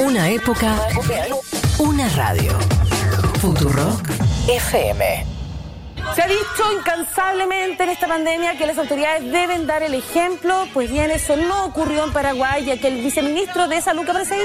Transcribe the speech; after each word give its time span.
Una 0.00 0.30
época, 0.30 0.76
una 1.78 2.08
radio. 2.08 2.58
Futurock 3.38 4.08
FM. 4.48 5.26
Se 6.14 6.22
ha 6.22 6.26
dicho 6.26 6.72
incansablemente 6.78 7.82
en 7.82 7.90
esta 7.90 8.08
pandemia 8.08 8.56
que 8.56 8.66
las 8.66 8.78
autoridades 8.78 9.30
deben 9.30 9.66
dar 9.66 9.82
el 9.82 9.92
ejemplo, 9.92 10.66
pues 10.72 10.90
bien, 10.90 11.10
eso 11.10 11.36
no 11.36 11.66
ocurrió 11.66 12.04
en 12.04 12.14
Paraguay, 12.14 12.64
ya 12.64 12.78
que 12.78 12.88
el 12.88 13.02
viceministro 13.02 13.68
de 13.68 13.82
Salud 13.82 14.08
ahí 14.08 14.40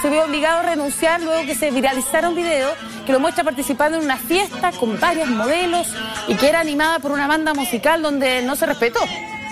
se 0.00 0.10
vio 0.10 0.24
obligado 0.24 0.60
a 0.60 0.62
renunciar 0.62 1.20
luego 1.20 1.44
que 1.44 1.56
se 1.56 1.72
viralizara 1.72 2.28
un 2.28 2.36
video 2.36 2.70
que 3.04 3.12
lo 3.12 3.18
muestra 3.18 3.42
participando 3.42 3.98
en 3.98 4.04
una 4.04 4.16
fiesta 4.16 4.70
con 4.70 5.00
varios 5.00 5.28
modelos 5.28 5.88
y 6.28 6.36
que 6.36 6.48
era 6.48 6.60
animada 6.60 7.00
por 7.00 7.10
una 7.10 7.26
banda 7.26 7.52
musical 7.52 8.00
donde 8.00 8.42
no 8.42 8.54
se 8.54 8.66
respetó 8.66 9.00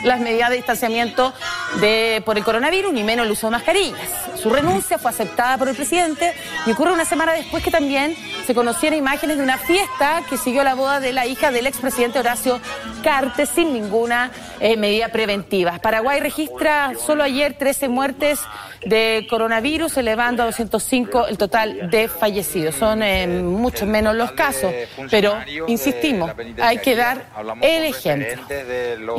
las 0.04 0.20
medidas 0.20 0.50
de 0.50 0.56
distanciamiento 0.56 1.32
de, 1.80 2.22
por 2.24 2.38
el 2.38 2.44
coronavirus, 2.44 2.92
ni 2.92 3.04
menos 3.04 3.26
el 3.26 3.32
uso 3.32 3.48
de 3.48 3.50
mascarillas. 3.52 4.08
Su 4.40 4.50
renuncia 4.50 4.98
fue 4.98 5.10
aceptada 5.10 5.58
por 5.58 5.68
el 5.68 5.74
presidente 5.74 6.34
y 6.66 6.72
ocurre 6.72 6.92
una 6.92 7.04
semana 7.04 7.32
después 7.32 7.62
que 7.64 7.70
también 7.70 8.16
se 8.46 8.54
conocieron 8.54 8.98
imágenes 8.98 9.36
de 9.36 9.42
una 9.42 9.58
fiesta 9.58 10.22
que 10.28 10.36
siguió 10.36 10.62
la 10.64 10.74
boda 10.74 11.00
de 11.00 11.12
la 11.12 11.26
hija 11.26 11.50
del 11.50 11.66
expresidente 11.66 12.18
Horacio 12.18 12.60
Cartes 13.02 13.48
sin 13.48 13.72
ninguna 13.72 14.30
eh, 14.60 14.76
medida 14.76 15.08
preventiva. 15.08 15.78
Paraguay 15.78 16.20
registra 16.20 16.92
solo 16.98 17.22
ayer 17.22 17.54
13 17.54 17.88
muertes 17.88 18.40
de 18.84 19.26
coronavirus, 19.28 19.96
elevando 19.98 20.42
a 20.42 20.46
205 20.46 21.26
el 21.26 21.38
total 21.38 21.90
de 21.90 22.08
fallecidos. 22.08 22.74
Son 22.74 23.02
eh, 23.02 23.26
mucho 23.26 23.86
menos 23.86 24.14
los 24.14 24.32
casos, 24.32 24.72
pero 25.10 25.36
insistimos, 25.66 26.30
hay 26.60 26.78
que 26.78 26.94
dar 26.94 27.26
el 27.60 27.84
ejemplo. 27.84 28.42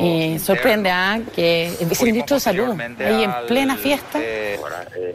Y 0.00 0.38
sorprende 0.38 0.90
¿ah? 0.90 1.20
que 1.34 1.74
el 1.80 1.86
viceministro 1.86 2.36
de 2.36 2.40
Salud, 2.40 2.80
ahí 2.80 3.24
en 3.24 3.32
plena 3.46 3.76
fiesta 3.76 4.18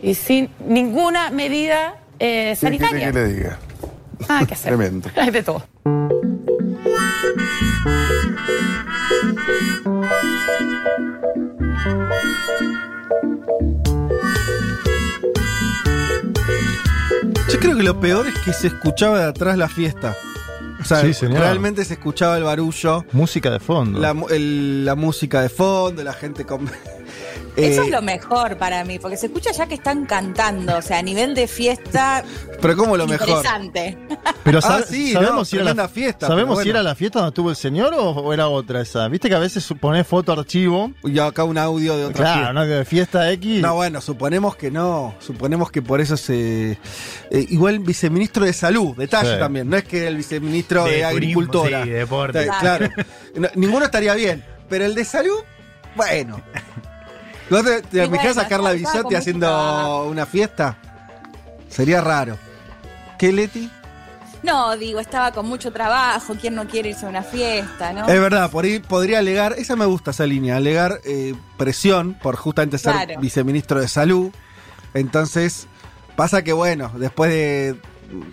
y 0.02 0.14
sin 0.16 0.50
ninguna 0.60 1.32
medida 1.32 1.96
eh, 2.20 2.50
¿Qué 2.52 2.56
sanitaria. 2.56 3.12
que 3.12 3.14
le 3.14 3.26
diga? 3.26 3.60
Ah, 4.30 4.44
¿qué 4.48 4.54
hacer? 4.54 4.76
Tremendo. 4.76 5.10
Hay 5.16 5.32
de 5.32 5.44
todo. 5.44 5.64
Yo 17.52 17.60
creo 17.60 17.76
que 17.78 17.84
lo 17.84 18.00
peor 18.00 18.28
es 18.28 18.38
que 18.40 18.54
se 18.54 18.68
escuchaba 18.68 19.20
de 19.20 19.26
atrás 19.26 19.58
la 19.58 19.70
fiesta. 19.70 20.16
O 20.80 20.84
sea, 20.84 21.02
Sí, 21.14 21.26
realmente 21.28 21.84
se 21.86 21.94
escuchaba 21.94 22.38
el 22.38 22.44
barullo, 22.44 23.06
Música 23.12 23.50
de 23.50 23.60
fondo. 23.60 24.00
la, 24.00 24.16
el- 24.30 24.86
la 24.86 24.96
música 24.96 25.42
de 25.42 25.50
fondo, 25.50 26.04
la 26.04 26.14
gente 26.14 26.46
con... 26.46 26.70
Eso 27.56 27.82
Eh, 27.82 27.86
es 27.86 27.92
lo 27.92 28.02
mejor 28.02 28.58
para 28.58 28.84
mí, 28.84 29.00
porque 29.00 29.16
se 29.18 29.28
escucha 29.28 29.52
ya 29.52 29.66
que 29.68 29.76
están 29.76 30.06
cantando, 30.06 30.78
o 30.78 30.82
sea, 30.82 31.00
a 31.00 31.02
nivel 31.02 31.34
de 31.36 31.48
fiesta, 31.48 32.24
Pero 32.62 32.76
como 32.76 32.98
lo 32.98 33.08
mejor. 33.08 33.28
interesante. 33.30 33.98
Pero 34.44 34.60
Ah, 34.60 34.62
sabe- 34.62 34.86
sí, 34.88 35.14
sabemos, 35.14 35.36
no, 35.36 35.46
si, 35.46 35.56
era 35.58 35.74
la, 35.74 35.88
fiesta, 35.88 36.28
¿sabemos 36.28 36.62
si 36.62 36.70
era 36.70 36.84
la 36.84 36.96
fiesta 36.96 37.20
donde 37.20 37.30
estuvo 37.30 37.50
el 37.50 37.56
señor 37.56 37.94
o, 37.94 38.10
o 38.12 38.34
era 38.34 38.48
otra 38.50 38.82
esa. 38.82 39.08
Viste 39.08 39.30
que 39.30 39.36
a 39.36 39.40
veces 39.40 39.66
pones 39.80 40.06
foto 40.06 40.32
archivo. 40.34 40.92
Y 41.04 41.18
acá 41.20 41.44
un 41.44 41.58
audio 41.58 41.96
de 41.98 42.06
otra 42.06 42.16
Claro, 42.18 42.34
fiesta. 42.40 42.54
¿no? 42.54 42.66
De 42.66 42.86
fiesta 42.86 43.32
X. 43.32 43.62
No, 43.62 43.76
bueno, 43.76 44.02
suponemos 44.02 44.56
que 44.56 44.70
no. 44.72 45.16
Suponemos 45.20 45.72
que 45.72 45.82
por 45.82 46.02
eso 46.02 46.18
se. 46.18 46.72
eh, 46.72 46.78
igual 47.50 47.80
viceministro 47.80 48.46
de 48.46 48.54
salud, 48.54 48.96
detalle 48.98 49.34
Sí. 49.34 49.40
también. 49.40 49.70
No 49.70 49.78
es 49.78 49.84
que 49.86 50.08
el 50.08 50.18
viceministro 50.18 50.84
de, 50.86 50.92
De 50.92 50.98
turismo, 51.10 51.42
agricultura. 51.42 51.84
sí, 51.84 51.90
de 51.90 51.96
deporte. 52.00 52.48
Claro. 52.60 52.90
No, 53.36 53.48
ninguno 53.56 53.86
estaría 53.86 54.14
bien. 54.14 54.44
Pero 54.70 54.86
el 54.86 54.96
de 54.96 55.04
salud, 55.06 55.40
bueno. 55.96 56.42
¿No 57.50 57.64
te, 57.64 57.82
te 57.84 57.98
Y 58.02 58.06
imaginas 58.06 58.36
bueno, 58.36 58.42
a 58.42 58.48
Carla 58.50 58.74
estaba 58.74 58.94
Bisotti 58.94 59.14
con 59.14 59.16
haciendo 59.16 60.06
una 60.06 60.26
fiesta? 60.26 60.78
Sería 61.70 62.02
raro. 62.02 62.38
¿Qué, 63.20 63.32
Leti? 63.32 63.70
No, 64.44 64.78
digo, 64.78 65.00
estaba 65.00 65.32
con 65.32 65.48
mucho 65.48 65.72
trabajo, 65.72 66.36
¿quién 66.40 66.54
no 66.56 66.68
quiere 66.68 66.90
irse 66.90 67.06
a 67.06 67.10
una 67.10 67.24
fiesta, 67.24 67.94
no? 67.94 68.08
Es 68.08 68.20
verdad, 68.20 68.52
por 68.52 68.66
ahí 68.66 68.78
podría 68.80 69.20
alegar, 69.20 69.54
esa 69.58 69.76
me 69.76 69.86
gusta 69.86 70.12
esa 70.12 70.28
línea, 70.28 70.58
alegar 70.58 71.00
eh, 71.04 71.34
presión 71.58 72.14
por 72.22 72.36
justamente 72.36 72.78
ser 72.78 72.94
Claro. 72.94 73.20
viceministro 73.20 73.80
de 73.80 73.88
salud. 73.88 74.32
Entonces, 74.94 75.68
pasa 76.16 76.44
que 76.44 76.54
bueno, 76.54 76.92
después 76.96 77.32
de, 77.32 77.80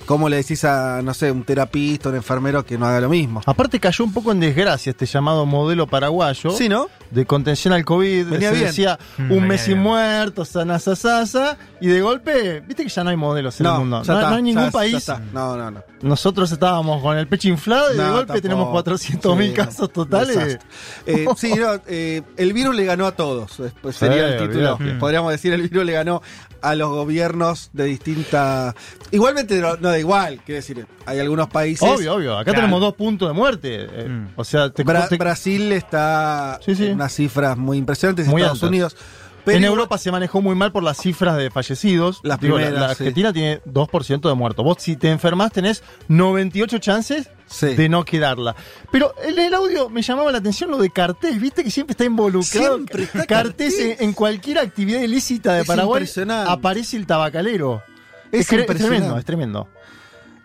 ¿cómo 0.06 0.28
le 0.28 0.36
decís 0.36 0.64
a, 0.64 1.00
no 1.02 1.14
sé, 1.14 1.30
un 1.30 1.44
terapista, 1.44 2.08
un 2.08 2.16
enfermero 2.16 2.64
que 2.64 2.76
no 2.78 2.86
haga 2.86 3.00
lo 3.00 3.08
mismo? 3.08 3.40
Aparte 3.46 3.78
cayó 3.80 4.04
un 4.04 4.12
poco 4.12 4.32
en 4.32 4.40
desgracia 4.40 4.90
este 4.90 5.06
llamado 5.06 5.46
modelo 5.46 5.86
paraguayo 5.86 6.50
Sí, 6.50 6.68
¿no? 6.68 6.88
de 7.10 7.26
contención 7.26 7.74
al 7.74 7.84
COVID. 7.84 8.26
Venía 8.26 8.48
se 8.50 8.54
bien. 8.54 8.66
decía 8.66 8.98
Mm, 9.18 9.22
un 9.22 9.28
venía 9.28 9.46
mes 9.48 9.66
bien. 9.66 9.78
muertos, 9.80 10.48
sanasa, 10.48 10.96
sasa, 10.96 11.58
y 11.80 11.88
de 11.88 12.00
golpe, 12.00 12.60
viste 12.60 12.82
que 12.84 12.88
ya 12.88 13.04
no 13.04 13.10
hay 13.10 13.16
modelos 13.16 13.60
en 13.60 13.66
el 13.66 13.72
mundo. 13.72 14.02
ya 14.02 14.12
No, 14.14 14.18
está, 14.18 14.30
no 14.30 14.36
hay 14.36 14.42
ningún 14.42 14.64
ya 14.64 14.70
país. 14.70 15.08
No, 15.32 15.56
no, 15.56 15.70
no. 15.70 15.82
Nosotros 16.00 16.50
estábamos 16.50 17.00
con 17.02 17.16
el 17.16 17.28
pecho 17.28 17.48
inflado 17.48 17.92
y 17.92 17.96
de 17.96 18.02
golpe 18.04 18.18
tampoco. 18.26 18.40
tenemos 18.40 18.68
400 18.70 19.36
mil 19.36 19.48
Sí, 19.48 19.54
casos 19.54 19.92
totales. 19.92 20.58
Eh, 21.06 21.26
sí, 21.36 21.54
no, 21.54 21.80
eh, 21.86 22.22
el 22.36 22.52
virus 22.52 22.74
le 22.74 22.84
ganó 22.84 23.06
a 23.06 23.12
todos. 23.12 23.58
Después 23.58 23.94
sería 23.96 24.26
Sí, 24.28 24.34
el 24.42 24.48
título. 24.48 24.78
Podríamos 24.98 25.30
decir, 25.32 25.52
el 25.52 25.62
virus 25.62 25.84
le 25.84 25.92
ganó 25.92 26.22
a 26.62 26.74
los 26.74 26.88
gobiernos 26.90 27.70
de 27.72 27.84
distinta. 27.84 28.74
Igualmente 29.10 29.60
no, 29.60 29.76
no 29.76 29.88
da 29.90 29.98
igual, 29.98 30.40
quiero 30.44 30.56
decir, 30.56 30.86
hay 31.06 31.18
algunos 31.20 31.48
países. 31.48 31.88
Obvio, 31.88 32.14
obvio. 32.14 32.34
Acá 32.34 32.44
Claro. 32.44 32.60
tenemos 32.60 32.80
dos 32.80 32.94
puntos 32.94 33.28
de 33.28 33.34
muerte. 33.34 33.86
Eh, 33.90 34.08
Mm. 34.08 34.28
O 34.36 34.44
sea, 34.44 34.70
te, 34.70 34.84
Bra- 34.84 35.08
te- 35.08 35.16
Brasil 35.16 35.72
está 35.72 36.58
Sí, 36.64 36.74
sí. 36.74 36.86
en 36.86 36.94
unas 36.94 37.12
cifras 37.12 37.56
muy 37.58 37.78
impresionantes, 37.78 38.26
Muy 38.26 38.42
Estados 38.42 38.58
altas. 38.58 38.68
Unidos. 38.68 38.96
Pero 39.44 39.58
en 39.58 39.64
Europa 39.64 39.98
se 39.98 40.12
manejó 40.12 40.40
muy 40.40 40.54
mal 40.54 40.70
por 40.72 40.82
las 40.82 40.98
cifras 40.98 41.36
de 41.36 41.50
fallecidos. 41.50 42.20
Las 42.22 42.38
Digo, 42.40 42.58
la- 42.58 42.66
primeras, 42.66 42.88
la, 42.90 42.94
sí. 42.94 43.02
Argentina 43.02 43.32
tiene 43.32 43.60
2% 43.64 44.28
de 44.28 44.34
muertos. 44.34 44.64
Vos, 44.64 44.76
si 44.80 44.96
te 44.96 45.10
enfermas, 45.10 45.50
tenés 45.52 45.82
98 46.08 46.78
chances 46.78 47.28
Sí. 47.46 47.74
de 47.74 47.88
no 47.88 48.04
quedarla. 48.04 48.54
Pero 48.90 49.14
en 49.22 49.38
el 49.38 49.52
audio 49.52 49.88
me 49.90 50.00
llamaba 50.02 50.30
la 50.32 50.38
atención 50.38 50.70
lo 50.70 50.78
de 50.78 50.90
Cartés. 50.90 51.40
Viste 51.40 51.64
que 51.64 51.70
siempre 51.70 51.92
está 51.92 52.04
involucrado. 52.04 52.76
Siempre 52.76 53.02
está 53.02 53.26
Cartés 53.26 53.74
Cartés. 53.76 53.98
en, 54.00 54.08
en 54.08 54.12
cualquier 54.14 54.58
actividad 54.58 55.00
ilícita 55.00 55.54
de 55.54 55.62
Es 55.62 55.66
Paraguay. 55.66 56.04
Aparece 56.46 56.96
el 56.96 57.06
tabacalero. 57.06 57.82
Es 58.30 58.46
tremendo, 58.46 59.18
es 59.18 59.24
tremendo. 59.26 59.68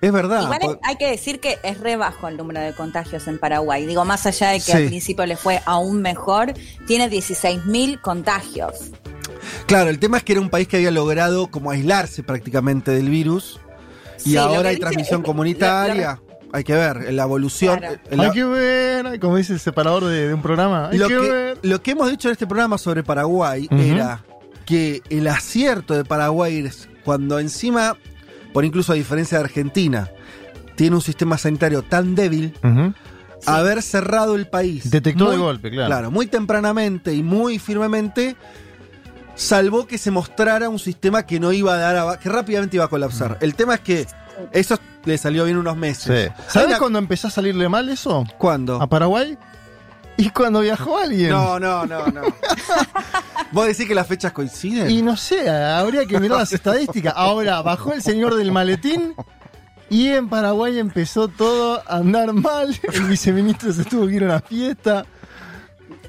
Es 0.02 0.12
verdad. 0.12 0.44
Igual 0.44 0.80
hay, 0.84 0.96
que 0.98 1.08
decir 1.10 1.40
que 1.40 1.58
es 1.64 1.80
re 1.80 1.96
bajo 1.96 2.28
el 2.28 2.38
número 2.38 2.60
de 2.62 2.74
contagios 2.74 3.28
en 3.28 3.40
Paraguay. 3.40 3.86
Digo, 3.88 4.06
más 4.06 4.26
allá 4.28 4.50
de 4.50 4.58
que 4.58 4.72
Sí. 4.72 4.72
al 4.74 4.86
principio 4.86 5.26
le 5.26 5.36
fue 5.38 5.62
aún 5.66 6.02
mejor, 6.02 6.54
tiene 6.86 7.10
16.000 7.10 8.00
contagios. 8.02 8.92
Claro, 9.66 9.90
el 9.90 9.98
tema 10.00 10.18
es 10.18 10.24
que 10.24 10.34
era 10.34 10.42
un 10.42 10.50
país 10.50 10.68
que 10.68 10.78
había 10.78 10.92
logrado 10.92 11.48
como 11.48 11.72
aislarse 11.72 12.22
prácticamente 12.24 12.92
del 12.92 13.10
virus. 13.10 13.60
Y 14.26 14.32
Sí, 14.32 14.38
ahora 14.38 14.70
hay 14.70 14.76
dice 14.76 14.82
transmisión 14.82 15.22
es- 15.22 15.26
comunitaria. 15.26 16.22
Hay 16.54 16.64
que 16.64 16.74
ver, 16.74 17.12
la 17.14 17.24
evolución. 17.24 17.78
Claro. 17.80 17.98
la- 18.10 18.24
Hay 18.26 18.32
que 18.32 18.44
ver, 18.44 19.20
como 19.20 19.36
dice 19.36 19.54
el 19.54 19.60
separador 19.60 20.06
de, 20.06 20.28
de 20.30 20.34
un 20.34 20.42
programa. 20.42 20.90
Hay 20.90 20.98
lo, 20.98 21.08
que, 21.08 21.14
que, 21.16 21.20
ver. 21.22 21.58
lo 21.62 21.82
que 21.82 21.92
hemos 21.92 22.10
dicho 22.10 22.30
en 22.30 22.34
este 22.34 22.48
programa 22.48 22.78
sobre 22.78 23.04
Paraguay 23.04 23.68
era 23.72 24.24
que 24.66 25.02
el 25.10 25.28
acierto 25.28 25.94
de 25.94 26.06
Paraguay 26.06 26.60
es 26.66 26.88
cuando 27.04 27.40
encima, 27.40 27.98
por 28.58 28.66
incluso 28.66 28.92
a 28.92 28.96
diferencia 28.96 29.38
de 29.38 29.44
Argentina, 29.44 30.10
tiene 30.76 30.96
un 30.96 31.02
sistema 31.04 31.38
sanitario 31.38 31.84
tan 31.84 32.16
débil, 32.16 32.56
Ujú. 32.64 32.92
haber 33.46 33.84
cerrado 33.84 34.34
el 34.34 34.48
país. 34.48 34.90
Detectó 34.90 35.30
de 35.30 35.38
golpe, 35.38 35.70
claro. 35.70 35.86
Claro, 35.90 36.10
muy 36.10 36.26
tempranamente 36.26 37.14
y 37.14 37.22
muy 37.22 37.60
firmemente, 37.60 38.36
salvó 39.36 39.86
que 39.86 40.00
se 40.00 40.10
mostrara 40.10 40.70
un 40.70 40.80
sistema 40.80 41.24
que 41.28 41.40
no 41.40 41.52
iba 41.52 41.76
a 41.76 41.78
dar, 41.78 41.96
aba- 41.98 42.18
que 42.20 42.30
rápidamente 42.30 42.78
iba 42.78 42.86
a 42.86 42.88
colapsar. 42.88 43.38
El 43.42 43.54
tema 43.54 43.76
es 43.76 43.82
que 43.82 44.08
eso 44.54 44.80
le 45.06 45.20
salió 45.20 45.46
bien 45.46 45.58
unos 45.58 45.78
meses. 45.78 46.32
Sí. 46.34 46.44
¿Sabes 46.48 46.70
una- 46.70 46.80
cuándo 46.80 46.98
empezó 46.98 47.28
a 47.28 47.30
salirle 47.30 47.70
mal 47.70 47.88
eso? 47.90 48.24
¿Cuándo? 48.40 48.82
¿A 48.82 48.88
Paraguay? 48.88 49.38
Y 50.18 50.30
cuando 50.32 50.62
viajó 50.62 50.98
alguien. 50.98 51.30
No, 51.30 51.60
no, 51.60 51.86
no, 51.86 52.08
no. 52.08 52.22
¿Vos 53.52 53.68
decís 53.68 53.88
que 53.88 53.96
las 53.96 54.08
fechas 54.08 54.32
coinciden? 54.34 54.90
Y 54.90 55.02
no 55.02 55.16
sé, 55.16 55.50
habría 55.50 56.06
que 56.06 56.20
mirar 56.20 56.40
las 56.40 56.52
estadísticas. 56.52 57.14
Ahora, 57.16 57.62
bajó 57.62 57.94
el 57.94 58.02
señor 58.02 58.36
del 58.36 58.52
maletín 58.52 59.16
y 59.90 60.10
en 60.10 60.28
Paraguay 60.28 60.80
empezó 60.80 61.28
todo 61.28 61.82
a 61.88 61.98
andar 61.98 62.34
mal. 62.34 62.78
El 62.92 63.04
viceministro 63.04 63.72
se 63.72 63.86
tuvo 63.86 64.08
que 64.08 64.16
ir 64.16 64.24
a 64.24 64.26
una 64.26 64.40
fiesta. 64.42 65.06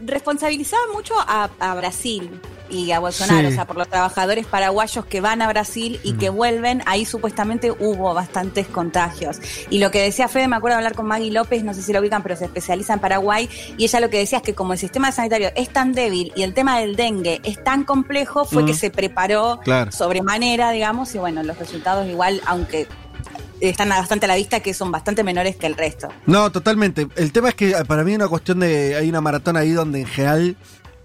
Responsabilizaba 0.01 0.83
mucho 0.93 1.15
a, 1.19 1.51
a 1.61 1.75
Brasil 1.75 2.41
y 2.71 2.93
a 2.93 2.99
Bolsonaro, 2.99 3.49
Sí. 3.49 3.55
o 3.55 3.57
sea, 3.57 3.67
por 3.67 3.77
los 3.77 3.89
trabajadores 3.89 4.47
paraguayos 4.47 5.05
que 5.07 5.21
van 5.21 5.43
a 5.43 5.49
Brasil 5.49 6.01
y 6.03 6.15
que 6.15 6.29
vuelven, 6.31 6.83
ahí 6.87 7.05
supuestamente 7.05 7.71
hubo 7.71 8.15
bastantes 8.15 8.67
contagios. 8.67 9.39
Y 9.71 9.79
lo 9.79 9.91
que 9.91 10.03
decía 10.03 10.29
Fede, 10.29 10.49
me 10.49 10.57
acuerdo 10.57 10.75
de 10.77 10.79
hablar 10.85 10.95
con 10.95 11.07
Maggie 11.07 11.31
López, 11.31 11.65
no 11.65 11.75
sé 11.75 11.83
si 11.83 11.93
lo 11.93 12.01
ubican, 12.01 12.23
pero 12.23 12.37
se 12.37 12.45
especializa 12.47 12.95
en 12.95 13.01
Paraguay, 13.01 13.49
y 13.77 13.85
ella 13.85 14.01
lo 14.01 14.11
que 14.11 14.19
decía 14.19 14.39
es 14.39 14.45
que 14.45 14.55
como 14.55 14.73
el 14.73 14.79
sistema 14.79 15.13
sanitario 15.13 15.51
es 15.57 15.69
tan 15.71 15.93
débil 15.93 16.33
y 16.37 16.43
el 16.43 16.55
tema 16.55 16.79
del 16.81 16.97
dengue 16.97 17.41
es 17.45 17.63
tan 17.63 17.85
complejo, 17.85 18.45
fue 18.45 18.63
Mm. 18.63 18.67
que 18.67 18.75
se 18.75 18.91
preparó 18.91 19.61
Claro. 19.65 19.93
sobremanera, 19.93 20.71
digamos, 20.71 21.15
y 21.15 21.19
bueno, 21.19 21.43
los 21.43 21.59
resultados 21.59 22.07
igual, 22.09 22.41
aunque 22.47 22.87
están 23.61 23.89
bastante 23.89 24.27
a 24.27 24.29
la 24.29 24.37
vista, 24.37 24.61
que 24.61 24.73
son 24.73 24.93
bastante 24.93 25.25
menores 25.25 25.57
que 25.57 25.67
el 25.67 25.77
resto. 25.77 26.09
No, 26.27 26.53
totalmente. 26.53 27.09
El 27.17 27.33
tema 27.33 27.49
es 27.49 27.55
que 27.57 27.71
eh, 27.71 27.85
para 27.87 28.05
mí 28.05 28.13
es 28.13 28.17
una 28.17 28.29
cuestión 28.29 28.61
de. 28.61 28.95
Hay 28.95 29.09
una 29.09 29.21
maratón 29.21 29.57
ahí 29.57 29.73
donde 29.73 30.01
en 30.03 30.07
general 30.07 30.57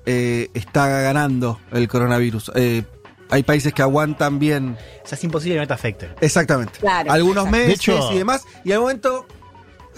eh, 0.06 0.50
está 0.54 0.88
ganando 0.88 1.60
el 1.72 1.88
coronavirus. 1.88 2.52
Eh, 2.56 2.84
hay 3.30 3.44
países 3.44 3.74
que 3.74 3.82
aguantan 3.82 4.38
bien. 4.40 4.78
O 5.04 5.08
sea, 5.08 5.18
es 5.18 5.24
imposible 5.24 5.56
que 5.56 5.62
no 5.62 5.68
te 5.68 5.74
afecte. 5.74 6.10
Exactamente. 6.22 6.80
Claro, 6.80 7.12
Algunos 7.12 7.46
exacto. 7.46 7.52
meses 7.52 7.68
De 7.68 7.74
hecho- 7.74 8.12
y 8.14 8.18
demás. 8.18 8.44
Y 8.64 8.72
al 8.74 8.80
momento, 8.82 9.26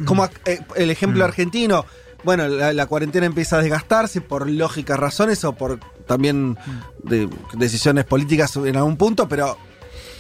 como 0.05 0.25
eh, 0.45 0.59
el 0.75 0.89
ejemplo 0.91 1.21
Mm. 1.23 1.27
argentino, 1.27 1.85
bueno, 2.23 2.47
la, 2.47 2.73
la 2.73 2.85
cuarentena 2.85 3.25
empieza 3.25 3.57
a 3.57 3.61
desgastarse 3.61 4.21
por 4.21 4.49
lógicas 4.49 4.97
razones 4.99 5.43
o 5.43 5.53
por 5.53 5.79
también 6.07 6.51
Mm. 6.51 6.57
de, 7.03 7.29
decisiones 7.53 8.05
políticas 8.05 8.55
en 8.55 8.75
algún 8.77 8.95
punto, 8.97 9.27
pero 9.27 9.57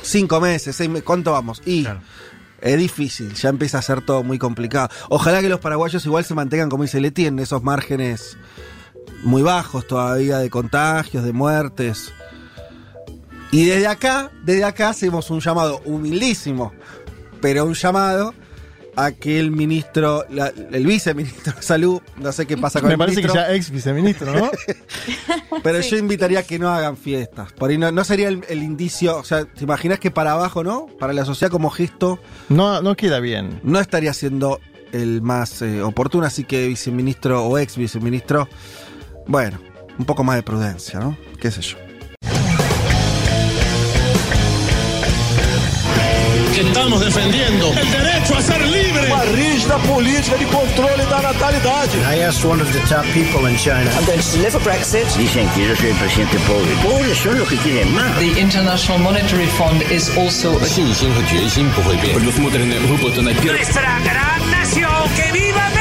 cinco 0.01 0.39
meses, 0.41 0.75
seis 0.75 0.89
meses, 0.89 1.03
¿cuánto 1.05 1.31
vamos? 1.31 1.61
Y 1.65 1.83
Claro. 1.83 2.01
es 2.61 2.77
difícil, 2.77 3.33
ya 3.33 3.49
empieza 3.49 3.77
a 3.79 3.81
ser 3.81 4.01
todo 4.01 4.23
muy 4.23 4.37
complicado. 4.39 4.89
Ojalá 5.09 5.41
que 5.41 5.49
los 5.49 5.59
paraguayos 5.59 6.05
igual 6.05 6.25
se 6.25 6.33
mantengan, 6.33 6.69
como 6.69 6.83
dice 6.83 6.99
Leti, 6.99 7.25
en 7.27 7.39
esos 7.39 7.63
márgenes 7.63 8.37
muy 9.23 9.41
bajos 9.41 9.87
todavía 9.87 10.37
de 10.39 10.49
contagios, 10.49 11.23
de 11.23 11.33
muertes. 11.33 12.11
Y 13.51 13.65
desde 13.65 13.87
acá, 13.87 14.31
desde 14.43 14.63
acá 14.63 14.89
hacemos 14.89 15.29
un 15.29 15.39
llamado 15.39 15.81
humildísimo, 15.85 16.73
pero 17.41 17.65
un 17.65 17.73
llamado 17.73 18.33
a 18.97 19.11
que 19.11 19.39
el 19.39 19.51
ministro, 19.51 20.25
la- 20.29 20.53
el 20.71 20.85
viceministro 20.85 21.53
de 21.53 21.61
salud, 21.61 22.01
no 22.17 22.31
sé 22.31 22.45
qué 22.45 22.57
pasa 22.57 22.79
con 22.79 22.87
Me 22.87 22.93
el 22.93 22.97
parece 22.97 23.21
que 23.21 23.27
ministro, 23.27 23.47
ya 23.49 23.53
ex 23.53 23.69
viceministro, 23.69 24.33
¿no? 24.33 24.49
pero 25.63 25.81
yo 25.81 25.97
invitaría 25.97 26.39
a 26.39 26.43
que 26.43 26.57
no 26.59 26.69
hagan 26.69 26.95
fiestas. 26.95 27.51
Por 27.53 27.69
ahí 27.69 27.77
no, 27.77 27.91
no 27.91 28.03
sería 28.05 28.29
el, 28.29 28.43
el 28.47 28.63
indicio, 28.63 29.17
o 29.17 29.23
sea, 29.25 29.43
¿te 29.45 29.63
imaginas 29.65 29.99
que 29.99 30.11
para 30.11 30.31
abajo, 30.31 30.63
no? 30.63 30.87
Para 30.97 31.11
la 31.13 31.25
sociedad 31.25 31.51
como 31.51 31.69
gesto, 31.69 32.19
No, 32.49 32.81
no 32.81 32.95
queda 32.95 33.19
bien. 33.19 33.59
no 33.63 33.79
estaría 33.81 34.13
siendo 34.13 34.59
el 34.93 35.21
más 35.21 35.61
eh, 35.61 35.81
oportuno, 35.81 36.25
así 36.25 36.45
que 36.45 36.67
viceministro 36.69 37.43
o 37.45 37.57
ex 37.57 37.75
viceministro, 37.75 38.47
bueno, 39.27 39.59
un 39.97 40.05
poco 40.05 40.23
más 40.23 40.35
de 40.35 40.43
prudencia, 40.43 40.99
¿no? 40.99 41.17
¿Qué 41.39 41.51
sé 41.51 41.61
yo? 41.61 41.77
estamos 46.57 46.99
defendendo 46.99 47.73
el 47.73 47.91
derecho 47.91 48.37
a 48.37 48.41
ser 48.41 48.61
libre. 48.67 49.07
Uma 49.07 49.23
rígida 49.23 49.77
política 49.79 50.37
de 50.37 50.45
controle 50.45 51.05
da 51.05 51.21
natalidade. 51.21 51.97
I 52.07 52.23
asked 52.23 52.45
one 52.45 52.61
of 52.61 52.71
the 52.71 52.79
top 52.87 53.05
people 53.13 53.47
in 53.49 53.57
China. 53.57 53.89
I'm 53.97 54.05
going 54.05 54.19
to 54.19 54.31
deliver 54.31 54.59
Brexit. 54.59 55.07
Dicen 55.17 55.47
que 55.49 55.67
yo 55.67 55.75
soy 55.75 55.89
el 55.89 55.95
presidente 55.95 56.37
pobre. 56.47 56.71
Pobres 56.83 57.17
son 57.17 57.39
los 57.39 57.47
que 57.49 57.57
quieren 57.57 57.93
más. 57.93 58.17
The 58.19 58.39
International 58.39 58.99
Monetary 58.99 59.47
Fund 59.47 59.81
is 59.91 60.09
also. 60.17 60.51
A... 60.51 60.59
Nuestra 63.45 63.99
gran 64.03 64.51
nación 64.51 65.09
que 65.15 65.31
viva 65.31 65.74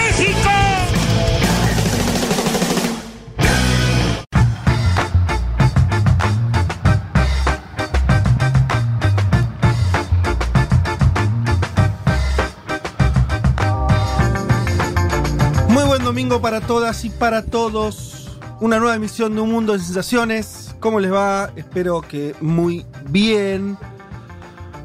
domingo 16.14 16.40
para 16.40 16.61
todas 16.61 17.05
y 17.05 17.11
para 17.11 17.43
todos. 17.43 18.38
Una 18.61 18.78
nueva 18.78 18.94
emisión 18.94 19.34
de 19.34 19.40
Un 19.40 19.50
Mundo 19.50 19.72
de 19.72 19.81
Sensaciones. 19.81 20.72
¿Cómo 20.78 21.00
les 21.00 21.12
va? 21.12 21.50
Espero 21.56 22.02
que 22.02 22.37
muy 22.40 22.87
bien. 23.08 23.76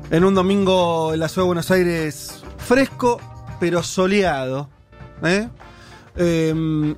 En 0.10 0.24
un 0.24 0.34
domingo 0.34 1.14
en 1.14 1.20
la 1.20 1.30
ciudad 1.30 1.44
de 1.44 1.50
Buenos 1.50 1.70
Aires 1.70 2.44
fresco, 2.58 3.22
pero 3.60 3.84
soleado. 3.84 4.70
¿eh? 5.22 5.48
Em, 6.16 6.96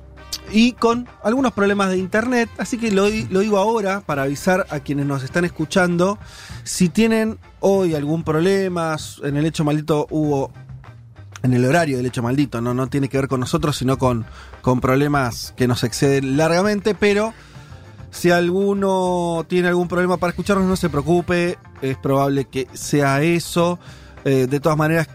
y 0.50 0.72
con 0.72 1.06
algunos 1.22 1.52
problemas 1.52 1.90
de 1.90 1.98
internet. 1.98 2.48
Así 2.56 2.78
que 2.78 2.90
lo, 2.90 3.08
lo 3.28 3.40
digo 3.40 3.58
ahora 3.58 4.00
para 4.00 4.22
avisar 4.22 4.66
a 4.70 4.80
quienes 4.80 5.04
nos 5.04 5.22
están 5.24 5.44
escuchando. 5.44 6.18
Si 6.64 6.88
tienen 6.88 7.38
hoy 7.60 7.94
algún 7.94 8.24
problema, 8.24 8.96
en 9.24 9.36
el 9.36 9.44
hecho 9.44 9.62
maldito 9.62 10.06
hubo 10.08 10.50
en 11.42 11.52
el 11.52 11.64
horario 11.64 11.96
del 11.96 12.06
hecho 12.06 12.22
maldito, 12.22 12.60
no, 12.60 12.74
no 12.74 12.86
tiene 12.88 13.08
que 13.08 13.18
ver 13.18 13.28
con 13.28 13.40
nosotros, 13.40 13.76
sino 13.76 13.98
con, 13.98 14.24
con 14.60 14.80
problemas 14.80 15.52
que 15.56 15.66
nos 15.66 15.84
exceden 15.84 16.36
largamente, 16.36 16.94
pero 16.94 17.34
si 18.12 18.30
alguno 18.30 19.44
tiene 19.48 19.68
algún 19.68 19.88
problema 19.88 20.18
para 20.18 20.30
escucharnos, 20.30 20.66
no 20.66 20.76
se 20.76 20.90
preocupe, 20.90 21.58
es 21.80 21.96
probable 21.96 22.44
que 22.44 22.68
sea 22.74 23.22
eso. 23.22 23.78
Eh, 24.24 24.46
de 24.48 24.60
todas 24.60 24.76
maneras, 24.76 25.08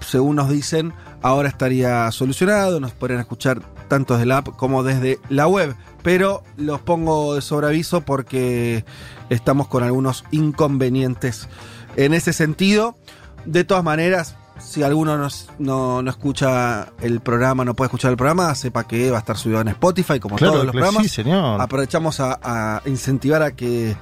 según 0.00 0.36
nos 0.36 0.48
dicen, 0.48 0.94
ahora 1.22 1.48
estaría 1.48 2.10
solucionado, 2.12 2.80
nos 2.80 2.92
podrían 2.92 3.20
escuchar 3.20 3.60
tanto 3.88 4.14
desde 4.14 4.26
la 4.26 4.38
app 4.38 4.56
como 4.56 4.84
desde 4.84 5.18
la 5.28 5.48
web, 5.48 5.74
pero 6.02 6.44
los 6.56 6.80
pongo 6.80 7.34
de 7.34 7.42
sobreaviso 7.42 8.02
porque 8.02 8.84
estamos 9.28 9.66
con 9.66 9.82
algunos 9.82 10.24
inconvenientes 10.30 11.48
en 11.96 12.14
ese 12.14 12.32
sentido. 12.32 12.96
De 13.44 13.64
todas 13.64 13.82
maneras, 13.82 14.36
si 14.60 14.82
alguno 14.82 15.16
nos- 15.18 15.48
no, 15.58 16.02
no 16.02 16.10
escucha 16.10 16.88
el 17.00 17.20
programa, 17.20 17.64
no 17.64 17.74
puede 17.74 17.86
escuchar 17.88 18.10
el 18.10 18.16
programa, 18.16 18.54
sepa 18.54 18.84
que 18.86 19.10
va 19.10 19.16
a 19.18 19.20
estar 19.20 19.36
subido 19.36 19.60
en 19.60 19.68
Spotify, 19.68 20.18
como 20.20 20.36
todos 20.36 20.64
los 20.64 20.72
programas. 20.72 21.02
sí, 21.02 21.08
señor. 21.08 21.60
Aprovechamos 21.60 22.20
a, 22.20 22.38
a 22.42 22.82
incentivar 22.86 23.42
a 23.42 23.52
que, 23.52 23.96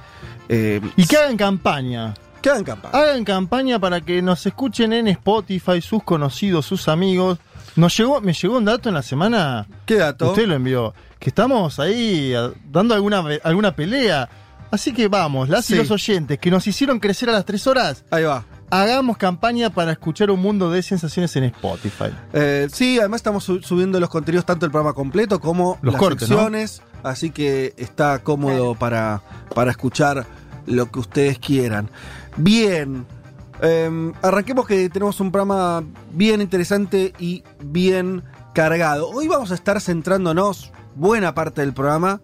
eh, 0.49 0.81
Y 0.97 1.05
que 1.05 1.17
hagan 1.17 1.37
campaña. 1.37 2.13
que 2.41 2.49
hagan 2.49 2.63
campaña. 2.63 2.97
Hagan 2.97 3.23
campaña 3.25 3.79
para 3.79 4.01
que 4.01 4.21
nos 4.21 4.45
escuchen 4.45 4.93
en 4.93 5.07
Spotify, 5.09 5.81
sus 5.81 6.03
conocidos, 6.03 6.65
sus 6.65 6.87
amigos. 6.87 7.37
Nos 7.75 7.95
llegó, 7.97 8.19
me 8.21 8.33
llegó 8.33 8.57
un 8.57 8.65
dato 8.65 8.89
en 8.89 8.95
la 8.95 9.01
semana, 9.01 9.67
¿Qué 9.85 9.95
dato? 9.95 10.29
usted 10.29 10.47
lo 10.47 10.55
envió, 10.55 10.93
que 11.19 11.29
estamos 11.29 11.79
ahí 11.79 12.33
dando 12.69 12.93
alguna, 12.95 13.23
alguna 13.43 13.75
pelea. 13.75 14.27
Así 14.71 14.93
que 14.93 15.07
vamos, 15.07 15.49
las 15.49 15.65
Sí. 15.65 15.73
y 15.73 15.77
los 15.77 15.89
oyentes 15.91 16.37
que 16.39 16.51
nos 16.51 16.65
hicieron 16.67 16.99
crecer 16.99 17.29
a 17.29 17.33
las 17.33 17.45
tres 17.45 17.65
horas, 17.67 18.03
Ahí 18.11 18.23
va. 18.23 18.43
Hagamos 18.69 19.17
campaña 19.17 19.69
para 19.69 19.91
escuchar 19.91 20.31
un 20.31 20.41
mundo 20.41 20.69
de 20.71 20.81
sensaciones 20.83 21.35
en 21.35 21.45
Spotify. 21.45 22.11
Eh, 22.33 22.67
sí, 22.71 22.99
además 22.99 23.19
estamos 23.19 23.43
su- 23.43 23.61
subiendo 23.61 23.99
los 23.99 24.09
contenidos 24.09 24.45
tanto 24.45 24.65
el 24.65 24.71
programa 24.71 24.93
completo 24.93 25.39
como 25.39 25.77
Los 25.81 25.93
las 25.93 25.99
cortes, 25.99 26.81
así 27.03 27.31
que 27.31 27.73
está 27.77 28.19
cómodo 28.19 28.75
para, 28.75 29.21
para 29.55 29.71
escuchar 29.71 30.25
lo 30.65 30.91
que 30.91 30.99
ustedes 30.99 31.39
quieran. 31.39 31.89
Bien, 32.37 33.05
eh, 33.61 34.11
arranquemos 34.21 34.67
que 34.67 34.89
tenemos 34.89 35.19
un 35.19 35.31
programa 35.31 35.83
bien 36.11 36.41
interesante 36.41 37.13
y 37.19 37.43
bien 37.63 38.23
cargado. 38.53 39.09
Hoy 39.09 39.27
vamos 39.27 39.51
a 39.51 39.55
estar 39.55 39.79
centrándonos, 39.81 40.71
buena 40.95 41.33
parte 41.33 41.61
del 41.61 41.73
programa 41.73 42.21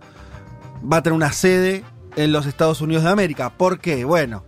va 0.91 0.97
a 0.97 1.01
tener 1.03 1.15
una 1.15 1.31
sede 1.31 1.83
en 2.15 2.31
los 2.31 2.45
Estados 2.45 2.81
Unidos 2.81 3.03
de 3.03 3.09
América. 3.09 3.49
¿Por 3.49 3.79
qué? 3.79 4.05
Bueno, 4.05 4.43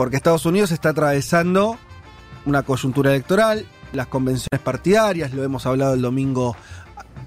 porque 0.00 0.16
Estados 0.16 0.46
Unidos 0.46 0.72
está 0.72 0.88
atravesando 0.88 1.76
una 2.46 2.62
coyuntura 2.62 3.10
electoral, 3.10 3.66
las 3.92 4.06
convenciones 4.06 4.58
partidarias, 4.64 5.34
lo 5.34 5.44
hemos 5.44 5.66
hablado 5.66 5.92
el 5.92 6.00
domingo 6.00 6.56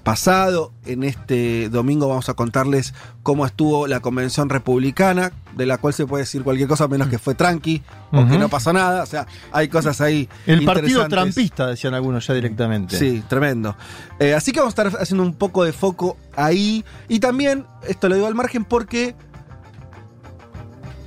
pasado, 0.02 0.72
en 0.84 1.04
este 1.04 1.68
domingo 1.68 2.08
vamos 2.08 2.28
a 2.30 2.34
contarles 2.34 2.92
cómo 3.22 3.46
estuvo 3.46 3.86
la 3.86 4.00
convención 4.00 4.48
republicana, 4.48 5.30
de 5.56 5.66
la 5.66 5.78
cual 5.78 5.94
se 5.94 6.04
puede 6.04 6.24
decir 6.24 6.42
cualquier 6.42 6.66
cosa 6.66 6.88
menos 6.88 7.06
que 7.06 7.20
fue 7.20 7.36
tranqui, 7.36 7.80
o 8.10 8.26
que 8.26 8.38
no 8.38 8.48
pasó 8.48 8.72
nada, 8.72 9.04
o 9.04 9.06
sea, 9.06 9.28
hay 9.52 9.68
cosas 9.68 10.00
ahí. 10.00 10.28
El 10.44 10.64
partido 10.64 11.06
trampista, 11.06 11.68
decían 11.68 11.94
algunos 11.94 12.26
ya 12.26 12.34
directamente. 12.34 12.98
Sí, 12.98 13.22
tremendo. 13.28 13.76
Eh, 14.18 14.34
así 14.34 14.50
que 14.50 14.58
vamos 14.58 14.76
a 14.76 14.82
estar 14.82 15.00
haciendo 15.00 15.22
un 15.22 15.34
poco 15.34 15.62
de 15.62 15.72
foco 15.72 16.16
ahí. 16.34 16.84
Y 17.08 17.20
también, 17.20 17.66
esto 17.86 18.08
lo 18.08 18.16
digo 18.16 18.26
al 18.26 18.34
margen 18.34 18.64
porque 18.64 19.14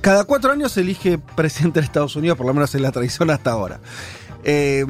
cada 0.08 0.24
cuatro 0.24 0.52
años 0.52 0.72
se 0.72 0.80
elige 0.80 1.18
presidente 1.18 1.80
de 1.80 1.84
Estados 1.84 2.16
Unidos, 2.16 2.38
por 2.38 2.46
lo 2.46 2.54
menos 2.54 2.74
en 2.74 2.80
la 2.80 2.90
tradición 2.92 3.28
hasta 3.28 3.50
ahora. 3.50 3.78
Eh, 4.42 4.86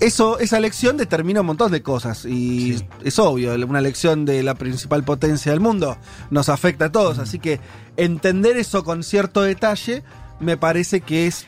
eso, 0.00 0.38
esa 0.38 0.56
elección 0.56 0.96
determina 0.96 1.42
un 1.42 1.48
montón 1.48 1.70
de 1.70 1.82
cosas 1.82 2.24
y 2.24 2.82
es 3.04 3.18
obvio, 3.18 3.52
una 3.66 3.78
elección 3.80 4.24
de 4.24 4.42
la 4.42 4.54
principal 4.54 5.04
potencia 5.04 5.52
del 5.52 5.60
mundo 5.60 5.98
nos 6.30 6.48
afecta 6.48 6.86
a 6.86 6.92
todos, 6.92 7.18
así 7.18 7.38
que 7.38 7.60
entender 7.98 8.56
eso 8.56 8.84
con 8.84 9.02
cierto 9.02 9.42
detalle 9.42 10.02
me 10.40 10.56
parece 10.56 11.02
que 11.02 11.26
es 11.26 11.44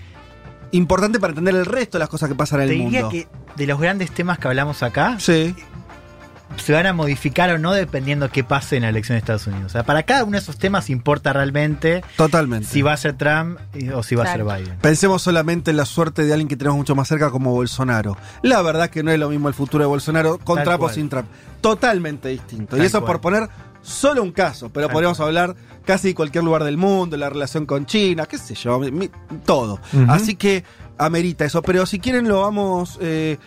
importante 0.72 1.18
para 1.18 1.30
entender 1.30 1.54
el 1.54 1.64
resto 1.64 1.96
de 1.96 2.00
las 2.00 2.10
cosas 2.10 2.28
que 2.28 2.34
pasan 2.34 2.60
en 2.60 2.66
Te 2.68 2.72
el 2.74 2.80
diría 2.80 3.00
mundo. 3.04 3.10
que 3.16 3.28
de 3.56 3.66
los 3.66 3.80
grandes 3.80 4.10
temas 4.10 4.38
que 4.38 4.46
hablamos 4.48 4.82
acá, 4.82 5.16
Sí. 5.18 5.54
Se 6.56 6.72
van 6.72 6.86
a 6.86 6.92
modificar 6.92 7.48
o 7.50 7.58
no 7.58 7.72
dependiendo 7.72 8.28
qué 8.30 8.44
pase 8.44 8.76
en 8.76 8.82
la 8.82 8.88
elección 8.90 9.14
de 9.14 9.20
Estados 9.20 9.46
Unidos. 9.46 9.66
O 9.66 9.68
sea, 9.70 9.84
para 9.84 10.02
cada 10.02 10.24
uno 10.24 10.32
de 10.32 10.38
esos 10.38 10.58
temas 10.58 10.90
importa 10.90 11.32
realmente 11.32 12.02
Totalmente. 12.16 12.66
si 12.68 12.82
va 12.82 12.92
a 12.92 12.96
ser 12.96 13.16
Trump 13.16 13.58
o 13.94 14.02
si 14.02 14.14
va 14.14 14.24
Claro. 14.24 14.50
a 14.50 14.56
ser 14.56 14.62
Biden. 14.64 14.78
Pensemos 14.80 15.22
solamente 15.22 15.70
en 15.70 15.76
la 15.78 15.84
suerte 15.86 16.24
de 16.24 16.32
alguien 16.32 16.48
que 16.48 16.56
tenemos 16.56 16.76
mucho 16.76 16.94
más 16.94 17.08
cerca 17.08 17.30
como 17.30 17.52
Bolsonaro. 17.52 18.16
La 18.42 18.60
verdad 18.62 18.90
que 18.90 19.02
no 19.02 19.10
es 19.10 19.18
lo 19.18 19.30
mismo 19.30 19.48
el 19.48 19.54
futuro 19.54 19.84
de 19.84 19.88
Bolsonaro 19.88 20.38
con 20.38 20.56
Tal 20.56 20.64
Trump 20.64 20.82
o 20.82 20.88
sin 20.90 21.08
Trump. 21.08 21.26
Totalmente 21.60 22.28
distinto. 22.28 22.76
Tal 22.76 22.82
y 22.82 22.86
eso 22.86 23.00
cual. 23.00 23.12
por 23.12 23.20
poner 23.20 23.48
solo 23.82 24.22
un 24.22 24.32
caso, 24.32 24.68
pero 24.70 24.86
Tal 24.88 24.92
podríamos 24.92 25.16
cual. 25.18 25.28
hablar 25.28 25.56
casi 25.86 26.08
de 26.08 26.14
cualquier 26.14 26.44
lugar 26.44 26.64
del 26.64 26.76
mundo, 26.76 27.16
la 27.16 27.30
relación 27.30 27.64
con 27.64 27.86
China, 27.86 28.26
qué 28.26 28.36
sé 28.38 28.54
yo, 28.54 28.78
mi- 28.78 28.90
mi- 28.90 29.10
todo. 29.46 29.80
Así 30.08 30.34
que 30.36 30.64
amerita 30.98 31.44
eso. 31.46 31.62
Pero 31.62 31.86
si 31.86 31.98
quieren 32.00 32.28
lo 32.28 32.42
vamos 32.42 32.98
eh, 33.00 33.38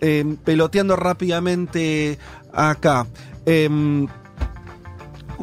eh, 0.00 0.36
peloteando 0.44 0.94
rápidamente 0.96 2.18
acá. 2.58 3.06
Em, 3.46 4.06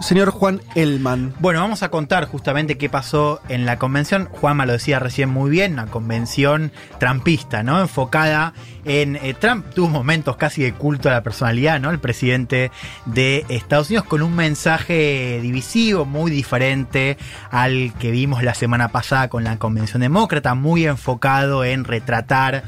señor 0.02 0.30
Juan 0.32 0.62
Elman. 0.76 1.34
Bueno, 1.40 1.62
vamos 1.62 1.82
a 1.82 1.90
contar 1.90 2.26
justamente 2.26 2.78
qué 2.78 2.90
pasó 2.90 3.42
en 3.50 3.66
la 3.66 3.78
convención. 3.78 4.26
Juanma 4.26 4.66
lo 4.66 4.74
decía 4.74 5.00
recién 5.00 5.30
muy 5.30 5.50
bien, 5.50 5.74
una 5.74 5.88
convención 5.88 6.72
trampista, 7.00 7.64
¿no? 7.64 7.80
Enfocada 7.80 8.54
en 8.84 9.16
eh, 9.16 9.34
Trump. 9.34 9.66
Tuvo 9.74 9.88
momentos 9.88 10.36
casi 10.36 10.62
de 10.64 10.74
culto 10.74 11.10
a 11.10 11.14
la 11.14 11.24
personalidad, 11.24 11.80
¿no? 11.80 11.92
El 11.92 12.00
presidente 12.00 12.72
de 13.06 13.46
Estados 13.50 13.90
Unidos 13.90 14.06
con 14.06 14.22
un 14.22 14.36
mensaje 14.36 15.40
divisivo 15.42 16.06
muy 16.06 16.30
diferente 16.30 17.18
al 17.50 17.94
que 17.98 18.12
vimos 18.12 18.44
la 18.44 18.54
semana 18.54 18.90
pasada 18.90 19.30
con 19.30 19.44
la 19.44 19.58
convención 19.58 20.02
demócrata, 20.02 20.56
muy 20.56 20.86
enfocado 20.86 21.64
en 21.64 21.86
retratar 21.86 22.64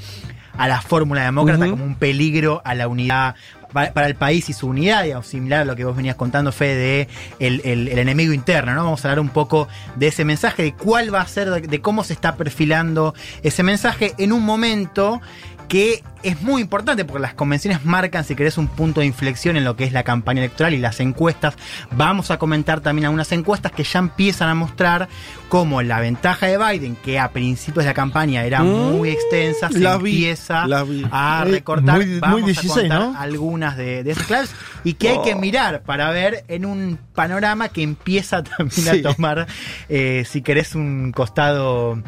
a 0.58 0.68
la 0.68 0.82
fórmula 0.82 1.24
demócrata 1.24 1.70
como 1.70 1.84
un 1.84 1.96
peligro 1.96 2.62
a 2.66 2.74
la 2.74 2.88
unidad 2.88 3.36
pa- 3.72 3.92
para 3.94 4.08
el 4.08 4.16
país 4.16 4.50
y 4.50 4.54
su 4.54 4.68
unidad, 4.68 5.04
digamos, 5.04 5.28
similar 5.28 5.62
a 5.62 5.66
lo 5.66 5.76
que 5.76 5.84
vos 5.86 5.96
venías 5.96 6.16
contando, 6.16 6.52
Fede, 6.52 6.76
de 6.76 7.08
el, 7.40 7.62
el- 7.66 7.98
enemigo 8.00 8.34
interno, 8.34 8.74
¿no? 8.74 8.84
Vamos 8.84 9.04
a 9.06 9.10
hablar 9.10 9.20
un 9.20 9.30
poco 9.30 9.68
de 9.96 10.08
ese 10.08 10.26
mensaje, 10.26 10.64
de 10.64 10.74
cuál 10.74 11.14
va 11.14 11.22
a 11.22 11.28
ser, 11.28 11.50
de 11.68 11.82
cómo 11.82 12.04
se 12.04 12.14
está 12.14 12.36
perfilando 12.36 13.14
ese 13.44 13.64
mensaje 13.64 14.14
en 14.18 14.32
un 14.34 14.44
momento 14.44 15.22
que 15.68 16.04
es 16.24 16.42
muy 16.42 16.62
importante 16.62 17.06
porque 17.06 17.22
las 17.22 17.34
convenciones 17.34 17.86
marcan, 17.86 18.24
si 18.24 18.36
querés, 18.36 18.58
un 18.58 18.68
punto 18.68 19.02
de 19.02 19.06
inflexión 19.06 19.56
en 19.58 19.64
lo 19.66 19.76
que 19.76 19.84
es 19.84 19.94
la 19.94 20.04
campaña 20.04 20.40
electoral 20.42 20.74
y 20.74 20.78
las 20.78 21.00
encuestas. 21.00 21.56
Vamos 21.92 22.32
a 22.32 22.40
comentar 22.40 22.80
también 22.82 23.06
algunas 23.06 23.32
encuestas 23.32 23.72
que 23.72 23.84
ya 23.84 24.00
empiezan 24.00 24.50
a 24.50 24.56
mostrar 24.56 25.08
cómo 25.50 25.82
la 25.82 26.00
ventaja 26.00 26.48
de 26.48 26.58
Biden, 26.58 26.96
que 26.96 27.20
a 27.20 27.32
principios 27.32 27.84
de 27.86 27.90
la 27.92 27.94
campaña 27.94 28.44
era 28.46 28.64
Mm, 28.64 28.92
muy 28.98 29.10
extensa, 29.10 29.70
se 29.70 29.80
vi, 29.80 29.86
empieza 29.86 30.66
vi. 30.84 31.06
a 31.12 31.44
recortar. 31.48 31.98
muy 31.98 32.20
Vamos 32.20 32.46
16, 32.46 32.72
a 32.72 32.80
contar 32.80 33.00
¿no? 33.00 33.20
algunas 33.20 33.78
de, 33.78 34.04
de 34.04 34.12
esas 34.12 34.26
claves 34.26 34.52
y 34.84 34.94
que 34.94 35.10
hay 35.10 35.22
que 35.22 35.34
Oh. 35.36 35.40
mirar 35.40 35.84
para 35.84 36.10
ver 36.12 36.44
en 36.48 36.66
un 36.66 36.98
panorama 37.14 37.70
que 37.70 37.84
empieza 37.84 38.42
también 38.58 38.72
Sí. 38.72 38.90
a 38.90 39.02
tomar, 39.14 39.48
eh, 39.90 40.24
si 40.28 40.42
querés, 40.42 40.76
un 40.76 41.12
costado 41.14 42.02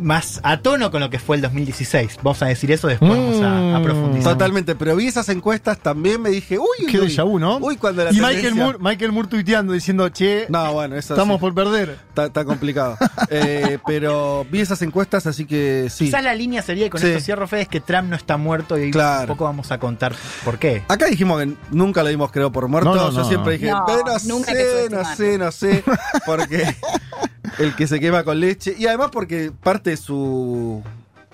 más 0.00 0.40
a 0.42 0.58
tono 0.60 0.90
con 0.90 1.00
lo 1.00 1.10
que 1.10 1.18
fue 1.18 1.36
el 1.36 1.42
2016. 1.42 2.16
Vamos 2.22 2.42
a 2.42 2.46
decir 2.46 2.70
eso, 2.72 2.88
después 2.88 3.10
vamos 3.10 3.40
a, 3.42 3.76
a 3.76 3.78
Mm. 3.78 3.82
profundizar. 3.82 4.32
Totalmente, 4.32 4.74
pero 4.74 4.96
vi 4.96 5.06
esas 5.06 5.28
encuestas 5.28 5.78
también, 5.78 6.20
me 6.22 6.30
dije, 6.30 6.58
uy, 6.58 6.86
Qué 6.90 6.98
uy, 7.00 7.08
déjà 7.08 7.24
vu, 7.24 7.38
¿no? 7.38 7.58
Uy, 7.58 7.76
cuando 7.76 8.04
la 8.04 8.10
y 8.10 8.14
tendencia- 8.14 8.36
Michael 8.36 8.54
Moore, 8.54 8.78
Michael 8.80 9.12
Moore 9.12 9.28
tuiteando 9.28 9.72
diciendo, 9.72 10.08
che, 10.08 10.46
No, 10.48 10.72
bueno, 10.72 10.96
eso 10.96 11.14
estamos 11.14 11.36
sí, 11.36 11.40
por 11.40 11.54
perder. 11.54 11.98
está, 12.08 12.26
está 12.26 12.44
complicado. 12.44 12.96
Eh, 13.30 13.78
pero 13.86 14.46
vi 14.50 14.60
esas 14.60 14.82
encuestas, 14.82 15.26
así 15.26 15.46
que 15.46 15.88
sí. 15.90 16.06
Quizás 16.06 16.22
la 16.22 16.34
línea 16.34 16.60
sería, 16.62 16.86
y 16.86 16.90
con 16.90 17.00
Sí. 17.00 17.06
esto 17.08 17.20
cierro, 17.20 17.46
Fede, 17.46 17.62
es 17.62 17.68
que 17.68 17.80
Trump 17.80 18.08
no 18.10 18.16
está 18.16 18.36
muerto 18.36 18.76
y 18.78 18.90
Claro. 18.90 19.22
un 19.22 19.26
poco 19.28 19.44
vamos 19.44 19.70
a 19.72 19.78
contar 19.78 20.14
por 20.44 20.58
qué. 20.58 20.82
Acá 20.88 21.06
dijimos 21.06 21.40
que 21.42 21.52
nunca 21.70 22.02
lo 22.02 22.08
dimos 22.10 22.30
creo 22.30 22.52
por 22.52 22.68
muerto. 22.68 22.94
No, 22.94 22.96
no, 22.96 23.10
Yo 23.10 23.18
no, 23.18 23.24
siempre 23.28 23.52
no. 23.54 23.58
dije, 23.58 23.70
No, 23.70 23.84
"Pero 23.86 24.02
no 24.04 24.18
sé, 24.18 24.28
no 24.28 25.04
subestimarlo". 25.04 25.16
sé, 25.16 25.38
no 25.38 25.52
sé. 25.52 25.84
Porque 26.26 26.76
el 27.58 27.74
que 27.76 27.86
se 27.86 28.00
quema 28.00 28.24
con 28.24 28.40
leche. 28.40 28.74
Y 28.78 28.86
además 28.86 29.10
porque 29.12 29.50
parte 29.52 29.90
de 29.90 29.96
su, 29.96 30.82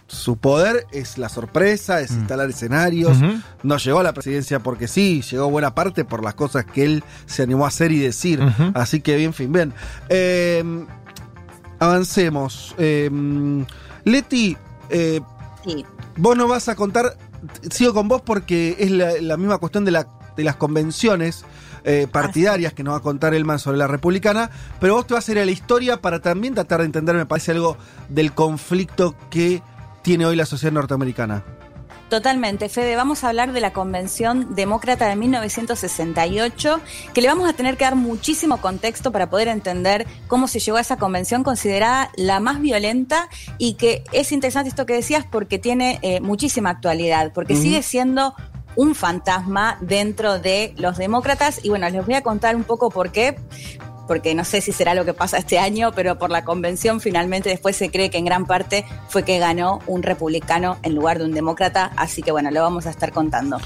su 0.06 0.36
poder 0.36 0.86
es 0.92 1.18
la 1.18 1.28
sorpresa, 1.28 2.00
es 2.00 2.10
Mm. 2.12 2.18
instalar 2.20 2.48
escenarios. 2.50 3.18
No 3.62 3.76
llegó 3.76 4.00
a 4.00 4.02
la 4.02 4.12
presidencia 4.14 4.60
porque 4.60 4.88
sí, 4.88 5.22
llegó 5.30 5.50
buena 5.50 5.74
parte 5.74 6.04
por 6.04 6.22
las 6.24 6.34
cosas 6.34 6.64
que 6.64 6.84
él 6.84 7.04
se 7.26 7.42
animó 7.42 7.64
a 7.64 7.68
hacer 7.68 7.92
y 7.92 7.98
decir. 7.98 8.40
Así 8.74 9.00
que 9.00 9.16
bien, 9.16 9.32
fin, 9.34 9.52
bien. 9.52 9.72
Eh, 10.08 10.64
avancemos. 11.78 12.74
Eh, 12.78 13.10
Leti, 14.04 14.56
eh, 14.90 15.20
Sí. 15.64 15.84
vos 16.16 16.36
no 16.36 16.48
vas 16.48 16.68
a 16.68 16.74
contar, 16.76 17.16
sigo 17.70 17.92
con 17.92 18.08
vos 18.08 18.22
porque 18.22 18.76
es 18.78 18.90
la, 18.90 19.12
la 19.20 19.36
misma 19.36 19.58
cuestión 19.58 19.84
de, 19.84 19.90
la- 19.90 20.06
de 20.36 20.44
las 20.44 20.56
convenciones 20.56 21.44
eh, 21.84 22.06
partidarias 22.10 22.72
que 22.72 22.82
nos 22.82 22.94
va 22.94 22.98
a 22.98 23.02
contar 23.02 23.34
Elman 23.34 23.58
sobre 23.58 23.78
la 23.78 23.86
republicana, 23.86 24.50
pero 24.80 24.94
vos 24.94 25.06
te 25.06 25.14
vas 25.14 25.28
a 25.28 25.32
ir 25.32 25.38
a 25.38 25.44
la 25.44 25.50
historia 25.50 26.00
para 26.00 26.20
también 26.20 26.54
tratar 26.54 26.80
de 26.80 26.86
entender, 26.86 27.16
me 27.16 27.26
parece, 27.26 27.52
algo 27.52 27.76
del 28.08 28.32
conflicto 28.32 29.14
que 29.30 29.62
tiene 30.02 30.26
hoy 30.26 30.36
la 30.36 30.46
sociedad 30.46 30.72
norteamericana. 30.72 31.44
Totalmente, 32.08 32.70
Fede. 32.70 32.96
Vamos 32.96 33.22
a 33.22 33.28
hablar 33.28 33.52
de 33.52 33.60
la 33.60 33.74
Convención 33.74 34.54
Demócrata 34.54 35.06
de 35.08 35.16
1968, 35.16 36.80
que 37.12 37.20
le 37.20 37.28
vamos 37.28 37.48
a 37.48 37.52
tener 37.52 37.76
que 37.76 37.84
dar 37.84 37.96
muchísimo 37.96 38.62
contexto 38.62 39.12
para 39.12 39.28
poder 39.28 39.48
entender 39.48 40.06
cómo 40.26 40.48
se 40.48 40.58
llegó 40.58 40.78
a 40.78 40.80
esa 40.80 40.96
convención 40.96 41.44
considerada 41.44 42.10
la 42.16 42.40
más 42.40 42.62
violenta 42.62 43.28
y 43.58 43.74
que 43.74 44.04
es 44.12 44.32
interesante 44.32 44.70
esto 44.70 44.86
que 44.86 44.94
decías 44.94 45.26
porque 45.30 45.58
tiene 45.58 45.98
eh, 46.00 46.22
muchísima 46.22 46.70
actualidad, 46.70 47.32
porque 47.34 47.54
sigue 47.54 47.82
siendo 47.82 48.34
un 48.78 48.94
fantasma 48.94 49.76
dentro 49.80 50.38
de 50.38 50.72
los 50.76 50.96
demócratas 50.98 51.58
y 51.64 51.68
bueno, 51.68 51.90
les 51.90 52.06
voy 52.06 52.14
a 52.14 52.22
contar 52.22 52.54
un 52.54 52.62
poco 52.62 52.90
por 52.90 53.10
qué 53.10 53.36
porque 54.06 54.36
no 54.36 54.44
sé 54.44 54.60
si 54.60 54.70
será 54.70 54.94
lo 54.94 55.04
que 55.04 55.12
pasa 55.14 55.36
este 55.36 55.58
año, 55.58 55.90
pero 55.96 56.16
por 56.16 56.30
la 56.30 56.44
convención 56.44 57.00
finalmente 57.00 57.48
después 57.50 57.74
se 57.76 57.90
cree 57.90 58.08
que 58.08 58.18
en 58.18 58.24
gran 58.24 58.46
parte 58.46 58.84
fue 59.08 59.24
que 59.24 59.38
ganó 59.40 59.80
un 59.88 60.04
republicano 60.04 60.78
en 60.84 60.94
lugar 60.94 61.18
de 61.18 61.24
un 61.24 61.32
demócrata, 61.32 61.90
así 61.96 62.22
que 62.22 62.30
bueno, 62.30 62.52
lo 62.52 62.62
vamos 62.62 62.86
a 62.86 62.90
estar 62.90 63.10
contando. 63.12 63.58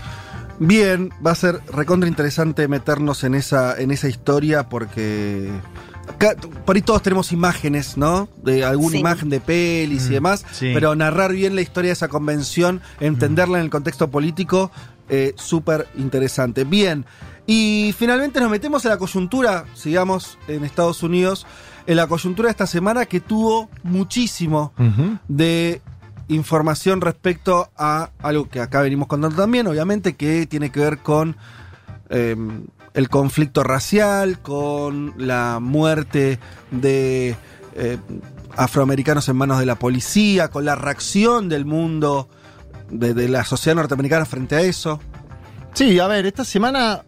Bien, 0.59 1.11
va 1.25 1.33
a 1.33 1.35
ser 1.35 1.61
recontra 1.71 2.09
interesante 2.09 2.66
meternos 2.66 3.23
en 3.23 3.35
esa, 3.35 3.78
en 3.78 3.90
esa 3.90 4.09
historia 4.09 4.69
porque 4.69 5.50
acá, 6.09 6.35
por 6.64 6.76
ahí 6.76 6.83
todos 6.83 7.02
tenemos 7.02 7.33
imágenes, 7.33 7.97
¿no? 7.97 8.28
De 8.42 8.64
alguna 8.64 8.92
Sí. 8.92 8.99
imagen 8.99 9.28
de 9.31 9.40
pelis 9.40 10.07
y 10.07 10.11
Mm, 10.11 10.12
demás, 10.12 10.45
sí. 10.52 10.71
pero 10.75 10.95
narrar 10.95 11.33
bien 11.33 11.54
la 11.54 11.62
historia 11.62 11.88
de 11.88 11.92
esa 11.95 12.09
convención, 12.09 12.81
entenderla 13.00 13.59
en 13.59 13.64
el 13.64 13.71
contexto 13.71 14.11
político, 14.11 14.71
eh, 15.09 15.35
súper 15.37 15.88
interesante. 15.97 16.64
Bien, 16.64 17.04
y 17.47 17.94
finalmente 17.99 18.40
nos 18.40 18.50
metemos 18.50 18.85
en 18.85 18.90
la 18.90 18.99
coyuntura, 18.99 19.64
sigamos 19.75 20.38
en 20.49 20.64
Estados 20.64 21.02
Unidos, 21.02 21.47
en 21.87 21.97
la 21.97 22.06
coyuntura 22.06 22.47
de 22.47 22.52
esta 22.52 22.66
semana 22.66 23.06
que 23.06 23.21
tuvo 23.21 23.68
muchísimo 23.82 24.73
de 25.28 25.80
información 26.28 27.00
respecto 27.00 27.71
a 27.76 28.11
algo 28.21 28.49
que 28.49 28.61
acá 28.61 28.82
venimos 28.82 29.09
contando 29.09 29.37
también, 29.37 29.66
obviamente, 29.66 30.14
que 30.14 30.47
tiene 30.47 30.71
que 30.71 30.80
ver 30.80 30.99
con 30.99 31.37
eh, 32.11 32.37
el 32.94 33.09
conflicto 33.09 33.62
racial, 33.62 34.40
con 34.40 35.14
la 35.16 35.59
muerte 35.61 36.38
de 36.71 37.37
eh, 37.75 37.99
afroamericanos 38.56 39.28
en 39.28 39.37
manos 39.37 39.59
de 39.59 39.66
la 39.66 39.76
policía, 39.76 40.49
con 40.49 40.64
la 40.64 40.75
reacción 40.75 41.49
del 41.49 41.64
mundo, 41.64 42.28
de, 42.92 43.28
la 43.28 43.44
sociedad 43.44 43.76
norteamericana 43.76 44.25
frente 44.25 44.54
a 44.54 44.61
eso. 44.61 45.00
Sí, 45.75 45.99
a 45.99 46.06
ver, 46.06 46.26
esta 46.26 46.44
semana, 46.44 47.02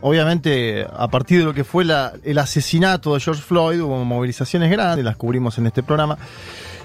obviamente, 0.00 0.86
a 0.90 1.08
partir 1.08 1.40
de 1.40 1.44
lo 1.44 1.54
que 1.54 1.64
fue 1.64 1.84
el 1.84 2.38
asesinato 2.38 3.14
de 3.14 3.20
George 3.20 3.42
Floyd, 3.42 3.80
hubo 3.80 4.04
movilizaciones 4.04 4.70
grandes, 4.70 5.04
las 5.04 5.16
cubrimos 5.16 5.58
en 5.58 5.66
este 5.66 5.82
programa. 5.82 6.18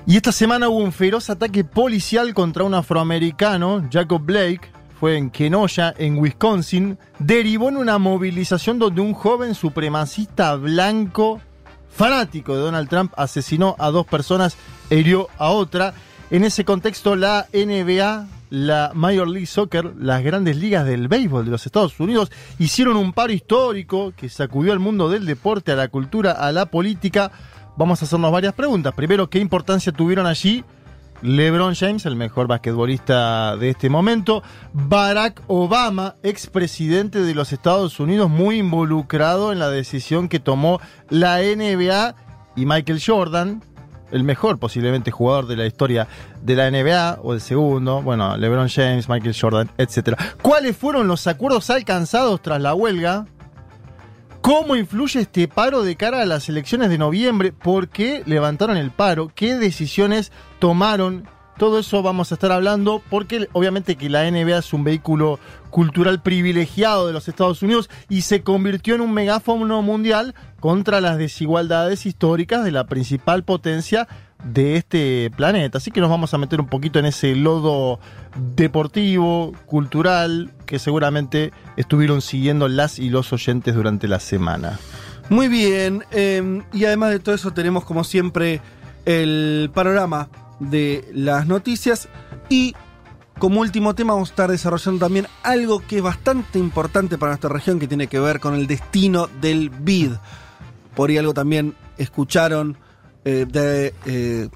Y 0.05 0.17
esta 0.17 0.33
semana 0.33 0.67
hubo 0.67 0.79
un 0.79 0.91
feroz 0.91 1.29
ataque 1.29 1.63
policial 1.63 2.33
contra 2.33 2.65
un 2.65 2.73
afroamericano, 2.73 3.87
Jacob 3.89 4.21
Blake, 4.21 4.69
fue 4.99 5.17
en 5.17 5.29
Kenosha, 5.31 5.93
en 5.97 6.17
Wisconsin, 6.17 6.97
derivó 7.19 7.69
en 7.69 7.77
una 7.77 7.97
movilización 7.97 8.79
donde 8.79 9.01
un 9.01 9.13
joven 9.13 9.55
supremacista 9.55 10.55
blanco, 10.55 11.41
fanático 11.89 12.55
de 12.55 12.61
Donald 12.61 12.89
Trump, 12.89 13.13
asesinó 13.15 13.75
a 13.79 13.91
dos 13.91 14.05
personas, 14.05 14.57
hirió 14.89 15.29
a 15.37 15.49
otra. 15.49 15.93
En 16.33 16.43
ese 16.43 16.65
contexto, 16.65 17.15
la 17.15 17.45
NBA, 17.53 18.27
la 18.49 18.91
Major 18.95 19.27
League 19.27 19.45
Soccer, 19.45 19.93
las 19.99 20.23
grandes 20.23 20.57
ligas 20.57 20.83
del 20.83 21.07
béisbol 21.07 21.45
de 21.45 21.51
los 21.51 21.67
Estados 21.67 21.99
Unidos, 21.99 22.31
hicieron 22.57 22.97
un 22.97 23.13
paro 23.13 23.31
histórico 23.31 24.13
que 24.17 24.29
sacudió 24.29 24.73
al 24.73 24.79
mundo 24.79 25.11
del 25.11 25.27
deporte, 25.27 25.73
a 25.73 25.75
la 25.75 25.89
cultura, 25.89 26.31
a 26.31 26.51
la 26.51 26.65
política. 26.65 27.31
Vamos 27.77 28.01
a 28.01 28.05
hacernos 28.05 28.31
varias 28.31 28.55
preguntas. 28.55 28.95
Primero, 28.95 29.29
¿qué 29.29 29.37
importancia 29.37 29.91
tuvieron 29.91 30.25
allí? 30.25 30.65
LeBron 31.21 31.75
James, 31.75 32.03
el 32.07 32.15
mejor 32.15 32.47
basquetbolista 32.47 33.55
de 33.55 33.69
este 33.69 33.91
momento. 33.91 34.41
Barack 34.73 35.43
Obama, 35.45 36.15
expresidente 36.23 37.21
de 37.21 37.35
los 37.35 37.53
Estados 37.53 37.99
Unidos, 37.99 38.31
muy 38.31 38.57
involucrado 38.57 39.51
en 39.51 39.59
la 39.59 39.69
decisión 39.69 40.29
que 40.29 40.39
tomó 40.39 40.81
la 41.11 41.41
NBA. 41.41 42.15
Y 42.55 42.65
Michael 42.65 43.03
Jordan, 43.05 43.61
el 44.13 44.23
mejor 44.23 44.59
posiblemente 44.59 45.11
jugador 45.11 45.47
de 45.47 45.57
la 45.57 45.65
historia 45.65 46.07
de 46.41 46.55
la 46.55 46.71
NBA, 46.71 47.19
o 47.21 47.33
el 47.33 47.41
segundo. 47.41 48.01
Bueno, 48.01 48.37
LeBron 48.37 48.69
James, 48.69 49.09
Michael 49.09 49.35
Jordan, 49.39 49.69
etc. 49.77 50.17
¿Cuáles 50.41 50.77
fueron 50.77 51.07
los 51.07 51.27
acuerdos 51.27 51.69
alcanzados 51.69 52.41
tras 52.41 52.61
la 52.61 52.73
huelga? 52.73 53.25
¿Cómo 54.41 54.75
influye 54.75 55.21
este 55.21 55.47
paro 55.47 55.83
de 55.83 55.95
cara 55.95 56.21
a 56.21 56.25
las 56.25 56.49
elecciones 56.49 56.89
de 56.89 56.97
noviembre? 56.97 57.51
¿Por 57.51 57.89
qué 57.89 58.23
levantaron 58.25 58.77
el 58.77 58.91
paro? 58.91 59.31
¿Qué 59.33 59.55
decisiones 59.55 60.31
tomaron? 60.59 61.27
Todo 61.57 61.79
eso 61.79 62.01
vamos 62.01 62.31
a 62.31 62.35
estar 62.35 62.51
hablando 62.51 63.01
porque 63.09 63.47
obviamente 63.53 63.95
que 63.95 64.09
la 64.09 64.29
NBA 64.29 64.57
es 64.57 64.73
un 64.73 64.83
vehículo 64.83 65.39
cultural 65.69 66.21
privilegiado 66.21 67.07
de 67.07 67.13
los 67.13 67.27
Estados 67.27 67.61
Unidos 67.61 67.89
y 68.09 68.21
se 68.21 68.41
convirtió 68.41 68.95
en 68.95 69.01
un 69.01 69.13
megáfono 69.13 69.81
mundial 69.81 70.33
contra 70.59 70.99
las 70.99 71.17
desigualdades 71.17 72.05
históricas 72.05 72.63
de 72.63 72.71
la 72.71 72.85
principal 72.85 73.43
potencia 73.43 74.07
de 74.43 74.77
este 74.77 75.31
planeta. 75.35 75.77
Así 75.77 75.91
que 75.91 76.01
nos 76.01 76.09
vamos 76.09 76.33
a 76.33 76.37
meter 76.37 76.59
un 76.59 76.67
poquito 76.67 76.99
en 76.99 77.05
ese 77.05 77.35
lodo 77.35 77.99
deportivo, 78.55 79.53
cultural, 79.65 80.51
que 80.65 80.79
seguramente 80.79 81.51
estuvieron 81.77 82.21
siguiendo 82.21 82.67
las 82.67 82.99
y 82.99 83.09
los 83.09 83.31
oyentes 83.31 83.75
durante 83.75 84.07
la 84.07 84.19
semana. 84.19 84.79
Muy 85.29 85.47
bien, 85.47 86.03
eh, 86.11 86.61
y 86.73 86.85
además 86.85 87.11
de 87.11 87.19
todo 87.19 87.33
eso 87.33 87.51
tenemos 87.51 87.85
como 87.85 88.03
siempre 88.03 88.59
el 89.05 89.71
panorama 89.73 90.29
de 90.69 91.09
las 91.13 91.47
noticias 91.47 92.07
y 92.49 92.75
como 93.39 93.61
último 93.61 93.95
tema 93.95 94.13
vamos 94.13 94.29
a 94.29 94.33
estar 94.33 94.51
desarrollando 94.51 95.05
también 95.05 95.27
algo 95.43 95.79
que 95.79 95.97
es 95.97 96.03
bastante 96.03 96.59
importante 96.59 97.17
para 97.17 97.31
nuestra 97.31 97.49
región 97.49 97.79
que 97.79 97.87
tiene 97.87 98.07
que 98.07 98.19
ver 98.19 98.39
con 98.39 98.53
el 98.55 98.67
destino 98.67 99.27
del 99.41 99.69
BID. 99.69 100.13
Por 100.95 101.09
ahí 101.09 101.17
algo 101.17 101.33
también 101.33 101.75
escucharon 101.97 102.77
eh, 103.25 103.45
de... 103.49 103.93
eh, 104.05 104.49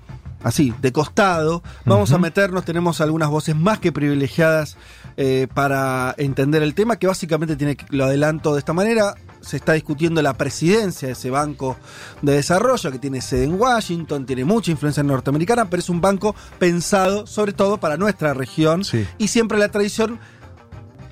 así, 0.44 0.74
de 0.82 0.92
costado. 0.92 1.64
Vamos 1.86 2.12
a 2.12 2.18
meternos, 2.18 2.66
tenemos 2.66 3.02
algunas 3.02 3.30
voces 3.30 3.56
más 3.56 3.80
que 3.80 3.92
privilegiadas 3.92 4.78
eh, 5.18 5.48
para 5.54 6.14
entender 6.18 6.64
el 6.64 6.74
tema, 6.74 6.98
que 6.98 7.08
básicamente 7.08 7.56
tiene, 7.56 7.78
lo 7.90 8.06
adelanto 8.06 8.54
de 8.54 8.60
esta 8.60 8.74
manera, 8.74 9.16
se 9.48 9.58
está 9.58 9.74
discutiendo 9.74 10.22
la 10.22 10.34
presidencia 10.36 11.08
de 11.08 11.14
ese 11.14 11.30
banco 11.30 11.78
de 12.22 12.34
desarrollo 12.34 12.92
que 12.92 13.00
tiene 13.00 13.22
sede 13.22 13.46
en 13.46 13.60
Washington, 13.60 14.26
tiene 14.26 14.46
mucha 14.46 14.72
influencia 14.72 15.02
norteamericana, 15.04 15.70
pero 15.70 15.80
es 15.80 15.90
un 15.90 16.02
banco 16.02 16.36
pensado 16.60 17.26
sobre 17.26 17.54
todo 17.54 17.80
para 17.80 17.98
nuestra 17.98 18.34
región 18.34 18.84
Sí. 18.84 19.06
y 19.18 19.30
siempre 19.30 19.58
la 19.58 19.70
tradición 19.70 20.20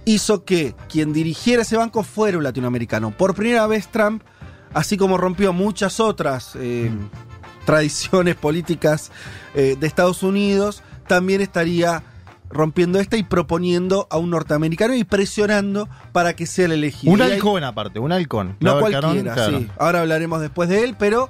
hizo 0.06 0.44
que 0.46 0.76
quien 0.90 1.14
dirigiera 1.14 1.64
ese 1.64 1.78
banco 1.78 2.04
fuera 2.04 2.38
un 2.38 2.44
latinoamericano. 2.44 3.12
Por 3.12 3.34
primera 3.34 3.66
vez 3.66 3.88
Trump, 3.88 4.22
así 4.74 4.98
como 4.98 5.18
rompió 5.18 5.52
muchas 5.54 6.00
otras 6.00 6.52
eh, 6.56 6.92
tradiciones 7.66 8.36
políticas 8.36 9.12
eh, 9.56 9.76
de 9.80 9.88
Estados 9.88 10.22
Unidos, 10.22 10.84
también 11.08 11.42
estaría 11.42 12.04
rompiendo 12.50 13.00
esta 13.00 13.18
y 13.18 13.24
proponiendo 13.24 14.08
a 14.10 14.18
un 14.18 14.30
norteamericano 14.30 14.94
y 14.96 15.04
presionando 15.04 15.90
para 16.12 16.36
que 16.36 16.46
sea 16.46 16.66
el 16.66 16.72
elegido. 16.74 17.14
Un 17.14 17.22
halcón 17.22 17.64
aparte, 17.64 18.00
un 18.00 18.12
halcón. 18.12 18.56
no 18.60 18.80
Carón, 18.80 19.02
cualquiera, 19.02 19.34
claro. 19.34 19.60
sí. 19.60 19.68
Ahora 19.78 20.02
hablaremos 20.02 20.42
después 20.42 20.70
de 20.70 20.84
él, 20.84 20.96
pero 20.98 21.30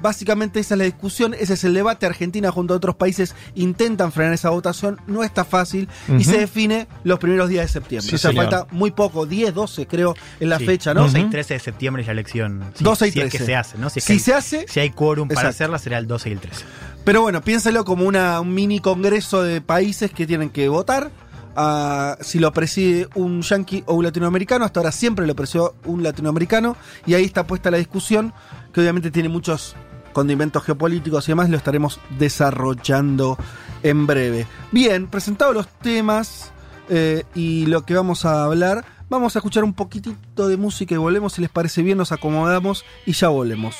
básicamente 0.00 0.58
esa 0.58 0.74
es 0.74 0.78
la 0.78 0.84
discusión, 0.84 1.32
ese 1.34 1.54
es 1.54 1.62
el 1.64 1.74
debate. 1.74 2.06
Argentina 2.06 2.50
junto 2.50 2.74
a 2.74 2.76
otros 2.76 2.96
países 2.96 3.36
intentan 3.54 4.10
frenar 4.10 4.34
esa 4.34 4.50
votación, 4.50 5.00
no 5.06 5.22
está 5.22 5.44
fácil 5.44 5.88
y 6.18 6.24
se 6.24 6.38
define 6.38 6.88
los 7.04 7.18
primeros 7.20 7.48
días 7.48 7.66
de 7.66 7.72
septiembre. 7.72 8.08
Sí, 8.08 8.16
o 8.16 8.18
sea, 8.18 8.30
señor. 8.32 8.50
falta 8.50 8.66
muy 8.74 8.90
poco, 8.90 9.26
10, 9.26 9.54
12 9.54 9.86
creo 9.86 10.16
en 10.40 10.48
la 10.48 10.58
Sí, 10.58 10.66
fecha, 10.66 10.92
¿no? 10.92 11.02
12 11.02 11.18
y 11.18 11.22
Ujú. 11.22 11.30
13 11.30 11.54
de 11.54 11.60
septiembre 11.60 12.02
es 12.02 12.06
la 12.08 12.12
elección. 12.12 12.64
Sí, 12.74 12.82
12 12.82 13.08
y 13.08 13.12
si 13.12 13.20
es 13.20 13.24
13. 13.30 13.38
que 13.38 13.44
se 13.44 13.54
hace, 13.56 13.78
¿no? 13.78 13.90
Si, 13.90 13.98
es 14.00 14.04
Si 14.04 14.14
que 14.14 14.18
se 14.18 14.34
hace, 14.34 14.66
Si 14.68 14.80
hay 14.80 14.90
quórum 14.90 15.28
para 15.28 15.40
Exacto. 15.40 15.50
hacerla, 15.56 15.78
será 15.78 15.98
el 15.98 16.06
12 16.08 16.30
y 16.30 16.32
el 16.32 16.40
13. 16.40 16.64
Pero 17.04 17.22
bueno, 17.22 17.40
piénselo 17.42 17.84
como 17.84 18.04
una, 18.06 18.40
un 18.40 18.54
mini 18.54 18.78
congreso 18.78 19.42
de 19.42 19.60
países 19.60 20.12
que 20.12 20.26
tienen 20.26 20.50
que 20.50 20.68
votar. 20.68 21.10
ah, 21.56 22.16
si 22.20 22.38
lo 22.38 22.52
preside 22.52 23.08
un 23.14 23.42
yanqui 23.42 23.82
o 23.86 23.94
un 23.94 24.04
latinoamericano, 24.04 24.64
hasta 24.64 24.80
ahora 24.80 24.92
siempre 24.92 25.26
lo 25.26 25.34
presidió 25.34 25.74
un 25.84 26.02
latinoamericano, 26.02 26.76
y 27.04 27.14
ahí 27.14 27.24
está 27.24 27.46
puesta 27.46 27.70
la 27.70 27.76
discusión, 27.78 28.32
que 28.72 28.80
obviamente 28.80 29.10
tiene 29.10 29.28
muchos 29.28 29.74
condimentos 30.12 30.62
geopolíticos 30.62 31.28
y 31.28 31.32
demás, 31.32 31.50
lo 31.50 31.56
estaremos 31.56 32.00
desarrollando 32.18 33.36
en 33.82 34.06
breve. 34.06 34.46
Bien, 34.70 35.08
presentados 35.08 35.54
los 35.54 35.68
temas 35.68 36.52
eh, 36.88 37.24
y 37.34 37.66
lo 37.66 37.84
que 37.84 37.94
vamos 37.94 38.24
a 38.24 38.44
hablar, 38.44 38.84
vamos 39.10 39.34
a 39.34 39.40
escuchar 39.40 39.64
un 39.64 39.74
poquitito 39.74 40.48
de 40.48 40.56
música 40.56 40.94
y 40.94 40.98
volvemos, 40.98 41.34
si 41.34 41.40
les 41.40 41.50
parece 41.50 41.82
bien, 41.82 41.98
nos 41.98 42.12
acomodamos 42.12 42.84
y 43.04 43.12
ya 43.12 43.28
volvemos. 43.28 43.74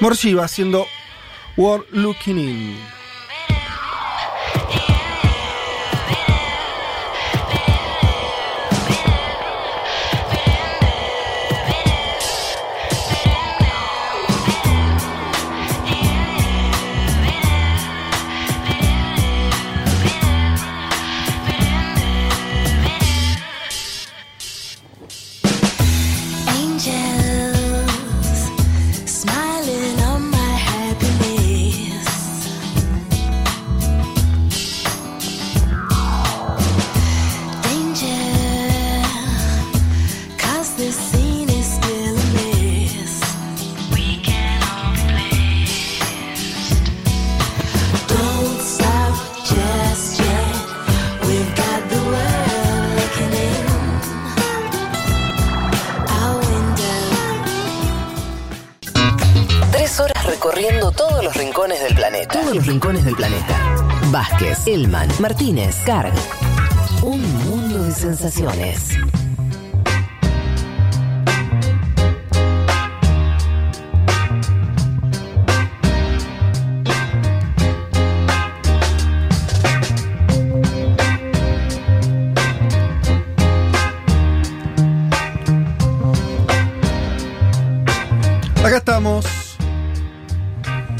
Morshiva 0.00 0.44
haciendo 0.44 0.84
World 1.56 1.84
Looking 1.92 2.38
In. 2.38 3.01
Recorriendo 60.52 60.92
todos 60.92 61.24
los 61.24 61.34
rincones 61.34 61.82
del 61.82 61.94
planeta. 61.94 62.40
Todos 62.40 62.56
los 62.56 62.66
rincones 62.66 63.04
del 63.06 63.14
planeta. 63.14 63.58
Vázquez, 64.10 64.66
Elman, 64.66 65.08
Martínez, 65.18 65.76
Carg. 65.86 66.12
Un 67.02 67.22
mundo 67.44 67.84
de 67.84 67.92
sensaciones. 67.92 68.98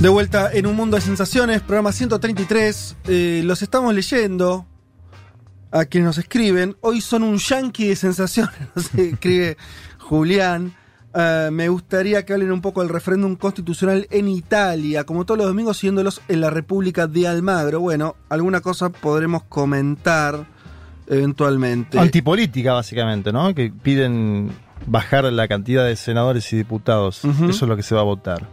De 0.03 0.09
vuelta 0.09 0.51
en 0.53 0.67
un 0.67 0.75
mundo 0.75 0.97
de 0.97 1.01
sensaciones, 1.01 1.61
programa 1.61 1.93
133. 1.93 2.97
Eh, 3.07 3.43
los 3.45 3.63
estamos 3.63 3.95
leyendo 3.95 4.67
a 5.71 5.85
quienes 5.85 6.07
nos 6.07 6.19
escriben. 6.19 6.77
Hoy 6.81 7.01
son 7.01 7.23
un 7.23 7.39
yankee 7.39 7.87
de 7.87 7.95
sensaciones, 7.95 8.53
nos 8.75 8.93
escribe 8.97 9.57
Julián. 10.01 10.75
Eh, 11.15 11.51
me 11.53 11.69
gustaría 11.69 12.25
que 12.25 12.33
hablen 12.33 12.51
un 12.51 12.61
poco 12.61 12.81
del 12.81 12.89
referéndum 12.89 13.37
constitucional 13.37 14.09
en 14.11 14.27
Italia, 14.27 15.05
como 15.05 15.25
todos 15.25 15.39
los 15.39 15.47
domingos, 15.47 15.77
siguiéndolos 15.77 16.21
en 16.27 16.41
la 16.41 16.51
República 16.51 17.07
de 17.07 17.29
Almagro. 17.29 17.79
Bueno, 17.79 18.17
alguna 18.29 18.61
cosa 18.61 18.91
podremos 18.91 19.45
comentar 19.45 20.45
eventualmente. 21.07 22.01
Antipolítica, 22.01 22.73
básicamente, 22.73 23.33
¿no? 23.33 23.55
Que 23.55 23.71
piden 23.71 24.51
bajar 24.85 25.33
la 25.33 25.47
cantidad 25.47 25.87
de 25.87 25.95
senadores 25.95 26.53
y 26.53 26.57
diputados. 26.57 27.25
Eso 27.25 27.49
es 27.49 27.63
lo 27.63 27.77
que 27.77 27.85
se 27.85 27.95
va 27.95 28.01
a 28.01 28.05
votar. 28.05 28.49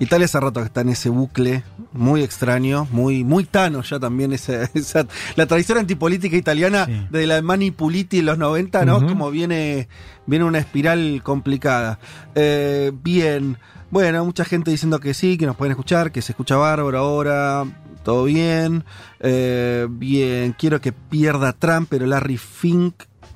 Italia 0.00 0.24
hace 0.26 0.40
rato 0.40 0.60
que 0.60 0.66
está 0.66 0.80
en 0.82 0.88
ese 0.90 1.08
bucle 1.08 1.62
muy 1.92 2.22
extraño, 2.22 2.86
muy, 2.90 3.24
muy 3.24 3.44
tano 3.44 3.82
ya 3.82 3.98
también. 4.00 4.32
Esa, 4.32 4.64
esa- 4.74 5.06
la 5.36 5.46
tradición 5.46 5.78
antipolítica 5.78 6.36
italiana 6.36 6.86
Sí. 6.86 7.06
de 7.10 7.26
la 7.26 7.42
Manipuliti 7.42 8.18
en 8.18 8.26
los 8.26 8.38
90, 8.38 8.84
¿no? 8.84 9.06
Como 9.06 9.30
viene, 9.30 9.88
viene 10.26 10.44
una 10.44 10.58
espiral 10.58 11.20
complicada. 11.22 11.98
Eh, 12.34 12.92
bien, 13.02 13.58
bueno, 13.90 14.24
mucha 14.24 14.44
gente 14.44 14.70
diciendo 14.70 14.98
que 15.00 15.14
sí, 15.14 15.38
que 15.38 15.46
nos 15.46 15.56
pueden 15.56 15.72
escuchar, 15.72 16.10
que 16.12 16.22
se 16.22 16.32
escucha 16.32 16.56
bárbaro 16.56 16.98
ahora. 16.98 17.64
Todo 18.02 18.24
bien. 18.24 18.84
Eh, 19.20 19.86
bien, 19.88 20.54
quiero 20.58 20.80
que 20.80 20.92
pierda 20.92 21.52
Trump, 21.54 21.86
pero 21.88 22.04
Larry 22.06 22.36
Fink. 22.36 22.94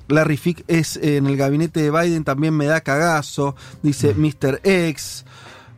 Larry 0.09 0.37
Fink 0.37 0.61
es 0.67 0.97
en 0.97 1.27
el 1.27 1.37
gabinete 1.37 1.81
de 1.81 1.91
Biden, 1.91 2.23
también 2.23 2.55
me 2.55 2.65
da 2.65 2.81
cagazo, 2.81 3.55
dice 3.83 4.15
Mr. 4.15 4.59
X. 4.63 5.23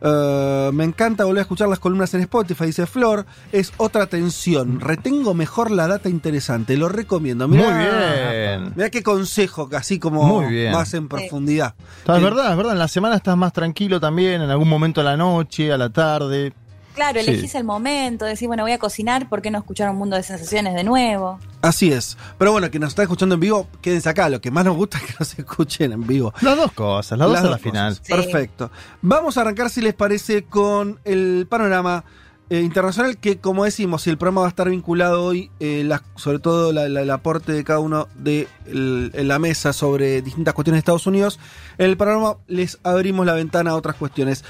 Eh, 0.04 0.70
me 0.72 0.84
encanta 0.84 1.24
volver 1.24 1.38
a 1.40 1.42
escuchar 1.42 1.68
las 1.68 1.78
columnas 1.78 2.12
en 2.14 2.22
Spotify, 2.22 2.66
dice 2.66 2.86
Flor. 2.86 3.24
Es 3.52 3.72
otra 3.76 4.06
tensión. 4.06 4.80
Retengo 4.80 5.32
mejor 5.34 5.70
la 5.70 5.86
data 5.86 6.08
interesante. 6.08 6.76
Lo 6.76 6.88
recomiendo. 6.88 7.46
Mirá, 7.46 7.70
Muy 7.70 7.78
bien. 7.84 8.72
Mirá 8.74 8.90
qué 8.90 9.02
consejo, 9.02 9.68
así 9.76 9.98
como 9.98 10.24
Muy 10.24 10.46
bien. 10.52 10.72
más 10.72 10.92
en 10.94 11.08
profundidad. 11.08 11.74
Es 11.78 12.16
Sí. 12.16 12.22
verdad, 12.22 12.50
es 12.50 12.56
verdad. 12.56 12.72
En 12.72 12.78
la 12.80 12.88
semana 12.88 13.16
estás 13.16 13.36
más 13.36 13.52
tranquilo 13.52 14.00
también, 14.00 14.42
en 14.42 14.50
algún 14.50 14.68
momento 14.68 15.00
a 15.00 15.04
la 15.04 15.16
noche, 15.16 15.72
a 15.72 15.78
la 15.78 15.90
tarde. 15.90 16.52
Claro, 16.94 17.20
Sí. 17.20 17.30
elegís 17.30 17.54
el 17.54 17.64
momento, 17.64 18.24
decís, 18.24 18.46
bueno, 18.46 18.62
voy 18.64 18.72
a 18.72 18.78
cocinar, 18.78 19.28
¿por 19.28 19.40
qué 19.42 19.50
no 19.50 19.58
escuchar 19.58 19.88
un 19.90 19.96
mundo 19.96 20.16
de 20.16 20.22
sensaciones 20.22 20.74
de 20.74 20.84
nuevo? 20.84 21.38
Así 21.62 21.90
es. 21.92 22.18
Pero 22.38 22.52
bueno, 22.52 22.70
que 22.70 22.78
nos 22.78 22.90
están 22.90 23.04
escuchando 23.04 23.34
en 23.36 23.40
vivo, 23.40 23.68
quédense 23.80 24.08
acá. 24.08 24.28
Lo 24.28 24.40
que 24.40 24.50
más 24.50 24.64
nos 24.64 24.76
gusta 24.76 24.98
es 24.98 25.04
que 25.04 25.14
nos 25.18 25.32
escuchen 25.38 25.92
en 25.92 26.06
vivo. 26.06 26.34
Las 26.42 26.56
dos 26.56 26.72
cosas, 26.72 27.18
las 27.18 27.28
dos 27.28 27.38
a 27.38 27.42
la 27.50 27.58
final. 27.58 27.96
Perfecto. 28.06 28.70
Vamos 29.00 29.36
a 29.38 29.40
arrancar, 29.42 29.70
si 29.70 29.80
les 29.80 29.94
parece, 29.94 30.42
con 30.44 31.00
el 31.04 31.46
panorama 31.48 32.04
eh, 32.50 32.60
internacional, 32.60 33.16
que 33.16 33.38
como 33.38 33.64
decimos, 33.64 34.02
si 34.02 34.10
el 34.10 34.18
programa 34.18 34.42
va 34.42 34.48
a 34.48 34.50
estar 34.50 34.68
vinculado 34.68 35.24
hoy, 35.24 35.50
eh, 35.58 35.84
las- 35.86 36.02
sobre 36.16 36.38
todo 36.38 36.70
la- 36.72 36.86
la- 36.86 37.00
el 37.00 37.10
aporte 37.10 37.52
de 37.52 37.64
cada 37.64 37.78
uno 37.78 38.08
de 38.14 38.46
el- 38.66 39.10
la 39.26 39.38
mesa 39.38 39.72
sobre 39.72 40.20
distintas 40.20 40.52
cuestiones 40.52 40.76
de 40.76 40.80
Estados 40.80 41.06
Unidos, 41.06 41.38
en 41.78 41.86
el 41.86 41.96
panorama 41.96 42.36
les 42.48 42.78
abrimos 42.82 43.24
la 43.24 43.32
ventana 43.32 43.70
a 43.70 43.74
otras 43.76 43.96
cuestiones. 43.96 44.44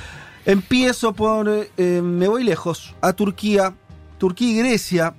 Empiezo 0.45 1.13
por, 1.13 1.49
eh, 1.49 2.01
me 2.03 2.29
voy 2.29 2.45
lejos, 2.45 2.95
a 3.01 3.13
Turquía, 3.13 3.75
Turquía 4.19 4.49
y 4.49 4.59
Grecia. 4.59 5.15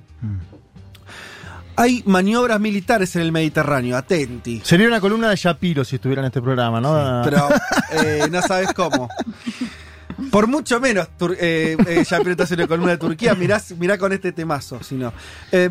Hay 1.75 2.03
maniobras 2.05 2.59
militares 2.59 3.15
en 3.15 3.23
el 3.23 3.31
Mediterráneo, 3.31 3.97
atenti. 3.97 4.62
Sería 4.63 4.88
una 4.88 5.01
columna 5.01 5.29
de 5.29 5.36
Shapiro 5.36 5.83
si 5.83 5.95
estuviera 5.95 6.21
en 6.21 6.27
este 6.27 6.41
programa, 6.41 6.79
¿no? 6.79 7.21
Pero 7.23 7.49
eh, 7.91 8.27
no 8.29 8.41
sabes 8.41 8.73
cómo. 8.73 9.09
Por 10.29 10.45
mucho 10.45 10.79
menos, 10.79 11.07
eh, 11.39 11.75
eh, 11.88 12.03
Shapiro 12.07 12.31
está 12.31 12.43
haciendo 12.43 12.67
columna 12.67 12.91
de 12.91 12.97
Turquía. 12.97 13.33
Mirá, 13.33 13.59
mirá 13.79 13.97
con 13.97 14.13
este 14.13 14.31
temazo. 14.31 14.83
Si 14.83 14.95
no. 14.95 15.12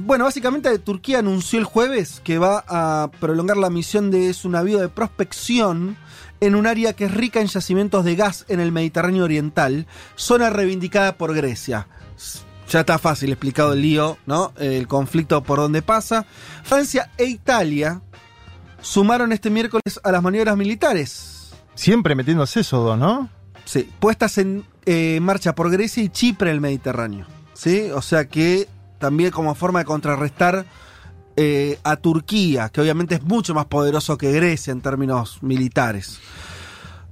Bueno, 0.01 0.25
básicamente 0.25 0.77
Turquía 0.81 1.21
anunció 1.21 1.61
el 1.61 1.65
jueves 1.65 2.21
que 2.25 2.39
va 2.39 2.65
a 2.67 3.11
prolongar 3.21 3.57
la 3.57 3.71
misión 3.71 4.11
de 4.11 4.35
su 4.35 4.49
navío 4.49 4.81
de 4.81 4.89
prospección 4.89 5.97
en 6.43 6.57
un 6.57 6.67
área 6.67 6.93
que 6.93 7.05
es 7.05 7.15
rica 7.15 7.41
en 7.41 7.47
yacimientos 7.47 8.05
de 8.05 8.17
gas 8.17 8.45
en 8.49 8.59
el 8.59 8.73
Mediterráneo 8.73 9.23
Oriental, 9.23 9.87
zona 10.17 10.51
reivindicada 10.51 11.17
por 11.17 11.35
Grecia. 11.37 11.87
Ya 12.69 12.81
está 12.81 12.99
fácil 12.99 13.31
explicado 13.31 13.75
el 13.75 13.83
lío, 13.83 14.19
¿no? 14.27 14.53
El 14.59 14.89
conflicto 14.89 15.45
por 15.45 15.61
donde 15.61 15.83
pasa. 15.83 16.27
Francia 16.65 17.13
e 17.17 17.27
Italia 17.27 18.03
sumaron 18.81 19.33
este 19.33 19.51
miércoles 19.51 20.01
a 20.03 20.11
las 20.11 20.21
maniobras 20.21 20.57
militares. 20.57 21.53
Siempre 21.77 22.17
metiéndose 22.17 22.61
esos 22.61 22.85
dos, 22.85 22.99
¿no? 22.99 23.31
Sí, 23.65 23.89
puestas 24.01 24.37
en 24.39 24.65
eh, 24.85 25.21
marcha 25.23 25.55
por 25.55 25.71
Grecia 25.71 26.03
y 26.03 26.09
Chipre 26.09 26.51
en 26.51 26.57
el 26.57 26.61
Mediterráneo. 26.61 27.25
¿Sí? 27.55 27.89
O 27.95 28.03
sea 28.03 28.25
que 28.25 28.69
también 28.99 29.31
como 29.31 29.55
forma 29.55 29.79
de 29.79 29.85
contrarrestar 29.85 30.67
eh, 31.37 31.79
a 31.83 31.97
Turquía, 31.97 32.69
que 32.69 32.81
obviamente 32.81 33.15
es 33.15 33.23
mucho 33.23 33.55
más 33.55 33.67
poderoso 33.67 34.19
que 34.19 34.33
Grecia 34.33 34.73
en 34.73 34.81
términos 34.81 35.43
militares. 35.43 36.19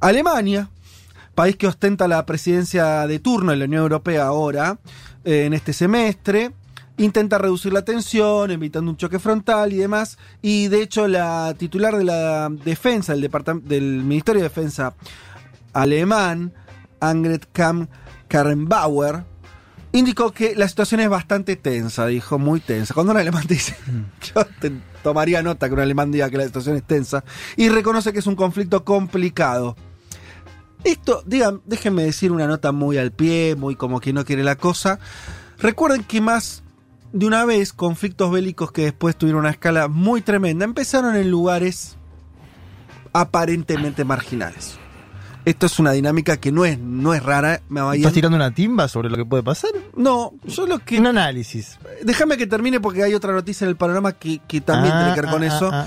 Alemania, 0.01 0.71
país 1.35 1.57
que 1.57 1.67
ostenta 1.67 2.09
la 2.09 2.25
presidencia 2.27 3.07
de 3.07 3.19
turno 3.19 3.53
en 3.53 3.59
la 3.59 3.65
Unión 3.65 3.83
Europea 3.83 4.27
ahora, 4.27 4.79
eh, 5.25 5.45
en 5.47 5.55
este 5.55 5.73
semestre, 5.73 6.53
intenta 6.99 7.39
reducir 7.39 7.73
la 7.73 7.83
tensión, 7.83 8.51
evitando 8.51 8.91
un 8.91 8.97
choque 8.97 9.19
frontal 9.19 9.73
y 9.73 9.77
demás. 9.77 10.19
Y 10.43 10.69
de 10.69 10.83
hecho, 10.83 11.09
la 11.09 11.55
titular 11.57 11.97
de 11.97 12.05
la 12.05 12.51
defensa, 12.51 13.15
del, 13.15 13.31
del 13.65 13.85
Ministerio 14.05 14.43
de 14.43 14.49
Defensa 14.49 14.95
alemán, 15.73 16.53
Angret 17.01 17.49
Kamm 17.53 17.87
Karrenbauer, 18.29 19.25
indicó 19.93 20.33
que 20.33 20.55
la 20.55 20.69
situación 20.69 21.01
es 21.01 21.09
bastante 21.09 21.57
tensa, 21.57 22.07
dijo, 22.07 22.39
muy 22.39 22.61
tensa. 22.61 22.95
Cuando 22.95 23.13
un 23.13 23.19
alemán 23.19 23.45
dice, 23.49 23.77
yo 24.35 24.45
te 24.61 24.73
tomaría 25.03 25.43
nota 25.43 25.69
que 25.69 25.75
un 25.75 25.81
alemán 25.81 26.13
diga 26.13 26.31
que 26.31 26.37
la 26.37 26.45
situación 26.45 26.77
es 26.77 26.85
tensa, 26.85 27.25
y 27.57 27.69
reconoce 27.69 28.13
que 28.13 28.19
es 28.21 28.27
un 28.27 28.37
conflicto 28.37 28.85
complicado. 28.85 29.77
Esto, 30.85 31.23
digan, 31.27 31.61
déjenme 31.67 32.05
decir 32.05 32.33
una 32.33 32.47
nota 32.47 32.73
muy 32.73 32.97
al 32.97 33.13
pie, 33.13 33.55
muy 33.57 33.77
como 33.77 34.01
que 34.01 34.13
no 34.13 34.25
quiere 34.25 34.43
la 34.45 34.57
cosa. 34.57 34.99
Recuerden 35.59 36.05
que 36.05 36.23
más 36.23 36.63
de 37.13 37.27
una 37.27 37.45
vez 37.45 37.73
conflictos 37.73 38.31
bélicos 38.31 38.73
que 38.73 38.85
después 38.85 39.17
tuvieron 39.17 39.41
una 39.41 39.51
escala 39.51 39.89
muy 39.89 40.23
tremenda 40.23 40.65
empezaron 40.65 41.17
en 41.17 41.31
lugares 41.31 41.97
aparentemente 43.13 44.05
marginales. 44.05 44.79
Esto 45.45 45.67
es 45.67 45.79
una 45.79 45.93
dinámica 45.93 46.37
que 46.37 46.53
no 46.53 46.65
es, 46.65 46.79
no 46.79 47.15
es 47.15 47.23
rara. 47.23 47.63
Me 47.69 47.81
va 47.81 47.97
¿Estás 47.97 48.13
tirando 48.13 48.37
una 48.37 48.53
timba 48.55 48.89
sobre 48.89 49.09
lo 49.09 49.17
que 49.17 49.25
puede 49.25 49.43
pasar? 49.43 49.71
No, 49.97 50.35
yo 50.45 50.67
lo 50.67 50.79
que. 50.81 50.99
Un 50.99 51.07
análisis. 51.07 51.79
Déjame 52.03 52.37
que 52.37 52.47
termine 52.47 52.79
porque 52.81 53.03
hay 53.03 53.15
otra 53.15 53.33
noticia 53.33 53.65
en 53.65 53.71
el 53.71 53.77
panorama 53.77 54.13
que, 54.13 54.41
que 54.47 54.61
también 54.61 54.93
Ah, 54.95 54.99
tiene 55.01 55.15
que 55.15 55.21
ver 55.23 55.31
con 55.31 55.43
ah, 55.43 55.47
eso. 55.47 55.71
ah, 55.73 55.87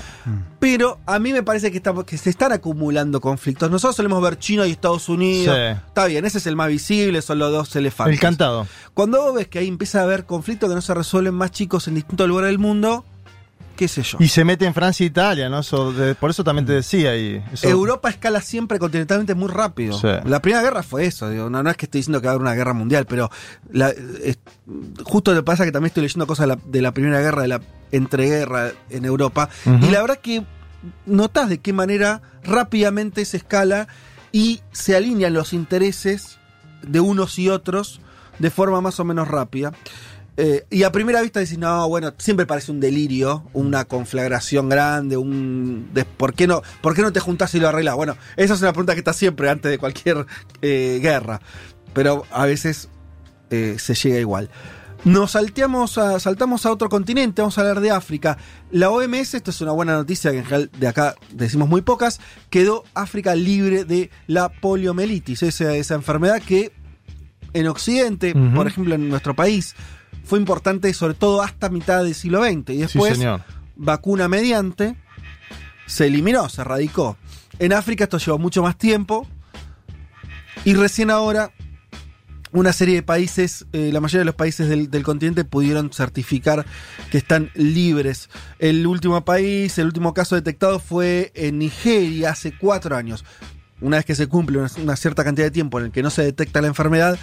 Pero 0.58 0.98
a 1.06 1.18
mí 1.18 1.32
me 1.32 1.42
parece 1.42 1.70
que, 1.70 1.76
estamos- 1.76 2.04
que 2.04 2.18
se 2.18 2.30
están 2.30 2.52
acumulando 2.52 3.20
conflictos. 3.20 3.70
Nosotros 3.70 3.96
solemos 3.96 4.20
ver 4.22 4.38
China 4.38 4.66
y 4.66 4.72
Estados 4.72 5.08
Unidos. 5.08 5.56
Sí. 5.56 5.78
Está 5.86 6.06
bien, 6.06 6.24
ese 6.24 6.38
es 6.38 6.46
el 6.46 6.56
más 6.56 6.68
visible, 6.68 7.22
son 7.22 7.38
los 7.38 7.52
dos 7.52 7.74
elefantes. 7.76 8.14
El 8.14 8.20
cantado. 8.20 8.66
Cuando 8.92 9.22
vos 9.22 9.34
ves 9.34 9.48
que 9.48 9.60
ahí 9.60 9.68
empieza 9.68 10.00
a 10.00 10.02
haber 10.04 10.24
conflictos 10.26 10.68
que 10.68 10.74
no 10.74 10.82
se 10.82 10.94
resuelven 10.94 11.34
más 11.34 11.50
chicos 11.52 11.86
en 11.88 11.94
distintos 11.94 12.26
lugares 12.28 12.48
del 12.50 12.58
mundo, 12.58 13.04
qué 13.74 13.88
sé 13.88 14.02
yo. 14.02 14.18
Y 14.20 14.28
se 14.28 14.44
mete 14.44 14.64
en 14.66 14.74
Francia 14.74 15.04
e 15.04 15.08
Italia, 15.08 15.48
¿no? 15.48 15.58
Eso 15.60 15.92
de- 15.92 16.14
por 16.14 16.30
eso 16.30 16.42
también 16.44 16.64
te 16.66 16.72
decía. 16.72 17.16
Y 17.16 17.42
eso- 17.52 17.68
Europa 17.68 18.08
escala 18.08 18.40
siempre 18.40 18.78
continentalmente 18.78 19.34
muy 19.34 19.48
rápido. 19.48 19.98
Sí. 19.98 20.08
La 20.24 20.40
primera 20.40 20.62
guerra 20.62 20.82
fue 20.82 21.06
eso. 21.06 21.28
digo, 21.30 21.50
no, 21.50 21.62
no 21.62 21.70
es 21.70 21.76
que 21.76 21.86
estoy 21.86 22.00
diciendo 22.00 22.20
que 22.20 22.26
va 22.26 22.32
a 22.32 22.34
haber 22.34 22.42
una 22.42 22.54
guerra 22.54 22.72
mundial, 22.72 23.06
pero 23.06 23.30
la- 23.70 23.90
es- 23.90 24.38
justo 25.04 25.34
le 25.34 25.42
pasa 25.42 25.64
que 25.64 25.72
también 25.72 25.88
estoy 25.88 26.02
leyendo 26.04 26.26
cosas 26.26 26.44
de 26.48 26.54
la, 26.54 26.58
de 26.64 26.82
la 26.82 26.92
primera 26.92 27.20
guerra, 27.20 27.42
de 27.42 27.48
la 27.48 27.60
entreguerra 27.92 28.72
en 28.90 29.04
Europa. 29.04 29.48
Y 29.66 29.90
la 29.90 30.00
verdad 30.00 30.18
que 30.18 30.44
notas 31.06 31.48
de 31.48 31.58
qué 31.58 31.72
manera 31.72 32.22
rápidamente 32.42 33.24
se 33.24 33.36
escala 33.36 33.88
y 34.32 34.60
se 34.72 34.96
alinean 34.96 35.32
los 35.34 35.52
intereses 35.52 36.38
de 36.82 37.00
unos 37.00 37.38
y 37.38 37.48
otros 37.48 38.00
de 38.38 38.50
forma 38.50 38.80
más 38.80 38.98
o 39.00 39.04
menos 39.04 39.28
rápida. 39.28 39.72
Eh, 40.36 40.64
y 40.68 40.82
a 40.82 40.90
primera 40.90 41.20
vista 41.22 41.38
decís, 41.40 41.58
no, 41.58 41.88
bueno, 41.88 42.12
siempre 42.18 42.44
parece 42.44 42.72
un 42.72 42.80
delirio, 42.80 43.44
una 43.52 43.84
conflagración 43.84 44.68
grande, 44.68 45.16
un... 45.16 45.90
de- 45.94 46.04
¿por, 46.04 46.34
qué 46.34 46.46
no, 46.48 46.62
¿Por 46.80 46.94
qué 46.94 47.02
no 47.02 47.12
te 47.12 47.20
juntás 47.20 47.54
y 47.54 47.60
lo 47.60 47.68
arreglás? 47.68 47.94
Bueno, 47.94 48.16
esa 48.36 48.54
es 48.54 48.60
una 48.60 48.72
pregunta 48.72 48.94
que 48.94 48.98
está 49.00 49.12
siempre 49.12 49.48
antes 49.48 49.70
de 49.70 49.78
cualquier 49.78 50.26
eh, 50.60 50.98
guerra, 51.00 51.40
pero 51.92 52.24
a 52.32 52.46
veces 52.46 52.88
eh, 53.50 53.76
se 53.78 53.94
llega 53.94 54.18
igual. 54.18 54.50
Nos 55.04 55.32
salteamos 55.32 55.98
a, 55.98 56.18
saltamos 56.18 56.64
a 56.66 56.72
otro 56.72 56.88
continente, 56.88 57.42
vamos 57.42 57.56
a 57.58 57.60
hablar 57.60 57.80
de 57.80 57.90
África. 57.90 58.38
La 58.72 58.90
OMS, 58.90 59.34
esto 59.34 59.50
es 59.50 59.60
una 59.60 59.70
buena 59.72 59.92
noticia 59.92 60.30
que 60.32 60.38
en 60.38 60.44
general 60.44 60.70
de 60.78 60.88
acá 60.88 61.14
decimos 61.30 61.68
muy 61.68 61.82
pocas, 61.82 62.20
quedó 62.50 62.84
África 62.94 63.34
libre 63.36 63.84
de 63.84 64.10
la 64.26 64.48
poliomielitis, 64.48 65.42
esa, 65.42 65.76
esa 65.76 65.94
enfermedad 65.94 66.40
que 66.42 66.72
en 67.52 67.68
Occidente, 67.68 68.34
por 68.54 68.66
ejemplo 68.66 68.94
en 68.96 69.08
nuestro 69.08 69.34
país, 69.36 69.76
fue 70.24 70.38
importante 70.38 70.92
sobre 70.94 71.14
todo 71.14 71.42
hasta 71.42 71.68
mitad 71.68 72.02
del 72.02 72.14
siglo 72.14 72.42
XX. 72.42 72.70
Y 72.70 72.78
después, 72.78 73.20
vacuna 73.76 74.28
mediante, 74.28 74.96
se 75.86 76.06
eliminó, 76.06 76.48
se 76.48 76.62
erradicó. 76.62 77.16
En 77.58 77.72
África 77.72 78.04
esto 78.04 78.18
llevó 78.18 78.38
mucho 78.38 78.62
más 78.62 78.76
tiempo. 78.76 79.28
Y 80.64 80.74
recién 80.74 81.10
ahora, 81.10 81.50
una 82.52 82.72
serie 82.72 82.96
de 82.96 83.02
países, 83.02 83.66
eh, 83.72 83.90
la 83.92 84.00
mayoría 84.00 84.20
de 84.20 84.24
los 84.26 84.34
países 84.34 84.68
del, 84.68 84.90
del 84.90 85.02
continente 85.02 85.44
pudieron 85.44 85.92
certificar 85.92 86.64
que 87.10 87.18
están 87.18 87.50
libres. 87.54 88.30
El 88.58 88.86
último 88.86 89.22
país, 89.24 89.76
el 89.78 89.86
último 89.86 90.14
caso 90.14 90.36
detectado 90.36 90.78
fue 90.78 91.32
en 91.34 91.58
Nigeria 91.58 92.30
hace 92.30 92.56
cuatro 92.56 92.96
años. 92.96 93.24
Una 93.80 93.96
vez 93.98 94.06
que 94.06 94.14
se 94.14 94.26
cumple 94.26 94.58
una, 94.58 94.70
una 94.78 94.96
cierta 94.96 95.24
cantidad 95.24 95.48
de 95.48 95.50
tiempo 95.50 95.78
en 95.78 95.86
el 95.86 95.92
que 95.92 96.02
no 96.02 96.08
se 96.08 96.22
detecta 96.22 96.62
la 96.62 96.68
enfermedad, 96.68 97.18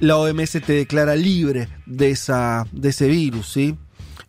la 0.00 0.16
OMS 0.16 0.52
te 0.52 0.72
declara 0.72 1.14
libre 1.16 1.68
de, 1.86 2.10
esa, 2.10 2.66
de 2.72 2.88
ese 2.90 3.08
virus, 3.08 3.48
¿sí? 3.52 3.76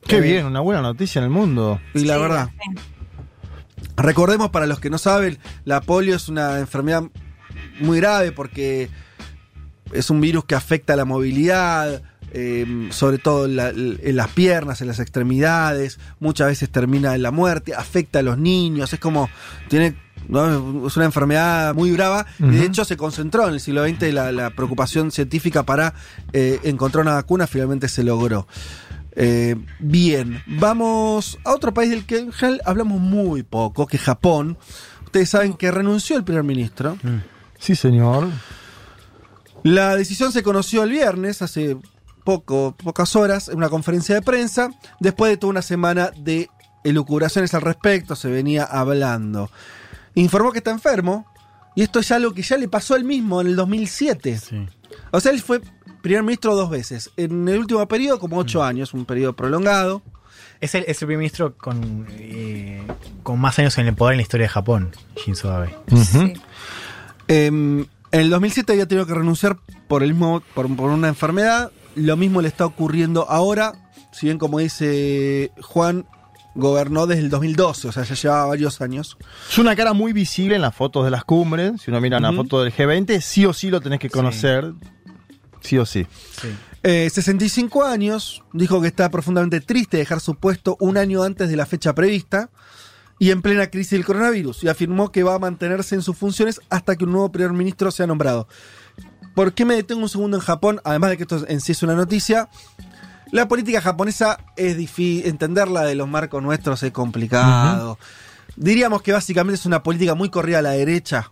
Qué 0.07 0.17
Eh, 0.17 0.21
bien, 0.21 0.45
una 0.45 0.59
buena 0.61 0.81
noticia 0.81 1.19
en 1.19 1.25
el 1.25 1.29
mundo. 1.31 1.79
Y 1.93 2.05
la 2.05 2.15
Sí, 2.15 2.21
verdad, 2.21 2.49
sí. 2.49 2.79
recordemos 3.97 4.49
para 4.49 4.65
los 4.65 4.79
que 4.79 4.89
no 4.89 4.97
saben, 4.97 5.37
la 5.65 5.81
polio 5.81 6.15
es 6.15 6.29
una 6.29 6.59
enfermedad 6.59 7.03
muy 7.79 7.99
grave 7.99 8.31
porque 8.31 8.89
es 9.93 10.09
un 10.09 10.21
virus 10.21 10.45
que 10.45 10.55
afecta 10.55 10.95
la 10.95 11.05
movilidad, 11.05 12.01
eh, 12.31 12.87
sobre 12.91 13.17
todo 13.17 13.45
en, 13.45 13.55
la- 13.55 13.69
en 13.69 14.15
las 14.15 14.27
piernas, 14.29 14.81
en 14.81 14.87
las 14.87 14.99
extremidades, 14.99 15.99
muchas 16.19 16.47
veces 16.47 16.69
termina 16.69 17.15
en 17.15 17.23
la 17.23 17.31
muerte, 17.31 17.73
afecta 17.73 18.19
a 18.19 18.21
los 18.21 18.37
niños, 18.37 18.93
es 18.93 18.99
como, 18.99 19.29
tiene, 19.67 19.95
¿no? 20.27 20.87
es 20.87 20.95
una 20.97 21.05
enfermedad 21.05 21.73
muy 21.73 21.91
brava, 21.91 22.25
y 22.39 22.55
de 22.55 22.65
hecho 22.65 22.85
se 22.85 22.97
concentró 22.97 23.47
en 23.47 23.53
el 23.53 23.59
siglo 23.59 23.87
XX 23.87 24.13
la, 24.13 24.31
la 24.31 24.49
preocupación 24.51 25.11
científica 25.11 25.63
para 25.63 25.93
eh, 26.33 26.59
encontrar 26.63 27.03
una 27.03 27.15
vacuna, 27.15 27.47
finalmente 27.47 27.87
se 27.87 28.03
logró. 28.03 28.47
Eh, 29.21 29.55
bien, 29.79 30.41
vamos 30.45 31.39
a 31.43 31.53
otro 31.53 31.73
país 31.73 31.89
del 31.89 32.05
que 32.05 32.19
en 32.19 32.31
general 32.31 32.61
hablamos 32.65 33.01
muy 33.01 33.43
poco, 33.43 33.87
que 33.87 33.97
es 33.97 34.03
Japón. 34.03 34.57
Ustedes 35.05 35.29
saben 35.29 35.53
que 35.53 35.71
renunció 35.71 36.15
el 36.15 36.23
primer 36.23 36.43
ministro. 36.43 36.97
Sí, 37.57 37.75
señor. 37.75 38.27
La 39.63 39.95
decisión 39.95 40.31
se 40.31 40.43
conoció 40.43 40.83
el 40.83 40.91
viernes, 40.91 41.41
hace 41.41 41.77
poco, 42.23 42.75
pocas 42.81 43.15
horas, 43.15 43.49
en 43.49 43.57
una 43.57 43.69
conferencia 43.69 44.15
de 44.15 44.21
prensa, 44.21 44.69
después 44.99 45.31
de 45.31 45.37
toda 45.37 45.51
una 45.51 45.61
semana 45.61 46.11
de 46.15 46.49
elucubraciones 46.83 47.53
al 47.53 47.61
respecto, 47.61 48.15
se 48.15 48.29
venía 48.29 48.63
hablando. 48.63 49.49
Informó 50.19 50.51
que 50.51 50.57
está 50.59 50.71
enfermo, 50.71 51.25
y 51.75 51.81
esto 51.81 51.99
es 51.99 52.11
algo 52.11 52.33
que 52.33 52.41
ya 52.41 52.57
le 52.57 52.67
pasó 52.67 52.93
a 52.93 52.97
él 52.97 53.03
mismo 53.03 53.41
en 53.41 53.47
el 53.47 53.55
2007. 53.55 54.37
Sí. 54.37 54.67
O 55.11 55.19
sea, 55.19 55.31
él 55.31 55.41
fue 55.41 55.61
primer 56.01 56.23
ministro 56.23 56.55
dos 56.55 56.69
veces. 56.69 57.11
En 57.17 57.47
el 57.47 57.59
último 57.59 57.87
periodo, 57.87 58.19
como 58.19 58.37
ocho 58.37 58.63
años, 58.63 58.93
un 58.93 59.05
periodo 59.05 59.33
prolongado. 59.33 60.01
Es 60.61 60.75
el, 60.75 60.83
es 60.87 61.01
el 61.01 61.07
primer 61.07 61.19
ministro 61.19 61.55
con, 61.57 62.05
eh, 62.11 62.85
con 63.23 63.39
más 63.39 63.57
años 63.59 63.77
en 63.77 63.87
el 63.87 63.95
poder 63.95 64.13
en 64.13 64.17
la 64.17 64.23
historia 64.23 64.45
de 64.45 64.49
Japón, 64.49 64.91
Shinzo 65.15 65.51
Abe. 65.51 65.73
Sí. 65.95 66.33
Em, 67.29 67.81
en 68.11 68.19
el 68.19 68.29
2007 68.29 68.73
había 68.73 68.87
tenido 68.87 69.05
que 69.05 69.13
renunciar 69.13 69.57
por, 69.87 70.03
el 70.03 70.13
mismo, 70.13 70.41
por, 70.53 70.75
por 70.75 70.89
una 70.89 71.07
enfermedad. 71.07 71.71
Lo 71.95 72.17
mismo 72.17 72.41
le 72.41 72.47
está 72.47 72.65
ocurriendo 72.65 73.29
ahora. 73.29 73.73
Si 74.11 74.25
bien, 74.25 74.37
como 74.37 74.59
dice 74.59 75.51
Juan, 75.61 76.05
gobernó 76.59 77.07
desde 77.07 77.23
el 77.23 77.29
2012, 77.29 77.87
o 77.87 77.91
sea, 77.91 78.03
ya 78.03 78.15
llevaba 78.15 78.45
varios 78.47 78.81
años. 78.81 79.17
Es 79.49 79.57
una 79.57 79.75
cara 79.75 79.93
muy 79.93 80.13
visible 80.13 80.55
en 80.55 80.61
las 80.61 80.75
fotos 80.75 81.05
de 81.05 81.11
las 81.11 81.23
cumbres. 81.23 81.81
Si 81.81 81.91
uno 81.91 81.99
mira 82.01 82.17
una 82.17 82.33
foto 82.33 82.63
del 82.63 82.73
G20, 82.73 83.19
sí 83.21 83.45
o 83.45 83.53
sí 83.53 83.69
lo 83.69 83.81
tenés 83.81 83.99
que 83.99 84.09
conocer. 84.09 84.73
Sí, 85.61 85.77
o 85.77 85.85
sí. 85.85 86.05
Sí. 86.41 86.49
Eh, 86.83 87.09
65 87.11 87.83
años, 87.83 88.43
dijo 88.53 88.81
que 88.81 88.87
está 88.87 89.09
profundamente 89.09 89.59
triste 89.59 89.97
de 89.97 90.03
dejar 90.03 90.21
su 90.21 90.35
puesto 90.35 90.77
un 90.79 90.97
año 90.97 91.23
antes 91.23 91.49
de 91.49 91.57
la 91.57 91.65
fecha 91.65 91.93
prevista 91.93 92.49
y 93.19 93.31
en 93.31 93.41
plena 93.41 93.67
crisis 93.67 93.91
del 93.91 94.05
coronavirus, 94.05 94.63
y 94.63 94.69
afirmó 94.69 95.11
que 95.11 95.23
va 95.23 95.35
a 95.35 95.39
mantenerse 95.39 95.93
en 95.93 96.01
sus 96.01 96.15
funciones 96.15 96.61
hasta 96.69 96.95
que 96.95 97.03
un 97.03 97.11
nuevo 97.11 97.29
primer 97.31 97.51
ministro 97.51 97.91
sea 97.91 98.07
nombrado. 98.07 98.47
¿Por 99.35 99.53
qué 99.53 99.65
me 99.65 99.75
detengo 99.75 100.01
un 100.01 100.09
segundo 100.09 100.37
en 100.37 100.41
Japón? 100.41 100.81
Además 100.85 101.11
de 101.11 101.17
que 101.17 101.23
esto 101.23 101.45
en 101.47 101.59
sí 101.61 101.73
es 101.73 101.83
una 101.83 101.95
noticia. 101.95 102.49
La 103.31 103.47
política 103.47 103.79
japonesa 103.81 104.39
es 104.55 104.75
difícil, 104.75 105.27
entenderla 105.27 105.83
de 105.83 105.95
los 105.95 106.07
marcos 106.07 106.41
nuestros 106.41 106.81
es 106.81 106.91
complicado. 106.91 107.99
Diríamos 108.55 109.03
que 109.03 109.13
básicamente 109.13 109.59
es 109.59 109.65
una 109.65 109.83
política 109.83 110.15
muy 110.15 110.29
corrida 110.29 110.59
a 110.59 110.61
la 110.63 110.71
derecha, 110.71 111.31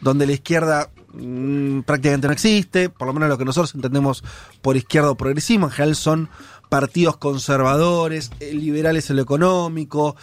donde 0.00 0.26
la 0.26 0.32
izquierda 0.32 0.90
mm, 1.14 1.80
prácticamente 1.80 2.26
no 2.26 2.32
existe, 2.32 2.90
por 2.90 3.06
lo 3.06 3.14
menos 3.14 3.30
lo 3.30 3.38
que 3.38 3.46
nosotros 3.46 3.74
entendemos 3.74 4.22
por 4.60 4.76
izquierda 4.76 5.10
o 5.10 5.16
progresismo, 5.16 5.66
en 5.66 5.72
general 5.72 5.96
son 5.96 6.28
partidos 6.68 7.16
conservadores, 7.16 8.30
eh, 8.40 8.52
liberales 8.52 9.08
en 9.08 9.16
lo 9.16 9.22
económico 9.22 10.16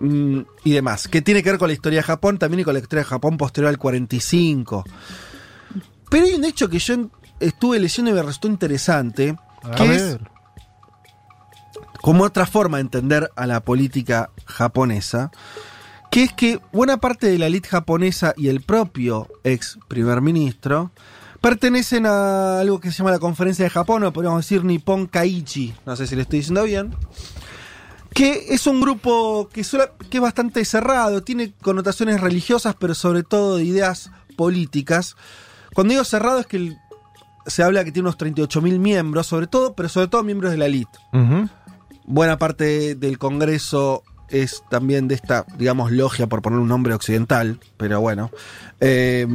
mm, 0.00 0.40
y 0.64 0.72
demás, 0.72 1.06
que 1.06 1.20
tiene 1.20 1.42
que 1.42 1.50
ver 1.50 1.58
con 1.58 1.68
la 1.68 1.74
historia 1.74 1.98
de 1.98 2.04
Japón 2.04 2.38
también 2.38 2.60
y 2.60 2.64
con 2.64 2.72
la 2.72 2.80
historia 2.80 3.04
de 3.04 3.10
Japón 3.10 3.36
posterior 3.36 3.68
al 3.68 3.78
45. 3.78 4.84
Pero 6.08 6.26
hay 6.26 6.32
un 6.32 6.44
hecho 6.44 6.68
que 6.70 6.78
yo 6.78 7.10
estuve 7.40 7.78
leyendo 7.78 8.10
y 8.10 8.14
me 8.14 8.22
resultó 8.22 8.48
interesante, 8.48 9.36
A 9.64 9.74
que 9.74 9.94
es 9.94 10.02
ver. 10.18 10.30
como 12.00 12.24
otra 12.24 12.46
forma 12.46 12.78
de 12.78 12.82
entender 12.82 13.30
a 13.36 13.46
la 13.46 13.60
política 13.60 14.30
japonesa, 14.46 15.30
que 16.10 16.24
es 16.24 16.32
que 16.32 16.60
buena 16.72 16.98
parte 16.98 17.26
de 17.28 17.38
la 17.38 17.46
élite 17.46 17.68
japonesa 17.68 18.34
y 18.36 18.48
el 18.48 18.60
propio 18.60 19.28
ex 19.44 19.78
primer 19.88 20.20
ministro 20.20 20.90
pertenecen 21.40 22.06
a 22.06 22.60
algo 22.60 22.80
que 22.80 22.90
se 22.90 22.98
llama 22.98 23.10
la 23.10 23.18
Conferencia 23.18 23.64
de 23.64 23.70
Japón, 23.70 24.04
o 24.04 24.12
podríamos 24.12 24.44
decir 24.44 24.64
Nippon 24.64 25.06
Kaichi, 25.06 25.74
no 25.86 25.96
sé 25.96 26.06
si 26.06 26.14
le 26.16 26.22
estoy 26.22 26.40
diciendo 26.40 26.62
bien, 26.64 26.94
que 28.14 28.46
es 28.50 28.66
un 28.66 28.80
grupo 28.80 29.48
que, 29.52 29.62
que 30.10 30.18
es 30.18 30.22
bastante 30.22 30.64
cerrado, 30.64 31.22
tiene 31.22 31.52
connotaciones 31.62 32.20
religiosas, 32.20 32.76
pero 32.78 32.94
sobre 32.94 33.22
todo 33.22 33.56
de 33.56 33.64
ideas 33.64 34.10
políticas. 34.36 35.16
Cuando 35.74 35.92
digo 35.92 36.04
cerrado 36.04 36.40
es 36.40 36.46
que 36.46 36.58
el- 36.58 36.76
se 37.46 37.62
habla 37.62 37.84
que 37.84 37.92
tiene 37.92 38.08
unos 38.08 38.18
38.000 38.18 38.78
miembros, 38.78 39.26
sobre 39.26 39.46
todo, 39.46 39.74
pero 39.74 39.88
sobre 39.88 40.08
todo 40.08 40.22
miembros 40.22 40.50
de 40.52 40.58
la 40.58 40.66
élite 40.66 40.98
Ujú. 41.12 41.48
buena 42.04 42.38
parte 42.38 42.94
del 42.94 43.18
Congreso 43.18 44.02
es 44.28 44.62
también 44.70 45.08
de 45.08 45.14
esta, 45.14 45.44
digamos, 45.58 45.90
logia, 45.92 46.26
por 46.26 46.40
poner 46.42 46.58
un 46.58 46.68
nombre 46.68 46.94
occidental, 46.94 47.60
pero 47.76 48.00
bueno. 48.00 48.30
Eh, 48.80 49.26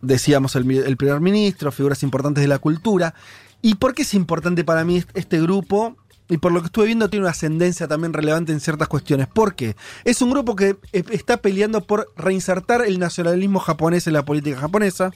decíamos 0.00 0.54
el, 0.56 0.70
el 0.70 0.96
primer 0.96 1.20
ministro, 1.20 1.72
figuras 1.72 2.02
importantes 2.02 2.42
de 2.42 2.48
la 2.48 2.58
cultura. 2.58 3.14
¿Y 3.60 3.74
por 3.74 3.94
qué 3.94 4.02
es 4.02 4.14
importante 4.14 4.62
para 4.64 4.84
mí 4.84 4.98
est- 4.98 5.10
este 5.14 5.40
grupo? 5.40 5.96
Y 6.28 6.36
por 6.36 6.52
lo 6.52 6.60
que 6.60 6.66
estuve 6.66 6.86
viendo 6.86 7.08
tiene 7.08 7.24
una 7.24 7.30
ascendencia 7.30 7.88
también 7.88 8.12
relevante 8.12 8.52
en 8.52 8.60
ciertas 8.60 8.86
cuestiones. 8.86 9.26
¿Por 9.28 9.54
qué? 9.54 9.74
Es 10.04 10.20
un 10.22 10.30
grupo 10.30 10.54
que 10.54 10.76
eh, 10.92 11.02
está 11.10 11.38
peleando 11.38 11.80
por 11.84 12.12
reinsertar 12.16 12.82
el 12.84 12.98
nacionalismo 12.98 13.58
japonés 13.60 14.06
en 14.06 14.12
la 14.12 14.24
política 14.24 14.58
japonesa. 14.60 15.10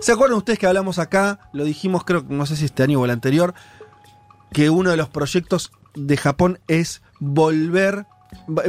¿Se 0.00 0.12
acuerdan 0.12 0.38
ustedes 0.38 0.58
que 0.58 0.66
hablamos 0.66 0.98
acá? 0.98 1.38
Lo 1.52 1.64
dijimos 1.64 2.04
creo, 2.04 2.26
que 2.26 2.34
no 2.34 2.46
sé 2.46 2.56
si 2.56 2.64
este 2.64 2.82
año 2.82 3.00
o 3.00 3.04
el 3.04 3.10
anterior, 3.10 3.54
que 4.52 4.70
uno 4.70 4.90
de 4.90 4.96
los 4.96 5.08
proyectos 5.08 5.72
de 5.94 6.16
Japón 6.16 6.60
es 6.68 7.02
volver, 7.20 8.06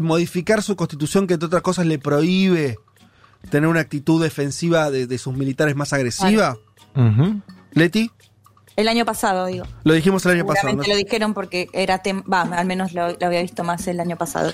modificar 0.01 0.61
su 0.63 0.75
constitución 0.75 1.27
que 1.27 1.35
entre 1.35 1.47
otras 1.47 1.61
cosas 1.61 1.85
le 1.85 1.99
prohíbe 1.99 2.77
tener 3.49 3.69
una 3.69 3.81
actitud 3.81 4.21
defensiva 4.21 4.89
de, 4.91 5.07
de 5.07 5.17
sus 5.17 5.35
militares 5.35 5.75
más 5.75 5.93
agresiva. 5.93 6.57
Leti, 7.71 8.09
El 8.75 8.87
año 8.87 9.05
pasado, 9.05 9.45
digo. 9.47 9.65
lo 9.83 9.93
dijimos 9.93 10.25
el 10.25 10.31
año 10.31 10.45
pasado. 10.45 10.75
¿no? 10.75 10.83
lo 10.83 10.95
dijeron 10.95 11.33
porque 11.33 11.67
era 11.73 11.99
tema, 11.99 12.23
va, 12.31 12.41
al 12.41 12.65
menos 12.65 12.93
lo, 12.93 13.09
lo 13.09 13.25
había 13.25 13.41
visto 13.41 13.63
más 13.63 13.87
el 13.87 13.99
año 13.99 14.17
pasado. 14.17 14.53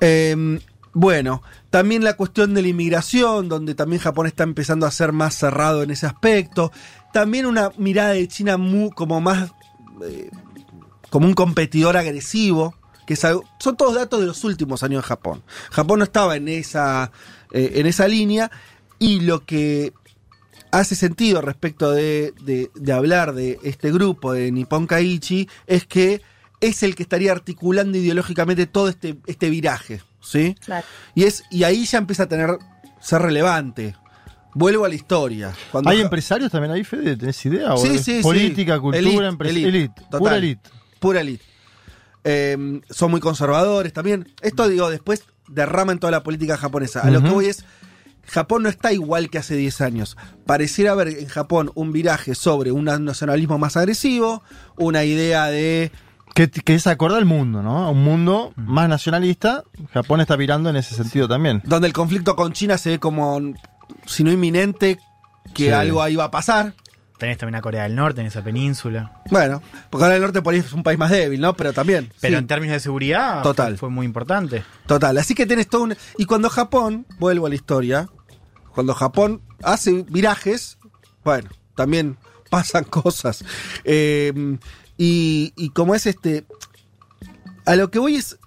Eh, 0.00 0.58
bueno, 0.94 1.42
también 1.70 2.04
la 2.04 2.14
cuestión 2.16 2.54
de 2.54 2.62
la 2.62 2.68
inmigración, 2.68 3.48
donde 3.48 3.74
también 3.74 4.00
Japón 4.02 4.26
está 4.26 4.42
empezando 4.42 4.86
a 4.86 4.90
ser 4.90 5.12
más 5.12 5.34
cerrado 5.34 5.82
en 5.82 5.90
ese 5.90 6.06
aspecto. 6.06 6.70
También 7.12 7.46
una 7.46 7.70
mirada 7.78 8.10
de 8.10 8.28
China 8.28 8.58
como 8.94 9.20
más 9.20 9.52
eh, 10.04 10.30
como 11.10 11.26
un 11.26 11.34
competidor 11.34 11.96
agresivo. 11.96 12.74
Que 13.06 13.16
son 13.16 13.42
todos 13.76 13.96
datos 13.96 14.20
de 14.20 14.26
los 14.26 14.44
últimos 14.44 14.84
años 14.84 15.02
de 15.02 15.08
Japón. 15.08 15.42
Japón 15.72 15.98
no 15.98 16.04
estaba 16.04 16.36
en 16.36 16.46
esa, 16.48 17.10
eh, 17.50 17.72
en 17.74 17.86
esa 17.86 18.06
línea 18.06 18.50
y 19.00 19.20
lo 19.20 19.44
que 19.44 19.92
hace 20.70 20.94
sentido 20.94 21.42
respecto 21.42 21.90
de, 21.90 22.32
de- 22.44 22.70
de 22.74 22.92
hablar 22.92 23.34
de 23.34 23.58
este 23.64 23.90
grupo 23.90 24.32
de 24.32 24.52
Nippon 24.52 24.86
Kaichi 24.86 25.48
es 25.66 25.84
que 25.84 26.22
es 26.60 26.84
el 26.84 26.94
que 26.94 27.02
estaría 27.02 27.32
articulando 27.32 27.98
ideológicamente 27.98 28.66
todo 28.66 28.88
este, 28.88 29.16
este 29.26 29.50
viraje, 29.50 30.00
¿sí? 30.22 30.54
Claro. 30.64 30.86
Y, 31.14 31.24
es, 31.24 31.44
y 31.50 31.64
ahí 31.64 31.84
ya 31.84 31.98
empieza 31.98 32.24
a 32.24 32.26
tener, 32.28 32.56
ser 33.00 33.22
relevante. 33.22 33.94
Vuelvo 34.54 34.84
a 34.84 34.88
la 34.88 34.94
historia. 34.94 35.52
Cuando 35.70 35.88
¿Hay 35.90 35.96
Ja- 35.98 36.02
empresarios 36.04 36.50
también 36.52 36.72
ahí, 36.72 36.84
Fede? 36.84 37.16
¿Tenés 37.16 37.44
idea? 37.46 37.72
¿O 37.74 37.78
Sí, 37.78 37.98
sí, 37.98 38.16
sí. 38.18 38.22
Política, 38.22 38.78
cultura, 38.78 38.98
Elite, 39.00 39.26
empresa. 39.26 39.58
elite, 39.58 40.02
pura 40.10 40.36
elite. 40.36 40.70
Pura 41.00 41.20
elite. 41.22 41.44
Eh, 42.24 42.80
son 42.90 43.10
muy 43.10 43.20
conservadores 43.20 43.92
también. 43.92 44.28
Esto, 44.42 44.68
digo, 44.68 44.90
después 44.90 45.24
derrama 45.48 45.92
en 45.92 45.98
toda 45.98 46.10
la 46.10 46.22
política 46.22 46.56
japonesa. 46.56 47.00
A 47.00 47.10
lo 47.10 47.22
que 47.22 47.30
voy 47.30 47.46
es, 47.46 47.64
Japón 48.26 48.62
no 48.62 48.68
está 48.68 48.92
igual 48.92 49.30
que 49.30 49.38
hace 49.38 49.56
10 49.56 49.80
años. 49.80 50.16
Pareciera 50.46 50.92
haber 50.92 51.08
en 51.08 51.26
Japón 51.28 51.72
un 51.74 51.90
viraje 51.92 52.34
sobre 52.34 52.70
un 52.72 52.84
nacionalismo 52.84 53.58
más 53.58 53.76
agresivo, 53.76 54.42
una 54.76 55.04
idea 55.04 55.46
de... 55.46 55.90
Que, 56.34 56.50
que 56.50 56.74
es 56.74 56.86
acorde 56.86 57.16
al 57.18 57.24
mundo, 57.26 57.62
¿no? 57.62 57.90
Un 57.90 58.02
mundo 58.02 58.52
más 58.56 58.88
nacionalista. 58.88 59.64
Japón 59.92 60.20
está 60.20 60.36
virando 60.36 60.70
en 60.70 60.76
ese 60.76 60.94
sentido 60.94 61.28
también. 61.28 61.60
donde 61.64 61.86
el 61.88 61.92
conflicto 61.92 62.36
con 62.36 62.52
China 62.52 62.78
se 62.78 62.90
ve 62.90 62.98
como, 62.98 63.38
si 64.06 64.24
no 64.24 64.32
inminente, 64.32 64.98
que 65.54 65.64
Sí. 65.66 65.70
algo 65.70 66.02
ahí 66.02 66.16
va 66.16 66.24
a 66.24 66.30
pasar. 66.30 66.74
Tenés 67.18 67.38
también 67.38 67.54
a 67.56 67.60
Corea 67.60 67.84
del 67.84 67.94
Norte 67.94 68.20
en 68.20 68.26
esa 68.26 68.42
península. 68.42 69.22
Bueno, 69.30 69.62
porque 69.90 70.04
ahora 70.04 70.16
el 70.16 70.22
norte 70.22 70.42
por 70.42 70.54
ahí 70.54 70.60
es 70.60 70.72
un 70.72 70.82
país 70.82 70.98
más 70.98 71.10
débil, 71.10 71.40
¿no? 71.40 71.54
Pero 71.54 71.72
también. 71.72 72.10
Pero 72.20 72.34
sí. 72.34 72.38
en 72.38 72.46
términos 72.48 72.72
de 72.74 72.80
seguridad 72.80 73.42
Total. 73.42 73.72
Fue, 73.74 73.78
fue 73.78 73.90
muy 73.90 74.06
importante. 74.06 74.64
Total, 74.86 75.16
así 75.18 75.34
que 75.34 75.46
tienes 75.46 75.68
todo 75.68 75.82
un... 75.84 75.96
Y 76.18 76.24
cuando 76.24 76.50
Japón, 76.50 77.06
vuelvo 77.20 77.46
a 77.46 77.48
la 77.48 77.54
historia, 77.54 78.08
cuando 78.74 78.94
Japón 78.94 79.40
hace 79.62 80.04
virajes, 80.08 80.78
bueno, 81.24 81.48
también 81.76 82.16
pasan 82.50 82.82
cosas. 82.84 83.44
Eh, 83.84 84.58
y, 84.98 85.52
y 85.56 85.70
como 85.70 85.94
es 85.94 86.06
este... 86.06 86.44
A 87.64 87.76
lo 87.76 87.90
que 87.90 87.98
voy 87.98 88.16
es... 88.16 88.38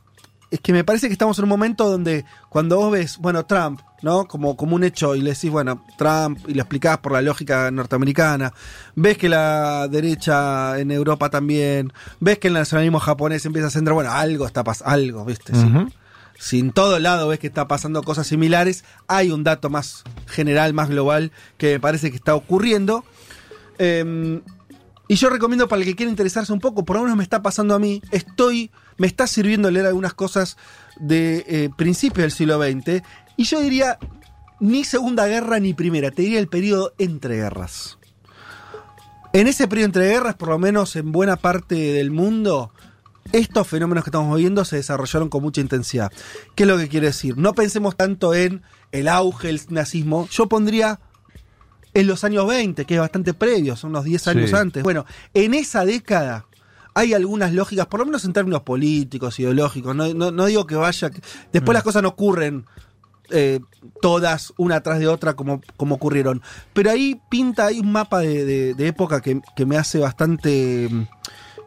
Es 0.52 0.62
que 0.62 0.72
me 0.72 0.84
parece 0.84 1.08
que 1.08 1.14
estamos 1.14 1.38
en 1.40 1.44
un 1.44 1.50
momento 1.50 1.90
donde 1.90 2.24
cuando 2.50 2.78
vos 2.78 2.92
ves, 2.92 3.18
bueno, 3.18 3.46
Trump, 3.46 3.82
¿no? 4.04 4.26
Como, 4.26 4.56
como 4.56 4.76
un 4.76 4.84
hecho 4.86 5.16
y 5.16 5.22
le 5.22 5.32
decís, 5.32 5.50
bueno, 5.50 5.84
Trump, 5.98 6.40
y 6.48 6.54
lo 6.54 6.62
explicás 6.62 7.00
por 7.00 7.12
la 7.12 7.22
lógica 7.22 7.72
norteamericana, 7.72 8.54
ves 8.96 9.18
que 9.18 9.28
la 9.28 9.88
derecha 9.90 10.80
en 10.80 10.92
Europa 10.92 11.30
también, 11.30 11.92
ves 12.22 12.40
que 12.40 12.48
el 12.48 12.54
nacionalismo 12.54 13.00
japonés 13.00 13.46
empieza 13.46 13.68
a 13.68 13.72
centrar, 13.72 13.96
bueno, 13.96 14.12
algo 14.12 14.46
está 14.46 14.64
pasando, 14.64 14.94
algo, 14.94 15.26
¿viste? 15.26 15.52
Ujú. 15.52 15.90
si 16.38 16.60
en 16.60 16.72
todo 16.72 17.00
lado 17.00 17.28
ves 17.28 17.40
que 17.40 17.48
está 17.48 17.68
pasando 17.68 18.04
cosas 18.04 18.28
similares, 18.28 18.86
hay 19.08 19.32
un 19.32 19.44
dato 19.44 19.70
más 19.70 20.04
general, 20.28 20.74
más 20.74 20.90
global, 20.90 21.32
que 21.58 21.74
me 21.74 21.80
parece 21.82 22.12
que 22.12 22.18
está 22.18 22.36
ocurriendo. 22.36 23.04
Eh, 23.80 24.40
y 25.08 25.16
yo 25.16 25.30
recomiendo 25.30 25.68
para 25.68 25.82
el 25.82 25.88
que 25.88 25.96
quiera 25.96 26.10
interesarse 26.10 26.52
un 26.52 26.60
poco, 26.60 26.86
por 26.86 26.96
lo 26.96 27.04
menos 27.04 27.18
me 27.18 27.24
está 27.24 27.42
pasando 27.42 27.76
a 27.76 27.80
mí, 27.80 28.02
estoy, 28.12 28.72
me 28.98 29.08
está 29.08 29.28
sirviendo 29.28 29.70
leer 29.70 29.86
algunas 29.86 30.14
cosas 30.14 30.58
de 30.98 31.46
eh, 31.48 31.70
principios 31.78 32.24
del 32.24 32.32
siglo 32.32 32.62
XX, 32.62 33.04
y 33.38 33.44
yo 33.44 33.62
diría, 33.62 34.00
ni 34.60 34.84
Segunda 34.84 35.28
Guerra 35.28 35.60
ni 35.60 35.74
Primera, 35.74 36.12
te 36.12 36.24
diría 36.24 36.40
el 36.40 36.48
periodo 36.48 36.94
entre 36.98 37.36
guerras. 37.36 37.98
En 39.34 39.48
ese 39.48 39.68
periodo 39.68 39.88
entre 39.88 40.08
guerras, 40.08 40.36
por 40.36 40.50
lo 40.50 40.58
menos 40.58 40.96
en 40.96 41.12
buena 41.12 41.36
parte 41.36 41.76
del 41.76 42.10
mundo, 42.10 42.72
estos 43.32 43.68
fenómenos 43.68 44.04
que 44.04 44.10
estamos 44.10 44.38
viendo 44.38 44.64
se 44.64 44.78
desarrollaron 44.78 45.30
con 45.30 45.42
mucha 45.42 45.60
intensidad. 45.60 46.12
¿Qué 46.56 46.64
es 46.64 46.70
lo 46.70 46.78
que 46.78 46.88
quiere 46.88 47.08
decir? 47.08 47.38
No 47.38 47.54
pensemos 47.54 47.98
tanto 47.98 48.34
en 48.34 48.62
el 48.92 49.08
auge 49.08 49.48
del 49.48 49.62
nazismo. 49.70 50.28
Yo 50.32 50.48
pondría 50.48 51.00
en 51.96 52.06
los 52.08 52.24
años 52.24 52.46
20, 52.48 52.86
que 52.86 52.94
es 52.94 53.00
bastante 53.00 53.34
previo, 53.34 53.76
son 53.76 53.90
unos 53.92 54.04
10 54.04 54.28
años 54.28 54.52
Sí. 54.52 54.56
antes. 54.56 54.84
Bueno, 54.84 55.06
en 55.34 55.56
esa 55.56 55.84
década 55.86 56.46
hay 56.94 57.14
algunas 57.16 57.52
lógicas, 57.54 57.88
por 57.88 58.00
lo 58.02 58.06
menos 58.06 58.24
en 58.26 58.34
términos 58.34 58.62
políticos, 58.62 59.40
ideológicos. 59.40 59.96
No, 59.96 60.14
no- 60.14 60.32
no 60.32 60.46
digo 60.46 60.68
que 60.68 60.76
vaya. 60.76 61.10
Después 61.52 61.74
las 61.74 61.84
cosas 61.84 62.04
no 62.04 62.10
ocurren 62.10 62.66
eh, 63.32 63.60
todas 64.04 64.54
una 64.58 64.82
tras 64.82 65.00
de 65.00 65.08
otra 65.08 65.34
como, 65.34 65.60
como 65.78 65.96
ocurrieron. 65.96 66.44
Pero 66.74 66.92
ahí 66.92 67.20
pinta, 67.28 67.66
hay 67.66 67.80
un 67.80 67.92
mapa 67.92 68.20
de, 68.20 68.46
de- 68.46 68.74
de 68.76 68.88
época 68.88 69.20
que, 69.22 69.42
que 69.56 69.66
me 69.66 69.78
hace 69.78 69.98
bastante. 69.98 70.88
mm, 70.92 71.08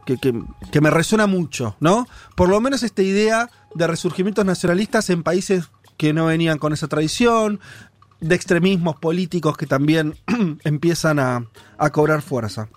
Que, 0.06 0.16
que- 0.16 0.40
que 0.70 0.80
me 0.80 0.88
resuena 0.88 1.26
mucho, 1.26 1.76
¿no? 1.80 2.06
Por 2.34 2.48
lo 2.48 2.60
menos 2.62 2.82
esta 2.82 3.02
idea 3.02 3.50
de 3.74 3.86
resurgimientos 3.86 4.42
nacionalistas 4.46 5.10
en 5.10 5.22
países 5.22 5.68
que 5.98 6.14
no 6.14 6.24
venían 6.26 6.56
con 6.58 6.72
esa 6.72 6.86
tradición, 6.88 7.60
de 8.20 8.34
extremismos 8.34 8.96
políticos 8.96 9.56
que 9.56 9.66
también 9.66 10.16
empiezan 10.64 11.18
a, 11.18 11.46
a 11.78 11.90
cobrar 11.90 12.22
fuerza. 12.22 12.68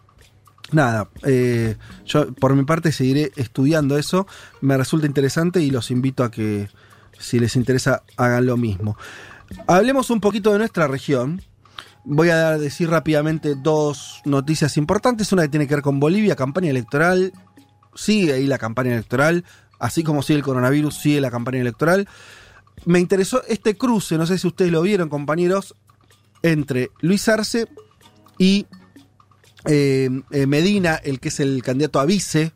Nada, 0.71 1.10
eh, 1.23 1.75
yo 2.06 2.34
por 2.34 2.56
mi 2.56 2.63
parte 2.63 2.91
seguiré 2.91 3.32
estudiando 3.36 3.97
eso, 3.97 4.25
me 4.62 4.77
resulta 4.77 5.06
interesante 5.06 5.62
y 5.62 5.69
los 5.69 5.91
invito 5.91 6.23
a 6.23 6.32
que 6.32 6.69
si 7.19 7.39
les 7.39 7.56
interesa 7.56 8.04
hagan 8.17 8.45
lo 8.45 8.58
mismo. 8.58 8.97
Hablemos 9.67 10.10
un 10.10 10.21
poquito 10.21 10.54
de 10.54 10.60
nuestra 10.60 10.88
región. 10.88 11.41
Voy 12.04 12.30
a 12.30 12.58
decir 12.58 12.89
rápidamente 12.89 13.56
dos 13.56 14.21
noticias 14.25 14.77
importantes. 14.77 15.32
Una 15.34 15.43
que 15.43 15.49
tiene 15.49 15.67
que 15.67 15.75
ver 15.75 15.84
con 15.84 15.99
Bolivia, 15.99 16.36
campaña 16.36 16.69
electoral. 16.69 17.34
Sigue 17.93 18.34
ahí 18.34 18.47
la 18.47 18.58
campaña 18.58 18.93
electoral. 18.93 19.43
Así 19.77 20.04
como 20.04 20.23
sigue 20.23 20.38
el 20.38 20.45
coronavirus, 20.45 20.95
sigue 20.95 21.21
la 21.21 21.32
campaña 21.32 21.60
electoral. 21.60 22.08
Me 22.86 23.00
interesó 23.00 23.44
este 23.48 23.78
cruce, 23.78 24.18
no 24.18 24.26
sé 24.26 24.38
si 24.38 24.48
ustedes 24.48 24.72
lo 24.72 24.82
vieron, 24.82 25.10
compañeros, 25.10 25.76
entre 26.42 26.90
Luis 27.02 27.28
Arce 27.28 27.68
y 28.38 28.66
eh, 29.66 30.10
eh, 30.32 30.48
Medina, 30.48 30.96
el 30.96 31.20
que 31.20 31.30
es 31.30 31.40
el 31.40 31.62
candidato 31.62 32.00
a 32.00 32.06
vice 32.06 32.54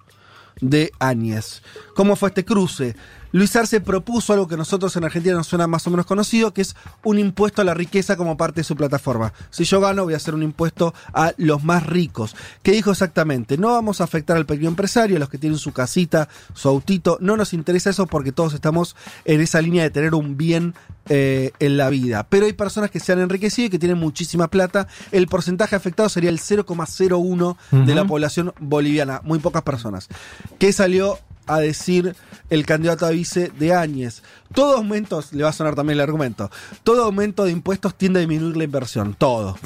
de 0.61 0.91
Áñez. 0.99 1.61
¿Cómo 1.95 2.17
fue 2.17 2.27
este 2.27 2.43
cruce? 2.43 2.93
Luis 3.31 3.55
Arce 3.55 3.79
propuso 3.79 4.33
algo 4.33 4.47
que 4.47 4.57
nosotros 4.57 4.95
en 4.97 5.05
Argentina 5.05 5.35
nos 5.35 5.47
suena 5.47 5.65
más 5.65 5.87
o 5.87 5.89
menos 5.89 6.05
conocido, 6.05 6.53
que 6.53 6.61
es 6.61 6.75
un 7.03 7.17
impuesto 7.17 7.61
a 7.61 7.65
la 7.65 7.73
riqueza 7.73 8.17
como 8.17 8.35
parte 8.35 8.59
de 8.59 8.63
su 8.65 8.75
plataforma. 8.75 9.31
Si 9.49 9.63
yo 9.63 9.79
gano, 9.79 10.03
voy 10.03 10.13
a 10.13 10.17
hacer 10.17 10.35
un 10.35 10.43
impuesto 10.43 10.93
a 11.13 11.33
los 11.37 11.63
más 11.63 11.85
ricos. 11.85 12.35
¿Qué 12.63 12.71
dijo 12.71 12.91
exactamente? 12.91 13.57
No 13.57 13.69
vamos 13.69 14.01
a 14.01 14.03
afectar 14.03 14.35
al 14.35 14.45
pequeño 14.45 14.69
empresario, 14.69 15.15
a 15.15 15.19
los 15.19 15.29
que 15.29 15.37
tienen 15.37 15.57
su 15.57 15.71
casita, 15.71 16.27
su 16.53 16.67
autito. 16.67 17.17
No 17.21 17.37
nos 17.37 17.53
interesa 17.53 17.89
eso 17.89 18.07
porque 18.07 18.33
todos 18.33 18.53
estamos 18.53 18.95
en 19.23 19.39
esa 19.39 19.61
línea 19.61 19.83
de 19.83 19.89
tener 19.89 20.15
un 20.15 20.35
bien 20.35 20.75
eh, 21.07 21.51
en 21.59 21.77
la 21.77 21.89
vida. 21.89 22.25
Pero 22.29 22.45
hay 22.45 22.53
personas 22.53 22.91
que 22.91 22.99
se 22.99 23.13
han 23.13 23.19
enriquecido 23.19 23.67
y 23.67 23.69
que 23.69 23.79
tienen 23.79 23.97
muchísima 23.97 24.49
plata. 24.49 24.87
El 25.11 25.27
porcentaje 25.27 25.75
afectado 25.75 26.09
sería 26.09 26.29
el 26.29 26.39
0,01 26.39 27.85
de 27.85 27.95
la 27.95 28.05
población 28.05 28.53
boliviana. 28.59 29.21
Muy 29.23 29.39
pocas 29.39 29.63
personas. 29.63 30.09
¿Qué 30.57 30.73
salió 30.73 31.19
a 31.47 31.59
decir 31.59 32.15
el 32.49 32.65
candidato 32.65 33.05
a 33.05 33.09
vice 33.09 33.51
de 33.57 33.73
Áñez? 33.73 34.21
Todo 34.53 34.77
aumento, 34.77 35.23
le 35.31 35.43
va 35.43 35.49
a 35.49 35.53
sonar 35.53 35.75
también 35.75 35.97
el 35.97 36.03
argumento, 36.03 36.49
todo 36.83 37.03
aumento 37.03 37.45
de 37.45 37.51
impuestos 37.51 37.95
tiende 37.95 38.19
a 38.19 38.21
disminuir 38.21 38.57
la 38.57 38.63
inversión. 38.63 39.15
Todo. 39.17 39.57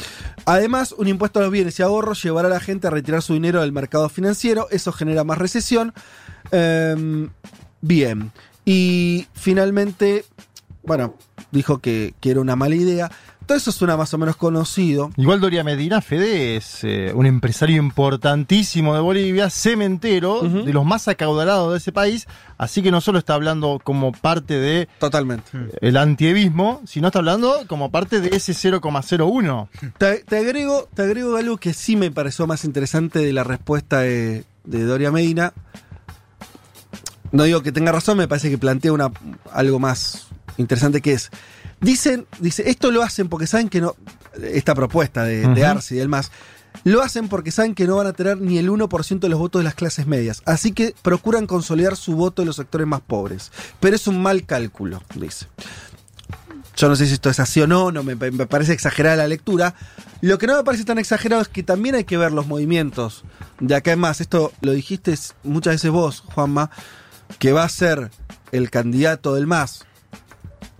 Además, 0.45 0.93
un 0.97 1.07
impuesto 1.07 1.39
a 1.39 1.43
los 1.43 1.51
bienes 1.51 1.79
y 1.79 1.83
ahorros 1.83 2.23
llevará 2.23 2.47
a 2.47 2.51
la 2.51 2.59
gente 2.59 2.87
a 2.87 2.89
retirar 2.89 3.21
su 3.21 3.33
dinero 3.33 3.61
del 3.61 3.71
mercado 3.71 4.09
financiero. 4.09 4.67
Eso 4.71 4.91
genera 4.91 5.23
más 5.23 5.37
recesión. 5.37 5.93
Em, 6.51 7.29
bien. 7.81 8.31
Y 8.65 9.27
finalmente, 9.33 10.25
bueno, 10.83 11.15
dijo 11.51 11.79
que, 11.79 12.13
que 12.19 12.31
era 12.31 12.41
una 12.41 12.55
mala 12.55 12.75
idea. 12.75 13.11
Todo 13.49 13.57
eso 13.57 13.71
suena 13.71 13.97
más 13.97 14.13
o 14.13 14.19
menos 14.19 14.35
conocido. 14.35 15.09
Igual 15.17 15.39
Doria 15.39 15.63
Medina, 15.63 16.01
Fede, 16.01 16.55
es 16.55 16.83
eh, 16.83 17.11
un 17.15 17.25
empresario 17.25 17.77
importantísimo 17.77 18.93
de 18.93 19.01
Bolivia, 19.01 19.49
cementero, 19.49 20.41
de 20.41 20.71
los 20.71 20.85
más 20.85 21.07
acaudalados 21.07 21.71
de 21.71 21.79
ese 21.79 21.91
país, 21.91 22.27
así 22.59 22.83
que 22.83 22.91
no 22.91 23.01
solo 23.01 23.17
está 23.17 23.33
hablando 23.33 23.81
como 23.83 24.11
parte 24.11 24.59
de 24.59 24.87
Totalmente. 24.99 25.49
el 25.81 25.97
antievismo, 25.97 26.83
sino 26.85 27.07
está 27.07 27.17
hablando 27.17 27.63
como 27.65 27.89
parte 27.89 28.21
de 28.21 28.37
ese 28.37 28.53
0,01. 28.53 29.67
Te, 29.97 30.19
te 30.19 30.37
agrego, 30.37 30.87
te 30.93 31.01
agrego 31.01 31.35
algo 31.35 31.57
que 31.57 31.73
sí 31.73 31.95
me 31.95 32.11
pareció 32.11 32.45
más 32.45 32.65
interesante 32.65 33.17
de 33.17 33.33
la 33.33 33.43
respuesta 33.43 34.01
de, 34.01 34.43
de 34.63 34.83
Doria 34.83 35.09
Medina. 35.11 35.53
No 37.31 37.45
digo 37.45 37.63
que 37.63 37.71
tenga 37.71 37.91
razón, 37.91 38.19
me 38.19 38.27
parece 38.27 38.51
que 38.51 38.59
plantea 38.59 38.93
una, 38.93 39.11
algo 39.51 39.79
más 39.79 40.27
interesante 40.57 41.01
que 41.01 41.13
es. 41.13 41.31
Dicen, 41.81 42.27
dice, 42.39 42.69
esto 42.69 42.91
lo 42.91 43.03
hacen 43.03 43.29
porque 43.29 43.47
saben 43.47 43.69
que 43.69 43.81
no. 43.81 43.95
Esta 44.41 44.75
propuesta 44.75 45.23
de, 45.23 45.41
de 45.41 45.61
Ujú. 45.61 45.65
Arce 45.65 45.95
y 45.95 45.97
demás. 45.99 46.31
Lo 46.83 47.01
hacen 47.01 47.27
porque 47.29 47.51
saben 47.51 47.75
que 47.75 47.87
no 47.87 47.95
van 47.97 48.07
a 48.07 48.13
tener 48.13 48.39
ni 48.39 48.57
el 48.57 48.69
1% 48.69 49.19
de 49.19 49.29
los 49.29 49.39
votos 49.39 49.59
de 49.59 49.63
las 49.63 49.73
clases 49.75 50.07
medias. 50.07 50.41
Así 50.45 50.71
que 50.71 50.93
procuran 51.01 51.47
consolidar 51.47 51.97
su 51.97 52.15
voto 52.15 52.41
en 52.41 52.47
los 52.47 52.57
sectores 52.57 52.87
más 52.87 53.01
pobres. 53.01 53.51
Pero 53.79 53.95
es 53.95 54.07
un 54.07 54.21
mal 54.21 54.45
cálculo, 54.45 55.01
dice. 55.15 55.47
Yo 56.77 56.87
no 56.87 56.95
sé 56.95 57.07
si 57.07 57.13
esto 57.13 57.29
es 57.29 57.39
así 57.41 57.59
o 57.59 57.67
no, 57.67 57.91
no 57.91 58.03
me, 58.03 58.15
me 58.15 58.45
parece 58.45 58.71
exagerada 58.71 59.17
la 59.17 59.27
lectura. 59.27 59.75
Lo 60.21 60.37
que 60.37 60.47
no 60.47 60.55
me 60.55 60.63
parece 60.63 60.85
tan 60.85 60.97
exagerado 60.97 61.41
es 61.41 61.49
que 61.49 61.63
también 61.63 61.95
hay 61.95 62.05
que 62.05 62.17
ver 62.17 62.31
los 62.31 62.47
movimientos 62.47 63.25
de 63.59 63.75
acá 63.75 63.91
en 63.91 63.99
más. 63.99 64.21
Esto 64.21 64.53
lo 64.61 64.71
dijiste 64.71 65.17
muchas 65.43 65.75
veces 65.75 65.91
vos, 65.91 66.23
Juanma, 66.33 66.71
que 67.39 67.51
va 67.51 67.63
a 67.63 67.69
ser 67.69 68.11
el 68.53 68.69
candidato 68.69 69.35
del 69.35 69.47
MAS, 69.47 69.85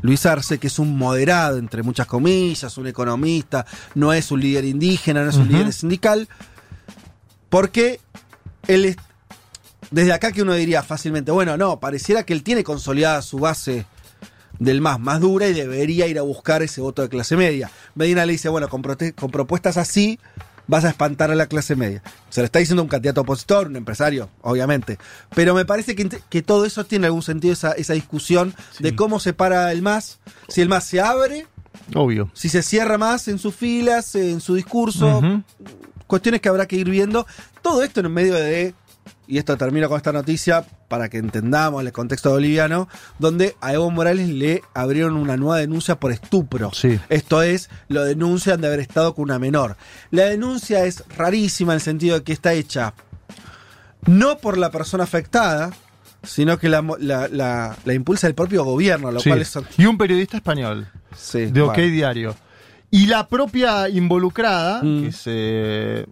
Luis 0.02 0.26
Arce, 0.26 0.58
que 0.58 0.68
es 0.68 0.80
un 0.80 0.98
moderado, 0.98 1.58
entre 1.58 1.84
muchas 1.84 2.08
comillas, 2.08 2.78
un 2.78 2.88
economista, 2.88 3.66
no 3.96 4.14
es 4.14 4.32
un 4.32 4.40
líder 4.40 4.66
indígena, 4.66 5.24
no 5.24 5.30
es 5.30 5.36
un 5.36 5.50
líder 5.50 5.74
sindical, 5.74 6.28
porque 7.50 8.00
él 8.68 8.86
es, 8.86 8.98
desde 9.92 10.14
acá 10.14 10.32
que 10.32 10.42
uno 10.42 10.54
diría 10.54 10.84
fácilmente, 10.84 11.32
bueno, 11.32 11.58
no, 11.58 11.80
pareciera 11.80 12.24
que 12.24 12.34
él 12.34 12.44
tiene 12.44 12.64
consolidada 12.64 13.22
su 13.22 13.40
base 13.40 13.86
del 14.60 14.82
más, 14.82 15.00
más 15.00 15.22
dura 15.22 15.48
y 15.48 15.54
debería 15.54 16.08
ir 16.08 16.20
a 16.20 16.22
buscar 16.22 16.62
ese 16.64 16.82
voto 16.82 17.02
de 17.02 17.10
clase 17.10 17.36
media. 17.36 17.72
Medina 17.96 18.26
le 18.26 18.34
dice, 18.34 18.50
bueno, 18.50 18.70
con 18.70 18.82
propuestas 18.82 19.78
así 19.78 20.20
vas 20.70 20.86
a 20.86 20.90
espantar 20.90 21.32
a 21.32 21.36
la 21.36 21.48
clase 21.48 21.76
media. 21.76 22.04
Se 22.30 22.42
lo 22.42 22.46
está 22.46 22.60
diciendo 22.60 22.84
un 22.84 22.90
candidato 22.90 23.22
opositor, 23.22 23.68
un 23.68 23.76
empresario, 23.76 24.30
obviamente. 24.42 25.00
Pero 25.36 25.56
me 25.56 25.66
parece 25.66 25.96
que, 25.96 26.08
que 26.08 26.42
todo 26.44 26.66
eso 26.66 26.86
tiene 26.86 27.08
algún 27.08 27.24
sentido, 27.24 27.54
esa, 27.54 27.72
esa 27.72 27.94
discusión 27.94 28.54
de 28.78 28.96
cómo 28.96 29.20
se 29.20 29.34
para 29.34 29.72
el 29.72 29.82
MAS, 29.82 30.20
si 30.48 30.62
el 30.62 30.70
MAS 30.70 30.84
se 30.84 31.02
abre, 31.02 31.48
Obvio. 31.96 32.30
si 32.34 32.50
se 32.50 32.62
cierra 32.62 33.00
más 33.00 33.28
en 33.28 33.40
sus 33.40 33.56
filas, 33.56 34.14
en 34.14 34.42
su 34.42 34.54
discurso, 34.54 35.22
cuestiones 36.06 36.40
que 36.40 36.50
habrá 36.50 36.68
que 36.68 36.76
ir 36.76 36.90
viendo. 36.90 37.26
Todo 37.64 37.82
esto 37.82 38.02
en 38.02 38.14
medio 38.14 38.36
de, 38.36 38.76
y 39.30 39.38
esto 39.38 39.56
termino 39.58 39.88
con 39.88 39.96
esta 39.98 40.12
noticia 40.12 40.66
para 40.88 41.08
que 41.08 41.18
entendamos 41.20 41.86
el 41.86 41.92
contexto 41.94 42.32
boliviano, 42.32 42.90
donde 43.20 43.56
a 43.62 43.74
Evo 43.74 43.90
Morales 43.92 44.28
le 44.28 44.64
abrieron 44.74 45.16
una 45.16 45.38
nueva 45.38 45.58
denuncia 45.60 46.00
por 46.00 46.12
estupro. 46.12 46.72
Sí. 46.74 47.00
Esto 47.10 47.42
es, 47.44 47.70
lo 47.88 48.04
denuncian 48.04 48.60
de 48.60 48.68
haber 48.68 48.80
estado 48.80 49.14
con 49.14 49.24
una 49.26 49.38
menor. 49.40 49.78
La 50.12 50.24
denuncia 50.26 50.84
es 50.86 51.04
rarísima 51.16 51.74
en 51.74 51.76
el 51.76 51.82
sentido 51.82 52.18
de 52.18 52.24
que 52.24 52.34
está 52.34 52.54
hecha 52.54 52.94
no 54.08 54.38
por 54.40 54.58
la 54.58 54.72
persona 54.72 55.04
afectada, 55.04 55.72
sino 56.24 56.58
que 56.58 56.70
la, 56.70 56.82
mo- 56.82 56.98
la- 56.98 57.28
la- 57.28 57.78
la 57.86 57.94
impulsa 57.94 58.28
el 58.28 58.34
propio 58.36 58.64
gobierno, 58.64 59.12
lo 59.12 59.20
Sí. 59.20 59.30
cual 59.30 59.42
es... 59.42 59.58
Y 59.78 59.86
un 59.86 59.98
periodista 59.98 60.38
español. 60.38 60.88
Sí, 61.16 61.46
de 61.46 61.62
OK 61.62 61.76
bueno. 61.76 61.92
Diario. 61.94 62.36
Y 62.92 63.06
la 63.06 63.28
propia 63.28 63.88
involucrada, 63.90 64.82
Mm. 64.84 65.04
que 65.04 65.12
se, 65.12 66.06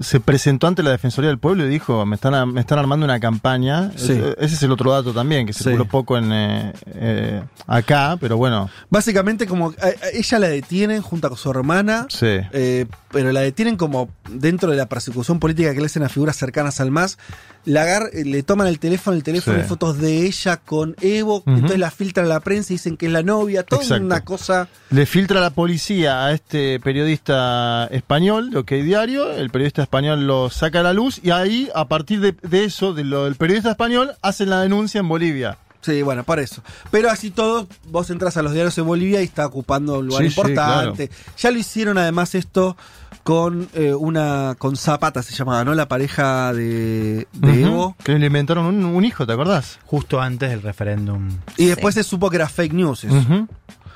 se 0.00 0.20
presentó 0.20 0.66
ante 0.66 0.82
la 0.82 0.90
Defensoría 0.90 1.28
del 1.28 1.38
Pueblo 1.38 1.66
y 1.66 1.68
dijo, 1.68 2.04
me 2.06 2.14
están, 2.16 2.52
me 2.52 2.60
están 2.60 2.78
armando 2.78 3.04
una 3.04 3.18
campaña. 3.20 3.90
Sí. 3.96 4.12
Ese, 4.12 4.34
ese 4.38 4.54
es 4.54 4.62
el 4.62 4.72
otro 4.72 4.92
dato 4.92 5.12
también, 5.12 5.46
que 5.46 5.52
Sí. 5.52 5.64
circuló 5.64 5.84
poco 5.86 6.16
en 6.16 6.32
eh, 6.32 6.72
eh, 6.86 7.42
acá, 7.66 8.16
pero 8.20 8.36
bueno, 8.36 8.70
Básicamente 8.90 9.46
como 9.46 9.70
a- 9.70 9.86
a 9.86 10.08
ella 10.14 10.38
la 10.38 10.48
detienen 10.48 11.02
junto 11.02 11.28
con 11.28 11.36
su 11.38 11.50
hermana, 11.50 12.06
sí. 12.08 12.26
eh, 12.52 12.86
pero 13.10 13.32
la 13.32 13.40
detienen 13.40 13.76
como 13.76 14.08
dentro 14.30 14.70
de 14.70 14.76
la 14.76 14.86
persecución 14.86 15.38
política 15.40 15.72
que 15.74 15.80
le 15.80 15.86
hacen 15.86 16.02
a 16.02 16.08
figuras 16.08 16.36
cercanas 16.36 16.80
al 16.80 16.90
MAS. 16.90 17.18
La 17.64 17.82
agar- 17.82 18.10
eh, 18.14 18.24
le 18.24 18.42
toman 18.42 18.66
el 18.66 18.78
teléfono, 18.78 19.16
el 19.16 19.22
teléfono 19.22 19.56
Sí. 19.56 19.62
hay 19.62 19.68
fotos 19.68 19.98
de 19.98 20.24
ella 20.26 20.56
con 20.58 20.94
Evo, 21.00 21.42
entonces 21.46 21.78
la 21.78 21.90
filtran 21.90 22.26
a 22.26 22.28
la 22.28 22.40
prensa 22.40 22.72
y 22.72 22.76
dicen 22.76 22.96
que 22.96 23.06
es 23.06 23.12
la 23.12 23.22
novia, 23.22 23.62
toda 23.62 23.82
Exacto. 23.82 24.04
una 24.04 24.24
cosa... 24.24 24.68
Le 24.90 25.04
filtra 25.06 25.40
la 25.40 25.50
policía 25.50 26.24
a 26.24 26.32
este 26.32 26.80
periodista 26.80 27.86
español 27.90 28.50
de 28.50 28.58
OK 28.58 28.70
Diario, 28.72 29.30
el 29.32 29.50
periodista 29.50 29.82
español 29.88 30.26
lo 30.26 30.50
saca 30.50 30.80
a 30.80 30.82
la 30.82 30.92
luz 30.92 31.18
y 31.22 31.30
ahí, 31.30 31.70
a 31.74 31.88
partir 31.88 32.20
de, 32.20 32.32
de 32.42 32.64
eso, 32.64 32.92
de 32.92 33.04
lo 33.04 33.24
del 33.24 33.36
periodista 33.36 33.70
español, 33.70 34.12
hacen 34.20 34.50
la 34.50 34.60
denuncia 34.60 35.00
en 35.00 35.08
Bolivia. 35.08 35.56
Sí, 35.80 36.02
bueno, 36.02 36.24
por 36.24 36.38
eso. 36.40 36.62
Pero 36.90 37.08
así 37.08 37.30
todo, 37.30 37.66
vos 37.88 38.10
entras 38.10 38.36
a 38.36 38.42
los 38.42 38.52
diarios 38.52 38.76
de 38.76 38.82
Bolivia 38.82 39.22
y 39.22 39.24
está 39.24 39.46
ocupando 39.46 40.00
un 40.00 40.08
lugar 40.08 40.24
Sí, 40.24 40.30
sí, 40.30 40.40
importante. 40.40 41.10
Ya 41.38 41.50
lo 41.50 41.58
hicieron 41.58 41.96
además 41.96 42.34
esto 42.34 42.76
con 43.22 43.68
eh, 43.74 43.94
una 43.94 44.56
con 44.58 44.76
Zapata 44.76 45.22
se 45.22 45.34
llamaba, 45.34 45.64
¿no? 45.64 45.74
La 45.74 45.88
pareja 45.88 46.52
de, 46.52 47.26
de. 47.32 47.62
Evo. 47.62 47.96
Que 48.04 48.18
le 48.18 48.26
inventaron 48.26 48.66
un, 48.66 48.84
un 48.84 49.04
hijo, 49.04 49.26
¿te 49.26 49.32
acordás? 49.32 49.78
Justo 49.86 50.20
antes 50.20 50.50
del 50.50 50.62
referéndum. 50.62 51.30
Y 51.56 51.66
después 51.66 51.94
se 51.94 52.02
supo 52.02 52.28
que 52.28 52.36
era 52.36 52.48
fake 52.48 52.72
news. 52.74 53.04
eso. 53.04 53.46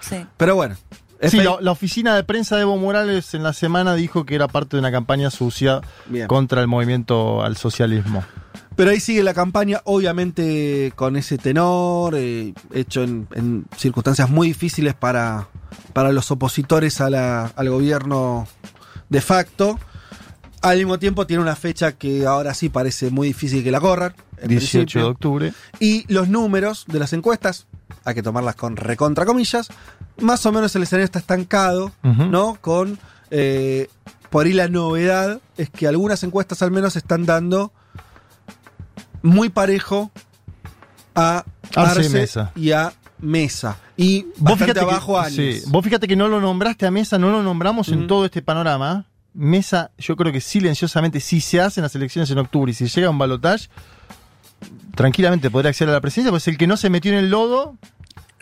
Sí. 0.01 0.25
Pero 0.37 0.55
bueno, 0.57 0.77
Sí, 1.31 1.37
la, 1.39 1.57
la 1.61 1.71
oficina 1.71 2.17
de 2.17 2.25
prensa 2.25 2.57
de 2.57 2.63
Evo 2.63 2.77
Morales 2.77 3.35
en 3.35 3.43
la 3.43 3.53
semana 3.53 3.95
dijo 3.95 4.25
que 4.27 4.35
era 4.35 4.49
parte 4.49 4.77
de 4.77 4.81
una 4.81 4.91
campaña 4.91 5.31
sucia 5.31 5.81
Bien. 6.07 6.27
contra 6.27 6.61
el 6.61 6.67
movimiento 6.69 7.43
al 7.43 7.57
socialismo. 7.57 8.25
Pero 8.75 8.91
ahí 8.91 9.01
sigue 9.01 9.23
la 9.23 9.35
campaña, 9.35 9.81
obviamente 9.85 10.93
con 10.97 11.17
ese 11.17 11.37
tenor, 11.39 12.15
eh, 12.17 12.55
hecho 12.73 13.03
en, 13.03 13.29
en 13.35 13.67
circunstancias 13.77 14.31
muy 14.31 14.49
difíciles 14.49 14.95
para, 14.95 15.49
para 15.93 16.11
los 16.13 16.31
opositores 16.31 17.01
a 17.01 17.11
la- 17.11 17.53
al 17.55 17.69
gobierno 17.71 18.47
de 19.09 19.21
facto. 19.21 19.79
Al 20.63 20.79
mismo 20.79 20.99
tiempo 20.99 21.27
tiene 21.27 21.43
una 21.43 21.57
fecha 21.57 21.93
que 21.93 22.25
ahora 22.25 22.55
sí 22.55 22.69
parece 22.69 23.11
muy 23.11 23.29
difícil 23.29 23.63
que 23.65 23.71
la 23.71 23.81
corran. 23.81 24.15
en 24.39 24.49
18 24.49 24.99
de 24.99 25.05
octubre. 25.05 25.53
Y 25.81 26.05
los 26.13 26.29
números 26.29 26.85
de 26.89 26.99
las 26.99 27.13
encuestas, 27.13 27.67
hay 28.05 28.15
que 28.15 28.23
tomarlas 28.23 28.57
con 28.57 28.77
recontra 28.77 29.25
comillas, 29.25 29.69
más 30.21 30.45
o 30.47 30.53
menos 30.53 30.75
el 30.77 30.83
escenario 30.83 31.05
está 31.05 31.19
estancado. 31.19 31.93
¿no? 32.03 32.59
Con, 32.61 32.99
eh, 33.31 33.89
por 34.31 34.47
ahí 34.47 34.53
la 34.53 34.69
novedad 34.69 35.41
es 35.57 35.71
que 35.71 35.87
algunas 35.87 36.23
encuestas 36.23 36.63
al 36.63 36.71
menos 36.71 36.97
están 36.97 37.27
dando 37.27 37.73
muy 39.23 39.49
parejo 39.49 40.11
a 41.15 41.45
Arce 41.75 42.01
y 42.03 42.05
Arce 42.05 42.09
Mesa. 42.11 42.53
y 42.57 42.73
a 42.73 42.93
Mesa. 43.19 43.77
Y 43.97 44.27
Vos 44.39 44.59
fíjate, 44.59 44.81
abajo 44.81 45.19
a 45.19 45.31
sí, 45.31 45.63
vos 45.69 45.85
fíjate 45.85 46.09
que 46.09 46.17
no 46.17 46.29
lo 46.29 46.41
nombraste 46.41 46.87
a 46.87 46.91
Mesa, 46.91 47.19
no 47.19 47.31
lo 47.31 47.43
nombramos 47.43 47.89
en 47.89 48.07
todo 48.07 48.25
este 48.25 48.43
panorama. 48.43 49.07
Mesa, 49.35 49.91
yo 49.97 50.17
creo 50.17 50.33
que 50.33 50.41
silenciosamente, 50.41 51.21
si 51.21 51.41
se 51.41 51.61
hacen 51.61 51.83
las 51.83 51.95
elecciones 51.95 52.31
en 52.31 52.39
octubre 52.39 52.71
y 52.71 52.75
si 52.75 52.87
llega 52.87 53.09
un 53.09 53.19
balotaje, 53.19 53.69
tranquilamente 54.95 55.51
podría 55.51 55.71
acceder 55.71 55.91
a 55.91 55.95
la 55.95 56.01
presidencia, 56.01 56.31
pues 56.31 56.47
el 56.49 56.59
que 56.59 56.67
no 56.67 56.77
se 56.77 56.91
metió 56.91 57.13
en 57.13 57.19
el 57.19 57.31
lodo, 57.31 57.77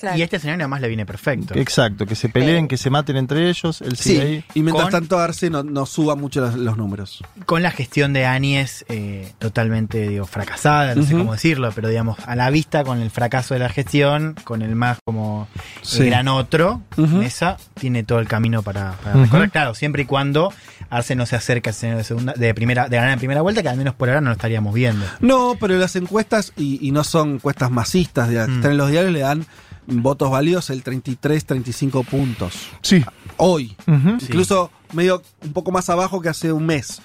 Claro. 0.01 0.17
Y 0.19 0.23
este 0.23 0.37
escenario 0.37 0.65
además 0.65 0.81
le 0.81 0.89
viene 0.89 1.05
perfecto. 1.07 1.55
exacto, 1.55 2.07
que 2.07 2.15
se 2.15 2.29
peleen, 2.29 2.69
que 2.69 2.77
se 2.79 2.89
maten 2.91 3.17
entre 3.17 3.49
ellos, 3.51 3.81
él 3.83 3.97
sigue 3.97 4.21
Sí, 4.21 4.27
ahí. 4.27 4.45
y 4.55 4.63
mientras 4.63 4.85
Con- 4.87 4.93
tanto 5.01 5.19
Arce 5.19 5.51
no, 5.51 5.63
no 5.63 5.85
suba 5.87 6.17
mucho 6.17 6.41
los, 6.41 6.55
los 6.55 6.77
números. 6.77 7.23
Con 7.47 7.63
la 7.63 7.71
gestión 7.71 8.13
de 8.13 8.25
Áñez 8.27 8.85
eh, 8.89 9.33
totalmente 9.39 10.09
digo, 10.09 10.27
fracasada, 10.27 10.95
no 10.95 11.03
sé 11.05 11.13
cómo 11.13 11.33
decirlo, 11.33 11.71
pero 11.75 11.89
digamos, 11.89 12.19
a 12.27 12.35
la 12.37 12.49
vista 12.51 12.83
con 12.85 13.01
el 13.01 13.11
fracaso 13.11 13.55
de 13.55 13.61
la 13.61 13.69
gestión, 13.69 14.35
con 14.45 14.63
el 14.63 14.75
más 14.75 14.99
como 15.05 15.49
Sí. 15.83 16.03
el 16.03 16.07
gran 16.11 16.29
otro. 16.29 16.83
Mesa 16.97 17.57
tiene 17.75 18.03
todo 18.03 18.19
el 18.21 18.29
camino 18.29 18.63
para, 18.63 18.93
para 19.05 19.17
recorrer, 19.23 19.51
claro, 19.51 19.75
siempre 19.75 20.03
y 20.03 20.05
cuando 20.07 20.53
Arce 20.89 21.15
no 21.15 21.27
se 21.27 21.37
acerque 21.37 21.69
al 21.71 21.75
escenario 21.75 21.99
de 21.99 22.05
segunda, 22.05 22.33
de 22.35 22.55
primera, 22.55 22.89
de 22.89 22.97
ganar 22.97 23.13
en 23.13 23.19
primera 23.19 23.43
vuelta, 23.43 23.63
que 23.63 23.69
al 23.69 23.77
menos 23.77 23.95
por 23.95 24.09
ahora 24.09 24.21
no 24.21 24.29
lo 24.29 24.33
estaríamos 24.33 24.73
viendo. 24.75 25.05
No, 25.21 25.57
pero 25.61 25.77
las 25.77 25.95
encuestas, 25.97 26.53
y, 26.57 26.79
y 26.87 26.91
no 26.93 27.05
son 27.05 27.35
encuestas 27.35 27.71
masistas, 27.71 28.29
de, 28.29 28.37
que 28.37 28.47
Mm. 28.47 28.55
están 28.57 28.71
en 28.73 28.77
los 28.79 28.91
diarios, 28.91 29.13
le 29.13 29.21
dan 29.21 29.47
votos 29.91 30.30
válidos 30.30 30.70
el 30.70 30.82
33, 30.82 31.45
35 31.45 32.05
puntos. 32.05 32.55
Sí. 32.82 33.05
Hoy. 33.36 33.76
Incluso 33.86 34.70
medio 34.93 35.22
un 35.45 35.53
poco 35.53 35.70
más 35.72 35.88
abajo 35.91 36.20
que 36.20 36.28
hace 36.28 36.53
un 36.53 36.66
mes. 36.66 37.01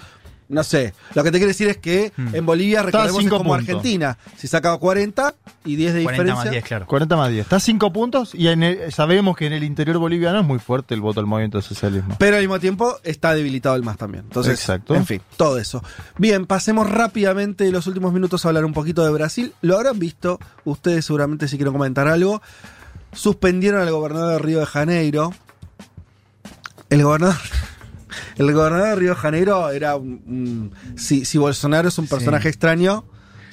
No 0.47 0.63
sé. 0.63 0.93
Lo 1.15 1.23
que 1.23 1.31
te 1.31 1.39
quiero 1.39 1.47
decir 1.47 1.67
es 1.69 1.77
que 1.77 2.13
Mm. 2.15 2.35
en 2.35 2.45
Bolivia 2.45 2.83
recordemos 2.83 3.23
es 3.23 3.29
como 3.31 3.45
puntos. 3.45 3.67
Argentina. 3.67 4.15
Si 4.37 4.47
saca 4.47 4.77
40 4.77 5.33
y 5.63 5.75
10 5.75 5.95
de 5.95 6.03
40 6.03 6.11
diferencia. 6.23 6.43
más 6.45 6.51
10, 6.51 6.63
claro. 6.63 6.85
40 6.85 7.15
más 7.17 7.29
10. 7.31 7.41
Está 7.41 7.55
a 7.55 7.59
5 7.59 7.91
puntos 7.91 8.35
y 8.35 8.49
en 8.49 8.61
el- 8.61 8.91
sabemos 8.91 9.35
que 9.35 9.47
en 9.47 9.53
el 9.53 9.63
interior 9.63 9.97
boliviano 9.97 10.41
es 10.41 10.45
muy 10.45 10.59
fuerte 10.59 10.93
el 10.93 11.01
voto 11.01 11.19
al 11.19 11.25
movimiento 11.25 11.59
socialismo. 11.63 12.15
Pero 12.19 12.35
al 12.35 12.43
mismo 12.43 12.59
tiempo 12.59 12.95
está 13.03 13.33
debilitado 13.33 13.75
el 13.75 13.81
MAS 13.81 13.97
también. 13.97 14.25
Entonces, 14.25 14.53
Exacto. 14.59 14.93
en 14.93 15.07
fin, 15.07 15.19
todo 15.35 15.57
eso. 15.57 15.83
Bien, 16.19 16.45
pasemos 16.45 16.87
rápidamente 16.91 17.71
los 17.71 17.87
últimos 17.87 18.13
minutos 18.13 18.45
a 18.45 18.49
hablar 18.49 18.65
un 18.65 18.73
poquito 18.73 19.03
de 19.03 19.09
Brasil. 19.11 19.51
Lo 19.61 19.77
habrán 19.77 19.97
visto, 19.97 20.39
ustedes 20.63 21.05
seguramente 21.05 21.47
si 21.47 21.57
quieren 21.57 21.73
comentar 21.73 22.07
algo. 22.07 22.43
Suspendieron 23.15 23.81
al 23.81 23.91
gobernador 23.91 24.33
de 24.33 24.39
Río 24.39 24.59
de 24.59 24.65
Janeiro. 24.65 25.33
El 26.89 27.03
gobernador. 27.03 27.35
El 28.37 28.53
gobernador 28.53 28.89
de 28.89 28.95
Río 28.95 29.09
de 29.11 29.15
Janeiro 29.15 29.69
era 29.71 29.95
un. 29.95 30.71
si, 30.97 31.25
si 31.25 31.37
Bolsonaro 31.37 31.87
es 31.89 31.97
un 31.97 32.07
personaje 32.07 32.43
Sí. 32.43 32.49
extraño, 32.49 33.05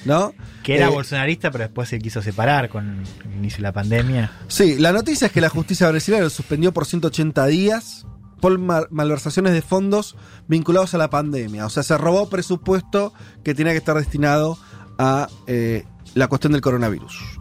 ¿no? 0.05 0.33
Que 0.61 0.75
era 0.77 0.87
Eh, 0.87 0.89
bolsonarista, 0.89 1.51
pero 1.51 1.65
después 1.65 1.89
se 1.89 1.99
quiso 1.99 2.21
separar 2.21 2.69
con 2.69 3.03
el 3.25 3.35
inicio 3.35 3.57
de 3.57 3.63
la 3.63 3.71
pandemia. 3.73 4.31
Sí, 4.47 4.77
la 4.77 4.91
noticia 4.91 5.27
es 5.27 5.33
que 5.33 5.41
la 5.41 5.49
justicia 5.49 5.89
brasileña 5.89 6.23
lo 6.23 6.29
suspendió 6.29 6.73
por 6.73 6.85
180 6.85 7.45
días 7.47 8.05
por 8.41 8.57
mal- 8.59 8.87
malversaciones 8.91 9.53
de 9.53 9.61
fondos 9.61 10.15
vinculados 10.47 10.93
a 10.93 10.97
la 10.97 11.09
pandemia. 11.09 11.65
O 11.65 11.69
sea, 11.69 11.83
se 11.83 11.97
robó 11.97 12.29
presupuesto 12.29 13.13
que 13.43 13.55
tenía 13.55 13.71
que 13.71 13.77
estar 13.79 13.95
destinado 13.97 14.57
a 14.97 15.27
eh, 15.47 15.85
la 16.13 16.27
cuestión 16.27 16.51
del 16.53 16.61
coronavirus. 16.61 17.32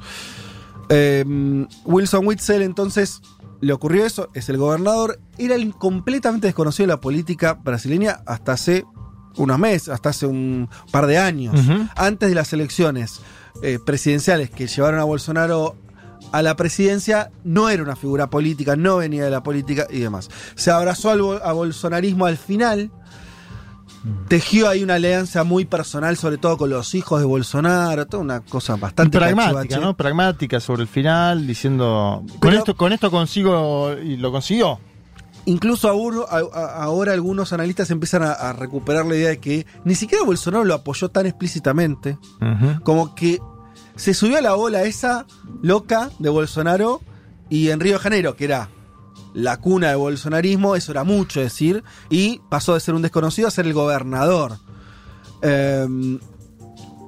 Eh, 0.95 1.25
Wilson 1.85 2.27
Witzel, 2.27 2.63
entonces, 2.63 3.23
le 3.61 3.73
ocurrió 3.73 4.05
eso, 4.05 4.29
es 4.35 4.49
el 4.49 4.59
gobernador, 4.59 5.21
era 5.39 5.57
completamente 5.79 6.49
desconocido 6.49 6.89
de 6.89 6.93
la 6.95 7.01
política 7.01 7.55
brasileña 7.55 8.21
hasta 8.27 8.53
hace 8.53 8.85
unos 9.37 9.59
meses, 9.59 9.89
hasta 9.89 10.11
hace 10.11 10.27
un 10.27 10.69
par 10.91 11.07
de 11.07 11.17
años. 11.17 11.59
Antes 11.97 12.29
de 12.29 12.35
las 12.35 12.53
elecciones 12.53 13.21
eh, 13.63 13.79
presidenciales 13.85 14.51
que 14.51 14.67
llevaron 14.67 15.01
a 15.01 15.05
Bolsonaro 15.05 15.77
a 16.33 16.43
la 16.43 16.57
presidencia, 16.57 17.31
no 17.45 17.69
era 17.69 17.83
una 17.83 17.97
figura 17.97 18.29
política, 18.29 18.77
no 18.77 18.99
venía 18.99 19.25
de 19.25 19.31
la 19.31 19.43
política 19.43 19.87
y 19.91 20.01
demás. 20.01 20.29
Se 20.55 20.71
abrazó 20.71 21.11
al 21.11 21.41
a 21.43 21.53
bolsonarismo 21.53 22.27
al 22.27 22.37
final, 22.37 22.91
tejió 24.29 24.69
ahí 24.69 24.83
una 24.83 24.95
alianza 24.95 25.45
muy 25.45 25.65
personal, 25.65 26.17
sobre 26.17 26.39
todo 26.39 26.57
con 26.57 26.71
los 26.71 26.95
hijos 26.95 27.21
de 27.21 27.27
Bolsonaro, 27.27 28.07
toda 28.07 28.23
una 28.23 28.41
cosa 28.41 28.77
bastante 28.77 29.19
pragmática. 29.19 29.79
¿no? 29.79 29.97
Pragmática 29.97 30.61
sobre 30.61 30.83
el 30.83 30.89
final, 30.89 31.47
diciendo. 31.47 32.25
Con 32.41 32.55
esto, 32.55 32.77
con 32.77 32.93
esto 32.93 33.11
consigo. 33.11 33.93
Y 33.95 34.17
lo 34.17 34.33
consiguió. 34.33 34.79
Incluso 35.45 35.89
ahora, 35.89 37.13
algunos 37.13 37.53
analistas 37.53 37.91
empiezan 37.91 38.23
a, 38.23 38.33
a 38.33 38.53
recuperar 38.53 39.07
la 39.07 39.17
idea 39.17 39.31
de 39.31 39.39
que 39.39 39.67
ni 39.85 39.97
siquiera 39.97 40.25
Bolsonaro 40.25 40.65
lo 40.65 40.75
apoyó 40.75 41.09
tan 41.09 41.27
explícitamente, 41.27 42.17
como 42.85 43.15
que 43.15 43.41
se 43.97 44.15
subió 44.15 44.39
a 44.39 44.41
la 44.41 44.55
ola 44.55 44.83
esa 44.85 45.27
loca 45.61 46.11
de 46.19 46.29
Bolsonaro 46.29 47.01
y 47.51 47.71
en 47.71 47.81
Río 47.81 47.95
de 47.95 47.99
Janeiro, 47.99 48.37
que 48.37 48.45
era 48.45 48.69
la 49.35 49.59
cuna 49.59 49.89
de 49.89 49.95
bolsonarismo, 49.95 50.77
eso 50.77 50.93
era 50.93 51.05
mucho 51.05 51.41
decir, 51.41 51.83
y 52.11 52.41
pasó 52.49 52.75
de 52.75 52.81
ser 52.81 52.95
un 52.95 53.03
desconocido 53.03 53.49
a 53.49 53.51
ser 53.51 53.67
el 53.67 53.73
gobernador. 53.73 54.59
Eh, 55.43 56.19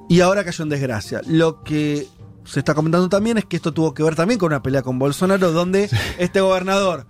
y 0.09 0.21
ahora 0.21 0.43
cayó 0.43 0.63
en 0.63 0.69
desgracia. 0.69 1.21
Lo 1.25 1.63
que 1.63 2.07
se 2.45 2.59
está 2.59 2.73
comentando 2.73 3.09
también 3.09 3.37
es 3.37 3.45
que 3.45 3.55
esto 3.55 3.73
tuvo 3.73 3.93
que 3.93 4.03
ver 4.03 4.15
también 4.15 4.39
con 4.39 4.47
una 4.47 4.61
pelea 4.61 4.83
con 4.83 4.99
Bolsonaro, 4.99 5.51
donde 5.51 5.89
este 6.19 6.41
gobernador, 6.41 7.07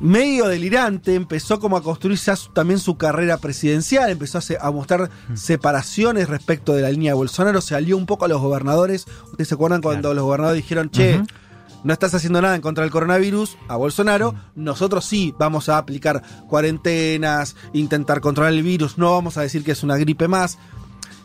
medio 0.00 0.46
delirante, 0.46 1.14
empezó 1.14 1.58
como 1.58 1.76
a 1.76 1.82
construir 1.82 2.18
también 2.52 2.78
su 2.78 2.96
carrera 2.96 3.38
presidencial, 3.38 4.10
empezó 4.10 4.38
a, 4.60 4.70
mostrar 4.70 5.10
separaciones 5.34 6.28
respecto 6.28 6.72
de 6.72 6.82
la 6.82 6.90
línea 6.90 7.12
de 7.12 7.16
Bolsonaro, 7.16 7.60
se 7.60 7.74
alió 7.74 7.96
un 7.96 8.06
poco 8.06 8.26
a 8.26 8.28
los 8.28 8.40
gobernadores. 8.40 9.06
¿Ustedes 9.30 9.48
se 9.48 9.54
acuerdan 9.54 9.82
cuando 9.82 10.02
Claro. 10.02 10.14
los 10.14 10.24
gobernadores 10.24 10.62
dijeron, 10.62 10.90
che. 10.90 11.22
No 11.84 11.92
estás 11.92 12.14
haciendo 12.14 12.40
nada 12.42 12.54
en 12.56 12.60
contra 12.62 12.82
del 12.84 12.90
coronavirus, 12.90 13.56
a 13.68 13.76
Bolsonaro, 13.76 14.34
nosotros 14.54 15.04
sí 15.04 15.34
vamos 15.38 15.68
a 15.68 15.78
aplicar 15.78 16.22
cuarentenas, 16.48 17.56
intentar 17.72 18.20
controlar 18.20 18.52
el 18.52 18.62
virus, 18.62 18.98
no 18.98 19.12
vamos 19.12 19.36
a 19.36 19.42
decir 19.42 19.64
que 19.64 19.72
es 19.72 19.82
una 19.82 19.96
gripe 19.96 20.28
más. 20.28 20.58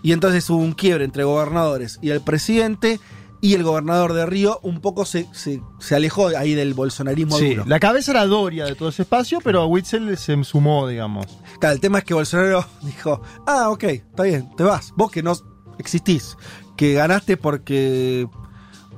Y 0.02 0.12
entonces 0.12 0.50
hubo 0.50 0.60
un 0.60 0.74
quiebre 0.74 1.04
entre 1.06 1.24
gobernadores 1.24 1.98
y 2.02 2.10
el 2.12 2.22
presidente, 2.22 3.00
y 3.42 3.54
el 3.54 3.64
gobernador 3.64 4.14
de 4.14 4.26
Río 4.26 4.60
un 4.64 4.80
poco 4.80 5.06
se, 5.06 5.28
se, 5.32 5.62
se 5.80 5.96
alejó 5.96 6.28
ahí 6.30 6.56
del 6.56 6.74
bolsonarismo 6.74 7.38
Sí, 7.38 7.50
duro. 7.50 7.66
la 7.68 7.80
cabeza 7.80 8.12
era 8.12 8.26
Doria 8.26 8.66
de 8.66 8.74
todo 8.76 8.90
ese 8.90 9.04
espacio, 9.04 9.40
pero 9.44 9.66
Witzel 9.68 10.18
se 10.18 10.42
sumó, 10.44 10.88
digamos. 10.88 11.28
Claro, 11.60 11.76
el 11.76 11.82
tema 11.82 12.00
es 12.00 12.06
que 12.06 12.14
Bolsonaro 12.16 12.66
dijo, 12.82 13.22
ah, 13.46 13.70
ok, 13.70 13.84
está 13.84 14.24
bien, 14.24 14.50
te 14.56 14.64
vas. 14.64 14.94
Vos 14.96 15.12
que 15.12 15.22
no 15.22 15.34
existís, 15.78 16.38
que 16.76 16.94
ganaste 16.94 17.38
porque 17.38 18.28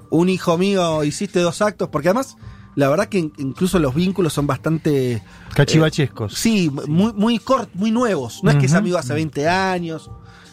un 0.10 0.30
hijo 0.30 0.58
mío 0.58 1.04
hiciste 1.04 1.40
dos 1.40 1.62
actos, 1.62 1.90
porque 1.90 2.10
además, 2.10 2.38
la 2.76 2.90
verdad 2.90 3.08
que 3.08 3.20
in- 3.20 3.34
incluso 3.38 3.80
los 3.80 3.94
vínculos 3.96 4.34
son 4.34 4.48
bastante... 4.48 5.22
Cachivachescos. 5.56 6.34
Sí, 6.34 6.72
muy, 6.88 7.14
muy 7.14 7.40
cort, 7.40 7.70
muy 7.74 7.92
nuevos. 7.92 8.44
No 8.44 8.52
es 8.52 8.58
que 8.58 8.68
es 8.68 8.74
amigo 8.74 8.98
hace 8.98 9.14
20 9.14 9.48
años, 9.50 10.10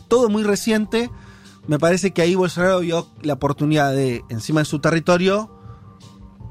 todo 0.09 0.29
muy 0.29 0.43
reciente. 0.43 1.11
Me 1.67 1.79
parece 1.79 2.13
que 2.13 2.23
ahí 2.23 2.35
Bolsonaro 2.35 2.81
vio 2.81 3.07
la 3.23 3.35
oportunidad 3.35 3.93
de, 3.93 4.23
encima 4.29 4.61
de 4.61 4.65
su 4.67 4.79
territorio, 4.81 5.51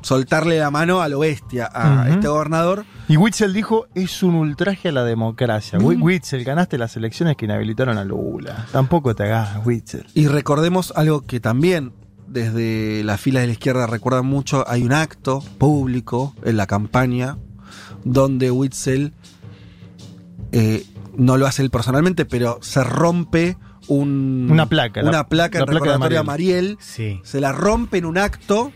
soltarle 0.02 0.60
la 0.60 0.70
mano 0.70 1.02
a 1.02 1.08
lo 1.08 1.20
bestia, 1.20 1.70
a 1.74 2.10
este 2.10 2.28
gobernador. 2.28 2.86
Y 3.08 3.18
Witzel 3.18 3.54
dijo, 3.54 3.86
es 3.96 4.22
un 4.24 4.36
ultraje 4.36 4.90
a 4.90 4.92
la 4.92 5.04
democracia. 5.04 5.80
Mm. 5.80 5.86
Wi- 5.86 5.98
Witzel, 6.02 6.44
ganaste 6.44 6.78
las 6.78 6.96
elecciones 6.98 7.38
que 7.38 7.46
inhabilitaron 7.46 7.98
a 7.98 8.04
Lula. 8.04 8.66
Tampoco 8.72 9.16
te 9.16 9.24
hagas, 9.24 9.66
Witzel. 9.66 10.06
Y 10.14 10.28
recordemos 10.28 10.92
algo 10.96 11.22
que 11.22 11.40
también 11.40 11.94
desde 12.28 13.04
las 13.04 13.20
filas 13.22 13.42
de 13.42 13.48
la 13.48 13.54
izquierda 13.54 13.88
recuerdan 13.88 14.26
mucho, 14.26 14.64
hay 14.68 14.84
un 14.84 14.94
acto 14.94 15.42
público 15.58 16.34
en 16.44 16.58
la 16.58 16.66
campaña 16.68 17.38
donde 18.04 18.52
Witzel 18.52 19.14
eh, 20.52 20.86
no 21.18 21.38
lo 21.38 21.46
hace 21.48 21.62
él 21.64 21.70
personalmente, 21.70 22.26
pero 22.26 22.60
se 22.62 22.84
rompe 22.84 23.58
un, 23.88 24.48
Una 24.50 24.68
placa, 24.68 25.02
la- 25.02 25.10
una 25.10 25.28
placa 25.28 25.60
la 25.60 25.64
en 25.64 25.70
placa 25.70 25.80
de 25.86 25.86
recordatorio 25.92 26.20
a 26.20 26.24
Mariel. 26.24 26.64
Mariel, 26.64 26.78
Sí. 26.80 27.20
se 27.24 27.42
la 27.42 27.52
rompe 27.52 27.98
en 27.98 28.06
un 28.06 28.18
acto 28.18 28.72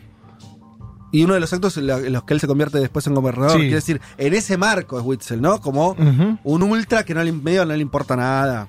Y 1.09 1.23
uno 1.23 1.35
de 1.35 1.39
los 1.39 1.53
actos 1.53 1.77
en 1.77 1.87
la- 1.87 1.99
en 1.99 2.11
los 2.11 2.23
que 2.25 2.33
él 2.33 2.41
se 2.41 2.47
convierte 2.47 2.79
después 2.79 3.07
en 3.07 3.13
gobernador. 3.15 3.51
Sí. 3.53 3.59
Quiere 3.59 3.75
decir, 3.75 4.01
en 4.17 4.33
ese 4.33 4.57
marco 4.57 4.99
es 4.99 5.05
Witzel, 5.05 5.41
¿no? 5.41 5.61
Como 5.61 5.95
un 6.43 6.63
ultra 6.63 7.05
que 7.05 7.13
no 7.13 7.23
le, 7.23 7.31
medio 7.31 7.65
no 7.65 7.73
le 7.73 7.79
importa 7.81 8.17
nada. 8.17 8.67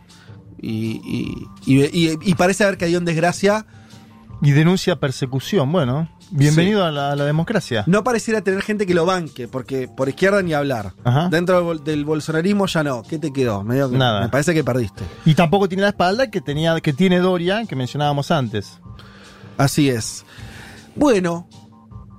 Y, 0.63 1.01
y, 1.05 1.49
y- 1.67 1.85
y- 2.13 2.19
y 2.23 2.35
parece 2.37 2.63
haber 2.63 2.79
caído 2.79 2.99
en 3.01 3.05
desgracia. 3.05 3.67
Y 4.41 4.53
denuncia 4.53 4.97
persecución. 5.01 5.71
Bueno, 5.73 6.09
bienvenido 6.31 6.85
a, 6.85 6.93
la, 6.93 7.11
a 7.11 7.17
la 7.17 7.25
democracia. 7.25 7.83
No 7.89 8.05
pareciera 8.05 8.41
tener 8.43 8.63
gente 8.63 8.87
que 8.87 8.95
lo 8.95 9.05
banque, 9.05 9.49
porque 9.49 9.89
por 9.89 10.09
izquierda 10.09 10.43
ni 10.43 10.53
hablar. 10.55 10.93
Ajá. 11.03 11.29
Dentro 11.29 11.57
del, 11.57 11.65
bol- 11.65 11.85
del 11.85 12.05
bolsonarismo 12.05 12.67
ya 12.67 12.85
no. 12.85 13.03
¿Qué 13.03 13.19
te 13.19 13.33
quedó? 13.33 13.65
Medio 13.65 13.91
que- 13.91 13.99
Nada. 13.99 14.21
Me 14.21 14.29
parece 14.29 14.55
que 14.55 14.63
perdiste. 14.63 15.03
Y 15.25 15.35
tampoco 15.35 15.69
tiene 15.69 15.83
la 15.83 15.89
espalda 15.89 16.31
que 16.31 16.41
tenía 16.41 16.81
que 16.81 16.93
tiene 16.93 17.19
Doria, 17.19 17.65
que 17.67 17.75
mencionábamos 17.75 18.31
antes. 18.31 18.79
Así 19.57 19.89
es. 19.89 20.25
Bueno, 20.95 21.49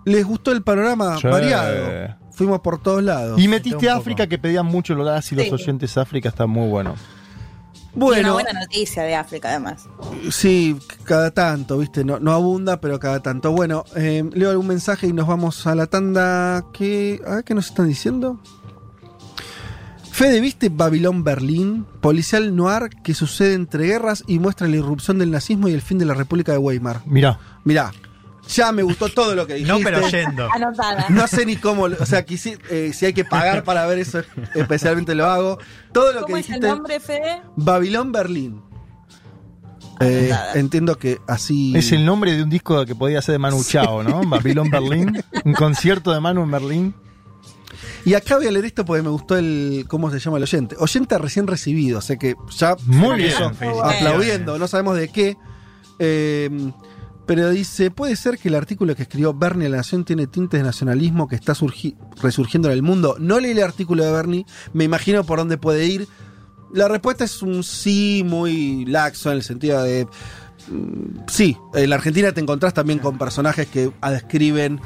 ¿les 0.06 0.26
gustó 0.26 0.52
el 0.52 0.62
panorama 0.62 1.18
variado? 1.24 2.18
Fuimos 2.34 2.60
por 2.60 2.82
todos 2.82 3.02
lados. 3.04 3.40
Y 3.40 3.48
metiste. 3.48 3.90
África, 3.90 4.28
que 4.28 4.38
pedían 4.38 4.66
mucho 4.66 4.94
los 4.94 5.32
y 5.32 5.36
los 5.36 5.46
Sí. 5.46 5.52
oyentes 5.54 5.98
África, 5.98 6.28
está 6.30 6.48
muy 6.48 6.68
bueno. 6.70 6.96
Y 7.94 7.98
una 7.98 8.06
Bueno, 8.06 8.34
buena 8.34 8.54
noticia 8.54 9.04
de 9.04 9.16
África, 9.16 9.50
además. 9.50 9.88
sí, 10.32 10.78
cada 11.04 11.32
tanto, 11.32 11.78
¿viste? 11.80 12.04
No, 12.06 12.20
no 12.20 12.32
abunda, 12.32 12.80
pero 12.80 13.00
cada 13.00 13.20
tanto. 13.22 13.52
Bueno, 13.52 13.84
eh, 13.96 14.24
leo 14.34 14.52
algún 14.52 14.68
mensaje 14.68 15.08
y 15.08 15.14
nos 15.14 15.28
vamos 15.28 15.66
a 15.68 15.76
la 15.76 15.88
tanda. 15.88 16.64
¿Qué, 16.74 17.22
a 17.26 17.36
ver, 17.36 17.44
¿qué 17.44 17.54
nos 17.56 17.68
están 17.68 17.88
diciendo? 17.88 18.40
Fede, 20.12 20.42
¿viste 20.42 20.70
Babilón 20.70 21.24
Berlín? 21.24 21.86
Policial 22.02 22.54
noir 22.56 22.90
que 23.04 23.14
sucede 23.14 23.54
entre 23.54 23.86
guerras 23.88 24.24
y 24.28 24.38
muestra 24.40 24.68
la 24.68 24.76
irrupción 24.76 25.18
del 25.18 25.32
nazismo 25.32 25.68
y 25.70 25.74
el 25.74 25.82
fin 25.82 25.98
de 25.98 26.06
la 26.06 26.14
República 26.14 26.52
de 26.52 26.58
Weimar. 26.58 27.02
Mirá, 27.06 27.40
Mirá, 27.64 27.92
ya 28.48 28.72
me 28.72 28.84
gustó 28.84 29.10
todo 29.10 29.36
lo 29.36 29.46
que 29.46 29.56
dijiste. 29.56 29.74
No, 29.74 29.80
pero 29.84 30.08
yendo. 30.10 30.48
Anotada. 30.54 31.06
No 31.10 31.28
sé 31.28 31.46
ni 31.46 31.56
cómo, 31.58 31.84
o 31.84 32.06
sea, 32.06 32.26
quisi- 32.26 32.60
eh, 32.70 32.92
si 32.94 33.06
hay 33.06 33.14
que 33.14 33.26
pagar 33.26 33.64
para 33.64 33.86
ver 33.86 34.00
eso, 34.00 34.22
especialmente 34.56 35.14
lo 35.16 35.26
hago. 35.28 35.60
Todo 35.92 36.14
lo 36.14 36.20
que 36.22 36.26
¿Cómo 36.26 36.38
es 36.38 36.50
el 36.50 36.60
nombre, 36.62 37.00
Fede? 37.00 37.42
Babilón 37.56 38.12
Berlín. 38.12 38.62
Eh, 40.02 40.32
entiendo 40.56 40.98
que 40.98 41.20
así. 41.28 41.76
es 41.76 41.92
el 41.92 42.06
nombre 42.06 42.32
de 42.32 42.42
un 42.44 42.50
disco 42.50 42.86
que 42.86 42.96
podía 42.96 43.22
ser 43.22 43.34
de 43.34 43.40
Manu 43.40 43.62
Chao, 43.64 44.02
¿no? 44.02 44.22
Babilón 44.26 44.70
Berlín. 44.70 45.22
Un 45.44 45.54
concierto 45.54 46.14
de 46.14 46.22
Manu 46.22 46.44
en 46.44 46.52
Berlín. 46.52 46.96
Y 48.06 48.14
acá 48.14 48.38
voy 48.38 48.48
a 48.48 48.52
leer 48.52 48.64
esto 48.66 48.86
porque 48.86 49.04
me 49.04 49.10
gustó 49.10 49.38
el. 49.38 49.86
¿Cómo 49.90 50.10
se 50.10 50.20
llama 50.20 50.38
el 50.38 50.44
oyente? 50.44 50.76
Oyente 50.80 51.18
recién 51.18 51.48
recibido, 51.48 52.00
o 52.00 52.02
sea 52.02 52.16
que 52.18 52.36
ya. 52.58 52.78
Muy 52.86 53.18
bien. 53.18 53.34
Aplaudiendo, 53.84 54.58
no 54.58 54.68
sabemos 54.70 54.96
de 54.98 55.10
qué. 55.10 55.38
Eh, 56.00 56.50
pero 57.30 57.52
dice: 57.52 57.92
¿Puede 57.92 58.16
ser 58.16 58.40
que 58.40 58.48
el 58.48 58.56
artículo 58.56 58.96
que 58.96 59.04
escribió 59.04 59.36
Bernie 59.36 59.68
en 59.68 59.74
La 59.74 59.78
Nación 59.78 60.04
tiene 60.04 60.26
tintes 60.26 60.60
de 60.60 60.64
nacionalismo 60.64 61.28
que 61.28 61.36
está 61.36 61.54
surgi- 61.54 61.96
resurgiendo 62.24 62.70
en 62.70 62.74
el 62.74 62.82
mundo? 62.82 63.18
No 63.20 63.40
leí 63.40 63.52
el 63.52 63.62
artículo 63.62 64.04
de 64.04 64.12
Bernie, 64.12 64.46
me 64.74 64.84
imagino 64.86 65.24
por 65.24 65.38
dónde 65.38 65.60
puede 65.60 65.86
ir. 65.86 66.08
La 66.74 66.88
respuesta 66.88 67.26
es 67.26 67.44
un 67.44 67.64
sí 67.64 68.24
muy 68.26 68.84
laxo 68.88 69.30
en 69.30 69.38
el 69.38 69.44
sentido 69.44 69.84
de. 69.84 70.08
mm, 70.72 71.26
Sí, 71.28 71.56
en 71.76 71.90
la 71.92 71.98
Argentina 71.98 72.32
te 72.32 72.42
encontrás 72.42 72.74
también 72.74 72.98
con 72.98 73.20
personajes 73.20 73.68
que 73.68 73.92
describen. 74.10 74.82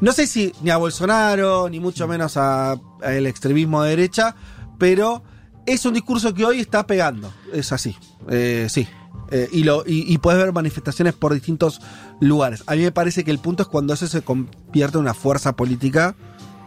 No 0.00 0.12
sé 0.12 0.28
si 0.28 0.52
ni 0.62 0.70
a 0.70 0.76
Bolsonaro, 0.76 1.68
ni 1.68 1.80
mucho 1.80 2.06
menos 2.06 2.36
a- 2.36 2.78
al 3.02 3.26
extremismo 3.26 3.82
de 3.82 3.90
derecha, 3.90 4.36
pero 4.78 5.24
es 5.66 5.84
un 5.86 5.94
discurso 5.94 6.32
que 6.34 6.44
hoy 6.44 6.60
está 6.60 6.86
pegando. 6.86 7.34
Es 7.52 7.72
así. 7.72 7.96
Eh, 8.28 8.68
sí. 8.70 8.86
Eh, 9.30 9.48
y, 9.52 9.62
lo, 9.64 9.84
y, 9.86 10.12
y 10.12 10.18
puedes 10.18 10.42
ver 10.42 10.52
manifestaciones 10.52 11.14
por 11.14 11.32
distintos 11.32 11.80
lugares. 12.20 12.64
A 12.66 12.74
mí 12.74 12.82
me 12.82 12.92
parece 12.92 13.24
que 13.24 13.30
el 13.30 13.38
punto 13.38 13.62
es 13.62 13.68
cuando 13.68 13.94
eso 13.94 14.06
se 14.06 14.22
convierte 14.22 14.98
en 14.98 15.02
una 15.02 15.14
fuerza 15.14 15.54
política, 15.54 16.16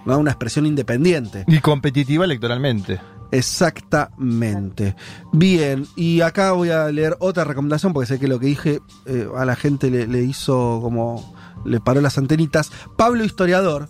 ¿no? 0.05 0.17
una 0.17 0.31
expresión 0.31 0.65
independiente. 0.65 1.43
Y 1.47 1.59
competitiva 1.59 2.25
electoralmente. 2.25 3.01
Exactamente. 3.33 4.95
Bien, 5.31 5.87
y 5.95 6.21
acá 6.21 6.51
voy 6.51 6.69
a 6.69 6.91
leer 6.91 7.17
otra 7.19 7.43
recomendación 7.43 7.91
porque 7.91 8.05
sé 8.05 8.19
que 8.19 8.27
lo 8.27 8.39
que 8.39 8.45
dije 8.45 8.79
eh, 9.07 9.27
a 9.35 9.43
la 9.43 9.55
gente 9.55 9.89
le, 9.89 10.05
le 10.05 10.21
hizo 10.21 10.79
como. 10.83 11.35
le 11.65 11.79
paró 11.79 11.99
las 11.99 12.19
antenitas. 12.19 12.71
Pablo 12.95 13.23
Historiador. 13.23 13.89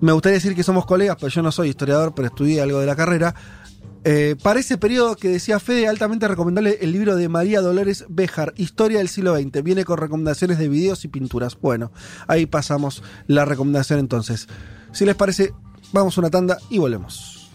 Me 0.00 0.12
gustaría 0.12 0.34
decir 0.34 0.54
que 0.54 0.62
somos 0.62 0.86
colegas, 0.86 1.16
pero 1.18 1.28
yo 1.28 1.42
no 1.42 1.50
soy 1.50 1.70
historiador, 1.70 2.14
pero 2.14 2.28
estudié 2.28 2.62
algo 2.62 2.78
de 2.78 2.86
la 2.86 2.94
carrera. 2.94 3.34
Eh, 4.10 4.36
para 4.42 4.58
ese 4.58 4.78
periodo 4.78 5.16
que 5.16 5.28
decía 5.28 5.60
Fede, 5.60 5.86
altamente 5.86 6.26
recomendable 6.26 6.78
el 6.80 6.92
libro 6.92 7.14
de 7.14 7.28
María 7.28 7.60
Dolores 7.60 8.06
Béjar, 8.08 8.54
Historia 8.56 9.00
del 9.00 9.10
siglo 9.10 9.36
XX. 9.36 9.62
Viene 9.62 9.84
con 9.84 9.98
recomendaciones 9.98 10.56
de 10.56 10.66
videos 10.66 11.04
y 11.04 11.08
pinturas. 11.08 11.60
Bueno, 11.60 11.92
ahí 12.26 12.46
pasamos 12.46 13.02
la 13.26 13.44
recomendación 13.44 13.98
entonces. 13.98 14.48
Si 14.92 15.04
les 15.04 15.14
parece, 15.14 15.52
vamos 15.92 16.16
a 16.16 16.22
una 16.22 16.30
tanda 16.30 16.56
y 16.70 16.78
volvemos. 16.78 17.50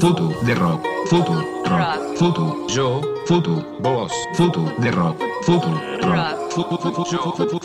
Futu 0.00 0.34
de 0.46 0.54
rock, 0.54 0.82
futu 1.10 1.34
rock, 1.66 2.16
futu 2.16 2.66
yo, 2.68 3.02
futu 3.26 3.62
vos, 3.80 4.10
futu 4.32 4.72
de 4.78 4.90
rock, 4.92 5.20
futu 5.42 5.68
rock, 6.00 6.50
futu 6.52 7.04
yo, 7.12 7.34
futu 7.36 7.60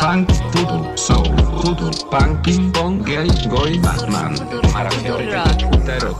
funk, 0.00 0.30
futu 0.52 0.96
soul, 0.96 1.36
futu 1.60 1.90
punk, 2.08 2.40
ping 2.44 2.70
pong, 2.70 3.04
gay, 3.04 3.28
goy, 3.50 3.80
Batman, 3.80 4.36
maravilloso, 4.72 5.68
putero, 5.68 6.16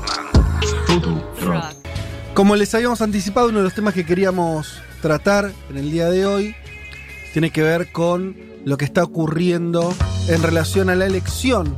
Como 2.34 2.56
les 2.56 2.74
habíamos 2.74 3.02
anticipado, 3.02 3.48
uno 3.48 3.58
de 3.58 3.64
los 3.64 3.74
temas 3.74 3.94
que 3.94 4.06
queríamos 4.06 4.80
tratar 5.00 5.52
en 5.68 5.76
el 5.76 5.90
día 5.90 6.08
de 6.08 6.24
hoy 6.24 6.54
tiene 7.32 7.50
que 7.50 7.62
ver 7.62 7.92
con 7.92 8.36
lo 8.64 8.78
que 8.78 8.84
está 8.84 9.02
ocurriendo 9.02 9.94
en 10.28 10.42
relación 10.42 10.88
a 10.90 10.94
la 10.94 11.06
elección 11.06 11.76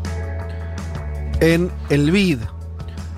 en 1.40 1.70
el 1.88 2.10
BID, 2.10 2.38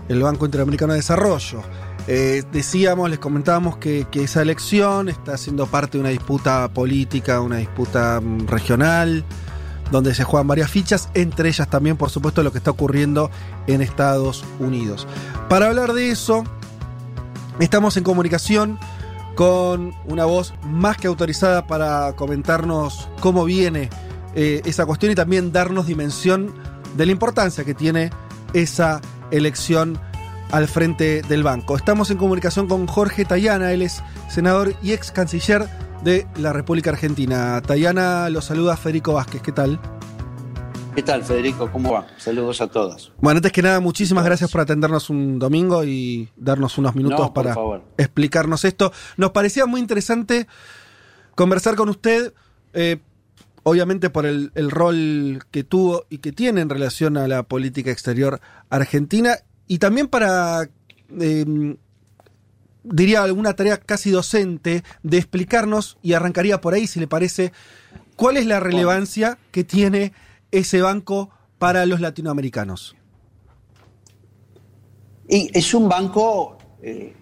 el 0.08 0.22
Banco 0.22 0.46
Interamericano 0.46 0.92
de 0.92 1.00
Desarrollo. 1.00 1.62
Eh, 2.08 2.44
decíamos, 2.52 3.10
les 3.10 3.18
comentábamos 3.18 3.78
que, 3.78 4.06
que 4.10 4.24
esa 4.24 4.40
elección 4.42 5.08
está 5.08 5.36
siendo 5.36 5.66
parte 5.66 5.98
de 5.98 6.02
una 6.02 6.10
disputa 6.10 6.68
política, 6.68 7.40
una 7.40 7.56
disputa 7.56 8.20
mm, 8.20 8.46
regional, 8.46 9.24
donde 9.90 10.14
se 10.14 10.24
juegan 10.24 10.48
varias 10.48 10.70
fichas, 10.70 11.08
entre 11.14 11.48
ellas 11.48 11.68
también, 11.68 11.96
por 11.96 12.10
supuesto, 12.10 12.42
lo 12.42 12.52
que 12.52 12.58
está 12.58 12.70
ocurriendo 12.70 13.30
en 13.66 13.82
Estados 13.82 14.44
Unidos. 14.58 15.06
Para 15.48 15.66
hablar 15.66 15.92
de 15.92 16.10
eso, 16.10 16.44
estamos 17.60 17.96
en 17.96 18.04
comunicación 18.04 18.78
con 19.34 19.94
una 20.06 20.24
voz 20.24 20.54
más 20.64 20.96
que 20.96 21.06
autorizada 21.06 21.66
para 21.66 22.14
comentarnos 22.14 23.08
cómo 23.20 23.44
viene 23.44 23.90
eh, 24.34 24.62
esa 24.64 24.86
cuestión 24.86 25.12
y 25.12 25.14
también 25.14 25.52
darnos 25.52 25.86
dimensión 25.86 26.52
de 26.96 27.06
la 27.06 27.12
importancia 27.12 27.64
que 27.64 27.74
tiene 27.74 28.10
esa 28.54 29.00
elección 29.30 29.98
al 30.50 30.68
frente 30.68 31.22
del 31.22 31.42
banco. 31.42 31.76
Estamos 31.76 32.10
en 32.10 32.16
comunicación 32.16 32.68
con 32.68 32.86
Jorge 32.86 33.24
Tayana, 33.24 33.72
él 33.72 33.82
es 33.82 34.02
senador 34.28 34.74
y 34.82 34.92
ex 34.92 35.10
canciller 35.10 35.68
de 36.04 36.26
la 36.38 36.52
República 36.52 36.90
Argentina. 36.90 37.60
Tayana 37.62 38.28
lo 38.30 38.40
saluda 38.40 38.76
Federico 38.76 39.12
Vázquez, 39.14 39.42
¿qué 39.42 39.52
tal? 39.52 39.80
¿Qué 40.94 41.02
tal, 41.02 41.22
Federico? 41.22 41.70
¿Cómo 41.70 41.92
va? 41.92 42.06
Saludos 42.16 42.60
a 42.62 42.68
todos. 42.68 43.12
Bueno, 43.20 43.38
antes 43.38 43.52
que 43.52 43.60
nada, 43.60 43.80
muchísimas 43.80 44.24
gracias 44.24 44.50
por 44.50 44.62
atendernos 44.62 45.10
un 45.10 45.38
domingo 45.38 45.84
y 45.84 46.30
darnos 46.36 46.78
unos 46.78 46.94
minutos 46.94 47.20
No, 47.20 47.34
para 47.34 47.54
favor. 47.54 47.82
explicarnos 47.98 48.64
esto. 48.64 48.92
Nos 49.18 49.32
parecía 49.32 49.66
muy 49.66 49.80
interesante 49.80 50.46
conversar 51.34 51.74
con 51.76 51.90
usted, 51.90 52.32
eh, 52.72 52.98
obviamente 53.62 54.08
por 54.08 54.24
el, 54.24 54.52
el 54.54 54.70
rol 54.70 55.40
que 55.50 55.64
tuvo 55.64 56.06
y 56.08 56.18
que 56.18 56.32
tiene 56.32 56.62
en 56.62 56.70
relación 56.70 57.18
a 57.18 57.28
la 57.28 57.42
política 57.42 57.90
exterior 57.90 58.40
argentina 58.70 59.36
y 59.66 59.78
también 59.78 60.08
para, 60.08 60.70
eh, 61.20 61.76
diría, 62.92 63.22
alguna 63.22 63.54
tarea 63.54 63.78
casi 63.78 64.10
docente 64.10 64.82
de 65.02 65.18
explicarnos, 65.18 65.98
y 66.02 66.12
arrancaría 66.12 66.60
por 66.60 66.74
ahí 66.74 66.86
si 66.86 67.00
le 67.00 67.06
parece, 67.06 67.52
cuál 68.16 68.36
es 68.36 68.46
la 68.46 68.60
relevancia 68.60 69.38
que 69.50 69.64
tiene 69.64 70.12
ese 70.50 70.80
banco 70.80 71.30
para 71.58 71.86
los 71.86 72.00
latinoamericanos. 72.00 72.96
Y 75.28 75.50
es 75.52 75.74
un 75.74 75.88
banco 75.88 76.56
eh, 76.82 77.12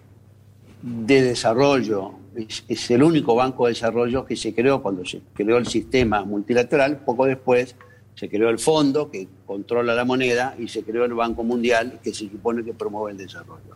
de 0.81 1.21
desarrollo, 1.21 2.11
es, 2.35 2.63
es 2.67 2.91
el 2.91 3.01
único 3.01 3.33
banco 3.33 3.65
de 3.65 3.73
desarrollo 3.73 4.25
que 4.25 4.35
se 4.35 4.53
creó 4.53 4.81
cuando 4.81 5.03
se 5.05 5.21
creó 5.33 5.57
el 5.57 5.65
sistema 5.65 6.23
multilateral, 6.23 6.99
poco 6.99 7.25
después 7.25 7.75
se 8.15 8.29
creó 8.29 8.49
el 8.49 8.59
fondo 8.59 9.11
que 9.11 9.27
controla 9.45 9.93
la 9.93 10.05
moneda 10.05 10.55
y 10.57 10.67
se 10.67 10.83
creó 10.83 11.05
el 11.05 11.13
Banco 11.13 11.43
Mundial 11.43 11.99
que 12.01 12.13
se 12.13 12.29
supone 12.29 12.63
que 12.63 12.73
promueve 12.73 13.11
el 13.11 13.17
desarrollo. 13.17 13.75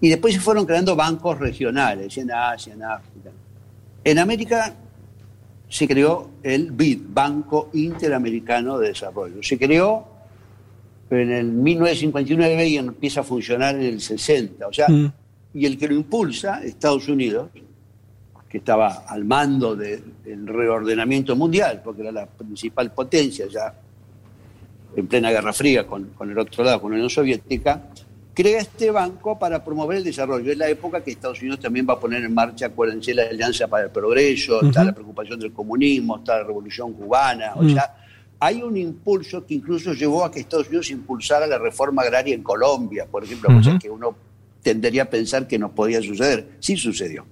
Y 0.00 0.08
después 0.08 0.34
se 0.34 0.40
fueron 0.40 0.64
creando 0.64 0.94
bancos 0.94 1.38
regionales 1.38 2.16
en 2.18 2.30
Asia, 2.30 2.72
en 2.74 2.82
África. 2.84 3.30
En 4.04 4.18
América 4.18 4.74
se 5.68 5.86
creó 5.88 6.30
el 6.42 6.70
BID, 6.70 7.00
Banco 7.08 7.70
Interamericano 7.74 8.78
de 8.78 8.88
Desarrollo. 8.88 9.42
Se 9.42 9.58
creó 9.58 10.06
en 11.10 11.32
el 11.32 11.46
1959 11.46 12.68
y 12.68 12.76
empieza 12.78 13.20
a 13.20 13.24
funcionar 13.24 13.74
en 13.74 13.82
el 13.82 14.00
60. 14.00 14.66
O 14.68 14.72
sea, 14.72 14.88
Mm. 14.88 15.12
y 15.54 15.66
el 15.66 15.76
que 15.78 15.88
lo 15.88 15.94
impulsa, 15.94 16.62
Estados 16.62 17.08
Unidos, 17.08 17.50
que 18.48 18.58
estaba 18.58 19.04
al 19.06 19.24
mando 19.24 19.74
de- 19.76 20.02
del 20.24 20.46
reordenamiento 20.46 21.34
mundial, 21.36 21.82
porque 21.84 22.02
era 22.02 22.12
la 22.12 22.26
principal 22.26 22.92
potencia 22.92 23.46
ya 23.46 23.74
en 24.96 25.06
plena 25.06 25.30
Guerra 25.30 25.52
Fría 25.52 25.86
con, 25.86 26.10
con 26.10 26.30
el 26.30 26.38
otro 26.38 26.64
lado, 26.64 26.80
con 26.80 26.90
la 26.92 26.96
Unión 26.96 27.10
Soviética, 27.10 27.82
crea 28.38 28.60
este 28.60 28.92
banco 28.92 29.36
para 29.36 29.64
promover 29.64 29.96
el 29.98 30.04
desarrollo. 30.04 30.52
Es 30.52 30.56
la 30.56 30.68
época 30.68 31.02
que 31.02 31.10
Estados 31.10 31.40
Unidos 31.40 31.58
también 31.58 31.84
va 31.88 31.94
a 31.94 31.98
poner 31.98 32.22
en 32.22 32.32
marcha, 32.32 32.66
acuérdense, 32.66 33.12
la 33.12 33.24
Alianza 33.24 33.66
para 33.66 33.86
el 33.86 33.90
Progreso, 33.90 34.62
está 34.62 34.84
la 34.84 34.92
preocupación 34.92 35.40
del 35.40 35.52
comunismo, 35.52 36.18
está 36.18 36.36
la 36.38 36.44
Revolución 36.44 36.92
Cubana, 36.92 37.54
o 37.56 37.64
Mm. 37.64 37.72
sea, 37.74 37.96
hay 38.38 38.62
un 38.62 38.76
impulso 38.76 39.44
que 39.44 39.54
incluso 39.54 39.92
llevó 39.92 40.24
a 40.24 40.30
que 40.30 40.38
Estados 40.38 40.68
Unidos 40.68 40.88
impulsara 40.92 41.48
la 41.48 41.58
reforma 41.58 42.02
agraria 42.02 42.32
en 42.32 42.44
Colombia, 42.44 43.06
por 43.10 43.24
ejemplo, 43.24 43.48
cosa 43.52 43.70
Ujú. 43.70 43.78
que 43.80 43.90
uno 43.90 44.14
tendería 44.62 45.02
a 45.02 45.10
pensar 45.10 45.48
que 45.48 45.58
no 45.58 45.72
podía 45.72 46.00
suceder. 46.00 46.50
Sí 46.60 46.76
sucedió. 46.76 47.26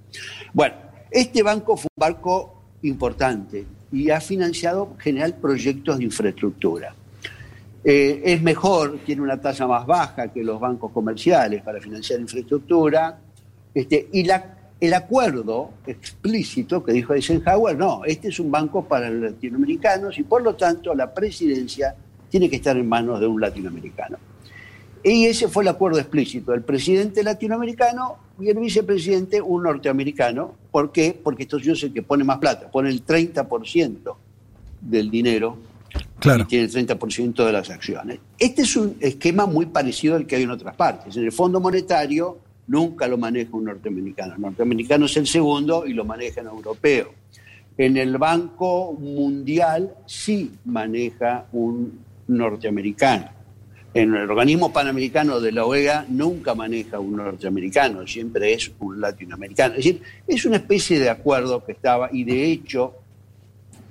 Bueno, 0.51 0.75
este 1.09 1.41
banco 1.41 1.77
fue 1.77 1.87
un 1.95 2.01
banco 2.01 2.63
importante 2.81 3.65
y 3.93 4.09
ha 4.09 4.19
financiado 4.19 4.89
en 4.95 4.99
general 4.99 5.35
proyectos 5.35 5.99
de 5.99 6.03
infraestructura. 6.03 6.93
Eh, 7.89 8.21
es 8.33 8.41
mejor, 8.41 8.99
tiene 9.05 9.21
una 9.21 9.39
tasa 9.39 9.65
más 9.65 9.85
baja 9.85 10.27
que 10.33 10.43
los 10.43 10.59
bancos 10.59 10.91
comerciales 10.91 11.61
para 11.61 11.79
financiar 11.79 12.19
infraestructura. 12.19 13.17
Este, 13.73 14.09
y 14.11 14.25
la- 14.25 14.57
el 14.77 14.93
acuerdo 14.93 15.69
explícito 15.87 16.83
que 16.83 16.91
dijo 16.91 17.13
Eisenhower, 17.13 17.77
no, 17.77 18.03
este 18.03 18.27
es 18.27 18.41
un 18.41 18.51
banco 18.51 18.83
para 18.83 19.09
los 19.09 19.31
latinoamericanos 19.31 20.19
y 20.19 20.23
por 20.23 20.41
lo 20.43 20.55
tanto 20.55 20.93
la 20.93 21.13
presidencia 21.13 21.95
tiene 22.29 22.49
que 22.49 22.57
estar 22.57 22.75
en 22.75 22.89
manos 22.89 23.21
de 23.21 23.27
un 23.27 23.39
latinoamericano. 23.39 24.17
Y 25.01 25.25
ese 25.27 25.47
fue 25.47 25.63
el 25.63 25.69
acuerdo 25.69 25.97
explícito, 25.97 26.53
el 26.53 26.63
presidente 26.63 27.23
latinoamericano 27.23 28.17
y 28.37 28.49
el 28.49 28.57
vicepresidente 28.59 29.41
un 29.41 29.63
norteamericano. 29.63 30.55
¿Por 30.71 30.91
qué? 30.91 31.17
Porque 31.23 31.43
Estados 31.43 31.63
Unidos 31.63 31.83
es 31.83 31.93
que 31.93 32.01
pone 32.03 32.25
más 32.25 32.39
plata, 32.39 32.69
pone 32.69 32.89
el 32.89 33.05
30% 33.05 34.17
del 34.81 35.09
dinero 35.09 35.57
y 36.23 36.43
tiene 36.45 36.65
el 36.65 36.71
30% 36.71 37.45
de 37.45 37.51
las 37.51 37.69
acciones. 37.69 38.19
Este 38.39 38.63
es 38.63 38.75
un 38.75 38.97
esquema 38.99 39.45
muy 39.45 39.67
parecido 39.67 40.15
al 40.15 40.25
que 40.25 40.35
hay 40.35 40.43
en 40.43 40.51
otras 40.51 40.75
partes. 40.75 41.15
En 41.15 41.23
el 41.23 41.31
Fondo 41.31 41.59
Monetario 41.59 42.39
nunca 42.67 43.07
lo 43.07 43.17
maneja 43.17 43.49
un 43.53 43.65
norteamericano. 43.65 44.35
El 44.35 44.41
norteamericano 44.41 45.05
es 45.05 45.17
el 45.17 45.27
segundo 45.27 45.85
y 45.85 45.93
lo 45.93 46.05
maneja 46.05 46.41
un 46.41 46.47
europeo. 46.47 47.13
En 47.77 47.97
el 47.97 48.17
Banco 48.17 48.93
Mundial 48.93 49.93
sí 50.05 50.51
maneja 50.65 51.45
un 51.51 51.99
norteamericano. 52.27 53.29
En 53.93 54.13
el 54.13 54.29
organismo 54.29 54.73
panamericano 54.73 55.39
de 55.39 55.51
la 55.51 55.65
OEA 55.65 56.05
nunca 56.09 56.53
maneja 56.53 56.99
un 56.99 57.15
norteamericano, 57.15 58.05
siempre 58.05 58.53
es 58.53 58.71
un 58.79 58.99
latinoamericano. 58.99 59.75
Es 59.75 59.77
decir, 59.77 60.01
es 60.27 60.45
una 60.45 60.57
especie 60.57 60.99
de 60.99 61.09
acuerdo 61.09 61.63
que 61.63 61.71
estaba 61.71 62.09
y 62.11 62.23
de 62.23 62.51
hecho 62.51 62.93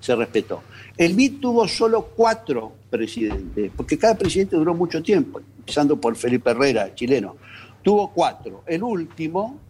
se 0.00 0.14
respetó. 0.14 0.62
El 0.96 1.14
BID 1.14 1.40
tuvo 1.40 1.68
solo 1.68 2.10
cuatro 2.16 2.72
presidentes, 2.88 3.70
porque 3.76 3.98
cada 3.98 4.16
presidente 4.16 4.56
duró 4.56 4.74
mucho 4.74 5.02
tiempo, 5.02 5.40
empezando 5.58 6.00
por 6.00 6.16
Felipe 6.16 6.50
Herrera, 6.50 6.94
chileno. 6.94 7.36
Tuvo 7.82 8.10
cuatro. 8.12 8.62
El 8.66 8.82
último 8.82 9.60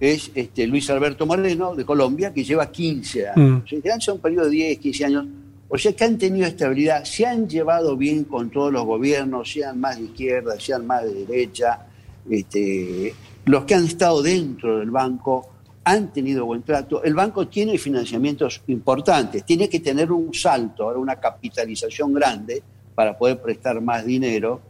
es 0.00 0.30
este, 0.34 0.66
Luis 0.66 0.90
Alberto 0.90 1.26
Moreno, 1.26 1.74
de 1.74 1.84
Colombia, 1.84 2.32
que 2.32 2.44
lleva 2.44 2.70
15 2.70 3.28
años. 3.28 3.36
Mm. 3.36 3.64
O 3.64 3.68
sea, 3.68 3.76
en 3.76 3.82
general 3.82 4.02
son 4.02 4.18
periodos 4.18 4.50
de 4.50 4.56
10, 4.56 4.78
15 4.78 5.04
años. 5.04 5.26
O 5.68 5.78
sea 5.78 5.92
que 5.92 6.04
han 6.04 6.18
tenido 6.18 6.46
estabilidad, 6.46 7.04
se 7.04 7.26
han 7.26 7.48
llevado 7.48 7.96
bien 7.96 8.24
con 8.24 8.50
todos 8.50 8.72
los 8.72 8.84
gobiernos, 8.84 9.50
sean 9.50 9.80
más 9.80 9.96
de 9.96 10.04
izquierda, 10.04 10.58
sean 10.60 10.86
más 10.86 11.04
de 11.04 11.24
derecha. 11.24 11.86
Este, 12.28 13.14
los 13.44 13.64
que 13.64 13.74
han 13.74 13.84
estado 13.84 14.22
dentro 14.22 14.78
del 14.78 14.90
banco 14.90 15.55
han 15.88 16.12
tenido 16.12 16.44
buen 16.44 16.62
trato. 16.64 17.02
El 17.04 17.14
banco 17.14 17.46
tiene 17.46 17.78
financiamientos 17.78 18.60
importantes, 18.66 19.44
tiene 19.44 19.68
que 19.68 19.78
tener 19.78 20.10
un 20.10 20.34
salto, 20.34 20.82
ahora 20.82 20.98
una 20.98 21.14
capitalización 21.16 22.12
grande 22.12 22.60
para 22.94 23.16
poder 23.16 23.40
prestar 23.40 23.80
más 23.80 24.04
dinero. 24.04 24.60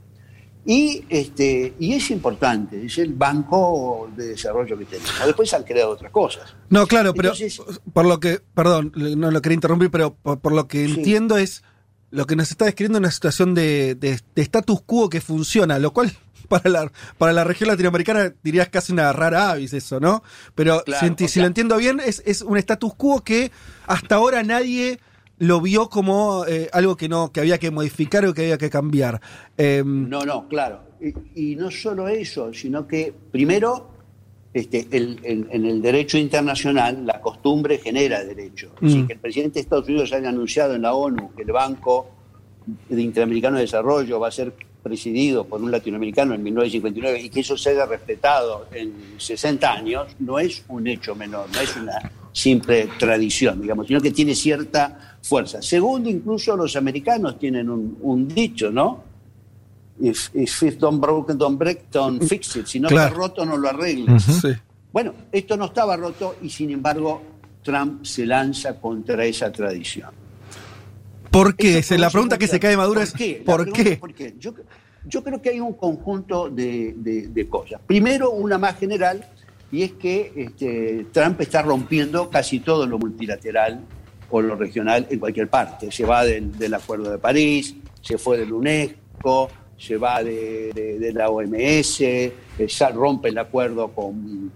Y, 0.67 1.05
este, 1.09 1.75
y 1.79 1.95
es 1.95 2.11
importante, 2.11 2.85
es 2.85 2.99
el 2.99 3.15
banco 3.15 4.11
de 4.15 4.27
desarrollo 4.29 4.77
que 4.77 4.85
tenemos. 4.85 5.11
Después 5.25 5.55
han 5.55 5.63
creado 5.63 5.93
otras 5.93 6.11
cosas. 6.13 6.55
No, 6.69 6.87
claro, 6.87 7.15
pero 7.15 7.31
Entonces- 7.31 7.61
por 7.95 8.05
lo 8.05 8.21
que, 8.21 8.41
perdón, 8.53 8.93
no 8.95 9.31
lo 9.31 9.41
quería 9.41 9.55
interrumpir, 9.55 9.91
pero 9.91 10.15
por, 10.17 10.41
por 10.41 10.53
lo 10.53 10.67
que 10.69 10.85
entiendo 10.85 11.39
es 11.39 11.63
lo 12.11 12.27
que 12.27 12.37
nos 12.37 12.51
está 12.51 12.67
describiendo 12.67 12.99
una 12.99 13.11
situación 13.11 13.55
de, 13.55 13.95
de- 13.95 14.21
de 14.35 14.43
status 14.43 14.83
quo 14.85 15.09
que 15.09 15.21
funciona, 15.23 15.79
lo 15.79 15.93
cual 15.93 16.13
para 16.49 16.71
la, 16.71 16.93
para 17.19 17.33
la 17.33 17.45
región 17.45 17.69
latinoamericana 17.69 18.33
dirías 18.43 18.69
casi 18.69 18.93
una 18.93 19.13
rara 19.13 19.51
avis 19.51 19.73
eso, 19.73 20.01
¿no? 20.01 20.23
Pero 20.55 20.83
Claro, 20.85 21.15
si, 21.19 21.29
sea- 21.29 21.43
lo 21.43 21.47
entiendo 21.49 21.77
bien, 21.77 22.01
es, 22.05 22.23
es 22.27 22.43
un 22.43 22.57
status 22.59 22.95
quo 22.95 23.23
que 23.23 23.51
hasta 23.87 24.15
ahora 24.17 24.43
nadie 24.43 24.99
lo 25.39 25.61
vio 25.61 25.91
como 25.91 26.47
eh, 26.47 26.71
algo 26.73 26.97
que 26.97 27.09
no 27.11 27.31
que 27.31 27.41
había 27.41 27.59
que 27.59 27.71
modificar 27.71 28.25
o 28.25 28.33
que 28.33 28.43
había 28.43 28.59
que 28.59 28.71
cambiar. 28.71 29.21
Em, 29.59 30.09
No, 30.09 30.25
no, 30.25 30.49
claro. 30.49 30.81
Y, 31.35 31.53
y 31.53 31.57
no 31.57 31.71
solo 31.71 32.09
eso, 32.09 32.55
sino 32.55 32.87
que 32.89 33.13
primero, 33.31 33.91
este, 34.55 34.89
el- 34.93 35.21
el- 35.25 35.47
en 35.51 35.67
el 35.67 35.83
derecho 35.83 36.17
internacional, 36.17 37.05
la 37.05 37.21
costumbre 37.21 37.77
genera 37.77 38.25
derecho. 38.25 38.73
Mm. 38.81 38.87
Así 38.87 39.07
que 39.07 39.13
el 39.13 39.19
presidente 39.19 39.55
de 39.55 39.61
Estados 39.61 39.87
Unidos 39.89 40.11
haya 40.15 40.31
anunciado 40.31 40.75
en 40.75 40.81
la 40.83 40.95
ONU 40.95 41.35
que 41.37 41.43
el 41.43 41.53
Banco 41.53 42.11
de 42.89 43.03
Interamericano 43.03 43.57
de 43.57 43.63
Desarrollo 43.63 44.19
va 44.19 44.29
a 44.29 44.33
ser 44.33 44.55
presidido 44.87 45.45
por 45.45 45.61
un 45.61 45.71
latinoamericano 45.73 46.35
en 46.35 46.43
1959 46.45 47.21
y 47.21 47.29
que 47.31 47.41
eso 47.41 47.57
se 47.57 47.71
haya 47.71 47.87
respetado 47.87 48.69
en 48.73 48.93
60 49.19 49.73
años, 49.73 50.07
no 50.21 50.39
es 50.39 50.63
un 50.69 50.87
hecho 50.87 51.15
menor, 51.17 51.49
no 51.53 51.61
es 51.61 51.77
una 51.77 52.13
simple 52.33 52.89
tradición, 52.99 53.61
digamos, 53.61 53.89
sino 53.89 54.01
que 54.01 54.13
tiene 54.13 54.35
cierta 54.35 55.17
fuerza. 55.23 55.61
Segundo, 55.61 56.09
incluso 56.09 56.57
los 56.57 56.77
americanos 56.77 57.39
tienen 57.39 57.69
un, 57.69 57.99
un 58.03 58.29
dicho, 58.29 58.71
¿no? 58.71 59.03
If, 60.01 60.29
if 60.35 60.63
it 60.63 60.79
don't 60.79 61.01
broken, 61.01 61.37
don't 61.39 61.59
break, 61.59 61.91
don't 61.91 62.23
fix 62.23 62.55
it. 62.57 62.67
Si 62.67 62.79
no 62.79 62.89
Claro. 62.89 63.07
está 63.09 63.17
roto, 63.19 63.45
no 63.47 63.57
lo 63.57 63.69
arregles. 63.69 64.23
sí. 64.23 64.49
Bueno, 64.93 65.13
esto 65.33 65.57
no 65.57 65.65
estaba 65.67 65.97
roto 65.97 66.37
y 66.43 66.49
sin 66.49 66.71
embargo 66.71 67.21
Trump 67.63 68.05
se 68.05 68.25
lanza 68.25 68.79
contra 68.81 69.25
esa 69.25 69.51
tradición. 69.51 70.11
¿Por 71.37 71.55
qué? 71.55 71.79
Eso 71.79 71.97
la 71.99 72.09
pregunta 72.09 72.39
que 72.39 72.47
se 72.47 72.59
cae 72.59 72.77
madura 72.79 73.01
¿Por 73.01 73.09
es 73.09 73.13
qué? 73.13 73.43
¿por 73.45 73.73
qué? 73.73 73.93
es 73.93 73.99
¿por 73.99 74.15
qué? 74.15 74.35
Yo, 74.39 74.55
yo 75.05 75.23
creo 75.23 75.43
que 75.43 75.51
hay 75.51 75.61
un 75.61 75.75
conjunto 75.75 76.49
de, 76.49 76.95
de- 76.97 77.29
de 77.29 77.49
cosas. 77.49 77.79
Primero, 77.87 78.31
una 78.31 78.57
más 78.57 78.79
general, 78.79 79.23
y 79.71 79.83
es 79.83 79.93
que 79.93 80.33
este, 80.35 81.07
Trump 81.13 81.39
está 81.43 81.61
rompiendo 81.61 82.31
casi 82.31 82.61
todo 82.61 82.87
lo 82.87 82.99
multilateral 82.99 83.81
o 84.31 84.41
lo 84.41 84.57
regional 84.57 85.07
en 85.11 85.19
cualquier 85.19 85.49
parte. 85.49 85.93
Se 85.93 86.07
va 86.07 86.25
del, 86.25 86.57
del 86.57 86.73
Acuerdo 86.73 87.11
de 87.11 87.19
París, 87.19 87.75
se 88.01 88.17
fue 88.17 88.39
del 88.39 88.53
UNESCO, 88.55 89.51
se 89.77 89.99
va 89.99 90.23
de, 90.23 91.11
la 91.15 91.29
OMS, 91.29 92.01
eh, 92.01 92.33
rompe 92.95 93.29
el 93.29 93.37
acuerdo 93.37 93.89
con, 93.89 94.51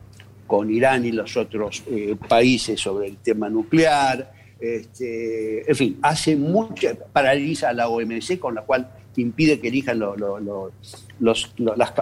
con 0.47 0.71
Irán 0.71 1.05
y 1.05 1.13
los 1.13 1.37
otros 1.37 1.83
eh, 1.91 2.17
países 2.27 2.81
sobre 2.81 3.09
el 3.09 3.19
tema 3.19 3.51
nuclear. 3.51 4.33
Este, 4.61 5.69
en 5.71 5.77
fin, 5.77 5.99
hace 6.03 6.37
mucho, 6.37 6.89
paraliza 7.13 7.71
a 7.71 7.73
la 7.73 7.89
OMC, 7.89 8.39
con 8.39 8.55
la 8.55 8.63
cual 8.63 8.91
impide 9.17 9.59
que 9.61 9.69
elijan 9.69 9.99
lo- 9.99 10.17
lo- 10.17 10.39
lo- 10.39 10.73
los- 11.19 11.53
lo- 11.59 11.75
las, 11.77 11.93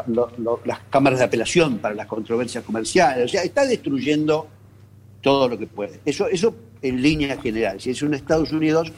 cámaras 0.90 1.18
de 1.20 1.24
apelación 1.24 1.78
para 1.78 1.94
las 1.94 2.06
controversias 2.06 2.64
comerciales. 2.64 3.24
O 3.24 3.28
sea, 3.28 3.42
está 3.42 3.64
destruyendo 3.64 4.48
todo 5.22 5.48
lo 5.48 5.58
que 5.58 5.66
puede. 5.66 6.00
Eso, 6.04 6.28
eso 6.28 6.54
en 6.82 7.00
línea 7.02 7.40
general. 7.40 7.80
Si 7.80 7.90
es 7.90 8.02
un 8.02 8.14
Estados 8.14 8.52
Unidos 8.52 8.92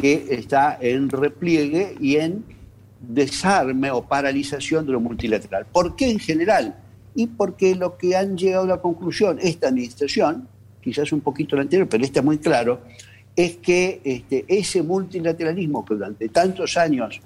que 0.00 0.26
está 0.30 0.78
en 0.80 1.08
repliegue 1.08 1.94
y 2.00 2.16
en 2.16 2.44
desarme 3.00 3.90
o 3.90 4.02
paralización 4.06 4.86
de 4.86 4.92
lo 4.92 5.00
multilateral. 5.00 5.66
¿Por 5.66 5.96
qué 5.96 6.10
en 6.10 6.18
general? 6.18 6.76
Y 7.14 7.26
porque 7.26 7.74
lo 7.74 7.96
que 7.98 8.16
han 8.16 8.36
llegado 8.38 8.64
a 8.64 8.68
la 8.68 8.80
conclusión 8.80 9.38
esta 9.42 9.68
administración, 9.68 10.48
quizás 10.82 11.12
un 11.12 11.20
poquito 11.20 11.56
la 11.56 11.62
anterior, 11.62 11.88
pero 11.88 12.04
está 12.04 12.20
muy 12.22 12.38
claro, 12.38 12.80
es 13.34 13.56
que 13.56 14.00
este, 14.04 14.44
ese 14.48 14.82
multilateralismo 14.82 15.84
que 15.84 15.94
durante 15.94 16.28
tantos 16.28 16.76
años 16.76 17.20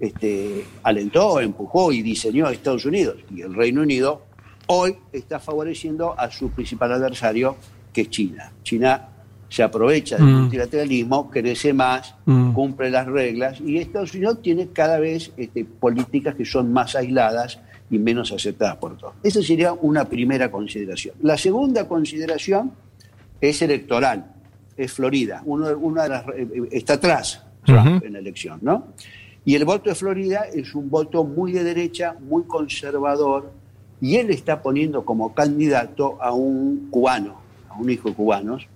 este, 0.00 0.64
alentó, 0.82 1.40
empujó 1.40 1.92
y 1.92 2.02
diseñó 2.02 2.46
a 2.46 2.52
Estados 2.52 2.84
Unidos 2.86 3.16
y 3.34 3.42
el 3.42 3.54
Reino 3.54 3.82
Unido, 3.82 4.22
hoy 4.66 4.96
está 5.12 5.38
favoreciendo 5.38 6.18
a 6.18 6.30
su 6.30 6.50
principal 6.50 6.92
adversario, 6.92 7.56
que 7.92 8.02
es 8.02 8.10
China. 8.10 8.50
China 8.64 9.08
se 9.48 9.62
aprovecha 9.62 10.16
del 10.16 10.26
Mm. 10.26 10.40
multilateralismo, 10.40 11.30
crece 11.30 11.72
más, 11.74 12.14
Mm. 12.24 12.52
cumple 12.52 12.90
las 12.90 13.06
reglas 13.06 13.60
y 13.60 13.76
Estados 13.76 14.14
Unidos 14.14 14.40
tiene 14.42 14.68
cada 14.68 14.98
vez 14.98 15.30
este, 15.36 15.64
políticas 15.64 16.34
que 16.34 16.44
son 16.46 16.72
más 16.72 16.96
aisladas 16.96 17.60
y 17.90 17.98
menos 17.98 18.32
aceptadas 18.32 18.76
por 18.76 18.96
todos. 18.96 19.14
Esa 19.22 19.42
sería 19.42 19.72
una 19.74 20.06
primera 20.08 20.50
consideración. 20.50 21.14
La 21.22 21.36
segunda 21.36 21.86
consideración 21.86 22.72
es 23.42 23.60
electoral, 23.60 24.24
es 24.76 24.92
Florida. 24.92 25.42
Uno, 25.44 25.76
una 25.76 26.04
de 26.04 26.08
las, 26.08 26.28
eh, 26.28 26.48
eh, 26.54 26.68
está 26.70 26.94
atrás 26.94 27.44
Trump 27.66 28.02
en 28.04 28.14
la 28.14 28.20
elección, 28.20 28.60
¿no? 28.62 28.94
Y 29.44 29.56
el 29.56 29.64
voto 29.64 29.90
de 29.90 29.96
Florida 29.96 30.46
es 30.54 30.74
un 30.74 30.88
voto 30.88 31.24
muy 31.24 31.52
de 31.52 31.64
derecha, 31.64 32.14
muy 32.20 32.44
conservador, 32.44 33.50
y 34.00 34.16
él 34.16 34.30
está 34.30 34.62
poniendo 34.62 35.04
como 35.04 35.34
candidato 35.34 36.22
a 36.22 36.32
un 36.32 36.88
cubano, 36.90 37.40
un 37.78 37.90
hijo 37.90 38.10
de 38.10 38.14
cubanos, 38.14 38.68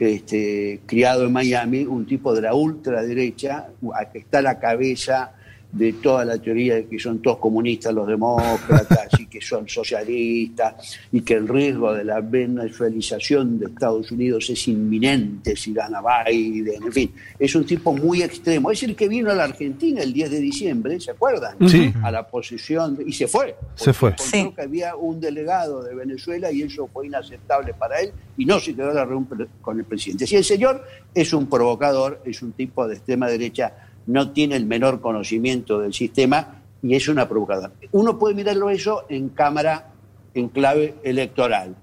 este, 0.00 0.80
criado 0.86 1.24
en 1.24 1.32
Miami, 1.32 1.84
un 1.84 2.04
tipo 2.04 2.34
de 2.34 2.42
la 2.42 2.54
ultraderecha, 2.54 3.68
a 3.94 4.04
que 4.10 4.18
está 4.18 4.38
a 4.38 4.42
la 4.42 4.58
cabeza 4.58 5.32
de 5.70 5.92
toda 5.94 6.24
la 6.24 6.38
teoría 6.38 6.76
de 6.76 6.86
que 6.86 6.98
son 6.98 7.20
todos 7.20 7.38
comunistas 7.38 7.92
los 7.94 8.06
demócratas 8.08 9.08
y 9.18 9.26
que 9.26 9.40
son 9.40 9.68
socialistas 9.68 10.98
y 11.12 11.20
que 11.20 11.34
el 11.34 11.46
riesgo 11.46 11.92
de 11.92 12.04
la 12.04 12.20
venezuelización 12.20 13.58
de 13.58 13.66
Estados 13.66 14.10
Unidos 14.10 14.48
es 14.50 14.68
inminente 14.68 15.54
si 15.56 15.72
gana 15.72 16.00
Biden, 16.00 16.82
en 16.84 16.92
fin, 16.92 17.12
es 17.38 17.54
un 17.54 17.64
tipo 17.64 17.92
muy 17.92 18.22
extremo. 18.22 18.70
Es 18.70 18.82
el 18.82 18.94
que 18.96 19.08
vino 19.08 19.30
a 19.30 19.34
la 19.34 19.44
Argentina 19.44 20.00
el 20.02 20.12
10 20.12 20.30
de 20.30 20.40
diciembre, 20.40 21.00
¿se 21.00 21.10
acuerdan? 21.10 21.56
Sí. 21.68 21.92
A 22.02 22.10
la 22.10 22.26
posesión, 22.26 22.96
de- 22.96 23.04
y 23.06 23.12
se 23.12 23.26
fue. 23.26 23.54
Se 23.74 23.92
fue. 23.92 24.10
Encontró 24.10 24.54
que 24.54 24.62
había 24.62 24.96
un 24.96 25.20
delegado 25.20 25.82
de 25.82 25.94
Venezuela 25.94 26.50
y 26.50 26.62
eso 26.62 26.88
fue 26.92 27.06
inaceptable 27.06 27.74
para 27.74 28.00
él 28.00 28.12
y 28.36 28.44
no 28.44 28.58
se 28.58 28.74
quedó 28.74 28.90
a 28.90 28.94
la 28.94 29.04
reunión 29.04 29.48
con 29.60 29.78
el 29.78 29.84
presidente. 29.84 30.26
Si 30.26 30.36
el 30.36 30.44
señor 30.44 30.84
es 31.14 31.32
un 31.32 31.46
provocador, 31.46 32.20
es 32.24 32.40
un 32.42 32.52
tipo 32.52 32.86
de 32.86 32.94
extrema 32.94 33.28
derecha, 33.28 33.72
no 34.08 34.32
tiene 34.32 34.56
el 34.56 34.66
menor 34.66 35.00
conocimiento 35.00 35.78
del 35.78 35.94
sistema 35.94 36.62
y 36.82 36.94
es 36.94 37.08
una 37.08 37.28
provocadora. 37.28 37.72
Uno 37.92 38.18
puede 38.18 38.34
mirarlo 38.34 38.68
eso 38.70 39.04
en 39.08 39.28
cámara, 39.30 39.92
en 40.34 40.48
clave 40.48 40.96
electoral. 41.04 41.76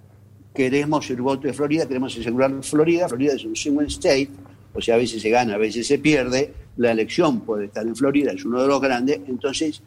Queremos 0.53 1.09
el 1.09 1.21
voto 1.21 1.47
de 1.47 1.53
Florida, 1.53 1.87
queremos 1.87 2.17
asegurar 2.17 2.51
Florida. 2.63 3.07
Florida 3.09 3.33
es 3.33 3.43
un 3.45 3.55
swing 3.55 3.87
state, 3.87 4.29
o 4.73 4.81
sea, 4.81 4.95
a 4.95 4.97
veces 4.97 5.21
se 5.21 5.29
gana, 5.29 5.55
a 5.55 5.57
veces 5.57 5.85
se 5.85 5.99
pierde. 5.99 6.53
La 6.77 6.91
elección 6.91 7.41
puede 7.41 7.65
estar 7.65 7.85
en 7.85 7.95
Florida, 7.95 8.31
es 8.31 8.43
uno 8.43 8.61
de 8.61 8.67
los 8.67 8.81
grandes, 8.81 9.19
entonces 9.27 9.81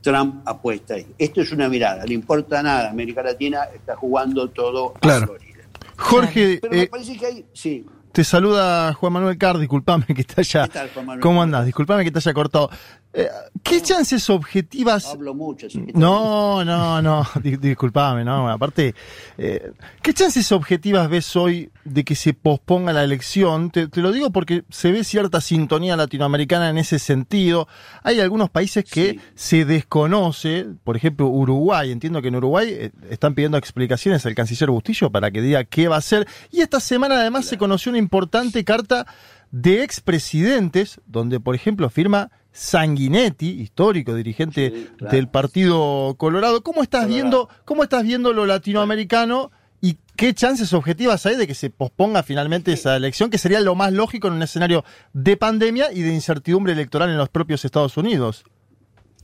Trump 0.00 0.42
apuesta 0.46 0.94
ahí. 0.94 1.06
Esto 1.18 1.40
es 1.42 1.52
una 1.52 1.68
mirada, 1.68 2.04
le 2.06 2.14
importa 2.14 2.62
nada. 2.62 2.90
América 2.90 3.22
Latina 3.22 3.64
está 3.74 3.96
jugando 3.96 4.48
todo 4.50 4.94
Claro. 5.00 5.24
a 5.24 5.26
Florida. 5.26 5.50
Jorge, 5.96 6.58
Pero 6.62 6.74
me 6.74 6.82
eh, 6.82 6.86
parece 6.86 7.16
que 7.18 7.26
hay, 7.26 7.44
sí, 7.52 7.84
te 8.12 8.24
saluda 8.24 8.92
Juan 8.94 9.12
Manuel 9.12 9.38
Carr, 9.38 9.58
disculpame 9.58 10.06
que 10.06 10.24
te 10.24 10.40
haya... 10.40 10.64
¿Qué 10.64 10.72
tal, 10.72 10.90
Juan 10.92 11.06
Manuel? 11.06 11.22
¿Cómo 11.22 11.42
andás? 11.42 11.66
Disculpame 11.66 12.04
que 12.04 12.10
te 12.10 12.18
haya 12.18 12.34
cortado. 12.34 12.70
Eh, 13.12 13.26
¿Qué 13.64 13.82
chances 13.82 14.30
objetivas 14.30 15.06
hablo 15.06 15.34
mucho. 15.34 15.66
No, 15.94 16.64
no, 16.64 17.02
no, 17.02 17.26
di- 17.42 17.56
disculpame, 17.56 18.24
no, 18.24 18.48
aparte, 18.48 18.94
eh, 19.36 19.72
¿qué 20.00 20.14
chances 20.14 20.52
objetivas 20.52 21.08
ves 21.10 21.34
hoy 21.34 21.70
de 21.84 22.04
que 22.04 22.14
se 22.14 22.34
posponga 22.34 22.92
la 22.92 23.02
elección? 23.02 23.70
Te, 23.72 23.88
te 23.88 24.00
lo 24.00 24.12
digo 24.12 24.30
porque 24.30 24.62
se 24.70 24.92
ve 24.92 25.02
cierta 25.02 25.40
sintonía 25.40 25.96
latinoamericana 25.96 26.70
en 26.70 26.78
ese 26.78 27.00
sentido. 27.00 27.66
Hay 28.04 28.20
algunos 28.20 28.48
países 28.48 28.84
que 28.84 29.18
se 29.34 29.64
desconoce, 29.64 30.66
por 30.84 30.96
ejemplo 30.96 31.26
Uruguay, 31.26 31.90
entiendo 31.90 32.22
que 32.22 32.28
en 32.28 32.36
Uruguay 32.36 32.68
eh, 32.70 32.90
están 33.10 33.34
pidiendo 33.34 33.58
explicaciones 33.58 34.24
al 34.24 34.36
canciller 34.36 34.70
Bustillo 34.70 35.10
para 35.10 35.32
que 35.32 35.42
diga 35.42 35.64
qué 35.64 35.88
va 35.88 35.96
a 35.96 35.98
hacer. 35.98 36.28
Y 36.52 36.60
esta 36.60 36.78
semana 36.78 37.16
además 37.16 37.46
se 37.46 37.58
conoció 37.58 37.90
una 37.90 37.98
importante 37.98 38.64
carta 38.64 39.04
de 39.50 39.82
expresidentes, 39.82 41.00
donde 41.06 41.40
por 41.40 41.56
ejemplo 41.56 41.90
firma 41.90 42.30
Sanguinetti, 42.52 43.48
histórico 43.60 44.14
dirigente 44.14 44.88
claro. 44.98 45.14
del 45.16 45.28
Partido 45.28 46.14
Colorado. 46.18 46.62
¿Cómo 46.62 46.82
estás 46.82 47.02
Colorado. 47.04 47.22
viendo, 47.22 47.48
cómo 47.64 47.82
estás 47.82 48.02
viendo 48.04 48.32
lo 48.32 48.46
latinoamericano 48.46 49.50
y 49.80 49.96
qué 50.16 50.34
chances 50.34 50.72
objetivas 50.74 51.24
hay 51.26 51.36
de 51.36 51.46
que 51.46 51.54
se 51.54 51.70
posponga 51.70 52.22
finalmente 52.22 52.72
esa 52.72 52.96
elección, 52.96 53.30
que 53.30 53.38
sería 53.38 53.60
lo 53.60 53.74
más 53.74 53.92
lógico 53.92 54.28
en 54.28 54.34
un 54.34 54.42
escenario 54.42 54.84
de 55.12 55.36
pandemia 55.36 55.92
y 55.92 56.02
de 56.02 56.12
incertidumbre 56.12 56.72
electoral 56.74 57.08
en 57.10 57.16
los 57.16 57.28
propios 57.28 57.64
Estados 57.64 57.96
Unidos? 57.96 58.44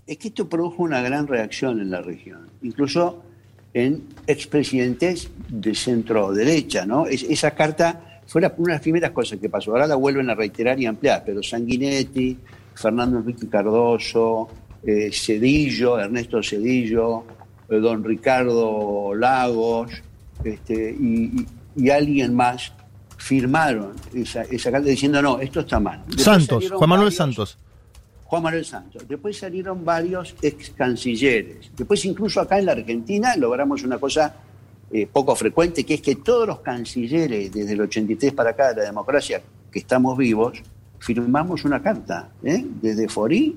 es 0.07 0.19
que 0.19 0.29
esto 0.29 0.49
produjo 0.49 0.85
una 0.85 1.01
gran 1.03 1.27
reacción 1.27 1.81
en 1.81 1.91
la 1.91 2.01
región, 2.01 2.49
incluso 2.63 3.25
en 3.75 4.05
expresidentes 4.29 5.29
de 5.49 5.75
centro 5.75 6.33
derecha, 6.33 6.87
¿no? 6.87 7.07
Es- 7.09 7.25
esa 7.25 7.51
carta 7.51 8.21
fue 8.25 8.39
una 8.39 8.49
de 8.51 8.69
las 8.69 8.81
primeras 8.83 9.11
cosas 9.11 9.41
que 9.41 9.49
pasó. 9.49 9.73
Ahora 9.73 9.89
la 9.89 9.97
vuelven 9.97 10.31
a 10.31 10.37
reiterar 10.37 10.79
y 10.81 10.87
ampliar, 10.87 11.25
pero 11.27 11.43
Sanguinetti, 11.43 12.39
Fernando 12.77 13.19
Enrique 13.19 13.49
Cardoso, 13.49 14.49
eh, 14.85 15.11
Cedillo, 15.13 15.99
Ernesto 15.99 16.43
Cedillo, 16.43 17.25
eh, 17.69 17.77
don 17.79 18.05
Ricardo 18.05 19.15
Lagos, 19.15 19.91
este, 20.45 20.95
y, 20.99 21.41
y- 21.41 21.47
y 21.85 21.91
alguien 21.91 22.35
más 22.35 22.73
firmaron 23.19 23.93
esa, 24.15 24.43
esa 24.43 24.71
carta 24.71 24.89
diciendo 24.89 25.21
no, 25.23 25.41
esto 25.41 25.61
está 25.61 25.81
mal. 25.81 26.03
Después 26.07 26.23
Santos, 26.23 26.69
Juan 26.71 26.91
Manuel 26.91 27.07
varios- 27.09 27.15
Santos. 27.17 27.59
Juan 28.25 28.43
Manuel 28.43 28.65
Santos. 28.65 29.07
Después 29.09 29.39
salieron 29.39 29.85
varios 29.85 30.35
ex 30.43 30.71
cancilleres. 30.71 31.71
Después 31.77 32.05
incluso 32.05 32.41
acá 32.41 32.59
en 32.59 32.67
la 32.67 32.73
Argentina 32.73 33.37
logramos 33.37 33.83
una 33.85 33.99
cosa 33.99 34.35
eh, 34.91 35.07
poco 35.13 35.35
frecuente, 35.37 35.85
que 35.85 35.95
es 35.95 36.01
que 36.03 36.17
todos 36.17 36.47
los 36.47 36.61
cancilleres 36.61 37.53
desde 37.53 37.73
el 37.73 37.81
83 37.83 38.33
para 38.33 38.51
acá 38.51 38.69
de 38.71 38.77
la 38.77 38.83
democracia 38.85 39.41
que 39.71 39.79
estamos 39.81 40.17
vivos, 40.17 40.59
firmamos 40.99 41.65
una 41.65 41.83
carta, 41.83 42.31
¿eh? 42.43 42.65
desde 42.81 43.09
Forí 43.09 43.57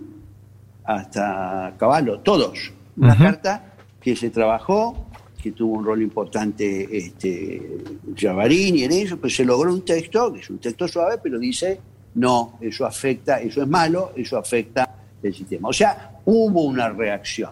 hasta 0.83 1.75
Caballo, 1.77 2.19
todos. 2.19 2.71
Una 2.97 3.17
carta 3.17 3.73
que 4.01 4.15
se 4.15 4.29
trabajó, 4.29 5.07
que 5.41 5.51
tuvo 5.51 5.77
un 5.77 5.85
rol 5.85 6.01
importante 6.01 6.97
este, 6.97 7.77
Javarini 8.15 8.83
en 8.83 8.91
eso, 8.91 9.17
pues 9.17 9.35
se 9.35 9.45
logró 9.45 9.73
un 9.73 9.85
texto, 9.85 10.33
que 10.33 10.39
es 10.39 10.49
un 10.49 10.57
texto 10.57 10.87
suave, 10.87 11.17
pero 11.21 11.39
dice, 11.39 11.79
no, 12.15 12.57
eso 12.59 12.85
afecta, 12.85 13.39
eso 13.39 13.61
es 13.61 13.67
malo, 13.67 14.11
eso 14.15 14.37
afecta 14.37 14.95
el 15.21 15.33
sistema. 15.33 15.69
O 15.69 15.73
sea, 15.73 16.19
hubo 16.25 16.63
una 16.63 16.89
reacción. 16.89 17.51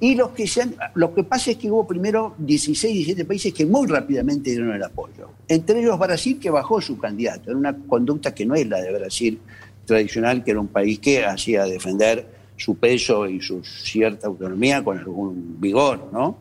Y 0.00 0.14
los 0.14 0.30
que 0.30 0.46
se 0.46 0.68
lo 0.94 1.12
que 1.12 1.24
pasa 1.24 1.50
es 1.50 1.56
que 1.56 1.70
hubo 1.70 1.86
primero 1.86 2.34
16, 2.38 2.94
17 2.94 3.24
países 3.24 3.52
que 3.52 3.66
muy 3.66 3.86
rápidamente 3.88 4.50
dieron 4.50 4.72
el 4.72 4.82
apoyo. 4.82 5.30
Entre 5.48 5.80
ellos 5.80 5.98
Brasil, 5.98 6.38
que 6.40 6.50
bajó 6.50 6.80
su 6.80 6.98
candidato. 6.98 7.50
Era 7.50 7.58
una 7.58 7.76
conducta 7.76 8.32
que 8.32 8.46
no 8.46 8.54
es 8.54 8.66
la 8.68 8.80
de 8.80 8.92
Brasil 8.92 9.40
tradicional, 9.84 10.44
que 10.44 10.52
era 10.52 10.60
un 10.60 10.68
país 10.68 11.00
que 11.00 11.24
hacía 11.24 11.64
defender 11.64 12.26
su 12.56 12.76
peso 12.76 13.26
y 13.26 13.40
su 13.40 13.64
cierta 13.64 14.26
autonomía 14.26 14.84
con 14.84 14.98
algún 14.98 15.60
vigor, 15.60 16.10
¿no? 16.12 16.38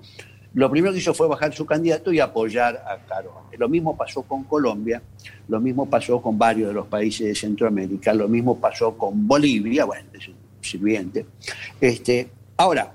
Lo 0.54 0.72
primero 0.72 0.92
que 0.92 1.00
hizo 1.00 1.14
fue 1.14 1.28
bajar 1.28 1.54
su 1.54 1.66
candidato 1.66 2.12
y 2.12 2.20
apoyar 2.20 2.78
a 2.78 2.98
Caro. 3.06 3.44
Lo 3.58 3.70
mismo 3.70 3.96
pasó 3.96 4.24
con 4.24 4.44
Colombia, 4.44 5.02
lo 5.48 5.60
mismo 5.60 5.88
pasó 5.88 6.22
con 6.22 6.38
varios 6.38 6.70
de 6.70 6.74
los 6.74 6.88
países 6.88 7.28
de 7.28 7.36
Centroamérica, 7.36 8.14
lo 8.14 8.28
mismo 8.28 8.58
pasó 8.60 8.98
con 8.98 9.28
Bolivia, 9.28 9.86
bueno, 9.86 10.10
es 10.14 10.28
un 10.28 10.36
sirviente. 10.62 11.26
Este, 11.80 12.30
ahora, 12.58 12.92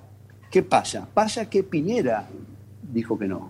¿qué 0.53 0.63
pasa? 0.63 1.09
Pasa 1.13 1.49
que 1.51 1.65
Piñera 1.65 2.29
dijo 2.93 3.19
que 3.19 3.27
no. 3.27 3.49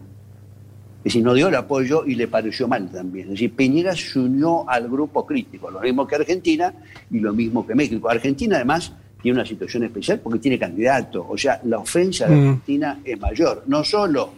Es 0.99 1.05
decir, 1.05 1.25
no 1.25 1.35
dio 1.35 1.49
el 1.49 1.55
apoyo 1.57 2.05
y 2.07 2.15
le 2.15 2.29
pareció 2.29 2.69
mal 2.69 2.89
también. 2.89 3.27
Es 3.27 3.33
decir, 3.33 3.53
Piñera 3.57 3.95
se 3.97 4.21
unió 4.21 4.65
al 4.71 4.89
grupo 4.89 5.27
crítico, 5.27 5.69
lo 5.69 5.81
mismo 5.81 6.07
que 6.07 6.15
Argentina 6.15 6.73
y 7.11 7.19
lo 7.19 7.33
mismo 7.33 7.67
que 7.67 7.75
México. 7.75 8.09
Argentina, 8.09 8.55
además, 8.57 8.93
tiene 9.21 9.39
una 9.39 9.47
situación 9.47 9.83
especial 9.83 10.21
porque 10.21 10.39
tiene 10.39 10.59
candidato. 10.61 11.27
O 11.29 11.37
sea, 11.37 11.61
la 11.65 11.79
ofensa 11.79 12.29
de 12.29 12.37
Mm. 12.37 12.39
Argentina 12.39 13.01
es 13.05 13.21
mayor. 13.21 13.65
No 13.67 13.83
solo 13.83 14.33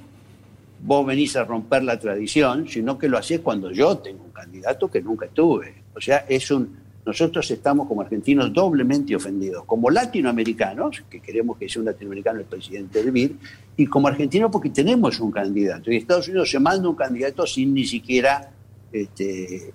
vos 0.82 1.06
venís 1.06 1.36
a 1.36 1.44
romper 1.44 1.84
la 1.84 1.98
tradición, 1.98 2.66
sino 2.66 2.96
que 2.98 3.08
lo 3.08 3.18
hacés 3.18 3.40
cuando 3.40 3.70
yo 3.70 3.98
tengo 3.98 4.24
un 4.24 4.32
candidato 4.32 4.90
que 4.90 5.02
nunca 5.02 5.26
tuve. 5.28 5.74
O 5.94 6.00
sea, 6.00 6.24
es 6.28 6.50
un. 6.50 6.83
Nosotros 7.06 7.50
estamos 7.50 7.86
como 7.86 8.00
argentinos 8.00 8.52
doblemente 8.52 9.14
ofendidos, 9.14 9.64
como 9.64 9.90
latinoamericanos, 9.90 11.04
que 11.10 11.20
queremos 11.20 11.58
que 11.58 11.68
sea 11.68 11.80
un 11.80 11.86
latinoamericano 11.86 12.40
el 12.40 12.46
presidente 12.46 13.02
del 13.02 13.12
BID, 13.12 13.32
y 13.76 13.86
como 13.86 14.08
argentinos 14.08 14.50
porque 14.50 14.70
tenemos 14.70 15.20
un 15.20 15.30
candidato. 15.30 15.92
Y 15.92 15.96
Estados 15.96 16.28
Unidos 16.28 16.50
se 16.50 16.58
manda 16.58 16.88
un 16.88 16.94
candidato 16.94 17.46
sin 17.46 17.74
ni 17.74 17.84
siquiera 17.84 18.50
este, 18.90 19.74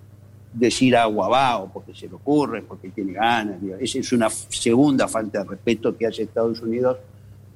decir 0.54 0.96
agua 0.96 1.30
va, 1.30 1.58
o 1.60 1.72
porque 1.72 1.94
se 1.94 2.08
le 2.08 2.16
ocurre, 2.16 2.64
porque 2.64 2.90
tiene 2.90 3.14
ganas. 3.14 3.58
Esa 3.80 4.00
es 4.00 4.12
una 4.12 4.30
segunda 4.30 5.08
falta 5.08 5.44
de 5.44 5.50
respeto 5.50 5.96
que 5.96 6.08
hace 6.08 6.24
Estados 6.24 6.62
Unidos 6.62 6.98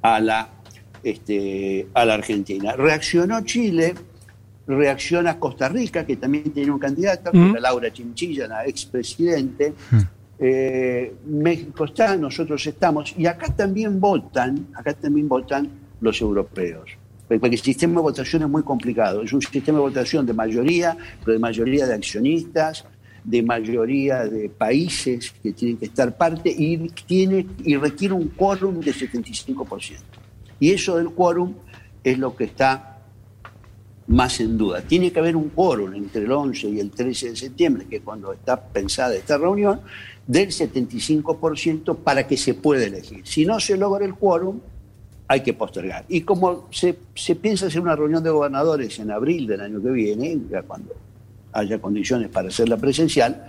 a 0.01 0.19
la, 0.19 0.49
este, 1.03 1.87
a 1.93 2.05
la 2.05 2.13
Argentina. 2.13 2.73
Reaccionó 2.75 3.41
Chile, 3.43 3.95
reacciona 4.67 5.39
Costa 5.39 5.67
Rica, 5.69 6.05
que 6.05 6.15
también 6.17 6.51
tiene 6.51 6.71
un 6.71 6.79
candidato, 6.79 7.31
que 7.31 7.37
Mm. 7.37 7.51
era 7.51 7.59
Laura 7.59 7.91
Chinchilla, 7.91 8.47
la 8.47 8.65
expresidente. 8.65 9.73
Eh, 10.39 11.13
México 11.27 11.85
está, 11.85 12.15
nosotros 12.17 12.65
estamos, 12.65 13.13
y 13.17 13.25
acá 13.25 13.53
también 13.55 13.99
votan, 13.99 14.67
acá 14.73 14.93
también 14.93 15.27
votan 15.27 15.69
los 16.01 16.19
europeos. 16.21 16.91
Porque 17.27 17.47
el 17.47 17.59
sistema 17.59 17.95
de 17.95 18.01
votación 18.01 18.43
es 18.43 18.49
muy 18.49 18.63
complicado. 18.63 19.23
Es 19.23 19.31
un 19.33 19.41
sistema 19.41 19.77
de 19.77 19.83
votación 19.83 20.25
de 20.25 20.33
mayoría, 20.33 20.97
pero 21.19 21.33
de 21.33 21.39
mayoría 21.39 21.87
de 21.87 21.93
accionistas, 21.93 22.85
de 23.23 23.41
mayoría 23.41 24.25
de 24.25 24.49
países 24.49 25.33
que 25.41 25.53
tienen 25.53 25.77
que 25.77 25.85
estar 25.85 26.15
parte 26.17 26.49
y, 26.49 26.77
tiene, 27.07 27.45
y 27.63 27.77
requiere 27.77 28.13
un 28.13 28.27
quórum 28.29 28.81
de 28.81 28.93
75%. 28.93 29.97
Y 30.59 30.71
eso 30.71 30.97
del 30.97 31.11
quórum 31.11 31.53
es 32.03 32.17
lo 32.17 32.35
que 32.35 32.43
está 32.45 32.92
más 34.07 34.39
en 34.39 34.57
duda. 34.57 34.81
Tiene 34.81 35.11
que 35.11 35.19
haber 35.19 35.35
un 35.35 35.49
quórum 35.49 35.93
entre 35.93 36.23
el 36.23 36.31
11 36.31 36.69
y 36.69 36.79
el 36.79 36.91
13 36.91 37.29
de 37.29 37.35
septiembre, 37.35 37.85
que 37.89 37.97
es 37.97 38.01
cuando 38.01 38.33
está 38.33 38.61
pensada 38.61 39.15
esta 39.15 39.37
reunión, 39.37 39.81
del 40.27 40.49
75% 40.49 41.97
para 41.97 42.27
que 42.27 42.37
se 42.37 42.53
pueda 42.53 42.85
elegir. 42.85 43.25
Si 43.25 43.45
no 43.45 43.59
se 43.59 43.77
logra 43.77 44.05
el 44.05 44.15
quórum, 44.15 44.59
hay 45.27 45.41
que 45.41 45.53
postergar. 45.53 46.05
Y 46.09 46.21
como 46.21 46.67
se, 46.71 46.97
se 47.15 47.35
piensa 47.35 47.67
hacer 47.67 47.81
una 47.81 47.95
reunión 47.95 48.23
de 48.23 48.29
gobernadores 48.29 48.99
en 48.99 49.11
abril 49.11 49.47
del 49.47 49.61
año 49.61 49.81
que 49.81 49.89
viene, 49.89 50.37
ya 50.49 50.61
cuando 50.63 50.93
haya 51.53 51.79
condiciones 51.79 52.29
para 52.29 52.49
hacerla 52.49 52.77
presencial, 52.77 53.47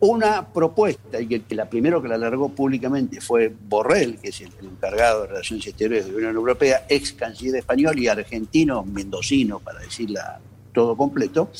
una 0.00 0.46
propuesta, 0.46 1.20
y 1.20 1.26
que, 1.26 1.54
la 1.54 1.68
primero 1.68 2.02
que 2.02 2.08
la 2.08 2.16
alargó 2.16 2.50
públicamente 2.50 3.20
fue 3.20 3.52
Borrell, 3.68 4.18
que 4.18 4.28
es 4.28 4.40
el 4.42 4.50
encargado 4.62 5.22
de 5.22 5.28
Relaciones 5.28 5.66
Exteriores 5.66 6.06
de 6.06 6.12
la 6.12 6.18
Unión 6.18 6.36
Europea, 6.36 6.86
ex 6.88 7.12
canciller 7.12 7.56
español 7.56 7.98
y 7.98 8.08
argentino, 8.08 8.84
mendocino, 8.84 9.58
para 9.58 9.80
decirla 9.80 10.38
todo 10.72 10.96
completo, 10.96 11.50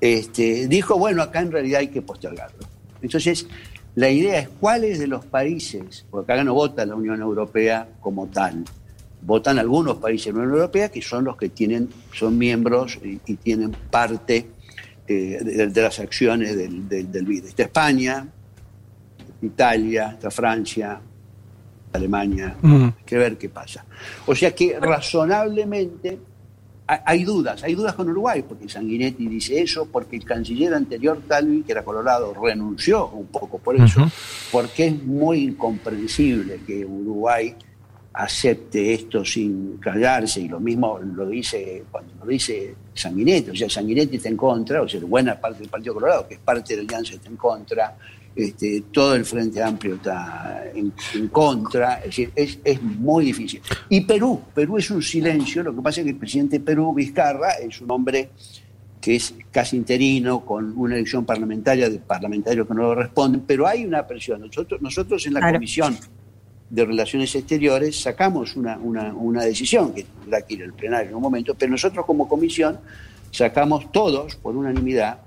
este, 0.00 0.66
dijo, 0.66 0.98
bueno, 0.98 1.22
acá 1.22 1.40
en 1.40 1.52
realidad 1.52 1.80
hay 1.80 1.88
que 1.88 2.00
postergarlo. 2.00 2.66
Entonces, 3.02 3.46
la 3.96 4.08
idea 4.08 4.38
es 4.38 4.48
cuáles 4.48 4.98
de 4.98 5.06
los 5.06 5.26
países, 5.26 6.06
porque 6.10 6.32
acá 6.32 6.42
no 6.42 6.54
vota 6.54 6.86
la 6.86 6.94
Unión 6.94 7.20
Europea 7.20 7.86
como 8.00 8.26
tal, 8.28 8.64
votan 9.20 9.58
algunos 9.58 9.98
países 9.98 10.26
de 10.26 10.32
la 10.32 10.38
Unión 10.38 10.54
Europea 10.54 10.88
que 10.88 11.02
son 11.02 11.24
los 11.24 11.36
que 11.36 11.50
tienen, 11.50 11.90
son 12.12 12.38
miembros 12.38 12.98
y, 13.04 13.20
y 13.26 13.34
tienen 13.36 13.76
parte 13.90 14.53
eh, 15.06 15.38
de, 15.42 15.66
de 15.68 15.82
las 15.82 15.98
acciones 16.00 16.56
del, 16.56 16.88
del, 16.88 17.10
del 17.12 17.24
BID. 17.24 17.46
Está 17.46 17.64
España, 17.64 18.26
Italia, 19.42 20.10
está 20.12 20.30
Francia, 20.30 21.00
Alemania, 21.92 22.56
Mm. 22.60 22.84
hay 22.84 23.04
que 23.04 23.16
ver 23.18 23.36
qué 23.38 23.48
pasa. 23.48 23.84
O 24.26 24.34
sea 24.34 24.54
que 24.54 24.78
razonablemente 24.80 26.18
ha- 26.86 27.02
hay 27.06 27.24
dudas, 27.24 27.62
hay 27.62 27.74
dudas 27.74 27.94
con 27.94 28.08
Uruguay, 28.10 28.42
porque 28.46 28.68
Sanguinetti 28.68 29.26
dice 29.28 29.60
eso, 29.60 29.86
porque 29.86 30.16
el 30.16 30.24
canciller 30.24 30.74
anterior, 30.74 31.20
Talvi, 31.28 31.62
que 31.62 31.72
era 31.72 31.84
Colorado, 31.84 32.34
renunció 32.34 33.08
un 33.08 33.26
poco 33.26 33.58
por 33.58 33.76
eso, 33.76 34.10
porque 34.50 34.86
es 34.88 35.02
muy 35.02 35.44
incomprensible 35.44 36.60
que 36.66 36.84
Uruguay 36.84 37.54
acepte 38.14 38.94
esto 38.94 39.24
sin 39.24 39.78
callarse, 39.78 40.40
y 40.40 40.48
lo 40.48 40.60
mismo 40.60 40.98
lo 41.00 41.26
dice 41.26 41.84
cuando 41.90 42.14
lo 42.20 42.26
dice 42.26 42.74
Sanguinetti, 42.94 43.50
o 43.50 43.56
sea, 43.56 43.68
Sanguinetti 43.68 44.16
está 44.16 44.28
en 44.28 44.36
contra, 44.36 44.82
o 44.82 44.88
sea, 44.88 45.00
buena 45.00 45.38
parte 45.40 45.60
del 45.60 45.68
Partido 45.68 45.94
Colorado, 45.94 46.28
que 46.28 46.34
es 46.34 46.40
parte 46.40 46.74
de 46.76 46.82
la 46.82 46.88
alianza, 46.88 47.14
está 47.14 47.28
en 47.28 47.36
contra, 47.36 47.96
este, 48.36 48.84
todo 48.92 49.16
el 49.16 49.24
Frente 49.24 49.60
Amplio 49.62 49.96
está 49.96 50.64
en, 50.74 50.92
en 51.14 51.28
contra, 51.28 51.96
es 51.98 52.04
decir, 52.06 52.32
es, 52.36 52.58
es 52.62 52.80
muy 52.82 53.24
difícil. 53.26 53.60
Y 53.88 54.02
Perú, 54.02 54.42
Perú 54.54 54.78
es 54.78 54.90
un 54.90 55.02
silencio, 55.02 55.62
lo 55.64 55.74
que 55.74 55.82
pasa 55.82 56.00
es 56.00 56.04
que 56.04 56.10
el 56.10 56.16
presidente 56.16 56.58
de 56.60 56.64
Perú, 56.64 56.94
Vizcarra, 56.94 57.54
es 57.54 57.80
un 57.80 57.90
hombre 57.90 58.30
que 59.00 59.16
es 59.16 59.34
casi 59.50 59.76
interino, 59.76 60.44
con 60.46 60.72
una 60.78 60.94
elección 60.94 61.26
parlamentaria 61.26 61.90
de 61.90 61.98
parlamentarios 61.98 62.66
que 62.66 62.74
no 62.74 62.82
lo 62.82 62.94
responden, 62.94 63.42
pero 63.46 63.66
hay 63.66 63.84
una 63.84 64.06
presión. 64.06 64.40
Nosotros, 64.40 64.80
nosotros 64.80 65.26
en 65.26 65.34
la 65.34 65.40
Claro. 65.40 65.56
Comisión 65.56 65.98
de 66.70 66.84
Relaciones 66.84 67.34
Exteriores 67.34 68.00
sacamos 68.00 68.56
una, 68.56 68.76
una, 68.78 69.12
una 69.14 69.44
decisión, 69.44 69.92
que 69.92 70.04
tendrá 70.04 70.42
que 70.42 70.54
ir 70.54 70.64
al 70.64 70.72
plenario 70.72 71.10
en 71.10 71.16
un 71.16 71.22
momento, 71.22 71.54
pero 71.54 71.70
nosotros 71.70 72.04
como 72.06 72.28
comisión 72.28 72.78
sacamos 73.30 73.90
todos, 73.92 74.36
por 74.36 74.56
unanimidad, 74.56 75.18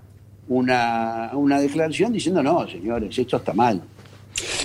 una, 0.49 1.31
una 1.33 1.59
declaración 1.59 2.13
diciendo, 2.13 2.41
no, 2.41 2.67
señores, 2.67 3.17
esto 3.17 3.37
está 3.37 3.53
mal, 3.53 3.81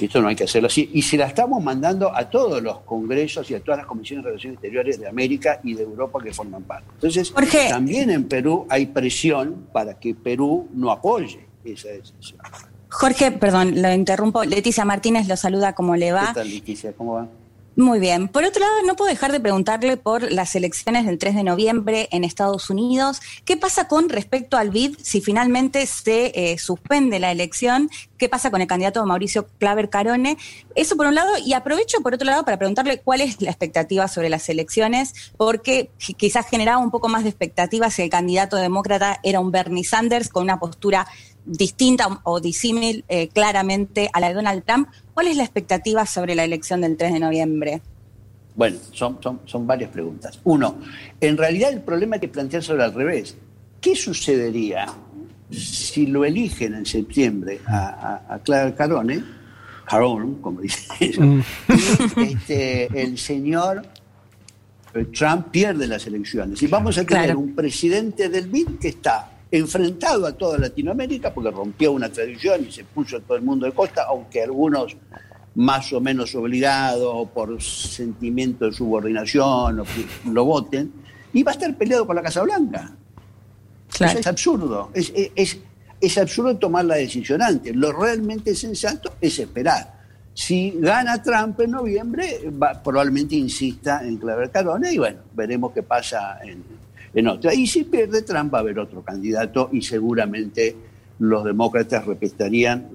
esto 0.00 0.20
no 0.20 0.28
hay 0.28 0.36
que 0.36 0.44
hacerlo 0.44 0.66
así. 0.66 0.90
Y 0.92 1.02
se 1.02 1.16
la 1.16 1.26
estamos 1.26 1.62
mandando 1.62 2.14
a 2.14 2.28
todos 2.28 2.62
los 2.62 2.80
congresos 2.80 3.50
y 3.50 3.54
a 3.54 3.60
todas 3.60 3.78
las 3.78 3.86
comisiones 3.86 4.24
de 4.24 4.30
Relaciones 4.30 4.56
Exteriores 4.56 5.00
de 5.00 5.08
América 5.08 5.60
y 5.64 5.74
de 5.74 5.82
Europa 5.82 6.20
que 6.22 6.32
forman 6.32 6.62
parte. 6.62 6.86
Entonces, 6.94 7.30
Jorge. 7.30 7.68
también 7.68 8.10
en 8.10 8.24
Perú 8.28 8.66
hay 8.68 8.86
presión 8.86 9.66
para 9.72 9.98
que 9.98 10.14
Perú 10.14 10.68
no 10.74 10.90
apoye 10.90 11.46
esa 11.64 11.88
decisión. 11.88 12.40
Jorge, 12.92 13.32
perdón, 13.32 13.80
lo 13.80 13.92
interrumpo. 13.92 14.44
Leticia 14.44 14.84
Martínez 14.84 15.26
lo 15.26 15.36
saluda, 15.36 15.74
¿cómo 15.74 15.96
le 15.96 16.12
va? 16.12 16.28
¿Qué 16.28 16.34
tal, 16.40 16.50
Leticia? 16.50 16.92
¿Cómo 16.92 17.14
va? 17.14 17.26
Muy 17.74 18.00
bien. 18.00 18.28
Por 18.28 18.44
otro 18.44 18.60
lado, 18.60 18.74
no 18.86 18.96
puedo 18.96 19.08
dejar 19.08 19.32
de 19.32 19.40
preguntarle 19.40 19.96
por 19.96 20.30
las 20.30 20.54
elecciones 20.54 21.06
del 21.06 21.16
3 21.16 21.36
de 21.36 21.42
noviembre 21.42 22.06
en 22.12 22.22
Estados 22.22 22.68
Unidos. 22.68 23.22
¿Qué 23.46 23.56
pasa 23.56 23.88
con 23.88 24.10
respecto 24.10 24.58
al 24.58 24.68
BID 24.68 24.98
si 25.00 25.22
finalmente 25.22 25.86
se 25.86 26.32
eh, 26.34 26.58
suspende 26.58 27.18
la 27.18 27.32
elección? 27.32 27.88
¿Qué 28.18 28.28
pasa 28.28 28.50
con 28.50 28.60
el 28.60 28.66
candidato 28.66 29.04
Mauricio 29.06 29.48
Claver 29.58 29.88
Carone? 29.88 30.36
Eso 30.74 30.98
por 30.98 31.06
un 31.06 31.14
lado. 31.14 31.30
Y 31.46 31.54
aprovecho 31.54 32.02
por 32.02 32.12
otro 32.12 32.26
lado 32.26 32.44
para 32.44 32.58
preguntarle 32.58 32.98
cuál 33.00 33.22
es 33.22 33.40
la 33.40 33.48
expectativa 33.48 34.06
sobre 34.06 34.28
las 34.28 34.50
elecciones, 34.50 35.32
porque 35.38 35.88
qui- 35.98 36.14
quizás 36.14 36.46
generaba 36.50 36.76
un 36.76 36.90
poco 36.90 37.08
más 37.08 37.22
de 37.22 37.30
expectativa 37.30 37.88
si 37.88 38.02
el 38.02 38.10
candidato 38.10 38.58
demócrata 38.58 39.18
era 39.22 39.40
un 39.40 39.50
Bernie 39.50 39.82
Sanders 39.82 40.28
con 40.28 40.42
una 40.42 40.60
postura 40.60 41.06
distinta 41.44 42.20
o 42.24 42.40
disímil 42.40 43.04
eh, 43.08 43.28
claramente 43.28 44.08
a 44.12 44.20
la 44.20 44.28
de 44.28 44.34
Donald 44.34 44.64
Trump. 44.64 44.88
¿Cuál 45.14 45.26
es 45.28 45.36
la 45.36 45.42
expectativa 45.42 46.06
sobre 46.06 46.34
la 46.34 46.44
elección 46.44 46.80
del 46.82 46.96
3 46.96 47.12
de 47.14 47.20
noviembre? 47.20 47.82
Bueno, 48.54 48.76
son, 48.92 49.18
son, 49.22 49.40
son 49.46 49.66
varias 49.66 49.90
preguntas. 49.90 50.38
Uno, 50.44 50.76
en 51.20 51.36
realidad 51.36 51.72
el 51.72 51.80
problema 51.80 52.16
hay 52.16 52.20
que 52.20 52.28
planteárselo 52.28 52.82
al 52.84 52.92
revés. 52.94 53.36
¿Qué 53.80 53.96
sucedería 53.96 54.86
si 55.50 56.06
lo 56.06 56.24
eligen 56.24 56.74
en 56.74 56.86
septiembre 56.86 57.60
a, 57.66 58.22
a, 58.28 58.34
a 58.34 58.38
Clara 58.40 58.74
Carone, 58.74 59.24
Carone, 59.86 60.36
como 60.40 60.60
dice 60.60 60.82
ella, 61.00 61.42
y 62.16 62.22
este, 62.34 63.02
el 63.02 63.18
señor 63.18 63.82
eh, 64.94 65.04
Trump 65.06 65.48
pierde 65.50 65.86
las 65.86 66.06
elecciones? 66.06 66.62
Y 66.62 66.66
vamos 66.68 66.96
a 66.98 67.04
tener 67.04 67.24
Claro. 67.24 67.40
un 67.40 67.54
presidente 67.54 68.28
del 68.28 68.48
BID 68.48 68.78
que 68.80 68.88
está 68.88 69.30
enfrentado 69.52 70.26
a 70.26 70.32
toda 70.32 70.58
Latinoamérica 70.58 71.32
porque 71.32 71.50
rompió 71.50 71.92
una 71.92 72.08
tradición 72.10 72.66
y 72.68 72.72
se 72.72 72.84
puso 72.84 73.18
a 73.18 73.20
todo 73.20 73.36
el 73.36 73.42
mundo 73.42 73.66
de 73.66 73.72
costa, 73.72 74.04
aunque 74.08 74.42
algunos 74.42 74.96
más 75.54 75.92
o 75.92 76.00
menos 76.00 76.34
obligados 76.34 77.04
o 77.14 77.26
por 77.26 77.62
sentimiento 77.62 78.64
de 78.64 78.72
subordinación 78.72 79.80
o 79.80 79.84
que 79.84 80.06
lo 80.30 80.44
voten, 80.46 80.90
y 81.34 81.42
va 81.42 81.52
a 81.52 81.54
estar 81.54 81.74
peleado 81.76 82.06
con 82.06 82.16
la 82.16 82.22
Casa 82.22 82.42
Blanca. 82.42 82.92
Claro. 83.90 84.18
Es 84.18 84.26
absurdo. 84.26 84.90
Es, 84.94 85.12
es- 85.14 85.30
es- 85.36 85.58
es 86.00 86.18
absurdo 86.18 86.56
tomar 86.56 86.84
la 86.86 86.96
decisión 86.96 87.40
antes. 87.42 87.76
Lo 87.76 87.92
realmente 87.92 88.54
sensato 88.56 89.14
es 89.20 89.38
esperar. 89.38 90.00
Si 90.34 90.72
gana 90.78 91.22
Trump 91.22 91.60
en 91.60 91.70
noviembre, 91.72 92.50
va- 92.50 92.82
probablemente 92.82 93.36
insista 93.36 94.00
en 94.04 94.16
Claver 94.16 94.50
Carone 94.50 94.92
y 94.94 94.98
bueno, 94.98 95.18
veremos 95.34 95.72
qué 95.72 95.82
pasa 95.82 96.38
en, 96.42 96.64
en 97.14 97.28
otra. 97.28 97.54
Y 97.54 97.66
si 97.66 97.84
pierde 97.84 98.22
Trump 98.22 98.52
va 98.52 98.58
a 98.58 98.60
haber 98.62 98.78
otro 98.78 99.02
candidato 99.02 99.68
y 99.72 99.82
seguramente 99.82 100.76
los 101.18 101.44
demócratas 101.44 102.06
respetarían 102.06 102.88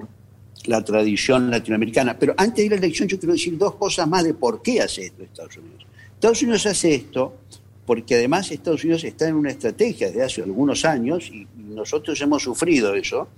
la 0.65 0.83
tradición 0.83 1.49
latinoamericana. 1.49 2.17
Pero 2.17 2.33
antes 2.37 2.57
de 2.57 2.65
ir 2.65 2.73
a 2.73 2.75
la 2.75 2.85
elección 2.85 3.07
yo 3.07 3.19
quiero 3.19 3.33
decir 3.33 3.57
dos 3.57 3.75
cosas 3.75 4.07
más 4.07 4.23
de 4.23 4.33
por 4.33 4.61
qué 4.61 4.81
hace 4.81 5.05
esto 5.05 5.23
Estados 5.23 5.57
Unidos. 5.57 5.85
Estados 6.13 6.41
Unidos 6.41 6.65
hace 6.65 6.95
esto 6.95 7.35
porque 7.87 8.15
además 8.15 8.51
Estados 8.51 8.83
Unidos 8.83 9.05
está 9.05 9.29
en 9.29 9.35
una 9.35 9.49
estrategia 9.49 10.07
desde 10.07 10.21
hace 10.21 10.43
algunos 10.43 10.83
años, 10.83 11.29
y 11.29 11.47
nosotros 11.55 12.19
hemos 12.19 12.43
sufrido 12.43 12.93
eso, 12.93 13.29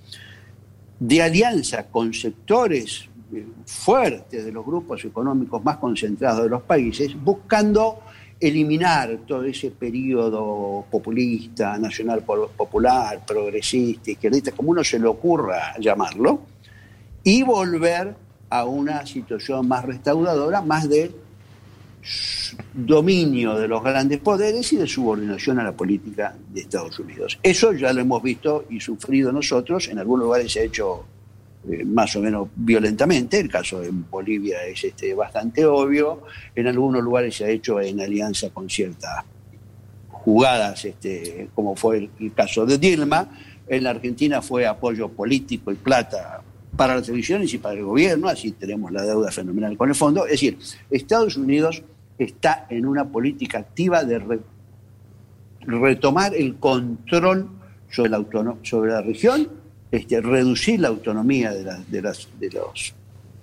de 1.00 1.22
alianza 1.22 1.86
con 1.86 2.12
sectores 2.16 3.08
eh, 3.32 3.46
fuertes 3.64 4.44
de 4.44 4.52
los 4.52 4.66
grupos 4.66 5.06
económicos 5.06 5.64
más 5.64 5.78
concentrados 5.78 6.44
de 6.44 6.50
los 6.50 6.64
países, 6.64 7.16
buscando 7.24 8.00
eliminar 8.40 9.20
todo 9.28 9.44
ese 9.44 9.72
periodo 9.72 10.86
populista, 10.90 11.78
nacional 11.78 12.24
po- 12.24 12.50
popular, 12.56 13.26
progresista, 13.26 14.12
izquierdista, 14.12 14.52
como 14.54 14.72
uno 14.72 14.84
se 14.84 14.98
le 15.00 15.08
ocurra 15.08 15.74
llamarlo, 15.80 16.42
y 17.24 17.44
volver 17.44 18.16
a 18.50 18.66
una 18.66 19.06
situación 19.06 19.68
más 19.68 19.86
restauradora, 19.86 20.62
más 20.62 20.88
de 20.88 21.12
dominio 22.74 23.56
de 23.60 23.68
los 23.68 23.84
grandes 23.84 24.20
poderes 24.20 24.72
y 24.72 24.78
de 24.78 24.88
subordinación 24.88 25.60
a 25.60 25.64
la 25.64 25.74
política 25.74 26.34
de 26.52 26.62
Estados 26.62 26.98
Unidos. 27.00 27.38
Eso 27.44 27.74
ya 27.74 27.92
lo 27.92 28.00
hemos 28.02 28.24
visto 28.24 28.66
y 28.70 28.80
sufrido 28.80 29.32
nosotros, 29.34 29.90
en 29.90 30.00
algunos 30.00 30.26
lugares 30.26 30.52
se 30.52 30.62
ha 30.62 30.64
hecho 30.64 31.06
eh, 31.68 31.84
más 31.84 32.16
o 32.16 32.22
menos 32.22 32.48
violentamente, 32.56 33.40
el 33.40 33.50
caso 33.50 33.84
en 33.84 34.10
Bolivia 34.10 34.64
es 34.66 34.84
este, 34.84 35.14
bastante 35.14 35.66
obvio, 35.66 36.24
en 36.56 36.68
algunos 36.68 37.04
lugares 37.04 37.36
se 37.36 37.46
ha 37.46 37.50
hecho 37.50 37.82
en 37.82 38.00
alianza 38.00 38.50
con 38.50 38.70
ciertas 38.70 39.26
jugadas, 40.10 40.86
este, 40.86 41.50
como 41.56 41.76
fue 41.76 42.10
el, 42.20 42.34
caso 42.34 42.66
de 42.66 42.78
Dilma, 42.78 43.30
en 43.68 43.84
la 43.84 43.92
Argentina 43.92 44.42
fue 44.42 44.66
apoyo 44.66 45.10
político 45.10 45.72
y 45.72 45.76
plata 45.76 46.42
para 46.76 46.96
las 46.96 47.10
elecciones 47.10 47.54
y 47.54 47.58
para 47.58 47.76
el 47.76 47.84
gobierno, 47.84 48.30
así 48.30 48.52
tenemos 48.52 48.92
la 48.92 49.04
deuda 49.04 49.32
fenomenal 49.32 49.76
con 49.78 49.90
el 49.90 49.96
fondo. 49.96 50.26
Es 50.26 50.32
decir, 50.32 50.58
Estados 50.90 51.36
Unidos 51.36 51.84
está 52.18 52.68
en 52.70 52.86
una 52.86 53.06
política 53.06 53.60
activa 53.60 54.04
de 54.04 54.20
re- 54.20 54.40
retomar 55.62 56.34
el 56.36 56.56
control 56.56 57.50
sobre 57.90 58.92
la 58.92 59.02
región, 59.02 59.50
este, 59.92 60.22
reducir 60.22 60.80
la 60.80 60.90
autonomía 60.90 61.52
de, 61.52 61.64
la- 61.64 61.84
de 61.88 62.02
las 62.02 62.28
de 62.40 62.50
las 62.52 62.94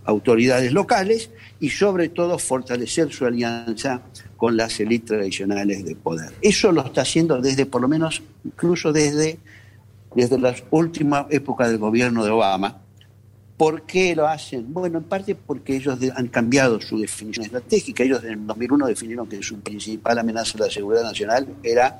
autoridades 0.04 0.72
locales 0.72 1.30
y 1.58 1.70
sobre 1.70 2.08
todo 2.08 2.38
fortalecer 2.38 3.12
su 3.12 3.26
alianza 3.26 4.02
con 4.36 4.56
las 4.56 4.78
élites 4.78 5.08
tradicionales 5.08 5.84
de 5.84 5.96
poder. 5.96 6.32
Eso 6.42 6.70
lo 6.70 6.84
está 6.86 7.00
haciendo 7.02 7.40
desde, 7.40 7.66
por 7.66 7.82
lo 7.82 7.88
menos, 7.88 8.22
incluso 8.44 8.92
desde, 8.92 9.38
desde 10.14 10.38
la 10.38 10.54
última 10.70 11.26
época 11.30 11.68
del 11.68 11.78
gobierno 11.78 12.24
de 12.24 12.30
Obama, 12.30 12.78
¿Por 13.56 13.82
qué 13.86 14.14
lo 14.14 14.28
hacen? 14.28 14.70
Bueno, 14.70 14.98
en 14.98 15.04
parte 15.04 15.34
porque 15.34 15.76
ellos 15.76 15.98
han 16.14 16.28
cambiado 16.28 16.78
su 16.78 16.98
definición 16.98 17.46
estratégica. 17.46 18.04
Ellos 18.04 18.22
en 18.22 18.32
el 18.32 18.46
2001 18.46 18.86
definieron 18.86 19.26
que 19.26 19.42
su 19.42 19.58
principal 19.60 20.18
amenaza 20.18 20.58
a 20.58 20.66
la 20.66 20.70
seguridad 20.70 21.04
nacional 21.04 21.48
era 21.62 21.98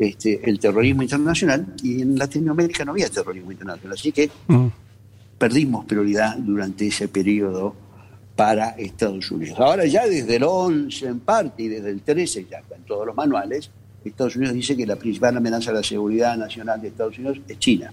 este, 0.00 0.40
el 0.48 0.58
terrorismo 0.58 1.02
internacional 1.02 1.74
y 1.82 2.00
en 2.00 2.18
Latinoamérica 2.18 2.84
no 2.86 2.92
había 2.92 3.08
terrorismo 3.10 3.52
internacional. 3.52 3.96
Así 3.98 4.10
que 4.12 4.30
perdimos 5.38 5.84
prioridad 5.84 6.36
durante 6.38 6.86
ese 6.86 7.08
periodo 7.08 7.74
para 8.34 8.70
Estados 8.70 9.30
Unidos. 9.30 9.60
Ahora 9.60 9.84
ya 9.84 10.06
desde 10.08 10.36
el 10.36 10.44
11 10.44 11.06
en 11.06 11.20
parte 11.20 11.64
y 11.64 11.68
desde 11.68 11.90
el 11.90 12.00
13 12.00 12.46
ya 12.50 12.62
en 12.74 12.82
todos 12.84 13.06
los 13.06 13.14
manuales, 13.14 13.70
Estados 14.02 14.36
Unidos 14.36 14.54
dice 14.54 14.74
que 14.74 14.86
la 14.86 14.96
principal 14.96 15.36
amenaza 15.36 15.70
a 15.70 15.74
la 15.74 15.82
seguridad 15.82 16.34
nacional 16.38 16.80
de 16.80 16.88
Estados 16.88 17.18
Unidos 17.18 17.38
es 17.46 17.58
China 17.58 17.92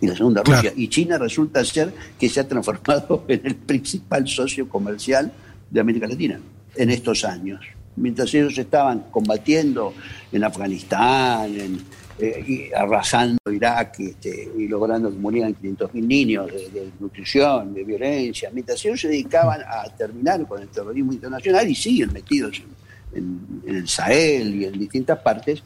y 0.00 0.08
la 0.08 0.16
segunda 0.16 0.42
Claro. 0.42 0.60
Rusia. 0.62 0.74
Y 0.76 0.88
China 0.88 1.18
resulta 1.18 1.64
ser 1.64 1.92
que 2.18 2.28
se 2.28 2.40
ha 2.40 2.48
transformado 2.48 3.24
en 3.28 3.40
el 3.44 3.54
principal 3.54 4.26
socio 4.26 4.68
comercial 4.68 5.30
de 5.70 5.80
América 5.80 6.08
Latina 6.08 6.40
en 6.74 6.90
estos 6.90 7.24
años. 7.24 7.60
Mientras 7.96 8.32
ellos 8.34 8.56
estaban 8.56 9.04
combatiendo 9.10 9.92
en 10.30 10.44
Afganistán, 10.44 11.54
eh, 12.18 12.70
arrasando 12.74 13.38
Irak 13.50 14.00
este, 14.00 14.50
y 14.56 14.68
logrando 14.68 15.10
que 15.10 15.16
murieran 15.16 15.54
500.000 15.54 16.06
niños 16.06 16.46
de, 16.46 16.90
nutrición, 17.00 17.74
de 17.74 17.84
violencia, 17.84 18.50
mientras 18.52 18.84
ellos 18.84 19.00
se 19.00 19.08
dedicaban 19.08 19.60
a 19.60 19.84
terminar 19.96 20.46
con 20.46 20.62
el 20.62 20.68
terrorismo 20.68 21.12
internacional 21.12 21.68
y 21.68 21.74
siguen 21.74 22.12
metidos 22.12 22.62
en 23.14 23.62
el 23.66 23.88
Sahel 23.88 24.54
y 24.54 24.64
en 24.64 24.78
distintas 24.78 25.18
partes, 25.18 25.62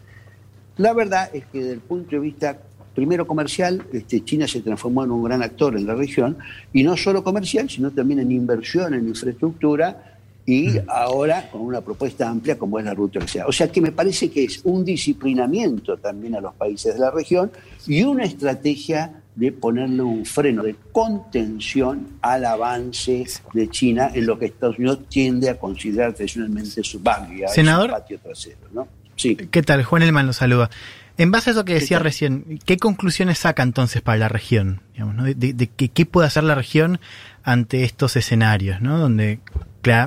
la 0.79 0.93
verdad 0.93 1.31
es 1.33 1.47
que 1.47 1.59
desde 1.59 1.73
el 1.73 1.81
punto 1.81 2.11
de 2.11 2.21
vista 2.21 2.59
primero 2.97 3.27
comercial, 3.27 3.87
este, 3.93 4.25
China 4.25 4.49
se 4.49 4.63
transformó 4.63 5.05
en 5.05 5.11
un 5.11 5.23
gran 5.23 5.43
actor 5.43 5.77
en 5.77 5.87
la 5.87 5.95
región, 5.95 6.39
y 6.73 6.83
no 6.83 6.97
solo 6.97 7.23
comercial, 7.23 7.69
sino 7.69 7.91
también 7.91 8.21
en 8.21 8.33
inversión 8.33 8.95
en 8.95 9.07
infraestructura 9.07 10.16
y 10.47 10.79
ahora 10.89 11.51
con 11.51 11.61
una 11.63 11.81
propuesta 11.81 12.29
amplia 12.31 12.57
como 12.57 12.79
es 12.79 12.85
la 12.85 12.95
ruta 12.95 13.27
Sea. 13.27 13.47
O 13.47 13.53
sea 13.53 13.67
que 13.69 13.81
me 13.81 13.91
parece 13.93 14.31
que 14.31 14.45
es 14.45 14.61
un 14.65 14.85
disciplinamiento 14.85 15.97
también 15.97 16.37
a 16.37 16.41
los 16.41 16.55
países 16.55 16.95
de 16.95 17.01
la 17.01 17.11
región 17.11 17.51
y 17.87 18.05
una 18.05 18.25
estrategia 18.25 19.23
de 19.35 19.53
ponerle 19.53 20.03
un 20.03 20.25
freno 20.25 20.63
de 20.63 20.77
contención 20.93 22.07
al 22.23 22.45
avance 22.45 23.25
de 23.53 23.69
China 23.71 24.11
en 24.15 24.27
lo 24.27 24.39
que 24.39 24.47
Estados 24.47 24.79
Unidos 24.79 25.01
tiende 25.09 25.51
a 25.51 25.59
considerar 25.59 26.13
tradicionalmente 26.15 26.83
su 26.83 27.01
barrio, 27.01 27.49
Senador. 27.49 27.87
su 27.91 27.93
patio 27.97 28.19
trasero. 28.21 28.59
¿no? 28.73 28.89
Sí. 29.17 29.37
¿Qué 29.37 29.63
tal? 29.63 29.83
Juan 29.83 30.03
Elman 30.03 30.27
lo 30.27 30.33
saluda. 30.33 30.71
En 31.19 31.31
base 31.31 31.51
a 31.51 31.53
eso 31.55 31.65
que 31.65 31.75
decía 31.75 31.99
recién, 31.99 32.59
¿qué 32.67 32.77
conclusiones 32.77 33.39
saca 33.39 33.63
entonces 33.63 34.03
para 34.03 34.19
la 34.19 34.29
región? 34.29 34.81
Digamos, 34.93 35.15
¿no? 35.15 35.25
de, 35.25 35.35
de- 35.35 35.55
de 35.55 35.67
qué, 35.69 36.05
puede 36.07 36.27
hacer 36.27 36.45
la 36.45 36.55
región 36.55 37.01
ante 37.43 37.85
estos 37.85 38.17
escenarios, 38.17 38.81
¿no? 38.83 38.99
donde 38.99 39.41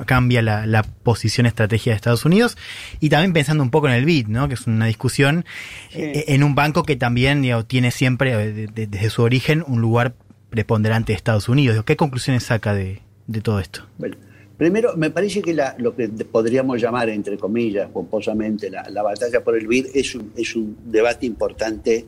cambia 0.06 0.42
la, 0.42 0.66
la 0.66 0.82
posición 0.82 1.46
estratégica 1.46 1.90
de 1.90 1.96
Estados 1.96 2.24
Unidos 2.24 2.56
y 3.00 3.08
también 3.08 3.32
pensando 3.32 3.62
un 3.62 3.70
poco 3.70 3.88
en 3.88 3.94
el 3.94 4.04
BID, 4.04 4.26
¿no? 4.28 4.48
que 4.48 4.54
es 4.54 4.66
una 4.66 4.86
discusión 4.86 5.44
eh, 5.92 6.24
en 6.28 6.42
un 6.42 6.54
banco 6.54 6.82
que 6.84 6.96
también 6.96 7.42
digamos, 7.42 7.66
tiene 7.68 7.90
siempre, 7.90 8.32
eh, 8.32 8.52
de- 8.52 8.66
de- 8.66 8.86
desde 8.86 9.10
su 9.10 9.22
origen, 9.22 9.64
un 9.66 9.80
lugar 9.80 10.14
preponderante 10.50 11.12
de 11.12 11.16
Estados 11.16 11.48
Unidos. 11.48 11.84
¿Qué 11.84 11.96
conclusiones 11.96 12.42
saca 12.44 12.74
de, 12.74 13.00
de 13.26 13.40
todo 13.40 13.60
esto? 13.60 13.86
Bueno, 13.98 14.16
primero, 14.58 14.96
me 14.96 15.10
parece 15.10 15.42
que 15.42 15.54
la- 15.54 15.74
lo 15.78 15.94
que 15.94 16.08
podríamos 16.08 16.80
llamar, 16.80 17.08
entre 17.08 17.38
comillas, 17.38 17.88
pomposamente, 17.90 18.68
la, 18.70 18.88
la 18.90 19.02
batalla 19.02 19.42
por 19.44 19.56
el 19.56 19.66
BID 19.66 19.86
es 19.94 20.14
un, 20.14 20.32
es 20.36 20.54
un 20.56 20.76
debate 20.86 21.26
importante 21.26 22.06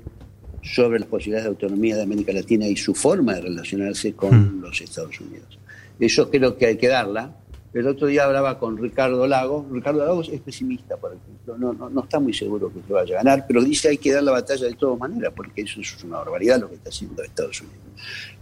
sobre 0.63 1.01
las 1.01 1.09
posibilidades 1.09 1.45
de 1.45 1.49
autonomía 1.51 1.97
de 1.97 2.03
América 2.03 2.33
Latina 2.33 2.67
y 2.69 2.77
su 2.77 2.95
forma 2.95 3.35
de 3.35 3.41
relacionarse 3.43 4.13
con 4.15 4.61
los 4.61 4.81
Estados 4.81 5.21
Unidos. 5.21 5.59
Eso 5.99 6.31
creo 6.31 6.57
que 6.57 6.67
hay 6.67 6.77
que 6.77 6.89
darla. 6.89 7.35
El 7.75 7.87
otro 7.87 8.07
día 8.07 8.25
hablaba 8.25 8.59
con 8.59 8.77
Ricardo 8.77 9.27
Lagos. 9.27 9.65
Ricardo 9.71 10.05
Lagos 10.05 10.29
es 10.29 10.41
pesimista, 10.41 10.97
por 10.97 11.15
ejemplo. 11.15 11.57
No, 11.57 11.73
no, 11.73 11.89
no 11.89 12.03
está 12.03 12.21
muy 12.21 12.35
seguro 12.35 12.71
que 12.73 12.81
se 12.87 12.93
vaya 12.93 13.15
a 13.15 13.25
ganar, 13.25 13.47
pero 13.47 13.63
dice 13.63 13.89
hay 13.89 13.99
que 13.99 14.13
dar 14.13 14.23
la 14.23 14.33
batalla 14.33 14.67
de 14.67 14.75
todas 14.75 14.99
maneras, 14.99 15.33
porque 15.35 15.63
eso 15.63 15.81
es 15.81 16.05
una 16.05 16.19
barbaridad 16.19 16.61
lo 16.61 16.69
que 16.69 16.75
está 16.75 16.91
haciendo 16.91 17.23
Estados 17.23 17.61
Unidos. 17.61 17.79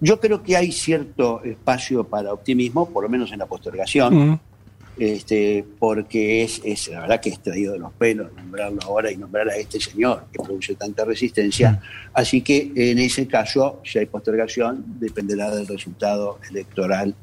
Yo 0.00 0.18
creo 0.18 0.42
que 0.42 0.56
hay 0.56 0.72
cierto 0.72 1.42
espacio 1.44 2.02
para 2.04 2.32
optimismo, 2.32 2.88
por 2.88 3.04
lo 3.04 3.08
menos 3.08 3.30
en 3.30 3.38
la 3.38 3.46
postergación, 3.46 4.40
este, 5.00 5.64
porque 5.78 6.42
es, 6.42 6.60
es 6.62 6.88
la 6.88 7.00
verdad 7.00 7.20
que 7.20 7.30
es 7.30 7.40
traído 7.40 7.72
de 7.72 7.78
los 7.78 7.92
pelos 7.94 8.32
nombrarlo 8.34 8.80
ahora 8.82 9.10
y 9.10 9.16
nombrar 9.16 9.48
a 9.48 9.56
este 9.56 9.80
señor 9.80 10.24
que 10.30 10.38
produce 10.42 10.74
tanta 10.74 11.04
resistencia. 11.06 11.80
Así 12.12 12.42
que 12.42 12.70
en 12.74 12.98
ese 12.98 13.26
caso, 13.26 13.80
si 13.82 13.98
hay 13.98 14.06
postergación, 14.06 14.84
dependerá 15.00 15.54
del 15.54 15.66
resultado 15.66 16.38
electoral 16.50 17.14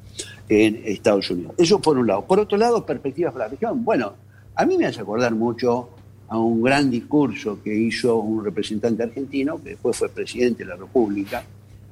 en 0.49 0.82
Estados 0.86 1.30
Unidos. 1.30 1.53
Eso 1.57 1.80
por 1.80 1.97
un 1.97 2.07
lado. 2.07 2.25
Por 2.25 2.39
otro 2.39 2.57
lado, 2.57 2.86
perspectivas 2.86 3.34
para 3.34 3.45
la 3.45 3.51
región. 3.51 3.86
Bueno, 3.86 4.15
a 4.55 4.65
mí 4.65 4.75
me 4.78 4.88
hace 4.88 5.01
acordar 5.01 5.36
mucho 5.36 5.89
a 6.30 6.39
un 6.39 6.63
gran 6.63 6.89
discurso 6.89 7.61
que 7.63 7.73
hizo 7.73 8.17
un 8.17 8.43
representante 8.43 9.03
argentino, 9.03 9.61
que 9.61 9.71
después 9.71 9.95
fue 9.95 10.09
presidente 10.09 10.63
de 10.63 10.69
la 10.69 10.75
República, 10.75 11.43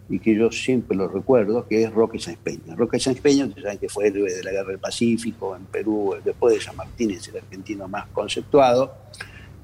y 0.10 0.20
que 0.20 0.36
yo 0.36 0.52
siempre 0.52 0.96
lo 0.96 1.08
recuerdo, 1.08 1.68
que 1.68 1.84
es 1.84 1.92
Roque 1.92 2.20
Sáenz 2.20 2.40
Peña. 2.40 2.76
Roque 2.76 3.00
Sáenz 3.00 3.22
Peña, 3.22 3.46
ustedes 3.46 3.64
saben 3.64 3.80
que 3.80 3.90
fue 3.90 4.08
héroe 4.08 4.32
de 4.32 4.44
la 4.44 4.52
Guerra 4.52 4.70
del 4.70 4.80
Pacífico 4.80 5.56
en 5.56 5.66
Perú, 5.66 6.16
después 6.24 6.56
de 6.56 6.62
San 6.62 6.76
Martín 6.76 7.12
es 7.12 7.28
el 7.28 7.38
argentino 7.38 7.88
más 7.88 8.08
conceptuado. 8.08 8.94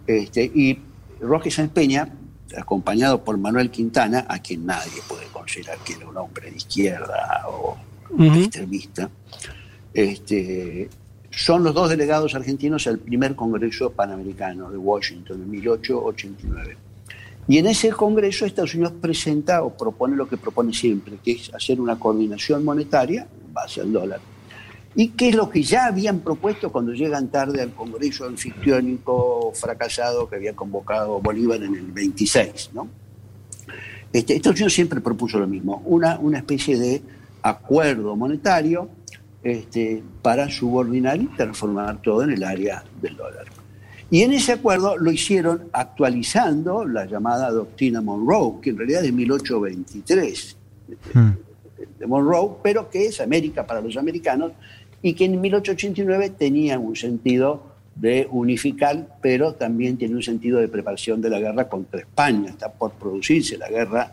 Este, 0.07 0.43
y 0.43 0.79
Roque 1.19 1.51
Sáenz 1.51 1.71
Peña, 1.71 2.11
acompañado 2.57 3.23
por 3.23 3.37
Manuel 3.37 3.69
Quintana, 3.69 4.25
a 4.27 4.39
quien 4.39 4.65
nadie 4.65 5.01
puede 5.07 5.27
considerar 5.27 5.77
que 5.85 5.93
era 5.93 6.07
un 6.07 6.17
hombre 6.17 6.49
de 6.49 6.57
izquierda 6.57 7.45
o 7.47 7.77
extremista, 8.19 9.09
este, 9.93 10.89
son 11.29 11.63
los 11.63 11.73
dos 11.73 11.89
delegados 11.89 12.35
argentinos 12.35 12.87
al 12.87 12.99
primer 12.99 13.35
Congreso 13.35 13.91
Panamericano 13.91 14.69
de 14.69 14.77
Washington 14.77 15.41
en 15.41 15.51
1889. 15.51 16.77
Y 17.47 17.57
en 17.57 17.67
ese 17.67 17.89
Congreso 17.89 18.45
Estados 18.45 18.75
Unidos 18.75 18.93
presenta 19.01 19.63
o 19.63 19.75
propone 19.75 20.15
lo 20.15 20.27
que 20.27 20.37
propone 20.37 20.73
siempre, 20.73 21.17
que 21.23 21.33
es 21.33 21.53
hacer 21.53 21.81
una 21.81 21.97
coordinación 21.97 22.63
monetaria 22.63 23.27
en 23.45 23.53
base 23.53 23.81
al 23.81 23.91
dólar. 23.91 24.19
Y 24.95 25.09
que 25.09 25.29
es 25.29 25.35
lo 25.35 25.49
que 25.49 25.63
ya 25.63 25.85
habían 25.85 26.19
propuesto 26.19 26.71
cuando 26.71 26.93
llegan 26.93 27.29
tarde 27.29 27.61
al 27.61 27.73
Congreso 27.73 28.25
anfictiónico 28.25 29.51
fracasado 29.55 30.29
que 30.29 30.35
había 30.35 30.53
convocado 30.53 31.19
Bolívar 31.19 31.63
en 31.63 31.75
el 31.75 31.91
26. 31.91 32.71
¿no? 32.73 32.87
Este, 34.11 34.35
Estados 34.35 34.59
Unidos 34.59 34.73
siempre 34.73 34.99
propuso 34.99 35.39
lo 35.39 35.47
mismo, 35.47 35.81
una, 35.85 36.19
una 36.19 36.39
especie 36.39 36.77
de 36.77 37.01
acuerdo 37.41 38.15
monetario 38.15 38.89
este, 39.43 40.03
para 40.21 40.49
subordinar 40.49 41.19
y 41.19 41.27
transformar 41.27 42.01
todo 42.01 42.23
en 42.23 42.31
el 42.31 42.43
área 42.43 42.83
del 43.01 43.15
dólar. 43.15 43.60
Y 44.11 44.23
en 44.23 44.33
ese 44.33 44.51
acuerdo 44.51 44.97
lo 44.97 45.09
hicieron 45.09 45.69
actualizando 45.71 46.85
la 46.85 47.05
llamada 47.05 47.49
doctrina 47.49 48.01
Monroe, 48.01 48.59
que 48.61 48.71
en 48.71 48.77
realidad 48.77 48.99
es 48.99 49.07
de 49.07 49.13
1823 49.13 50.57
de 51.97 52.07
Monroe, 52.07 52.57
pero 52.61 52.89
que 52.89 53.05
es 53.05 53.21
América 53.21 53.65
para 53.65 53.79
los 53.79 53.95
americanos 53.95 54.51
y 55.01 55.13
que 55.13 55.25
en 55.25 55.39
1889 55.39 56.31
tenía 56.31 56.77
un 56.77 56.97
sentido 56.97 57.71
de 57.95 58.27
unificar, 58.29 59.17
pero 59.21 59.53
también 59.53 59.97
tiene 59.97 60.15
un 60.15 60.23
sentido 60.23 60.59
de 60.59 60.67
preparación 60.67 61.21
de 61.21 61.29
la 61.29 61.39
guerra 61.39 61.69
contra 61.69 62.01
España. 62.01 62.49
Está 62.49 62.69
por 62.69 62.91
producirse 62.91 63.57
la 63.57 63.69
guerra 63.69 64.11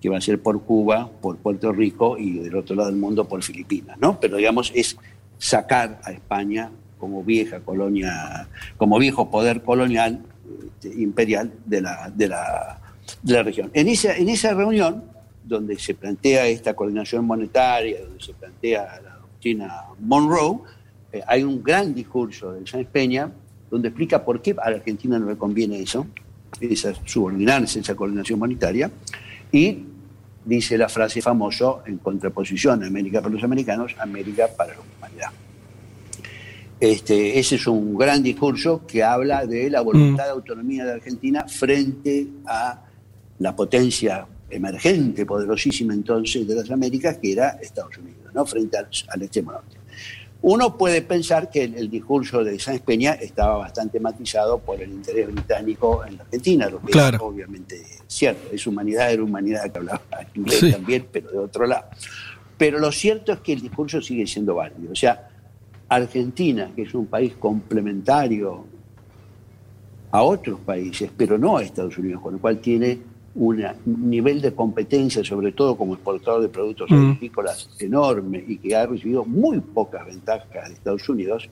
que 0.00 0.08
va 0.08 0.18
a 0.18 0.20
ser 0.20 0.40
por 0.40 0.62
Cuba, 0.62 1.10
por 1.20 1.38
Puerto 1.38 1.72
Rico 1.72 2.16
y 2.16 2.38
del 2.38 2.54
otro 2.54 2.76
lado 2.76 2.88
del 2.88 3.00
mundo 3.00 3.26
por 3.26 3.42
Filipinas, 3.42 3.98
¿no? 3.98 4.20
Pero 4.20 4.36
digamos 4.36 4.70
es 4.76 4.96
sacar 5.38 6.00
a 6.04 6.12
España 6.12 6.70
como 7.00 7.24
vieja 7.24 7.60
colonia, 7.60 8.46
como 8.76 8.98
viejo 8.98 9.30
poder 9.30 9.62
colonial 9.62 10.20
este, 10.66 11.00
imperial 11.00 11.52
de 11.64 11.80
la, 11.80 12.12
de 12.14 12.28
la, 12.28 12.80
de 13.22 13.32
la 13.32 13.42
región. 13.42 13.70
En 13.72 13.88
esa, 13.88 14.16
en 14.16 14.28
esa 14.28 14.54
reunión, 14.54 15.04
donde 15.42 15.78
se 15.78 15.94
plantea 15.94 16.46
esta 16.46 16.74
coordinación 16.74 17.24
monetaria, 17.24 18.02
donde 18.02 18.22
se 18.22 18.34
plantea 18.34 19.00
la 19.02 19.16
doctrina 19.16 19.84
Monroe, 19.98 20.60
eh, 21.12 21.22
hay 21.26 21.42
un 21.42 21.62
gran 21.62 21.94
discurso 21.94 22.52
de 22.52 22.66
Sáenz 22.66 22.88
Peña 22.88 23.32
donde 23.70 23.88
explica 23.88 24.24
por 24.24 24.42
qué 24.42 24.54
a 24.60 24.70
la 24.70 24.76
Argentina 24.76 25.18
no 25.18 25.30
le 25.30 25.36
conviene 25.36 25.80
eso, 25.80 26.06
esa, 26.60 26.92
subordinarse 27.04 27.80
esa 27.80 27.94
coordinación 27.94 28.38
monetaria, 28.38 28.90
y 29.52 29.84
dice 30.44 30.76
la 30.76 30.88
frase 30.88 31.22
famosa 31.22 31.74
en 31.86 31.98
contraposición 31.98 32.82
a 32.82 32.86
América 32.86 33.20
para 33.20 33.34
los 33.34 33.44
americanos, 33.44 33.94
América 33.98 34.48
para 34.56 34.74
la 34.74 34.80
humanidad. 34.80 35.30
Este, 36.80 37.38
ese 37.38 37.56
es 37.56 37.66
un 37.66 37.94
gran 37.96 38.22
discurso 38.22 38.86
que 38.86 39.02
habla 39.02 39.44
de 39.44 39.68
la 39.68 39.82
voluntad 39.82 40.24
de 40.24 40.30
autonomía 40.30 40.84
de 40.86 40.92
Argentina 40.92 41.46
frente 41.46 42.26
a 42.46 42.82
la 43.38 43.54
potencia 43.54 44.26
emergente, 44.48 45.26
poderosísima 45.26 45.92
entonces 45.92 46.46
de 46.48 46.54
las 46.54 46.70
Américas, 46.70 47.18
que 47.18 47.32
era 47.32 47.50
Estados 47.60 47.98
Unidos, 47.98 48.32
¿no? 48.34 48.46
frente 48.46 48.78
al, 48.78 48.88
al 49.08 49.22
extremo 49.22 49.52
norte. 49.52 49.76
Uno 50.42 50.78
puede 50.78 51.02
pensar 51.02 51.50
que 51.50 51.64
el, 51.64 51.74
el 51.74 51.90
discurso 51.90 52.42
de 52.42 52.58
Sáenz 52.58 52.80
Peña 52.80 53.12
estaba 53.12 53.58
bastante 53.58 54.00
matizado 54.00 54.58
por 54.58 54.80
el 54.80 54.90
interés 54.90 55.26
británico 55.30 56.02
en 56.06 56.16
la 56.16 56.22
Argentina, 56.22 56.70
lo 56.70 56.80
que 56.80 56.92
Claro. 56.92 57.16
es 57.18 57.22
obviamente 57.22 57.82
cierto. 58.06 58.48
Es 58.50 58.66
humanidad, 58.66 59.12
era 59.12 59.22
humanidad 59.22 59.70
que 59.70 59.78
hablaba 59.78 60.00
inglés 60.34 60.60
Sí. 60.60 60.72
también, 60.72 61.06
pero 61.12 61.30
de 61.30 61.38
otro 61.38 61.66
lado. 61.66 61.84
Pero 62.56 62.78
lo 62.78 62.90
cierto 62.90 63.32
es 63.34 63.40
que 63.40 63.52
el 63.52 63.60
discurso 63.60 64.00
sigue 64.00 64.26
siendo 64.26 64.54
válido. 64.54 64.90
O 64.92 64.96
sea, 64.96 65.28
Argentina, 65.90 66.70
que 66.74 66.82
es 66.82 66.94
un 66.94 67.06
país 67.06 67.34
complementario 67.38 68.64
a 70.12 70.22
otros 70.22 70.60
países, 70.60 71.10
pero 71.16 71.36
no 71.36 71.56
a 71.56 71.62
Estados 71.62 71.98
Unidos, 71.98 72.22
con 72.22 72.34
lo 72.34 72.38
cual 72.40 72.58
tiene 72.60 72.98
un 73.34 73.62
nivel 73.84 74.40
de 74.40 74.54
competencia, 74.54 75.22
sobre 75.22 75.52
todo 75.52 75.76
como 75.76 75.94
exportador 75.94 76.42
de 76.42 76.48
productos 76.48 76.90
Mm. 76.90 77.10
agrícolas 77.12 77.70
enorme 77.78 78.42
y 78.46 78.56
que 78.58 78.74
ha 78.74 78.86
recibido 78.86 79.24
muy 79.24 79.60
pocas 79.60 80.06
ventajas 80.06 80.68
de 80.68 80.74
Estados 80.74 81.08
Unidos, 81.08 81.48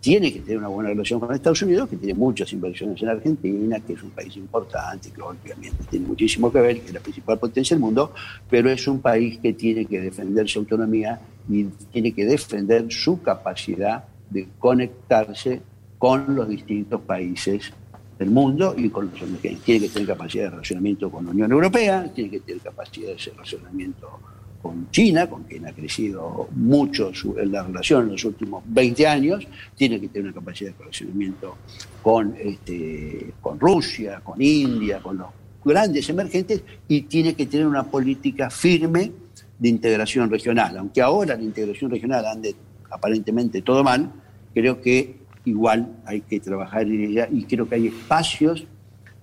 tiene 0.00 0.32
que 0.32 0.40
tener 0.40 0.58
una 0.58 0.68
buena 0.68 0.90
relación 0.90 1.18
con 1.18 1.34
Estados 1.34 1.62
Unidos, 1.62 1.88
que 1.88 1.96
tiene 1.96 2.14
muchas 2.14 2.52
inversiones 2.52 3.02
en 3.02 3.08
Argentina, 3.08 3.80
que 3.80 3.94
es 3.94 4.02
un 4.02 4.10
país 4.10 4.36
importante, 4.36 5.10
que 5.10 5.20
obviamente 5.20 5.84
tiene 5.90 6.06
muchísimo 6.06 6.52
que 6.52 6.60
ver, 6.60 6.80
que 6.80 6.86
es 6.86 6.94
la 6.94 7.00
principal 7.00 7.38
potencia 7.38 7.74
del 7.74 7.80
mundo, 7.80 8.12
pero 8.48 8.70
es 8.70 8.86
un 8.86 9.00
país 9.00 9.38
que 9.38 9.52
tiene 9.52 9.86
que 9.86 10.00
defender 10.00 10.48
su 10.48 10.60
autonomía 10.60 11.20
y 11.48 11.64
tiene 11.92 12.12
que 12.12 12.24
defender 12.24 12.86
su 12.90 13.20
capacidad 13.22 14.04
de 14.30 14.48
conectarse 14.58 15.60
con 15.98 16.34
los 16.34 16.48
distintos 16.48 17.00
países 17.00 17.72
del 18.18 18.30
mundo 18.30 18.74
y 18.76 18.88
con 18.90 19.10
los 19.10 19.22
emergentes. 19.22 19.62
Tiene 19.64 19.86
que 19.86 19.92
tener 19.92 20.08
capacidad 20.08 20.44
de 20.44 20.50
relacionamiento 20.50 21.10
con 21.10 21.24
la 21.24 21.30
Unión 21.32 21.50
Europea, 21.50 22.10
tiene 22.14 22.30
que 22.30 22.40
tener 22.40 22.62
capacidad 22.62 23.08
de 23.08 23.16
relacionamiento 23.16 24.20
con 24.62 24.90
China, 24.90 25.28
con 25.28 25.44
quien 25.44 25.66
ha 25.66 25.72
crecido 25.72 26.48
mucho 26.52 27.14
su- 27.14 27.34
la 27.36 27.62
relación 27.62 28.04
en 28.06 28.12
los 28.12 28.24
últimos 28.24 28.62
20 28.66 29.06
años, 29.06 29.46
tiene 29.76 30.00
que 30.00 30.08
tener 30.08 30.26
una 30.26 30.34
capacidad 30.34 30.72
de 30.72 30.78
relacionamiento 30.78 31.56
con, 32.02 32.34
este, 32.38 33.32
con 33.40 33.58
Rusia, 33.60 34.20
con 34.24 34.40
India, 34.42 35.00
con 35.00 35.18
los 35.18 35.28
grandes 35.64 36.08
emergentes 36.08 36.62
y 36.88 37.02
tiene 37.02 37.34
que 37.34 37.46
tener 37.46 37.66
una 37.66 37.84
política 37.84 38.50
firme 38.50 39.12
de 39.58 39.68
integración 39.68 40.30
regional. 40.30 40.76
Aunque 40.78 41.02
ahora 41.02 41.36
la 41.36 41.42
integración 41.42 41.90
regional 41.90 42.24
ande 42.26 42.54
aparentemente 42.90 43.62
todo 43.62 43.84
mal, 43.84 44.10
creo 44.54 44.80
que 44.80 45.16
igual 45.44 45.96
hay 46.04 46.20
que 46.22 46.40
trabajar 46.40 46.82
en 46.82 47.04
ella 47.04 47.28
y 47.30 47.44
creo 47.44 47.68
que 47.68 47.74
hay 47.76 47.86
espacios 47.88 48.64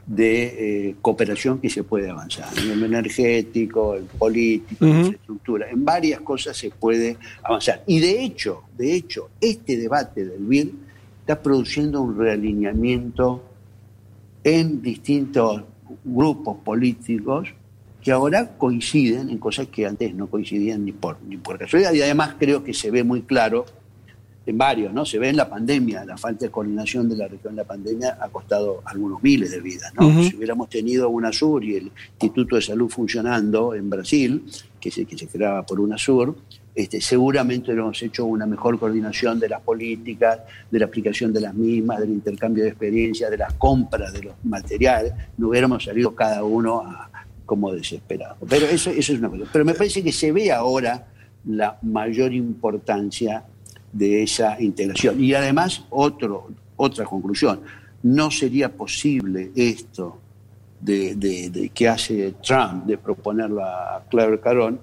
de 0.05 0.89
eh, 0.89 0.95
cooperación 1.01 1.59
que 1.59 1.69
se 1.69 1.83
puede 1.83 2.09
avanzar. 2.09 2.47
En 2.57 2.71
el 2.71 2.83
energético, 2.83 3.95
en 3.95 4.05
político, 4.05 4.85
en 4.85 4.91
Ujú. 4.91 4.99
infraestructura, 4.99 5.69
en 5.69 5.83
varias 5.83 6.21
cosas 6.21 6.55
se 6.55 6.69
puede 6.69 7.17
avanzar. 7.43 7.83
Y 7.87 7.99
de 7.99 8.23
hecho, 8.23 8.63
de 8.77 8.93
hecho, 8.93 9.29
este 9.41 9.77
debate 9.77 10.25
del 10.25 10.43
BID 10.43 10.69
está 11.21 11.41
produciendo 11.41 12.01
un 12.01 12.17
realineamiento 12.17 13.43
en 14.43 14.81
distintos 14.81 15.63
grupos 16.03 16.57
políticos 16.63 17.49
que 18.03 18.11
ahora 18.11 18.55
coinciden 18.59 19.31
en 19.31 19.39
cosas 19.39 19.67
que 19.67 19.87
antes 19.87 20.13
no 20.13 20.27
coincidían 20.27 20.85
ni 20.85 20.91
por, 20.91 21.17
ni 21.27 21.37
por 21.37 21.57
casualidad. 21.57 21.93
Y 21.93 22.03
además 22.03 22.35
creo 22.37 22.63
que 22.63 22.71
se 22.75 22.91
ve 22.91 23.03
muy 23.03 23.23
claro 23.23 23.65
en 24.45 24.57
varios, 24.57 24.93
¿no? 24.93 25.05
Se 25.05 25.17
ve 25.17 25.29
en 25.29 25.37
la 25.37 25.49
pandemia, 25.49 26.05
la 26.05 26.17
falta 26.17 26.45
de 26.45 26.51
coordinación 26.51 27.09
de 27.09 27.15
la 27.17 27.27
región 27.27 27.53
en 27.53 27.57
la 27.57 27.63
pandemia 27.63 28.17
ha 28.21 28.29
costado 28.29 28.81
algunos 28.85 29.21
miles 29.23 29.51
de 29.51 29.59
vidas, 29.59 29.91
¿no? 29.95 30.07
Si 30.29 30.35
hubiéramos 30.35 30.69
tenido 30.69 31.09
UNASUR 31.09 31.63
y 31.63 31.75
el 31.75 31.91
Instituto 32.13 32.55
de 32.55 32.61
Salud 32.61 32.89
funcionando 32.89 33.73
en 33.73 33.89
Brasil, 33.89 34.43
que 34.79 34.91
se, 34.91 35.05
que 35.05 35.17
se 35.17 35.27
creaba 35.27 35.65
por 35.65 35.79
UNASUR, 35.79 36.35
este, 36.75 36.99
seguramente 37.01 37.71
hubiéramos 37.71 38.01
hecho 38.03 38.25
una 38.25 38.45
mejor 38.45 38.77
coordinación 38.77 39.39
de 39.39 39.47
las 39.49 39.61
políticas, 39.61 40.39
de 40.69 40.77
la 40.79 40.85
aplicación 40.85 41.31
de 41.33 41.41
las 41.41 41.53
mismas, 41.53 41.99
del 41.99 42.09
intercambio 42.11 42.63
de 42.65 42.69
experiencias, 42.69 43.31
de 43.31 43.37
las 43.37 43.53
compras 43.53 44.11
de 44.13 44.23
los 44.23 44.35
materiales, 44.43 45.13
no 45.37 45.47
hubiéramos 45.49 45.83
salido 45.85 46.13
cada 46.13 46.43
uno 46.43 46.81
a- 46.81 47.09
como 47.45 47.71
desesperado. 47.71 48.35
Pero 48.49 48.65
eso, 48.65 48.89
eso 48.89 49.13
es 49.13 49.19
una 49.19 49.29
cosa. 49.29 49.43
Pero 49.53 49.63
me 49.65 49.73
parece 49.73 50.03
que 50.03 50.11
se 50.11 50.31
ve 50.31 50.51
ahora 50.51 51.07
la 51.45 51.77
mayor 51.83 52.33
importancia 52.33 53.43
de 53.95 54.23
esa 54.23 54.61
integración. 54.61 55.23
Y 55.23 55.33
además, 55.33 55.83
otro, 55.89 56.49
otra 56.75 57.05
conclusión, 57.05 57.61
no 58.03 58.29
sería 58.29 58.69
posible 58.71 59.51
esto 59.55 60.19
de, 60.81 61.15
de- 61.15 61.49
de 61.49 61.69
que 61.69 61.87
hace 61.87 62.35
Trump 62.45 62.85
de 62.85 62.97
proponerlo 62.97 63.63
a 63.63 64.03
Claire 64.11 64.39
Carón 64.39 64.79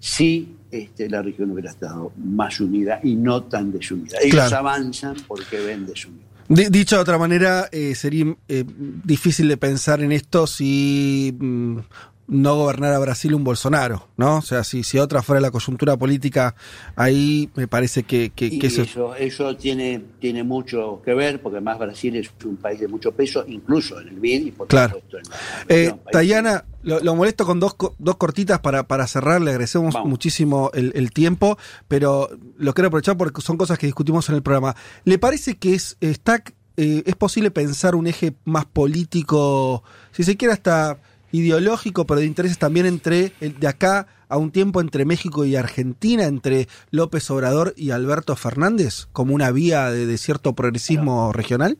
si 0.00 0.56
este, 0.70 1.08
la 1.08 1.22
región 1.22 1.50
hubiera 1.52 1.70
estado 1.70 2.12
más 2.16 2.58
unida 2.60 3.00
y 3.02 3.14
no 3.14 3.42
tan 3.44 3.70
desunida. 3.70 4.16
Ellos 4.20 4.32
Claro. 4.34 4.56
avanzan 4.56 5.16
porque 5.28 5.60
ven 5.60 5.86
desunida. 5.86 6.24
Di- 6.48 6.68
Dicho 6.70 6.96
de 6.96 7.02
otra 7.02 7.16
manera, 7.18 7.68
eh, 7.70 7.94
sería 7.94 8.34
eh, 8.48 8.64
difícil 9.04 9.46
de 9.48 9.56
pensar 9.56 10.00
en 10.02 10.12
esto 10.12 10.46
si 10.46 11.34
mm, 11.38 11.78
no 12.26 12.56
gobernara 12.56 12.98
Brasil 12.98 13.34
un 13.34 13.44
Bolsonaro, 13.44 14.08
¿no? 14.16 14.38
O 14.38 14.42
sea, 14.42 14.64
si, 14.64 14.82
si 14.82 14.98
otra 14.98 15.22
fuera 15.22 15.40
la 15.40 15.50
coyuntura 15.50 15.96
política, 15.96 16.54
ahí 16.96 17.50
me 17.54 17.68
parece 17.68 18.04
que, 18.04 18.30
que- 18.30 18.46
Y 18.46 18.58
que 18.58 18.68
eso... 18.68 18.82
eso, 18.82 19.14
eso 19.14 19.56
tiene, 19.56 20.02
tiene 20.20 20.42
mucho 20.42 21.02
que 21.04 21.12
ver, 21.12 21.42
porque 21.42 21.56
además 21.58 21.78
Brasil 21.78 22.16
es 22.16 22.30
un 22.44 22.56
país 22.56 22.80
de 22.80 22.88
mucho 22.88 23.12
peso, 23.12 23.44
incluso 23.46 24.00
en 24.00 24.08
el 24.08 24.20
BID 24.20 24.46
y 24.46 24.50
por 24.52 24.68
Claro. 24.68 24.94
supuesto 24.94 25.18
en 25.18 25.24
la 25.28 25.36
Eh, 25.68 25.94
Tayana, 26.12 26.64
lo, 26.82 27.00
lo 27.00 27.14
molesto 27.14 27.44
con 27.44 27.60
dos, 27.60 27.76
dos 27.98 28.16
cortitas 28.16 28.60
para, 28.60 28.88
para 28.88 29.06
cerrar, 29.06 29.42
le 29.42 29.50
agradecemos 29.50 29.94
muchísimo 30.04 30.70
el, 30.72 30.92
el 30.94 31.10
tiempo, 31.12 31.58
pero 31.88 32.30
lo 32.56 32.72
quiero 32.72 32.88
aprovechar 32.88 33.16
porque 33.18 33.42
son 33.42 33.56
cosas 33.58 33.78
que 33.78 33.86
discutimos 33.86 34.28
en 34.30 34.36
el 34.36 34.42
programa. 34.42 34.74
¿Le 35.04 35.18
parece 35.18 35.56
que 35.56 35.74
es, 35.74 35.96
está, 36.00 36.42
eh, 36.76 37.02
es 37.04 37.16
posible 37.16 37.50
pensar 37.50 37.94
un 37.94 38.06
eje 38.06 38.34
más 38.44 38.64
político, 38.64 39.82
si 40.12 40.24
se 40.24 40.36
quiere 40.36 40.54
hasta 40.54 40.98
ideológico, 41.38 42.06
pero 42.06 42.20
de 42.20 42.26
intereses 42.26 42.58
también 42.58 42.86
entre, 42.86 43.32
el- 43.40 43.58
de 43.58 43.66
acá 43.66 44.06
a 44.28 44.36
un 44.38 44.50
tiempo 44.52 44.80
entre 44.80 45.04
México 45.04 45.44
y 45.44 45.56
Argentina, 45.56 46.24
entre 46.24 46.68
López 46.90 47.28
Obrador 47.30 47.74
y 47.76 47.90
Alberto 47.90 48.36
Fernández, 48.36 49.06
como 49.12 49.34
una 49.34 49.50
vía 49.50 49.90
de, 49.90 50.06
de 50.06 50.16
cierto 50.18 50.54
progresismo 50.54 51.32
regional? 51.32 51.76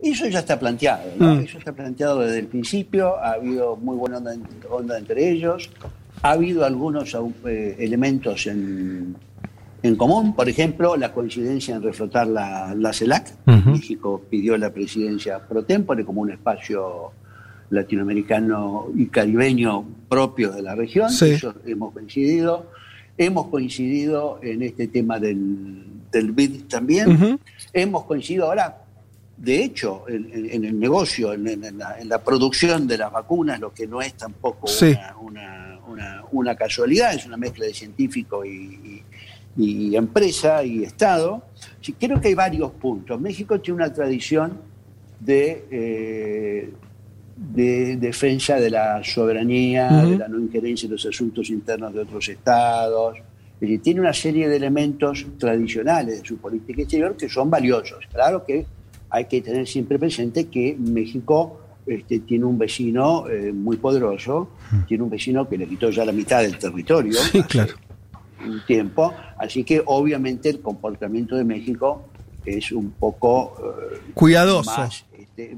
Eso 0.00 0.26
ya 0.28 0.40
está 0.40 0.58
planteado, 0.58 1.04
¿no? 1.18 1.36
Mm. 1.36 1.38
Eso 1.40 1.58
está 1.58 1.72
planteado 1.72 2.20
desde 2.20 2.40
el 2.40 2.46
principio, 2.48 3.16
ha 3.16 3.32
habido 3.32 3.76
muy 3.76 3.96
buena 3.96 4.18
onda, 4.18 4.34
onda 4.70 4.98
entre 4.98 5.30
ellos, 5.30 5.70
ha 6.22 6.32
habido 6.32 6.64
algunos 6.64 7.16
eh, 7.46 7.76
elementos 7.78 8.46
en, 8.46 9.16
en 9.82 9.96
común, 9.96 10.34
por 10.34 10.48
ejemplo, 10.48 10.96
la 10.96 11.12
coincidencia 11.12 11.76
en 11.76 11.82
reflotar 11.82 12.26
la, 12.26 12.74
la 12.74 12.92
CELAC. 12.92 13.34
México 13.46 14.20
pidió 14.28 14.56
la 14.58 14.70
presidencia 14.72 15.38
pro 15.46 15.62
tempore 15.64 16.04
como 16.04 16.20
un 16.22 16.30
espacio 16.32 17.12
latinoamericano 17.70 18.88
y 18.96 19.06
caribeño 19.06 19.84
propio 20.08 20.52
de 20.52 20.62
la 20.62 20.74
región, 20.74 21.10
Sí. 21.10 21.30
eso 21.30 21.54
hemos 21.66 21.92
coincidido. 21.92 22.70
Hemos 23.18 23.48
coincidido 23.48 24.38
en 24.42 24.62
este 24.62 24.88
tema 24.88 25.18
del, 25.18 25.84
del 26.12 26.32
BID 26.32 26.64
también. 26.68 27.10
Ujú. 27.12 27.40
Hemos 27.72 28.04
coincidido 28.04 28.46
ahora, 28.46 28.76
de 29.38 29.64
hecho, 29.64 30.04
en, 30.08 30.30
en- 30.32 30.50
en 30.50 30.64
el 30.64 30.78
negocio, 30.78 31.32
en, 31.32 31.44
la, 31.78 31.98
en 31.98 32.08
la 32.08 32.22
producción 32.22 32.86
de 32.86 32.98
las 32.98 33.10
vacunas, 33.12 33.58
lo 33.58 33.72
que 33.72 33.86
no 33.86 34.00
es 34.02 34.14
tampoco 34.14 34.66
Sí. 34.66 34.86
una, 34.86 35.16
una- 35.18 35.78
una- 35.88 36.24
una 36.32 36.54
casualidad, 36.56 37.14
es 37.14 37.24
una 37.26 37.36
mezcla 37.36 37.64
de 37.66 37.72
científico 37.74 38.44
y, 38.44 39.02
y- 39.58 39.88
y 39.90 39.96
empresa 39.96 40.62
y 40.62 40.82
Estado. 40.84 41.42
Sí, 41.80 41.94
creo 41.94 42.20
que 42.20 42.28
hay 42.28 42.34
varios 42.34 42.70
puntos. 42.72 43.18
México 43.18 43.58
tiene 43.60 43.76
una 43.82 43.90
tradición 43.92 44.60
de, 45.20 45.64
eh, 45.70 46.70
de 47.36 47.96
defensa 47.96 48.56
de 48.56 48.70
la 48.70 49.02
soberanía, 49.04 49.90
de 50.04 50.16
la 50.18 50.28
no 50.28 50.38
injerencia 50.38 50.86
en 50.86 50.92
los 50.92 51.04
asuntos 51.06 51.50
internos 51.50 51.92
de 51.92 52.00
otros 52.00 52.28
estados. 52.28 53.18
Es 53.18 53.60
decir, 53.60 53.82
tiene 53.82 54.00
una 54.00 54.12
serie 54.12 54.48
de 54.48 54.56
elementos 54.56 55.26
tradicionales 55.38 56.20
de 56.22 56.26
su 56.28 56.38
política 56.38 56.82
exterior 56.82 57.16
que 57.16 57.28
son 57.28 57.50
valiosos. 57.50 58.04
Claro 58.12 58.44
que 58.44 58.66
hay 59.10 59.26
que 59.26 59.40
tener 59.40 59.66
siempre 59.66 59.98
presente 59.98 60.46
que 60.48 60.76
México 60.78 61.60
este, 61.86 62.20
tiene 62.20 62.44
un 62.44 62.58
vecino 62.58 63.28
eh, 63.28 63.52
muy 63.52 63.76
poderoso, 63.76 64.50
tiene 64.88 65.04
un 65.04 65.10
vecino 65.10 65.48
que 65.48 65.56
le 65.56 65.66
quitó 65.66 65.90
ya 65.90 66.04
la 66.04 66.12
mitad 66.12 66.42
del 66.42 66.58
territorio 66.58 67.12
Sí, 67.14 67.42
claro. 67.44 67.74
un 68.44 68.60
tiempo, 68.66 69.14
así 69.38 69.62
que 69.62 69.82
obviamente 69.86 70.48
el 70.50 70.60
comportamiento 70.60 71.36
de 71.36 71.44
México 71.44 72.02
es 72.44 72.72
un 72.72 72.90
poco 72.90 73.54
eh, 73.94 73.98
Cuidadoso. 74.14 74.70
más, 74.70 75.05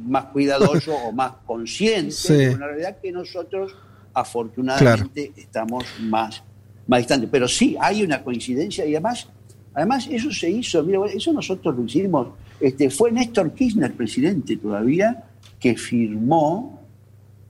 más 0.07 0.27
cuidadoso 0.27 0.95
o 1.07 1.13
más 1.13 1.33
consciente 1.47 2.13
Sí. 2.13 2.33
de 2.35 2.55
una 2.55 2.67
realidad 2.67 2.97
que 3.01 3.13
nosotros 3.13 3.75
afortunadamente 4.15 5.33
estamos 5.37 5.85
más, 6.01 6.43
más 6.87 7.01
distantes. 7.01 7.29
Pero 7.31 7.49
sí, 7.49 7.77
hay 7.81 8.03
una 8.03 8.23
coincidencia 8.23 8.85
y 8.87 8.95
además, 8.95 9.29
además 9.75 10.09
eso 10.11 10.31
se 10.33 10.51
hizo, 10.51 10.83
mira, 10.83 11.01
eso 11.07 11.33
nosotros 11.33 11.77
lo 11.77 11.85
hicimos, 11.85 12.29
este, 12.61 12.91
fue 12.91 13.13
Néstor 13.13 13.53
Kirchner, 13.53 13.93
presidente 13.95 14.57
todavía, 14.57 15.25
que 15.61 15.77
firmó 15.77 16.83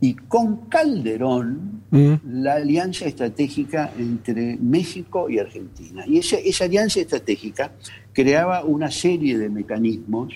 y 0.01 0.15
con 0.15 0.69
Calderón 0.69 1.79
Mm. 1.91 2.17
la 2.43 2.57
alianza 2.57 3.07
estratégica 3.07 3.91
entre 3.99 4.59
México 4.59 5.31
y 5.31 5.39
Argentina. 5.39 6.05
Y 6.07 6.19
esa, 6.19 6.37
esa 6.37 6.65
alianza 6.67 7.01
estratégica 7.01 7.73
creaba 8.13 8.63
una 8.63 8.91
serie 8.91 9.39
de 9.39 9.49
mecanismos 9.49 10.35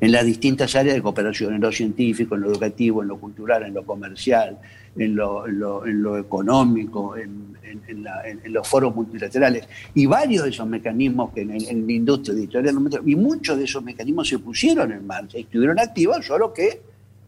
en 0.00 0.12
las 0.12 0.24
distintas 0.24 0.74
áreas 0.76 0.94
de 0.94 1.02
cooperación, 1.02 1.54
en 1.54 1.60
lo 1.60 1.72
científico, 1.72 2.34
en 2.36 2.42
lo 2.42 2.50
educativo, 2.50 3.02
en 3.02 3.08
lo 3.08 3.18
cultural, 3.18 3.64
en 3.64 3.74
lo 3.74 3.84
comercial, 3.84 4.58
en 4.96 5.16
lo, 5.16 5.46
en 5.46 5.58
lo- 5.58 5.84
en 5.86 6.02
lo 6.02 6.16
económico, 6.18 7.16
en, 7.16 7.56
en- 7.64 7.82
en 7.88 8.04
la- 8.04 8.22
en- 8.28 8.40
en 8.44 8.52
los 8.52 8.66
foros 8.68 8.94
multilaterales. 8.94 9.68
Y 9.94 10.06
varios 10.06 10.44
de 10.44 10.50
esos 10.50 10.66
mecanismos 10.68 11.32
que 11.32 11.40
en, 11.42 11.50
en 11.50 11.86
la 11.86 11.92
industria 11.92 12.34
editorial, 12.38 12.76
y 13.06 13.16
muchos 13.16 13.58
de 13.58 13.64
esos 13.64 13.82
mecanismos 13.82 14.28
se 14.28 14.38
pusieron 14.38 14.92
en 14.92 15.04
marcha, 15.06 15.36
estuvieron 15.38 15.78
activos, 15.80 16.24
solo 16.24 16.52
que 16.52 16.80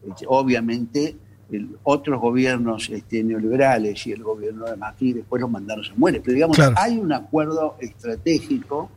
este, 0.07 0.25
obviamente 0.27 1.15
el- 1.51 1.71
otros 1.83 2.21
gobiernos 2.21 2.89
este, 2.89 3.21
neoliberales 3.23 4.07
y 4.07 4.13
el 4.13 4.23
gobierno 4.23 4.65
de 4.65 4.77
Macri 4.77 5.11
después 5.11 5.41
los 5.41 5.51
mandaron 5.51 5.83
a 5.85 5.93
muere. 5.97 6.21
Pero 6.21 6.33
digamos, 6.35 6.55
Claro. 6.55 6.73
hay 6.77 6.97
un 6.97 7.11
acuerdo 7.11 7.75
estratégico 7.81 8.89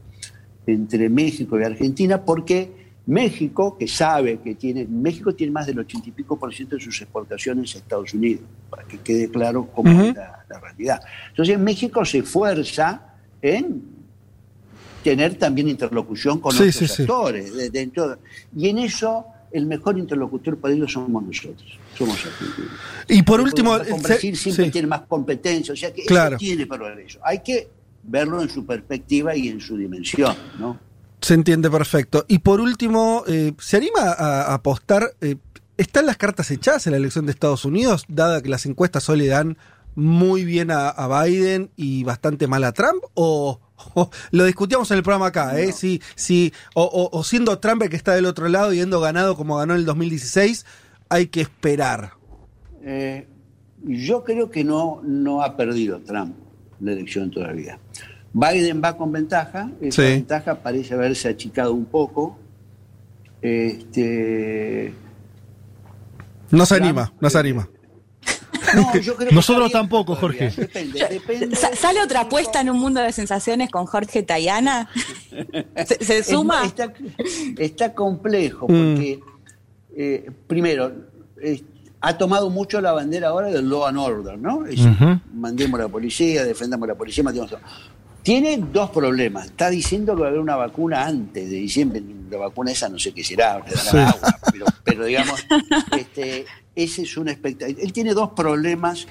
entre 0.67 1.09
México 1.11 1.59
y 1.59 1.65
Argentina 1.65 2.25
porque 2.25 2.84
México, 3.07 3.77
que 3.79 3.87
sabe 3.87 4.39
que 4.41 4.55
tiene, 4.55 4.87
México 4.87 5.35
tiene 5.35 5.53
más 5.53 5.67
del 5.67 5.79
ochenta 5.79 6.09
y 6.09 6.13
pico 6.13 6.39
por 6.39 6.55
ciento 6.55 6.77
de 6.77 6.83
sus 6.83 7.01
exportaciones 7.03 7.75
a 7.75 7.79
Estados 7.79 8.15
Unidos, 8.15 8.45
para 8.71 8.85
que 8.85 8.99
quede 8.99 9.31
claro 9.31 9.67
cómo 9.75 9.93
Ujú. 9.93 10.09
es 10.09 10.15
la, 10.15 10.45
la 10.49 10.61
realidad. 10.61 11.01
Entonces 11.31 11.59
México 11.59 12.05
se 12.05 12.19
esfuerza 12.19 13.03
en 13.43 13.83
tener 15.03 15.35
también 15.35 15.69
interlocución 15.69 16.41
con 16.41 16.53
Sí, 16.53 16.59
otros 16.63 16.75
sí, 16.77 16.87
sí. 16.89 17.03
actores. 17.03 17.55
de- 17.55 17.69
dentro- 17.71 18.19
y 18.57 18.69
en 18.71 18.79
eso 18.79 19.27
el 19.53 19.67
mejor 19.67 19.99
interlocutor 19.99 20.57
para 20.59 20.73
ellos 20.75 20.91
somos 20.93 21.23
nosotros, 21.23 21.79
somos 21.97 22.17
argentinos. 22.25 22.73
Y 23.07 23.23
por 23.23 23.41
último, 23.41 23.79
Con 23.89 24.03
Brasil 24.03 24.35
siempre 24.37 24.65
sí. 24.65 24.71
tiene 24.71 24.89
más 24.89 25.03
competencia, 25.03 25.75
o 25.75 25.77
sea 25.77 25.93
que 25.93 26.05
Claro. 26.07 26.37
eso 26.37 26.39
tiene 26.41 26.67
progreso. 26.67 27.21
Hay 27.23 27.41
que 27.41 27.69
verlo 28.03 28.43
en 28.43 28.49
su 28.49 28.65
perspectiva 28.67 29.37
y 29.37 29.49
en 29.49 29.61
su 29.61 29.77
dimensión, 29.77 30.35
¿no? 30.59 30.81
Se 31.25 31.33
entiende 31.33 31.71
perfecto. 31.71 32.27
Y 32.29 32.41
por 32.41 32.61
último, 32.61 33.25
eh, 33.27 33.55
¿se 33.59 33.79
anima 33.79 34.03
a, 34.13 34.53
apostar? 34.53 35.15
eh, 35.23 35.37
¿Están 35.79 36.05
las 36.05 36.19
cartas 36.19 36.51
echadas 36.51 36.87
en 36.87 36.91
la 36.91 36.99
elección 36.99 37.25
de 37.25 37.33
Estados 37.33 37.65
Unidos, 37.65 38.05
dada 38.09 38.43
que 38.43 38.51
las 38.51 38.67
encuestas 38.67 39.09
hoy 39.09 39.19
le 39.21 39.29
dan 39.29 39.57
muy 39.95 40.45
bien 40.45 40.71
a, 40.71 40.91
a 40.91 41.25
Biden 41.25 41.71
y 41.77 42.05
bastante 42.05 42.47
mal 42.47 42.63
a 42.65 42.73
Trump? 42.73 43.03
¿O, 43.15 43.59
o 43.95 44.11
lo 44.33 44.45
discutíamos 44.45 44.91
en 44.91 44.99
el 44.99 45.03
programa 45.03 45.29
acá? 45.29 45.59
¿eh? 45.59 45.73
Si, 45.73 46.03
si, 46.15 46.53
o, 46.75 46.83
o- 46.85 47.19
o 47.19 47.25
siendo 47.25 47.59
Trump 47.59 47.81
el 47.83 47.89
que 47.89 47.97
está 47.97 48.13
del 48.15 48.27
otro 48.27 48.47
lado 48.49 48.67
y 48.73 48.77
habiendo 48.77 49.01
ganado 49.01 49.35
como 49.35 49.57
ganó 49.57 49.73
en 49.73 49.81
el 49.81 49.87
2016, 49.87 50.67
hay 51.09 51.29
que 51.29 51.41
esperar. 51.41 52.13
Eh, 52.83 53.27
yo 53.83 54.25
creo 54.25 54.51
que 54.51 54.63
no, 54.63 55.01
no 55.03 55.43
ha 55.43 55.57
perdido 55.57 56.01
Trump 56.03 56.37
la 56.81 56.93
elección 56.93 57.31
todavía. 57.31 57.79
Biden 58.35 58.83
va 58.83 58.97
con 58.97 59.13
ventaja, 59.13 59.71
esa 59.81 60.03
Sí. 60.03 60.09
ventaja 60.09 60.57
parece 60.57 60.93
haberse 60.95 61.29
achicado 61.29 61.73
un 61.73 61.85
poco. 61.87 62.37
Este, 63.41 64.93
No 66.51 66.67
se 66.67 66.75
Trump, 66.77 66.87
anima, 66.89 67.13
no 67.21 67.31
se 67.31 67.39
anima. 67.39 67.69
no, 68.75 68.93
yo 68.99 69.15
creo 69.17 69.29
que 69.29 69.35
Nosotros 69.35 69.71
tampoco, 69.71 70.17
Jorge. 70.17 70.51
Depende, 70.51 71.07
depende. 71.09 71.55
Sa- 71.57 71.75
¿Sale 71.77 72.03
otra 72.03 72.23
apuesta 72.23 72.61
en 72.61 72.71
un 72.71 72.79
mundo 72.79 73.01
de 73.01 73.13
sensaciones 73.13 73.71
con 73.71 73.87
Jorge 73.87 74.23
Tayana? 74.23 74.89
¿Se, 75.87 76.05
se 76.05 76.19
Es- 76.19 76.27
suma? 76.27 76.65
Está, 76.65 76.93
está 77.59 77.95
complejo 77.95 78.67
Mm. 78.69 78.95
porque, 78.95 79.21
eh, 79.97 80.31
primero, 80.47 80.93
eh, 81.41 81.63
ha 82.01 82.19
tomado 82.19 82.51
mucho 82.51 82.81
la 82.81 82.93
bandera 82.93 83.29
ahora 83.29 83.49
del 83.49 83.69
law 83.69 83.87
and 83.87 83.99
order, 83.99 84.39
¿no? 84.39 84.67
Es 84.67 84.81
mandemos 85.33 85.79
a 85.81 85.85
la 85.85 85.89
policía, 85.89 86.45
defendamos 86.45 86.85
a 86.89 86.93
la 86.93 86.99
policía, 86.99 87.23
matemos 87.25 87.53
a- 87.53 87.61
Tiene 88.25 88.57
dos 88.73 88.89
problemas. 88.91 89.47
Está 89.47 89.69
diciendo 89.69 90.15
que 90.17 90.23
va 90.23 90.27
a 90.27 90.31
haber 90.31 90.41
una 90.41 90.57
vacuna 90.57 91.07
antes 91.07 91.49
de 91.49 91.57
diciembre. 91.57 92.03
La 92.31 92.39
vacuna 92.39 92.73
esa 92.73 92.89
no 92.89 92.99
sé 92.99 93.13
qué 93.13 93.23
será, 93.23 93.59
le 93.59 93.71
dará 93.71 93.81
Sí. 93.83 93.97
agua, 93.99 94.39
pero, 94.51 94.65
pero 94.83 95.05
digamos, 95.05 95.47
este, 95.97 96.47
ese 96.75 97.03
es 97.03 97.17
un 97.19 97.29
expectativa. 97.29 97.79
Él 97.81 97.93
tiene 97.93 98.15
dos 98.15 98.31
problemas 98.31 99.07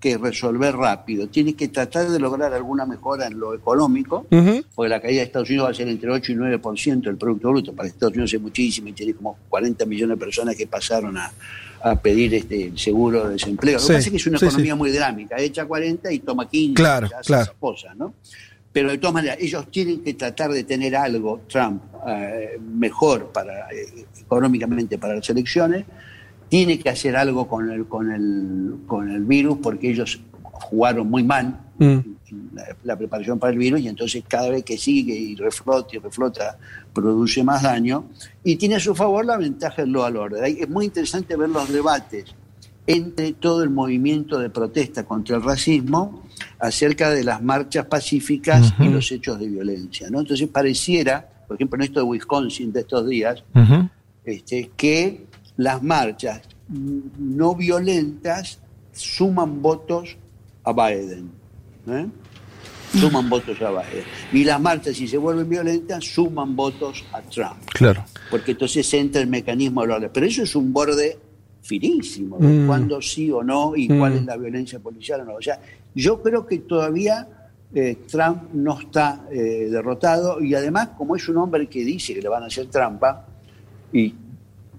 que 0.00 0.18
resolver 0.18 0.74
rápido. 0.76 1.28
Tiene 1.28 1.54
que 1.54 1.68
tratar 1.68 2.08
de 2.08 2.18
lograr 2.18 2.52
alguna 2.52 2.84
mejora 2.84 3.28
en 3.28 3.38
lo 3.38 3.54
económico, 3.54 4.26
porque 4.74 4.88
la 4.88 5.00
caída 5.00 5.20
de 5.20 5.26
Estados 5.26 5.48
Unidos 5.48 5.66
va 5.66 5.70
a 5.70 5.74
ser 5.74 5.88
entre 5.88 6.10
8 6.10 6.32
y 6.32 6.34
9% 6.34 7.00
del 7.02 7.16
Producto 7.16 7.50
Bruto. 7.50 7.72
Para 7.72 7.88
Estados 7.88 8.12
Unidos 8.14 8.34
es 8.34 8.40
muchísimo 8.40 8.88
y 8.88 8.92
tiene 8.92 9.14
como 9.14 9.38
40 9.48 9.86
millones 9.86 10.16
de 10.18 10.24
personas 10.24 10.56
que 10.56 10.66
pasaron 10.66 11.16
a, 11.16 11.32
a 11.82 11.96
pedir 11.96 12.34
este 12.34 12.72
seguro 12.76 13.26
de 13.26 13.32
desempleo. 13.34 13.74
Lo 13.74 13.80
que 13.80 13.86
pasa 13.94 13.98
es 13.98 14.10
que 14.10 14.16
es 14.16 14.26
una 14.26 14.38
sí, 14.38 14.46
economía 14.46 14.72
sí. 14.72 14.78
muy 14.78 14.90
dinámica, 14.90 15.36
echa 15.38 15.66
40 15.66 16.12
y 16.12 16.18
toma 16.20 16.48
15, 16.48 16.74
Claro, 16.74 17.06
hace 17.06 17.26
claro. 17.26 17.42
esas 17.42 17.54
cosas, 17.56 17.96
¿no? 17.96 18.14
Pero 18.72 18.90
de 18.90 18.98
todas 18.98 19.14
maneras, 19.14 19.38
ellos 19.40 19.70
tienen 19.70 20.02
que 20.02 20.14
tratar 20.14 20.50
de 20.52 20.64
tener 20.64 20.94
algo, 20.94 21.40
Trump, 21.48 21.82
eh, 22.06 22.58
mejor 22.60 23.32
para 23.32 23.70
eh, 23.70 24.06
económicamente 24.20 24.98
para 24.98 25.16
las 25.16 25.28
elecciones, 25.30 25.84
tiene 26.48 26.78
que 26.78 26.88
hacer 26.88 27.16
algo 27.16 27.48
con 27.48 27.70
el, 27.70 27.86
con 27.86 28.10
el, 28.10 28.86
con 28.86 29.10
el 29.10 29.24
virus 29.24 29.58
porque 29.62 29.90
ellos 29.90 30.20
jugaron 30.42 31.08
muy 31.08 31.22
mal 31.22 31.60
Mm. 31.78 31.98
La, 32.54 32.76
la 32.84 32.96
preparación 32.96 33.38
para 33.38 33.52
el 33.52 33.58
virus 33.58 33.80
y 33.80 33.88
entonces 33.88 34.22
cada 34.26 34.50
vez 34.50 34.64
que 34.64 34.76
sigue 34.76 35.14
y 35.14 35.34
reflota 35.36 35.96
y 35.96 35.98
reflota 35.98 36.58
produce 36.92 37.42
más 37.42 37.62
daño 37.62 38.10
y 38.44 38.56
tiene 38.56 38.76
a 38.76 38.80
su 38.80 38.94
favor 38.94 39.24
la 39.24 39.36
ventaja 39.36 39.82
del 39.82 39.96
order. 39.96 40.42
Ahí 40.44 40.58
Es 40.60 40.68
muy 40.68 40.86
interesante 40.86 41.36
ver 41.36 41.48
los 41.48 41.72
debates 41.72 42.34
entre 42.88 43.34
todo 43.34 43.62
el 43.62 43.68
movimiento 43.68 44.38
de 44.38 44.48
protesta 44.48 45.04
contra 45.04 45.36
el 45.36 45.42
racismo 45.42 46.22
acerca 46.58 47.10
de 47.10 47.22
las 47.22 47.42
marchas 47.42 47.84
pacíficas 47.84 48.72
y 48.80 48.88
los 48.88 49.12
hechos 49.12 49.38
de 49.38 49.46
violencia. 49.46 50.08
¿no? 50.10 50.20
Entonces 50.20 50.48
pareciera, 50.48 51.28
por 51.46 51.56
ejemplo 51.56 51.76
en 51.76 51.82
esto 51.82 52.00
de 52.00 52.06
Wisconsin 52.06 52.72
de 52.72 52.80
estos 52.80 53.06
días, 53.06 53.44
este, 54.24 54.70
que 54.74 55.26
las 55.58 55.82
marchas 55.82 56.40
no 56.68 57.54
violentas 57.54 58.58
suman 58.92 59.60
votos 59.60 60.16
a 60.64 60.72
Biden. 60.72 61.30
¿Eh? 61.90 62.06
Suman 62.98 63.28
votos 63.28 63.60
a 63.60 63.70
Biden. 63.70 64.04
Y 64.32 64.44
las 64.44 64.60
marchas, 64.60 64.96
si 64.96 65.06
se 65.06 65.18
vuelven 65.18 65.48
violentas, 65.48 66.04
suman 66.04 66.56
votos 66.56 67.04
a 67.12 67.20
Trump. 67.22 67.58
Claro. 67.74 68.04
Porque 68.30 68.52
entonces 68.52 68.92
entra 68.94 69.20
el 69.20 69.28
mecanismo 69.28 69.86
de 69.86 70.08
Pero 70.08 70.26
eso 70.26 70.42
es 70.42 70.56
un 70.56 70.72
borde 70.72 71.18
finísimo, 71.62 72.38
de 72.38 72.46
Mm. 72.48 72.66
cuándo 72.66 73.02
sí 73.02 73.30
o 73.30 73.42
no 73.42 73.76
y 73.76 73.88
Mm. 73.88 73.98
cuál 73.98 74.12
es 74.14 74.24
la 74.24 74.36
violencia 74.36 74.78
policial 74.78 75.20
o 75.20 75.24
no. 75.26 75.34
O 75.34 75.42
sea, 75.42 75.60
yo 75.94 76.22
creo 76.22 76.46
que 76.46 76.58
todavía 76.58 77.28
eh, 77.74 77.98
Trump 78.10 78.44
no 78.54 78.80
está 78.80 79.26
eh, 79.30 79.68
derrotado 79.70 80.42
y 80.42 80.54
además, 80.54 80.88
como 80.96 81.14
es 81.16 81.28
un 81.28 81.36
hombre 81.36 81.66
que 81.66 81.84
dice 81.84 82.14
que 82.14 82.22
le 82.22 82.28
van 82.30 82.42
a 82.42 82.46
hacer 82.46 82.68
trampa, 82.68 83.26
y 83.92 84.14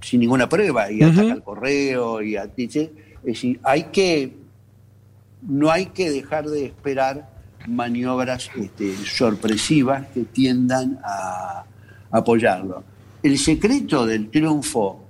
sin 0.02 0.22
ninguna 0.22 0.50
prueba, 0.50 0.92
y 0.92 1.04
ataca 1.04 1.34
al 1.34 1.44
correo, 1.44 2.20
y 2.24 2.36
a- 2.36 2.48
dice, 2.48 2.92
es 3.20 3.24
decir, 3.24 3.60
hay 3.62 3.84
que, 3.92 4.34
no 5.42 5.72
hay 5.72 5.88
que 5.88 6.10
dejar 6.12 6.48
de 6.48 6.66
esperar 6.66 7.30
maniobras 7.68 8.50
este, 8.56 8.96
sorpresivas 9.06 10.08
que 10.14 10.24
tiendan 10.24 11.00
a 11.04 11.64
apoyarlo. 12.12 12.84
El 13.22 13.38
secreto 13.38 14.06
del 14.06 14.30
triunfo 14.30 15.06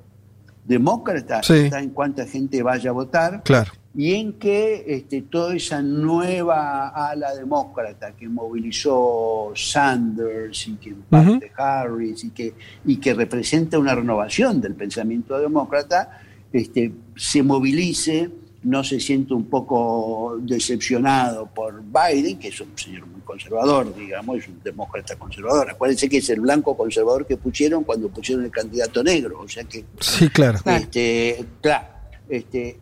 demócrata 0.65 1.41
Sí. 1.43 1.53
está 1.53 1.79
en 1.79 1.89
cuánta 1.91 2.25
gente 2.25 2.61
vaya 2.61 2.89
a 2.89 2.93
votar 2.93 3.41
Claro. 3.43 3.71
y 3.95 4.13
en 4.13 4.33
que 4.33 4.83
este, 4.87 5.23
toda 5.23 5.55
esa 5.55 5.81
nueva 5.81 6.89
ala 6.89 7.33
demócrata 7.35 8.11
que 8.11 8.27
movilizó 8.29 9.51
Sanders 9.55 10.67
y 10.67 10.75
que 10.75 10.93
parte 11.09 11.51
Harris 11.57 12.23
y 12.23 12.29
que, 12.31 12.53
y 12.85 12.97
que 12.97 13.13
representa 13.13 13.79
una 13.79 13.95
renovación 13.95 14.61
del 14.61 14.75
pensamiento 14.75 15.39
demócrata, 15.39 16.19
este, 16.53 16.91
se 17.15 17.41
movilice, 17.43 18.29
no 18.63 18.83
se 18.83 18.99
siente 18.99 19.33
un 19.33 19.45
poco 19.45 20.37
decepcionado 20.41 21.47
por 21.47 21.81
Biden, 21.81 22.37
que 22.37 22.49
es 22.49 22.59
un 22.59 22.77
señor 22.77 23.07
muy 23.07 23.21
conservador, 23.21 23.95
digamos, 23.95 24.39
es 24.39 24.47
un 24.49 24.61
demócrata 24.61 25.15
conservador. 25.15 25.69
Acuérdense 25.71 26.09
que 26.09 26.17
es 26.17 26.29
el 26.29 26.41
blanco 26.41 26.75
conservador 26.75 27.25
que 27.25 27.37
pusieron 27.37 27.83
cuando 27.83 28.09
pusieron 28.09 28.43
el 28.43 28.51
candidato 28.51 29.03
negro, 29.03 29.39
o 29.39 29.47
sea 29.47 29.63
que 29.63 29.85
Sí, 29.99 30.29
claro. 30.29 30.59
este, 30.65 31.45
claro, 31.61 31.87
este, 32.27 32.79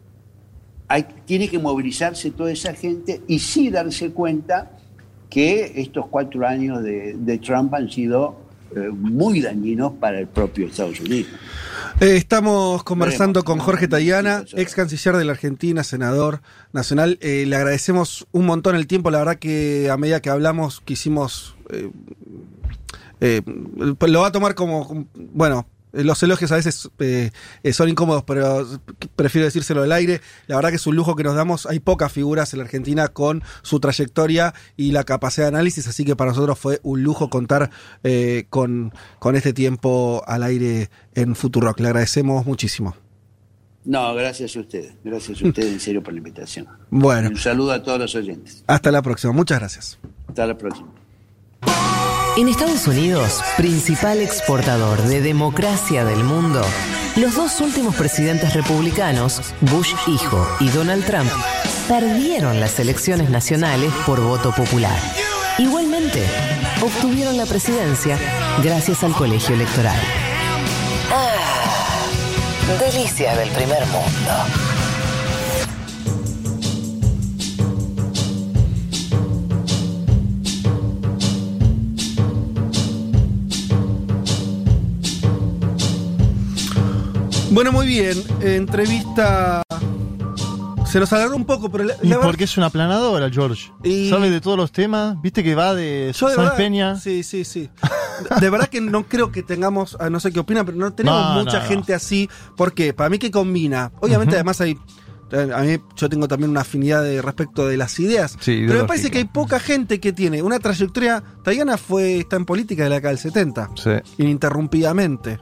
hay, 0.88 1.06
tiene 1.26 1.48
que 1.48 1.60
movilizarse 1.60 2.32
toda 2.32 2.52
esa 2.52 2.74
gente 2.74 3.22
y 3.28 3.38
sí 3.40 3.70
darse 3.70 4.12
cuenta 4.12 4.72
que 5.30 5.74
estos 5.76 6.08
cuatro 6.08 6.48
años 6.48 6.82
de, 6.82 7.14
de 7.14 7.38
Trump 7.38 7.74
han 7.74 7.90
sido 7.90 8.47
muy 8.94 9.42
dañinos 9.42 9.94
para 10.00 10.20
el 10.20 10.28
propio 10.28 10.68
Estados 10.68 11.00
Unidos. 11.00 11.32
Eh, 12.00 12.16
estamos 12.16 12.84
conversando 12.84 13.44
con 13.44 13.60
Jorge 13.60 13.88
Tayana, 13.88 14.44
ex 14.54 14.76
canciller 14.76 15.16
de 15.18 15.26
la 15.26 15.32
Argentina, 15.32 15.84
senador 15.84 16.42
nacional. 16.72 17.18
Eh, 17.22 17.46
le 17.48 17.56
agradecemos 17.56 18.28
un 18.32 18.46
montón 18.46 18.76
el 18.76 18.88
tiempo. 18.88 19.10
La 19.10 19.20
verdad 19.20 19.38
que 19.38 19.90
a 19.90 19.98
medida 19.98 20.22
que 20.22 20.30
hablamos 20.30 20.82
quisimos... 20.82 21.56
eh, 21.72 21.90
eh, 23.20 23.42
lo 23.78 24.22
va 24.22 24.28
a 24.28 24.32
tomar 24.32 24.54
como, 24.54 25.08
bueno, 25.16 25.66
eh, 25.66 25.77
los 26.04 26.22
elogios 26.24 26.52
a 26.52 26.56
veces 26.56 26.90
eh, 27.00 27.32
eh, 27.64 27.74
son 27.74 27.90
incómodos, 27.90 28.24
pero 28.24 28.68
prefiero 29.16 29.46
decírselo 29.46 29.84
al 29.84 29.92
aire. 29.92 30.22
La 30.48 30.56
verdad 30.56 30.70
que 30.70 30.76
es 30.78 30.88
un 30.88 30.96
lujo 30.96 31.16
que 31.16 31.24
nos 31.24 31.36
damos. 31.36 31.66
Hay 31.66 31.80
pocas 31.80 32.12
figuras 32.12 32.54
en 32.54 32.60
la 32.60 32.66
Argentina 32.66 33.08
con 33.08 33.44
su 33.62 33.80
trayectoria 33.80 34.54
y 34.76 34.92
la 34.92 35.04
capacidad 35.04 35.46
de 35.46 35.56
análisis, 35.58 35.88
así 35.88 36.06
que 36.06 36.16
para 36.16 36.32
nosotros 36.32 36.58
fue 36.60 36.80
un 36.84 37.04
lujo 37.04 37.30
contar 37.30 37.70
eh, 38.04 38.46
con, 38.50 38.94
con 39.20 39.36
este 39.36 39.54
tiempo 39.54 40.24
al 40.28 40.44
aire 40.44 40.90
en 41.16 41.36
Futurock. 41.36 41.80
Le 41.80 41.88
agradecemos 41.88 42.46
muchísimo. 42.46 42.96
No, 43.86 44.14
gracias 44.16 44.56
a 44.58 44.60
ustedes. 44.60 44.94
Gracias 45.04 45.42
a 45.42 45.48
ustedes 45.48 45.72
en 45.72 45.80
serio 45.80 46.04
por 46.04 46.12
la 46.14 46.18
invitación. 46.18 46.68
Bueno, 46.90 47.30
Un 47.30 47.38
saludo 47.38 47.72
a 47.72 47.82
todos 47.84 48.00
los 48.00 48.16
oyentes. 48.16 48.64
hasta 48.68 48.92
la 48.92 49.02
próxima. 49.02 49.32
Muchas 49.32 49.60
gracias. 49.60 49.98
Hasta 50.28 50.46
la 50.46 50.58
próxima. 50.58 50.90
En 52.38 52.48
Estados 52.48 52.86
Unidos, 52.86 53.42
principal 53.58 54.22
exportador 54.22 55.02
de 55.02 55.22
democracia 55.22 56.06
del 56.06 56.24
mundo, 56.24 56.62
los 57.16 57.34
dos 57.34 57.60
últimos 57.62 57.96
presidentes 57.96 58.54
republicanos, 58.54 59.56
Bush 59.62 59.96
hijo 60.06 60.48
y 60.60 60.70
Donald 60.70 61.04
Trump, 61.04 61.32
perdieron 61.88 62.60
las 62.60 62.80
elecciones 62.80 63.32
nacionales 63.32 63.92
por 64.06 64.22
voto 64.22 64.52
popular. 64.52 65.00
Igualmente, 65.58 66.24
obtuvieron 66.80 67.38
la 67.38 67.48
presidencia 67.48 68.20
gracias 68.64 69.04
al 69.04 69.14
colegio 69.14 69.56
electoral. 69.56 70.00
Ah, 71.12 72.06
delicias 72.80 73.36
del 73.36 73.50
primer 73.50 73.84
mundo. 73.88 74.67
Bueno, 87.58 87.72
muy 87.72 87.88
bien. 87.88 88.16
Eh, 88.42 88.56
entrevista. 88.56 89.64
Se 90.86 91.00
nos 91.00 91.12
alargó 91.12 91.36
un 91.36 91.46
poco, 91.46 91.72
pero 91.72 91.86
la, 91.86 91.96
¿Y 92.04 92.08
la 92.08 92.18
por 92.18 92.26
verdad- 92.28 92.38
qué 92.38 92.44
es 92.44 92.56
una 92.56 92.70
planadora, 92.70 93.32
George? 93.32 93.72
Y- 93.84 94.12
¿Sabe 94.12 94.30
de 94.30 94.40
todos 94.42 94.58
los 94.58 94.72
temas? 94.72 95.20
¿Viste 95.24 95.44
que 95.44 95.56
va 95.56 95.74
de 95.74 96.14
Yo 96.16 96.30
de 96.30 96.38
verdad- 96.38 96.56
Peña? 96.56 96.96
Sí, 96.98 97.24
sí, 97.24 97.44
sí. 97.44 97.68
De 98.40 98.50
verdad 98.52 98.68
que 98.68 98.80
no 98.80 99.08
creo 99.08 99.32
que 99.32 99.42
tengamos, 99.42 99.98
ah, 100.00 100.12
no 100.12 100.20
sé 100.20 100.32
qué 100.32 100.40
opina, 100.40 100.64
pero 100.66 100.78
no 100.78 100.94
tenemos 100.94 101.20
No, 101.20 101.34
mucha 101.44 101.58
no, 101.58 101.64
no. 101.64 101.68
gente 101.70 101.96
así. 101.96 102.30
¿Por 102.56 102.76
qué? 102.76 102.94
Para 102.94 103.10
mí 103.10 103.18
que 103.18 103.32
combina. 103.32 103.92
Obviamente, 104.02 104.36
además 104.36 104.62
hay. 104.62 104.78
A 105.32 105.62
mí 105.64 105.80
yo 105.96 106.10
tengo 106.10 106.28
también 106.28 106.52
una 106.52 106.62
afinidad 106.62 107.02
de 107.02 107.24
respecto 107.24 107.68
de 107.68 107.76
las 107.76 108.00
ideas. 108.00 108.38
Sí, 108.40 108.66
pero 108.68 108.82
me 108.84 108.88
parece 108.88 109.10
que 109.10 109.18
hay 109.18 109.26
poca 109.26 109.60
gente 109.60 110.00
que 110.00 110.14
tiene 110.14 110.44
una 110.44 110.60
trayectoria. 110.60 111.24
Tayana 111.44 111.78
fue, 111.80 112.20
está 112.20 112.36
en 112.36 112.46
política 112.46 112.84
de 112.84 112.90
la 112.90 112.96
década 112.98 113.14
del 113.14 113.20
70, 113.20 113.72
Sí. 113.76 113.90
ininterrumpidamente. 114.20 115.40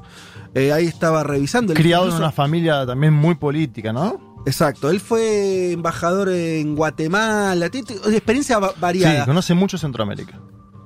Eh, 0.55 0.71
ahí 0.73 0.85
estaba 0.87 1.23
revisando. 1.23 1.73
Él 1.73 1.77
Criado 1.77 2.07
en 2.09 2.13
una 2.15 2.31
familia 2.31 2.85
también 2.85 3.13
muy 3.13 3.35
política, 3.35 3.93
¿no? 3.93 4.33
Exacto, 4.47 4.89
él 4.89 4.99
fue 4.99 5.71
embajador 5.73 6.29
en 6.29 6.75
Guatemala, 6.75 7.65
experiencia 7.65 8.57
va- 8.59 8.73
variada. 8.79 9.21
Sí, 9.21 9.25
conoce 9.27 9.53
mucho 9.53 9.77
Centroamérica. 9.77 10.39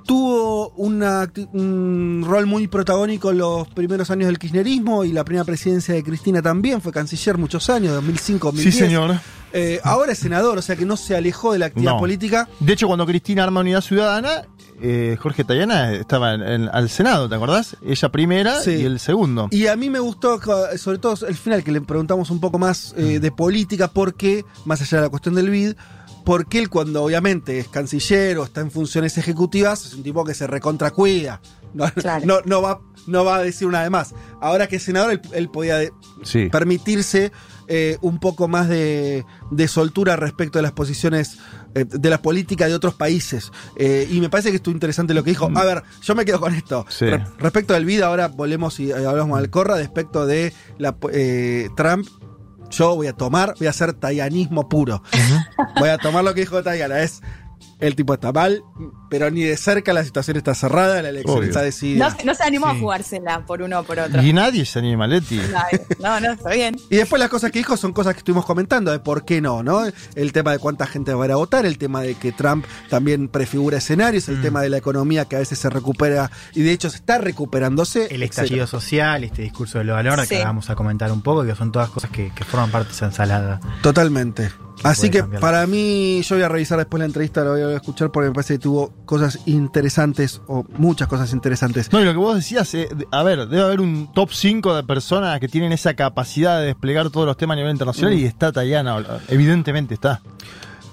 tuvo 0.05 0.69
una 0.71 1.31
un 1.53 2.23
rol 2.25 2.47
muy 2.47 2.67
protagónico 2.67 3.29
en 3.31 3.37
los 3.39 3.67
primeros 3.67 4.09
años 4.09 4.25
del 4.27 4.39
kirchnerismo 4.39 5.03
y 5.03 5.11
la 5.11 5.23
primera 5.23 5.43
presidencia 5.45 5.93
de 5.93 6.03
Cristina 6.03 6.41
también, 6.41 6.81
fue 6.81 6.91
canciller 6.91 7.37
muchos 7.37 7.69
años, 7.69 7.93
2005-2010. 8.03 8.57
Sí, 8.63 8.71
señor. 8.71 9.19
Eh, 9.53 9.79
ahora 9.83 10.13
es 10.13 10.19
senador, 10.19 10.57
o 10.57 10.61
sea 10.63 10.75
que 10.75 10.85
no 10.85 10.97
se 10.97 11.15
alejó 11.15 11.53
de 11.53 11.59
la 11.59 11.67
actividad 11.67 11.93
No. 11.93 11.99
política. 11.99 12.47
De 12.59 12.73
hecho, 12.73 12.87
cuando 12.87 13.05
Cristina 13.05 13.43
arma 13.43 13.59
Unidad 13.59 13.81
Ciudadana, 13.81 14.45
eh, 14.81 15.17
Jorge 15.19 15.43
Tayana 15.43 15.93
estaba 15.93 16.33
en- 16.33 16.41
en- 16.43 16.69
al 16.69 16.89
Senado, 16.89 17.27
¿te 17.29 17.35
acordás? 17.35 17.77
Ella 17.85 18.09
primera 18.09 18.59
Sí. 18.61 18.71
y 18.71 18.83
el 18.85 18.99
segundo. 18.99 19.47
Y 19.51 19.67
a 19.67 19.75
mí 19.75 19.89
me 19.89 19.99
gustó, 19.99 20.39
sobre 20.77 20.97
todo 20.97 21.27
el 21.27 21.35
final, 21.35 21.63
que 21.63 21.71
le 21.71 21.81
preguntamos 21.81 22.29
un 22.31 22.39
poco 22.39 22.57
más 22.59 22.93
eh, 22.97 23.19
de 23.19 23.31
política, 23.31 23.87
porque, 23.89 24.45
más 24.65 24.81
allá 24.81 24.97
de 24.99 25.03
la 25.03 25.09
cuestión 25.09 25.35
del 25.35 25.49
BID, 25.49 25.73
porque 26.25 26.59
él 26.59 26.69
cuando 26.69 27.03
obviamente 27.03 27.59
es 27.59 27.67
canciller 27.69 28.37
o 28.37 28.43
está 28.43 28.61
en 28.61 28.69
funciones 28.71 29.17
ejecutivas, 29.17 29.85
es 29.85 29.93
un 29.93 30.03
tipo 30.03 30.23
que 30.23 30.33
se 30.33 30.45
recontracuida. 30.47 31.41
No, 31.73 31.85
Claro. 31.93 32.25
no, 32.25 32.35
no 32.45 32.61
va, 32.61 32.81
no 33.07 33.23
va 33.25 33.37
a 33.37 33.43
decir 33.43 33.67
una 33.67 33.83
de 33.83 33.89
más. 33.89 34.13
Ahora 34.41 34.67
que 34.67 34.77
es 34.77 34.83
senador, 34.83 35.11
él, 35.11 35.21
él 35.33 35.49
podía 35.49 35.77
de- 35.77 35.91
Sí. 36.23 36.49
permitirse 36.49 37.31
eh, 37.71 37.99
un 38.01 38.17
poco 38.19 38.47
más 38.47 38.67
de, 38.67 39.23
de 39.51 39.67
soltura 39.67 40.15
respecto 40.15 40.57
de 40.57 40.63
las 40.63 40.71
posiciones 40.71 41.37
eh, 41.75 41.85
de 41.87 42.09
la 42.09 42.21
política 42.21 42.67
de 42.67 42.73
otros 42.73 42.93
países. 42.95 43.51
Eh, 43.75 44.07
y 44.11 44.21
me 44.21 44.29
parece 44.29 44.49
que 44.49 44.57
estuvo 44.57 44.73
interesante 44.73 45.13
lo 45.13 45.23
que 45.23 45.31
dijo. 45.31 45.49
A 45.55 45.63
ver, 45.65 45.83
yo 46.01 46.15
me 46.15 46.25
quedo 46.25 46.39
con 46.39 46.53
esto. 46.53 46.85
Sí. 46.89 47.05
Re- 47.05 47.23
respecto 47.37 47.73
del 47.73 47.85
vida, 47.85 48.07
ahora 48.07 48.27
volvemos 48.27 48.79
y 48.79 48.91
eh, 48.91 49.05
hablamos 49.05 49.37
al 49.37 49.49
Corra. 49.49 49.75
Respecto 49.77 50.25
de 50.25 50.53
la, 50.77 50.95
Trump, 51.75 52.07
yo 52.71 52.95
voy 52.95 53.07
a 53.07 53.13
tomar, 53.13 53.55
voy 53.57 53.67
a 53.67 53.71
hacer 53.71 53.93
tayanismo 53.93 54.69
puro. 54.69 55.01
Voy 55.79 55.89
a 55.89 55.97
tomar 55.97 56.23
lo 56.23 56.33
que 56.33 56.41
dijo 56.41 56.61
Tayana. 56.63 57.01
Es. 57.01 57.21
El 57.79 57.95
tipo 57.95 58.13
está 58.13 58.31
mal, 58.33 58.61
pero 59.09 59.31
ni 59.31 59.41
de 59.43 59.55
cerca 59.55 59.93
la 59.93 60.03
situación 60.03 60.35
está 60.37 60.53
cerrada, 60.53 61.01
la 61.01 61.09
elección 61.09 61.37
Obvio. 61.37 61.47
está 61.47 61.61
decidida. 61.61 62.09
No, 62.09 62.15
no 62.25 62.35
se 62.35 62.43
animó 62.43 62.69
Sí. 62.69 62.75
a 62.75 62.79
jugársela 62.79 63.45
por 63.45 63.61
uno 63.61 63.79
o 63.79 63.83
por 63.83 63.99
otro. 63.99 64.21
Y 64.21 64.33
nadie 64.33 64.65
se 64.65 64.79
anima, 64.79 65.07
Leti. 65.07 65.39
No, 65.99 66.19
no, 66.19 66.33
está 66.33 66.49
bien. 66.49 66.75
Y 66.89 66.97
después 66.97 67.19
las 67.19 67.29
cosas 67.29 67.51
que 67.51 67.59
dijo 67.59 67.77
son 67.77 67.93
cosas 67.93 68.13
que 68.13 68.19
estuvimos 68.19 68.45
comentando, 68.45 68.91
de 68.91 68.99
por 68.99 69.23
qué 69.25 69.39
no, 69.41 69.63
¿no? 69.63 69.83
El 70.15 70.33
tema 70.33 70.51
de 70.51 70.59
cuánta 70.59 70.85
gente 70.87 71.13
va 71.13 71.23
a 71.23 71.27
ir 71.27 71.31
a 71.31 71.35
votar, 71.37 71.65
el 71.65 71.77
tema 71.77 72.01
de 72.01 72.15
que 72.15 72.31
Trump 72.33 72.65
también 72.89 73.29
prefigura 73.29 73.77
escenarios, 73.77 74.27
el 74.29 74.41
tema 74.41 74.61
de 74.61 74.69
la 74.69 74.77
economía 74.77 75.25
que 75.25 75.37
a 75.37 75.39
veces 75.39 75.57
se 75.57 75.69
recupera 75.69 76.29
y 76.53 76.61
de 76.63 76.71
hecho 76.73 76.89
se 76.89 76.97
está 76.97 77.17
recuperándose. 77.17 78.07
El 78.13 78.23
estallido 78.23 78.63
etcétera. 78.63 78.67
social, 78.67 79.23
este 79.23 79.41
discurso 79.43 79.77
de 79.77 79.85
lo 79.85 79.93
valor 79.93 80.19
Sí. 80.25 80.35
que 80.35 80.43
vamos 80.43 80.69
a 80.69 80.75
comentar 80.75 81.11
un 81.11 81.21
poco, 81.21 81.45
que 81.45 81.55
son 81.55 81.71
todas 81.71 81.89
cosas 81.89 82.11
que, 82.11 82.31
que 82.35 82.43
forman 82.43 82.71
parte 82.71 82.89
de 82.89 82.95
esa 82.95 83.05
ensalada. 83.05 83.59
Totalmente. 83.81 84.51
Así 84.83 85.09
que 85.09 85.23
para 85.23 85.67
mí, 85.67 86.21
yo 86.21 86.35
voy 86.37 86.43
a 86.43 86.47
revisar 86.47 86.77
después 86.77 86.99
la 86.99 87.05
entrevista, 87.05 87.43
la 87.43 87.49
voy 87.51 87.61
a 87.61 87.65
escuchar 87.77 88.11
porque 88.11 88.29
me 88.29 88.33
parece 88.33 88.55
que 88.55 88.59
tuvo 88.59 88.91
cosas 89.05 89.39
interesantes 89.45 90.41
o 90.47 90.65
muchas 90.77 91.07
cosas 91.07 91.31
interesantes. 91.33 91.91
No, 91.91 92.01
y 92.01 92.05
lo 92.05 92.11
que 92.11 92.17
vos 92.17 92.35
decías, 92.35 92.73
eh, 92.73 92.89
a 93.11 93.23
ver, 93.23 93.47
debe 93.47 93.63
haber 93.63 93.81
un 93.81 94.11
top 94.13 94.31
5 94.31 94.75
de 94.75 94.83
personas 94.83 95.39
que 95.39 95.47
tienen 95.47 95.71
esa 95.71 95.93
capacidad 95.95 96.59
de 96.59 96.67
desplegar 96.67 97.09
todos 97.09 97.25
los 97.25 97.37
temas 97.37 97.55
a 97.55 97.57
nivel 97.57 97.71
internacional 97.71 98.13
Mm. 98.13 98.17
y 98.19 98.23
está 98.25 98.51
Tayana, 98.51 98.97
evidentemente 99.27 99.93
está. 99.93 100.21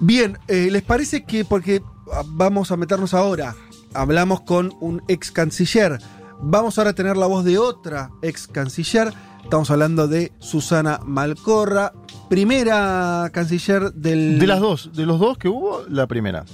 Bien, 0.01 0.39
eh, 0.48 0.69
¿les 0.70 0.82
parece 0.82 1.24
que, 1.24 1.44
porque 1.44 1.82
ah, 2.12 2.23
vamos 2.27 2.70
a 2.70 2.77
meternos 2.77 3.15
ahora, 3.15 3.55
hablamos 3.94 4.43
con 4.43 4.73
un 4.81 5.03
ex 5.09 5.31
canciller, 5.31 5.98
vamos 6.40 6.78
ahora 6.78 6.90
a 6.90 6.94
tener 6.94 7.16
la 7.16 7.27
voz 7.27 7.44
de 7.44 7.59
otra 7.59 8.11
ex 8.23 8.47
canciller, 8.47 9.12
estamos 9.43 9.70
hablando 9.70 10.07
de 10.07 10.32
Susana 10.39 11.01
Malcorra, 11.07 11.93
primera 12.28 13.31
canciller 13.32 13.93
del... 13.94 14.39
De 14.39 14.47
las 14.47 14.61
dos, 14.61 14.90
de 14.93 15.07
los 15.07 15.19
dos 15.19 15.39
que 15.39 15.48
hubo, 15.48 15.85
la 15.89 16.07
primera. 16.07 16.44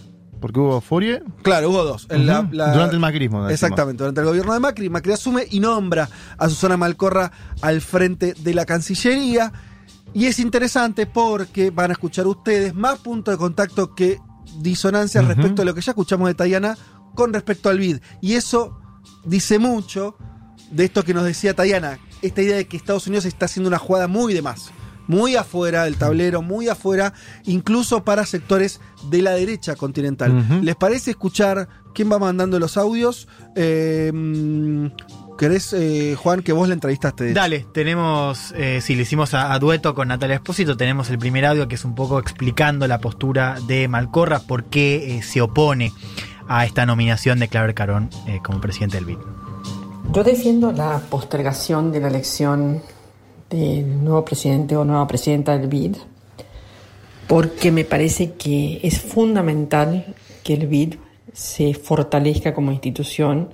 Porque 0.43 0.61
hubo 0.61 0.81
Fourier. 0.83 1.25
Claro, 1.43 1.71
hubo 1.71 1.85
dos. 1.85 2.07
En 2.11 2.27
la- 2.27 2.43
Durante 2.43 2.95
el 2.95 3.01
macrismo. 3.01 3.49
Exactamente, 3.49 4.03
durante 4.03 4.21
el 4.21 4.27
gobierno 4.27 4.53
de 4.53 4.61
Macri, 4.61 4.91
Macri 4.91 5.13
asume 5.13 5.47
y 5.51 5.61
nombra 5.61 6.09
a 6.37 6.49
Susana 6.51 6.77
Malcorra 6.77 7.33
al 7.63 7.81
frente 7.81 8.35
de 8.35 8.53
la 8.55 8.67
Cancillería. 8.67 9.51
Y 10.13 10.27
es 10.27 10.39
interesante 10.41 11.07
porque 11.07 11.71
van 11.71 11.91
a 11.91 11.93
escuchar 11.95 12.27
ustedes 12.27 12.75
más 12.75 12.99
puntos 12.99 13.33
de 13.33 13.39
contacto 13.39 13.95
que 13.95 14.19
disonancias 14.59 15.25
Ujú. 15.25 15.33
respecto 15.33 15.63
a 15.63 15.65
lo 15.65 15.75
que 15.75 15.81
ya 15.81 15.93
escuchamos 15.93 16.29
de 16.29 16.35
Tayana 16.35 16.77
con 17.15 17.33
respecto 17.33 17.71
al 17.71 17.79
BID. 17.79 18.01
Y 18.21 18.35
eso 18.35 18.79
dice 19.25 19.59
mucho 19.59 20.17
de 20.71 20.85
esto 20.85 21.03
que 21.05 21.15
nos 21.15 21.25
decía 21.25 21.55
Tayana, 21.55 21.99
esta 22.21 22.43
idea 22.43 22.57
de 22.57 22.67
que 22.67 22.77
Estados 22.77 23.07
Unidos 23.07 23.25
está 23.25 23.47
haciendo 23.47 23.69
una 23.69 23.79
jugada 23.79 24.09
muy 24.09 24.35
de 24.35 24.43
más. 24.43 24.71
Muy 25.07 25.37
afuera 25.37 25.85
del 25.85 25.97
tablero, 25.97 26.43
muy 26.43 26.69
afuera, 26.69 27.13
incluso 27.45 28.05
para 28.05 28.25
sectores 28.27 28.81
de 29.11 29.23
la 29.23 29.33
derecha 29.33 29.75
continental. 29.77 30.63
¿Les 30.63 30.77
parece 30.77 31.11
escuchar 31.11 31.69
quién 31.95 32.11
va 32.11 32.19
mandando 32.19 32.59
los 32.59 32.77
audios? 32.77 33.29
Eh, 33.57 34.11
mm, 34.15 34.87
¿Querés, 35.39 35.73
eh, 35.73 36.15
Juan, 36.17 36.43
que 36.43 36.53
vos 36.53 36.69
la 36.69 36.75
entrevistaste? 36.75 37.33
Dale, 37.33 37.67
tenemos, 37.73 38.53
eh, 38.57 38.81
sí, 38.81 38.95
le 38.95 39.03
hicimos 39.03 39.35
a, 39.35 39.53
a 39.53 39.59
dueto 39.59 39.95
con 39.95 40.09
Natalia 40.09 40.37
Espósito, 40.37 40.77
tenemos 40.77 41.11
el 41.11 41.19
primer 41.19 41.45
audio 41.47 41.67
que 41.67 41.75
es 41.75 41.85
un 41.85 41.95
poco 41.95 42.19
explicando 42.19 42.87
la 42.87 43.01
postura 43.01 43.59
de 43.67 43.89
Malcorra, 43.89 44.41
por 44.41 44.65
qué 44.65 45.17
eh, 45.17 45.23
se 45.23 45.41
opone 45.41 45.93
a 46.49 46.65
esta 46.65 46.87
nominación 46.87 47.39
de 47.39 47.49
Claver 47.49 47.75
Carón 47.75 48.11
eh, 48.27 48.41
como 48.45 48.61
presidente 48.61 48.99
del 48.99 49.07
BID. 49.07 49.19
Yo 50.13 50.23
defiendo 50.23 50.73
la 50.73 51.01
postergación 51.11 51.91
de 51.93 52.01
la 52.01 52.09
elección 52.09 52.83
del 53.53 54.03
nuevo 54.03 54.25
presidente 54.25 54.77
o 54.77 54.85
nueva 54.85 55.07
presidenta 55.07 55.57
del 55.57 55.69
BID 55.69 55.97
porque 57.33 57.71
me 57.71 57.85
parece 57.85 58.33
que 58.33 58.81
es 58.83 59.01
fundamental 59.01 60.15
que 60.43 60.55
el 60.55 60.67
BID 60.67 60.97
se 61.33 61.73
fortalezca 61.73 62.53
como 62.53 62.73
institución 62.73 63.51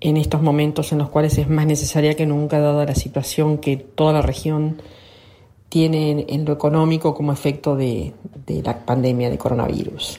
en 0.00 0.16
estos 0.16 0.40
momentos 0.40 0.92
en 0.92 0.98
los 0.98 1.10
cuales 1.10 1.36
es 1.38 1.48
más 1.48 1.66
necesaria 1.66 2.14
que 2.14 2.26
nunca 2.26 2.58
dada 2.58 2.86
la 2.86 2.94
situación 2.94 3.58
que 3.58 3.76
toda 3.76 4.12
la 4.12 4.22
región 4.22 4.80
tiene 5.68 6.24
en, 6.28 6.44
lo 6.44 6.52
económico 6.52 7.14
como 7.14 7.32
efecto 7.32 7.76
de, 7.76 8.14
de 8.46 8.62
la 8.62 8.86
pandemia 8.86 9.28
de 9.28 9.36
coronavirus. 9.36 10.18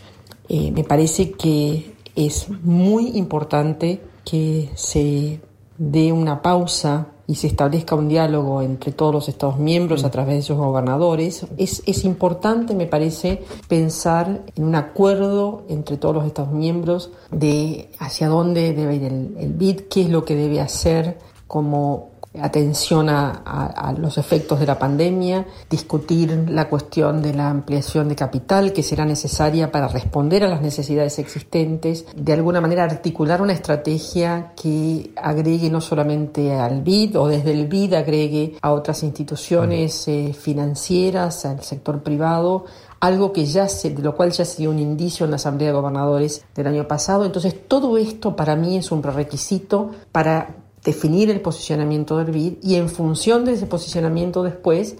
Eh, 0.49 0.72
me 0.72 0.84
parece 0.84 1.32
que 1.32 1.94
es 2.15 2.48
muy 2.49 3.18
importante 3.18 4.02
que 4.24 4.69
se 4.76 5.40
dé 5.78 6.11
una 6.11 6.41
pausa 6.41 7.07
y 7.28 7.36
se 7.36 7.48
establezca 7.48 7.95
un 7.95 8.08
diálogo 8.08 8.62
entre 8.62 8.94
todos 8.94 9.14
los 9.14 9.30
Estados 9.30 9.60
miembros 9.60 10.06
a 10.06 10.12
través 10.12 10.36
de 10.36 10.41
sus 10.41 10.58
gobernadores. 10.58 11.45
Es, 11.58 11.84
es 11.86 12.06
importante, 12.06 12.74
me 12.74 12.88
parece, 12.88 13.44
pensar 13.68 14.44
en 14.56 14.64
un 14.64 14.76
acuerdo 14.76 15.64
entre 15.68 15.98
todos 15.98 16.16
los 16.16 16.26
Estados 16.26 16.54
miembros 16.54 17.12
de 17.30 17.90
hacia 17.99 18.30
dónde 18.30 18.74
debe 18.74 18.95
ir 18.95 19.04
el, 19.04 19.36
el 19.38 19.54
BID, 19.54 19.82
qué 19.90 20.02
es 20.04 20.10
lo 20.10 20.24
que 20.24 20.36
debe 20.36 20.62
hacer 20.62 21.18
como 21.48 22.16
atención 22.41 23.10
a, 23.10 23.41
a- 23.45 23.66
a 23.90 23.94
los 23.94 24.18
efectos 24.18 24.60
de 24.60 24.66
la 24.66 24.78
pandemia, 24.78 25.45
discutir 25.70 26.45
la 26.49 26.70
cuestión 26.70 27.22
de 27.22 27.34
la 27.34 27.49
ampliación 27.49 28.10
de 28.10 28.16
capital 28.16 28.74
que 28.74 28.84
será 28.84 29.06
necesaria 29.06 29.72
para 29.72 29.88
responder 29.88 30.44
a 30.44 30.48
las 30.49 30.62
necesidades 30.62 31.20
existentes, 31.20 32.06
de 32.16 32.34
alguna 32.34 32.62
manera 32.62 32.84
articular 32.84 33.41
una 33.41 33.54
estrategia 33.54 34.54
que 34.62 35.12
agregue 35.16 35.70
no 35.70 35.82
solamente 35.82 36.54
al 36.54 36.82
BID 36.82 37.18
o 37.20 37.28
desde 37.28 37.52
el 37.52 37.68
BID 37.68 37.94
agregue 37.95 38.56
a 38.62 38.72
otras 38.72 39.04
instituciones 39.04 40.08
eh, 40.08 40.34
financieras, 40.34 41.45
al 41.45 41.62
sector 41.64 42.04
privado, 42.04 42.66
algo 42.99 43.32
que 43.32 43.45
ya 43.45 43.68
se, 43.68 43.91
de 43.91 44.02
lo 44.02 44.16
cual 44.16 44.32
ya 44.32 44.44
se 44.45 44.58
dio 44.58 44.72
un 44.72 44.80
indicio 44.80 45.26
en 45.26 45.32
la 45.32 45.36
Asamblea 45.38 45.70
de 45.70 45.74
Gobernadores 45.76 46.44
del 46.56 46.68
año 46.68 46.88
pasado. 46.88 47.26
Entonces, 47.26 47.56
todo 47.68 47.98
esto 47.98 48.36
para 48.36 48.56
mí 48.56 48.78
es 48.78 48.91
un 48.91 49.02
prerequisito 49.02 49.91
para 50.12 50.56
definir 50.88 51.30
el 51.30 51.41
posicionamiento 51.41 52.18
del 52.18 52.31
BID 52.31 52.53
y 52.64 52.76
en 52.76 52.88
función 52.88 53.43
de 53.43 53.51
ese 53.53 53.65
posicionamiento 53.65 54.41
después 54.41 54.95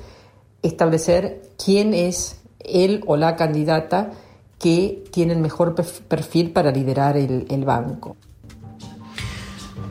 establecer 0.62 1.42
quién 1.64 1.94
es 1.94 2.42
él 2.60 3.02
o 3.08 3.16
la 3.16 3.38
candidata 3.38 4.12
que 4.60 5.06
tiene 5.12 5.32
el 5.32 5.40
mejor 5.40 5.76
perf- 5.76 6.02
perfil 6.02 6.52
para 6.52 6.72
liderar 6.72 7.16
el, 7.16 7.46
el 7.50 7.64
banco. 7.64 8.18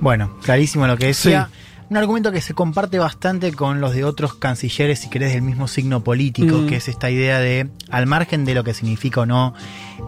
Bueno, 0.03 0.37
clarísimo 0.43 0.87
lo 0.87 0.99
que 0.99 1.07
decía. 1.07 1.49
Un 1.89 1.97
argumento 1.97 2.33
que 2.33 2.41
se 2.41 2.53
comparte 2.53 2.99
bastante 2.99 3.53
con 3.53 3.81
los 3.81 3.95
de 3.95 4.03
otros 4.03 4.35
cancilleres, 4.35 4.99
si 4.99 5.09
querés, 5.09 5.33
del 5.33 5.43
mismo 5.43 5.69
signo 5.69 6.03
político, 6.03 6.59
Mm. 6.59 6.67
que 6.67 6.77
es 6.77 6.89
esta 6.89 7.11
idea 7.11 7.39
de, 7.39 7.69
al 7.91 8.07
margen 8.07 8.45
de 8.45 8.55
lo 8.55 8.65
que 8.65 8.75
significa 8.75 9.21
o 9.21 9.27
no 9.27 9.55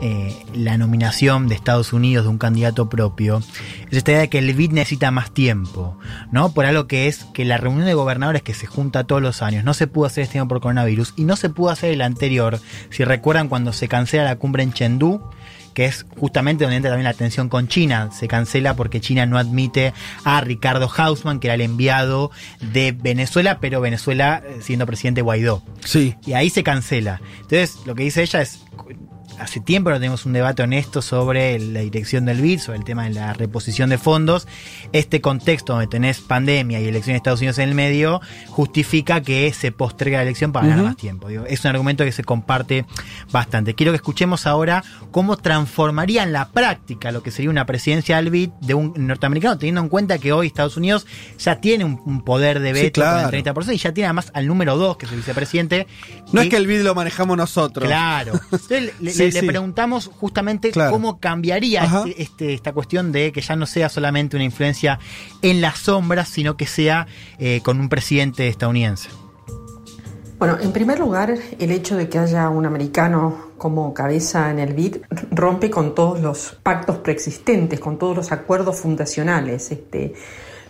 eh, 0.02 0.36
la 0.54 0.76
nominación 0.76 1.46
de 1.46 1.54
Estados 1.54 1.92
Unidos 1.92 2.24
de 2.24 2.30
un 2.30 2.38
candidato 2.38 2.88
propio, 2.88 3.42
es 3.90 3.96
esta 3.96 4.10
idea 4.10 4.20
de 4.22 4.28
que 4.28 4.38
el 4.38 4.52
BID 4.54 4.72
necesita 4.72 5.12
más 5.12 5.30
tiempo, 5.30 5.96
¿no? 6.32 6.52
Por 6.52 6.66
algo 6.66 6.88
que 6.88 7.06
es 7.06 7.24
que 7.32 7.44
la 7.44 7.58
reunión 7.58 7.86
de 7.86 7.94
gobernadores 7.94 8.42
que 8.42 8.54
se 8.54 8.66
junta 8.66 9.04
todos 9.04 9.22
los 9.22 9.40
años 9.40 9.62
no 9.62 9.72
se 9.72 9.86
pudo 9.86 10.06
hacer 10.06 10.24
este 10.24 10.38
año 10.38 10.48
por 10.48 10.60
coronavirus 10.60 11.14
y 11.16 11.24
no 11.24 11.36
se 11.36 11.48
pudo 11.48 11.70
hacer 11.70 11.92
el 11.92 12.02
anterior, 12.02 12.58
si 12.90 13.04
recuerdan 13.04 13.48
cuando 13.48 13.72
se 13.72 13.86
cancela 13.86 14.24
la 14.24 14.36
cumbre 14.36 14.64
en 14.64 14.72
Chengdu, 14.72 15.22
que 15.78 15.84
es 15.84 16.06
justamente 16.18 16.64
donde 16.64 16.78
entra 16.78 16.90
también 16.90 17.04
la 17.04 17.14
tensión 17.14 17.48
con 17.48 17.68
China. 17.68 18.10
Se 18.10 18.26
cancela 18.26 18.74
porque 18.74 19.00
China 19.00 19.26
no 19.26 19.38
admite 19.38 19.92
a 20.24 20.40
Ricardo 20.40 20.90
Hausman, 20.92 21.38
que 21.38 21.46
era 21.46 21.54
el 21.54 21.60
enviado 21.60 22.32
de 22.60 22.90
Venezuela, 22.90 23.60
pero 23.60 23.80
Venezuela 23.80 24.42
eh, 24.44 24.56
siendo 24.60 24.86
presidente 24.86 25.22
Guaidó. 25.22 25.62
Sí. 25.84 26.16
Y 26.26 26.32
ahí 26.32 26.50
se 26.50 26.64
cancela. 26.64 27.20
Entonces, 27.42 27.78
lo 27.86 27.94
que 27.94 28.02
dice 28.02 28.22
ella 28.22 28.42
es. 28.42 28.64
Hace 29.40 29.60
tiempo 29.60 29.90
no 29.90 29.96
tenemos 29.96 30.26
un 30.26 30.32
debate 30.32 30.62
honesto 30.62 31.00
sobre 31.00 31.58
la 31.58 31.80
dirección 31.80 32.24
del 32.24 32.40
BID, 32.40 32.58
sobre 32.60 32.78
el 32.78 32.84
tema 32.84 33.04
de 33.04 33.10
la 33.10 33.32
reposición 33.34 33.88
de 33.90 33.96
fondos. 33.96 34.46
Este 34.92 35.20
contexto 35.20 35.72
donde 35.74 35.86
tenés 35.86 36.20
pandemia 36.20 36.80
y 36.80 36.86
elección 36.88 37.12
de 37.14 37.18
Estados 37.18 37.40
Unidos 37.40 37.58
en 37.58 37.68
el 37.68 37.74
medio 37.74 38.20
justifica 38.48 39.20
que 39.22 39.52
se 39.52 39.70
postergue 39.72 40.16
la 40.16 40.22
elección 40.22 40.52
para 40.52 40.66
ganar 40.66 40.84
más 40.84 40.96
tiempo. 40.96 41.28
Digo, 41.28 41.44
es 41.46 41.64
un 41.64 41.70
argumento 41.70 42.04
que 42.04 42.12
se 42.12 42.24
comparte 42.24 42.84
bastante. 43.30 43.74
Quiero 43.74 43.92
que 43.92 43.96
escuchemos 43.96 44.46
ahora 44.46 44.82
cómo 45.12 45.36
transformaría 45.36 46.22
en 46.24 46.32
la 46.32 46.48
práctica 46.48 47.12
lo 47.12 47.22
que 47.22 47.30
sería 47.30 47.50
una 47.50 47.64
presidencia 47.64 48.16
del 48.16 48.30
BID 48.30 48.50
de 48.60 48.74
un 48.74 48.92
norteamericano, 48.96 49.56
teniendo 49.58 49.80
en 49.82 49.88
cuenta 49.88 50.18
que 50.18 50.32
hoy 50.32 50.48
Estados 50.48 50.76
Unidos 50.76 51.06
ya 51.38 51.60
tiene 51.60 51.84
un, 51.84 52.00
un 52.04 52.22
poder 52.22 52.60
de 52.60 52.74
Sí, 52.74 52.82
veto 52.82 53.00
claro. 53.00 53.28
con 53.30 53.34
el 53.34 53.44
30% 53.44 53.74
y 53.74 53.78
ya 53.78 53.92
tiene 53.94 54.06
además 54.06 54.30
al 54.34 54.46
número 54.46 54.76
2, 54.76 54.96
que 54.96 55.06
es 55.06 55.12
el 55.12 55.18
vicepresidente. 55.18 55.86
No 56.32 56.40
es 56.40 56.48
que 56.48 56.56
el 56.56 56.66
BID 56.66 56.82
lo 56.82 56.94
manejamos 56.94 57.36
nosotros. 57.36 57.86
Claro. 57.86 58.32
Entonces 58.44 58.92
le, 59.00 59.10
Sí, 59.12 59.18
le- 59.24 59.27
le 59.32 59.40
sí. 59.40 59.46
preguntamos 59.46 60.06
justamente 60.18 60.70
Claro. 60.70 60.90
cómo 60.92 61.18
cambiaría 61.20 61.84
este- 61.84 62.22
este- 62.22 62.54
esta 62.54 62.72
cuestión 62.72 63.12
de 63.12 63.32
que 63.32 63.40
ya 63.40 63.56
no 63.56 63.66
sea 63.66 63.88
solamente 63.88 64.36
una 64.36 64.44
influencia 64.44 64.98
en 65.42 65.60
las 65.60 65.78
sombras, 65.78 66.28
sino 66.28 66.56
que 66.56 66.66
sea 66.66 67.06
eh, 67.38 67.60
con 67.62 67.80
un 67.80 67.88
presidente 67.88 68.48
estadounidense. 68.48 69.08
Bueno, 70.38 70.56
en 70.60 70.70
primer 70.72 71.00
lugar, 71.00 71.34
el 71.58 71.70
hecho 71.72 71.96
de 71.96 72.08
que 72.08 72.18
haya 72.18 72.48
un 72.48 72.64
americano 72.64 73.48
como 73.58 73.92
cabeza 73.92 74.50
en 74.52 74.60
el 74.60 74.72
BID 74.72 74.98
rompe 75.32 75.68
con 75.68 75.96
todos 75.96 76.20
los 76.20 76.56
pactos 76.62 76.98
preexistentes, 76.98 77.80
con 77.80 77.98
todos 77.98 78.16
los 78.16 78.30
acuerdos 78.30 78.76
fundacionales. 78.78 79.72
Este, 79.72 80.14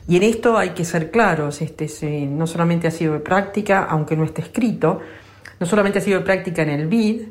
y 0.09 0.17
en 0.17 0.23
esto 0.23 0.57
hay 0.57 0.71
que 0.71 0.87
ser 0.87 1.11
claros, 1.11 1.61
este, 1.61 1.87
no 2.27 2.47
solamente 2.47 2.89
ha 2.89 2.91
sido 2.91 3.13
de 3.13 3.21
práctica, 3.21 3.85
aunque 3.85 4.17
no 4.17 4.25
esté 4.25 4.41
escrito, 4.41 5.01
no 5.61 5.67
solamente 5.67 5.99
ha 5.99 6.03
sido 6.03 6.21
de 6.21 6.25
práctica 6.25 6.63
en 6.63 6.71
el 6.71 6.87
BID, 6.87 7.23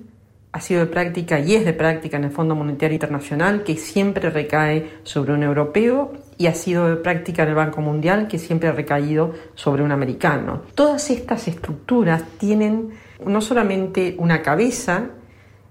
ha 0.57 0.61
sido 0.61 0.79
de 0.81 0.87
práctica 0.87 1.39
y 1.39 1.55
es 1.55 1.65
de 1.65 1.73
práctica 1.73 2.17
en 2.17 2.23
el 2.25 2.31
Fondo 2.31 2.55
Monetario 2.55 2.95
Internacional, 2.95 3.63
que 3.63 3.75
siempre 3.77 4.29
recae 4.31 4.89
sobre 5.03 5.33
un 5.33 5.43
europeo, 5.43 6.13
y 6.39 6.47
ha 6.47 6.53
sido 6.53 6.89
de 6.89 6.95
práctica 6.97 7.43
en 7.43 7.49
el 7.49 7.55
Banco 7.55 7.81
Mundial, 7.81 8.27
que 8.27 8.37
siempre 8.39 8.67
ha 8.69 8.71
recaído 8.71 9.33
sobre 9.55 9.83
un 9.83 9.91
americano. 9.91 10.63
Todas 10.75 11.09
estas 11.11 11.47
estructuras 11.47 12.23
tienen 12.39 12.89
no 13.25 13.39
solamente 13.41 14.15
una 14.19 14.41
cabeza 14.41 15.09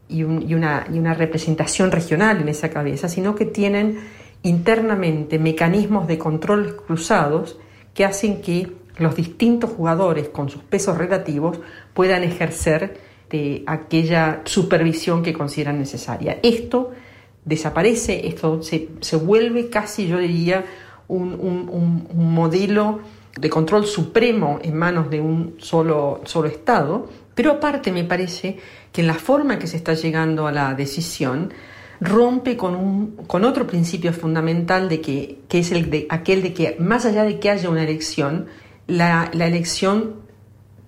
y, 0.09 0.23
un- 0.23 0.43
y 0.49 0.55
una, 0.55 0.87
y 0.93 0.99
una 0.99 1.15
representación 1.15 1.91
regional 1.91 2.41
en 2.41 2.49
esa 2.49 2.71
cabeza, 2.71 3.09
sino 3.09 3.35
que 3.35 3.45
tienen 3.45 3.99
internamente 4.43 5.39
mecanismos 5.39 6.07
de 6.07 6.19
control 6.19 6.77
cruzados 6.87 7.59
que 7.95 8.05
hacen 8.05 8.41
que 8.41 8.73
los 8.99 9.15
distintos 9.17 9.71
jugadores 9.71 10.29
con 10.29 10.49
sus 10.49 10.63
pesos 10.63 10.97
relativos 10.97 11.59
puedan 11.93 12.23
ejercer 12.23 12.99
de 13.31 13.63
aquella 13.67 14.43
supervisión 14.45 15.23
que 15.23 15.33
consideran 15.33 15.79
necesaria. 15.79 16.39
Esto 16.43 16.93
desaparece, 17.45 18.27
esto 18.27 18.63
se, 18.63 18.89
se 19.01 19.17
vuelve 19.17 19.69
casi, 19.69 20.07
yo 20.09 20.19
diría, 20.19 20.65
un, 21.09 21.35
un- 21.35 21.69
un- 22.13 22.33
modelo 22.35 23.01
de 23.39 23.49
control 23.51 23.87
supremo 23.87 24.59
en 24.63 24.75
manos 24.77 25.11
de 25.11 25.21
un 25.21 25.55
solo, 25.59 26.21
solo 26.25 26.49
Estado, 26.49 27.09
pero 27.35 27.53
aparte 27.53 27.93
me 27.93 28.03
parece 28.05 28.57
que 28.93 29.03
en 29.03 29.07
la 29.07 29.15
forma 29.15 29.59
que 29.59 29.67
se 29.67 29.77
está 29.77 29.95
llegando 29.95 30.47
a 30.47 30.53
la 30.53 30.75
decisión 30.75 31.53
rompe 32.01 32.57
con, 32.57 32.75
un, 32.75 33.17
con 33.27 33.45
otro 33.45 33.67
principio 33.67 34.13
fundamental 34.13 34.89
de 34.89 35.01
que, 35.01 35.39
que 35.49 35.61
es 35.61 35.71
el 35.73 35.91
de, 35.91 36.07
aquel 36.11 36.43
de 36.43 36.53
que 36.55 36.77
más 36.79 37.05
allá 37.07 37.25
de 37.25 37.39
que 37.39 37.51
haya 37.51 37.69
una 37.71 37.85
elección, 37.85 38.47
la, 38.87 39.31
la 39.33 39.47
elección 39.47 40.15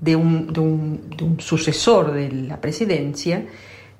de 0.01 0.17
un, 0.17 0.53
de 0.53 0.61
un- 0.61 1.37
sucesor 1.41 2.13
de 2.13 2.31
la 2.31 2.61
presidencia 2.61 3.45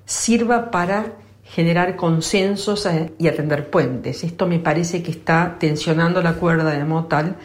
sirva 0.05 0.71
para 0.71 1.15
generar 1.45 1.97
consensos 1.97 2.85
eh, 2.87 3.13
y 3.19 3.29
atender 3.29 3.71
puentes. 3.71 4.23
Esto 4.25 4.47
me 4.47 4.59
parece 4.59 5.03
que 5.03 5.11
está 5.11 5.57
tensionando 5.59 6.23
la 6.23 6.35
cuerda 6.35 6.71
de 6.71 6.85
modo 6.85 7.07
tal 7.07 7.37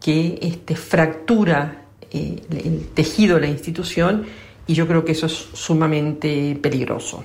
que 0.00 0.38
este, 0.42 0.76
fractura 0.76 1.82
eh, 2.10 2.42
el 2.50 2.88
tejido 2.94 3.36
de 3.36 3.42
la 3.42 3.48
institución 3.48 4.26
y 4.66 4.74
yo 4.74 4.86
creo 4.86 5.04
que 5.04 5.12
eso 5.12 5.26
es 5.26 5.32
sumamente 5.52 6.58
peligroso. 6.60 7.24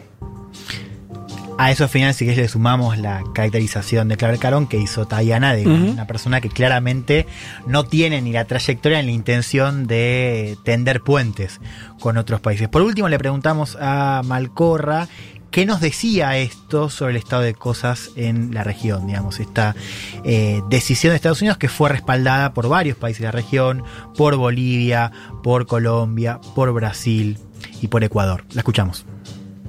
A 1.60 1.72
eso 1.72 1.84
al 1.84 1.90
final 1.90 2.14
sí 2.14 2.26
que 2.26 2.34
le 2.38 2.48
sumamos 2.48 2.98
la 2.98 3.22
caracterización 3.34 4.07
de 4.07 4.15
Claver 4.15 4.40
Carón 4.40 4.65
que 4.65 4.77
hizo 4.77 5.06
Tayana 5.06 5.53
de 5.53 5.68
una 5.68 6.07
persona 6.07 6.40
que 6.40 6.48
claramente 6.48 7.27
no 7.68 7.84
tiene 7.84 8.22
ni 8.22 8.31
la 8.31 8.45
trayectoria 8.45 9.02
ni 9.02 9.07
la 9.07 9.11
intención 9.11 9.86
de 9.86 10.57
tender 10.64 11.02
puentes 11.02 11.60
con 11.99 12.15
otros 12.15 12.40
países. 12.40 12.69
Por 12.69 12.81
último 12.81 13.10
le 13.10 13.19
preguntamos 13.19 13.77
a 13.77 14.22
Malcorra 14.23 15.10
qué 15.52 15.65
nos 15.65 15.81
decía 15.81 16.38
esto 16.38 16.90
sobre 16.90 17.11
el 17.11 17.18
estado 17.18 17.41
de 17.41 17.56
cosas 17.56 18.11
en 18.15 18.53
la 18.53 18.64
región, 18.64 19.07
digamos, 19.07 19.41
esta 19.41 19.76
eh, 20.23 20.61
decisión 20.69 21.11
de 21.11 21.18
Estados 21.18 21.41
Unidos 21.41 21.57
que 21.57 21.68
fue 21.68 21.90
respaldada 21.90 22.53
por 22.53 22.69
varios 22.69 22.95
países 22.95 23.19
de 23.19 23.26
la 23.26 23.31
región, 23.34 23.84
por 24.15 24.38
Bolivia, 24.38 25.11
por 25.44 25.65
Colombia, 25.65 26.40
por 26.56 26.72
Brasil 26.72 27.38
y 27.81 27.90
por 27.90 28.02
Ecuador. 28.06 28.45
La 28.53 28.61
escuchamos. 28.61 29.06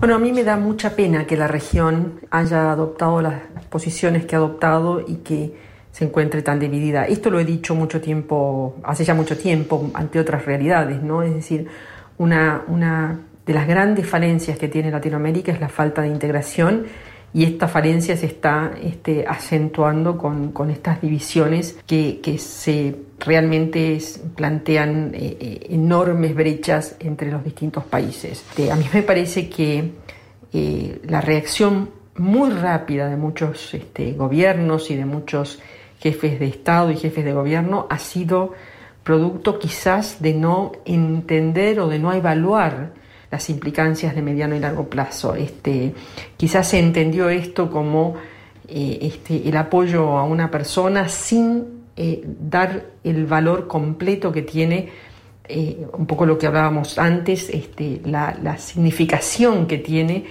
Bueno, 0.00 0.14
a 0.14 0.18
mí 0.18 0.32
me 0.32 0.44
da 0.44 0.56
mucha 0.56 0.96
pena 0.96 1.26
que 1.26 1.36
la 1.36 1.46
región 1.46 2.20
haya 2.30 2.72
adoptado 2.72 3.20
las 3.20 3.42
posiciones 3.68 4.24
que 4.24 4.34
ha 4.34 4.38
adoptado 4.38 5.04
y 5.06 5.16
que 5.16 5.54
se 5.92 6.06
encuentre 6.06 6.40
tan 6.40 6.58
dividida. 6.58 7.04
Esto 7.04 7.28
lo 7.28 7.38
he 7.38 7.44
dicho 7.44 7.74
mucho 7.74 8.00
tiempo, 8.00 8.76
hace 8.82 9.04
ya 9.04 9.12
mucho 9.12 9.36
tiempo, 9.36 9.90
ante 9.92 10.18
otras 10.18 10.46
realidades, 10.46 11.02
¿no? 11.02 11.22
Es 11.22 11.34
decir, 11.34 11.68
una, 12.16 12.62
una 12.68 13.20
de 13.44 13.52
las 13.52 13.68
grandes 13.68 14.08
falencias 14.08 14.58
que 14.58 14.68
tiene 14.68 14.90
Latinoamérica 14.90 15.52
es 15.52 15.60
la 15.60 15.68
falta 15.68 16.00
de 16.00 16.08
integración 16.08 16.86
y 17.32 17.44
esta 17.44 17.68
falencia 17.68 18.16
se 18.16 18.26
está 18.26 18.72
este, 18.82 19.24
acentuando 19.26 20.18
con, 20.18 20.70
estas 20.70 21.00
divisiones 21.00 21.78
que, 21.86 22.20
que 22.20 22.38
se 22.38 22.96
realmente 23.20 23.98
plantean 24.34 25.12
eh, 25.14 25.36
eh, 25.40 25.66
enormes 25.70 26.34
brechas 26.34 26.96
entre 26.98 27.30
los 27.30 27.44
distintos 27.44 27.84
países. 27.84 28.44
Eh, 28.56 28.70
a 28.70 28.76
mí 28.76 28.84
me 28.92 29.02
parece 29.02 29.48
que 29.48 29.92
la 30.52 31.20
reacción 31.20 31.90
muy 32.16 32.50
rápida 32.50 33.08
de 33.08 33.16
muchos 33.16 33.72
este, 33.72 34.12
gobiernos 34.14 34.90
y 34.90 34.96
de 34.96 35.04
muchos 35.04 35.60
jefes 36.00 36.40
de 36.40 36.46
Estado 36.46 36.90
y 36.90 36.96
jefes 36.96 37.24
de 37.24 37.32
gobierno 37.32 37.86
ha 37.88 37.98
sido 37.98 38.54
producto 39.04 39.60
quizás 39.60 40.20
de 40.20 40.34
no 40.34 40.72
entender 40.84 41.78
o 41.78 41.86
de 41.86 42.00
no 42.00 42.12
evaluar 42.12 42.92
las 43.30 43.48
implicancias 43.48 44.14
de 44.14 44.22
mediano 44.22 44.56
y 44.56 44.60
largo 44.60 44.88
plazo. 44.88 45.34
Este, 45.34 45.94
quizás 46.36 46.68
se 46.68 46.78
entendió 46.78 47.28
esto 47.28 47.70
como 47.70 48.16
eh, 48.68 48.98
este, 49.02 49.48
el 49.48 49.56
apoyo 49.56 50.18
a 50.18 50.24
una 50.24 50.50
persona 50.50 51.08
sin 51.08 51.80
eh, 51.96 52.24
dar 52.24 52.86
el 53.04 53.26
valor 53.26 53.68
completo 53.68 54.32
que 54.32 54.42
tiene, 54.42 54.88
eh, 55.48 55.86
un 55.92 56.06
poco 56.06 56.26
lo 56.26 56.38
que 56.38 56.46
hablábamos 56.46 56.98
antes, 56.98 57.50
este, 57.50 58.00
la, 58.04 58.58
significación 58.58 59.66
que 59.66 59.78
tiene 59.78 60.26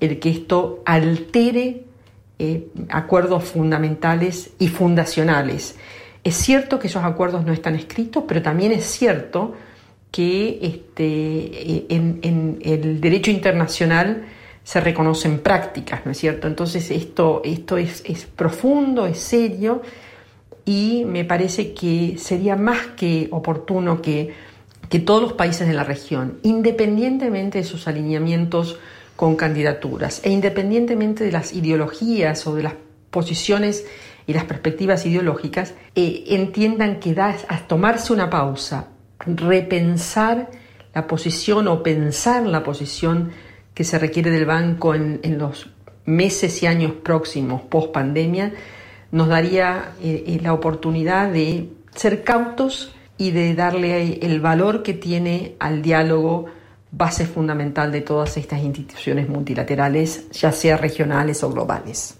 el 0.00 0.18
que 0.18 0.30
esto 0.30 0.82
altere 0.84 1.84
acuerdos 2.88 3.44
fundamentales 3.44 4.50
y 4.58 4.66
fundacionales. 4.66 5.76
Es 6.24 6.34
cierto 6.34 6.80
que 6.80 6.88
esos 6.88 7.04
acuerdos 7.04 7.44
no 7.44 7.52
están 7.52 7.76
escritos, 7.76 8.24
pero 8.26 8.42
también 8.42 8.72
es 8.72 8.84
cierto 8.84 9.54
que 10.12 10.58
este, 10.62 11.04
eh, 11.04 11.86
en, 11.88 12.58
el 12.62 13.00
derecho 13.00 13.32
internacional 13.32 14.26
se 14.62 14.80
reconocen 14.80 15.40
prácticas, 15.40 16.06
¿no 16.06 16.12
es 16.12 16.18
cierto? 16.18 16.46
Entonces 16.46 16.90
esto, 16.92 17.40
esto 17.44 17.78
es, 17.78 18.04
es 18.06 18.26
profundo, 18.26 19.06
es 19.06 19.18
serio 19.18 19.82
y 20.64 21.04
me 21.06 21.24
parece 21.24 21.72
que 21.72 22.16
sería 22.18 22.54
más 22.54 22.86
que 22.88 23.26
oportuno 23.32 24.00
que, 24.00 24.34
que 24.88 25.00
todos 25.00 25.22
los 25.22 25.32
países 25.32 25.66
de 25.66 25.74
la 25.74 25.82
región, 25.82 26.38
independientemente 26.42 27.58
de 27.58 27.64
sus 27.64 27.88
alineamientos 27.88 28.78
con 29.16 29.34
candidaturas 29.34 30.20
e 30.24 30.30
independientemente 30.30 31.24
de 31.24 31.32
las 31.32 31.54
ideologías 31.54 32.46
o 32.46 32.54
de 32.54 32.64
las 32.64 32.74
posiciones 33.10 33.86
y 34.26 34.34
las 34.34 34.44
perspectivas 34.44 35.04
ideológicas, 35.06 35.74
eh, 35.96 36.24
entiendan 36.28 37.00
que 37.00 37.14
da 37.14 37.36
a 37.48 37.66
tomarse 37.66 38.12
una 38.12 38.30
pausa, 38.30 38.91
repensar 39.26 40.50
la 40.94 41.06
posición 41.06 41.68
o 41.68 41.82
pensar 41.82 42.44
la 42.44 42.62
posición 42.62 43.30
que 43.74 43.84
se 43.84 43.98
requiere 43.98 44.30
del 44.30 44.44
banco 44.44 44.94
en, 44.94 45.20
en 45.22 45.38
los 45.38 45.70
meses 46.04 46.62
y 46.62 46.66
años 46.66 46.92
próximos 47.02 47.62
post 47.62 47.92
pandemia, 47.92 48.52
nos 49.12 49.28
daría 49.28 49.92
eh, 50.02 50.24
eh, 50.26 50.40
la 50.42 50.52
oportunidad 50.52 51.30
de 51.30 51.68
ser 51.94 52.24
cautos 52.24 52.94
y 53.18 53.30
de 53.30 53.54
darle 53.54 54.18
el 54.22 54.40
valor 54.40 54.82
que 54.82 54.94
tiene 54.94 55.54
al 55.58 55.82
diálogo 55.82 56.46
base 56.90 57.26
fundamental 57.26 57.92
de 57.92 58.00
todas 58.00 58.36
estas 58.36 58.62
instituciones 58.62 59.28
multilaterales, 59.28 60.30
ya 60.32 60.52
sea 60.52 60.76
regionales 60.76 61.42
o 61.42 61.50
globales. 61.50 62.18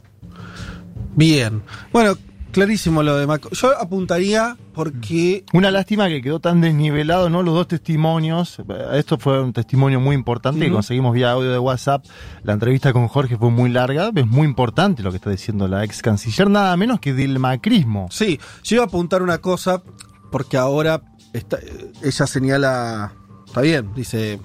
Bien. 1.15 1.62
Bueno, 1.93 2.16
clarísimo 2.53 3.03
lo 3.03 3.16
de 3.16 3.27
Macron. 3.27 3.53
Yo 3.53 3.77
apuntaría 3.81 4.57
porque. 4.74 5.45
Una 5.53 5.70
lástima 5.70 6.09
que 6.09 6.23
quedó 6.23 6.39
tan 6.39 6.61
desnivelado, 6.61 7.29
¿no? 7.31 7.43
Los 7.43 7.55
dos 7.55 7.66
testimonios. 7.69 8.59
Esto 8.93 9.19
fue 9.19 9.43
un 9.43 9.53
testimonio 9.53 9.99
muy 10.01 10.15
importante 10.15 10.61
que 10.61 10.70
conseguimos 10.70 11.12
vía 11.15 11.33
audio 11.33 11.51
de 11.51 11.59
WhatsApp. 11.59 12.05
La 12.45 12.53
entrevista 12.53 12.93
con 12.93 13.09
Jorge 13.09 13.37
fue 13.37 13.51
muy 13.51 13.70
larga. 13.70 14.11
Es 14.15 14.27
muy 14.27 14.47
importante 14.47 15.03
lo 15.03 15.11
que 15.11 15.16
está 15.16 15.31
diciendo 15.31 15.66
la 15.66 15.83
ex 15.85 16.03
canciller, 16.03 16.49
nada 16.49 16.77
menos 16.77 17.01
que 17.01 17.12
del 17.15 17.39
macrismo. 17.39 18.07
Sí, 18.11 18.39
yo 18.62 18.77
iba 18.77 18.85
a 18.85 18.87
apuntar 18.87 19.23
una 19.23 19.39
cosa, 19.39 19.83
porque 20.31 20.57
ahora 20.57 21.03
está- 21.33 21.59
ella 22.03 22.27
señala. 22.27 23.12
Está 23.47 23.61
bien, 23.62 23.91
dice. 23.95 24.35
eh, 24.35 24.39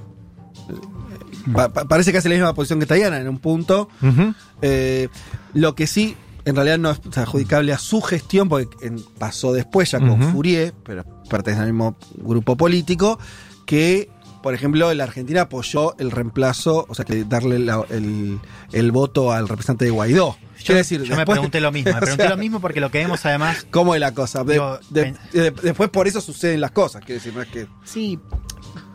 pa- 1.53 1.69
pa- 1.69 1.85
parece 1.85 2.11
que 2.11 2.17
hace 2.17 2.27
la 2.29 2.35
misma 2.35 2.53
posición 2.53 2.79
que 2.79 2.85
Tayana 2.85 3.19
en 3.19 3.27
un 3.29 3.37
punto. 3.39 3.87
Eh, 4.61 5.07
lo 5.53 5.75
que 5.75 5.87
sí, 5.87 6.15
en 6.47 6.55
realidad 6.55 6.77
no 6.79 6.91
es 6.91 6.99
adjudicable 7.17 7.73
a 7.73 7.77
su 7.77 8.01
gestión, 8.01 8.49
porque 8.49 8.69
en- 8.87 9.03
pasó 9.19 9.53
después 9.53 9.91
ya 9.91 9.99
con. 9.99 10.21
Fourier, 10.31 10.73
pero 10.83 11.03
pertenece 11.29 11.61
al 11.63 11.73
mismo 11.73 11.97
grupo 12.15 12.55
político, 12.57 13.19
que, 13.65 14.09
por 14.41 14.53
ejemplo, 14.53 14.93
la 14.93 15.03
Argentina 15.03 15.41
apoyó 15.41 15.95
el 15.99 16.09
reemplazo, 16.11 16.85
o 16.87 16.95
sea, 16.95 17.05
que 17.05 17.23
darle 17.25 17.59
la- 17.59 17.85
el, 17.89 18.39
el 18.71 18.91
voto 18.91 19.31
al 19.31 19.47
representante 19.47 19.85
de 19.85 19.91
Guaidó. 19.91 20.37
Yo, 20.57 20.63
Quiero 20.65 20.77
decir, 20.79 21.03
yo 21.03 21.15
me 21.15 21.25
pregunté 21.25 21.61
lo 21.61 21.71
mismo, 21.71 21.91
me 21.91 21.97
o 21.97 21.99
pregunté 22.01 22.23
sea, 22.23 22.31
lo 22.31 22.37
mismo 22.37 22.59
porque 22.59 22.79
lo 22.79 22.89
que 22.89 22.97
vemos 22.97 23.23
además 23.27 23.67
¿Cómo 23.69 23.93
es 23.93 24.01
la 24.01 24.13
cosa? 24.15 24.43
De- 24.43 24.53
Digo, 24.53 24.79
de- 24.89 25.03
pen- 25.03 25.17
de- 25.31 25.51
después 25.51 25.89
por 25.91 26.07
eso 26.07 26.19
suceden 26.19 26.61
las 26.61 26.71
cosas, 26.71 27.03
quiero 27.05 27.19
decir, 27.21 27.33
no 27.35 27.41
es 27.43 27.47
que... 27.49 27.67
Sí, 27.83 28.17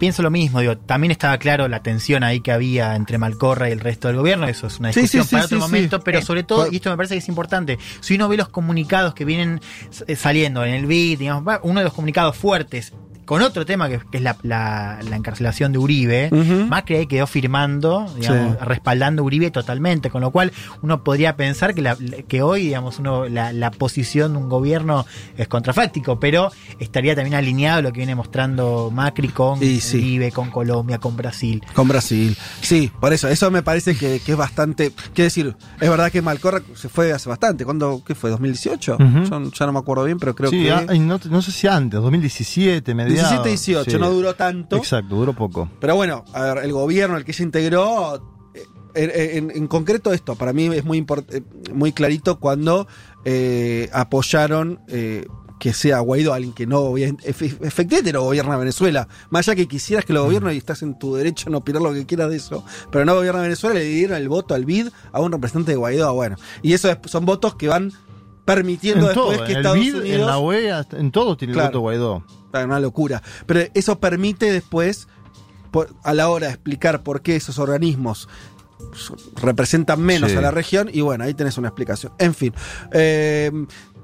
pienso 0.02 0.20
lo 0.24 0.32
mismo, 0.32 0.58
digo, 0.58 0.76
también 0.76 1.12
estaba 1.12 1.38
claro 1.38 1.68
la 1.68 1.80
tensión 1.80 2.24
ahí 2.24 2.40
que 2.40 2.50
había 2.50 2.96
entre 2.96 3.18
Malcorra 3.18 3.68
y 3.68 3.72
el 3.72 3.78
resto 3.78 4.08
del 4.08 4.16
gobierno, 4.16 4.48
eso 4.48 4.66
es 4.66 4.80
una 4.80 4.88
discusión 4.88 5.22
sí, 5.22 5.28
sí, 5.28 5.34
para 5.36 5.44
otro 5.44 5.60
momento, 5.60 6.00
pero 6.00 6.18
Eh, 6.18 6.22
sobre 6.22 6.42
todo, 6.42 6.66
y 6.68 6.74
esto 6.74 6.90
me 6.90 6.96
parece 6.96 7.14
que 7.14 7.20
es 7.20 7.28
importante, 7.28 7.78
si 8.00 8.16
uno 8.16 8.28
ve 8.28 8.36
los 8.36 8.48
comunicados 8.48 9.14
que 9.14 9.24
vienen 9.24 9.60
eh, 10.08 10.16
saliendo 10.16 10.64
en 10.64 10.74
el 10.74 10.86
BID, 10.86 11.20
digamos, 11.20 11.60
uno 11.62 11.78
de 11.78 11.84
los 11.84 11.94
comunicados 11.94 12.36
fuertes, 12.36 12.92
con 13.32 13.40
otro 13.40 13.64
tema 13.64 13.88
que, 13.88 13.98
que 14.10 14.18
es 14.18 14.22
la, 14.22 14.36
la- 14.42 14.98
la 15.09 15.16
encarcelación 15.16 15.72
de 15.72 15.78
Uribe. 15.78 16.28
Macri 16.68 16.96
ahí 16.96 17.06
quedó 17.06 17.26
firmando, 17.26 18.06
digamos, 18.14 18.59
Sí. 18.59 18.64
respaldando 18.66 19.22
a 19.22 19.24
Uribe 19.24 19.50
totalmente, 19.50 20.10
con 20.10 20.20
lo 20.20 20.30
cual 20.30 20.52
uno 20.82 21.02
podría 21.02 21.34
pensar 21.34 21.74
que, 21.74 21.80
la- 21.80 21.96
que 22.28 22.42
hoy, 22.42 22.64
digamos, 22.64 22.98
uno, 22.98 23.26
la, 23.30 23.54
la 23.54 23.70
posición 23.70 24.32
de 24.32 24.38
un 24.38 24.50
gobierno 24.50 25.06
es 25.38 25.48
contrafáctico, 25.48 26.20
pero 26.20 26.52
estaría 26.78 27.14
también 27.14 27.34
alineado 27.34 27.78
a 27.78 27.82
lo 27.82 27.90
que 27.90 28.00
viene 28.00 28.14
mostrando 28.14 28.90
Macri 28.92 29.28
con 29.28 29.62
Y 29.62 29.80
sí. 29.80 29.96
Uribe, 29.96 30.30
con 30.30 30.50
Colombia, 30.50 30.98
con 30.98 31.16
Brasil. 31.16 31.62
Con 31.74 31.88
Brasil. 31.88 32.36
Sí, 32.60 32.90
por 33.00 33.14
eso, 33.14 33.28
eso 33.28 33.50
me 33.50 33.62
parece 33.62 33.96
que, 33.96 34.20
que 34.20 34.32
es 34.32 34.36
bastante... 34.38 34.92
Quiero 35.14 35.24
decir, 35.24 35.56
es 35.80 35.88
verdad 35.88 36.12
que 36.12 36.20
Malcorra 36.20 36.60
se 36.74 36.90
fue 36.90 37.12
hace 37.14 37.30
bastante. 37.30 37.64
¿Cuándo? 37.64 38.02
¿Qué 38.06 38.14
fue? 38.14 38.30
¿2018? 38.30 38.94
Ujú. 38.96 39.24
Yo 39.24 39.50
ya 39.52 39.64
no 39.66 39.72
me 39.72 39.78
acuerdo 39.78 40.04
bien, 40.04 40.18
pero 40.18 40.34
creo 40.34 40.50
sí, 40.50 40.64
que... 40.64 40.70
ah, 40.70 40.84
no, 40.98 41.18
no 41.30 41.40
sé 41.40 41.50
si 41.50 41.66
antes, 41.66 41.98
2017, 41.98 42.94
mediados. 42.94 43.21
17, 43.28 43.48
18, 43.48 43.98
no 43.98 44.10
duró 44.10 44.34
tanto. 44.34 44.76
Exacto, 44.76 45.14
duró 45.16 45.32
poco. 45.34 45.68
Pero 45.80 45.96
bueno, 45.96 46.24
a 46.32 46.42
ver, 46.54 46.64
el 46.64 46.72
gobierno, 46.72 47.16
el 47.16 47.24
que 47.24 47.32
se 47.32 47.42
integró, 47.42 48.22
eh, 48.54 48.62
en, 48.94 49.50
en- 49.50 49.56
en 49.56 49.66
concreto 49.68 50.12
esto, 50.12 50.34
para 50.36 50.52
mí 50.52 50.66
es 50.66 50.84
muy, 50.84 51.00
import- 51.04 51.26
eh, 51.30 51.42
muy 51.72 51.92
clarito 51.92 52.38
cuando 52.38 52.86
eh, 53.24 53.88
apoyaron 53.92 54.80
eh, 54.88 55.26
que 55.58 55.72
sea 55.72 56.00
Guaidó 56.00 56.34
alguien 56.34 56.52
que 56.52 56.66
no 56.66 56.80
gobierna, 56.80 57.20
efe- 57.22 57.56
efectivamente 57.62 58.12
no 58.12 58.22
gobierna 58.22 58.56
Venezuela. 58.56 59.06
Más 59.30 59.46
allá 59.46 59.54
que 59.54 59.68
quisieras 59.68 60.04
que 60.04 60.12
lo 60.12 60.24
gobierne 60.24 60.52
y 60.54 60.58
estás 60.58 60.82
en 60.82 60.98
tu 60.98 61.14
derecho 61.14 61.48
a 61.48 61.52
no 61.52 61.58
opinar 61.58 61.80
lo 61.82 61.92
que 61.92 62.04
quieras 62.04 62.30
de 62.30 62.36
eso, 62.36 62.64
pero 62.90 63.04
no 63.04 63.14
gobierna 63.14 63.42
Venezuela, 63.42 63.78
le 63.78 63.84
dieron 63.84 64.16
el 64.16 64.28
voto 64.28 64.54
al 64.54 64.64
BID 64.64 64.88
a 65.12 65.20
un 65.20 65.30
representante 65.30 65.70
de 65.72 65.76
Guaidó. 65.76 66.12
Bueno, 66.14 66.34
y 66.62 66.72
eso 66.72 66.90
es- 66.90 66.98
son 67.06 67.24
votos 67.26 67.54
que 67.54 67.68
van 67.68 67.92
permitiendo 68.44 69.09
En 69.09 69.14
todo, 69.14 69.31
después 69.31 69.47
que 69.47 69.52
en 69.52 69.59
Estados 69.59 69.78
BID, 69.78 69.94
Unidos... 70.01 70.32
en 70.56 70.66
la 70.70 70.78
hasta- 70.78 70.98
en 70.98 71.10
todo 71.12 71.36
tiene 71.36 71.52
Claro. 71.55 71.66
el 71.69 71.73
voto 71.73 71.81
Guaidó. 71.81 72.24
Una 72.52 72.81
locura. 72.81 73.23
Pero 73.47 73.60
eso 73.74 73.98
permite 73.98 74.52
después, 74.52 75.09
por- 75.70 75.94
a 76.02 76.12
la 76.14 76.28
hora 76.28 76.48
de 76.48 76.52
explicar 76.52 77.02
por 77.02 77.23
qué 77.23 77.36
esos 77.36 77.59
organismos 77.59 78.28
representan 79.40 80.01
menos 80.01 80.31
Sí. 80.32 80.36
a 80.36 80.40
la 80.40 80.51
región, 80.51 80.90
y 80.93 81.01
bueno, 81.01 81.24
ahí 81.24 81.35
tenés 81.35 81.56
una 81.59 81.69
explicación. 81.69 82.12
En 82.19 82.35
fin. 82.35 82.52
eh, 82.93 83.51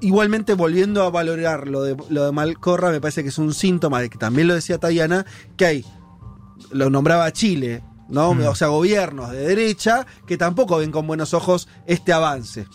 igualmente, 0.01 0.53
volviendo 0.53 1.03
a 1.03 1.09
valorar 1.09 1.67
lo 1.67 1.83
de, 1.83 1.97
lo 2.09 2.25
de 2.25 2.31
Malcorra, 2.31 2.89
me 2.89 3.01
parece 3.01 3.21
que 3.23 3.29
es 3.29 3.37
un 3.37 3.53
síntoma 3.53 3.99
de 4.01 4.09
que 4.09 4.17
también 4.17 4.47
lo 4.47 4.55
decía 4.55 4.77
Tayana, 4.77 5.25
que 5.57 5.65
hay, 5.65 5.85
lo 6.71 6.89
nombraba 6.89 7.31
Chile, 7.33 7.83
¿no? 8.07 8.33
Mm. 8.33 8.47
O 8.47 8.55
sea, 8.55 8.69
gobiernos 8.69 9.31
de 9.31 9.39
derecha 9.45 10.05
que 10.25 10.37
tampoco 10.37 10.77
ven 10.77 10.91
con 10.91 11.05
buenos 11.05 11.33
ojos 11.33 11.67
este 11.85 12.13
avance. 12.13 12.65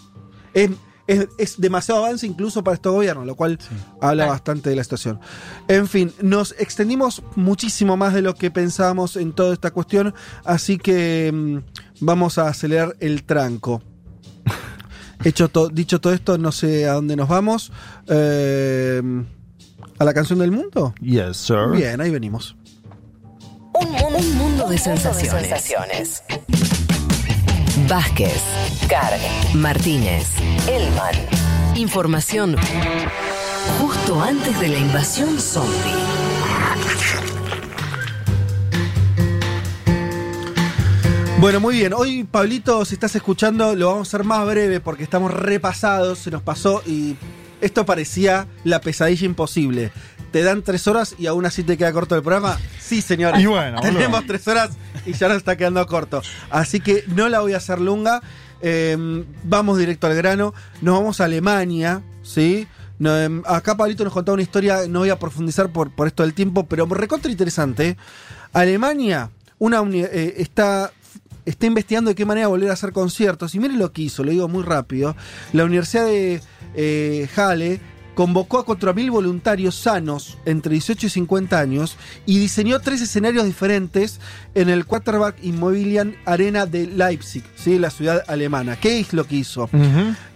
Es, 0.52 0.70
es- 1.06 1.28
es 1.38 1.60
demasiado 1.60 2.04
avance 2.04 2.26
incluso 2.26 2.62
para 2.64 2.74
estos 2.76 2.92
gobiernos, 2.92 3.26
lo 3.26 3.34
cual 3.34 3.58
habla 4.00 4.26
bastante 4.26 4.70
de 4.70 4.76
la 4.76 4.82
situación. 4.84 5.20
En 5.68 5.86
fin, 5.88 6.12
nos 6.22 6.52
extendimos 6.58 7.22
muchísimo 7.36 7.96
más 7.96 8.14
de 8.14 8.22
lo 8.22 8.34
que 8.34 8.50
pensábamos 8.50 9.16
en 9.16 9.32
toda 9.32 9.52
esta 9.52 9.70
cuestión, 9.70 10.14
así 10.44 10.78
que 10.78 11.30
mm, 11.32 11.58
vamos 12.04 12.38
a 12.38 12.48
acelerar 12.48 12.96
el 13.00 13.24
tranco. 13.24 13.82
Hecho 15.24 15.48
to- 15.48 15.68
dicho 15.68 16.00
todo 16.00 16.12
esto, 16.12 16.36
no 16.38 16.52
sé 16.52 16.86
a 16.88 16.92
dónde 16.94 17.16
nos 17.16 17.28
vamos. 17.28 17.72
Eh, 18.08 19.02
¿A 19.98 20.04
la 20.04 20.12
canción 20.12 20.38
del 20.40 20.50
mundo? 20.50 20.94
Yes, 21.00 21.36
sir. 21.36 21.70
Bien, 21.72 22.00
ahí 22.00 22.10
venimos. 22.10 22.56
Un 23.74 23.90
mundo, 23.90 24.18
un 24.18 24.36
mundo 24.36 24.68
de 24.68 24.78
sensaciones. 24.78 26.22
Vázquez, 27.88 28.42
Carg, 28.88 29.20
Martínez, 29.54 30.28
Elman. 30.66 31.14
Información 31.74 32.56
justo 33.78 34.22
antes 34.22 34.58
de 34.60 34.68
la 34.68 34.78
invasión 34.78 35.38
zombie. 35.38 35.92
Bueno, 41.40 41.60
muy 41.60 41.76
bien. 41.76 41.92
Hoy, 41.92 42.24
Pablito, 42.24 42.84
si 42.84 42.94
estás 42.94 43.14
escuchando, 43.16 43.74
lo 43.74 43.88
vamos 43.88 44.08
a 44.08 44.16
hacer 44.16 44.24
más 44.24 44.46
breve 44.46 44.80
porque 44.80 45.02
estamos 45.02 45.32
repasados, 45.32 46.20
se 46.20 46.30
nos 46.30 46.42
pasó 46.42 46.82
y 46.86 47.16
esto 47.60 47.84
parecía 47.84 48.46
la 48.64 48.80
pesadilla 48.80 49.26
imposible. 49.26 49.92
¿Te 50.34 50.42
dan 50.42 50.62
tres 50.62 50.88
horas 50.88 51.14
y 51.16 51.28
aún 51.28 51.46
así 51.46 51.62
te 51.62 51.76
queda 51.76 51.92
corto 51.92 52.16
el 52.16 52.22
programa? 52.22 52.58
Sí, 52.80 53.02
señores. 53.02 53.40
Y 53.40 53.46
bueno, 53.46 53.76
boludo. 53.76 53.92
Tenemos 53.92 54.26
tres 54.26 54.48
horas 54.48 54.70
y 55.06 55.12
ya 55.12 55.28
nos 55.28 55.36
está 55.36 55.56
quedando 55.56 55.86
corto. 55.86 56.22
Así 56.50 56.80
que 56.80 57.04
no 57.06 57.28
la 57.28 57.38
voy 57.38 57.52
a 57.52 57.58
hacer 57.58 57.80
lunga. 57.80 58.20
Eh, 58.60 59.24
vamos 59.44 59.78
directo 59.78 60.08
al 60.08 60.16
grano. 60.16 60.52
Nos 60.82 60.98
vamos 60.98 61.20
a 61.20 61.26
Alemania, 61.26 62.02
¿sí? 62.24 62.66
No, 62.98 63.16
em, 63.16 63.44
acá 63.46 63.76
Pablito 63.76 64.02
nos 64.02 64.12
contaba 64.12 64.34
una 64.34 64.42
historia, 64.42 64.88
no 64.88 64.98
voy 64.98 65.10
a 65.10 65.20
profundizar 65.20 65.70
por, 65.70 65.94
por 65.94 66.08
esto 66.08 66.24
del 66.24 66.34
tiempo, 66.34 66.66
pero 66.66 66.84
recontra 66.86 67.30
interesante. 67.30 67.96
Alemania 68.52 69.30
una 69.60 69.84
eh, 69.92 70.34
está, 70.38 70.92
está 71.44 71.66
investigando 71.66 72.08
de 72.08 72.16
qué 72.16 72.24
manera 72.24 72.48
volver 72.48 72.70
a 72.70 72.72
hacer 72.72 72.90
conciertos. 72.90 73.54
Y 73.54 73.60
miren 73.60 73.78
lo 73.78 73.92
que 73.92 74.02
hizo, 74.02 74.24
lo 74.24 74.32
digo 74.32 74.48
muy 74.48 74.64
rápido. 74.64 75.14
La 75.52 75.64
Universidad 75.64 76.06
de 76.06 76.42
eh, 76.74 77.28
Halle 77.36 77.80
convocó 78.14 78.58
a 78.58 78.66
4.000 78.66 79.10
voluntarios 79.10 79.74
sanos 79.74 80.38
entre 80.44 80.72
18 80.72 81.06
y 81.06 81.10
50 81.10 81.58
años 81.58 81.96
y 82.26 82.38
diseñó 82.38 82.80
tres 82.80 83.00
escenarios 83.00 83.44
diferentes 83.44 84.20
en 84.54 84.68
el 84.68 84.86
Quarterback 84.86 85.36
Immobilian 85.42 86.16
Arena 86.24 86.66
de 86.66 86.86
Leipzig, 86.86 87.44
¿sí? 87.56 87.78
la 87.78 87.90
ciudad 87.90 88.22
alemana. 88.26 88.76
¿Qué 88.76 89.00
es 89.00 89.12
lo 89.12 89.24
que 89.24 89.36
hizo? 89.36 89.68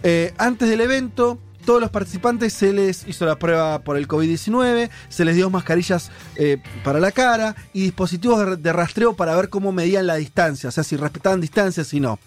Eh, 0.03 0.33
antes 0.37 0.69
del 0.69 0.81
evento, 0.81 1.39
todos 1.65 1.81
los 1.81 1.89
participantes 1.91 2.53
se 2.53 2.73
les 2.73 3.07
hizo 3.07 3.25
la 3.25 3.37
prueba 3.37 3.79
por 3.79 3.97
el 3.97 4.07
COVID-19, 4.07 4.89
se 5.09 5.25
les 5.25 5.35
dio 5.35 5.49
mascarillas 5.49 6.11
eh, 6.35 6.57
para 6.83 6.99
la 6.99 7.11
cara 7.11 7.55
y 7.73 7.81
dispositivos 7.81 8.45
de, 8.45 8.57
de 8.57 8.73
rastreo 8.73 9.15
para 9.15 9.35
ver 9.35 9.49
cómo 9.49 9.71
medían 9.71 10.07
la 10.07 10.15
distancia, 10.15 10.69
o 10.69 10.71
sea, 10.71 10.83
si 10.83 10.95
respetaban 10.97 11.41
distancias 11.41 11.87
si 11.87 11.99
no. 11.99 12.19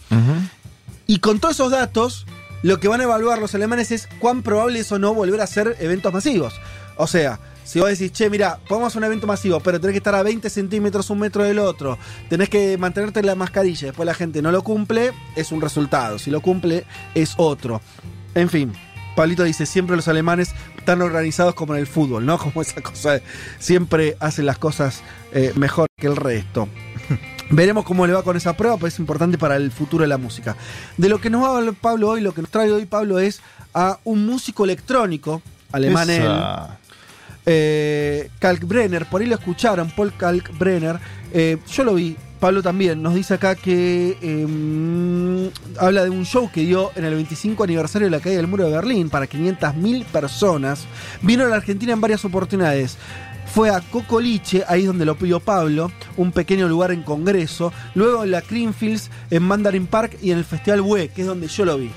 Y 1.07 1.19
con 1.19 1.41
todos 1.41 1.57
esos 1.57 1.73
datos, 1.73 2.27
lo 2.63 2.79
que 2.81 2.89
van 2.89 3.01
a 3.01 3.05
evaluar 3.05 3.39
los 3.39 3.55
alemanes 3.55 3.91
es 3.91 4.09
cuán 4.19 4.43
probable 4.43 4.81
es 4.81 4.91
o 4.93 4.99
no 4.99 5.15
volver 5.15 5.41
a 5.41 5.45
hacer 5.45 5.77
eventos 5.81 6.13
masivos. 6.13 6.55
O 6.97 7.07
sea, 7.07 7.41
si 7.65 7.81
vos 7.81 7.89
decís, 7.89 8.13
che, 8.13 8.29
mira, 8.29 8.59
podemos 8.69 8.95
un 8.97 9.05
evento 9.05 9.27
masivo, 9.27 9.61
pero 9.61 9.81
tenés 9.81 9.95
que 9.95 9.99
estar 9.99 10.15
a 10.15 10.23
20 10.23 10.51
centímetros, 10.51 11.11
un 11.11 11.21
metro 11.21 11.43
del 11.45 11.59
otro, 11.59 11.99
tenés 12.29 12.49
que 12.49 12.77
mantenerte 12.79 13.21
en 13.21 13.27
la 13.27 13.35
mascarilla, 13.35 13.87
después 13.89 14.07
la 14.07 14.15
gente 14.15 14.43
no 14.43 14.53
lo 14.53 14.63
cumple, 14.63 15.13
es 15.37 15.53
un 15.53 15.61
resultado. 15.61 16.19
Si 16.19 16.31
lo 16.31 16.41
cumple, 16.41 16.85
es 17.15 17.35
otro. 17.37 17.81
En 18.35 18.49
fin, 18.51 18.73
Pablito 19.17 19.43
dice, 19.45 19.65
siempre 19.67 19.97
los 19.97 20.09
alemanes 20.09 20.55
tan 20.85 21.01
organizados 21.03 21.55
como 21.55 21.75
en 21.75 21.81
el 21.81 21.87
fútbol, 21.87 22.27
¿no? 22.27 22.39
Como 22.43 22.61
esa 22.63 22.81
cosa, 22.83 23.13
de- 23.13 23.23
siempre 23.59 24.17
hacen 24.21 24.47
las 24.47 24.59
cosas 24.59 25.03
eh, 25.33 25.53
mejor 25.57 25.87
que 25.97 26.07
el 26.09 26.17
resto. 26.17 26.69
Veremos 27.53 27.85
cómo 27.85 28.07
le 28.07 28.15
va 28.15 28.23
con 28.23 28.37
esa 28.37 28.55
prueba, 28.57 28.77
pero 28.77 28.89
es 28.89 28.99
importante 28.99 29.37
para 29.37 29.57
el 29.57 29.71
futuro 29.71 30.03
de 30.03 30.09
la 30.09 30.17
música. 30.17 30.57
De 30.97 31.09
lo 31.11 31.21
que 31.21 31.29
nos 31.29 31.43
va 31.43 31.49
a 31.49 31.59
hablar 31.59 31.75
Pablo 31.75 32.09
hoy, 32.09 32.23
lo 32.23 32.33
que 32.33 32.41
nos 32.41 32.51
trae 32.51 32.71
hoy 32.73 32.87
Pablo 32.87 33.19
es 33.19 33.41
a 33.75 33.99
un 34.05 34.25
músico 34.27 34.65
electrónico, 34.65 35.43
alemán 35.71 36.09
él, 36.09 36.23
Esa. 36.23 36.79
eh, 37.45 38.31
Kalkbrenner, 38.39 39.07
por 39.07 39.21
ahí 39.21 39.27
lo 39.27 39.35
escucharon, 39.35 39.91
Paul 39.91 40.15
Kalkbrenner. 40.17 40.99
Eh, 41.35 41.59
yo 41.71 41.85
lo 41.85 41.95
vi, 41.95 42.17
Pablo 42.41 42.63
también. 42.63 43.03
Nos 43.03 43.15
dice 43.15 43.35
acá 43.35 43.55
que 43.55 44.17
eh, 44.21 45.51
habla 45.79 46.05
de 46.05 46.11
un 46.11 46.25
show 46.25 46.51
que 46.51 46.63
dio 46.63 46.91
en 46.97 47.05
el 47.05 47.15
25 47.15 47.65
aniversario 47.65 48.07
de 48.07 48.11
la 48.11 48.21
caída 48.21 48.39
del 48.39 48.47
muro 48.47 48.65
de 48.65 48.73
Berlín 48.73 49.11
para 49.11 49.29
500.000 49.29 50.05
personas. 50.07 50.87
Vino 51.21 51.45
a 51.45 51.49
la 51.49 51.57
Argentina 51.57 51.93
en 51.93 52.01
varias 52.01 52.25
oportunidades. 52.25 52.97
Fue 53.55 53.69
a 53.69 53.81
Cocoliche, 53.81 54.65
ahí 54.67 54.81
es 54.81 54.87
donde 54.87 55.05
lo 55.05 55.15
pidió 55.17 55.39
Pablo, 55.39 55.93
un 56.17 56.33
pequeño 56.33 56.69
lugar 56.69 56.91
en 56.91 57.03
Congreso. 57.03 57.71
Luego 57.95 58.25
en 58.25 58.31
la 58.31 58.41
Creamfields, 58.41 59.11
en 59.31 59.43
Mandarin 59.43 59.87
Park 59.87 60.17
y 60.23 60.31
en 60.31 60.39
el 60.39 60.45
Festival 60.45 60.81
WE, 60.81 61.09
que 61.09 61.21
es 61.21 61.27
donde 61.27 61.49
yo 61.49 61.67
lo 61.67 61.77
vi. 61.77 61.91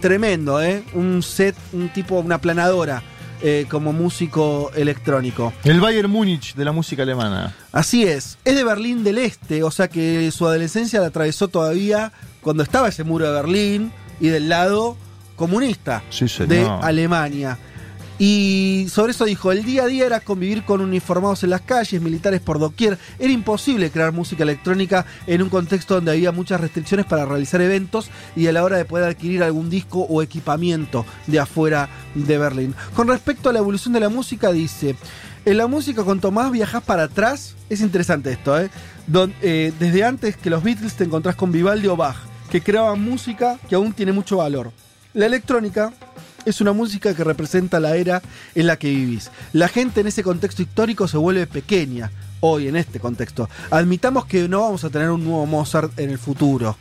Tremendo, 0.00 0.62
¿eh? 0.62 0.84
Un 0.94 1.22
set, 1.22 1.56
un 1.72 1.88
tipo, 1.88 2.20
una 2.20 2.40
planadora 2.40 3.02
eh, 3.42 3.66
como 3.68 3.92
músico 3.92 4.70
electrónico. 4.76 5.52
El 5.64 5.80
Bayern 5.80 6.08
Múnich 6.10 6.54
de 6.54 6.64
la 6.64 6.70
música 6.72 7.02
alemana. 7.02 7.56
Así 7.72 8.04
es. 8.04 8.38
Es 8.44 8.54
de 8.54 8.62
Berlín 8.62 9.02
del 9.02 9.18
Este, 9.18 9.64
o 9.64 9.70
sea 9.72 9.88
que 9.88 10.30
su 10.30 10.46
adolescencia 10.46 11.00
la 11.00 11.08
atravesó 11.08 11.48
todavía 11.48 12.12
cuando 12.40 12.62
estaba 12.62 12.88
ese 12.88 13.02
muro 13.02 13.26
de 13.26 13.32
Berlín 13.32 13.92
y 14.20 14.28
del 14.28 14.48
lado 14.48 14.96
comunista 15.34 16.02
Sí, 16.10 16.26
de 16.46 16.68
Alemania. 16.82 17.58
Y 18.22 18.84
sobre 18.90 19.12
eso 19.12 19.24
dijo, 19.24 19.50
el 19.50 19.64
día 19.64 19.84
a 19.84 19.86
día 19.86 20.04
era 20.04 20.20
convivir 20.20 20.62
con 20.64 20.82
uniformados 20.82 21.42
en 21.42 21.48
las 21.48 21.62
calles, 21.62 22.02
militares 22.02 22.42
por 22.42 22.58
doquier. 22.58 22.98
Era 23.18 23.32
imposible 23.32 23.90
crear 23.90 24.12
música 24.12 24.42
electrónica 24.42 25.06
en 25.26 25.40
un 25.40 25.48
contexto 25.48 25.94
donde 25.94 26.10
había 26.10 26.30
muchas 26.30 26.60
restricciones 26.60 27.06
para 27.06 27.24
realizar 27.24 27.62
eventos 27.62 28.10
y 28.36 28.46
a 28.46 28.52
la 28.52 28.62
hora 28.62 28.76
de 28.76 28.84
poder 28.84 29.08
adquirir 29.08 29.42
algún 29.42 29.70
disco 29.70 30.00
o 30.00 30.20
equipamiento 30.20 31.06
de 31.28 31.40
afuera 31.40 31.88
de 32.14 32.36
Berlín. 32.36 32.74
Con 32.94 33.08
respecto 33.08 33.48
a 33.48 33.54
la 33.54 33.60
evolución 33.60 33.94
de 33.94 34.00
la 34.00 34.10
música, 34.10 34.52
dice, 34.52 34.96
en 35.46 35.56
la 35.56 35.66
música 35.66 36.04
cuanto 36.04 36.30
más 36.30 36.52
viajas 36.52 36.82
para 36.82 37.04
atrás, 37.04 37.54
es 37.70 37.80
interesante 37.80 38.32
esto, 38.32 38.60
¿eh? 38.60 38.68
Eh, 39.40 39.72
desde 39.78 40.04
antes 40.04 40.36
que 40.36 40.50
los 40.50 40.62
Beatles 40.62 40.94
te 40.94 41.04
encontrás 41.04 41.36
con 41.36 41.52
Vivaldi 41.52 41.88
o 41.88 41.96
Bach, 41.96 42.16
que 42.50 42.60
creaban 42.60 43.02
música 43.02 43.58
que 43.66 43.76
aún 43.76 43.94
tiene 43.94 44.12
mucho 44.12 44.36
valor. 44.36 44.72
La 45.14 45.24
electrónica 45.24 45.92
es 46.44 46.60
una 46.60 46.72
música 46.72 47.14
que 47.14 47.24
representa 47.24 47.80
la 47.80 47.96
era 47.96 48.22
en 48.54 48.66
la 48.66 48.76
que 48.76 48.88
vivís. 48.88 49.30
La 49.52 49.68
gente 49.68 50.00
en 50.00 50.06
ese 50.06 50.22
contexto 50.22 50.62
histórico 50.62 51.08
se 51.08 51.16
vuelve 51.16 51.46
pequeña, 51.46 52.10
hoy 52.40 52.68
en 52.68 52.76
este 52.76 53.00
contexto. 53.00 53.48
Admitamos 53.70 54.26
que 54.26 54.48
no 54.48 54.60
vamos 54.62 54.84
a 54.84 54.90
tener 54.90 55.10
un 55.10 55.24
nuevo 55.24 55.46
Mozart 55.46 55.98
en 55.98 56.10
el 56.10 56.18
futuro. 56.18 56.76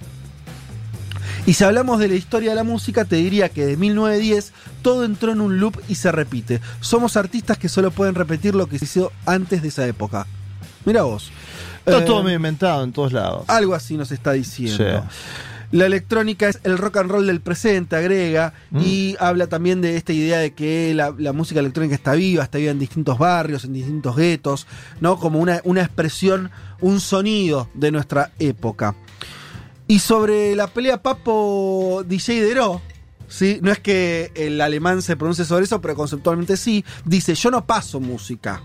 Y 1.46 1.54
si 1.54 1.64
hablamos 1.64 2.00
de 2.00 2.08
la 2.08 2.16
historia 2.16 2.52
de 2.52 2.56
la 2.56 2.64
música, 2.64 3.06
te 3.06 3.16
diría 3.16 3.50
que 3.50 3.66
de 3.66 3.78
1910 3.78 4.52
todo 4.82 5.04
entró 5.06 5.32
en 5.32 5.42
un 5.42 5.60
loop 5.60 5.80
y 5.88 5.96
se 5.96 6.12
repite. 6.12 6.62
Somos 6.82 7.18
artistas 7.18 7.58
que 7.58 7.70
solo 7.70 7.92
pueden 7.92 8.16
repetir 8.16 8.56
lo 8.56 8.68
que 8.68 8.78
se 8.78 8.86
hizo 8.86 9.12
antes 9.26 9.62
de 9.62 9.70
esa 9.70 9.88
época. 9.88 10.28
Mira 10.86 11.04
vos. 11.04 11.32
Está 11.86 12.00
Eh, 12.00 12.06
todo 12.06 12.24
medio 12.24 12.36
inventado 12.36 12.84
en 12.84 12.92
todos 12.92 13.14
lados. 13.14 13.46
algo 13.48 13.74
así 13.74 13.98
nos 13.98 14.12
está 14.12 14.34
diciendo. 14.34 14.78
Sí. 14.78 15.10
La 15.72 15.86
electrónica 15.86 16.50
es 16.50 16.60
el 16.64 16.78
rock 16.80 16.98
and 16.98 17.12
roll 17.12 17.28
del 17.28 17.42
presente, 17.42 17.96
agrega, 17.96 18.54
Mm. 18.72 18.80
y 18.84 19.16
habla 19.20 19.48
también 19.48 19.82
de 19.82 19.98
esta 19.98 20.14
idea 20.14 20.40
de 20.40 20.54
que 20.54 20.94
la, 20.96 21.14
la 21.18 21.32
música 21.32 21.60
electrónica 21.60 21.94
está 21.96 22.14
viva, 22.14 22.44
está 22.44 22.58
viva 22.58 22.72
en 22.72 22.80
distintos 22.80 23.18
barrios, 23.20 23.66
en 23.66 23.74
distintos 23.74 24.16
guetos, 24.16 24.66
¿no? 25.00 25.20
Como 25.20 25.40
una, 25.40 25.62
una 25.64 25.82
expresión, 25.82 26.50
un 26.82 27.00
sonido 27.00 27.70
de 27.76 27.92
nuestra 27.92 28.32
época. 28.40 28.96
Y 29.88 30.00
sobre 30.00 30.56
la 30.56 30.68
pelea 30.68 31.02
Papo 31.04 32.04
DJ 32.08 32.42
Dero, 32.44 32.82
¿sí? 33.28 33.60
No 33.62 33.72
es 33.72 33.80
que 33.80 34.32
el 34.36 34.62
alemán 34.62 35.02
se 35.04 35.18
pronuncie 35.18 35.46
sobre 35.46 35.66
eso, 35.66 35.82
pero 35.82 35.96
conceptualmente 35.96 36.58
sí. 36.58 36.84
Dice, 37.06 37.36
yo 37.36 37.52
no 37.52 37.66
paso 37.66 38.00
música. 38.00 38.62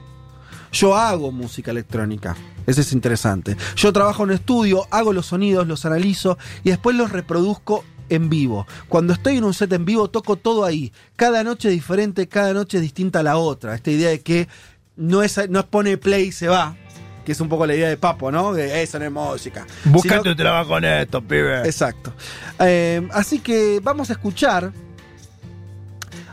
Yo 0.73 0.97
hago 0.97 1.31
música 1.33 1.71
electrónica. 1.71 2.35
Eso 2.67 2.81
es 2.81 2.93
interesante. 2.93 3.57
Yo 3.77 3.93
trabajo 3.93 4.25
en 4.25 4.31
estudio, 4.31 4.87
hago 4.91 5.13
los 5.13 5.27
sonidos, 5.27 5.67
los 5.67 5.85
analizo 5.85 6.39
y 6.63 6.71
después 6.71 6.97
los 6.97 7.13
reproduzco 7.13 7.85
en 8.09 8.29
vivo. 8.29 8.67
Cuando 8.89 9.13
estoy 9.13 9.39
en 9.39 9.45
un 9.45 9.55
set 9.55 9.73
en 9.73 9.85
vivo, 9.85 10.09
toco 10.09 10.37
todo 10.37 10.65
ahí. 10.65 10.93
Cada 11.17 11.43
noche 11.45 11.69
es 11.69 11.75
diferente, 11.75 12.29
cada 12.29 12.53
noche 12.53 12.79
es 12.79 12.83
distinta 12.83 13.21
a 13.21 13.23
la 13.23 13.37
otra. 13.37 13.75
Esta 13.75 13.91
idea 13.91 14.11
de 14.11 14.21
que 14.21 14.49
no 14.97 15.23
es, 15.23 15.39
no 15.49 15.61
es 15.61 15.67
pone 15.67 15.97
play 15.97 16.27
y 16.29 16.33
se 16.33 16.49
va, 16.49 16.77
que 17.25 17.33
es 17.33 17.41
un 17.41 17.49
poco 17.49 17.67
la 17.67 17.75
idea 17.75 17.89
de 17.89 17.97
Papo, 17.97 18.31
¿no? 18.31 18.53
De 18.53 18.83
eso 18.83 18.99
no 18.99 19.05
es 19.05 19.13
música. 19.13 19.67
Busca 19.85 20.23
tu 20.23 20.35
trabajo 20.37 20.71
con 20.71 20.85
esto, 20.85 21.23
pibe. 21.23 21.63
Exacto. 21.65 22.13
Eh, 22.61 23.07
así 23.13 23.41
que 23.41 23.81
vamos 23.83 24.11
a 24.11 24.15
escuchar. 24.15 24.73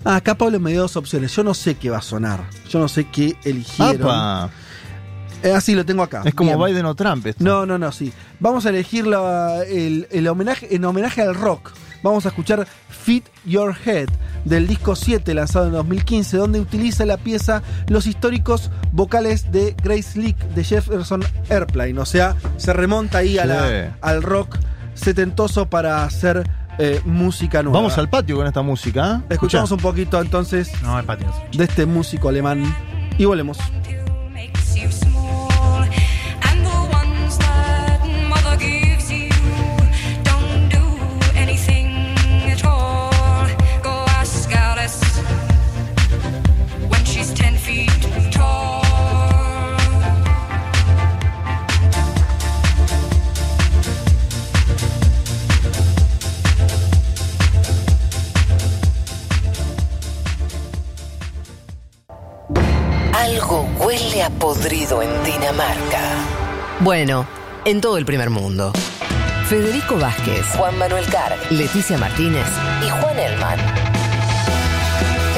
Ah, 0.04 0.16
acá 0.16 0.36
Pablo 0.36 0.60
me 0.60 0.72
dio 0.72 0.82
dos 0.82 0.96
opciones. 0.96 1.36
Yo 1.36 1.44
no 1.44 1.54
sé 1.54 1.76
qué 1.76 1.90
va 1.90 2.00
a 2.00 2.02
sonar. 2.02 2.44
Yo 2.70 2.80
no 2.80 2.88
sé 2.88 3.06
qué 3.06 3.36
eligieron. 3.44 4.02
Apa. 4.02 4.52
Eh, 5.44 5.52
así 5.54 5.74
lo 5.76 5.86
tengo 5.86 6.04
acá. 6.04 6.22
Es 6.26 6.34
como 6.36 6.56
Bien. 6.58 6.70
Biden 6.74 6.86
o 6.86 6.96
Trump. 6.96 7.26
esto. 7.26 7.44
No, 7.44 7.66
no, 7.66 7.78
no, 7.78 7.92
sí. 7.92 8.14
Vamos 8.40 8.66
a 8.66 8.70
elegir 8.70 9.08
la- 9.08 9.64
el, 9.64 10.08
el 10.12 10.28
homenaje, 10.28 10.76
en 10.76 10.86
homenaje 10.86 11.22
al 11.22 11.36
rock. 11.36 11.72
Vamos 12.04 12.26
a 12.26 12.30
escuchar 12.30 12.68
Fit 12.90 13.26
Your 13.46 13.76
Head 13.86 14.10
del 14.46 14.68
disco 14.68 14.96
7 14.96 15.34
lanzado 15.36 15.68
en 15.68 15.74
2015, 15.74 16.38
donde 16.38 16.60
utiliza 16.60 17.06
la 17.06 17.18
pieza 17.18 17.62
los 17.88 18.08
históricos 18.08 18.72
vocales 18.92 19.52
de 19.52 19.76
Grace 19.84 20.20
Leak 20.20 20.38
de 20.56 20.64
Jefferson 20.64 21.24
Airplane. 21.50 22.00
O 22.00 22.06
sea, 22.06 22.36
se 22.58 22.74
remonta 22.74 23.20
ahí 23.20 23.38
a 23.38 23.46
la- 23.46 23.98
al 24.02 24.24
rock 24.24 24.58
setentoso 24.96 25.68
para 25.68 26.04
hacer 26.04 26.48
eh, 26.80 27.02
música 27.06 27.62
nueva. 27.62 27.78
Vamos 27.80 27.98
al 27.98 28.10
patio 28.10 28.38
con 28.38 28.48
esta 28.48 28.62
música. 28.64 29.22
¿eh? 29.24 29.34
Escuchamos 29.34 29.70
Escuchá. 29.72 29.88
un 29.88 29.92
poquito 29.92 30.20
entonces 30.22 30.72
No, 30.82 30.98
el 30.98 31.06
patio. 31.06 31.28
de 31.52 31.64
este 31.66 31.86
músico 31.86 32.30
alemán 32.30 32.64
y 33.18 33.26
volvemos. 33.26 33.58
Algo 63.32 63.66
huele 63.80 64.24
a 64.24 64.30
podrido 64.30 65.02
en 65.02 65.10
Dinamarca. 65.24 66.02
Bueno, 66.82 67.26
en 67.64 67.80
todo 67.80 67.98
el 67.98 68.06
primer 68.06 68.30
mundo. 68.30 68.74
Federico 69.48 69.98
Vázquez, 69.98 70.46
Juan 70.58 70.78
Manuel 70.78 71.06
Carr, 71.06 71.38
Leticia 71.50 71.98
Martínez 71.98 72.46
y 72.86 72.90
Juan 72.90 73.18
Elman. 73.18 73.60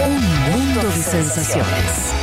Un 0.06 0.52
mundo 0.52 0.82
Mundo 0.82 0.90
de 0.90 1.04
sensaciones. 1.04 2.14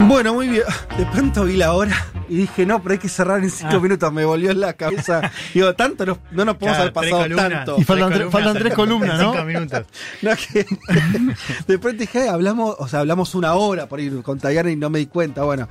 Bueno, 0.00 0.34
muy 0.34 0.48
bien. 0.48 0.64
De 0.98 1.06
pronto 1.06 1.44
vi 1.44 1.56
la 1.56 1.74
hora 1.74 2.13
y 2.28 2.36
dije, 2.36 2.66
no, 2.66 2.82
pero 2.82 2.92
hay 2.94 2.98
que 2.98 3.08
cerrar 3.08 3.42
en 3.42 3.50
cinco 3.50 3.74
Ah. 3.76 3.80
minutos. 3.80 4.12
Me 4.12 4.24
volvió 4.24 4.50
en 4.50 4.60
la 4.60 4.72
cabeza. 4.74 5.30
Digo, 5.52 5.74
tanto 5.74 6.04
no, 6.06 6.18
no 6.30 6.44
nos 6.44 6.56
podemos 6.56 6.76
Claro, 6.76 6.82
haber 6.82 6.92
pasado 6.92 7.22
columnas. 7.22 7.50
tanto. 7.50 7.76
Y 7.78 7.84
faltan 7.84 8.12
tres- 8.12 8.30
faltan 8.30 8.54
tres 8.54 8.74
columnas, 8.74 9.18
¿no? 9.20 9.32
Cinco 9.32 9.44
minutos. 9.44 9.86
No, 10.22 10.30
que- 10.36 10.66
de 11.66 11.78
pronto 11.78 11.98
dije, 12.00 12.20
"Ay, 12.22 12.28
hablamos, 12.28 12.76
o 12.78 12.88
sea, 12.88 13.00
hablamos 13.00 13.34
una 13.34 13.54
hora 13.54 13.86
por 13.88 14.00
ir 14.00 14.22
con 14.22 14.38
Tayana 14.38 14.70
y 14.70 14.76
no 14.76 14.90
me 14.90 14.98
di 14.98 15.06
cuenta. 15.06 15.42
Bueno, 15.44 15.68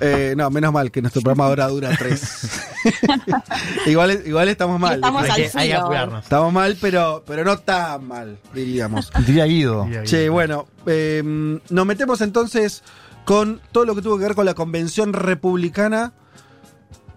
eh, 0.00 0.34
no, 0.36 0.48
menos 0.50 0.72
mal 0.72 0.90
que 0.90 1.00
nuestro 1.02 1.22
programa 1.22 1.46
ahora 1.46 1.68
dura 1.68 1.90
tres. 1.98 2.60
igual, 3.86 4.22
igual 4.24 4.48
estamos 4.48 4.78
mal. 4.80 4.94
estamos 4.94 5.22
Hay 5.24 5.30
al 5.30 5.36
que, 5.36 5.58
hay 5.58 5.68
que 5.68 5.74
apurarnos. 5.74 6.22
Estamos 6.24 6.52
mal, 6.52 6.76
pero, 6.80 7.22
pero 7.26 7.44
no 7.44 7.58
tan 7.58 8.04
mal, 8.06 8.38
diríamos. 8.54 9.10
Diría 9.26 9.44
Guido. 9.44 9.86
Che, 10.04 10.28
bueno, 10.28 10.66
eh, 10.86 11.22
nos 11.24 11.86
metemos 11.86 12.20
entonces 12.20 12.82
con 13.24 13.60
todo 13.72 13.84
lo 13.84 13.94
que 13.94 14.02
tuvo 14.02 14.18
que 14.18 14.24
ver 14.24 14.34
con 14.34 14.46
la 14.46 14.54
convención 14.54 15.12
republicana, 15.12 16.12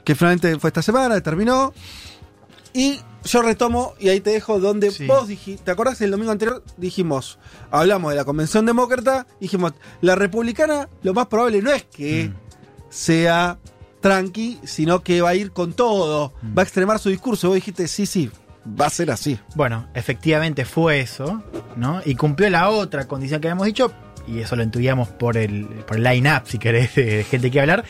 que 0.03 0.15
finalmente 0.15 0.59
fue 0.59 0.69
esta 0.69 0.81
semana, 0.81 1.19
terminó. 1.21 1.73
Y 2.73 2.99
yo 3.23 3.41
retomo, 3.41 3.93
y 3.99 4.09
ahí 4.09 4.19
te 4.19 4.31
dejo 4.31 4.59
donde 4.59 4.91
Sí. 4.91 5.05
vos 5.07 5.27
dijiste, 5.27 5.63
¿te 5.65 5.71
acordás? 5.71 6.01
El 6.01 6.11
domingo 6.11 6.31
anterior 6.31 6.63
dijimos, 6.77 7.39
hablamos 7.71 8.11
de 8.11 8.17
la 8.17 8.25
convención 8.25 8.65
demócrata, 8.65 9.25
dijimos, 9.39 9.73
la 10.01 10.15
republicana 10.15 10.89
lo 11.03 11.13
más 11.13 11.27
probable 11.27 11.61
no 11.61 11.71
es 11.71 11.83
que 11.83 12.29
Mm. 12.29 12.33
sea 12.89 13.57
tranqui, 14.01 14.59
sino 14.65 15.01
que 15.03 15.21
va 15.21 15.29
a 15.29 15.35
ir 15.35 15.51
con 15.51 15.73
todo, 15.73 16.33
Mm. 16.41 16.57
va 16.57 16.61
a 16.61 16.65
extremar 16.65 16.99
su 16.99 17.09
discurso. 17.09 17.47
Vos 17.47 17.55
dijiste, 17.55 17.87
sí, 17.87 18.05
sí, 18.05 18.29
va 18.79 18.87
a 18.87 18.89
ser 18.89 19.11
así. 19.11 19.39
Bueno, 19.55 19.87
efectivamente 19.93 20.65
fue 20.65 20.99
eso, 20.99 21.41
¿no? 21.77 22.01
Y 22.03 22.15
cumplió 22.15 22.49
la 22.49 22.69
otra 22.69 23.07
condición 23.07 23.39
que 23.39 23.47
habíamos 23.47 23.67
dicho, 23.67 23.91
y 24.27 24.39
eso 24.39 24.55
lo 24.55 24.63
intuíamos 24.63 25.09
por 25.09 25.37
el, 25.37 25.65
por 25.87 25.97
el 25.97 26.03
line-up, 26.03 26.43
si 26.45 26.57
querés, 26.57 26.95
de 26.95 27.23
gente 27.23 27.51
que 27.51 27.59
hablar, 27.59 27.83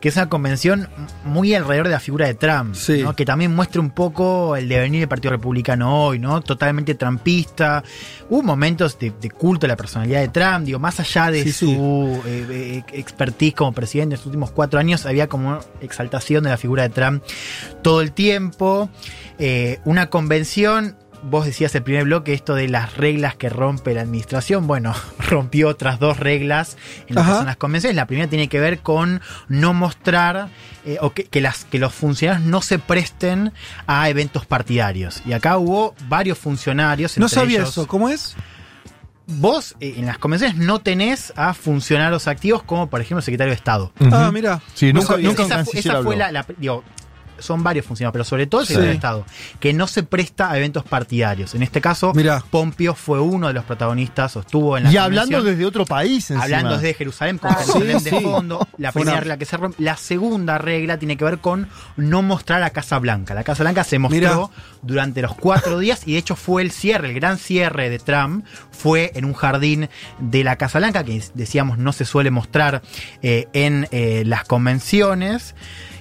que 0.00 0.08
es 0.10 0.16
una 0.16 0.28
convención 0.28 0.88
muy 1.24 1.54
alrededor 1.54 1.86
de 1.88 1.92
la 1.94 2.00
figura 2.00 2.26
de 2.26 2.34
Trump, 2.34 2.74
Sí. 2.74 3.02
¿no? 3.02 3.16
que 3.16 3.24
también 3.24 3.54
muestra 3.54 3.80
un 3.80 3.90
poco 3.90 4.54
el 4.56 4.68
devenir 4.68 5.00
del 5.00 5.08
Partido 5.08 5.32
Republicano 5.32 6.04
hoy, 6.06 6.18
¿no? 6.18 6.40
Totalmente 6.40 6.94
trumpista. 6.94 7.82
Hubo 8.30 8.42
momentos 8.42 8.98
de, 8.98 9.12
de 9.20 9.30
culto 9.30 9.66
a 9.66 9.68
la 9.68 9.76
personalidad 9.76 10.20
de 10.20 10.28
Trump, 10.28 10.64
digo, 10.66 10.78
más 10.78 11.00
allá 11.00 11.30
de 11.30 11.42
Sí, 11.44 11.52
su 11.52 11.66
sí. 11.66 12.28
eh, 12.28 12.46
eh, 12.50 12.82
expertise 12.92 13.54
como 13.54 13.72
presidente 13.72 14.14
en 14.14 14.18
los 14.18 14.26
últimos 14.26 14.50
cuatro 14.52 14.78
años, 14.78 15.04
había 15.06 15.26
como 15.28 15.58
exaltación 15.80 16.44
de 16.44 16.50
la 16.50 16.56
figura 16.58 16.82
de 16.84 16.90
Trump 16.90 17.22
todo 17.82 18.00
el 18.02 18.12
tiempo. 18.12 18.90
Eh, 19.40 19.78
una 19.84 20.10
convención, 20.10 20.96
vos 21.22 21.44
decías 21.46 21.74
el 21.74 21.82
primer 21.82 22.04
bloque, 22.04 22.32
esto 22.32 22.54
de 22.54 22.68
las 22.68 22.96
reglas 22.96 23.34
que 23.36 23.48
rompe 23.48 23.94
la 23.94 24.02
administración. 24.02 24.66
Bueno, 24.66 24.94
rompió 25.18 25.68
otras 25.68 25.98
dos 25.98 26.18
reglas 26.18 26.76
en 27.08 27.16
lo 27.16 27.22
que 27.22 27.28
Ajá. 27.28 27.36
son 27.38 27.46
las 27.46 27.56
convenciones. 27.56 27.96
La 27.96 28.06
primera 28.06 28.28
tiene 28.28 28.48
que 28.48 28.60
ver 28.60 28.80
con 28.80 29.20
no 29.48 29.74
mostrar 29.74 30.48
eh, 30.84 30.98
o 31.00 31.10
que, 31.12 31.24
que 31.24 31.40
las, 31.40 31.64
que 31.64 31.78
los 31.78 31.92
funcionarios 31.94 32.46
no 32.46 32.62
se 32.62 32.78
presten 32.78 33.52
a 33.86 34.08
eventos 34.08 34.46
partidarios. 34.46 35.22
Y 35.26 35.32
acá 35.32 35.58
hubo 35.58 35.94
varios 36.08 36.38
funcionarios. 36.38 37.18
No 37.18 37.28
sabía 37.28 37.58
ellos- 37.58 37.70
eso, 37.70 37.86
¿cómo 37.86 38.08
es? 38.08 38.36
Vos 39.30 39.76
eh, 39.80 39.94
en 39.98 40.06
las 40.06 40.16
convenciones 40.16 40.56
no 40.56 40.78
tenés 40.78 41.34
a 41.36 41.52
funcionarios 41.52 42.26
activos 42.28 42.62
como 42.62 42.88
por 42.88 43.02
ejemplo 43.02 43.18
el 43.18 43.24
secretario 43.24 43.50
de 43.50 43.56
Estado. 43.56 43.92
Ah, 44.10 44.30
mira. 44.32 44.62
Sí, 44.72 44.90
nunca, 44.90 45.16
esa, 45.16 45.60
esa 45.60 45.66
fue 45.66 45.90
habló. 45.90 46.12
la, 46.16 46.32
la- 46.32 46.46
digo, 46.56 46.82
son 47.38 47.62
varios 47.62 47.86
funcionarios, 47.86 48.12
pero 48.12 48.24
sobre 48.24 48.46
todo 48.46 48.60
el 48.62 48.66
Sí. 48.66 48.74
secretario 48.74 48.90
de 48.90 48.96
Estado, 48.96 49.26
que 49.60 49.72
no 49.72 49.86
se 49.86 50.02
presta 50.02 50.50
a 50.50 50.56
eventos 50.56 50.84
partidarios. 50.84 51.54
En 51.54 51.62
este 51.62 51.80
caso, 51.80 52.12
Mirá. 52.14 52.42
Pompeo 52.50 52.94
fue 52.94 53.20
uno 53.20 53.48
de 53.48 53.52
los 53.54 53.64
protagonistas, 53.64 54.36
o 54.36 54.40
estuvo 54.40 54.76
en 54.76 54.84
la 54.84 54.92
Y 54.92 54.96
hablando 54.96 55.42
desde 55.42 55.64
otro 55.64 55.84
país 55.84 56.30
encima. 56.30 56.42
Hablando 56.44 56.74
desde 56.76 56.94
Jerusalén 56.94 57.38
con 57.38 57.50
Ah, 57.50 57.56
Jerusalén 57.60 57.98
sí, 58.00 58.04
de 58.10 58.18
sí. 58.18 58.24
fondo, 58.24 58.66
la 58.78 58.92
primera 58.92 59.12
una- 59.12 59.20
regla 59.20 59.36
que 59.38 59.44
se 59.44 59.56
rompe. 59.56 59.82
La 59.82 59.96
segunda 59.96 60.58
regla 60.58 60.98
tiene 60.98 61.16
que 61.16 61.24
ver 61.24 61.38
con 61.38 61.68
no 61.96 62.22
mostrar 62.22 62.62
a 62.62 62.70
Casa 62.70 62.98
Blanca. 62.98 63.34
La 63.34 63.44
Casa 63.44 63.62
Blanca 63.62 63.84
se 63.84 63.98
mostró 63.98 64.18
Mirá. 64.50 64.62
durante 64.82 65.22
los 65.22 65.34
cuatro 65.34 65.78
días 65.78 66.02
y 66.06 66.12
de 66.12 66.18
hecho 66.18 66.36
fue 66.36 66.62
el 66.62 66.70
cierre, 66.70 67.08
el 67.08 67.14
gran 67.14 67.38
cierre 67.38 67.90
de 67.90 67.98
Trump, 67.98 68.44
fue 68.70 69.12
en 69.14 69.24
un 69.24 69.34
jardín 69.34 69.88
de 70.18 70.44
la 70.44 70.56
Casa 70.56 70.78
Blanca, 70.78 71.04
que 71.04 71.22
decíamos 71.34 71.78
no 71.78 71.92
se 71.92 72.04
suele 72.04 72.30
mostrar 72.30 72.82
eh, 73.22 73.46
en 73.52 73.88
eh, 73.90 74.22
las 74.26 74.44
convenciones. 74.44 75.54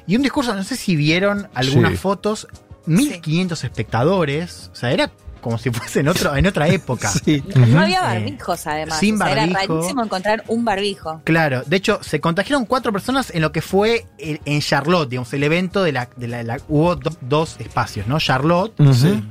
Y 0.07 0.15
un 0.15 0.21
discurso, 0.23 0.55
no 0.55 0.63
sé 0.63 0.75
si 0.75 0.95
vieron 0.95 1.47
algunas 1.53 1.91
Sí. 1.91 1.97
fotos, 1.97 2.47
1500 2.85 3.63
espectadores, 3.63 4.69
o 4.71 4.75
sea, 4.75 4.91
era 4.91 5.11
como 5.41 5.57
si 5.57 5.69
fuese 5.69 5.99
en, 5.99 6.07
otro, 6.07 6.35
en 6.35 6.47
otra 6.47 6.67
época. 6.67 7.09
Sí. 7.25 7.43
No 7.55 7.81
había 7.81 7.99
Eh, 7.99 8.01
barbijos, 8.19 8.65
además. 8.67 8.99
sin 8.99 9.15
o 9.15 9.17
sea, 9.19 9.27
barbijo. 9.35 9.59
Era 9.59 9.67
rarísimo 9.67 10.03
encontrar 10.03 10.43
un 10.47 10.65
barbijo. 10.65 11.21
Claro, 11.23 11.63
de 11.65 11.75
hecho, 11.77 11.99
se 12.01 12.19
contagiaron 12.19 12.65
cuatro 12.65 12.91
personas 12.91 13.29
en 13.33 13.41
lo 13.41 13.51
que 13.51 13.61
fue 13.61 14.05
el- 14.17 14.41
en 14.45 14.61
Charlotte, 14.61 15.09
digamos, 15.09 15.31
el 15.33 15.43
evento 15.43 15.83
de 15.83 15.91
la. 15.91 16.09
De 16.15 16.27
la, 16.27 16.43
la- 16.43 16.59
hubo 16.67 16.95
do- 16.95 17.15
dos 17.21 17.55
espacios, 17.59 18.07
¿no? 18.07 18.19
Charlotte, 18.19 18.79
Ujú. 18.79 19.21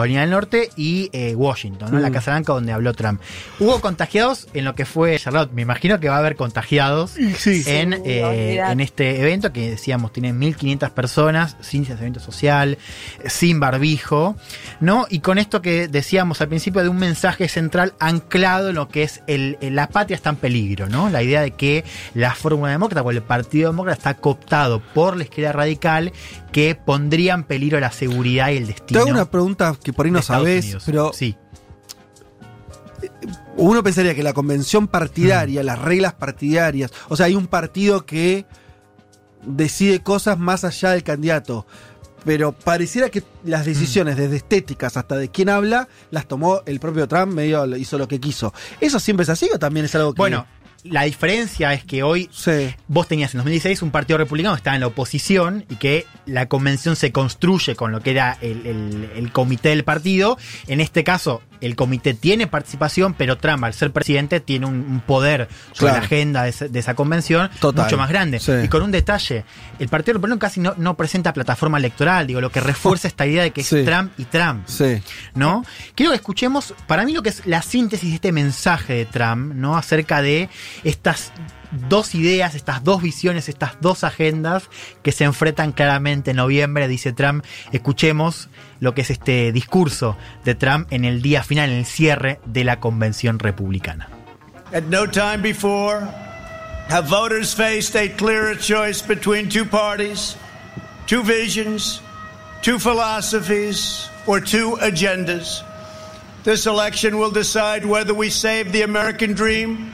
Carolina 0.00 0.20
del 0.22 0.30
Norte 0.30 0.70
y 0.76 1.08
eh, 1.12 1.34
Washington, 1.34 1.90
¿no? 1.92 1.98
La 1.98 2.10
Mm. 2.10 2.12
Casa 2.12 2.30
Blanca 2.32 2.52
donde 2.52 2.72
habló 2.72 2.92
Trump. 2.94 3.20
Hubo 3.60 3.80
contagiados 3.80 4.46
en 4.54 4.64
lo 4.64 4.74
que 4.74 4.84
fue 4.84 5.18
Charlotte. 5.18 5.50
Me 5.52 5.62
imagino 5.62 5.98
que 6.00 6.08
va 6.08 6.16
a 6.16 6.18
haber 6.18 6.36
contagiados 6.36 7.16
en, 7.16 7.34
Sí, 7.36 7.62
eh, 7.66 8.60
en 8.70 8.80
este 8.80 9.20
evento 9.20 9.52
que 9.52 9.70
decíamos 9.70 10.12
tiene 10.12 10.32
1.500 10.32 10.90
personas, 10.90 11.56
sin 11.60 11.80
distanciamiento 11.82 12.20
social, 12.20 12.78
sin 13.26 13.58
barbijo, 13.60 14.36
¿no? 14.80 15.06
Y 15.10 15.20
con 15.20 15.38
esto 15.38 15.62
que 15.62 15.88
decíamos 15.88 16.40
al 16.40 16.48
principio 16.48 16.82
de 16.82 16.88
un 16.88 16.98
mensaje 16.98 17.48
central 17.48 17.94
anclado 17.98 18.68
en 18.70 18.74
lo 18.76 18.88
que 18.88 19.02
es 19.02 19.22
el, 19.26 19.58
el- 19.60 19.74
la 19.74 19.88
patria 19.88 20.14
está 20.14 20.30
en 20.30 20.36
peligro, 20.36 20.88
¿no? 20.88 21.10
La 21.10 21.22
idea 21.22 21.40
de 21.40 21.52
que 21.52 21.84
la 22.14 22.34
fórmula 22.34 22.70
demócrata 22.70 23.02
o 23.02 23.10
el 23.10 23.22
Partido 23.22 23.70
Demócrata 23.70 23.96
está 24.10 24.14
cooptado 24.14 24.80
por 24.94 25.16
la 25.16 25.24
izquierda 25.24 25.52
radical 25.52 26.12
que 26.56 26.74
pondría 26.74 27.34
en 27.34 27.44
peligro 27.44 27.78
la 27.80 27.92
seguridad 27.92 28.48
y 28.48 28.56
el 28.56 28.64
Te 28.64 28.72
destino. 28.72 29.00
hago 29.00 29.10
una 29.10 29.30
pregunta 29.30 29.76
que 29.82 29.92
por 29.92 30.06
ahí 30.06 30.10
no 30.12 30.20
Unidos. 30.64 30.82
pero 30.86 31.12
sí. 31.12 31.36
uno 33.58 33.82
pensaría 33.82 34.14
que 34.14 34.22
la 34.22 34.32
convención 34.32 34.88
partidaria, 34.88 35.62
Mm. 35.62 35.66
las 35.66 35.78
reglas 35.82 36.14
partidarias, 36.14 36.90
o 37.10 37.16
sea, 37.16 37.26
hay 37.26 37.34
un 37.34 37.46
partido 37.46 38.06
que 38.06 38.46
decide 39.44 40.02
cosas 40.02 40.38
más 40.38 40.64
allá 40.64 40.92
del 40.92 41.02
candidato. 41.02 41.66
Pero 42.24 42.52
pareciera 42.52 43.10
que 43.10 43.22
las 43.44 43.60
Mm. 43.62 43.64
decisiones, 43.68 44.16
desde 44.16 44.36
estéticas 44.36 44.96
hasta 44.96 45.16
de 45.18 45.28
quién 45.30 45.50
habla, 45.50 45.88
las 46.10 46.26
tomó 46.26 46.62
el 46.64 46.80
propio 46.80 47.06
Trump, 47.06 47.34
medio 47.34 47.66
hizo 47.76 47.98
lo 47.98 48.08
que 48.08 48.18
quiso. 48.18 48.54
¿Eso 48.80 48.98
siempre 48.98 49.24
es 49.24 49.28
así 49.28 49.48
o 49.54 49.58
también 49.58 49.84
es 49.84 49.94
algo 49.94 50.14
que.? 50.14 50.18
Bueno, 50.18 50.46
la 50.84 51.02
diferencia 51.02 51.72
es 51.72 51.84
que 51.84 52.02
hoy 52.02 52.28
Sí. 52.32 52.74
vos 52.88 53.08
tenías 53.08 53.34
en 53.34 53.38
2016 53.38 53.82
un 53.82 53.90
partido 53.90 54.18
republicano 54.18 54.54
que 54.54 54.58
estaba 54.60 54.76
en 54.76 54.80
la 54.80 54.86
oposición 54.88 55.64
y 55.68 55.76
que 55.76 56.06
la 56.26 56.46
convención 56.46 56.96
se 56.96 57.12
construye 57.12 57.74
con 57.76 57.92
lo 57.92 58.00
que 58.00 58.12
era 58.12 58.38
el, 58.40 58.66
el- 58.66 59.10
el 59.16 59.32
comité 59.32 59.70
del 59.70 59.84
partido. 59.84 60.38
En 60.66 60.80
este 60.80 61.02
caso, 61.04 61.42
el 61.60 61.76
comité 61.76 62.14
tiene 62.14 62.46
participación, 62.46 63.14
pero 63.14 63.36
Trump, 63.38 63.64
al 63.64 63.74
ser 63.74 63.92
presidente, 63.92 64.40
tiene 64.40 64.66
un, 64.66 64.74
un 64.74 65.00
poder 65.00 65.48
sobre 65.72 65.78
Claro. 65.92 65.96
la 65.98 66.04
agenda 66.04 66.42
de, 66.44 66.78
esa 66.78 66.94
convención 66.94 67.50
Total. 67.60 67.84
mucho 67.84 67.96
más 67.96 68.08
grande. 68.08 68.40
Sí. 68.40 68.52
Y 68.64 68.68
con 68.68 68.82
un 68.82 68.90
detalle, 68.90 69.44
el 69.78 69.88
partido 69.88 70.14
republicano 70.14 70.38
casi 70.38 70.60
no, 70.60 70.74
no 70.76 70.96
presenta 70.96 71.32
plataforma 71.32 71.78
electoral, 71.78 72.26
digo, 72.26 72.40
lo 72.40 72.50
que 72.50 72.60
refuerza 72.60 73.08
esta 73.08 73.26
idea 73.26 73.42
de 73.42 73.50
que 73.50 73.62
Sí. 73.62 73.78
es 73.78 73.84
Trump 73.84 74.12
y 74.18 74.24
Trump. 74.24 74.62
Sí. 74.66 75.02
¿no? 75.34 75.64
Quiero 75.94 76.12
que 76.12 76.16
escuchemos, 76.16 76.74
para 76.86 77.04
mí 77.04 77.12
lo 77.12 77.22
que 77.22 77.30
es 77.30 77.46
la 77.46 77.62
síntesis 77.62 78.08
de 78.10 78.14
este 78.16 78.32
mensaje 78.32 78.94
de 78.94 79.06
Trump, 79.06 79.54
¿no? 79.54 79.76
Acerca 79.76 80.22
de 80.22 80.48
estas 80.84 81.32
dos 81.70 82.14
ideas, 82.14 82.54
estas 82.54 82.82
dos 82.84 83.02
visiones, 83.02 83.48
estas 83.48 83.80
dos 83.80 84.04
agendas 84.04 84.70
que 85.02 85.12
se 85.12 85.24
enfrentan 85.24 85.72
claramente 85.72 86.30
en 86.30 86.38
noviembre, 86.38 86.88
dice 86.88 87.12
Trump. 87.12 87.44
Escuchemos 87.72 88.48
lo 88.80 88.94
que 88.94 89.02
es 89.02 89.10
este 89.10 89.52
discurso 89.52 90.16
de 90.44 90.54
Trump 90.54 90.92
en 90.92 91.04
el 91.04 91.22
día 91.22 91.42
final, 91.42 91.70
en 91.70 91.78
el 91.78 91.86
cierre 91.86 92.40
de 92.46 92.64
la 92.64 92.80
convención 92.80 93.38
republicana. 93.38 94.08
At 94.72 94.84
no 94.84 95.06
time 95.06 95.38
before 95.42 96.06
have 96.88 97.08
voters 97.08 97.54
faced 97.54 97.96
a 97.96 98.08
clearer 98.08 98.56
choice 98.56 99.00
between 99.00 99.48
two 99.48 99.64
parties, 99.64 100.36
two 101.06 101.22
visions, 101.22 102.00
two 102.62 102.78
philosophies, 102.78 104.08
or 104.26 104.40
two 104.40 104.76
agendas. 104.80 105.62
This 106.42 106.66
election 106.66 107.18
will 107.18 107.32
decide 107.32 107.84
whether 107.84 108.14
we 108.14 108.30
save 108.30 108.72
the 108.72 108.82
American 108.82 109.34
dream 109.34 109.92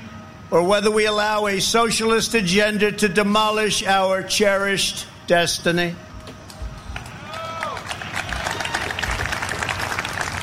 or 0.52 0.62
whether 0.62 0.90
we 0.90 1.06
allow 1.06 1.46
a 1.46 1.58
socialist 1.58 2.34
agenda 2.34 2.92
to 2.92 3.08
demolish 3.08 3.82
our 3.84 4.22
cherished 4.22 5.06
destiny. 5.26 5.96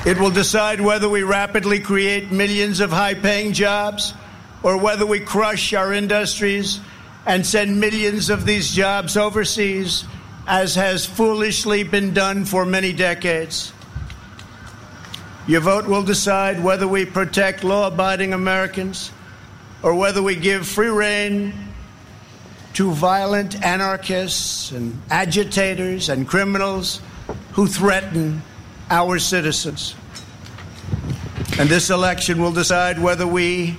It 0.08 0.18
will 0.18 0.32
decide 0.32 0.82
whether 0.82 1.08
we 1.08 1.22
rapidly 1.22 1.80
create 1.80 2.32
millions 2.32 2.80
of 2.80 2.90
high 2.90 3.14
paying 3.14 3.54
jobs 3.54 4.16
or 4.64 4.78
whether 4.78 5.06
we 5.06 5.20
crush 5.20 5.74
our 5.74 5.94
industries 5.94 6.80
and 7.28 7.46
send 7.46 7.80
millions 7.80 8.32
of 8.32 8.48
these 8.48 8.74
jobs 8.74 9.16
overseas 9.16 10.06
as 10.48 10.74
has 10.74 11.06
foolishly 11.06 11.84
been 11.84 12.16
done 12.16 12.46
for 12.46 12.66
many 12.66 12.94
decades. 12.94 13.72
Your 15.48 15.62
vote 15.62 15.86
will 15.86 16.04
decide 16.04 16.64
whether 16.64 16.88
we 16.88 17.06
protect 17.06 17.64
law 17.64 17.86
abiding 17.86 18.34
Americans 18.34 19.12
or 19.84 19.96
whether 19.96 20.22
we 20.22 20.36
give 20.36 20.68
free 20.68 20.88
rein 20.88 21.54
to 22.74 22.92
violent 22.92 23.64
anarchists 23.64 24.72
and 24.72 25.02
agitators 25.10 26.10
and 26.10 26.28
criminals 26.28 27.02
who 27.54 27.68
threaten 27.68 28.42
our 28.90 29.20
citizens. 29.20 29.96
And 31.58 31.70
this 31.70 31.90
election 31.90 32.42
will 32.42 32.52
decide 32.52 33.00
whether 33.00 33.28
we 33.28 33.76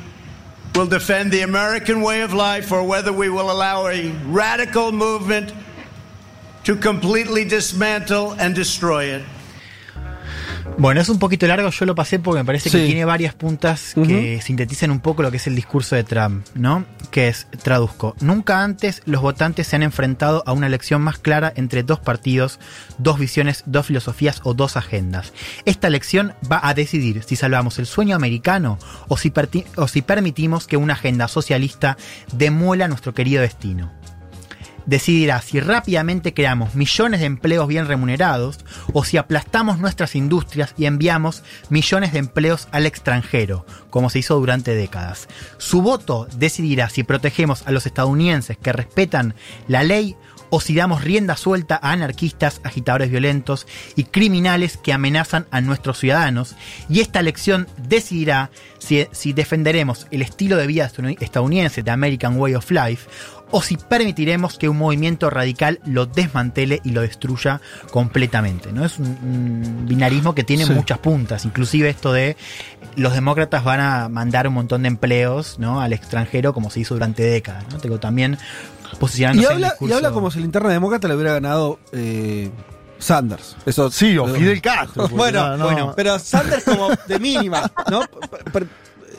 will 0.74 0.86
defend 0.86 1.32
the 1.32 1.40
American 1.40 2.02
way 2.02 2.20
of 2.20 2.32
life 2.32 2.72
or 2.72 2.84
whether 2.84 3.12
we 3.12 3.28
will 3.28 3.50
allow 3.50 3.86
a 3.86 4.10
radical 4.26 4.92
movement 4.92 5.52
to 6.64 6.76
completely 6.76 7.44
dismantle 7.44 8.32
and 8.32 8.54
destroy 8.54 9.04
it. 9.04 9.24
Bueno, 10.78 11.00
es 11.00 11.08
un 11.08 11.18
poquito 11.18 11.46
largo, 11.46 11.68
yo 11.70 11.84
lo 11.84 11.94
pasé 11.94 12.18
porque 12.18 12.40
me 12.40 12.44
parece 12.44 12.70
que 12.70 12.86
tiene 12.86 13.04
varias 13.04 13.34
puntas 13.34 13.94
que 13.94 14.40
sintetizan 14.42 14.90
un 14.90 15.00
poco 15.00 15.22
lo 15.22 15.30
que 15.30 15.36
es 15.36 15.46
el 15.46 15.54
discurso 15.54 15.94
de 15.94 16.04
Trump, 16.04 16.46
¿no? 16.54 16.86
Que 17.10 17.28
es, 17.28 17.46
traduzco, 17.62 18.16
nunca 18.20 18.62
antes 18.62 19.02
los 19.04 19.20
votantes 19.20 19.66
se 19.66 19.76
han 19.76 19.82
enfrentado 19.82 20.42
a 20.46 20.52
una 20.52 20.66
elección 20.66 21.02
más 21.02 21.18
clara 21.18 21.52
entre 21.54 21.82
dos 21.82 22.00
partidos, 22.00 22.58
dos 22.98 23.18
visiones, 23.18 23.62
dos 23.66 23.86
filosofías 23.86 24.40
o 24.44 24.54
dos 24.54 24.76
agendas. 24.76 25.32
Esta 25.64 25.86
elección 25.86 26.32
va 26.50 26.60
a 26.62 26.74
decidir 26.74 27.22
si 27.24 27.36
salvamos 27.36 27.78
el 27.78 27.86
sueño 27.86 28.16
americano 28.16 28.78
o 29.08 29.16
si, 29.16 29.32
o 29.76 29.88
si 29.88 30.02
permitimos 30.02 30.66
que 30.66 30.76
una 30.76 30.94
agenda 30.94 31.28
socialista 31.28 31.96
demuela 32.32 32.88
nuestro 32.88 33.12
querido 33.12 33.42
destino 33.42 33.99
decidirá 34.90 35.40
si 35.40 35.60
rápidamente 35.60 36.34
creamos 36.34 36.74
millones 36.74 37.20
de 37.20 37.26
empleos 37.26 37.68
bien 37.68 37.86
remunerados 37.86 38.58
o 38.92 39.04
si 39.04 39.18
aplastamos 39.18 39.78
nuestras 39.78 40.16
industrias 40.16 40.74
y 40.76 40.86
enviamos 40.86 41.44
millones 41.68 42.12
de 42.12 42.18
empleos 42.18 42.66
al 42.72 42.86
extranjero, 42.86 43.64
como 43.88 44.10
se 44.10 44.18
hizo 44.18 44.34
durante 44.34 44.74
décadas. 44.74 45.28
Su 45.58 45.80
voto 45.80 46.26
decidirá 46.34 46.90
si 46.90 47.04
protegemos 47.04 47.62
a 47.68 47.70
los 47.70 47.86
estadounidenses 47.86 48.58
que 48.58 48.72
respetan 48.72 49.34
la 49.68 49.84
ley 49.84 50.16
o 50.50 50.60
si 50.60 50.74
damos 50.74 51.02
rienda 51.04 51.36
suelta 51.36 51.78
a 51.82 51.92
anarquistas, 51.92 52.60
agitadores 52.64 53.10
violentos 53.10 53.66
y 53.96 54.04
criminales 54.04 54.76
que 54.76 54.92
amenazan 54.92 55.46
a 55.50 55.60
nuestros 55.60 55.98
ciudadanos. 55.98 56.56
Y 56.88 57.00
esta 57.00 57.20
elección 57.20 57.66
decidirá 57.76 58.50
si, 58.78 59.06
si 59.12 59.32
defenderemos 59.32 60.06
el 60.10 60.22
estilo 60.22 60.56
de 60.56 60.66
vida 60.66 60.90
estadounidense, 61.20 61.82
de 61.82 61.90
American 61.90 62.36
Way 62.36 62.54
of 62.56 62.70
Life, 62.70 63.08
o 63.52 63.62
si 63.62 63.76
permitiremos 63.76 64.58
que 64.58 64.68
un 64.68 64.78
movimiento 64.78 65.28
radical 65.28 65.80
lo 65.84 66.06
desmantele 66.06 66.80
y 66.84 66.90
lo 66.90 67.00
destruya 67.00 67.60
completamente. 67.90 68.72
¿no? 68.72 68.84
Es 68.84 68.98
un, 69.00 69.06
un 69.06 69.86
binarismo 69.88 70.34
que 70.36 70.44
tiene 70.44 70.66
Sí. 70.66 70.72
muchas 70.72 70.98
puntas, 70.98 71.44
inclusive 71.44 71.88
esto 71.88 72.12
de 72.12 72.36
los 72.96 73.12
demócratas 73.12 73.64
van 73.64 73.80
a 73.80 74.08
mandar 74.08 74.46
un 74.46 74.54
montón 74.54 74.82
de 74.82 74.88
empleos 74.88 75.58
¿no? 75.58 75.80
al 75.80 75.92
extranjero 75.92 76.52
como 76.54 76.70
se 76.70 76.80
hizo 76.80 76.94
durante 76.94 77.24
décadas. 77.24 77.64
¿no? 77.72 77.78
Tengo 77.78 77.98
también 77.98 78.38
posicionándose 78.98 79.44
Y 79.44 79.46
en 79.46 79.52
habla, 79.54 79.66
el 79.68 79.72
discurso- 79.72 79.92
y 79.92 79.96
habla 79.96 80.10
como 80.12 80.30
si 80.30 80.38
la 80.40 80.44
interna 80.46 80.68
demócrata 80.70 81.08
le 81.08 81.14
hubiera 81.14 81.32
ganado 81.34 81.78
eh, 81.92 82.50
Sanders. 82.98 83.56
Eso, 83.66 83.90
Sí, 83.90 84.16
o 84.18 84.26
Fidel 84.26 84.60
Castro, 84.60 85.08
bueno, 85.08 85.50
no, 85.50 85.56
no. 85.56 85.64
bueno, 85.64 85.92
pero 85.96 86.18
Sanders 86.18 86.64
como 86.64 86.88
de 87.06 87.18
mínima, 87.18 87.70
¿no? 87.90 88.00
P- 88.00 88.50
p- 88.60 88.66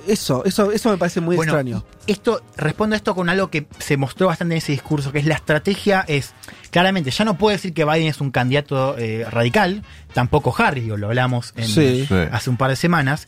Eso, 0.07 0.43
eso, 0.45 0.72
eso 0.72 0.89
me 0.89 0.98
parece 0.98 1.22
muy 1.22 1.35
Bueno, 1.35 1.52
extraño. 1.53 1.84
Esto, 2.07 2.41
respondo 2.57 2.95
a 2.95 2.98
esto 2.98 3.14
con 3.14 3.30
algo 3.30 3.49
que 3.52 3.68
se 3.80 3.98
mostró 3.98 4.27
bastante 4.27 4.56
en 4.56 4.57
ese 4.57 4.72
discurso, 4.72 5.11
que 5.11 5.19
es 5.19 5.26
la 5.26 5.35
estrategia 5.35 6.03
es, 6.07 6.34
claramente, 6.72 7.11
ya 7.11 7.23
no 7.26 7.38
puedo 7.38 7.52
decir 7.56 7.72
que 7.73 7.85
Biden 7.85 8.07
es 8.07 8.19
un 8.19 8.31
candidato 8.31 8.95
eh, 8.98 9.26
radical, 9.30 9.84
tampoco 10.14 10.56
Harris, 10.57 10.84
digo, 10.85 10.98
lo 10.98 11.07
hablamos 11.07 11.53
en- 11.56 11.68
Sí. 11.68 12.06
Sí. 12.07 12.15
hace 12.31 12.49
un 12.49 12.57
par 12.57 12.72
de 12.72 12.76
semanas. 12.77 13.27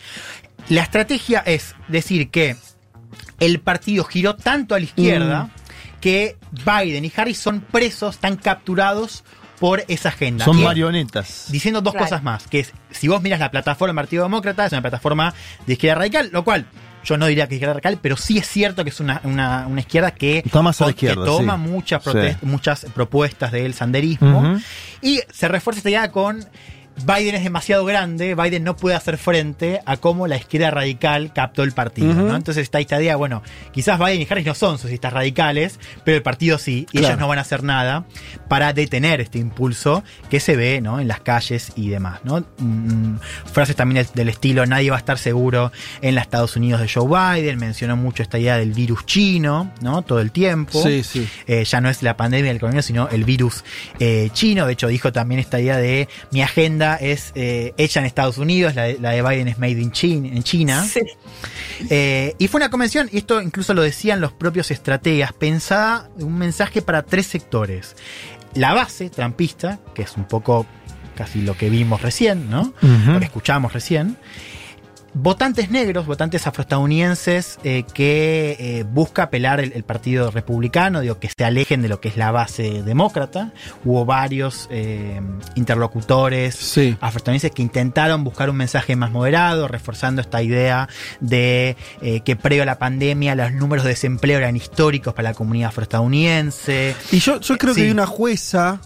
La 0.69 0.81
estrategia 0.81 1.39
es 1.45 1.75
decir 1.89 2.29
que 2.31 2.55
el 3.39 3.59
partido 3.59 4.03
giró 4.03 4.35
tanto 4.35 4.73
a 4.75 4.79
la 4.79 4.85
izquierda 4.85 5.43
Mm. 5.45 5.51
Que 6.03 6.35
Biden 6.65 7.05
y 7.05 7.11
Harris 7.15 7.37
son 7.37 7.61
presos, 7.61 8.15
están 8.15 8.35
capturados 8.35 9.23
por 9.57 9.85
esa 9.87 10.09
agenda. 10.09 10.43
Son 10.43 10.61
marionetas. 10.61 11.45
diciendo 11.47 11.79
dos 11.79 11.93
Claro. 11.93 12.05
cosas 12.07 12.23
más, 12.23 12.45
que 12.47 12.59
es, 12.59 12.73
si 12.91 13.07
vos 13.07 13.21
miras 13.21 13.39
la 13.39 13.49
plataforma 13.49 13.93
del 13.93 13.95
Partido 14.03 14.23
Demócrata, 14.23 14.65
es 14.65 14.73
una 14.73 14.81
plataforma 14.81 15.33
de 15.65 15.71
izquierda 15.73 15.99
radical, 15.99 16.29
lo 16.33 16.43
cual 16.43 16.65
yo 17.05 17.17
no 17.17 17.25
diría 17.27 17.47
que 17.47 17.55
es 17.55 17.57
izquierda 17.57 17.75
radical, 17.75 17.99
pero 18.01 18.17
sí 18.17 18.37
es 18.37 18.47
cierto 18.49 18.83
que 18.83 18.89
es 18.89 18.99
una, 18.99 19.21
una- 19.23 19.65
una 19.67 19.79
izquierda 19.79 20.11
que, 20.11 20.43
a 20.83 21.15
la 21.15 21.25
toma 21.25 21.55
sí. 21.55 21.61
muchas, 21.61 22.03
Sí. 22.03 22.11
muchas 22.41 22.85
propuestas 22.93 23.53
del 23.53 23.73
sanderismo 23.73 24.59
y 25.01 25.21
se 25.31 25.47
refuerza 25.47 25.79
esta 25.79 25.89
idea 25.89 26.11
con 26.11 26.45
Biden 27.05 27.35
es 27.35 27.43
demasiado 27.43 27.83
grande, 27.85 28.35
Biden 28.35 28.63
no 28.63 28.75
puede 28.77 28.95
hacer 28.95 29.17
frente 29.17 29.81
a 29.85 29.97
cómo 29.97 30.27
la 30.27 30.37
izquierda 30.37 30.71
radical 30.71 31.33
captó 31.33 31.63
el 31.63 31.71
partido. 31.71 32.13
¿no? 32.13 32.35
Entonces 32.35 32.61
está 32.63 32.79
esta 32.79 32.99
idea, 33.01 33.15
bueno, 33.15 33.41
quizás 33.71 33.97
Biden 33.99 34.21
y 34.21 34.27
Harris 34.29 34.45
no 34.45 34.53
son 34.53 34.77
socialistas 34.77 35.11
radicales, 35.11 35.79
pero 36.05 36.17
el 36.17 36.23
partido 36.23 36.57
sí, 36.57 36.85
y 36.91 36.99
Claro. 36.99 37.07
ellos 37.07 37.19
no 37.19 37.27
van 37.27 37.39
a 37.39 37.41
hacer 37.41 37.63
nada 37.63 38.05
para 38.47 38.73
detener 38.73 39.21
este 39.21 39.39
impulso 39.39 40.03
que 40.29 40.39
se 40.39 40.55
ve 40.55 40.81
¿no? 40.81 40.99
en 40.99 41.07
las 41.07 41.19
calles 41.21 41.73
y 41.75 41.89
demás. 41.89 42.19
¿no? 42.23 42.45
Mm, 42.59 43.17
frases 43.51 43.75
también 43.75 44.05
del- 44.05 44.13
del 44.13 44.29
estilo, 44.29 44.65
nadie 44.65 44.89
va 44.91 44.95
a 44.97 44.99
estar 44.99 45.17
seguro 45.17 45.71
en 46.01 46.15
los 46.15 46.21
Estados 46.21 46.55
Unidos 46.55 46.79
de 46.81 46.87
Joe 46.89 47.07
Biden, 47.07 47.57
mencionó 47.59 47.97
mucho 47.97 48.21
esta 48.23 48.37
idea 48.39 48.57
del 48.57 48.71
virus 48.73 49.05
chino, 49.05 49.71
¿no? 49.81 50.03
Todo 50.03 50.19
el 50.19 50.31
tiempo. 50.31 50.81
Sí, 50.83 51.03
sí. 51.03 51.27
Eh, 51.47 51.63
ya 51.65 51.81
no 51.81 51.89
es 51.89 52.03
la 52.03 52.15
pandemia 52.15 52.51
del 52.51 52.59
coronavirus, 52.59 52.85
sino 52.85 53.09
el 53.09 53.23
virus 53.23 53.63
eh, 53.99 54.29
chino. 54.33 54.65
De 54.67 54.73
hecho, 54.73 54.87
dijo 54.87 55.11
también 55.11 55.39
esta 55.39 55.59
idea 55.59 55.77
de 55.77 56.07
mi 56.31 56.41
agenda 56.41 56.82
es 56.95 57.31
eh, 57.35 57.73
hecha 57.77 57.99
en 57.99 58.05
Estados 58.05 58.37
Unidos, 58.37 58.75
la 58.75 58.83
de, 58.83 58.99
la 58.99 59.11
de 59.11 59.21
Biden 59.21 59.47
es 59.47 59.57
made 59.57 59.81
in 59.81 59.91
China. 59.91 60.29
En 60.29 60.43
China. 60.43 60.83
Sí. 60.83 61.01
Eh, 61.89 62.35
y 62.37 62.47
fue 62.47 62.59
una 62.59 62.69
convención, 62.69 63.09
y 63.11 63.17
esto 63.17 63.41
incluso 63.41 63.73
lo 63.73 63.81
decían 63.81 64.21
los 64.21 64.31
propios 64.33 64.71
estrategas, 64.71 65.33
pensada 65.33 66.09
un 66.19 66.37
mensaje 66.37 66.81
para 66.81 67.03
tres 67.03 67.27
sectores. 67.27 67.95
La 68.53 68.73
base 68.73 69.09
trampista, 69.09 69.79
que 69.95 70.03
es 70.03 70.15
un 70.15 70.25
poco 70.25 70.65
casi 71.15 71.41
lo 71.41 71.57
que 71.57 71.69
vimos 71.69 72.01
recién, 72.01 72.49
¿no? 72.49 72.73
Lo 72.81 73.19
que 73.19 73.25
escuchamos 73.25 73.73
recién. 73.73 74.17
Votantes 75.15 75.69
negros, 75.69 76.07
votantes 76.07 76.47
afroestadounidenses 76.47 77.59
eh, 77.63 77.83
que 77.93 78.55
eh, 78.59 78.83
busca 78.83 79.23
apelar 79.23 79.59
el, 79.59 79.71
el 79.73 79.83
partido 79.83 80.31
republicano, 80.31 81.01
digo, 81.01 81.19
que 81.19 81.29
se 81.29 81.45
alejen 81.45 81.83
de 81.83 81.87
lo 81.87 82.01
que 82.01 82.07
es 82.09 82.17
la 82.17 82.31
base 82.31 82.81
demócrata. 82.81 83.51
Hubo 83.85 84.05
varios 84.05 84.67
eh, 84.71 85.21
interlocutores 85.53 86.55
Sí. 86.55 86.97
afroestadounidenses 86.99 87.51
que 87.51 87.61
intentaron 87.61 88.23
buscar 88.23 88.49
un 88.49 88.55
mensaje 88.55 88.95
más 88.95 89.11
moderado, 89.11 89.67
reforzando 89.67 90.19
esta 90.21 90.41
idea 90.41 90.89
de 91.19 91.77
eh, 92.01 92.21
que 92.21 92.35
previo 92.35 92.63
a 92.63 92.65
la 92.65 92.79
pandemia 92.79 93.35
los 93.35 93.51
números 93.53 93.83
de 93.85 93.91
desempleo 93.91 94.39
eran 94.39 94.55
históricos 94.55 95.13
para 95.13 95.29
la 95.29 95.35
comunidad 95.35 95.69
afroestadounidense. 95.69 96.95
Y 97.11 97.19
yo, 97.19 97.39
yo 97.39 97.57
creo 97.57 97.75
que 97.75 97.81
Sí. 97.81 97.85
vi 97.85 97.91
una 97.91 98.07
jueza, 98.07 98.81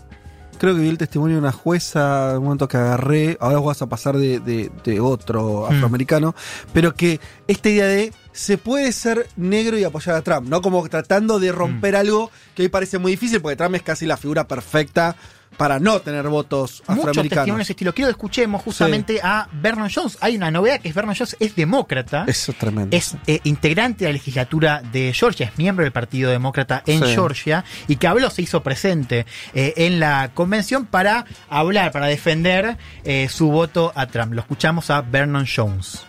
creo 0.58 0.76
que 0.76 0.82
vi 0.82 0.90
el 0.90 0.98
testimonio 0.98 1.36
de 1.38 1.42
una 1.42 1.52
jueza, 1.52 2.32
en 2.32 2.38
un 2.38 2.44
momento 2.46 2.68
que 2.68 2.78
agarré, 2.78 3.38
ahora 3.40 3.60
vas 3.60 3.82
a 3.82 3.88
pasar 3.88 4.18
de, 4.18 4.40
de- 4.40 4.72
de 4.84 5.00
otro 5.00 5.68
Mm. 5.70 5.74
afroamericano, 5.76 6.36
pero 6.74 6.94
que 6.94 7.20
esta 7.48 7.70
idea 7.70 7.86
de 7.88 8.14
se 8.32 8.58
puede 8.58 8.92
ser 8.92 9.28
negro 9.36 9.78
y 9.78 9.84
apoyar 9.84 10.16
a 10.16 10.22
Trump, 10.22 10.48
¿no? 10.48 10.62
Como 10.62 10.88
tratando 10.90 11.40
de 11.40 11.52
romper 11.52 11.94
Mm. 11.96 11.98
algo 11.98 12.32
que 12.56 12.64
hoy 12.64 12.70
parece 12.70 12.98
muy 13.00 13.12
difícil, 13.14 13.42
porque 13.42 13.56
Trump 13.56 13.76
es 13.76 13.82
casi 13.84 14.06
la 14.06 14.18
figura 14.18 14.48
perfecta 14.48 15.16
para 15.56 15.80
no 15.80 16.00
tener 16.02 16.28
votos 16.28 16.84
Muchos 16.88 17.06
testimonios 17.06 17.10
afroamericanos. 17.32 17.70
estilo. 17.70 17.94
Quiero 17.94 18.08
que 18.10 18.12
escuchemos 18.12 18.62
justamente 18.62 19.20
a 19.24 19.48
Vernon 19.54 19.90
Jones. 19.94 20.18
Hay 20.22 20.36
una 20.36 20.52
novedad 20.52 20.80
que 20.82 20.90
es 20.90 20.96
Vernon 20.96 21.16
Jones 21.16 21.36
es 21.40 21.56
demócrata. 21.56 22.26
Eso 22.28 22.52
es 22.52 22.58
tremendo. 22.58 22.96
es 22.96 23.16
eh, 23.26 23.40
integrante 23.44 24.06
de 24.06 24.12
la 24.12 24.14
legislatura 24.14 24.82
de 24.92 25.14
Georgia, 25.14 25.48
es 25.48 25.58
miembro 25.58 25.84
del 25.84 25.92
Partido 25.92 26.30
Demócrata 26.32 26.84
en 26.86 27.00
Sí. 27.04 27.14
Georgia 27.14 27.64
y 27.88 27.96
que 27.96 28.08
habló, 28.08 28.30
se 28.30 28.42
hizo 28.42 28.62
presente 28.62 29.26
eh, 29.54 29.74
en 29.78 30.00
la 30.00 30.32
convención 30.34 30.86
para 30.86 31.26
hablar, 31.50 31.92
para 31.92 32.08
defender 32.08 32.78
eh, 33.04 33.28
su 33.30 33.50
voto 33.50 33.92
a 33.96 34.08
Trump. 34.08 34.34
Lo 34.34 34.42
escuchamos 34.42 34.90
a 34.90 35.02
Vernon 35.02 35.46
Jones. 35.48 36.04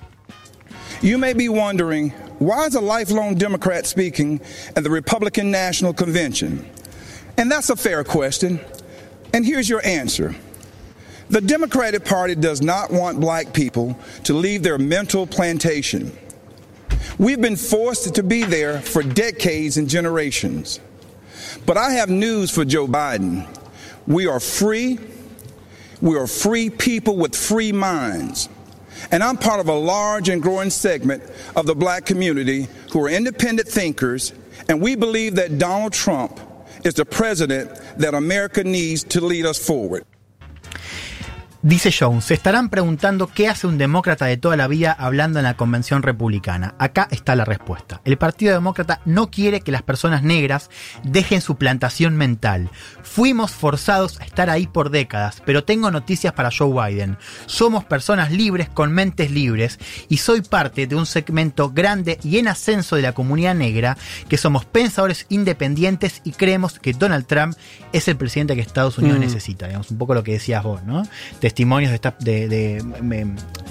You 1.01 1.17
may 1.19 1.33
be 1.33 1.49
wondering 1.49 2.13
why 2.41 2.67
is 2.67 2.75
a 2.75 2.81
lifelong 2.81 3.37
Democrat 3.37 3.87
speaking 3.87 4.41
at 4.75 4.83
the 4.83 4.91
Republican 4.91 5.51
National 5.51 5.95
Convention? 5.95 6.65
And 7.37 7.51
that's 7.51 7.71
a 7.71 7.77
fair 7.77 8.03
question. 8.05 8.61
And 9.33 9.45
here's 9.45 9.69
your 9.69 9.85
answer. 9.85 10.35
The 11.31 11.41
Democratic 11.41 12.05
Party 12.05 12.35
does 12.35 12.63
not 12.63 12.91
want 12.91 13.21
black 13.21 13.53
people 13.53 13.99
to 14.25 14.33
leave 14.33 14.63
their 14.63 14.79
mental 14.79 15.27
plantation. 15.27 16.17
We've 17.19 17.41
been 17.41 17.57
forced 17.57 18.15
to 18.15 18.23
be 18.23 18.45
there 18.45 18.81
for 18.81 19.03
decades 19.03 19.77
and 19.77 19.89
generations. 19.89 20.81
But 21.67 21.77
I 21.77 21.93
have 21.93 22.09
news 22.09 22.51
for 22.51 22.65
Joe 22.65 22.87
Biden. 22.87 23.47
We 24.07 24.27
are 24.27 24.41
free. 24.41 24.99
We 26.01 26.17
are 26.17 26.27
free 26.27 26.71
people 26.71 27.17
with 27.17 27.37
free 27.37 27.73
minds. 27.73 28.49
And 29.11 29.23
I'm 29.23 29.37
part 29.37 29.61
of 29.61 29.69
a 29.69 29.75
large 29.75 30.29
and 30.29 30.43
growing 30.43 30.71
segment 30.71 31.23
of 31.55 31.67
the 31.67 31.75
black 31.75 32.07
community 32.07 32.69
who 32.93 33.05
are 33.05 33.09
independent 33.09 33.69
thinkers, 33.69 34.33
and 34.69 34.81
we 34.81 34.97
believe 34.97 35.37
that 35.37 35.59
Donald 35.59 35.93
Trump 35.93 36.41
is 36.85 36.95
the 36.95 37.05
president 37.05 37.71
that 37.99 38.15
America 38.15 38.65
needs 38.65 39.05
to 39.05 39.21
lead 39.21 39.47
us 39.47 39.59
forward. 39.59 40.05
Dice 41.61 41.91
Jones, 41.93 42.25
se 42.27 42.35
estarán 42.35 42.69
preguntando 42.69 43.27
qué 43.27 43.49
hace 43.49 43.67
un 43.67 43.79
demócrata 43.79 44.27
de 44.27 44.37
toda 44.37 44.57
la 44.57 44.69
vida 44.69 44.93
hablando 44.93 45.41
en 45.41 45.45
la 45.45 45.57
convención 45.57 46.05
republicana. 46.05 46.77
Acá 46.79 47.09
está 47.11 47.35
la 47.35 47.45
respuesta. 47.45 48.01
El 48.05 48.17
Partido 48.17 48.55
Demócrata 48.55 49.01
no 49.05 49.29
quiere 49.29 49.61
que 49.61 49.73
las 49.73 49.83
personas 49.83 50.23
negras 50.23 50.71
dejen 51.03 51.41
su 51.41 51.57
plantación 51.57 52.17
mental. 52.17 52.71
Fuimos 53.03 53.51
forzados 53.51 54.21
a 54.21 54.25
estar 54.25 54.51
ahí 54.51 54.69
por 54.69 54.91
décadas, 54.91 55.43
pero 55.45 55.65
tengo 55.65 55.91
noticias 55.91 56.33
para 56.33 56.53
Joe 56.57 56.93
Biden. 56.93 57.19
Somos 57.47 57.85
personas 57.85 58.31
libres 58.31 58.69
con 58.69 58.93
mentes 58.93 59.33
libres 59.33 59.81
y 60.09 60.19
soy 60.19 60.43
parte 60.43 60.87
de 60.87 60.95
un 60.95 61.07
segmento 61.07 61.71
grande 61.73 62.21
y 62.23 62.39
en 62.39 62.47
ascenso 62.47 62.95
de 62.95 63.03
la 63.03 63.15
comunidad 63.15 63.57
negra 63.57 63.97
que 64.29 64.37
somos 64.39 64.65
pensadores 64.65 65.27
independientes 65.29 66.21
y 66.23 66.31
creemos 66.33 66.79
que 66.79 66.93
Donald 66.93 67.27
Trump 67.27 67.57
es 67.93 68.07
el 68.07 68.17
presidente 68.17 68.55
que 68.55 68.61
Estados 68.61 68.97
Unidos 68.99 69.19
Mm. 69.19 69.23
necesita. 69.23 69.67
Digamos, 69.67 69.91
un 69.91 69.99
poco 69.99 70.15
lo 70.15 70.23
que 70.23 70.33
decías 70.35 70.63
vos, 70.63 70.85
¿no? 70.85 71.03
Testimonios 71.49 71.91
de, 71.91 71.95
esta- 71.97 72.15
de- 72.21 72.49
de, 72.49 73.27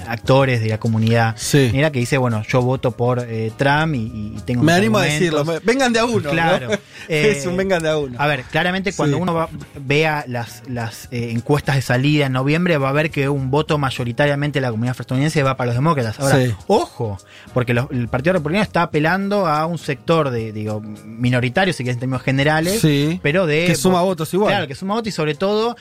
actores 0.07 0.61
de 0.61 0.69
la 0.69 0.79
comunidad 0.79 1.35
negra 1.53 1.91
que 1.91 1.99
dice, 1.99 2.17
bueno, 2.17 2.41
yo 2.47 2.61
voto 2.61 2.91
por 2.91 3.19
eh, 3.27 3.51
Trump 3.57 3.93
y, 3.95 4.33
y 4.37 4.41
tengo 4.45 4.63
Me 4.63 4.71
animo 4.71 4.97
a 4.99 5.03
decirlo. 5.03 5.43
Vengan 5.63 5.91
de 5.91 5.99
a 5.99 6.05
uno. 6.05 6.19
¿no? 6.21 6.29
Claro. 6.31 6.69
es 7.09 7.45
un 7.45 7.57
vengan 7.57 7.83
de 7.83 7.89
a 7.89 7.97
uno. 7.97 8.15
A 8.19 8.25
ver, 8.27 8.43
claramente 8.43 8.93
cuando 8.93 9.17
Sí. 9.17 9.21
uno 9.23 9.33
va- 9.33 9.49
vea 9.79 10.23
las, 10.27 10.63
las 10.69 11.07
eh, 11.11 11.31
encuestas 11.31 11.75
de 11.75 11.81
salida 11.81 12.25
en 12.27 12.31
noviembre 12.33 12.77
va 12.77 12.89
a 12.89 12.93
ver 12.93 13.11
que 13.11 13.27
un 13.29 13.51
voto 13.51 13.77
mayoritariamente 13.77 14.57
de 14.59 14.61
la 14.61 14.71
comunidad 14.71 14.95
estadounidense 14.99 15.43
va 15.43 15.57
para 15.57 15.67
los 15.67 15.75
demócratas. 15.75 16.19
Ahora, 16.19 16.37
Sí. 16.45 16.53
ojo, 16.67 17.17
porque 17.53 17.73
los- 17.73 17.91
el 17.91 18.07
Partido 18.07 18.33
Republicano 18.33 18.63
está 18.63 18.83
apelando 18.83 19.45
a 19.45 19.65
un 19.65 19.77
sector 19.77 20.29
de, 20.29 20.51
digo, 20.53 20.81
minoritario, 20.81 21.73
si 21.73 21.83
quieres 21.83 21.95
en 21.97 21.99
términos 22.01 22.23
generales, 22.23 22.79
Sí. 22.79 23.19
pero 23.21 23.45
de... 23.45 23.65
Que 23.65 23.75
suma 23.75 24.01
votos 24.01 24.33
igual. 24.33 24.51
Claro, 24.53 24.67
que 24.67 24.75
suma 24.75 24.93
votos 24.95 25.09
y 25.09 25.11
sobre 25.11 25.35
todo 25.35 25.75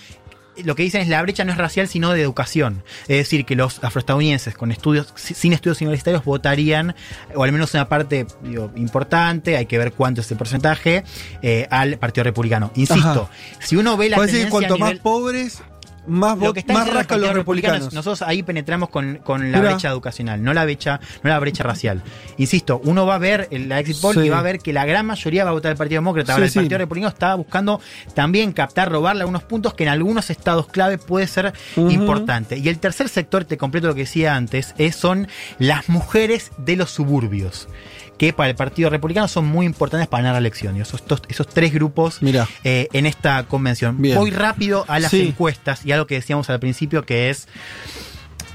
lo 0.64 0.74
que 0.74 0.82
dicen 0.82 1.00
es 1.02 1.08
la 1.08 1.20
brecha 1.22 1.44
no 1.44 1.52
es 1.52 1.58
racial, 1.58 1.88
sino 1.88 2.12
de 2.12 2.22
educación. 2.22 2.82
Es 3.08 3.18
decir, 3.18 3.44
que 3.44 3.56
los 3.56 3.82
afroestadounidenses 3.84 4.54
con 4.54 4.72
estudios, 4.72 5.12
si- 5.16 5.34
sin 5.34 5.52
estudios 5.52 5.80
universitarios 5.80 6.24
votarían, 6.24 6.94
o 7.34 7.44
al 7.44 7.52
menos 7.52 7.74
una 7.74 7.88
parte 7.88 8.26
digo, 8.42 8.70
importante, 8.76 9.56
hay 9.56 9.66
que 9.66 9.78
ver 9.78 9.92
cuánto 9.92 10.20
es 10.20 10.30
el 10.30 10.36
porcentaje, 10.38 11.04
eh, 11.42 11.66
al 11.70 11.98
Partido 11.98 12.24
Republicano. 12.24 12.70
Insisto, 12.74 13.28
si 13.60 13.76
uno 13.76 13.96
ve 13.96 14.08
la 14.08 14.16
Puede 14.16 14.28
decir 14.32 14.44
que 14.46 14.50
cuanto 14.50 14.78
más 14.78 14.94
pobres, 15.00 15.62
más, 16.06 16.38
lo 16.38 16.52
que 16.52 16.60
están 16.60 16.76
más 16.76 16.92
rascan 16.92 17.20
los 17.20 17.32
republicanos. 17.34 17.92
Nosotros 17.92 18.22
ahí 18.22 18.42
penetramos 18.42 18.88
con, 18.88 19.16
con 19.24 19.50
la 19.52 19.60
brecha 19.60 19.88
educacional, 19.90 20.42
no 20.42 20.52
la 20.54 20.64
brecha, 20.64 21.00
no 21.22 21.30
la 21.30 21.38
brecha 21.38 21.62
racial. 21.64 22.02
Insisto, 22.36 22.80
uno 22.84 23.06
va 23.06 23.16
a 23.16 23.18
ver 23.18 23.48
la 23.50 23.80
exit 23.80 24.00
poll 24.00 24.14
Sí. 24.14 24.20
y 24.20 24.28
va 24.28 24.38
a 24.38 24.42
ver 24.42 24.58
que 24.60 24.72
la 24.72 24.84
gran 24.86 25.06
mayoría 25.06 25.44
va 25.44 25.50
a 25.50 25.52
votar 25.52 25.72
el 25.72 25.76
Partido 25.78 25.98
Demócrata. 26.00 26.32
Ahora, 26.32 26.44
Sí, 26.46 26.48
el 26.48 26.52
sí. 26.52 26.58
Partido 26.60 26.78
Republicano 26.78 27.08
está 27.12 27.34
buscando 27.34 27.80
también 28.14 28.52
captar, 28.52 28.90
robarle 28.90 29.22
algunos 29.22 29.42
puntos 29.42 29.74
que 29.74 29.84
en 29.84 29.90
algunos 29.90 30.30
estados 30.30 30.66
clave 30.68 30.98
puede 30.98 31.26
ser 31.26 31.52
importante. 31.76 32.58
Y 32.58 32.68
el 32.68 32.78
tercer 32.78 33.08
sector, 33.08 33.44
te 33.44 33.56
completo 33.56 33.86
lo 33.88 33.94
que 33.94 34.00
decía 34.00 34.34
antes, 34.36 34.74
es, 34.78 34.96
son 34.96 35.28
las 35.58 35.88
mujeres 35.88 36.50
de 36.58 36.76
los 36.76 36.90
suburbios 36.90 37.68
que 38.18 38.32
para 38.32 38.48
el 38.50 38.56
Partido 38.56 38.88
Republicano 38.90 39.28
son 39.28 39.46
muy 39.46 39.66
importantes 39.66 40.08
para 40.08 40.22
ganar 40.22 40.34
la 40.34 40.38
elección. 40.38 40.76
Y 40.76 40.80
esos, 40.80 41.02
esos 41.28 41.46
tres 41.48 41.72
grupos 41.72 42.20
eh, 42.64 42.88
en 42.92 43.06
esta 43.06 43.42
convención. 43.44 44.00
Bien. 44.00 44.16
Voy 44.16 44.30
rápido 44.30 44.84
a 44.88 44.98
las 44.98 45.10
Sí. 45.10 45.20
encuestas 45.28 45.84
y 45.84 45.92
a 45.92 45.96
lo 45.96 46.06
que 46.06 46.14
decíamos 46.16 46.48
al 46.50 46.58
principio, 46.60 47.04
que 47.04 47.28
es 47.30 47.46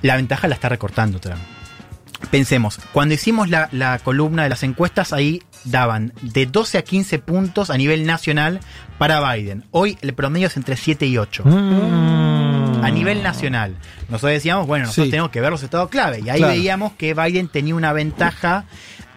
la 0.01 0.15
ventaja 0.15 0.47
la 0.47 0.55
está 0.55 0.69
recortando 0.69 1.19
Trump. 1.19 1.39
Pensemos, 2.29 2.79
cuando 2.93 3.15
hicimos 3.15 3.49
la, 3.49 3.67
la 3.71 3.97
columna 3.99 4.43
de 4.43 4.49
las 4.49 4.63
encuestas, 4.63 5.11
ahí 5.11 5.41
daban 5.63 6.13
de 6.21 6.45
12 6.45 6.77
a 6.77 6.81
15 6.83 7.19
puntos 7.19 7.69
a 7.69 7.77
nivel 7.77 8.05
nacional 8.05 8.59
para 8.97 9.19
Biden. 9.33 9.63
Hoy 9.71 9.97
el 10.01 10.13
promedio 10.13 10.47
es 10.47 10.57
entre 10.57 10.75
7 10.77 11.05
y 11.05 11.17
8. 11.17 11.43
A 11.45 12.89
nivel 12.91 13.21
nacional. 13.23 13.75
Nosotros 14.09 14.31
decíamos, 14.33 14.65
bueno, 14.67 14.85
nosotros 14.85 15.05
Sí. 15.07 15.11
tenemos 15.11 15.31
que 15.31 15.41
ver 15.41 15.51
los 15.51 15.63
estados 15.63 15.89
clave. 15.89 16.19
Y 16.25 16.29
ahí 16.29 16.39
Claro. 16.39 16.53
veíamos 16.53 16.93
que 16.93 17.13
Biden 17.13 17.47
tenía 17.47 17.75
una 17.75 17.93
ventaja 17.93 18.65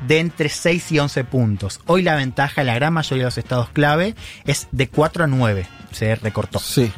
de 0.07 0.19
entre 0.21 0.49
6 0.51 0.93
y 0.93 0.99
11 0.99 1.25
puntos. 1.25 1.81
Hoy 1.87 2.03
la 2.03 2.15
ventaja 2.17 2.61
en 2.61 2.67
la 2.67 2.75
gran 2.75 2.93
mayoría 2.93 3.23
de 3.25 3.29
los 3.29 3.39
estados 3.39 3.71
clave 3.71 4.15
es 4.45 4.69
de 4.73 4.89
4 4.89 5.25
a 5.25 5.27
9. 5.27 5.67
Se 5.93 6.15
recortó. 6.17 6.59
Sí. 6.59 6.93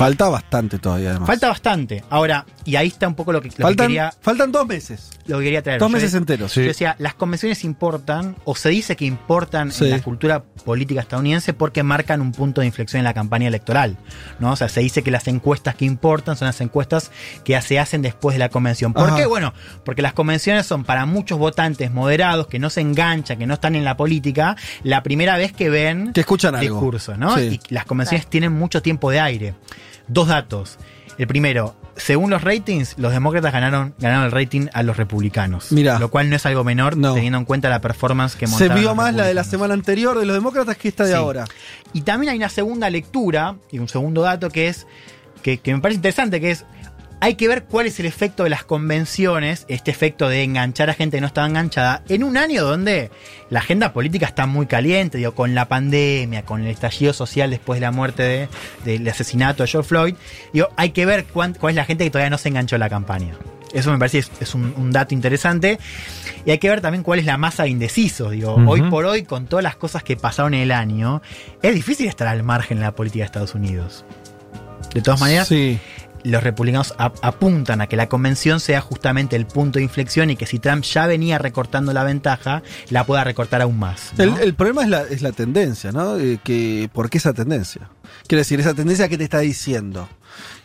Falta 0.00 0.28
bastante 0.28 0.78
todavía, 0.78 1.10
además. 1.10 1.26
Falta 1.26 1.48
bastante. 1.48 2.02
Ahora, 2.10 2.46
y 2.64 2.76
ahí 2.76 2.88
está 2.88 3.06
un 3.06 3.14
poco 3.14 3.32
lo 3.32 3.40
que, 3.42 3.48
lo 3.50 3.54
que 3.56 3.62
faltan, 3.62 3.86
quería 3.88 4.12
faltan 4.20 4.50
dos 4.50 4.66
meses. 4.66 5.10
lo 5.26 5.38
que 5.38 5.44
quería 5.44 5.62
traer. 5.62 5.78
Dos 5.78 5.88
Yo 5.90 5.92
meses 5.94 6.12
de- 6.12 6.18
enteros. 6.18 6.54
Yo 6.54 6.62
Sí. 6.62 6.66
decía, 6.66 6.96
las 6.98 7.14
convenciones 7.14 7.62
importan, 7.64 8.36
o 8.44 8.54
se 8.56 8.70
dice 8.70 8.96
que 8.96 9.04
importan 9.04 9.70
Sí. 9.70 9.84
en 9.84 9.90
la 9.90 10.02
cultura 10.02 10.42
política 10.64 11.00
estadounidense 11.02 11.52
porque 11.54 11.82
marcan 11.82 12.20
un 12.20 12.32
punto 12.32 12.60
de 12.62 12.66
inflexión 12.66 12.98
en 13.00 13.04
la 13.04 13.14
campaña 13.14 13.46
electoral. 13.48 13.96
¿no? 14.38 14.52
O 14.52 14.56
sea, 14.56 14.68
se 14.70 14.80
dice 14.80 15.02
que 15.02 15.10
las 15.10 15.28
encuestas 15.28 15.74
que 15.74 15.84
importan 15.84 16.36
son 16.36 16.46
las 16.46 16.60
encuestas 16.62 17.10
que 17.44 17.60
se 17.60 17.78
hacen 17.78 18.00
después 18.02 18.34
de 18.34 18.38
la 18.38 18.48
convención. 18.48 18.92
¿Por 18.94 19.08
Ajá. 19.08 19.16
qué? 19.16 19.26
Bueno, 19.26 19.52
porque 19.84 20.02
las 20.02 20.14
convenciones 20.14 20.64
son 20.66 20.84
para 20.84 21.04
muchos 21.06 21.38
votantes 21.38 21.90
moderados 21.92 22.46
que 22.46 22.58
no 22.58 22.70
se 22.70 22.80
enganchan, 22.80 23.38
que 23.38 23.46
no 23.46 23.54
están 23.54 23.74
en 23.76 23.84
la 23.84 23.96
política, 23.96 24.56
la 24.82 25.02
primera 25.02 25.36
vez 25.36 25.52
que 25.52 25.68
ven 25.68 26.12
Que 26.14 26.20
escuchan 26.20 26.54
algo. 26.54 26.76
discursos, 26.76 27.18
¿no? 27.18 27.36
Sí. 27.36 27.60
Y 27.68 27.74
las 27.74 27.84
convenciones 27.84 28.26
tienen 28.28 28.52
mucho 28.52 28.80
tiempo 28.82 29.10
de 29.10 29.20
aire. 29.20 29.54
Dos 30.12 30.28
datos. 30.28 30.78
El 31.18 31.26
primero, 31.26 31.74
según 31.96 32.30
los 32.30 32.42
ratings, 32.42 32.94
los 32.98 33.12
demócratas 33.12 33.52
ganaron, 33.52 33.94
ganaron 33.98 34.24
el 34.24 34.32
rating 34.32 34.68
a 34.72 34.82
los 34.82 34.96
republicanos. 34.96 35.70
Mirá. 35.70 35.98
Lo 35.98 36.10
cual 36.10 36.30
no 36.30 36.36
es 36.36 36.46
algo 36.46 36.64
menor, 36.64 36.94
teniendo 36.94 37.38
en 37.38 37.44
cuenta 37.44 37.68
la 37.68 37.80
performance 37.80 38.36
que 38.36 38.46
Se 38.46 38.52
montaron 38.52 38.76
vio 38.78 38.88
los 38.88 38.96
más 38.96 39.14
la 39.14 39.26
de 39.26 39.34
la 39.34 39.44
semana 39.44 39.74
anterior 39.74 40.18
de 40.18 40.24
los 40.26 40.34
demócratas 40.34 40.76
que 40.76 40.88
esta 40.88 41.04
de 41.04 41.10
Sí. 41.10 41.16
ahora. 41.16 41.44
Y 41.92 42.02
también 42.02 42.30
hay 42.32 42.38
una 42.38 42.48
segunda 42.48 42.88
lectura 42.90 43.56
y 43.70 43.78
un 43.78 43.88
segundo 43.88 44.22
dato 44.22 44.48
que 44.50 44.68
es 44.68 44.86
que, 45.42 45.58
que 45.58 45.74
me 45.74 45.80
parece 45.80 45.96
interesante, 45.96 46.40
que 46.40 46.50
es 46.50 46.64
hay 47.20 47.34
que 47.34 47.48
ver 47.48 47.64
cuál 47.64 47.86
es 47.86 48.00
el 48.00 48.06
efecto 48.06 48.44
de 48.44 48.50
las 48.50 48.64
convenciones, 48.64 49.64
este 49.68 49.90
efecto 49.90 50.28
de 50.28 50.42
enganchar 50.42 50.88
a 50.90 50.94
gente 50.94 51.16
que 51.18 51.20
no 51.20 51.26
estaba 51.26 51.46
enganchada, 51.46 52.02
en 52.08 52.24
un 52.24 52.36
año 52.36 52.64
donde 52.64 53.10
la 53.50 53.58
agenda 53.60 53.92
política 53.92 54.26
está 54.26 54.46
muy 54.46 54.66
caliente, 54.66 55.18
digo, 55.18 55.34
con 55.34 55.54
la 55.54 55.66
pandemia, 55.68 56.44
con 56.44 56.62
el 56.62 56.68
estallido 56.68 57.12
social 57.12 57.50
después 57.50 57.78
de 57.78 57.82
la 57.82 57.92
muerte 57.92 58.22
de- 58.22 58.48
del 58.84 59.06
asesinato 59.08 59.62
de 59.62 59.68
George 59.68 59.88
Floyd, 59.88 60.14
digo, 60.52 60.68
hay 60.76 60.90
que 60.90 61.04
ver 61.06 61.24
cuán- 61.26 61.54
cuál 61.54 61.72
es 61.72 61.76
la 61.76 61.84
gente 61.84 62.04
que 62.04 62.10
todavía 62.10 62.30
no 62.30 62.38
se 62.38 62.48
enganchó 62.48 62.76
a 62.76 62.78
la 62.78 62.88
campaña. 62.88 63.34
Eso 63.72 63.92
me 63.92 63.98
parece 63.98 64.18
es, 64.18 64.30
es 64.40 64.54
un, 64.56 64.74
un 64.76 64.90
dato 64.90 65.14
interesante. 65.14 65.78
Y 66.44 66.50
hay 66.50 66.58
que 66.58 66.68
ver 66.68 66.80
también 66.80 67.04
cuál 67.04 67.20
es 67.20 67.24
la 67.24 67.36
masa 67.36 67.62
de 67.62 67.68
indecisos. 67.68 68.32
Digo, 68.32 68.56
hoy 68.66 68.82
por 68.90 69.04
hoy, 69.04 69.22
con 69.22 69.46
todas 69.46 69.62
las 69.62 69.76
cosas 69.76 70.02
que 70.02 70.16
pasaron 70.16 70.54
en 70.54 70.60
el 70.62 70.72
año, 70.72 71.22
es 71.62 71.72
difícil 71.72 72.08
estar 72.08 72.26
al 72.26 72.42
margen 72.42 72.78
en 72.78 72.82
la 72.82 72.92
política 72.96 73.22
de 73.22 73.26
Estados 73.26 73.54
Unidos. 73.54 74.04
De 74.92 75.02
todas 75.02 75.20
maneras, 75.20 75.46
los 76.24 76.42
republicanos 76.42 76.94
ap- 76.98 77.16
apuntan 77.22 77.80
a 77.80 77.86
que 77.86 77.96
la 77.96 78.08
convención 78.08 78.60
sea 78.60 78.80
justamente 78.80 79.36
el 79.36 79.46
punto 79.46 79.78
de 79.78 79.84
inflexión 79.84 80.30
y 80.30 80.36
que 80.36 80.46
si 80.46 80.58
Trump 80.58 80.84
ya 80.84 81.06
venía 81.06 81.38
recortando 81.38 81.92
la 81.92 82.04
ventaja, 82.04 82.62
la 82.90 83.04
pueda 83.04 83.24
recortar 83.24 83.62
aún 83.62 83.78
más. 83.78 84.12
¿no? 84.16 84.24
El, 84.24 84.38
el 84.42 84.54
problema 84.54 84.82
es 84.82 84.88
la, 84.88 85.02
es 85.02 85.22
la 85.22 85.32
tendencia, 85.32 85.92
¿no? 85.92 86.16
Eh, 86.18 86.38
que, 86.42 86.90
¿Por 86.92 87.08
qué 87.10 87.18
esa 87.18 87.32
tendencia? 87.32 87.88
Quiero 88.26 88.40
decir, 88.40 88.60
esa 88.60 88.74
tendencia, 88.74 89.08
¿qué 89.08 89.16
te 89.18 89.24
está 89.24 89.38
diciendo? 89.40 90.08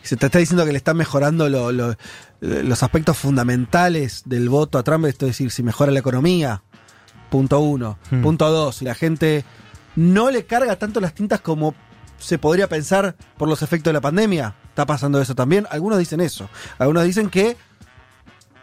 Se 0.03 0.15
te 0.17 0.25
está 0.27 0.39
diciendo 0.39 0.65
que 0.65 0.71
le 0.71 0.77
están 0.77 0.97
mejorando 0.97 1.49
lo- 1.49 1.71
lo- 1.71 1.91
eh, 1.91 1.97
los 2.41 2.83
aspectos 2.83 3.17
fundamentales 3.17 4.23
del 4.25 4.49
voto 4.49 4.77
a 4.77 4.83
Trump, 4.83 5.05
esto 5.05 5.25
es 5.25 5.31
decir, 5.31 5.51
si 5.51 5.63
mejora 5.63 5.91
la 5.91 5.99
economía, 5.99 6.61
punto 7.29 7.59
uno. 7.59 7.97
Hmm. 8.11 8.21
Punto 8.21 8.51
dos, 8.51 8.77
si 8.77 8.85
la 8.85 8.95
gente 8.95 9.43
no 9.95 10.29
le 10.31 10.45
carga 10.45 10.75
tanto 10.75 10.99
las 10.99 11.13
tintas 11.13 11.41
como 11.41 11.73
se 12.19 12.37
podría 12.37 12.67
pensar 12.67 13.15
por 13.37 13.47
los 13.49 13.61
efectos 13.61 13.89
de 13.91 13.93
la 13.93 14.01
pandemia. 14.01 14.55
¿Está 14.75 14.85
pasando 14.85 15.21
eso 15.21 15.33
también? 15.33 15.65
Algunos 15.71 15.97
dicen 15.99 16.19
eso. 16.19 16.49
Algunos 16.79 17.05
dicen 17.05 17.29
que, 17.29 17.55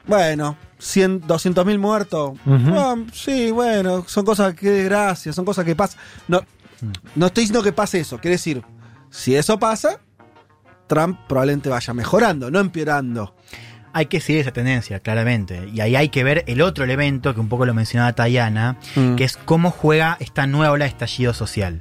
bueno, 0.07 0.59
100, 0.79 1.27
200 1.27 1.65
mil 1.65 1.79
muertos. 1.79 2.39
Ah, 2.47 2.97
sí, 3.15 3.51
bueno, 3.51 4.05
son 4.07 4.27
cosas 4.27 4.53
que 4.53 4.69
desgracia, 4.69 5.33
son 5.33 5.47
cosas 5.47 5.65
que 5.65 5.75
pasan. 5.75 5.99
No, 6.29 6.43
no 7.15 7.27
estoy 7.29 7.45
diciendo 7.45 7.63
que 7.63 7.73
pase 7.73 8.01
eso. 8.01 8.19
Quiere 8.19 8.35
decir, 8.35 8.63
si 9.09 9.35
eso 9.35 9.59
pasa, 9.59 10.01
Trump 10.87 11.19
probablemente 11.27 11.71
vaya 11.71 11.95
mejorando, 11.95 12.51
no 12.51 12.61
empeorando. 12.61 13.35
Hay 13.95 14.07
que 14.07 14.21
seguir 14.21 14.41
esa 14.41 14.53
tendencia, 14.53 15.01
claramente. 15.01 15.69
Y 15.73 15.81
ahí 15.81 15.97
hay 15.97 16.09
que 16.09 16.25
ver 16.25 16.45
el 16.47 16.63
otro 16.63 16.85
elemento 16.85 17.35
que 17.35 17.41
un 17.41 17.49
poco 17.49 17.67
lo 17.67 17.75
mencionaba 17.75 18.13
Tayana, 18.15 18.77
Mm. 18.97 19.17
que 19.17 19.25
es 19.25 19.37
cómo 19.37 19.71
juega 19.71 20.17
esta 20.21 20.47
nueva 20.47 20.73
ola 20.73 20.85
de 20.87 20.91
estallido 20.91 21.35
social. 21.35 21.81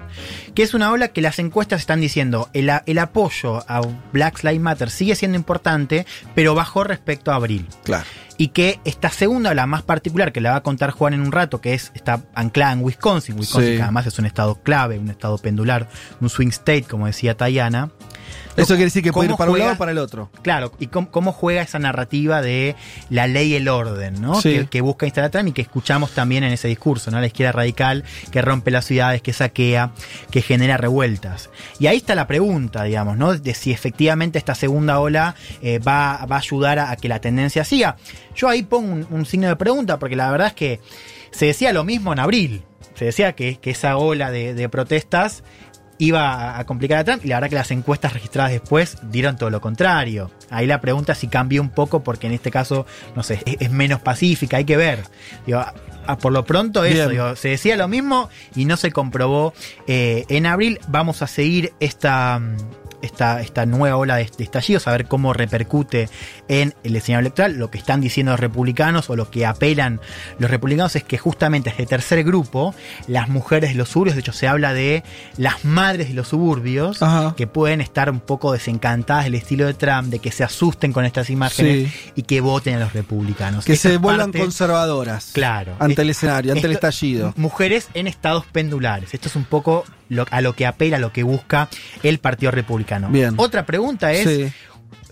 Que 0.54 0.64
es 0.64 0.74
una 0.74 0.92
ola 0.92 1.10
que 1.10 1.22
las 1.22 1.40
encuestas 1.40 1.80
están 1.80 2.02
diciendo, 2.02 2.50
el, 2.54 2.70
apoyo 3.00 3.64
a 3.70 3.82
Black 4.12 4.44
Lives 4.44 4.60
Matter 4.62 4.90
sigue 4.90 5.16
siendo 5.16 5.38
importante, 5.38 6.06
pero 6.36 6.54
bajó 6.56 6.84
respecto 6.84 7.32
a 7.32 7.36
abril. 7.36 7.68
Claro. 7.84 8.06
y 8.38 8.48
que 8.48 8.80
esta 8.86 9.10
segunda, 9.12 9.54
la 9.54 9.68
más 9.68 9.84
particular, 9.84 10.32
que 10.32 10.42
la 10.42 10.50
va 10.52 10.56
a 10.56 10.64
contar 10.64 10.90
Juan 10.90 11.14
en 11.14 11.22
un 11.22 11.32
rato, 11.32 11.62
que 11.62 11.76
es 11.76 11.92
está 11.94 12.24
anclada 12.34 12.72
en 12.74 12.82
Wisconsin, 12.82 13.38
Wisconsin 13.38 13.72
Sí. 13.74 13.78
que 13.78 13.84
además 13.84 14.08
es 14.08 14.18
un 14.18 14.26
estado 14.26 14.56
clave, 14.64 14.98
un 14.98 15.12
estado 15.12 15.38
pendular, 15.38 15.88
un 16.22 16.28
swing 16.28 16.48
state, 16.48 16.86
como 16.90 17.06
decía 17.06 17.38
Tayana. 17.38 17.92
Eso 18.58 18.74
quiere 18.74 18.86
decir 18.86 19.04
que 19.04 19.14
puede 19.14 19.28
ir 19.28 19.32
¿Cómo 19.32 19.38
para 19.38 19.52
un 19.52 19.60
lado 19.60 19.74
o 19.74 19.78
para 19.78 19.92
el 19.92 19.98
otro. 19.98 20.30
Claro, 20.42 20.74
y 20.80 20.88
cómo, 20.88 21.10
cómo 21.10 21.32
juega 21.32 21.62
esa 21.62 21.80
narrativa 21.80 22.42
de 22.42 22.76
la 23.10 23.28
ley 23.28 23.54
y 23.54 23.56
el 23.56 23.68
orden, 23.68 24.22
¿no? 24.22 24.42
Sí. 24.42 24.54
Que, 24.54 24.66
que 24.68 24.82
busca 24.82 25.06
instalar 25.06 25.32
Trump 25.32 25.50
y 25.50 25.52
que 25.54 25.62
escuchamos 25.62 26.12
también 26.12 26.44
en 26.44 26.52
ese 26.52 26.68
discurso, 26.68 27.12
¿no? 27.12 27.20
La 27.20 27.28
izquierda 27.28 27.54
radical 27.54 28.04
que 28.32 28.42
rompe 28.42 28.72
las 28.72 28.86
ciudades, 28.86 29.22
que 29.22 29.34
saquea, 29.34 29.92
que 30.32 30.42
genera 30.42 30.78
revueltas. 30.78 31.50
Y 31.80 31.88
ahí 31.88 31.98
está 31.98 32.16
la 32.16 32.28
pregunta, 32.28 32.84
digamos, 32.84 33.18
¿no? 33.18 33.34
De 33.38 33.54
si 33.54 33.72
efectivamente 33.72 34.38
esta 34.38 34.56
segunda 34.56 35.00
ola 35.00 35.36
eh, 35.62 35.80
va, 35.80 36.26
va 36.26 36.36
a 36.36 36.40
ayudar 36.40 36.80
a, 36.80 36.92
a 36.92 36.96
que 36.98 37.08
la 37.08 37.20
tendencia 37.20 37.64
siga. 37.64 37.96
Yo 38.36 38.50
ahí 38.50 38.64
pongo 38.64 38.92
un, 38.92 39.08
un 39.10 39.26
signo 39.26 39.48
de 39.48 39.56
pregunta, 39.56 39.98
porque 40.00 40.16
la 40.16 40.30
verdad 40.32 40.48
es 40.48 40.54
que 40.54 40.80
se 41.32 41.46
decía 41.46 41.74
lo 41.74 41.84
mismo 41.84 42.14
en 42.14 42.20
abril. 42.20 42.64
Se 42.96 43.06
decía 43.06 43.34
que, 43.34 43.58
que 43.58 43.72
esa 43.72 43.98
ola 43.98 44.30
de, 44.30 44.54
de 44.54 44.70
protestas 44.70 45.44
iba 46.02 46.58
a 46.58 46.66
complicar 46.66 46.98
a 46.98 47.04
Trump 47.04 47.24
y 47.24 47.28
la 47.28 47.36
verdad 47.36 47.50
que 47.50 47.56
las 47.56 47.70
encuestas 47.70 48.14
registradas 48.14 48.52
después 48.52 48.98
dieron 49.04 49.38
todo 49.38 49.52
lo 49.52 49.62
contrario. 49.62 50.32
Ahí 50.50 50.66
la 50.66 50.82
pregunta 50.82 51.14
si 51.14 51.28
cambió 51.28 51.62
un 51.62 51.70
poco 51.70 52.04
porque 52.04 52.26
en 52.26 52.34
este 52.34 52.50
caso, 52.50 52.88
no 53.16 53.22
sé, 53.22 53.40
es, 53.46 53.58
es 53.60 53.72
menos 53.72 54.02
pacífica, 54.02 54.58
hay 54.58 54.66
que 54.66 54.78
ver. 54.78 55.04
Digo, 55.46 55.64
por 56.20 56.34
lo 56.34 56.44
pronto 56.44 56.84
eso, 56.84 57.08
digo, 57.08 57.36
se 57.36 57.50
decía 57.50 57.76
lo 57.76 57.88
mismo 57.88 58.30
y 58.56 58.66
no 58.66 58.78
se 58.78 58.92
comprobó 58.92 59.54
eh, 59.86 60.26
en 60.30 60.48
abril. 60.48 60.80
Vamos 60.88 61.22
a 61.22 61.28
seguir 61.28 61.74
esta... 61.80 62.42
Esta, 63.02 63.42
esta 63.42 63.66
nueva 63.66 63.98
ola 63.98 64.16
de, 64.18 64.30
de 64.38 64.44
estallidos, 64.44 64.88
a 64.88 64.92
ver 64.92 65.06
cómo 65.08 65.34
repercute 65.34 66.10
en 66.48 66.74
el 66.84 66.96
escenario 66.96 67.22
electoral. 67.22 67.54
Lo 67.58 67.72
que 67.72 67.78
están 67.78 68.00
diciendo 68.02 68.32
los 68.34 68.40
republicanos 68.40 69.10
o 69.10 69.16
lo 69.16 69.30
que 69.32 69.46
apelan 69.46 70.00
los 70.40 70.52
republicanos 70.52 70.96
es 70.96 71.04
que 71.04 71.18
justamente 71.18 71.70
este 71.72 71.86
tercer 71.86 72.24
grupo, 72.24 72.76
las 73.08 73.28
mujeres 73.30 73.72
de 73.72 73.76
los 73.76 73.90
suburbios, 73.90 74.16
de 74.16 74.22
hecho 74.22 74.34
se 74.34 74.48
habla 74.48 74.74
de 74.74 75.04
las 75.38 75.66
madres 75.66 76.10
de 76.10 76.14
los 76.14 76.28
suburbios, 76.28 77.02
Ajá. 77.02 77.34
que 77.36 77.48
pueden 77.48 77.82
estar 77.82 78.10
un 78.10 78.20
poco 78.20 78.52
desencantadas 78.54 79.24
del 79.26 79.36
estilo 79.36 79.66
de 79.66 79.74
Trump, 79.74 80.10
de 80.10 80.20
que 80.20 80.32
se 80.32 80.44
asusten 80.44 80.94
con 80.94 81.06
estas 81.06 81.30
imágenes 81.30 81.92
Sí. 81.92 82.12
y 82.16 82.24
que 82.24 82.42
voten 82.42 82.76
a 82.76 82.80
los 82.82 82.94
republicanos. 82.94 83.66
Que 83.66 83.76
se 83.76 83.98
vuelvan 83.98 84.28
parte- 84.32 84.40
conservadoras. 84.40 85.32
Claro. 85.34 85.76
Ante 85.80 86.02
el 86.04 86.10
Es- 86.12 86.18
escenario, 86.18 86.54
ante 86.54 86.68
el 86.68 86.74
estallido. 86.74 87.34
Mujeres 87.36 87.88
en 87.94 88.08
estados 88.08 88.46
pendulares. 88.46 89.14
Esto 89.14 89.28
es 89.28 89.36
un 89.36 89.46
poco 89.46 89.86
lo- 90.12 90.26
a 90.30 90.42
lo 90.42 90.54
que 90.54 90.66
apela, 90.66 90.98
a 90.98 91.00
lo 91.00 91.12
que 91.12 91.24
busca 91.24 91.70
el 92.04 92.20
Partido 92.20 92.52
Republicano. 92.52 93.10
Bien. 93.10 93.34
Otra 93.38 93.66
pregunta 93.66 94.12
es 94.14 94.28
Sí. 94.30 94.52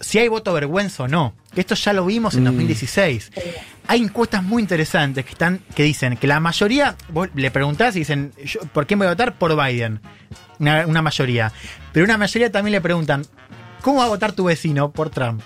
si 0.02 0.20
hay 0.20 0.28
voto 0.28 0.54
vergüenza 0.54 1.04
o 1.04 1.08
no. 1.08 1.34
Esto 1.56 1.74
ya 1.76 1.94
lo 1.94 2.06
vimos 2.06 2.36
en 2.36 2.42
Mm. 2.42 2.46
2016. 2.46 3.32
Hay 3.88 4.02
encuestas 4.04 4.44
muy 4.44 4.62
interesantes 4.62 5.26
que 5.26 5.32
están 5.32 5.62
que 5.74 5.84
dicen 5.84 6.16
que 6.18 6.28
la 6.28 6.40
mayoría, 6.40 6.96
vos 7.12 7.30
le 7.34 7.50
preguntás 7.50 7.96
y 7.96 8.00
dicen, 8.00 8.34
yo, 8.46 8.60
¿por 8.74 8.86
quién 8.86 9.00
voy 9.00 9.08
a 9.08 9.12
votar? 9.12 9.36
Por 9.38 9.56
Biden. 9.56 10.00
Una, 10.60 10.86
una 10.86 11.02
mayoría. 11.02 11.52
Pero 11.92 12.04
una 12.06 12.18
mayoría 12.18 12.52
también 12.52 12.74
le 12.74 12.82
preguntan, 12.82 13.26
¿cómo 13.82 14.00
va 14.00 14.06
a 14.06 14.10
votar 14.10 14.34
tu 14.34 14.44
vecino? 14.44 14.92
Por 14.92 15.10
Trump. 15.10 15.42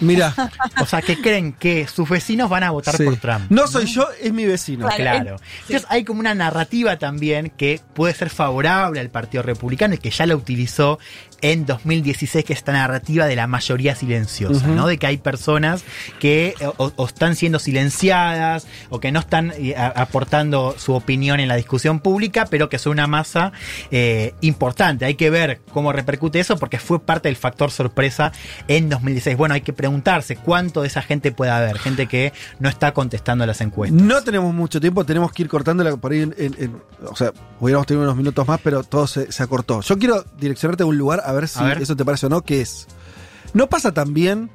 Mira, 0.00 0.34
O 0.80 0.86
sea, 0.86 1.02
que 1.02 1.20
creen 1.20 1.52
que 1.52 1.86
sus 1.86 2.08
vecinos 2.08 2.48
van 2.48 2.62
a 2.64 2.70
votar 2.70 2.96
sí. 2.96 3.04
por 3.04 3.16
Trump. 3.16 3.50
no 3.50 3.66
soy 3.66 3.86
yo, 3.86 4.08
es 4.20 4.32
mi 4.32 4.46
vecino. 4.46 4.88
Claro. 4.88 5.36
Entonces 5.62 5.86
hay 5.88 6.04
como 6.04 6.20
una 6.20 6.34
narrativa 6.34 6.98
también 6.98 7.52
que 7.56 7.80
puede 7.94 8.14
ser 8.14 8.30
favorable 8.30 9.00
al 9.00 9.10
Partido 9.10 9.42
Republicano 9.42 9.94
y 9.94 9.98
que 9.98 10.10
ya 10.10 10.26
la 10.26 10.36
utilizó 10.36 10.98
en 11.42 11.66
2016, 11.66 12.44
que 12.44 12.52
es 12.52 12.58
esta 12.60 12.72
narrativa 12.72 13.26
de 13.26 13.36
la 13.36 13.46
mayoría 13.46 13.94
silenciosa. 13.94 14.66
¿no? 14.66 14.86
De 14.86 14.98
que 14.98 15.06
hay 15.06 15.16
personas 15.18 15.84
que 16.18 16.54
eh, 16.60 16.66
o, 16.76 16.92
o 16.96 17.06
están 17.06 17.36
siendo 17.36 17.58
silenciadas 17.58 18.66
o 18.88 19.00
que 19.00 19.12
no 19.12 19.20
están 19.20 19.52
eh, 19.56 19.74
a- 19.76 19.88
aportando 19.88 20.74
su 20.78 20.94
opinión 20.94 21.40
en 21.40 21.48
la 21.48 21.56
discusión 21.56 22.00
pública, 22.00 22.46
pero 22.50 22.68
que 22.68 22.78
son 22.78 22.92
una 22.92 23.06
masa 23.06 23.52
eh, 23.90 24.34
importante. 24.40 25.04
Hay 25.04 25.14
que 25.14 25.30
ver 25.30 25.60
cómo 25.72 25.92
repercute 25.92 26.40
eso 26.40 26.56
porque 26.56 26.78
fue 26.78 27.00
parte 27.00 27.28
del 27.28 27.36
factor 27.36 27.70
sorpresa 27.70 28.32
en 28.68 28.88
2016. 28.88 29.36
Bueno, 29.36 29.54
hay 29.54 29.60
que 29.60 29.72
preguntarse 29.72 30.36
cuánto 30.36 30.82
de 30.82 30.88
esa 30.88 31.02
gente 31.02 31.32
puede 31.32 31.50
haber, 31.50 31.78
gente 31.78 32.06
que 32.06 32.32
no 32.58 32.68
está 32.68 32.92
contestando 32.92 33.46
las 33.46 33.60
encuestas. 33.60 34.00
No 34.00 34.22
tenemos 34.22 34.52
mucho 34.54 34.80
tiempo, 34.80 35.04
tenemos 35.04 35.32
que 35.32 35.42
ir 35.42 35.48
cortándola 35.48 35.96
por 35.96 36.12
ahí. 36.12 36.20
En, 36.22 36.34
en- 36.38 36.54
en- 36.58 36.82
o 37.06 37.16
sea, 37.16 37.32
hubiéramos 37.60 37.86
tenido 37.86 38.04
unos 38.04 38.16
minutos 38.16 38.46
más, 38.46 38.60
pero 38.62 38.82
todo 38.84 39.06
se, 39.06 39.32
se 39.32 39.42
acortó. 39.42 39.80
Yo 39.80 39.98
quiero 39.98 40.24
direccionarte 40.38 40.82
a 40.82 40.86
un 40.86 40.98
lugar 40.98 41.22
a 41.30 41.32
ver 41.32 41.48
si 41.48 41.58
A 41.60 41.64
ver. 41.64 41.82
eso 41.82 41.96
te 41.96 42.04
parece 42.04 42.26
o 42.26 42.28
no, 42.28 42.42
que 42.42 42.60
es. 42.60 42.86
No 43.54 43.68
pasa 43.68 43.92
también 43.92 44.50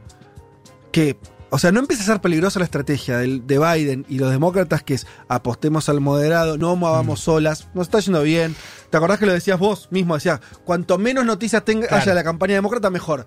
que. 0.91 1.17
O 1.51 1.59
sea, 1.59 1.71
no 1.71 1.79
empieza 1.79 2.03
a 2.03 2.05
ser 2.07 2.19
peligrosa 2.21 2.59
la 2.59 2.65
estrategia 2.65 3.17
del- 3.19 3.45
de 3.47 3.59
Biden 3.59 4.05
y 4.09 4.19
los 4.19 4.29
demócratas, 4.31 4.83
que 4.83 4.95
es 4.95 5.07
apostemos 5.29 5.87
al 5.87 6.01
moderado, 6.01 6.57
no 6.57 6.75
movamos 6.75 7.21
Mm. 7.21 7.23
solas, 7.23 7.67
nos 7.73 7.87
está 7.87 7.99
yendo 7.99 8.23
bien. 8.23 8.55
¿Te 8.89 8.97
acordás 8.97 9.19
que 9.19 9.25
lo 9.25 9.31
decías 9.31 9.57
vos 9.57 9.87
mismo? 9.91 10.15
Decías, 10.15 10.41
cuanto 10.65 10.97
menos 10.97 11.23
noticias 11.23 11.63
tenga, 11.63 11.87
Claro. 11.87 12.01
haya 12.01 12.11
de 12.11 12.15
la 12.15 12.23
campaña 12.23 12.55
demócrata, 12.55 12.89
mejor. 12.89 13.25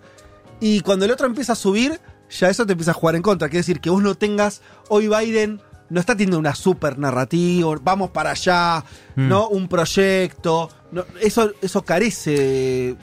Y 0.61 0.81
cuando 0.81 1.05
el 1.07 1.11
otro 1.13 1.27
empieza 1.27 1.53
a 1.53 1.57
subir, 1.57 2.01
ya 2.39 2.51
eso 2.51 2.67
te 2.67 2.73
empieza 2.73 2.91
a 2.91 2.95
jugar 2.95 3.15
en 3.17 3.23
contra. 3.23 3.49
Quiere 3.49 3.61
decir 3.61 3.81
que 3.81 3.89
vos 3.89 4.03
no 4.03 4.15
tengas. 4.15 4.61
Hoy 4.91 5.09
Biden 5.09 5.63
no 5.89 5.99
está 6.01 6.13
teniendo 6.15 6.39
una 6.39 6.55
super 6.55 6.99
narrativa, 6.99 7.77
vamos 7.83 8.11
para 8.11 8.33
allá, 8.33 8.85
Mm. 9.17 9.29
¿no? 9.29 9.49
Un 9.49 9.69
proyecto. 9.69 10.69
no, 10.91 11.05
eso, 11.21 11.53
eso 11.63 11.83
carece. 11.83 12.97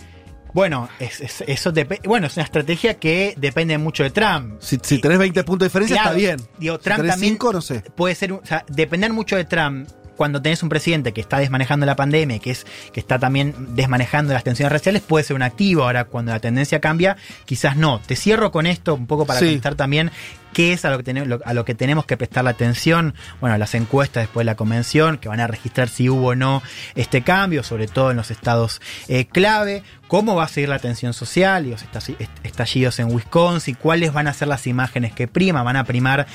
Bueno, 0.55 0.87
es, 0.99 1.19
es- 1.19 1.43
eso 1.47 1.73
bueno, 2.05 2.27
es 2.27 2.37
una 2.37 2.45
estrategia 2.45 2.93
que 2.93 3.33
depende 3.35 3.77
mucho 3.77 4.03
de 4.03 4.09
Trump. 4.11 4.55
Si, 4.61 4.79
si 4.81 4.99
tenés 5.01 5.19
20 5.19 5.43
puntos 5.43 5.65
de 5.65 5.69
diferencia, 5.69 5.97
Claro, 5.97 6.17
está 6.17 6.17
bien. 6.37 6.49
Digo, 6.57 6.77
Si 6.77 6.83
Trump 6.85 6.95
tenés 7.01 7.11
también 7.11 7.33
5, 7.33 7.51
no 7.53 7.61
sé. 7.61 7.81
puede 7.93 8.15
ser, 8.15 8.31
o 8.31 8.41
sea, 8.45 8.63
depender 8.69 9.11
mucho 9.11 9.35
de 9.35 9.43
Trump 9.43 9.89
cuando 10.15 10.41
tenés 10.41 10.63
un 10.63 10.69
presidente 10.69 11.11
que 11.11 11.19
está 11.19 11.39
desmanejando 11.39 11.85
la 11.85 11.97
pandemia, 11.97 12.39
que 12.39 12.51
es 12.51 12.65
que 12.93 13.01
está 13.01 13.19
también 13.19 13.53
desmanejando 13.75 14.31
las 14.33 14.45
tensiones 14.45 14.71
raciales, 14.71 15.01
puede 15.01 15.25
ser 15.25 15.35
un 15.35 15.41
activo. 15.41 15.83
Ahora, 15.83 16.05
cuando 16.05 16.31
la 16.31 16.39
tendencia 16.39 16.79
cambia, 16.79 17.17
quizás 17.43 17.75
no. 17.75 17.99
Te 17.99 18.15
cierro 18.15 18.49
con 18.53 18.65
esto 18.65 18.95
un 18.95 19.07
poco 19.07 19.25
para 19.25 19.39
Sí. 19.41 19.47
contestar 19.47 19.75
también 19.75 20.11
qué 20.53 20.71
es 20.71 20.85
a 20.85 20.89
lo, 20.89 20.95
que 20.95 21.03
tenemos, 21.03 21.41
a 21.43 21.53
lo 21.53 21.65
que 21.65 21.75
tenemos 21.75 22.05
que 22.05 22.15
prestar 22.15 22.45
la 22.45 22.51
atención. 22.51 23.13
Bueno, 23.41 23.57
las 23.57 23.75
encuestas 23.75 24.23
después 24.23 24.45
de 24.45 24.51
la 24.51 24.55
convención, 24.55 25.17
que 25.17 25.27
van 25.27 25.41
a 25.41 25.47
registrar 25.47 25.89
si 25.89 26.07
hubo 26.07 26.27
o 26.27 26.35
no 26.35 26.63
este 26.95 27.21
cambio, 27.23 27.61
sobre 27.61 27.87
todo 27.87 28.11
en 28.11 28.15
los 28.15 28.31
estados 28.31 28.79
eh, 29.09 29.25
clave. 29.25 29.83
¿Cómo 30.07 30.35
va 30.35 30.43
a 30.43 30.47
seguir 30.47 30.69
la 30.69 30.77
tensión 30.77 31.13
social 31.13 31.65
y 31.65 31.71
los 31.71 31.83
estalli- 31.83 32.15
est- 32.19 32.31
estallidos 32.45 32.99
en 32.99 33.11
Wisconsin? 33.11 33.75
¿Cuáles 33.75 34.13
van 34.13 34.27
a 34.27 34.33
ser 34.33 34.47
las 34.47 34.67
imágenes 34.67 35.13
que 35.13 35.27
priman? 35.27 35.65
¿Van 35.65 35.75
a 35.77 35.83
primar 35.83 36.27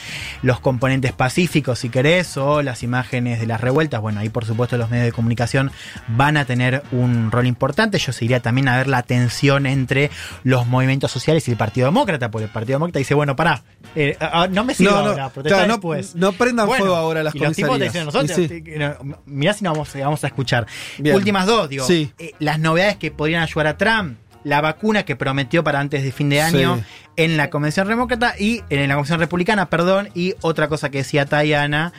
los 0.43 0.59
componentes 0.59 1.13
pacíficos, 1.13 1.79
si 1.79 1.89
querés, 1.89 2.37
o 2.37 2.63
las 2.63 2.83
imágenes 2.83 3.39
de 3.39 3.47
las 3.47 3.61
revueltas? 3.61 4.01
Bueno, 4.01 4.19
ahí 4.21 4.29
por 4.29 4.45
supuesto 4.45 4.77
los 4.77 4.91
medios 4.91 5.07
de 5.07 5.13
comunicación 5.13 5.71
van 6.09 6.37
a 6.37 6.45
tener 6.45 6.83
un 6.91 7.31
rol 7.31 7.47
importante. 7.47 7.99
Yo 7.99 8.13
seguiría 8.13 8.41
también 8.41 8.67
a 8.69 8.77
ver 8.77 8.89
la 8.89 9.03
tensión 9.05 9.67
entre 9.67 10.11
los 10.43 10.67
movimientos 10.67 11.13
sociales 11.13 11.47
y 11.47 11.53
el 11.53 11.57
Partido 11.57 11.87
Demócrata, 11.87 12.31
porque 12.31 12.47
el 12.47 12.51
Partido 12.51 12.75
Demócrata 12.77 12.99
dice, 12.99 13.15
bueno, 13.15 13.37
pará, 13.37 13.63
eh, 13.95 14.17
ah, 14.21 14.49
no 14.51 14.65
me 14.65 14.75
sirve 14.75 14.91
No, 14.91 15.03
no, 15.03 15.09
ahora, 15.11 15.29
protesta 15.31 15.57
claro, 15.59 15.69
no- 15.69 15.75
después. 15.75 16.17
no 16.17 16.33
prendan 16.33 16.67
Bueno, 16.67 16.85
fuego 16.87 16.97
ahora 16.97 17.23
las 17.23 17.35
los 17.37 17.55
tipos 17.57 17.69
comisarías. 17.69 17.93
dicen 17.93 18.07
nosotros, 18.07 18.37
Y 18.37 18.49
sí. 18.49 18.65
no, 18.79 19.17
mirá 19.27 19.55
si 19.55 19.63
no 19.63 19.71
vamos, 19.73 19.91
vamos 19.95 20.25
a 20.25 20.27
escuchar. 20.27 20.67
Bien. 20.99 21.15
Últimas 21.15 21.47
dos, 21.47 21.69
digo, 21.69 21.87
Sí. 21.87 22.13
eh, 22.19 22.33
las 22.41 22.59
novedades 22.59 22.97
que 22.97 23.13
podrían 23.13 23.43
ayudar 23.43 23.60
a 23.67 23.77
Trump, 23.77 24.19
la 24.45 24.61
vacuna 24.61 25.05
que 25.05 25.17
prometió 25.17 25.63
para 25.65 25.81
antes 25.81 26.03
de 26.03 26.13
fin 26.13 26.29
de 26.31 26.41
año 26.41 26.77
Sí. 26.77 26.83
en 27.17 27.37
la 27.37 27.51
convención 27.51 27.89
demócrata 27.89 28.35
y 28.39 28.63
en 28.71 28.89
la 28.89 28.95
convención 28.95 29.21
republicana, 29.21 29.67
perdón, 29.69 30.09
y 30.15 30.35
otra 30.41 30.69
cosa 30.69 30.89
que 30.91 30.99
decía 30.99 31.27
Tayana, 31.27 31.93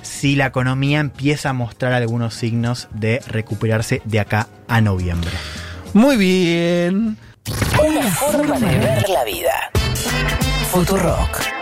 si 0.00 0.34
la 0.36 0.46
economía 0.46 1.00
empieza 1.00 1.50
a 1.50 1.52
mostrar 1.52 1.92
algunos 1.92 2.34
signos 2.34 2.88
de 2.92 3.20
recuperarse 3.26 4.00
de 4.06 4.20
acá 4.20 4.48
a 4.68 4.80
noviembre. 4.80 5.32
Muy 5.92 6.16
bien. 6.16 7.18
Una 7.78 8.02
forma 8.12 8.58
de 8.58 8.78
ver 8.78 9.08
la 9.10 9.24
vida. 9.24 9.52
Futurock. 10.70 11.61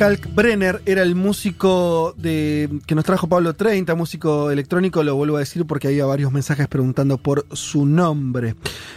Kalkbrenner 0.00 0.80
era 0.86 1.02
el 1.02 1.14
músico 1.14 2.14
de 2.16 2.70
que 2.86 2.94
nos 2.94 3.04
trajo 3.04 3.28
Pablo 3.28 3.52
30, 3.52 3.94
músico 3.94 4.50
electrónico, 4.50 5.02
lo 5.02 5.14
vuelvo 5.14 5.36
a 5.36 5.40
decir 5.40 5.66
porque 5.66 5.88
había 5.88 6.06
varios 6.06 6.32
mensajes 6.32 6.68
preguntando 6.68 7.18
por 7.18 7.44
su 7.52 7.84
nombre. 7.84 8.54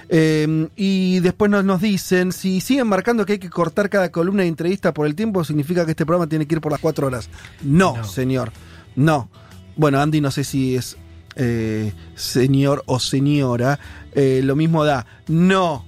Eh, 0.08 0.70
y 0.78 1.20
después 1.20 1.52
nos, 1.52 1.66
nos 1.66 1.82
dicen, 1.82 2.32
si 2.32 2.62
siguen 2.62 2.88
marcando 2.88 3.26
que 3.26 3.34
hay 3.34 3.40
que 3.40 3.50
cortar 3.50 3.90
cada 3.90 4.14
columna 4.14 4.44
de 4.44 4.48
entrevista 4.48 4.94
por 4.94 5.06
el 5.06 5.14
tiempo, 5.14 5.44
significa 5.44 5.84
que 5.84 5.92
este 5.92 6.06
programa 6.06 6.30
tiene 6.30 6.46
que 6.46 6.56
ir 6.56 6.62
por 6.62 6.72
las 6.72 6.80
cuatro 6.80 7.08
horas. 7.08 7.30
No, 7.62 8.02
señor, 8.06 8.54
no. 8.96 9.28
Bueno, 9.76 10.00
Andy 10.00 10.22
no 10.22 10.32
sé 10.32 10.46
si 10.46 10.78
es 10.78 10.96
eh, 11.36 11.92
señor 12.16 12.82
o 12.86 13.02
señora, 13.02 13.78
eh, 14.14 14.40
lo 14.42 14.56
mismo 14.56 14.86
da. 14.86 15.06
No. 15.28 15.86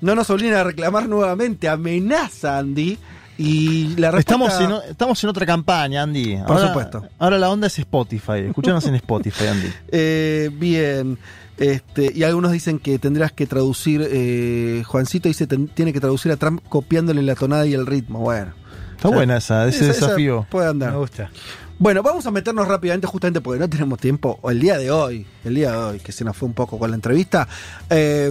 No 0.00 0.14
nos 0.14 0.30
obliguen 0.30 0.54
a 0.54 0.62
reclamar 0.62 1.08
nuevamente. 1.08 1.68
Amenaza, 1.68 2.56
Andy. 2.56 2.96
Y 3.42 3.96
la 3.96 4.10
respuesta... 4.10 4.44
Estamos 4.44 4.60
en, 4.60 4.72
o- 4.72 4.82
estamos 4.82 5.24
en 5.24 5.30
otra 5.30 5.46
campaña, 5.46 6.02
Andy. 6.02 6.36
Por 6.46 6.56
Ahora- 6.56 6.68
supuesto. 6.68 7.04
Ahora 7.18 7.38
la 7.38 7.48
onda 7.50 7.66
es 7.68 7.78
Spotify. 7.78 8.40
Escuchanos 8.48 8.84
en 8.86 8.94
Spotify, 8.96 9.46
Andy. 9.46 9.68
Eh, 9.92 10.50
bien. 10.52 11.18
Este, 11.56 12.12
y 12.14 12.22
algunos 12.22 12.52
dicen 12.52 12.78
que 12.78 12.98
tendrás 12.98 13.32
que 13.32 13.46
traducir. 13.46 14.06
eh, 14.10 14.82
Juancito 14.86 15.28
dice 15.28 15.46
ten- 15.46 15.68
tiene 15.68 15.92
que 15.92 16.00
traducir 16.00 16.30
a 16.32 16.36
Trump 16.36 16.62
copiándole 16.68 17.22
la 17.22 17.34
tonada 17.34 17.66
y 17.66 17.74
el 17.74 17.86
ritmo. 17.86 18.20
Bueno. 18.20 18.52
Está 18.96 19.08
buena 19.08 19.38
esa, 19.38 19.66
ese 19.66 19.86
desafío. 19.86 20.46
puede 20.50 20.68
andar. 20.68 20.92
Me 20.92 20.98
gusta. 20.98 21.30
Bueno, 21.78 22.02
vamos 22.02 22.26
a 22.26 22.30
meternos 22.30 22.68
rápidamente, 22.68 23.06
justamente 23.06 23.40
porque 23.40 23.58
no 23.58 23.70
tenemos 23.70 23.98
tiempo, 23.98 24.38
o 24.42 24.50
el 24.50 24.60
día 24.60 24.76
de 24.76 24.90
hoy, 24.90 25.26
el 25.46 25.54
día 25.54 25.70
de 25.70 25.76
hoy, 25.78 25.98
que 26.00 26.12
se 26.12 26.22
nos 26.24 26.36
fue 26.36 26.46
un 26.46 26.52
poco 26.52 26.78
con 26.78 26.90
la 26.90 26.96
entrevista, 26.96 27.48
eh, 27.88 28.30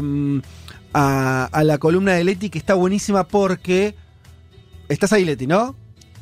a, 0.93 1.45
a 1.51 1.63
la 1.63 1.79
columna 1.79 2.13
de 2.13 2.23
Leti, 2.23 2.51
que 2.51 2.59
está 2.59 2.75
buenísima 2.75 3.27
porque. 3.27 3.95
Estás 4.89 5.13
ahí, 5.13 5.23
Leti, 5.23 5.47
¿no? 5.47 5.75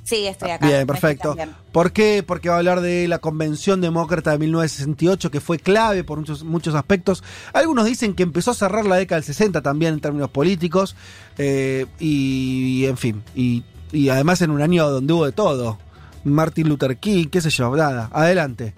Sí, 0.03 0.25
estoy 0.25 0.51
acá. 0.51 0.65
Bien, 0.65 0.87
perfecto. 0.87 1.35
¿Por 1.73 1.91
qué? 1.91 2.23
Porque 2.25 2.47
va 2.47 2.55
a 2.55 2.57
hablar 2.59 2.79
de 2.79 3.09
la 3.09 3.19
Convención 3.19 3.81
Demócrata 3.81 4.31
de 4.31 4.37
1968, 4.37 5.31
que 5.31 5.41
fue 5.41 5.59
clave 5.59 6.05
por 6.05 6.19
muchos, 6.19 6.45
muchos 6.45 6.75
aspectos. 6.75 7.23
Algunos 7.51 7.85
dicen 7.85 8.13
que 8.13 8.23
empezó 8.23 8.51
a 8.51 8.53
cerrar 8.53 8.85
la 8.85 8.95
década 8.95 9.17
del 9.17 9.25
60 9.25 9.61
también 9.61 9.95
en 9.95 9.99
términos 9.99 10.29
políticos. 10.29 10.95
eh, 11.37 11.87
y, 11.99 12.85
en 12.85 12.95
fin, 12.95 13.21
y, 13.35 13.63
y 13.91 14.07
además 14.07 14.41
en 14.41 14.51
un 14.51 14.61
año 14.61 14.89
donde 14.89 15.11
hubo 15.11 15.25
de 15.25 15.33
todo. 15.33 15.77
Martin 16.23 16.69
Luther 16.69 16.97
King, 16.97 17.27
qué 17.29 17.41
sé 17.41 17.49
yo, 17.49 17.75
nada. 17.75 18.09
Adelante. 18.13 18.73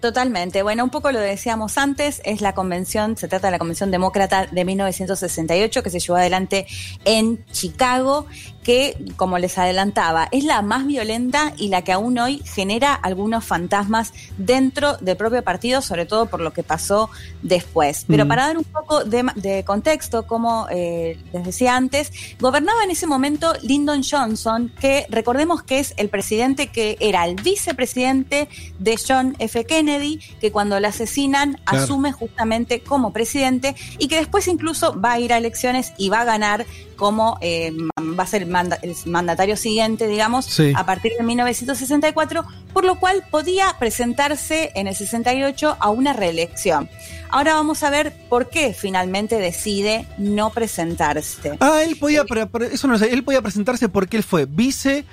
Totalmente. 0.00 0.62
Bueno, 0.62 0.84
un 0.84 0.90
poco 0.90 1.10
lo 1.12 1.18
decíamos 1.18 1.78
antes, 1.78 2.20
es 2.24 2.42
la 2.42 2.54
convención, 2.54 3.16
se 3.16 3.26
trata 3.26 3.46
de 3.46 3.52
la 3.52 3.58
Convención 3.58 3.90
Demócrata 3.90 4.46
de 4.46 4.64
1968 4.66 5.82
que 5.82 5.88
se 5.88 5.98
llevó 5.98 6.16
adelante 6.16 6.66
en 7.06 7.42
Chicago, 7.52 8.26
que, 8.68 8.94
como 9.16 9.38
les 9.38 9.56
adelantaba, 9.56 10.28
es 10.30 10.44
la 10.44 10.60
más 10.60 10.86
violenta 10.86 11.54
y 11.56 11.68
la 11.68 11.80
que 11.80 11.92
aún 11.92 12.18
hoy 12.18 12.42
genera 12.44 12.92
algunos 12.92 13.42
fantasmas 13.42 14.12
dentro 14.36 14.98
del 14.98 15.16
propio 15.16 15.42
partido, 15.42 15.80
sobre 15.80 16.04
todo 16.04 16.26
por 16.26 16.42
lo 16.42 16.52
que 16.52 16.62
pasó 16.62 17.08
después. 17.42 18.04
Pero 18.06 18.26
Mm. 18.26 18.28
para 18.28 18.46
dar 18.48 18.58
un 18.58 18.64
poco 18.64 19.04
de, 19.04 19.24
de 19.36 19.64
contexto, 19.64 20.26
como 20.26 20.66
eh, 20.70 21.16
les 21.32 21.44
decía 21.44 21.76
antes, 21.76 22.12
gobernaba 22.40 22.84
en 22.84 22.90
ese 22.90 23.06
momento 23.06 23.54
Lyndon 23.62 24.02
Johnson, 24.02 24.70
que 24.78 25.06
recordemos 25.08 25.62
que 25.62 25.78
es 25.78 25.94
el 25.96 26.10
presidente 26.10 26.66
que 26.66 26.98
era 27.00 27.24
el 27.24 27.36
vicepresidente 27.36 28.50
de 28.78 28.98
John 29.08 29.34
F. 29.38 29.64
Kennedy, 29.64 30.20
que 30.42 30.52
cuando 30.52 30.78
lo 30.78 30.88
asesinan 30.88 31.58
Claro. 31.64 31.84
asume 31.84 32.12
justamente 32.12 32.80
como 32.80 33.14
presidente 33.14 33.74
y 33.98 34.08
que 34.08 34.16
después 34.16 34.46
incluso 34.46 35.00
va 35.00 35.12
a 35.12 35.20
ir 35.20 35.32
a 35.32 35.38
elecciones 35.38 35.94
y 35.96 36.10
va 36.10 36.20
a 36.20 36.24
ganar 36.24 36.66
como 36.98 37.38
eh, 37.40 37.72
va 38.18 38.24
a 38.24 38.26
ser 38.26 38.42
el, 38.42 38.48
manda- 38.48 38.78
el 38.82 38.94
mandatario 39.06 39.56
siguiente, 39.56 40.06
digamos, 40.08 40.44
Sí. 40.44 40.72
a 40.76 40.84
partir 40.84 41.12
de 41.18 41.22
1964, 41.24 42.44
por 42.72 42.84
lo 42.84 42.98
cual 42.98 43.24
podía 43.30 43.74
presentarse 43.78 44.72
en 44.74 44.86
el 44.88 44.94
68 44.94 45.76
a 45.78 45.88
una 45.90 46.12
reelección. 46.12 46.88
Ahora 47.30 47.54
vamos 47.54 47.82
a 47.82 47.90
ver 47.90 48.12
por 48.28 48.48
qué 48.50 48.74
finalmente 48.74 49.36
decide 49.36 50.06
no 50.18 50.50
presentarse. 50.50 51.56
Ah, 51.60 51.82
él 51.82 51.96
podía, 51.98 52.24
pre- 52.24 52.48
eso 52.72 52.86
no 52.86 52.94
lo 52.94 52.98
sé, 52.98 53.12
él 53.12 53.22
podía 53.22 53.42
presentarse 53.42 53.88
porque 53.88 54.16
él 54.16 54.22
fue 54.22 54.46
vice. 54.46 55.04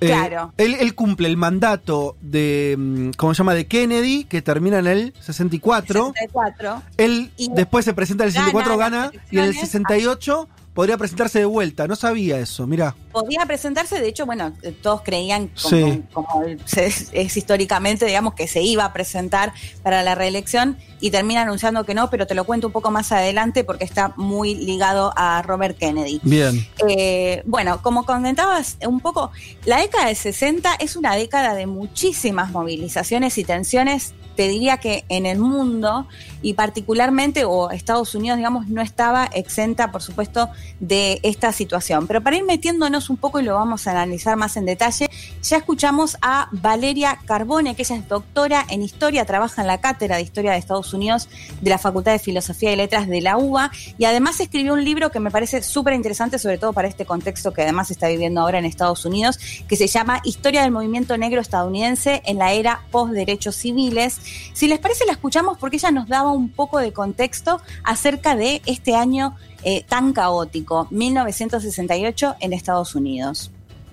eh, 0.00 0.06
Claro. 0.08 0.52
Él, 0.58 0.74
él 0.80 0.94
cumple 0.96 1.28
el 1.28 1.36
mandato 1.36 2.16
de, 2.20 2.74
mm, 2.76 3.10
¿cómo 3.16 3.34
se 3.34 3.38
llama? 3.38 3.54
De 3.54 3.66
Kennedy, 3.68 4.24
que 4.24 4.42
termina 4.42 4.80
en 4.80 4.88
el 4.88 5.14
64. 5.20 6.06
64. 6.14 6.82
Él 6.96 7.30
Y 7.36 7.50
después 7.52 7.84
se 7.84 7.94
presenta 7.94 8.24
en 8.24 8.28
el 8.28 8.32
64, 8.32 8.76
gana 8.76 8.96
gana, 9.02 9.12
y 9.30 9.36
en 9.36 9.44
el 9.44 9.50
elecciones. 9.50 9.70
68 9.70 10.48
podría 10.74 10.96
presentarse 10.98 11.38
de 11.38 11.44
vuelta. 11.44 11.86
No 11.86 11.96
sabía 11.96 12.38
eso, 12.38 12.66
mirá. 12.66 12.94
Podía 13.12 13.44
presentarse, 13.46 14.00
de 14.00 14.08
hecho, 14.08 14.26
bueno, 14.26 14.52
eh, 14.62 14.72
todos 14.72 15.02
creían, 15.02 15.48
como, 15.62 15.76
Sí. 15.76 16.02
como 16.12 16.42
es, 16.44 17.36
históricamente, 17.36 18.06
digamos, 18.06 18.34
que 18.34 18.48
se 18.48 18.62
iba 18.62 18.84
a 18.84 18.92
presentar 18.92 19.52
para 19.82 20.02
la 20.02 20.14
reelección 20.14 20.78
y 21.00 21.10
termina 21.10 21.42
anunciando 21.42 21.84
que 21.84 21.94
no, 21.94 22.08
pero 22.10 22.26
te 22.26 22.34
lo 22.34 22.44
cuento 22.44 22.68
un 22.68 22.72
poco 22.72 22.90
más 22.90 23.12
adelante 23.12 23.64
porque 23.64 23.84
está 23.84 24.12
muy 24.16 24.54
ligado 24.54 25.12
a 25.16 25.42
Robert 25.42 25.76
Kennedy. 25.78 26.20
Bien. 26.22 26.66
Eh, 26.88 27.42
bueno, 27.44 27.82
como 27.82 28.04
comentabas 28.06 28.78
un 28.86 29.00
poco, 29.00 29.30
la 29.64 29.78
década 29.78 30.06
de 30.06 30.14
60 30.14 30.74
es 30.78 30.96
una 30.96 31.14
década 31.14 31.54
de 31.54 31.66
muchísimas 31.66 32.50
movilizaciones 32.50 33.36
y 33.38 33.44
tensiones, 33.44 34.14
te 34.36 34.48
diría 34.48 34.78
que 34.78 35.04
en 35.10 35.26
el 35.26 35.38
mundo 35.38 36.06
y 36.40 36.54
particularmente, 36.54 37.44
o 37.44 37.70
Estados 37.70 38.14
Unidos, 38.14 38.38
digamos, 38.38 38.66
no 38.68 38.80
estaba 38.80 39.26
exenta, 39.26 39.92
por 39.92 40.02
supuesto, 40.02 40.48
de 40.80 41.20
esta 41.22 41.52
situación. 41.52 42.06
Pero 42.06 42.22
para 42.22 42.36
ir 42.36 42.44
metiéndonos 42.44 43.01
un 43.10 43.16
poco 43.16 43.40
y 43.40 43.42
lo 43.42 43.54
vamos 43.54 43.86
a 43.86 43.92
analizar 43.92 44.36
más 44.36 44.56
en 44.56 44.64
detalle, 44.64 45.08
ya 45.42 45.56
escuchamos 45.56 46.16
a 46.22 46.48
Valeria 46.52 47.18
Carbone, 47.24 47.74
que 47.74 47.82
ella 47.82 47.96
es 47.96 48.08
doctora 48.08 48.64
en 48.68 48.82
historia, 48.82 49.24
trabaja 49.24 49.62
en 49.62 49.68
la 49.68 49.80
cátedra 49.80 50.16
de 50.16 50.22
historia 50.22 50.52
de 50.52 50.58
Estados 50.58 50.94
Unidos 50.94 51.28
de 51.60 51.70
la 51.70 51.78
Facultad 51.78 52.12
de 52.12 52.18
Filosofía 52.18 52.72
y 52.72 52.76
Letras 52.76 53.08
de 53.08 53.20
la 53.20 53.36
UBA 53.36 53.70
y 53.98 54.04
además 54.04 54.40
escribió 54.40 54.74
un 54.74 54.84
libro 54.84 55.10
que 55.10 55.20
me 55.20 55.30
parece 55.30 55.62
súper 55.62 55.94
interesante, 55.94 56.38
sobre 56.38 56.58
todo 56.58 56.72
para 56.72 56.88
este 56.88 57.04
contexto 57.04 57.52
que 57.52 57.62
además 57.62 57.90
está 57.90 58.08
viviendo 58.08 58.40
ahora 58.40 58.58
en 58.58 58.64
Estados 58.64 59.04
Unidos, 59.04 59.38
que 59.68 59.76
se 59.76 59.86
llama 59.86 60.20
Historia 60.24 60.62
del 60.62 60.70
Movimiento 60.70 61.16
Negro 61.16 61.40
Estadounidense 61.40 62.22
en 62.24 62.38
la 62.38 62.52
era 62.52 62.82
post-derechos 62.90 63.56
civiles. 63.56 64.20
Si 64.52 64.68
les 64.68 64.78
parece, 64.78 65.04
la 65.06 65.12
escuchamos 65.12 65.58
porque 65.58 65.76
ella 65.76 65.90
nos 65.90 66.08
daba 66.08 66.32
un 66.32 66.48
poco 66.48 66.78
de 66.78 66.92
contexto 66.92 67.60
acerca 67.84 68.36
de 68.36 68.62
este 68.66 68.94
año 68.94 69.36
eh, 69.64 69.84
tan 69.88 70.12
caótico, 70.12 70.88
1968 70.90 72.36
en 72.40 72.52
Estados 72.52 72.94
Unidos. 72.94 73.50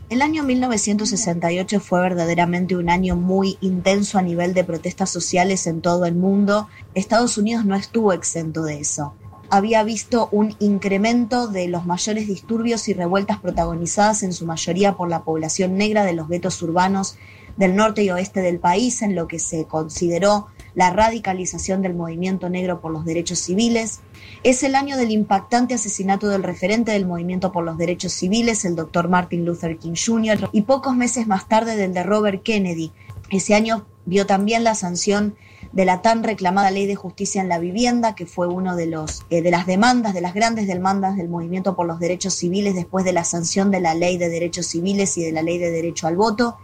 El 0.10 0.24
año 0.24 0.42
1968 0.42 1.80
fue 1.80 2.02
verdaderamente 2.02 2.76
un 2.76 2.90
año 2.90 3.16
muy 3.16 3.60
intenso 3.62 4.18
a 4.18 4.24
nivel 4.24 4.56
de 4.56 4.64
protestas 4.64 5.12
sociales 5.12 5.68
en 5.68 5.82
todo 5.82 6.06
el 6.06 6.16
mundo. 6.16 6.68
Estados 6.96 7.38
Unidos 7.38 7.64
no 7.64 7.76
estuvo 7.76 8.12
exento 8.12 8.64
de 8.64 8.80
eso. 8.80 9.14
Había 9.52 9.84
visto 9.84 10.28
un 10.32 10.56
incremento 10.58 11.48
de 11.48 11.68
los 11.68 11.86
mayores 11.86 12.28
disturbios 12.28 12.88
y 12.88 12.94
revueltas 12.94 13.40
protagonizadas 13.40 14.24
en 14.24 14.34
su 14.34 14.48
mayoría 14.48 14.98
por 14.98 15.10
la 15.10 15.24
población 15.24 15.78
negra 15.78 16.04
de 16.04 16.14
los 16.14 16.28
guetos 16.28 16.60
urbanos 16.64 17.16
del 17.58 17.76
norte 17.76 18.02
y 18.02 18.10
oeste 18.10 18.42
del 18.42 18.60
país, 18.60 19.04
en 19.04 19.14
lo 19.14 19.28
que 19.28 19.38
se 19.38 19.66
consideró 19.66 20.48
la 20.76 20.92
radicalización 20.92 21.82
del 21.82 21.94
movimiento 21.94 22.50
negro 22.50 22.82
por 22.82 22.92
los 22.92 23.06
derechos 23.06 23.40
civiles. 23.40 24.02
Es 24.44 24.64
el 24.64 24.76
año 24.76 24.98
del 24.98 25.12
impactante 25.12 25.74
asesinato 25.74 26.28
del 26.28 26.44
referente 26.44 26.92
del 26.92 27.06
movimiento 27.06 27.52
por 27.52 27.64
los 27.64 27.78
derechos 27.78 28.14
civiles, 28.14 28.66
el 28.66 28.76
doctor 28.76 29.10
Martin 29.10 29.46
Luther 29.46 29.78
King 29.78 29.96
Jr., 29.96 30.50
y 30.52 30.62
pocos 30.62 30.96
meses 30.96 31.28
más 31.28 31.48
tarde 31.48 31.76
del 31.76 31.94
de 31.94 32.04
Robert 32.04 32.44
Kennedy. 32.44 32.92
Ese 33.30 33.54
año 33.54 33.86
vio 34.06 34.26
también 34.26 34.64
la 34.64 34.76
sanción 34.76 35.36
de 35.72 35.86
la 35.86 36.02
tan 36.02 36.24
reclamada 36.24 36.72
ley 36.72 36.88
de 36.88 36.96
justicia 36.96 37.42
en 37.42 37.50
la 37.50 37.60
vivienda, 37.60 38.16
que 38.16 38.26
fue 38.26 38.48
uno 38.48 38.76
de 38.76 38.86
eh, 39.30 39.42
de 39.42 39.52
las 39.52 39.68
demandas, 39.68 40.14
de 40.14 40.22
las 40.22 40.34
grandes 40.34 40.68
demandas 40.68 41.16
del 41.16 41.30
movimiento 41.30 41.76
por 41.76 41.86
los 41.86 42.00
derechos 42.00 42.34
civiles 42.34 42.74
después 42.74 43.06
de 43.06 43.14
la 43.14 43.24
sanción 43.24 43.70
de 43.70 43.80
la 43.80 43.94
ley 43.94 44.18
de 44.18 44.30
derechos 44.30 44.66
civiles 44.66 45.16
y 45.18 45.24
de 45.24 45.32
la 45.32 45.44
ley 45.44 45.60
de 45.60 45.70
derecho 45.70 46.08
al 46.08 46.16
voto, 46.16 46.58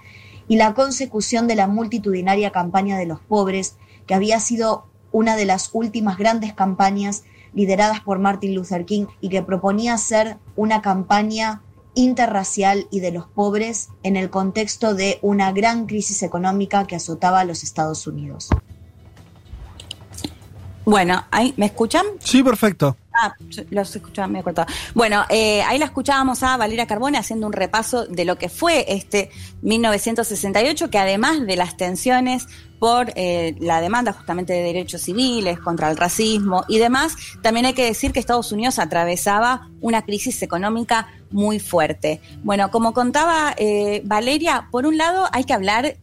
y 0.48 0.57
la 0.57 0.73
consecución 0.73 1.48
de 1.48 1.56
la 1.56 1.68
multitudinaria 1.68 2.52
campaña 2.52 2.98
de 2.98 3.06
los 3.06 3.19
pobres, 3.19 3.77
que 4.06 4.14
había 4.14 4.40
sido 4.40 4.88
una 5.11 5.36
de 5.36 5.45
las 5.45 5.69
últimas 5.73 6.18
grandes 6.18 6.53
campañas 6.53 7.23
lideradas 7.53 8.02
por 8.02 8.19
Martin 8.19 8.53
Luther 8.53 8.86
King 8.86 9.06
y 9.22 9.30
que 9.30 9.41
proponía 9.41 9.98
ser 9.98 10.38
una 10.56 10.82
campaña 10.82 11.61
interracial 11.95 12.88
y 12.91 12.99
de 12.99 13.11
los 13.11 13.26
pobres 13.27 13.90
en 14.03 14.18
el 14.18 14.30
contexto 14.30 14.94
de 14.94 15.19
una 15.22 15.52
gran 15.53 15.88
crisis 15.88 16.22
económica 16.23 16.86
que 16.86 16.98
azotaba 16.98 17.40
a 17.40 17.45
los 17.45 17.64
Estados 17.64 18.06
Unidos. 18.06 18.49
Bueno, 20.84 21.26
ahí, 21.32 21.53
¿me 21.57 21.65
escuchan? 21.65 22.06
Sí, 22.19 22.44
perfecto. 22.44 22.95
Ah, 23.22 23.34
los 23.70 23.96
escuchaba 23.96 24.28
medio 24.28 24.44
cortado. 24.44 24.68
Bueno, 24.94 25.24
eh, 25.30 25.62
ahí 25.64 25.78
la 25.78 25.86
escuchábamos 25.86 26.44
a 26.44 26.58
Valeria 26.58 26.86
Carbone 26.86 27.18
haciendo 27.18 27.48
un 27.48 27.54
repaso 27.54 28.06
de 28.06 28.26
lo 28.26 28.38
que 28.38 28.50
fue 28.50 28.86
este 28.90 29.30
1968, 29.62 30.90
que 30.90 30.98
además 30.98 31.46
de 31.46 31.56
las 31.56 31.78
tensiones 31.78 32.48
por 32.78 33.14
eh, 33.16 33.56
la 33.60 33.80
demanda 33.80 34.12
justamente 34.12 34.52
de 34.52 34.64
derechos 34.64 35.02
civiles, 35.02 35.60
contra 35.60 35.90
el 35.90 35.96
racismo 35.96 36.66
y 36.68 36.78
demás, 36.78 37.16
también 37.42 37.66
hay 37.66 37.74
que 37.74 37.86
decir 37.86 38.12
que 38.12 38.20
Estados 38.20 38.52
Unidos 38.52 38.80
atravesaba 38.80 39.70
una 39.80 40.02
crisis 40.02 40.42
económica 40.42 41.08
muy 41.32 41.60
fuerte. 41.60 42.20
Bueno, 42.44 42.70
como 42.70 42.94
contaba 42.94 43.54
eh, 43.58 44.02
Valeria, 44.04 44.68
por 44.72 44.86
un 44.86 44.98
lado 44.98 45.30
hay 45.32 45.46
que 45.46 45.54
hablar 45.54 45.96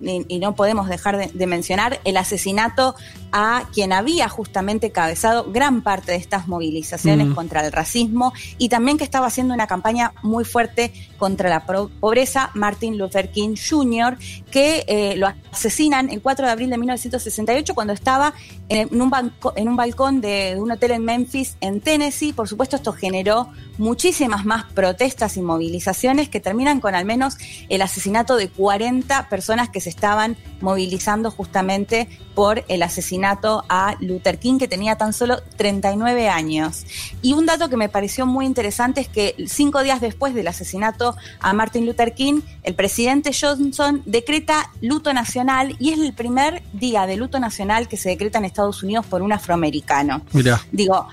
y, 0.00 0.26
y 0.28 0.38
no 0.40 0.54
podemos 0.54 0.88
dejar 0.88 1.16
de, 1.16 1.28
de 1.28 1.46
mencionar 1.46 2.00
el 2.04 2.18
asesinato 2.18 2.94
a 3.32 3.64
quien 3.72 3.92
había 3.92 4.28
justamente 4.28 4.90
cabezado 4.90 5.50
gran 5.52 5.82
parte 5.82 6.12
de 6.12 6.18
estas 6.18 6.48
movilizaciones 6.48 7.28
Mm. 7.28 7.34
contra 7.34 7.64
el 7.64 7.70
racismo 7.72 8.32
y 8.58 8.68
también 8.68 8.98
que 8.98 9.04
estaba 9.04 9.26
haciendo 9.26 9.54
una 9.54 9.66
campaña 9.66 10.12
muy 10.22 10.44
fuerte 10.44 10.92
contra 11.18 11.48
la 11.50 11.66
pobreza, 11.66 12.50
Martin 12.54 12.96
Luther 12.98 13.30
King 13.30 13.54
Jr., 13.56 14.16
que 14.50 14.84
eh, 14.88 15.14
lo 15.16 15.28
asesinan 15.52 16.08
el 16.10 16.22
4 16.22 16.46
de 16.46 16.52
abril 16.52 16.70
de 16.70 16.78
1968 16.78 17.74
cuando 17.74 17.92
estaba 17.92 18.32
en 18.68 19.00
un, 19.00 19.10
banco- 19.10 19.52
en 19.56 19.68
un 19.68 19.76
balcón 19.76 20.20
de 20.20 20.56
un 20.58 20.70
hotel 20.70 20.92
en 20.92 21.04
Memphis, 21.04 21.56
en 21.60 21.80
Tennessee. 21.80 22.32
Por 22.32 22.48
supuesto, 22.48 22.76
esto 22.76 22.92
generó 22.92 23.48
muchísimas 23.78 24.44
más 24.44 24.64
protestas 24.72 25.36
y 25.36 25.42
movilizaciones 25.42 26.28
que 26.28 26.40
terminan 26.40 26.80
con 26.80 26.94
al 26.94 27.04
menos 27.04 27.36
el 27.68 27.82
asesinato 27.82 28.36
de 28.36 28.48
40 28.48 29.28
personas 29.28 29.68
que 29.68 29.80
se 29.80 29.90
estaban 29.90 30.36
movilizando 30.60 31.30
justamente 31.30 32.08
por 32.34 32.64
el 32.68 32.82
asesinato 32.82 33.19
a 33.24 33.96
Luther 34.00 34.38
King, 34.38 34.58
que 34.58 34.68
tenía 34.68 34.96
tan 34.96 35.12
solo 35.12 35.40
39 35.56 36.28
años. 36.28 36.84
Y 37.22 37.32
un 37.34 37.46
dato 37.46 37.68
que 37.68 37.76
me 37.76 37.88
pareció 37.88 38.26
muy 38.26 38.46
interesante 38.46 39.00
es 39.00 39.08
que 39.08 39.34
cinco 39.48 39.82
días 39.82 40.00
después 40.00 40.34
del 40.34 40.48
asesinato 40.48 41.16
a 41.40 41.52
Martin 41.52 41.86
Luther 41.86 42.14
King, 42.14 42.40
el 42.62 42.74
presidente 42.74 43.30
Johnson 43.38 44.02
decreta 44.06 44.70
luto 44.80 45.12
nacional 45.12 45.76
y 45.78 45.92
es 45.92 45.98
el 45.98 46.12
primer 46.12 46.62
día 46.72 47.06
de 47.06 47.16
luto 47.16 47.38
nacional 47.40 47.88
que 47.88 47.96
se 47.96 48.08
decreta 48.10 48.38
en 48.38 48.44
Estados 48.44 48.82
Unidos 48.82 49.06
por 49.06 49.22
un 49.22 49.32
afroamericano. 49.32 50.22
Mirá. 50.32 50.60
Digo, 50.72 51.06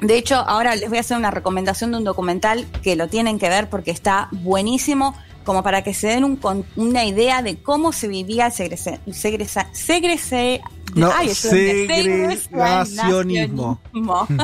de 0.00 0.18
hecho, 0.18 0.36
ahora 0.36 0.76
les 0.76 0.88
voy 0.88 0.98
a 0.98 1.00
hacer 1.00 1.16
una 1.16 1.30
recomendación 1.30 1.90
de 1.90 1.98
un 1.98 2.04
documental 2.04 2.66
que 2.82 2.96
lo 2.96 3.08
tienen 3.08 3.38
que 3.38 3.48
ver 3.48 3.70
porque 3.70 3.90
está 3.90 4.28
buenísimo, 4.30 5.14
como 5.44 5.62
para 5.62 5.82
que 5.82 5.94
se 5.94 6.08
den 6.08 6.24
un 6.24 6.38
una 6.76 7.04
idea 7.04 7.40
de 7.40 7.56
cómo 7.56 7.92
se 7.92 8.08
vivía 8.08 8.46
el 8.46 8.52
segrese, 8.52 9.00
segresa- 9.12 9.68
segrese- 9.72 10.60
No, 11.00 11.10
ay, 11.14 11.28
segregacionismo. 11.34 13.78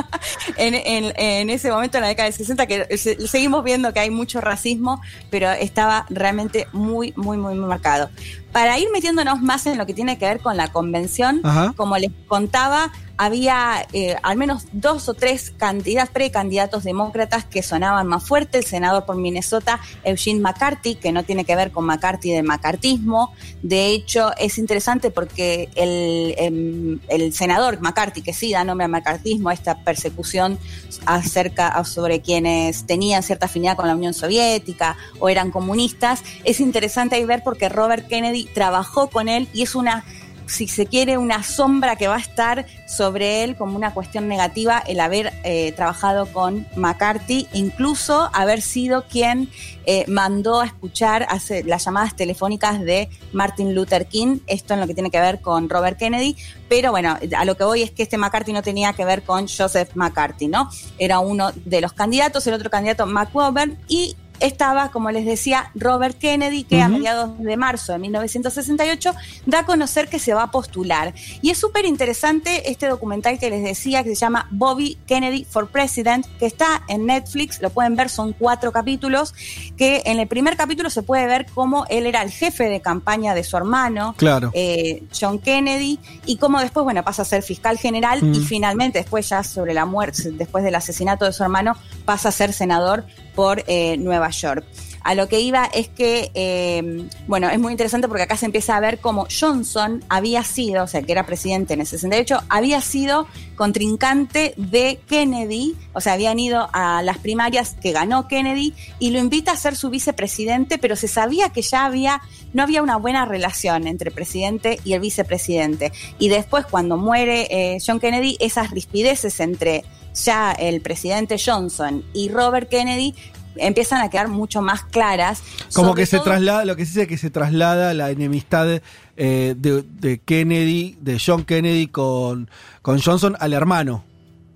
en, 0.57 0.73
en- 0.75 1.13
en 1.17 1.49
ese 1.49 1.71
momento, 1.71 1.97
en 1.97 2.01
la 2.03 2.07
década 2.09 2.25
del 2.29 2.33
60, 2.37 2.65
que 2.67 2.97
se- 2.97 3.27
seguimos 3.27 3.63
viendo 3.63 3.93
que 3.93 3.99
hay 3.99 4.09
mucho 4.09 4.41
racismo, 4.41 5.01
pero 5.29 5.51
estaba 5.51 6.05
realmente 6.09 6.67
muy, 6.73 7.13
muy, 7.15 7.37
muy, 7.37 7.55
muy 7.55 7.67
marcado. 7.67 8.09
Para 8.53 8.77
ir 8.77 8.87
metiéndonos 8.93 9.41
más 9.41 9.65
en 9.65 9.77
lo 9.77 9.85
que 9.85 9.93
tiene 9.93 10.17
que 10.17 10.25
ver 10.25 10.39
con 10.39 10.55
la 10.55 10.71
convención, 10.71 11.41
Ajá. 11.43 11.73
como 11.75 11.97
les 11.97 12.11
contaba, 12.27 12.91
había 13.17 13.85
eh, 13.93 14.15
al 14.23 14.37
menos 14.37 14.65
dos 14.71 15.07
o 15.07 15.13
tres 15.13 15.51
candidatos, 15.55 16.13
precandidatos 16.13 16.83
demócratas 16.83 17.45
que 17.45 17.61
sonaban 17.61 18.07
más 18.07 18.23
fuerte. 18.23 18.57
El 18.57 18.65
senador 18.65 19.05
por 19.05 19.15
Minnesota, 19.15 19.79
Eugene 20.03 20.39
McCarthy, 20.39 20.95
que 20.95 21.11
no 21.11 21.23
tiene 21.23 21.45
que 21.45 21.55
ver 21.55 21.71
con 21.71 21.85
McCarthy 21.85 22.31
de 22.31 22.43
macartismo. 22.43 23.33
De 23.61 23.87
hecho, 23.87 24.31
es 24.37 24.57
interesante 24.57 25.11
porque 25.11 25.69
el, 25.75 26.35
em, 26.37 26.99
el 27.07 27.33
senador 27.33 27.79
McCarthy, 27.81 28.21
que 28.21 28.33
sí 28.33 28.51
da 28.51 28.63
nombre 28.63 28.85
al 28.85 28.91
macartismo, 28.91 29.51
esta 29.51 29.79
persecución 29.83 30.57
acerca 31.05 31.83
sobre 31.83 32.21
quienes 32.21 32.85
tenían 32.85 33.23
cierta 33.23 33.45
afinidad 33.45 33.75
con 33.75 33.87
la 33.87 33.95
Unión 33.95 34.13
Soviética 34.13 34.97
o 35.19 35.29
eran 35.29 35.51
comunistas, 35.51 36.23
es 36.43 36.59
interesante 36.59 37.15
ahí 37.15 37.25
ver 37.25 37.41
porque 37.43 37.69
Robert 37.69 38.07
Kennedy 38.07 38.42
trabajó 38.53 39.09
con 39.09 39.27
él 39.27 39.47
y 39.53 39.63
es 39.63 39.75
una 39.75 40.03
si 40.45 40.67
se 40.67 40.85
quiere, 40.85 41.17
una 41.17 41.43
sombra 41.43 41.95
que 41.95 42.07
va 42.07 42.15
a 42.15 42.19
estar 42.19 42.65
sobre 42.87 43.43
él 43.43 43.55
como 43.55 43.75
una 43.75 43.93
cuestión 43.93 44.27
negativa 44.27 44.83
el 44.85 44.99
haber 44.99 45.33
eh, 45.43 45.71
trabajado 45.73 46.25
con 46.27 46.67
McCarthy, 46.75 47.47
incluso 47.53 48.29
haber 48.33 48.61
sido 48.61 49.05
quien 49.07 49.49
eh, 49.85 50.05
mandó 50.07 50.61
a 50.61 50.65
escuchar 50.65 51.27
las 51.65 51.85
llamadas 51.85 52.15
telefónicas 52.15 52.81
de 52.81 53.09
Martin 53.31 53.73
Luther 53.73 54.05
King, 54.05 54.39
esto 54.47 54.73
en 54.73 54.79
lo 54.79 54.87
que 54.87 54.93
tiene 54.93 55.11
que 55.11 55.19
ver 55.19 55.41
con 55.41 55.69
Robert 55.69 55.97
Kennedy, 55.97 56.35
pero 56.69 56.91
bueno, 56.91 57.17
a 57.37 57.45
lo 57.45 57.57
que 57.57 57.63
voy 57.63 57.83
es 57.83 57.91
que 57.91 58.03
este 58.03 58.17
McCarthy 58.17 58.53
no 58.53 58.61
tenía 58.61 58.93
que 58.93 59.05
ver 59.05 59.23
con 59.23 59.47
Joseph 59.47 59.89
McCarthy, 59.95 60.47
¿no? 60.47 60.69
Era 60.97 61.19
uno 61.19 61.51
de 61.65 61.81
los 61.81 61.93
candidatos, 61.93 62.45
el 62.47 62.53
otro 62.53 62.69
candidato 62.69 63.05
McGovern 63.05 63.77
y 63.87 64.15
estaba, 64.43 64.91
como 64.91 65.09
les 65.11 65.25
decía, 65.25 65.71
Robert 65.75 66.17
Kennedy, 66.17 66.63
que 66.63 66.81
a 66.81 66.87
mediados 66.89 67.37
de 67.39 67.57
marzo 67.57 67.93
de 67.93 67.99
1968 67.99 69.13
da 69.45 69.59
a 69.59 69.65
conocer 69.65 70.09
que 70.09 70.19
se 70.19 70.33
va 70.33 70.43
a 70.43 70.51
postular. 70.51 71.13
Y 71.41 71.49
es 71.49 71.57
súper 71.57 71.85
interesante 71.85 72.69
este 72.69 72.87
documental 72.87 73.39
que 73.39 73.49
les 73.49 73.63
decía, 73.63 74.03
que 74.03 74.09
se 74.09 74.15
llama 74.15 74.47
Bobby 74.51 74.97
Kennedy 75.07 75.45
for 75.45 75.67
President, 75.69 76.25
que 76.39 76.45
está 76.45 76.83
en 76.87 77.05
Netflix, 77.05 77.61
lo 77.61 77.69
pueden 77.69 77.95
ver, 77.95 78.09
son 78.09 78.33
cuatro 78.33 78.71
capítulos, 78.71 79.33
que 79.77 80.03
en 80.05 80.19
el 80.19 80.27
primer 80.27 80.57
capítulo 80.57 80.89
se 80.89 81.03
puede 81.03 81.25
ver 81.25 81.45
cómo 81.53 81.85
él 81.89 82.05
era 82.05 82.21
el 82.21 82.31
jefe 82.31 82.65
de 82.65 82.81
campaña 82.81 83.33
de 83.33 83.43
su 83.43 83.55
hermano, 83.57 84.13
Claro. 84.17 84.51
eh, 84.53 85.03
John 85.17 85.39
Kennedy, 85.39 85.99
y 86.25 86.37
cómo 86.37 86.59
después, 86.59 86.83
bueno, 86.83 87.03
pasa 87.03 87.21
a 87.21 87.25
ser 87.25 87.43
fiscal 87.43 87.77
general 87.77 88.19
y 88.35 88.39
finalmente 88.41 88.99
después 88.99 89.29
ya 89.29 89.43
sobre 89.43 89.73
la 89.73 89.85
muerte, 89.85 90.31
después 90.31 90.63
del 90.63 90.75
asesinato 90.75 91.25
de 91.25 91.33
su 91.33 91.43
hermano, 91.43 91.75
pasa 92.05 92.29
a 92.29 92.31
ser 92.31 92.53
senador 92.53 93.05
por 93.35 93.63
eh, 93.67 93.97
Nueva 93.97 94.29
York. 94.29 94.65
A 95.03 95.15
lo 95.15 95.27
que 95.27 95.41
iba 95.41 95.65
es 95.65 95.89
que, 95.89 96.31
eh, 96.33 97.07
bueno, 97.27 97.49
es 97.49 97.59
muy 97.59 97.71
interesante 97.71 98.07
porque 98.07 98.23
acá 98.23 98.37
se 98.37 98.45
empieza 98.45 98.77
a 98.77 98.79
ver 98.79 98.99
cómo 98.99 99.27
Johnson 99.29 100.03
había 100.07 100.43
sido, 100.43 100.85
o 100.85 100.87
sea, 100.87 101.01
que 101.01 101.11
era 101.11 101.25
presidente 101.25 101.73
en 101.73 101.81
el 101.81 101.87
68, 101.87 102.41
había 102.47 102.79
sido 102.79 103.27
contrincante 103.55 104.53
de 104.55 105.01
Kennedy, 105.07 105.75
o 105.91 105.99
sea, 105.99 106.13
habían 106.13 106.39
ido 106.39 106.69
a 106.71 107.01
las 107.03 107.17
primarias 107.17 107.75
que 107.81 107.91
ganó 107.91 108.29
Kennedy 108.29 108.73
y 108.97 109.11
lo 109.11 109.19
invita 109.19 109.51
a 109.51 109.57
ser 109.57 109.75
su 109.75 109.89
vicepresidente, 109.89 110.77
pero 110.77 110.95
se 110.95 111.09
sabía 111.09 111.49
que 111.49 111.61
ya 111.61 111.83
había, 111.83 112.21
no 112.53 112.63
había 112.63 112.81
una 112.81 112.95
buena 112.95 113.25
relación 113.25 113.87
entre 113.87 114.09
el 114.09 114.15
presidente 114.15 114.79
y 114.85 114.93
el 114.93 115.01
vicepresidente. 115.01 115.91
Y 116.17 116.29
después, 116.29 116.65
cuando 116.65 116.95
muere 116.95 117.47
eh, 117.49 117.77
John 117.85 117.99
Kennedy, 117.99 118.37
esas 118.39 118.71
rispideces 118.71 119.41
entre 119.41 119.83
ya 120.13 120.51
el 120.51 120.81
presidente 120.81 121.37
Johnson 121.43 122.03
y 122.13 122.29
Robert 122.29 122.69
Kennedy 122.69 123.13
empiezan 123.55 124.01
a 124.01 124.09
quedar 124.09 124.29
mucho 124.29 124.61
más 124.61 124.83
claras. 124.83 125.43
Como 125.73 125.93
que 125.93 126.05
se 126.05 126.17
todo- 126.17 126.25
traslada, 126.25 126.65
lo 126.65 126.75
que 126.75 126.85
se 126.85 126.91
dice 126.93 127.07
que 127.07 127.17
se 127.17 127.29
traslada 127.29 127.93
la 127.93 128.09
enemistad 128.09 128.81
eh, 129.15 129.53
de, 129.57 129.83
de 129.83 130.19
Kennedy, 130.19 130.97
de 131.01 131.21
John 131.23 131.43
Kennedy 131.45 131.87
con, 131.87 132.49
con 132.81 132.99
Johnson 132.99 133.35
al 133.39 133.53
hermano. 133.53 134.03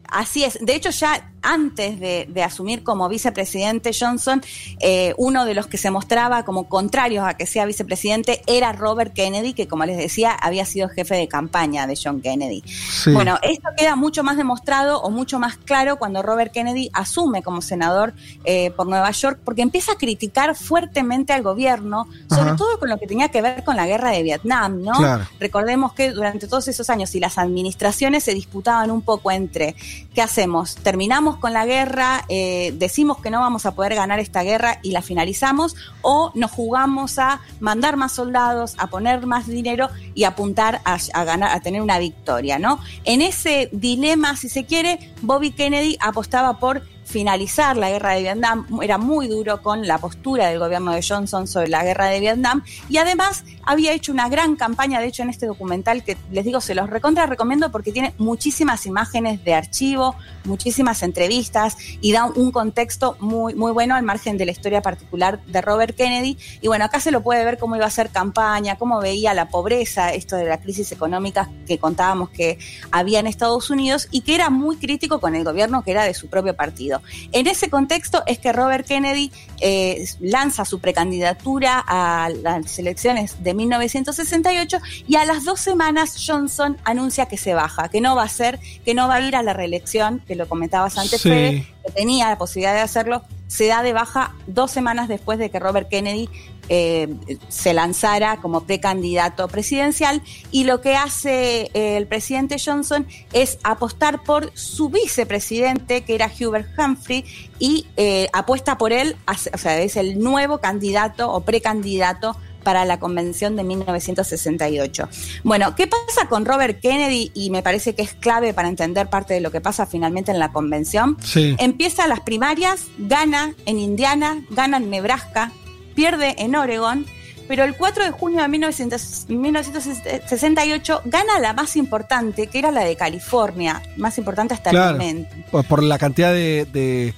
Así 0.09 0.43
es. 0.43 0.57
De 0.61 0.73
hecho, 0.73 0.89
ya 0.89 1.31
antes 1.47 1.99
de, 1.99 2.27
de 2.29 2.43
asumir 2.43 2.83
como 2.83 3.07
vicepresidente 3.07 3.91
Johnson, 3.97 4.41
eh, 4.79 5.13
uno 5.17 5.45
de 5.45 5.53
los 5.53 5.67
que 5.67 5.77
se 5.77 5.91
mostraba 5.91 6.43
como 6.43 6.67
contrarios 6.67 7.25
a 7.25 7.35
que 7.35 7.45
sea 7.45 7.65
vicepresidente 7.65 8.41
era 8.47 8.73
Robert 8.73 9.13
Kennedy, 9.13 9.53
que 9.53 9.67
como 9.67 9.85
les 9.85 9.97
decía, 9.97 10.31
había 10.31 10.65
sido 10.65 10.89
jefe 10.89 11.15
de 11.15 11.27
campaña 11.27 11.87
de 11.87 11.97
John 12.01 12.21
Kennedy. 12.21 12.63
Sí. 12.67 13.11
Bueno, 13.11 13.37
esto 13.41 13.69
queda 13.77 13.95
mucho 13.95 14.23
más 14.23 14.35
demostrado 14.37 15.01
o 15.01 15.09
mucho 15.09 15.39
más 15.39 15.57
claro 15.57 15.97
cuando 15.97 16.21
Robert 16.21 16.51
Kennedy 16.51 16.89
asume 16.93 17.41
como 17.43 17.61
senador 17.61 18.13
eh, 18.43 18.71
por 18.71 18.87
Nueva 18.87 19.11
York, 19.11 19.39
porque 19.43 19.61
empieza 19.61 19.93
a 19.93 19.95
criticar 19.95 20.55
fuertemente 20.55 21.33
al 21.33 21.43
gobierno, 21.43 22.07
sobre 22.29 22.49
Ajá. 22.49 22.55
todo 22.57 22.77
con 22.79 22.89
lo 22.89 22.97
que 22.97 23.07
tenía 23.07 23.29
que 23.29 23.41
ver 23.41 23.63
con 23.63 23.75
la 23.75 23.87
guerra 23.87 24.11
de 24.11 24.23
Vietnam, 24.23 24.81
¿no? 24.81 24.93
Claro. 24.93 25.25
Recordemos 25.39 25.93
que 25.93 26.11
durante 26.11 26.47
todos 26.47 26.67
esos 26.67 26.89
años 26.89 27.15
y 27.15 27.19
las 27.19 27.37
administraciones 27.37 28.23
se 28.23 28.33
disputaban 28.33 28.91
un 28.91 29.01
poco 29.01 29.31
entre 29.31 29.75
¿qué 30.13 30.21
hacemos? 30.21 30.75
¿Terminamos 30.75 31.36
con 31.39 31.53
la 31.53 31.65
guerra? 31.65 32.25
eh, 32.29 32.73
¿Decimos 32.77 33.17
que 33.19 33.29
no 33.29 33.39
vamos 33.39 33.65
a 33.65 33.75
poder 33.75 33.95
ganar 33.95 34.19
esta 34.19 34.43
guerra 34.43 34.79
y 34.83 34.91
la 34.91 35.01
finalizamos? 35.01 35.75
¿O 36.01 36.31
nos 36.35 36.51
jugamos 36.51 37.19
a 37.19 37.41
mandar 37.59 37.97
más 37.97 38.11
soldados, 38.11 38.75
a 38.77 38.87
poner 38.87 39.25
más 39.25 39.47
dinero 39.47 39.89
y 40.13 40.23
apuntar 40.23 40.81
a, 40.85 40.97
a 41.13 41.23
ganar, 41.23 41.55
a 41.55 41.59
tener 41.59 41.81
una 41.81 41.99
victoria, 41.99 42.59
¿no? 42.59 42.79
En 43.03 43.21
ese 43.21 43.69
dilema, 43.71 44.35
si 44.35 44.49
se 44.49 44.65
quiere, 44.65 45.13
Bobby 45.21 45.51
Kennedy 45.51 45.97
apostaba 45.99 46.59
por 46.59 46.83
finalizar 47.07 47.77
la 47.77 47.89
guerra 47.89 48.11
de 48.11 48.21
Vietnam, 48.21 48.67
era 48.81 48.97
muy 48.97 49.29
duro 49.29 49.61
con 49.61 49.87
la 49.87 49.97
postura 49.97 50.49
del 50.49 50.59
gobierno 50.59 50.91
de 50.91 51.01
Johnson 51.01 51.47
sobre 51.47 51.69
la 51.69 51.83
guerra 51.83 52.07
de 52.07 52.19
Vietnam 52.19 52.63
y 52.89 52.97
además 52.97 53.45
había 53.63 53.93
hecho 53.93 54.11
una 54.11 54.27
gran 54.27 54.57
campaña, 54.57 54.99
de 54.99 55.07
hecho 55.07 55.23
en 55.23 55.29
este 55.29 55.45
documental 55.45 56.03
que 56.03 56.17
les 56.31 56.43
digo 56.43 56.59
se 56.59 56.75
los 56.75 56.89
recontra 56.89 57.25
recomiendo 57.25 57.71
porque 57.71 57.93
tiene 57.93 58.13
muchísimas 58.17 58.85
imágenes 58.85 59.41
de 59.45 59.53
archivo, 59.53 60.15
muchísimas 60.43 61.01
entrevistas 61.01 61.77
y 62.01 62.11
da 62.11 62.25
un 62.25 62.51
contexto 62.51 63.15
muy, 63.21 63.55
muy 63.55 63.71
bueno 63.71 63.95
al 63.95 64.03
margen 64.03 64.37
de 64.37 64.45
la 64.45 64.51
historia 64.51 64.81
particular 64.81 65.41
de 65.45 65.61
Robert 65.61 65.95
Kennedy 65.95 66.37
y 66.61 66.67
bueno, 66.67 66.83
acá 66.83 66.99
se 66.99 67.11
lo 67.11 67.23
puede 67.23 67.45
ver 67.45 67.57
cómo 67.57 67.77
iba 67.77 67.85
a 67.85 67.87
hacer 67.87 68.09
campaña, 68.09 68.75
cómo 68.75 68.99
veía 68.99 69.33
la 69.33 69.47
pobreza, 69.47 70.13
esto 70.13 70.35
de 70.35 70.45
la 70.45 70.59
crisis 70.59 70.91
económica 70.91 71.49
que 71.65 71.79
contábamos 71.79 72.29
que 72.31 72.59
había 72.91 73.21
en 73.21 73.27
Estados 73.27 73.69
Unidos 73.69 74.09
y 74.11 74.21
que 74.21 74.35
era 74.35 74.49
muy 74.49 74.75
crítico 74.75 75.21
con 75.21 75.35
el 75.35 75.45
gobierno 75.45 75.83
que 75.83 75.91
era 75.91 76.03
de 76.03 76.13
su 76.13 76.27
propio 76.27 76.53
partido. 76.53 76.96
En 77.31 77.47
ese 77.47 77.69
contexto 77.69 78.23
es 78.25 78.39
que 78.39 78.53
Robert 78.53 78.87
Kennedy 78.87 79.31
eh, 79.59 80.05
lanza 80.19 80.65
su 80.65 80.79
precandidatura 80.79 81.83
a 81.85 82.29
las 82.29 82.77
elecciones 82.79 83.43
de 83.43 83.53
1968 83.53 84.79
y 85.07 85.15
a 85.15 85.25
las 85.25 85.45
dos 85.45 85.59
semanas 85.59 86.15
Johnson 86.25 86.77
anuncia 86.83 87.27
que 87.27 87.37
se 87.37 87.53
baja, 87.53 87.89
que 87.89 88.01
no 88.01 88.15
va 88.15 88.23
a 88.23 88.29
ser, 88.29 88.59
que 88.85 88.93
no 88.93 89.07
va 89.07 89.15
a 89.15 89.21
ir 89.21 89.35
a 89.35 89.43
la 89.43 89.53
reelección, 89.53 90.21
que 90.27 90.35
lo 90.35 90.47
comentabas 90.47 90.97
antes, 90.97 91.21
Sí. 91.21 91.29
Fede, 91.29 91.67
que 91.85 91.91
tenía 91.91 92.29
la 92.29 92.37
posibilidad 92.37 92.73
de 92.73 92.81
hacerlo 92.81 93.23
se 93.47 93.67
da 93.67 93.81
de 93.81 93.93
baja 93.93 94.35
dos 94.45 94.71
semanas 94.71 95.07
después 95.07 95.39
de 95.39 95.49
que 95.49 95.59
Robert 95.59 95.89
Kennedy 95.89 96.29
eh, 96.69 97.15
se 97.47 97.73
lanzara 97.73 98.37
como 98.37 98.65
precandidato 98.65 99.47
presidencial. 99.47 100.21
Y 100.51 100.65
lo 100.65 100.81
que 100.81 100.95
hace 100.95 101.71
eh, 101.73 101.97
el 101.97 102.07
presidente 102.07 102.57
Johnson 102.63 103.07
es 103.31 103.57
apostar 103.63 104.23
por 104.23 104.51
su 104.53 104.89
vicepresidente, 104.89 106.03
que 106.03 106.15
era 106.15 106.29
Hubert 106.39 106.67
Humphrey, 106.77 107.23
y 107.57 107.87
eh, 107.95 108.27
apuesta 108.33 108.77
por 108.77 108.91
él, 108.91 109.15
o 109.53 109.57
sea, 109.57 109.79
es 109.79 109.95
el 109.95 110.19
nuevo 110.19 110.59
candidato 110.59 111.31
o 111.31 111.41
precandidato 111.41 112.35
para 112.63 112.83
la 112.85 112.99
convención 112.99 113.55
de 113.55 113.63
1968. 113.63 115.09
Bueno, 115.43 115.75
¿qué 115.75 115.87
pasa 115.87 116.27
con 116.29 116.45
Robert 116.45 116.79
Kennedy? 116.81 117.31
Y 117.33 117.49
me 117.49 117.63
parece 117.63 117.95
que 117.95 118.01
es 118.01 118.13
clave 118.13 118.53
para 118.53 118.67
entender 118.69 119.07
parte 119.09 119.33
de 119.33 119.41
lo 119.41 119.51
que 119.51 119.61
pasa 119.61 119.85
finalmente 119.85 120.31
en 120.31 120.39
la 120.39 120.51
convención. 120.51 121.17
Sí. 121.23 121.55
Empieza 121.59 122.07
las 122.07 122.19
primarias, 122.21 122.85
gana 122.97 123.53
en 123.65 123.79
Indiana, 123.79 124.43
gana 124.49 124.77
en 124.77 124.89
Nebraska, 124.89 125.51
pierde 125.95 126.35
en 126.39 126.55
Oregon, 126.55 127.05
pero 127.47 127.63
el 127.63 127.75
4 127.77 128.03
de 128.03 128.11
junio 128.11 128.41
de 128.41 128.47
1900 128.49 129.27
1968 129.29 131.01
gana 131.05 131.39
la 131.39 131.53
más 131.53 131.75
importante, 131.75 132.47
que 132.47 132.59
era 132.59 132.71
la 132.71 132.83
de 132.83 132.95
California, 132.95 133.81
más 133.97 134.17
importante 134.17 134.53
hasta 134.53 134.69
el 134.71 134.75
momento. 134.93 135.29
Por 135.67 135.83
la 135.83 135.97
cantidad 135.97 136.33
de, 136.33 136.65
de- 136.71 137.13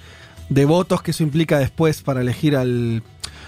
de 0.49 0.65
votos 0.65 1.01
que 1.03 1.11
eso 1.11 1.21
implica 1.23 1.59
después 1.59 2.01
para 2.01 2.21
elegir 2.21 2.55
al. 2.55 3.03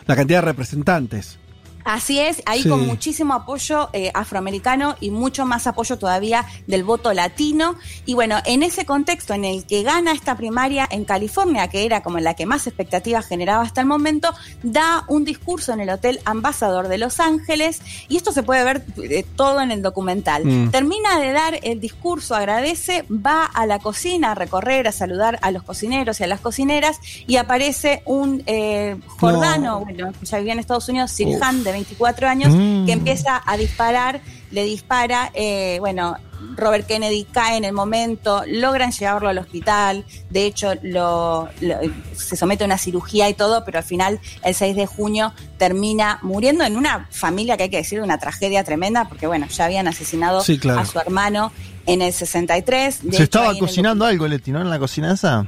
la 0.05 0.15
cantidad 0.15 0.39
de 0.39 0.45
representantes. 0.45 1.37
Así 1.83 2.19
es, 2.19 2.41
ahí 2.45 2.63
Sí. 2.63 2.69
con 2.69 2.85
muchísimo 2.85 3.33
apoyo 3.33 3.89
eh, 3.93 4.11
afroamericano 4.13 4.95
y 4.99 5.09
mucho 5.11 5.45
más 5.45 5.67
apoyo 5.67 5.97
todavía 5.97 6.45
del 6.67 6.83
voto 6.83 7.13
latino. 7.13 7.75
Y 8.05 8.13
bueno, 8.13 8.37
en 8.45 8.63
ese 8.63 8.85
contexto 8.85 9.33
en 9.33 9.45
el 9.45 9.65
que 9.65 9.83
gana 9.83 10.11
esta 10.11 10.35
primaria 10.37 10.87
en 10.91 11.05
California, 11.05 11.67
que 11.69 11.85
era 11.85 12.01
como 12.03 12.19
la 12.19 12.33
que 12.35 12.45
más 12.45 12.67
expectativas 12.67 13.25
generaba 13.25 13.63
hasta 13.63 13.81
el 13.81 13.87
momento, 13.87 14.33
da 14.63 15.03
un 15.07 15.25
discurso 15.25 15.73
en 15.73 15.81
el 15.81 15.89
Hotel 15.89 16.19
Ambassador 16.25 16.87
de 16.87 16.97
Los 16.97 17.19
Ángeles 17.19 17.81
y 18.07 18.17
esto 18.17 18.31
se 18.31 18.43
puede 18.43 18.63
ver 18.63 18.85
eh, 19.03 19.25
todo 19.35 19.61
en 19.61 19.71
el 19.71 19.81
documental. 19.81 20.45
Mm. 20.45 20.71
Termina 20.71 21.19
de 21.19 21.31
dar 21.31 21.59
el 21.63 21.79
discurso, 21.79 22.35
agradece, 22.35 23.05
va 23.09 23.45
a 23.45 23.65
la 23.65 23.79
cocina 23.79 24.31
a 24.31 24.35
recorrer, 24.35 24.87
a 24.87 24.91
saludar 24.91 25.39
a 25.41 25.51
los 25.51 25.63
cocineros 25.63 26.19
y 26.19 26.23
a 26.23 26.27
las 26.27 26.39
cocineras 26.41 26.99
y 27.27 27.37
aparece 27.37 28.01
un 28.05 28.43
eh, 28.45 28.97
jordano, 29.19 29.81
bueno, 29.81 30.11
ya 30.21 30.37
vivía 30.37 30.53
en 30.53 30.59
Estados 30.59 30.87
Unidos, 30.89 31.11
Sirhan, 31.11 31.63
de 31.71 31.77
24 31.77 32.27
años, 32.27 32.53
Mm. 32.53 32.85
que 32.85 32.91
empieza 32.91 33.41
a 33.45 33.57
disparar, 33.57 34.21
le 34.51 34.63
dispara, 34.65 35.31
eh, 35.33 35.77
bueno, 35.79 36.15
Robert 36.57 36.87
Kennedy 36.87 37.25
cae 37.31 37.55
en 37.57 37.63
el 37.65 37.71
momento, 37.73 38.43
logran 38.47 38.91
llevarlo 38.91 39.29
al 39.29 39.37
hospital, 39.37 40.03
de 40.31 40.45
hecho 40.47 40.73
lo, 40.81 41.47
lo- 41.61 41.77
se 42.15 42.35
somete 42.35 42.63
a 42.63 42.65
una 42.65 42.77
cirugía 42.79 43.29
y 43.29 43.35
todo, 43.35 43.63
pero 43.63 43.77
al 43.77 43.83
final 43.83 44.19
el 44.43 44.55
6 44.55 44.75
de 44.75 44.87
junio 44.87 45.33
termina 45.57 46.17
muriendo 46.23 46.63
en 46.63 46.75
una 46.77 47.07
familia 47.11 47.57
que 47.57 47.63
hay 47.63 47.69
que 47.69 47.77
decir 47.77 48.01
una 48.01 48.17
tragedia 48.17 48.63
tremenda, 48.63 49.07
porque 49.07 49.27
bueno, 49.27 49.45
ya 49.47 49.65
habían 49.65 49.87
asesinado 49.87 50.41
Sí, 50.43 50.57
claro. 50.57 50.79
a 50.81 50.85
su 50.85 50.99
hermano 50.99 51.51
en 51.85 52.01
el 52.01 52.11
63. 52.11 53.03
De 53.03 53.09
Se 53.11 53.15
hecho, 53.17 53.23
estaba 53.23 53.51
el 53.51 53.59
cocinando 53.59 54.05
algo, 54.05 54.27
Leti, 54.27 54.51
¿no? 54.51 54.61
En 54.61 54.69
la 54.69 54.79
cocina 54.79 55.13
esa. 55.13 55.45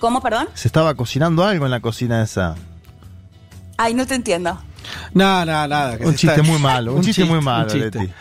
¿Cómo, 0.00 0.20
perdón? 0.20 0.48
Se 0.54 0.68
estaba 0.68 0.94
cocinando 0.94 1.44
algo 1.44 1.64
en 1.64 1.70
la 1.70 1.80
cocina 1.80 2.22
esa. 2.22 2.56
Ay, 3.78 3.94
no 3.94 4.06
te 4.06 4.14
entiendo. 4.14 4.58
No, 5.14 5.44
no, 5.44 5.68
nada. 5.68 5.96
que 5.98 6.04
Un 6.04 6.14
chiste 6.14 6.36
está- 6.40 6.42
muy 6.42 6.58
malo, 6.60 6.94
un 6.94 7.02
chiste 7.02 7.24
muy 7.24 7.40
malo, 7.40 7.72
un 7.72 7.80
chiste. 7.80 7.98
Leti. 8.00 8.12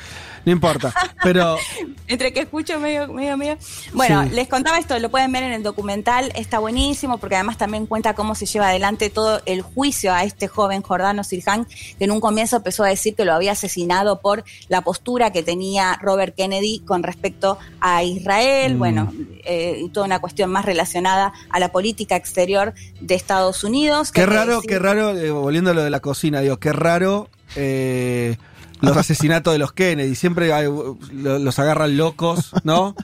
No 0.46 0.52
importa. 0.52 0.94
Pero 1.24 1.58
Entre 2.08 2.32
que 2.34 2.42
escucho 2.42 2.80
medio, 2.80 3.08
medio, 3.12 3.36
medio. 3.36 3.58
Bueno, 3.94 4.24
Sí. 4.24 4.30
les 4.30 4.48
contaba 4.48 4.78
esto, 4.78 4.98
lo 5.00 5.10
pueden 5.10 5.32
ver 5.32 5.42
en 5.44 5.54
el 5.54 5.64
documental, 5.64 6.32
está 6.36 6.60
buenísimo 6.60 7.18
porque 7.18 7.36
además 7.36 7.58
también 7.58 7.88
cuenta 7.88 8.14
cómo 8.14 8.36
se 8.36 8.46
lleva 8.46 8.70
adelante 8.70 9.10
todo 9.10 9.42
el 9.48 9.64
juicio 9.64 10.14
a 10.14 10.24
este 10.24 10.48
joven 10.48 10.84
Jordano 10.84 11.24
Sirhan, 11.24 11.66
que 11.98 12.04
en 12.06 12.12
un 12.12 12.20
comienzo 12.22 12.58
empezó 12.58 12.84
a 12.84 12.90
decir 12.90 13.16
que 13.16 13.26
lo 13.26 13.34
había 13.34 13.54
asesinado 13.54 14.22
por 14.22 14.44
la 14.68 14.82
postura 14.82 15.32
que 15.32 15.42
tenía 15.42 15.98
Robert 16.02 16.36
Kennedy 16.36 16.80
con 16.86 17.02
respecto 17.02 17.58
a 17.82 18.04
Israel, 18.04 18.76
Mm. 18.76 18.78
bueno, 18.78 19.14
eh, 19.46 19.82
y 19.84 19.90
toda 19.90 20.06
una 20.06 20.20
cuestión 20.20 20.52
más 20.52 20.64
relacionada 20.66 21.34
a 21.50 21.60
la 21.60 21.72
política 21.72 22.16
exterior 22.16 22.74
de 23.02 23.16
Estados 23.16 23.64
Unidos. 23.64 24.12
qué 24.12 24.26
raro, 24.28 24.58
decir- 24.58 24.70
qué 24.70 24.80
raro, 24.80 25.18
eh, 25.18 25.32
volviendo 25.32 25.72
a 25.72 25.74
lo 25.74 25.84
de 25.84 25.90
la 25.90 26.00
cocina, 26.02 26.42
digo, 26.42 26.58
qué 26.58 26.72
raro 26.72 27.30
eh, 27.56 28.38
los 28.82 28.98
asesinatos 28.98 29.54
de 29.54 29.60
los 29.60 29.72
Kennedy. 29.72 30.16
Siempre 30.16 30.52
hay, 30.54 30.68
uh, 30.68 30.98
lo- 31.14 31.40
los 31.40 31.60
agarran 31.60 31.96
locos, 31.98 32.52
¿no? 32.64 32.96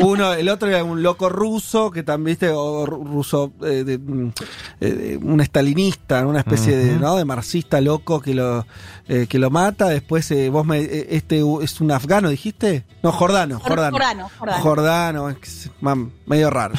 Uno, 0.00 0.32
el 0.34 0.48
otro 0.48 0.68
era 0.68 0.84
un 0.84 1.02
loco 1.02 1.28
ruso, 1.28 1.90
que 1.90 2.02
también, 2.02 2.34
viste, 2.34 2.50
o 2.50 2.86
ru- 2.86 3.04
ruso, 3.06 3.52
eh, 3.62 3.84
de, 3.84 3.98
mm, 3.98 4.32
eh, 4.80 4.92
de 4.92 5.16
un 5.16 5.40
estalinista, 5.40 6.26
una 6.26 6.40
especie 6.40 6.76
de. 6.76 6.98
¿no? 6.98 7.16
de 7.16 7.24
marxista 7.24 7.80
loco 7.80 8.20
que 8.20 8.34
lo, 8.34 8.66
eh, 9.08 9.26
que 9.28 9.38
lo 9.38 9.50
mata. 9.50 9.88
Después, 9.88 10.30
eh, 10.30 10.48
vos 10.50 10.66
me, 10.66 10.78
eh, 10.80 11.08
este 11.10 11.42
uh, 11.42 11.60
es 11.62 11.80
un 11.80 11.90
afgano, 11.90 12.28
dijiste? 12.28 12.84
No, 13.02 13.12
jordano, 13.12 13.58
Jor- 13.60 13.68
jordano. 13.68 13.96
Jordano, 13.96 14.30
Jordano. 14.38 14.62
Jordano, 14.62 15.28
es 15.30 15.70
medio 16.26 16.50
raro. 16.50 16.74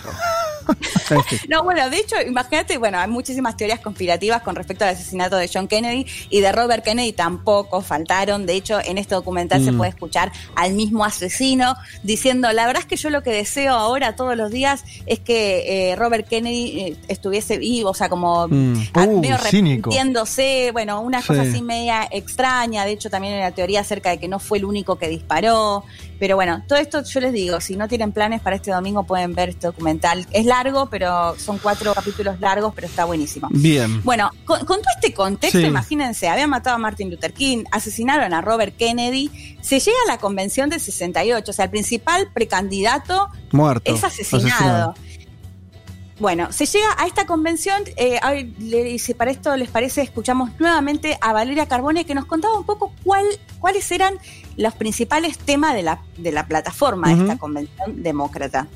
No, 1.50 1.64
bueno, 1.64 1.90
de 1.90 1.98
hecho, 1.98 2.16
imagínate, 2.26 2.78
bueno, 2.78 3.00
hay 3.00 3.08
muchísimas 3.10 3.58
teorías 3.58 3.80
conspirativas 3.80 4.42
con 4.42 4.56
respecto 4.56 4.84
al 4.86 4.92
asesinato 4.92 5.36
de 5.38 5.50
John 5.52 5.68
Kennedy 5.68 6.06
y 6.30 6.42
de 6.42 6.52
Robert 6.52 6.84
Kennedy 6.84 7.14
tampoco 7.14 7.82
faltaron. 7.82 8.46
De 8.46 8.54
hecho, 8.54 8.80
en 8.84 8.98
este 8.98 9.16
documental 9.16 9.64
se 9.64 9.72
Mm. 9.72 9.78
puede 9.78 9.90
escuchar 9.90 10.32
al 10.56 10.74
mismo 10.74 11.04
asesino 11.06 11.76
diciendo, 12.04 12.52
la 12.52 12.66
verdad 12.66 12.82
es 12.82 12.88
que 12.88 12.96
yo 12.96 13.10
lo 13.10 13.24
que 13.24 13.32
deseo 13.32 13.74
ahora 13.74 14.16
todos 14.16 14.36
los 14.38 14.52
días 14.52 14.84
es 15.06 15.20
que 15.20 15.92
eh, 15.92 15.96
Robert 15.96 16.28
Kennedy 16.28 16.80
eh, 16.80 16.96
estuviese 17.08 17.58
vivo, 17.58 17.90
o 17.92 17.94
sea, 17.94 18.10
como 18.10 18.48
Mm. 18.48 18.74
Uh, 18.96 19.20
medio 19.22 19.36
arrepintiéndose, 19.36 20.70
bueno, 20.72 21.02
una 21.02 21.22
cosa 21.22 21.44
Sí. 21.44 21.50
así 21.50 21.62
media 21.62 22.08
extraña. 22.12 22.86
De 22.86 22.92
hecho, 22.92 23.10
también 23.10 23.34
hay 23.34 23.40
una 23.40 23.52
teoría 23.52 23.82
acerca 23.82 24.10
de 24.10 24.20
que 24.20 24.28
no 24.28 24.40
fue 24.40 24.58
el 24.58 24.66
único 24.66 24.98
que 24.98 25.08
disparó. 25.08 25.84
Pero 26.20 26.36
bueno, 26.36 26.64
todo 26.68 26.78
esto 26.80 27.02
yo 27.04 27.20
les 27.22 27.32
digo, 27.32 27.62
si 27.62 27.78
no 27.78 27.88
tienen 27.88 28.12
planes 28.12 28.42
para 28.42 28.58
este 28.58 28.72
domingo 28.72 29.04
pueden 29.04 29.34
ver 29.34 29.50
este 29.50 29.68
documental. 29.68 30.28
Es 30.32 30.46
largo, 30.46 30.90
pero 30.90 31.38
son 31.40 31.58
cuatro 31.60 31.94
capítulos 31.94 32.40
largos, 32.42 32.74
pero 32.76 32.88
está 32.88 33.06
buenísimo. 33.06 33.48
Bien. 33.52 34.04
Bueno, 34.04 34.30
con, 34.44 34.60
con 34.66 34.80
todo 34.82 34.92
este 34.96 35.14
contexto, 35.14 35.60
Sí. 35.60 35.66
imagínense, 35.66 36.28
habían 36.28 36.50
matado 36.50 36.76
a 36.76 36.80
Martin 36.80 37.10
Luther 37.10 37.32
King, 37.34 37.64
asesinaron 37.72 38.34
a 38.34 38.42
Robert 38.42 38.76
Kennedy, 38.76 39.32
se 39.62 39.80
llega 39.80 39.98
a 40.08 40.12
la 40.12 40.18
convención 40.18 40.70
del 40.70 40.82
68, 40.82 41.50
o 41.50 41.54
sea, 41.54 41.66
el 41.66 41.72
principal 41.72 42.30
precandidato 42.34 43.30
Muerto. 43.52 43.94
es 43.94 44.04
asesinado. 44.04 44.96
Bueno, 46.20 46.52
se 46.52 46.66
llega 46.66 46.88
a 46.98 47.08
esta 47.08 47.26
convención, 47.26 47.82
eh, 47.96 48.20
le- 48.60 49.00
si 49.00 49.14
para 49.14 49.32
esto 49.32 49.56
les 49.56 49.70
parece, 49.70 50.02
escuchamos 50.02 50.50
nuevamente 50.60 51.18
a 51.22 51.32
Valeria 51.32 51.66
Carbone 51.70 52.04
que 52.06 52.14
nos 52.14 52.26
contaba 52.26 52.58
un 52.58 52.66
poco 52.66 52.92
cuál, 53.06 53.24
cuáles 53.60 53.90
eran 53.90 54.16
los 54.60 54.76
principales 54.76 55.38
temas 55.38 55.74
de 55.74 55.84
la, 55.84 56.02
de 56.18 56.34
la 56.34 56.46
plataforma 56.46 57.08
de 57.08 57.22
esta 57.22 57.38
convención 57.38 58.04
demócrata. 58.04 58.68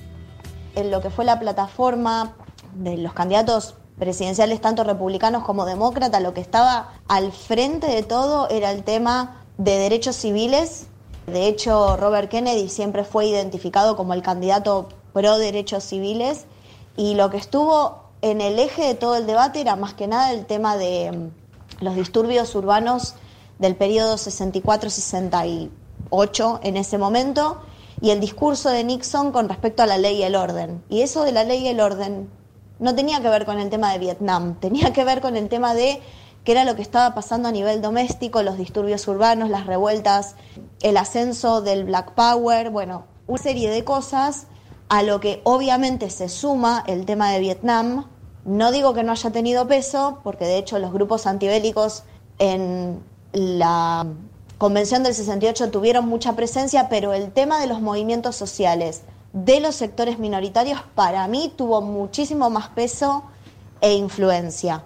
en 0.76 0.90
lo 0.92 1.02
que 1.02 1.10
fue 1.10 1.26
la 1.26 1.40
plataforma 1.42 2.36
de 2.74 2.98
los 2.98 3.12
candidatos 3.12 3.76
presidenciales, 4.00 4.62
tanto 4.62 4.86
republicanos 4.86 5.44
como 5.44 5.66
demócratas, 5.66 6.24
lo 6.24 6.34
que 6.34 6.40
estaba 6.40 6.94
al 7.10 7.34
frente 7.34 7.88
de 7.88 8.02
todo 8.02 8.48
era 8.50 8.72
el 8.72 8.84
tema 8.84 9.44
de 9.58 9.78
derechos 9.78 10.16
civiles. 10.16 10.88
De 11.28 11.48
hecho, 11.48 11.98
Robert 11.98 12.32
Kennedy 12.32 12.70
siempre 12.70 13.04
fue 13.04 13.28
identificado 13.28 13.98
como 13.98 14.14
el 14.14 14.22
candidato 14.22 14.88
pro 15.12 15.38
derechos 15.38 15.84
civiles 15.84 16.46
y 16.96 17.16
lo 17.16 17.30
que 17.30 17.38
estuvo 17.38 18.04
en 18.22 18.40
el 18.40 18.58
eje 18.58 18.86
de 18.86 18.96
todo 18.96 19.18
el 19.18 19.28
debate 19.28 19.60
era 19.60 19.76
más 19.76 19.94
que 19.94 20.08
nada 20.08 20.32
el 20.32 20.46
tema 20.46 20.78
de 20.78 21.12
mm, 21.12 21.84
los 21.84 21.96
disturbios 21.96 22.56
urbanos 22.56 23.16
del 23.60 23.76
periodo 23.76 24.16
64-68 24.16 26.60
en 26.64 26.78
ese 26.78 26.98
momento 26.98 27.62
y 28.02 28.12
el 28.12 28.20
discurso 28.20 28.70
de 28.70 28.84
Nixon 28.84 29.32
con 29.32 29.48
respecto 29.48 29.84
a 29.84 29.86
la 29.86 29.98
ley 29.98 30.18
y 30.18 30.24
el 30.24 30.36
orden. 30.36 30.84
Y 30.90 31.02
eso 31.02 31.24
de 31.24 31.32
la 31.32 31.44
ley 31.44 31.64
y 31.64 31.70
el 31.70 31.80
orden 31.80 32.30
no 32.80 32.96
tenía 32.96 33.22
que 33.22 33.30
ver 33.30 33.46
con 33.46 33.60
el 33.60 33.70
tema 33.70 33.94
de 33.94 34.00
Vietnam, 34.00 34.56
tenía 34.60 34.92
que 34.92 35.06
ver 35.06 35.22
con 35.22 35.38
el 35.38 35.48
tema 35.48 35.74
de 35.74 36.02
qué 36.44 36.52
era 36.52 36.66
lo 36.66 36.76
que 36.76 36.82
estaba 36.82 37.16
pasando 37.16 37.48
a 37.48 37.52
nivel 37.52 37.82
doméstico, 37.82 38.44
los 38.44 38.58
disturbios 38.58 39.08
urbanos, 39.08 39.50
las 39.50 39.66
revueltas, 39.66 40.36
el 40.82 40.98
ascenso 40.98 41.62
del 41.62 41.86
Black 41.86 42.14
Power, 42.14 42.70
bueno, 42.70 43.06
una 43.28 43.42
serie 43.42 43.70
de 43.70 43.86
cosas 43.86 44.48
a 44.90 45.02
lo 45.02 45.22
que 45.22 45.40
obviamente 45.46 46.10
se 46.10 46.28
suma 46.28 46.84
el 46.88 47.06
tema 47.06 47.32
de 47.32 47.40
Vietnam. 47.40 48.10
No 48.44 48.74
digo 48.74 48.94
que 48.94 49.04
no 49.04 49.14
haya 49.14 49.32
tenido 49.32 49.66
peso, 49.68 50.20
porque 50.24 50.44
de 50.44 50.58
hecho 50.58 50.78
los 50.78 50.92
grupos 50.92 51.26
antibélicos 51.26 52.04
en 52.38 53.02
la 53.34 54.08
Convención 54.58 55.04
del 55.04 55.14
68 55.14 55.72
tuvieron 55.72 56.08
mucha 56.08 56.38
presencia, 56.38 56.88
pero 56.88 57.12
el 57.12 57.34
tema 57.34 57.60
de 57.60 57.68
los 57.68 57.82
movimientos 57.82 58.38
sociales 58.38 59.02
de 59.34 59.60
los 59.60 59.76
sectores 59.76 60.20
minoritarios 60.20 60.80
para 60.96 61.28
mí 61.28 61.52
tuvo 61.58 61.82
muchísimo 61.82 62.50
más 62.50 62.70
peso 62.70 63.24
e 63.82 63.94
influencia. 63.94 64.86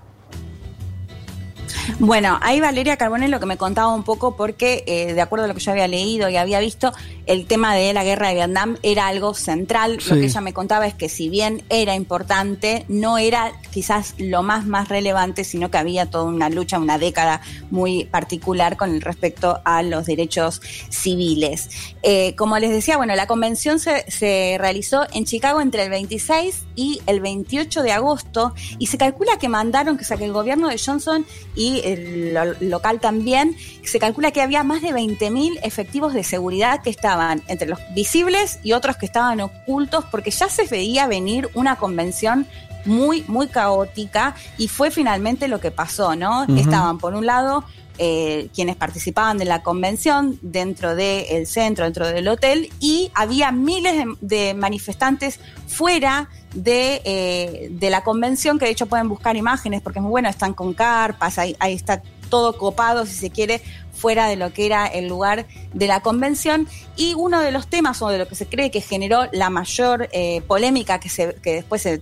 Bueno, 2.00 2.40
ahí 2.42 2.60
Valeria 2.60 2.98
Carbone 2.98 3.28
lo 3.28 3.40
que 3.40 3.46
me 3.46 3.58
contaba 3.58 3.94
un 3.94 4.04
poco 4.04 4.36
porque, 4.36 4.84
eh, 4.88 5.14
de 5.14 5.22
acuerdo 5.22 5.46
a 5.46 5.48
lo 5.48 5.54
que 5.54 5.60
yo 5.60 5.72
había 5.72 5.88
leído 5.88 6.30
y 6.30 6.38
había 6.38 6.60
visto, 6.60 6.94
el 7.26 7.46
tema 7.46 7.76
de 7.76 7.94
la 7.94 8.04
guerra 8.04 8.30
de 8.30 8.36
Vietnam 8.36 8.78
era 8.84 9.08
algo 9.08 9.34
central. 9.34 10.00
Sí. 10.02 10.10
Lo 10.10 10.16
que 10.16 10.26
ella 10.26 10.42
me 10.42 10.54
contaba 10.54 10.88
es 10.88 10.94
que 10.94 11.10
si 11.10 11.30
bien 11.30 11.64
era 11.70 11.96
importante, 11.96 12.86
no 12.88 13.18
era 13.18 13.52
quizás 13.72 14.16
lo 14.18 14.44
más 14.44 14.66
más 14.66 14.90
relevante, 14.90 15.44
sino 15.44 15.70
que 15.72 15.78
había 15.78 16.10
toda 16.10 16.26
una 16.26 16.50
lucha, 16.50 16.80
una 16.80 16.98
década 16.98 17.42
muy 17.72 18.06
particular 18.06 18.78
con 18.78 18.92
el 18.92 19.02
respecto 19.02 19.60
a 19.66 19.84
los 19.84 20.06
derechos 20.06 20.62
civiles. 20.90 21.70
Eh, 22.04 22.36
como 22.36 22.58
les 22.60 22.72
decía, 22.72 22.98
bueno, 22.98 23.16
la 23.16 23.28
convención 23.28 23.80
se, 23.80 24.10
se 24.10 24.58
realizó 24.60 25.06
en 25.14 25.26
Chicago 25.26 25.62
entre 25.62 25.84
el 25.84 25.90
26 25.90 26.64
y 26.76 27.02
el 27.08 27.20
28 27.20 27.84
de 27.84 27.92
agosto 27.92 28.54
y 28.80 28.88
se 28.88 28.98
calcula 28.98 29.38
que 29.40 29.50
mandaron, 29.50 29.98
que, 29.98 30.04
o 30.04 30.08
sea, 30.08 30.18
que 30.18 30.26
el 30.26 30.34
gobierno 30.34 30.70
de 30.70 30.80
Johnson 30.84 31.26
y 31.58 31.82
el 31.84 32.34
lo- 32.34 32.54
local 32.62 33.00
también, 33.02 33.58
se 33.84 34.00
calcula 34.00 34.32
que 34.32 34.42
había 34.42 34.64
más 34.64 34.82
de 34.82 34.94
20.000 34.94 35.60
efectivos 35.64 36.14
de 36.14 36.24
seguridad 36.24 36.82
que 36.84 36.90
estaban 36.92 37.42
entre 37.48 37.68
los 37.68 37.80
visibles 37.96 38.60
y 38.64 38.74
otros 38.74 38.96
que 38.96 39.08
estaban 39.08 39.42
ocultos 39.42 40.06
porque 40.12 40.32
ya 40.32 40.48
se 40.48 40.66
veía 40.68 41.08
venir 41.08 41.50
una 41.56 41.76
convención 41.78 42.46
muy, 42.86 43.26
muy 43.28 43.48
caótica 43.48 44.36
y 44.58 44.68
fue 44.70 44.92
finalmente 44.92 45.48
lo 45.50 45.60
que 45.60 45.72
pasó, 45.72 46.16
¿no? 46.16 46.46
Estaban, 46.58 47.00
por 47.00 47.16
un 47.16 47.26
lado, 47.26 47.66
eh, 47.98 48.50
quienes 48.54 48.76
participaban 48.76 49.38
de 49.40 49.46
la 49.46 49.64
convención 49.64 50.38
dentro 50.44 50.96
del 50.96 51.48
centro, 51.48 51.84
dentro 51.86 52.08
del 52.08 52.28
hotel, 52.28 52.70
y 52.80 53.12
había 53.16 53.52
miles 53.52 53.96
de, 53.98 54.06
de 54.22 54.54
manifestantes 54.54 55.40
fuera 55.68 56.30
de, 56.58 57.02
eh, 57.06 57.68
de 57.72 57.90
la 57.90 58.04
convención, 58.04 58.58
que 58.58 58.66
de 58.66 58.72
hecho 58.72 58.88
pueden 58.88 59.08
buscar 59.08 59.38
imágenes 59.38 59.82
porque 59.82 60.00
es 60.00 60.04
muy 60.04 60.10
bueno, 60.10 60.28
están 60.28 60.54
con 60.54 60.74
carpas, 60.74 61.38
ahí, 61.38 61.56
está 61.62 62.02
todo 62.30 62.58
copado, 62.58 63.06
si 63.06 63.14
se 63.14 63.30
quiere, 63.30 63.62
fuera 63.94 64.28
de 64.28 64.36
lo 64.36 64.52
que 64.52 64.66
era 64.66 64.88
el 64.88 65.08
lugar 65.08 65.46
de 65.74 65.88
la 65.88 66.02
convención. 66.02 66.68
Y 66.96 67.14
uno 67.14 67.42
de 67.42 67.52
los 67.52 67.68
temas 67.68 68.02
o 68.02 68.10
de 68.10 68.18
lo 68.18 68.28
que 68.28 68.36
se 68.36 68.48
cree 68.48 68.72
que 68.72 68.82
generó 68.82 69.28
la 69.32 69.50
mayor 69.50 70.10
eh, 70.12 70.42
polémica 70.42 71.00
que, 71.00 71.10
se, 71.10 71.36
que 71.36 71.54
después 71.54 71.84
se 71.84 72.02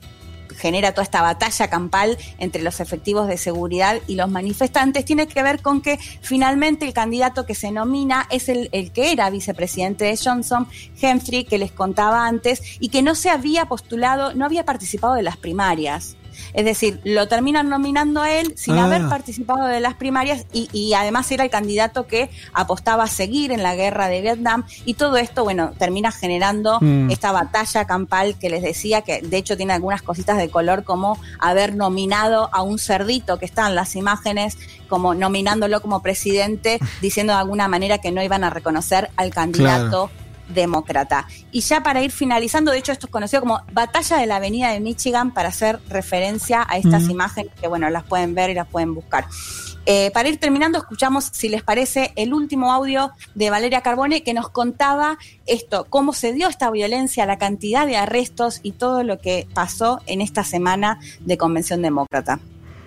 genera 0.58 0.92
toda 0.92 1.04
esta 1.04 1.22
batalla 1.22 1.70
campal 1.70 2.18
entre 2.38 2.62
los 2.62 2.80
efectivos 2.80 3.28
de 3.28 3.38
seguridad 3.38 3.98
y 4.08 4.16
los 4.16 4.30
manifestantes, 4.30 5.06
tiene 5.06 5.28
que 5.28 5.44
ver 5.44 5.62
con 5.62 5.82
que 5.82 5.98
finalmente 5.98 6.86
el 6.86 6.94
candidato 6.94 7.46
que 7.46 7.56
se 7.56 7.72
nomina 7.72 8.28
es 8.30 8.50
el, 8.50 8.70
que 8.92 9.12
era 9.12 9.30
vicepresidente 9.30 10.06
de 10.06 10.18
Johnson, 10.18 10.68
Humphrey, 11.02 11.46
que 11.46 11.58
les 11.58 11.72
contaba 11.72 12.26
antes, 12.28 12.62
y 12.80 12.90
que 12.90 13.02
no 13.02 13.16
se 13.16 13.30
había 13.30 13.66
postulado, 13.66 14.34
no 14.34 14.46
había 14.46 14.66
participado 14.66 15.14
de 15.14 15.24
las 15.24 15.38
primarias. 15.38 16.18
Es 16.56 16.66
decir, 16.66 17.00
lo 17.04 17.28
terminan 17.28 17.70
nominando 17.70 18.22
a 18.22 18.32
él 18.32 18.54
sin 18.56 18.78
Ah. 18.80 18.86
haber 18.86 19.08
participado 19.10 19.68
de 19.68 19.80
las 19.82 19.94
primarias 19.94 20.46
y, 20.54 20.70
y 20.72 20.94
además 20.94 21.30
era 21.32 21.44
el 21.44 21.50
candidato 21.50 22.08
que 22.08 22.30
apostaba 22.54 23.04
a 23.04 23.08
seguir 23.08 23.52
en 23.52 23.62
la 23.62 23.76
guerra 23.76 24.08
de 24.08 24.22
Vietnam 24.22 24.64
y 24.86 24.96
todo 24.96 25.18
esto, 25.18 25.44
bueno, 25.44 25.72
termina 25.78 26.12
generando 26.12 26.80
Mm. 26.82 27.12
esta 27.12 27.32
batalla 27.32 27.86
campal 27.86 28.38
que 28.40 28.50
les 28.50 28.64
decía 28.64 29.02
que 29.02 29.22
de 29.22 29.38
hecho 29.38 29.58
tiene 29.58 29.74
algunas 29.74 30.02
cositas 30.02 30.38
de 30.38 30.50
color 30.50 30.84
como 30.84 31.20
haber 31.40 31.76
nominado 31.76 32.50
a 32.54 32.62
un 32.62 32.80
cerdito 32.80 33.38
que 33.38 33.46
está 33.46 33.68
en 33.68 33.76
las 33.76 33.96
imágenes 33.96 34.58
como 34.88 35.14
nominándolo 35.14 35.82
como 35.82 36.02
presidente 36.02 36.80
diciendo 37.02 37.34
de 37.34 37.40
alguna 37.40 37.68
manera 37.68 37.98
que 37.98 38.12
no 38.12 38.24
iban 38.24 38.44
a 38.44 38.50
reconocer 38.50 39.10
al 39.18 39.32
candidato 39.32 40.10
demócrata. 40.50 41.28
Y 41.52 41.62
ya 41.62 41.82
para 41.84 42.02
ir 42.02 42.12
finalizando, 42.12 42.72
de 42.72 42.80
hecho 42.80 42.92
esto 42.92 43.08
es 43.08 43.12
conocido 43.12 43.42
como 43.42 43.62
Batalla 43.72 44.18
de 44.18 44.26
la 44.26 44.38
Avenida 44.38 44.72
de 44.72 44.80
Michigan 44.80 45.34
para 45.34 45.50
hacer 45.50 45.80
referencia 45.90 46.66
a 46.68 46.78
estas 46.78 47.10
imágenes 47.10 47.54
que 47.60 47.68
bueno, 47.68 47.90
las 47.90 48.04
pueden 48.04 48.36
ver 48.36 48.50
y 48.50 48.54
las 48.54 48.68
pueden 48.68 48.94
buscar. 48.94 49.26
Eh, 49.88 50.10
para 50.12 50.30
ir 50.30 50.40
terminando, 50.40 50.80
escuchamos, 50.80 51.26
si 51.32 51.48
les 51.48 51.62
parece, 51.62 52.12
el 52.16 52.34
último 52.34 52.72
audio 52.72 53.12
de 53.36 53.52
Valeria 53.52 53.82
Carbone 53.82 54.24
que 54.24 54.34
nos 54.34 54.50
contaba 54.50 55.20
esto, 55.46 55.86
cómo 55.90 56.14
se 56.14 56.34
dio 56.34 56.48
esta 56.48 56.72
violencia, 56.72 57.26
la 57.28 57.38
cantidad 57.38 57.86
de 57.86 57.98
arrestos 57.98 58.62
y 58.64 58.72
todo 58.72 59.04
lo 59.04 59.20
que 59.20 59.48
pasó 59.54 60.02
en 60.08 60.22
esta 60.22 60.44
semana 60.44 61.00
de 61.20 61.38
Convención 61.38 61.84
Demócrata. 61.84 62.40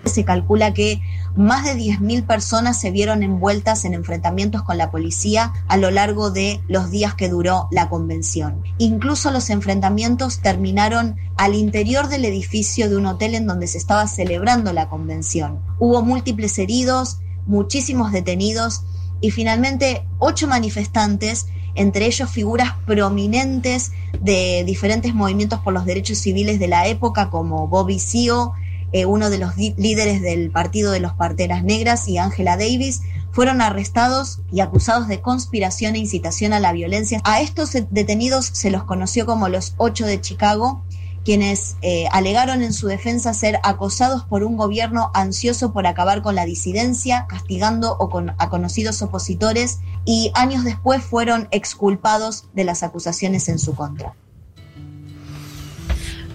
Se 0.05 0.25
calcula 0.25 0.73
que 0.73 1.01
más 1.35 1.63
de 1.63 1.75
10.000 1.75 2.25
personas 2.25 2.79
se 2.79 2.91
vieron 2.91 3.23
envueltas 3.23 3.85
en 3.85 3.93
enfrentamientos 3.93 4.63
con 4.63 4.77
la 4.77 4.91
policía 4.91 5.53
a 5.67 5.77
lo 5.77 5.91
largo 5.91 6.31
de 6.31 6.61
los 6.67 6.89
días 6.89 7.13
que 7.13 7.29
duró 7.29 7.67
la 7.71 7.89
convención. 7.89 8.63
Incluso 8.77 9.31
los 9.31 9.49
enfrentamientos 9.49 10.39
terminaron 10.39 11.17
al 11.37 11.55
interior 11.55 12.07
del 12.07 12.25
edificio 12.25 12.89
de 12.89 12.97
un 12.97 13.05
hotel 13.05 13.35
en 13.35 13.47
donde 13.47 13.67
se 13.67 13.77
estaba 13.77 14.07
celebrando 14.07 14.73
la 14.73 14.89
convención. 14.89 15.59
Hubo 15.77 16.01
múltiples 16.01 16.57
heridos, 16.57 17.19
muchísimos 17.45 18.11
detenidos 18.11 18.83
y 19.21 19.31
finalmente 19.31 20.05
ocho 20.17 20.47
manifestantes 20.47 21.47
entre 21.75 22.07
ellos 22.07 22.29
figuras 22.29 22.73
prominentes 22.85 23.91
de 24.19 24.63
diferentes 24.65 25.13
movimientos 25.13 25.59
por 25.59 25.73
los 25.73 25.85
derechos 25.85 26.17
civiles 26.17 26.59
de 26.59 26.67
la 26.67 26.87
época, 26.87 27.29
como 27.29 27.67
Bobby 27.67 27.99
Sio, 27.99 28.53
eh, 28.91 29.05
uno 29.05 29.29
de 29.29 29.37
los 29.37 29.55
líderes 29.57 30.21
del 30.21 30.51
Partido 30.51 30.91
de 30.91 30.99
los 30.99 31.13
Parteras 31.13 31.63
Negras, 31.63 32.07
y 32.07 32.17
Angela 32.17 32.57
Davis, 32.57 33.01
fueron 33.31 33.61
arrestados 33.61 34.41
y 34.51 34.59
acusados 34.61 35.07
de 35.07 35.21
conspiración 35.21 35.95
e 35.95 35.99
incitación 35.99 36.53
a 36.53 36.59
la 36.59 36.73
violencia. 36.73 37.21
A 37.23 37.41
estos 37.41 37.71
detenidos 37.89 38.45
se 38.45 38.71
los 38.71 38.83
conoció 38.83 39.25
como 39.25 39.49
los 39.49 39.75
ocho 39.77 40.05
de 40.05 40.19
Chicago, 40.19 40.83
quienes 41.23 41.75
eh, 41.81 42.07
alegaron 42.11 42.63
en 42.63 42.73
su 42.73 42.87
defensa 42.87 43.33
ser 43.33 43.59
acosados 43.63 44.23
por 44.23 44.43
un 44.43 44.57
gobierno 44.57 45.11
ansioso 45.13 45.73
por 45.73 45.85
acabar 45.85 46.21
con 46.21 46.33
la 46.33 46.45
disidencia, 46.45 47.27
castigando 47.27 47.95
o 47.99 48.09
con, 48.09 48.33
a 48.37 48.49
conocidos 48.49 49.01
opositores, 49.01 49.79
y 50.05 50.31
años 50.33 50.63
después 50.63 51.03
fueron 51.03 51.47
exculpados 51.51 52.45
de 52.53 52.63
las 52.63 52.83
acusaciones 52.83 53.47
en 53.49 53.59
su 53.59 53.75
contra. 53.75 54.15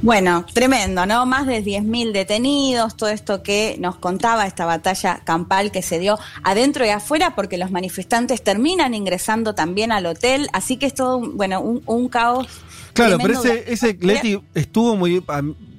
Bueno, 0.04 0.44
tremendo, 0.52 1.06
¿no? 1.06 1.24
Más 1.24 1.46
de 1.46 1.64
10.000 1.64 2.12
detenidos, 2.12 2.94
todo 2.94 3.08
esto 3.08 3.42
que 3.42 3.76
nos 3.80 3.96
contaba 3.96 4.46
esta 4.46 4.66
batalla 4.66 5.22
campal 5.24 5.72
que 5.72 5.80
se 5.80 5.98
dio 5.98 6.18
adentro 6.42 6.84
y 6.84 6.90
afuera, 6.90 7.34
porque 7.34 7.56
los 7.56 7.70
manifestantes 7.70 8.44
terminan 8.44 8.92
ingresando 8.92 9.54
también 9.54 9.92
al 9.92 10.04
hotel, 10.04 10.48
así 10.52 10.76
que 10.76 10.84
es 10.84 10.92
todo, 10.94 11.16
un- 11.16 11.38
bueno, 11.38 11.62
un, 11.62 11.80
un 11.86 12.08
caos. 12.10 12.46
Claro, 12.92 13.16
pero 13.16 13.40
ese, 13.42 13.64
ese 13.72 13.96
Leti 13.98 14.38
estuvo 14.54 14.94
muy. 14.94 15.24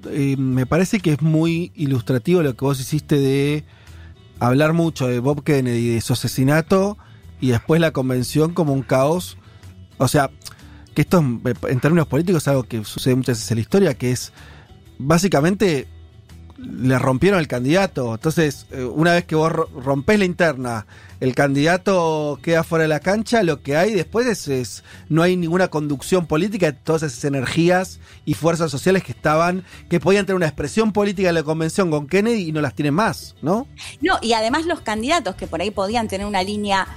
eh, 0.09 0.35
me 0.37 0.65
parece 0.65 0.99
que 0.99 1.11
es 1.13 1.21
muy 1.21 1.71
ilustrativo 1.75 2.41
lo 2.41 2.55
que 2.55 2.65
vos 2.65 2.79
hiciste 2.79 3.19
de 3.19 3.63
hablar 4.39 4.73
mucho 4.73 5.05
de 5.05 5.19
Bob 5.19 5.43
Kennedy, 5.43 5.89
de 5.89 6.01
su 6.01 6.13
asesinato 6.13 6.97
y 7.39 7.49
después 7.49 7.79
la 7.79 7.91
convención 7.91 8.55
como 8.55 8.73
un 8.73 8.81
caos. 8.81 9.37
O 9.99 10.07
sea, 10.07 10.31
que 10.95 11.01
esto 11.03 11.23
es, 11.45 11.55
en 11.71 11.79
términos 11.79 12.07
políticos 12.07 12.41
es 12.43 12.47
algo 12.47 12.63
que 12.63 12.83
sucede 12.83 13.13
muchas 13.15 13.37
veces 13.37 13.51
en 13.51 13.57
la 13.57 13.61
historia, 13.61 13.93
que 13.93 14.11
es 14.11 14.31
básicamente 14.97 15.87
le 16.57 16.97
rompieron 16.97 17.37
al 17.37 17.47
candidato. 17.49 18.13
Entonces, 18.15 18.65
eh, 18.71 18.83
una 18.85 19.11
vez 19.11 19.25
que 19.25 19.35
vos 19.35 19.51
ro- 19.51 19.69
rompés 19.75 20.17
la 20.17 20.23
interna, 20.25 20.85
el 21.19 21.35
candidato 21.35 22.39
queda 22.41 22.63
fuera 22.63 22.83
de 22.83 22.87
la 22.87 23.01
cancha, 23.01 23.43
lo 23.43 23.61
que 23.61 23.75
hay 23.75 23.93
después 23.93 24.25
es, 24.25 24.47
es- 24.47 24.83
no 25.09 25.21
hay 25.21 25.35
ninguna 25.35 25.67
conducción 25.67 26.25
política 26.27 26.67
de 26.67 26.73
todas 26.73 27.03
esas 27.03 27.25
energías 27.25 27.99
y 28.23 28.35
fuerzas 28.35 28.71
sociales 28.71 29.03
que 29.03 29.11
estaban, 29.11 29.65
que 29.89 29.99
podían 29.99 30.25
tener 30.25 30.37
una 30.37 30.47
expresión 30.47 30.93
política 30.93 31.27
en 31.29 31.35
la 31.35 31.43
convención 31.43 31.91
con 31.91 32.07
Kennedy 32.07 32.47
y 32.47 32.51
no 32.53 32.61
las 32.61 32.73
tienen 32.73 32.93
más, 32.93 33.35
¿no? 33.41 33.67
No, 34.01 34.17
y 34.21 34.31
además 34.31 34.65
los 34.65 34.79
candidatos 34.79 35.35
que 35.35 35.47
por 35.47 35.59
ahí 35.61 35.71
podían 35.71 36.07
tener 36.07 36.25
una 36.25 36.41
línea 36.41 36.87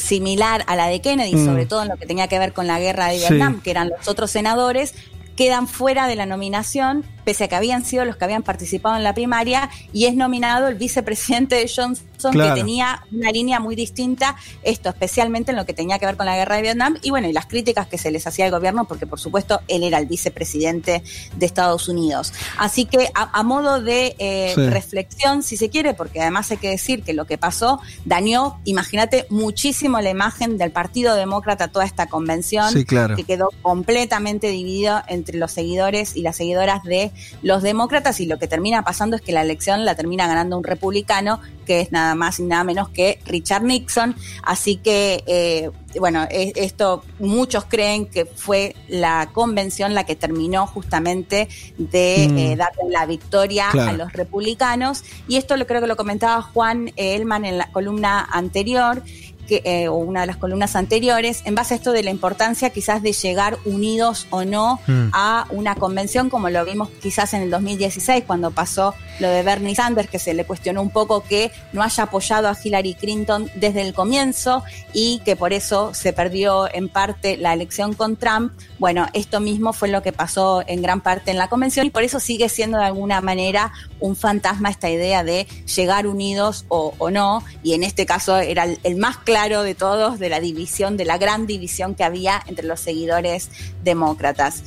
similar 0.00 0.64
a 0.66 0.74
la 0.76 0.86
de 0.88 1.00
Kennedy, 1.00 1.34
Mm. 1.36 1.44
sobre 1.46 1.66
todo 1.66 1.82
en 1.82 1.88
lo 1.88 1.96
que 1.96 2.06
tenía 2.06 2.26
que 2.28 2.38
ver 2.38 2.52
con 2.52 2.66
la 2.66 2.80
guerra 2.80 3.06
de 3.06 3.18
Sí. 3.18 3.26
Vietnam, 3.28 3.60
que 3.60 3.70
eran 3.70 3.90
los 3.90 4.08
otros 4.08 4.30
senadores, 4.30 4.94
quedan 5.36 5.68
fuera 5.68 6.06
de 6.06 6.16
la 6.16 6.26
nominación, 6.26 7.04
pese 7.30 7.44
a 7.44 7.48
que 7.48 7.54
habían 7.54 7.84
sido 7.84 8.04
los 8.04 8.16
que 8.16 8.24
habían 8.24 8.42
participado 8.42 8.96
en 8.96 9.04
la 9.04 9.14
primaria, 9.14 9.70
y 9.92 10.06
es 10.06 10.16
nominado 10.16 10.66
el 10.66 10.74
vicepresidente 10.74 11.54
de 11.54 11.70
Johnson, 11.76 12.04
Claro. 12.32 12.54
que 12.54 12.60
tenía 12.60 13.02
una 13.12 13.30
línea 13.30 13.60
muy 13.60 13.74
distinta, 13.76 14.36
esto 14.62 14.90
especialmente 14.90 15.52
en 15.52 15.56
lo 15.56 15.64
que 15.64 15.72
tenía 15.72 15.98
que 15.98 16.04
ver 16.04 16.16
con 16.18 16.26
la 16.26 16.36
guerra 16.36 16.56
de 16.56 16.62
Vietnam, 16.62 16.98
y 17.02 17.08
bueno, 17.10 17.28
y 17.28 17.32
las 17.32 17.46
críticas 17.46 17.86
que 17.86 17.96
se 17.96 18.10
les 18.10 18.26
hacía 18.26 18.44
al 18.46 18.50
gobierno, 18.50 18.84
porque 18.84 19.06
por 19.06 19.18
supuesto 19.20 19.60
él 19.68 19.84
era 19.84 19.96
el 19.98 20.04
vicepresidente 20.06 21.02
de 21.36 21.46
Estados 21.46 21.88
Unidos. 21.88 22.32
Así 22.58 22.84
que 22.84 23.10
a, 23.14 23.38
a 23.38 23.42
modo 23.42 23.80
de 23.80 24.16
eh, 24.18 24.52
Sí. 24.54 24.66
reflexión, 24.68 25.42
si 25.42 25.56
se 25.56 25.70
quiere, 25.70 25.94
porque 25.94 26.20
además 26.20 26.50
hay 26.50 26.56
que 26.58 26.68
decir 26.68 27.02
que 27.04 27.14
lo 27.14 27.24
que 27.26 27.38
pasó 27.38 27.80
dañó, 28.04 28.60
imagínate, 28.64 29.26
muchísimo 29.30 30.00
la 30.00 30.10
imagen 30.10 30.58
del 30.58 30.72
Partido 30.72 31.14
Demócrata, 31.14 31.68
toda 31.68 31.84
esta 31.86 32.08
convención, 32.08 32.70
Sí, 32.72 32.84
claro. 32.84 33.16
que 33.16 33.24
quedó 33.24 33.48
completamente 33.62 34.48
dividido 34.48 35.00
entre 35.08 35.38
los 35.38 35.52
seguidores 35.52 36.16
y 36.16 36.22
las 36.22 36.36
seguidoras 36.36 36.82
de 36.84 37.12
los 37.42 37.62
demócratas 37.62 38.20
y 38.20 38.26
lo 38.26 38.38
que 38.38 38.46
termina 38.46 38.82
pasando 38.84 39.16
es 39.16 39.22
que 39.22 39.32
la 39.32 39.42
elección 39.42 39.84
la 39.84 39.94
termina 39.94 40.26
ganando 40.26 40.56
un 40.58 40.64
republicano 40.64 41.40
que 41.66 41.80
es 41.80 41.92
nada 41.92 42.14
más 42.14 42.40
y 42.40 42.42
nada 42.44 42.64
menos 42.64 42.88
que 42.88 43.20
Richard 43.26 43.62
Nixon. 43.62 44.16
Así 44.42 44.76
que, 44.76 45.22
eh, 45.26 45.70
bueno, 45.98 46.26
e- 46.30 46.52
esto 46.56 47.04
muchos 47.20 47.64
creen 47.66 48.06
que 48.06 48.24
fue 48.26 48.74
la 48.88 49.30
convención 49.32 49.94
la 49.94 50.04
que 50.04 50.16
terminó 50.16 50.66
justamente 50.66 51.48
de 51.78 52.28
Mm. 52.30 52.38
eh, 52.38 52.56
darle 52.56 52.82
la 52.90 53.06
victoria 53.06 53.68
Claro. 53.70 53.90
a 53.90 53.92
los 53.92 54.12
republicanos. 54.12 55.04
Y 55.28 55.36
esto 55.36 55.56
lo 55.56 55.66
creo 55.66 55.80
que 55.80 55.86
lo 55.86 55.96
comentaba 55.96 56.42
Juan 56.42 56.92
Elman 56.96 57.44
en 57.44 57.58
la 57.58 57.70
columna 57.70 58.26
anterior. 58.32 59.02
Que, 59.50 59.62
eh, 59.64 59.88
o 59.88 59.96
una 59.96 60.20
de 60.20 60.28
las 60.28 60.36
columnas 60.36 60.76
anteriores, 60.76 61.42
en 61.44 61.56
base 61.56 61.74
a 61.74 61.76
esto 61.76 61.90
de 61.90 62.04
la 62.04 62.10
importancia 62.10 62.70
quizás 62.70 63.02
de 63.02 63.12
llegar 63.12 63.58
unidos 63.64 64.28
o 64.30 64.44
no 64.44 64.78
Mm. 64.86 65.08
a 65.12 65.46
una 65.50 65.74
convención, 65.74 66.30
como 66.30 66.50
lo 66.50 66.64
vimos 66.64 66.88
quizás 67.02 67.34
en 67.34 67.42
el 67.42 67.50
2016, 67.50 68.22
cuando 68.28 68.52
pasó 68.52 68.94
lo 69.18 69.28
de 69.28 69.42
Bernie 69.42 69.74
Sanders, 69.74 70.08
que 70.08 70.20
se 70.20 70.34
le 70.34 70.44
cuestionó 70.44 70.82
un 70.82 70.90
poco 70.90 71.24
que 71.24 71.50
no 71.72 71.82
haya 71.82 72.04
apoyado 72.04 72.46
a 72.48 72.56
Hillary 72.62 72.94
Clinton 72.94 73.50
desde 73.56 73.82
el 73.82 73.92
comienzo 73.92 74.62
y 74.92 75.20
que 75.24 75.34
por 75.34 75.52
eso 75.52 75.94
se 75.94 76.12
perdió 76.12 76.72
en 76.72 76.88
parte 76.88 77.36
la 77.36 77.52
elección 77.52 77.92
con 77.94 78.14
Trump. 78.16 78.52
Bueno, 78.78 79.08
esto 79.14 79.40
mismo 79.40 79.72
fue 79.72 79.88
lo 79.88 80.00
que 80.02 80.12
pasó 80.12 80.62
en 80.68 80.80
gran 80.80 81.00
parte 81.00 81.32
en 81.32 81.38
la 81.38 81.48
convención 81.48 81.86
y 81.86 81.90
por 81.90 82.04
eso 82.04 82.20
sigue 82.20 82.48
siendo 82.48 82.78
de 82.78 82.84
alguna 82.84 83.20
manera 83.20 83.72
un 83.98 84.14
fantasma 84.14 84.70
esta 84.70 84.88
idea 84.88 85.24
de 85.24 85.46
llegar 85.74 86.06
unidos 86.06 86.64
o, 86.68 86.94
o 86.98 87.10
no. 87.10 87.42
Y 87.64 87.74
en 87.74 87.82
este 87.82 88.06
caso 88.06 88.38
era 88.38 88.62
el, 88.64 88.78
el 88.84 88.96
más 88.96 89.16
claro 89.18 89.39
de 89.48 89.74
todos 89.74 90.18
de 90.18 90.28
la 90.28 90.38
división, 90.40 90.96
de 90.96 91.04
la 91.06 91.16
gran 91.18 91.46
división 91.46 91.94
que 91.94 92.04
había 92.04 92.42
entre 92.46 92.66
los 92.66 92.80
seguidores 92.80 93.48
demócratas. 93.82 94.62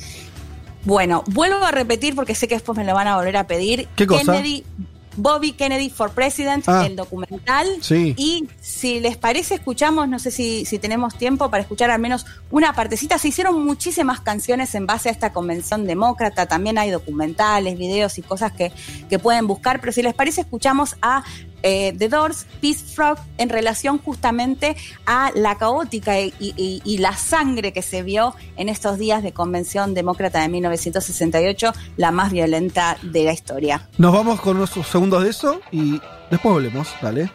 Bueno, 0.84 1.22
vuelvo 1.28 1.64
a 1.64 1.70
repetir 1.70 2.14
porque 2.14 2.34
sé 2.34 2.48
que 2.48 2.56
después 2.56 2.76
me 2.76 2.84
lo 2.84 2.94
van 2.94 3.06
a 3.08 3.16
volver 3.16 3.36
a 3.36 3.46
pedir. 3.46 3.88
¿Qué 3.96 4.06
cosa? 4.06 4.32
Kennedy, 4.32 4.64
Bobby 5.16 5.52
Kennedy 5.52 5.88
for 5.90 6.10
President, 6.10 6.64
Ah. 6.68 6.84
el 6.84 6.96
documental. 6.96 7.68
Sí. 7.80 8.14
Y 8.18 8.48
si 8.60 9.00
les 9.00 9.16
parece, 9.16 9.54
escuchamos, 9.54 10.08
no 10.08 10.18
sé 10.18 10.30
si, 10.30 10.64
si 10.66 10.78
tenemos 10.78 11.16
tiempo 11.16 11.48
para 11.50 11.62
escuchar 11.62 11.90
al 11.90 12.00
menos 12.00 12.26
una 12.50 12.72
partecita. 12.74 13.16
Se 13.18 13.28
hicieron 13.28 13.64
muchísimas 13.64 14.20
canciones 14.20 14.74
en 14.74 14.86
base 14.86 15.08
a 15.08 15.12
esta 15.12 15.32
convención 15.32 15.86
demócrata. 15.86 16.46
También 16.46 16.76
hay 16.78 16.90
documentales, 16.90 17.78
videos 17.78 18.18
y 18.18 18.22
cosas 18.22 18.52
que, 18.52 18.72
que 19.08 19.18
pueden 19.18 19.46
buscar. 19.46 19.80
Pero 19.80 19.92
si 19.92 20.02
les 20.02 20.14
parece, 20.14 20.42
escuchamos 20.42 20.96
a 21.00 21.22
eh, 21.64 21.94
The 21.98 22.08
Doors, 22.10 22.46
Peace 22.60 22.84
Frog, 22.84 23.18
en 23.38 23.48
relación 23.48 23.98
justamente 23.98 24.76
a 25.06 25.32
la 25.34 25.56
caótica 25.56 26.20
y, 26.20 26.98
la 26.98 27.16
sangre 27.16 27.72
que 27.72 27.82
se 27.82 28.02
vio 28.02 28.34
en 28.56 28.68
estos 28.68 28.98
días 28.98 29.22
de 29.22 29.32
convención 29.32 29.94
demócrata 29.94 30.40
de 30.40 30.48
1968, 30.48 31.72
la 31.96 32.12
más 32.12 32.30
violenta 32.32 32.96
de 33.02 33.24
la 33.24 33.32
historia. 33.32 33.88
Nos 33.98 34.12
vamos 34.12 34.40
con 34.40 34.56
unos 34.56 34.70
segundos 34.70 35.24
de 35.24 35.30
eso 35.30 35.60
y 35.72 36.00
después 36.30 36.54
volvemos. 36.54 36.88
Dale. 37.02 37.30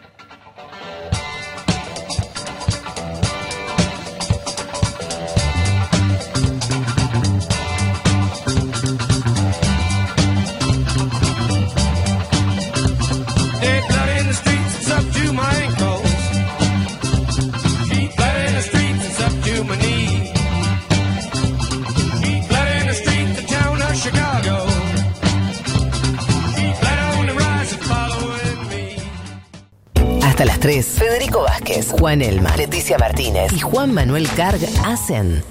Hasta 30.40 30.52
las 30.52 30.60
3, 30.60 30.86
Federico 30.86 31.42
Vázquez, 31.42 31.90
Juan 31.90 32.22
Elma, 32.22 32.56
Leticia 32.56 32.96
Martínez 32.96 33.52
y 33.52 33.58
Juan 33.60 33.92
Manuel 33.92 34.26
Carg 34.30 34.58
hacen 34.86 35.44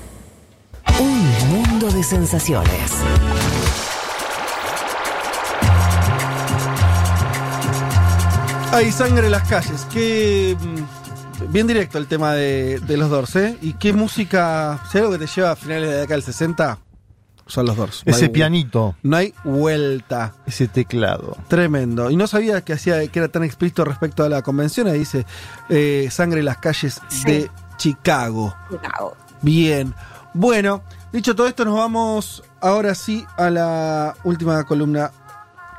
un 1.00 1.50
mundo 1.52 1.92
de 1.92 2.02
sensaciones. 2.02 2.92
Hay 8.72 8.92
sangre 8.92 9.28
en 9.28 9.32
las 9.32 9.48
calles. 9.48 9.86
Qué. 9.94 10.58
mm, 10.60 11.52
Bien 11.52 11.68
directo 11.68 12.00
el 12.00 12.08
tema 12.08 12.34
de, 12.34 12.82
los 12.88 13.12
Doors, 13.12 13.36
¿eh? 13.36 13.58
Y 13.62 13.74
qué 13.74 13.94
música. 13.94 14.80
Si 14.92 14.98
hay 14.98 15.04
algo 15.04 15.20
que 15.20 15.26
te 15.26 15.32
lleva 15.32 15.52
a 15.52 15.56
finales 15.56 15.88
de 15.88 15.96
la 15.98 16.02
década 16.02 16.16
del 16.16 16.24
60, 16.24 16.80
son 17.50 17.66
los 17.66 17.76
Doors. 17.76 18.04
Ese 18.06 18.30
pianito. 18.30 18.96
No 19.04 19.18
hay 19.18 19.34
vuelta. 19.44 20.36
Ese 20.46 20.68
teclado. 20.68 21.36
Tremendo. 21.48 22.10
Y 22.12 22.16
no 22.16 22.28
sabía 22.28 22.62
que 22.62 22.74
hacía 22.74 23.06
que 23.08 23.20
era 23.20 23.28
tan 23.28 23.44
explícito 23.44 23.84
respecto 23.84 24.24
a 24.24 24.30
la 24.30 24.42
convención. 24.44 24.88
Ahí 24.88 25.00
dice 25.00 25.26
eh, 25.70 26.08
sangre 26.12 26.40
en 26.40 26.46
las 26.46 26.58
calles 26.58 27.02
de 27.26 27.50
Chicago. 27.78 28.56
Chicago. 28.70 29.18
Bien. 29.42 29.94
Bueno, 30.34 30.84
dicho 31.12 31.36
todo 31.36 31.48
esto, 31.48 31.66
nos 31.66 31.76
vamos 31.76 32.44
ahora 32.62 32.94
sí 32.94 33.26
a 33.36 33.50
la 33.50 34.16
última 34.24 34.64
columna 34.66 35.12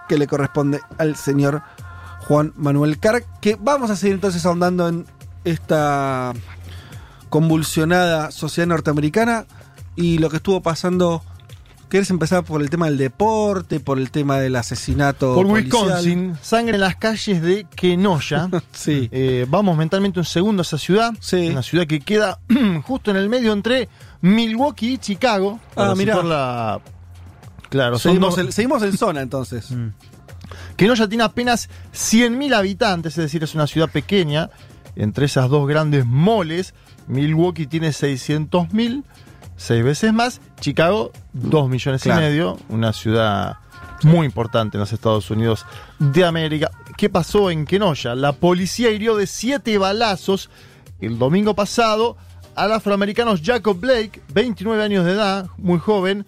que 0.08 0.18
le 0.18 0.26
corresponde 0.26 0.80
al 0.98 1.14
señor 1.14 1.62
Juan 2.26 2.52
Manuel 2.56 2.98
Carr, 2.98 3.24
que 3.40 3.56
vamos 3.60 3.90
a 3.90 3.96
seguir 3.96 4.14
entonces 4.14 4.44
ahondando 4.44 4.88
en 4.88 5.06
esta 5.44 6.32
convulsionada 7.28 8.32
sociedad 8.32 8.66
norteamericana 8.66 9.46
y 9.94 10.18
lo 10.18 10.30
que 10.30 10.36
estuvo 10.38 10.62
pasando. 10.62 11.22
¿Querés 11.90 12.08
empezar 12.10 12.44
por 12.44 12.62
el 12.62 12.70
tema 12.70 12.86
del 12.86 12.96
deporte, 12.96 13.80
por 13.80 13.98
el 13.98 14.10
tema 14.12 14.38
del 14.38 14.54
asesinato? 14.54 15.34
Por 15.34 15.48
policial? 15.48 15.82
Wisconsin, 15.86 16.36
sangre 16.40 16.74
en 16.76 16.80
las 16.80 16.94
calles 16.96 17.42
de 17.42 17.66
Kenosha. 17.74 18.48
sí. 18.72 19.08
Eh, 19.10 19.44
vamos 19.48 19.76
mentalmente 19.76 20.20
un 20.20 20.24
segundo 20.24 20.60
a 20.60 20.62
esa 20.62 20.78
ciudad. 20.78 21.12
Una 21.50 21.62
ciudad 21.62 21.86
que 21.88 21.98
queda 22.00 22.38
justo 22.84 23.10
en 23.10 23.16
el 23.16 23.28
medio 23.28 23.52
entre 23.52 23.88
Milwaukee 24.20 24.92
y 24.94 24.98
Chicago. 24.98 25.58
para 25.74 25.90
Ah, 25.90 25.94
mirá. 25.96 26.14
situarla- 26.14 26.80
Claro, 27.68 27.98
Seguimos, 27.98 28.36
dos- 28.36 28.46
el- 28.46 28.52
seguimos 28.52 28.82
en 28.84 28.96
zona 28.96 29.20
entonces. 29.20 29.68
Kenosha 30.76 31.08
tiene 31.08 31.24
apenas 31.24 31.68
100.000 31.92 32.54
habitantes, 32.54 33.12
es 33.18 33.24
decir, 33.24 33.42
es 33.44 33.54
una 33.54 33.66
ciudad 33.66 33.88
pequeña. 33.90 34.50
Entre 34.96 35.26
esas 35.26 35.48
dos 35.48 35.68
grandes 35.68 36.04
moles, 36.06 36.74
Milwaukee 37.06 37.66
tiene 37.66 37.88
600.000, 37.90 39.04
seis 39.56 39.84
veces 39.84 40.12
más. 40.12 40.40
Chicago, 40.60 41.12
2 41.32 41.68
millones 41.68 42.02
Claro. 42.02 42.20
y 42.20 42.24
medio, 42.24 42.58
una 42.68 42.92
ciudad 42.92 43.56
muy 44.02 44.26
importante 44.26 44.76
en 44.76 44.80
los 44.80 44.92
Estados 44.92 45.30
Unidos 45.30 45.66
de 45.98 46.24
América. 46.24 46.70
¿Qué 46.96 47.08
pasó 47.10 47.50
en 47.50 47.66
Kenosha? 47.66 48.14
La 48.14 48.32
policía 48.32 48.90
hirió 48.90 49.16
de 49.16 49.26
siete 49.26 49.76
balazos 49.78 50.48
el 51.00 51.18
domingo 51.18 51.54
pasado 51.54 52.16
al 52.54 52.72
afroamericano 52.72 53.34
Jacob 53.42 53.78
Blake, 53.78 54.20
29 54.34 54.82
años 54.82 55.04
de 55.04 55.12
edad, 55.12 55.46
muy 55.58 55.78
joven. 55.78 56.26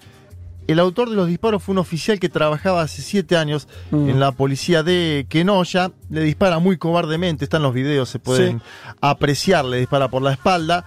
El 0.69 0.79
autor 0.79 1.11
de 1.11 1.17
los 1.17 1.27
disparos 1.27 1.63
fue 1.63 1.73
un 1.73 1.79
oficial 1.79 2.21
que 2.21 2.29
trabajaba 2.29 2.83
hace 2.83 3.03
siete 3.03 3.37
años 3.37 3.67
Mm. 3.91 4.11
en 4.11 4.21
la 4.21 4.33
policía 4.33 4.83
de 4.83 5.27
Kenosha. 5.29 5.91
Le 6.09 6.23
dispara 6.23 6.59
muy 6.61 6.79
cobardemente, 6.79 7.45
están 7.45 7.63
los 7.63 7.75
videos, 7.75 8.09
se 8.09 8.19
pueden 8.21 8.61
Sí. 8.61 8.65
apreciar, 9.01 9.65
le 9.65 9.79
dispara 9.79 10.09
por 10.09 10.23
la 10.23 10.33
espalda. 10.33 10.85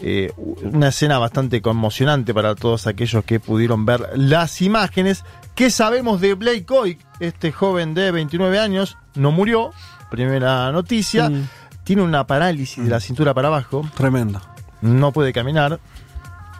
Eh, 0.00 0.32
una 0.62 0.88
escena 0.88 1.18
bastante 1.18 1.60
conmocionante 1.60 2.32
para 2.32 2.54
todos 2.54 2.86
aquellos 2.86 3.24
que 3.24 3.40
pudieron 3.40 3.84
ver 3.84 4.10
las 4.14 4.62
imágenes. 4.62 5.24
¿Qué 5.54 5.70
sabemos 5.70 6.20
de 6.20 6.34
Blake 6.34 6.64
Coy? 6.64 6.98
Este 7.20 7.50
joven 7.52 7.94
de 7.94 8.10
29 8.12 8.58
años 8.60 8.96
no 9.14 9.32
murió, 9.32 9.72
primera 10.10 10.70
noticia. 10.72 11.28
Mm. 11.30 11.48
Tiene 11.84 12.02
una 12.02 12.26
parálisis 12.26 12.84
de 12.84 12.90
la 12.90 13.00
cintura 13.00 13.34
para 13.34 13.48
abajo. 13.48 13.88
Tremendo. 13.96 14.40
No 14.82 15.10
puede 15.12 15.32
caminar. 15.32 15.80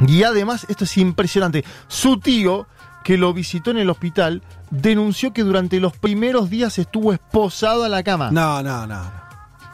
Y 0.07 0.23
además, 0.23 0.67
esto 0.69 0.85
es 0.85 0.97
impresionante, 0.97 1.65
su 1.89 2.19
tío, 2.19 2.67
que 3.05 3.17
lo 3.17 3.33
visitó 3.33 3.71
en 3.71 3.79
el 3.79 3.91
hospital, 3.91 4.43
denunció 4.71 5.33
que 5.33 5.43
durante 5.43 5.81
los 5.81 5.97
primeros 5.97 6.51
días 6.51 6.79
estuvo 6.79 7.13
esposado 7.13 7.85
a 7.85 7.89
la 7.89 8.03
cama. 8.03 8.31
No, 8.31 8.63
no, 8.63 8.87
no. 8.87 9.11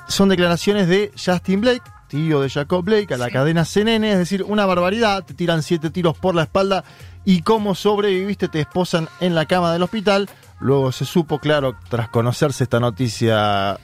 Son 0.09 0.29
declaraciones 0.29 0.89
de 0.89 1.13
Justin 1.17 1.61
Blake, 1.61 1.83
tío 2.09 2.41
de 2.41 2.51
Jacob 2.51 2.85
Blake, 2.85 3.13
a 3.15 3.17
la 3.17 3.31
cadena 3.31 3.65
CNN, 3.65 4.13
es 4.13 4.19
decir, 4.19 4.43
una 4.45 4.67
barbaridad, 4.67 5.25
te 5.25 5.35
tiran 5.35 5.63
siete 5.63 5.91
tiros 5.91 6.17
por 6.17 6.35
la 6.35 6.43
espalda 6.43 6.85
y 7.25 7.43
cómo 7.43 7.75
sobreviviste, 7.75 8.49
te 8.49 8.61
esposan 8.61 9.09
en 9.21 9.35
la 9.35 9.47
cama 9.47 9.73
del 9.73 9.83
hospital. 9.83 10.29
Luego 10.61 10.93
se 10.93 11.05
supo, 11.05 11.39
claro, 11.39 11.77
tras 11.89 12.09
conocerse 12.09 12.65
esta 12.65 12.81
noticia 12.81 13.79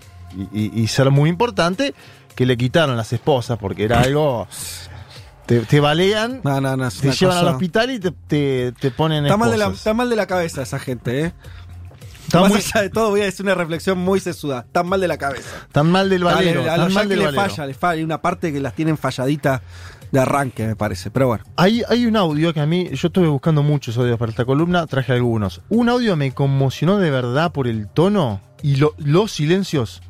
y, 0.53 0.61
y- 0.67 0.81
y 0.83 0.87
ser 0.89 1.11
muy 1.11 1.29
importante, 1.31 1.95
que 2.35 2.47
le 2.47 2.57
quitaron 2.57 2.97
las 2.97 3.13
esposas 3.13 3.59
porque 3.59 3.85
era 3.85 4.01
algo... 4.01 4.47
Te, 5.47 5.61
te 5.63 5.81
balean, 5.81 6.41
No, 6.45 6.61
no, 6.61 6.77
no. 6.77 6.87
es 6.87 6.99
te 7.01 7.11
llevan 7.11 7.37
cosa- 7.37 7.41
al 7.41 7.55
hospital 7.55 7.91
y 7.91 7.99
te, 7.99 8.13
te- 8.13 8.73
te 8.79 8.91
ponen 8.93 9.25
Está 9.27 9.37
mal, 9.37 9.51
de 9.51 9.57
la, 9.59 9.67
está 9.71 9.93
mal 9.95 10.09
de 10.09 10.15
la 10.15 10.27
cabeza 10.29 10.63
esa 10.63 10.79
gente, 10.79 11.25
¿eh? 11.25 11.33
Está 12.31 12.43
Más 12.43 12.51
muy- 12.51 12.59
allá 12.61 12.83
de 12.83 12.91
todo, 12.91 13.11
voy 13.11 13.23
a 13.23 13.25
decir 13.25 13.45
una 13.45 13.57
reflexión 13.57 13.99
muy 13.99 14.21
sesuda. 14.21 14.65
Tan 14.71 14.89
mal 14.89 15.01
de 15.01 15.09
la 15.09 15.19
cabeza. 15.19 15.67
Tan 15.73 15.91
mal 15.91 16.09
del 16.09 16.23
valero, 16.23 16.63
a 16.63 16.67
tan 16.77 16.81
los 16.85 16.93
mal 16.95 17.09
del 17.09 17.19
le 17.19 17.25
valero. 17.25 17.43
falla, 17.43 17.67
le 17.67 17.75
falla. 17.75 17.93
Hay 17.99 18.05
una 18.05 18.23
parte 18.23 18.53
que 18.53 18.61
las 18.61 18.73
tienen 18.75 18.97
falladita 18.97 19.63
de 20.13 20.21
arranque, 20.21 20.65
me 20.65 20.77
parece. 20.77 21.11
Pero 21.11 21.27
bueno. 21.27 21.43
Hay, 21.57 21.83
hay 21.89 22.07
un 22.07 22.15
audio 22.17 22.55
que 22.55 22.61
a 22.61 22.67
mí, 22.67 22.89
yo 22.93 23.09
estuve 23.09 23.27
buscando 23.27 23.65
muchos 23.65 23.99
audios 23.99 24.17
para 24.17 24.31
esta 24.31 24.45
columna, 24.45 24.87
traje 24.87 25.13
algunos. 25.13 25.61
Un 25.71 25.89
audio 25.89 26.15
me 26.15 26.31
conmocionó 26.33 26.99
de 26.99 27.11
verdad 27.11 27.51
por 27.51 27.67
el 27.67 27.89
tono 27.89 28.41
y 28.63 28.77
lo- 28.77 28.95
los 28.99 29.33
silencios. 29.33 30.01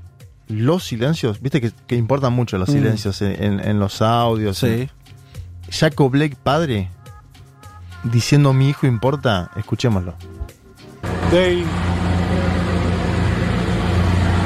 Los 0.47 0.85
silencios, 0.85 1.41
viste 1.41 1.63
que, 1.63 1.73
que 1.87 1.97
importan 1.97 2.35
mucho 2.35 2.59
los 2.59 2.69
Mm. 2.69 2.73
silencios 2.73 3.23
en, 3.23 3.43
en- 3.43 3.61
en 3.61 3.79
los 3.79 4.03
audios. 4.03 4.59
Sí. 4.59 4.91
Jacob 5.71 6.11
Blake, 6.11 6.37
padre, 6.43 6.91
diciendo 8.05 8.53
mi 8.53 8.69
hijo 8.69 8.87
importa, 8.87 9.51
escuchémoslo. 9.57 10.15
They 11.31 11.65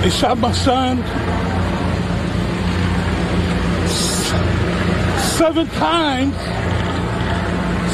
they 0.05 0.10
shot 0.10 0.36
my 0.39 0.52
son 0.52 1.02
s- 3.84 4.34
seven 5.39 5.66
times. 5.68 6.34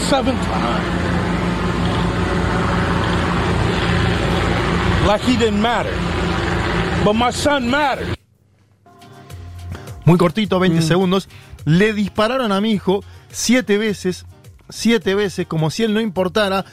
Seven 0.09 0.35
times. 0.35 0.87
Like 5.07 5.23
he 5.23 5.37
didn't 5.37 5.61
matter. 5.63 5.93
But 7.05 7.15
my 7.15 7.31
son 7.33 7.71
mattered. 7.71 8.17
Muy 10.05 10.19
cortito, 10.19 10.59
20 10.59 10.83
segundos. 10.83 11.29
Le 11.65 11.93
dispararon 11.93 12.51
a 12.51 12.61
mi 12.61 12.73
hijo 12.73 13.05
siete 13.31 13.79
veces, 13.79 14.27
siete 14.69 15.15
veces, 15.15 15.47
como 15.47 15.71
si 15.71 15.85
él 15.85 15.95
no 15.95 16.01
importara. 16.01 16.65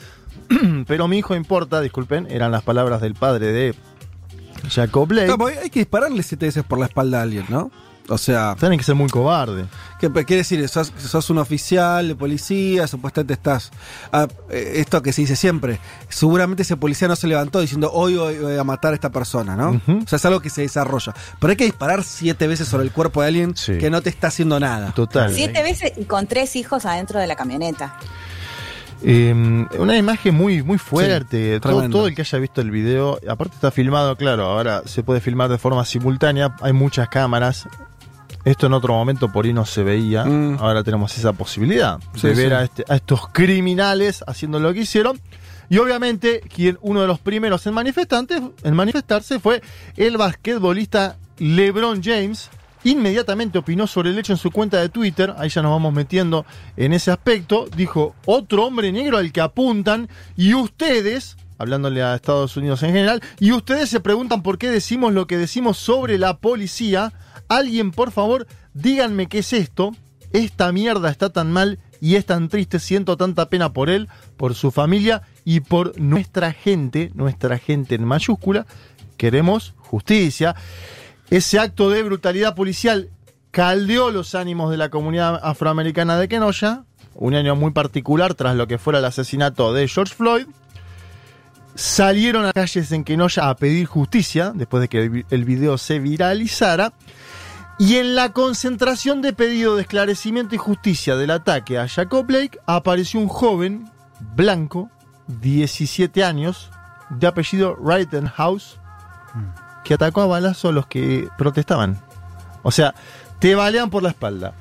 Pero 0.88 1.06
mi 1.06 1.18
hijo 1.18 1.36
importa, 1.36 1.80
disculpen, 1.80 2.26
eran 2.28 2.50
las 2.50 2.62
palabras 2.62 3.00
del 3.00 3.14
padre 3.14 3.52
de 3.52 3.74
Jacob 4.70 5.08
Blake. 5.08 5.36
No, 5.36 5.46
hay 5.46 5.70
que 5.70 5.80
dispararle 5.80 6.22
siete 6.22 6.46
veces 6.46 6.64
por 6.64 6.78
la 6.78 6.86
espalda 6.86 7.20
a 7.20 7.22
alguien, 7.22 7.46
¿no? 7.48 7.70
O 8.08 8.18
sea. 8.18 8.56
Tienen 8.58 8.78
que 8.78 8.84
ser 8.84 8.94
muy 8.94 9.08
cobarde. 9.08 9.66
¿Qué 10.00 10.10
quiere 10.10 10.36
decir? 10.36 10.66
Sos, 10.68 10.92
sos 10.96 11.30
un 11.30 11.38
oficial 11.38 12.08
de 12.08 12.14
policía, 12.14 12.86
supuestamente 12.86 13.34
estás. 13.34 13.70
ah, 14.12 14.26
eh, 14.50 14.74
esto 14.76 15.02
que 15.02 15.12
se 15.12 15.22
dice 15.22 15.36
siempre. 15.36 15.78
Seguramente 16.08 16.62
ese 16.62 16.76
policía 16.76 17.08
no 17.08 17.16
se 17.16 17.26
levantó 17.26 17.60
diciendo 17.60 17.90
hoy 17.92 18.16
voy 18.16 18.38
voy 18.38 18.56
a 18.56 18.64
matar 18.64 18.92
a 18.92 18.94
esta 18.94 19.10
persona, 19.10 19.56
¿no? 19.56 19.80
O 19.86 20.06
sea, 20.06 20.16
es 20.16 20.24
algo 20.24 20.40
que 20.40 20.50
se 20.50 20.62
desarrolla. 20.62 21.14
Pero 21.38 21.50
hay 21.50 21.56
que 21.56 21.64
disparar 21.64 22.02
siete 22.02 22.46
veces 22.46 22.68
sobre 22.68 22.84
el 22.84 22.92
cuerpo 22.92 23.20
de 23.22 23.28
alguien 23.28 23.54
que 23.54 23.90
no 23.90 24.00
te 24.00 24.10
está 24.10 24.28
haciendo 24.28 24.58
nada. 24.58 24.92
Total. 24.92 25.32
Siete 25.34 25.62
veces 25.62 25.92
y 25.96 26.04
con 26.04 26.26
tres 26.26 26.56
hijos 26.56 26.86
adentro 26.86 27.20
de 27.20 27.26
la 27.26 27.36
camioneta. 27.36 27.96
Eh, 29.02 29.32
una 29.78 29.96
imagen 29.96 30.34
muy, 30.34 30.62
muy 30.62 30.78
fuerte. 30.78 31.54
Sí, 31.54 31.60
todo, 31.60 32.06
el 32.06 32.14
que 32.14 32.22
haya 32.22 32.38
visto 32.38 32.60
el 32.60 32.70
video, 32.70 33.18
aparte 33.28 33.54
está 33.54 33.70
filmado, 33.70 34.16
claro, 34.16 34.44
ahora 34.46 34.82
se 34.86 35.02
puede 35.02 35.20
filmar 35.20 35.48
de 35.48 35.58
forma 35.58 35.84
simultánea, 35.84 36.54
hay 36.60 36.72
muchas 36.72 37.08
cámaras. 37.08 37.68
Esto 38.44 38.66
en 38.66 38.72
otro 38.72 38.94
momento 38.94 39.30
por 39.30 39.44
ahí 39.44 39.52
no 39.52 39.66
se 39.66 39.82
veía. 39.82 40.22
Ahora 40.58 40.82
tenemos 40.82 41.16
esa 41.18 41.32
posibilidad 41.32 41.98
Mm. 41.98 42.18
Sí, 42.18 42.28
de 42.28 42.34
ver 42.34 42.48
sí. 42.48 42.54
a, 42.54 42.62
este- 42.62 42.84
a 42.88 42.96
estos 42.96 43.28
criminales 43.28 44.24
haciendo 44.26 44.58
lo 44.58 44.72
que 44.72 44.80
hicieron. 44.80 45.20
Y 45.70 45.76
obviamente, 45.78 46.40
quien 46.54 46.78
uno 46.80 47.02
de 47.02 47.06
los 47.06 47.18
primeros 47.18 47.66
en, 47.66 47.74
manifestantes, 47.74 48.40
en 48.62 48.74
manifestarse 48.74 49.38
fue 49.38 49.60
el 49.96 50.16
basquetbolista 50.16 51.18
LeBron 51.38 52.02
James. 52.02 52.48
Inmediatamente 52.84 53.58
opinó 53.58 53.86
sobre 53.86 54.10
el 54.10 54.18
hecho 54.18 54.32
en 54.32 54.38
su 54.38 54.50
cuenta 54.50 54.80
de 54.80 54.88
Twitter. 54.88 55.34
Ahí 55.38 55.48
ya 55.48 55.62
nos 55.62 55.72
vamos 55.72 55.92
metiendo 55.92 56.46
en 56.76 56.92
ese 56.92 57.10
aspecto. 57.10 57.66
Dijo: 57.76 58.14
Otro 58.24 58.66
hombre 58.66 58.92
negro 58.92 59.18
al 59.18 59.32
que 59.32 59.40
apuntan. 59.40 60.08
Y 60.36 60.54
ustedes, 60.54 61.36
hablándole 61.58 62.02
a 62.02 62.14
Estados 62.14 62.56
Unidos 62.56 62.82
en 62.82 62.92
general, 62.92 63.22
y 63.40 63.52
ustedes 63.52 63.88
se 63.88 64.00
preguntan 64.00 64.42
por 64.42 64.58
qué 64.58 64.70
decimos 64.70 65.12
lo 65.12 65.26
que 65.26 65.38
decimos 65.38 65.76
sobre 65.78 66.18
la 66.18 66.38
policía. 66.38 67.12
Alguien, 67.48 67.90
por 67.90 68.12
favor, 68.12 68.46
díganme 68.74 69.26
qué 69.26 69.38
es 69.38 69.52
esto. 69.52 69.92
Esta 70.32 70.70
mierda 70.72 71.10
está 71.10 71.30
tan 71.30 71.50
mal 71.50 71.78
y 72.00 72.16
es 72.16 72.26
tan 72.26 72.48
triste. 72.48 72.78
Siento 72.78 73.16
tanta 73.16 73.48
pena 73.48 73.72
por 73.72 73.90
él, 73.90 74.08
por 74.36 74.54
su 74.54 74.70
familia 74.70 75.22
y 75.44 75.60
por 75.60 75.98
nuestra 75.98 76.52
gente, 76.52 77.10
nuestra 77.14 77.58
gente 77.58 77.94
en 77.94 78.04
mayúscula. 78.04 78.66
Queremos 79.16 79.74
justicia. 79.78 80.54
Ese 81.30 81.58
acto 81.58 81.90
de 81.90 82.02
brutalidad 82.02 82.54
policial 82.54 83.10
caldeó 83.50 84.10
los 84.10 84.34
ánimos 84.34 84.70
de 84.70 84.76
la 84.76 84.88
comunidad 84.88 85.40
afroamericana 85.42 86.16
de 86.18 86.28
Kenosha, 86.28 86.84
un 87.14 87.34
año 87.34 87.56
muy 87.56 87.72
particular 87.72 88.34
tras 88.34 88.56
lo 88.56 88.66
que 88.66 88.78
fuera 88.78 88.98
el 89.00 89.04
asesinato 89.04 89.72
de 89.72 89.88
George 89.88 90.14
Floyd. 90.14 90.46
Salieron 91.74 92.44
a 92.46 92.52
calles 92.52 92.90
en 92.92 93.04
Kenosha 93.04 93.48
a 93.48 93.56
pedir 93.56 93.86
justicia 93.86 94.52
después 94.54 94.80
de 94.80 94.88
que 94.88 95.02
el 95.02 95.10
vi- 95.10 95.26
el 95.30 95.44
video 95.44 95.78
se 95.78 95.98
viralizara. 95.98 96.92
Y 97.78 97.96
en 97.96 98.16
la 98.16 98.32
concentración 98.32 99.22
de 99.22 99.32
pedido 99.32 99.76
de 99.76 99.82
esclarecimiento 99.82 100.54
y 100.56 100.58
justicia 100.58 101.14
del 101.14 101.30
ataque 101.30 101.78
a 101.78 101.86
Jacob 101.86 102.26
Blake 102.26 102.58
apareció 102.66 103.20
un 103.20 103.28
joven 103.28 103.88
blanco, 104.34 104.90
17 105.28 106.24
años, 106.24 106.70
de 107.10 107.26
apellido 107.28 107.76
Rittenhouse, 107.76 108.78
que 109.88 109.94
atacó 109.94 110.20
a 110.20 110.26
balazo 110.26 110.68
a 110.68 110.72
los 110.72 110.86
que 110.86 111.28
protestaban. 111.38 111.98
O 112.62 112.70
sea, 112.70 112.94
te 113.38 113.54
balean 113.54 113.88
por 113.88 114.02
la 114.02 114.10
espalda, 114.10 114.52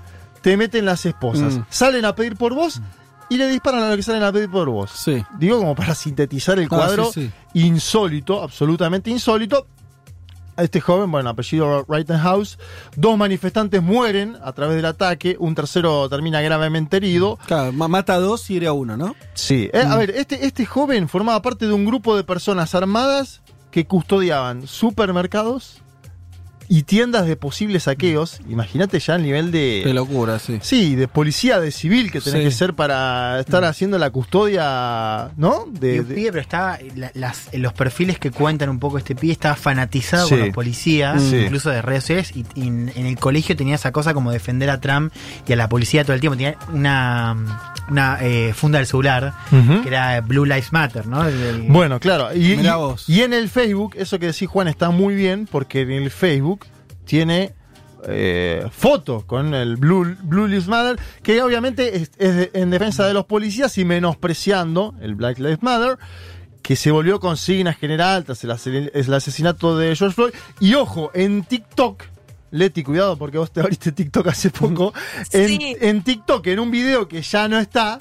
te 0.42 0.56
meten 0.56 0.86
las 0.86 1.06
esposas, 1.06 1.56
Mm. 1.56 1.66
salen 1.70 2.06
a 2.06 2.16
pedir 2.16 2.38
por 2.38 2.54
vos 2.54 2.80
y 3.30 3.36
le 3.36 3.48
disparan 3.50 3.84
a 3.84 3.88
los 3.90 3.98
que 3.98 4.04
salen 4.04 4.24
a 4.24 4.32
pedir 4.32 4.50
por 4.50 4.70
vos. 4.70 4.90
Sí. 4.90 5.22
Digo 5.38 5.58
como 5.58 5.76
para 5.76 5.94
sintetizar 5.96 6.58
el 6.60 6.66
Ah, 6.66 6.70
cuadro 6.70 7.12
sí, 7.12 7.30
insólito, 7.54 8.42
absolutamente 8.42 9.10
insólito. 9.10 9.68
A 10.56 10.64
Este 10.64 10.80
joven, 10.82 11.12
bueno, 11.12 11.30
apellido 11.30 11.86
Rittenhouse, 11.88 12.58
dos 12.96 13.16
manifestantes 13.16 13.84
mueren 13.84 14.38
a 14.44 14.54
través 14.54 14.78
del 14.78 14.86
ataque, 14.86 15.36
un 15.40 15.54
tercero 15.54 16.08
termina 16.10 16.42
gravemente 16.42 16.98
herido. 16.98 17.38
Claro, 17.46 17.74
ma- 17.74 17.88
mata 17.90 18.14
a 18.16 18.20
dos 18.20 18.50
y 18.50 18.54
hiere 18.54 18.66
a 18.68 18.74
uno, 18.74 18.96
¿no? 18.98 19.14
Sí, 19.36 19.70
eh, 19.72 19.82
a 19.86 19.94
Mm. 19.96 19.98
ver, 20.00 20.10
este, 20.12 20.46
este 20.48 20.66
joven 20.66 21.10
formaba 21.10 21.42
parte 21.44 21.68
de 21.68 21.74
un 21.74 21.86
grupo 21.86 22.16
de 22.18 22.24
personas 22.24 22.74
armadas 22.74 23.42
que 23.72 23.86
custodiaban 23.86 24.68
supermercados 24.68 25.82
y 26.70 26.84
tiendas 26.84 27.26
de 27.28 27.36
posibles 27.36 27.84
saqueos. 27.84 28.40
Imagínate 28.50 29.00
ya 29.00 29.16
el 29.16 29.24
nivel 29.24 29.52
de... 29.52 29.82
Qué 29.84 29.94
locura, 29.94 30.38
sí. 30.40 30.60
Sí, 30.62 30.96
de 30.96 31.08
policía, 31.08 31.60
de 31.60 31.72
civil 31.72 32.12
que 32.12 32.20
tenés 32.22 32.40
Sí. 32.40 32.46
que 32.46 32.52
ser 32.52 32.74
para 32.74 33.40
estar 33.40 33.64
haciendo 33.64 33.98
la 33.98 34.10
custodia, 34.10 35.32
¿no? 35.38 35.66
De, 35.72 35.96
Y 35.96 36.00
un 36.00 36.08
de- 36.10 36.16
pibe, 36.16 36.30
pero 36.32 36.42
estaba. 36.42 36.78
la- 36.96 37.12
las- 37.14 37.50
los 37.54 37.74
perfiles 37.74 38.20
que 38.20 38.32
cuentan 38.32 38.70
un 38.70 38.80
poco 38.80 38.98
este 38.98 39.16
pibe 39.16 39.34
estaba 39.34 39.56
fanatizado 39.56 40.28
Sí. 40.28 40.36
con 40.36 40.40
los 40.46 40.50
policías, 40.54 41.22
Sí. 41.22 41.38
incluso 41.38 41.70
de 41.70 41.82
redes 41.82 42.04
sociales. 42.04 42.32
Y, 42.36 42.46
y 42.56 42.68
en, 42.68 42.92
en 42.96 43.06
el 43.06 43.18
colegio 43.18 43.56
tenía 43.56 43.76
esa 43.76 43.92
cosa 43.92 44.14
como 44.14 44.32
defender 44.32 44.70
a 44.70 44.80
Trump 44.82 45.14
y 45.48 45.54
a 45.54 45.56
la 45.56 45.70
policía 45.70 46.04
todo 46.04 46.14
el 46.14 46.20
tiempo. 46.20 46.38
Tenía 46.38 46.58
una, 46.74 47.36
una 47.90 48.18
eh, 48.22 48.54
funda 48.54 48.80
del 48.80 48.88
celular 48.88 49.34
que 49.50 49.88
era 49.88 50.20
Blue 50.22 50.46
Lives 50.46 50.72
Matter, 50.74 51.08
¿no? 51.08 51.26
El- 51.26 51.42
el- 51.42 51.62
Bueno, 51.64 52.00
claro. 52.00 52.34
Y, 52.36 52.54
y- 52.54 52.68
vos. 52.76 53.08
y 53.08 53.22
en 53.22 53.34
el 53.34 53.50
Facebook, 53.50 53.94
eso 53.98 54.20
que 54.20 54.28
decís 54.28 54.48
Juan 54.48 54.68
está 54.68 54.90
muy 54.90 55.16
bien, 55.16 55.48
porque 55.50 55.82
en 55.82 55.92
el 55.92 56.12
Facebook 56.12 56.57
tiene 57.08 57.56
eh, 58.08 58.64
fotos 58.72 59.26
con 59.26 59.54
el 59.56 59.76
Blue, 59.78 60.16
Blue 60.22 60.46
Lives 60.48 60.68
Matter, 60.68 61.00
que 61.24 61.42
obviamente 61.42 61.96
es, 61.98 62.12
en 62.54 62.70
defensa 62.70 63.08
de 63.08 63.14
los 63.16 63.26
policías 63.26 63.76
y 63.80 63.86
menospreciando 63.86 64.94
el 65.02 65.16
Black 65.16 65.40
Lives 65.40 65.64
Matter, 65.64 65.98
que 66.62 66.76
se 66.76 66.92
volvió 66.92 67.20
consigna 67.20 67.74
general 67.74 68.24
tras 68.26 68.44
el, 68.44 68.52
ase- 68.52 68.92
el 68.94 69.14
asesinato 69.14 69.78
de 69.78 69.96
George 69.96 70.14
Floyd. 70.16 70.34
Y 70.60 70.76
ojo, 70.76 71.10
en 71.14 71.44
TikTok. 71.44 72.04
Leti, 72.52 72.82
cuidado 72.84 73.18
porque 73.18 73.38
vos 73.38 73.52
te 73.52 73.60
abriste 73.60 73.92
TikTok 73.92 74.28
hace 74.28 74.50
poco. 74.52 74.94
En, 75.34 75.48
Sí. 75.50 75.76
en 75.82 76.02
TikTok, 76.04 76.46
en 76.48 76.60
un 76.60 76.72
video 76.72 77.08
que 77.08 77.22
ya 77.22 77.48
no 77.50 77.58
está, 77.60 78.00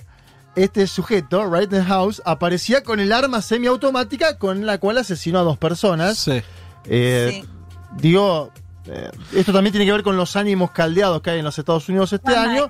este 0.54 0.86
sujeto, 0.86 1.52
Rittenhouse, 1.52 2.22
aparecía 2.24 2.82
con 2.84 3.00
el 3.00 3.12
arma 3.12 3.42
semiautomática 3.42 4.38
con 4.38 4.64
la 4.64 4.78
cual 4.78 4.98
asesinó 4.98 5.40
a 5.40 5.42
dos 5.42 5.58
personas. 5.58 6.28
Eh, 6.84 7.44
Digo, 7.96 8.52
eh, 8.88 9.10
esto 9.34 9.52
también 9.52 9.72
tiene 9.72 9.86
que 9.86 9.92
ver 9.92 10.02
con 10.02 10.16
los 10.16 10.36
ánimos 10.36 10.70
caldeados 10.70 11.20
que 11.22 11.30
hay 11.30 11.38
en 11.40 11.44
los 11.44 11.58
Estados 11.58 11.88
Unidos 11.88 12.12
este 12.12 12.34
año. 12.36 12.68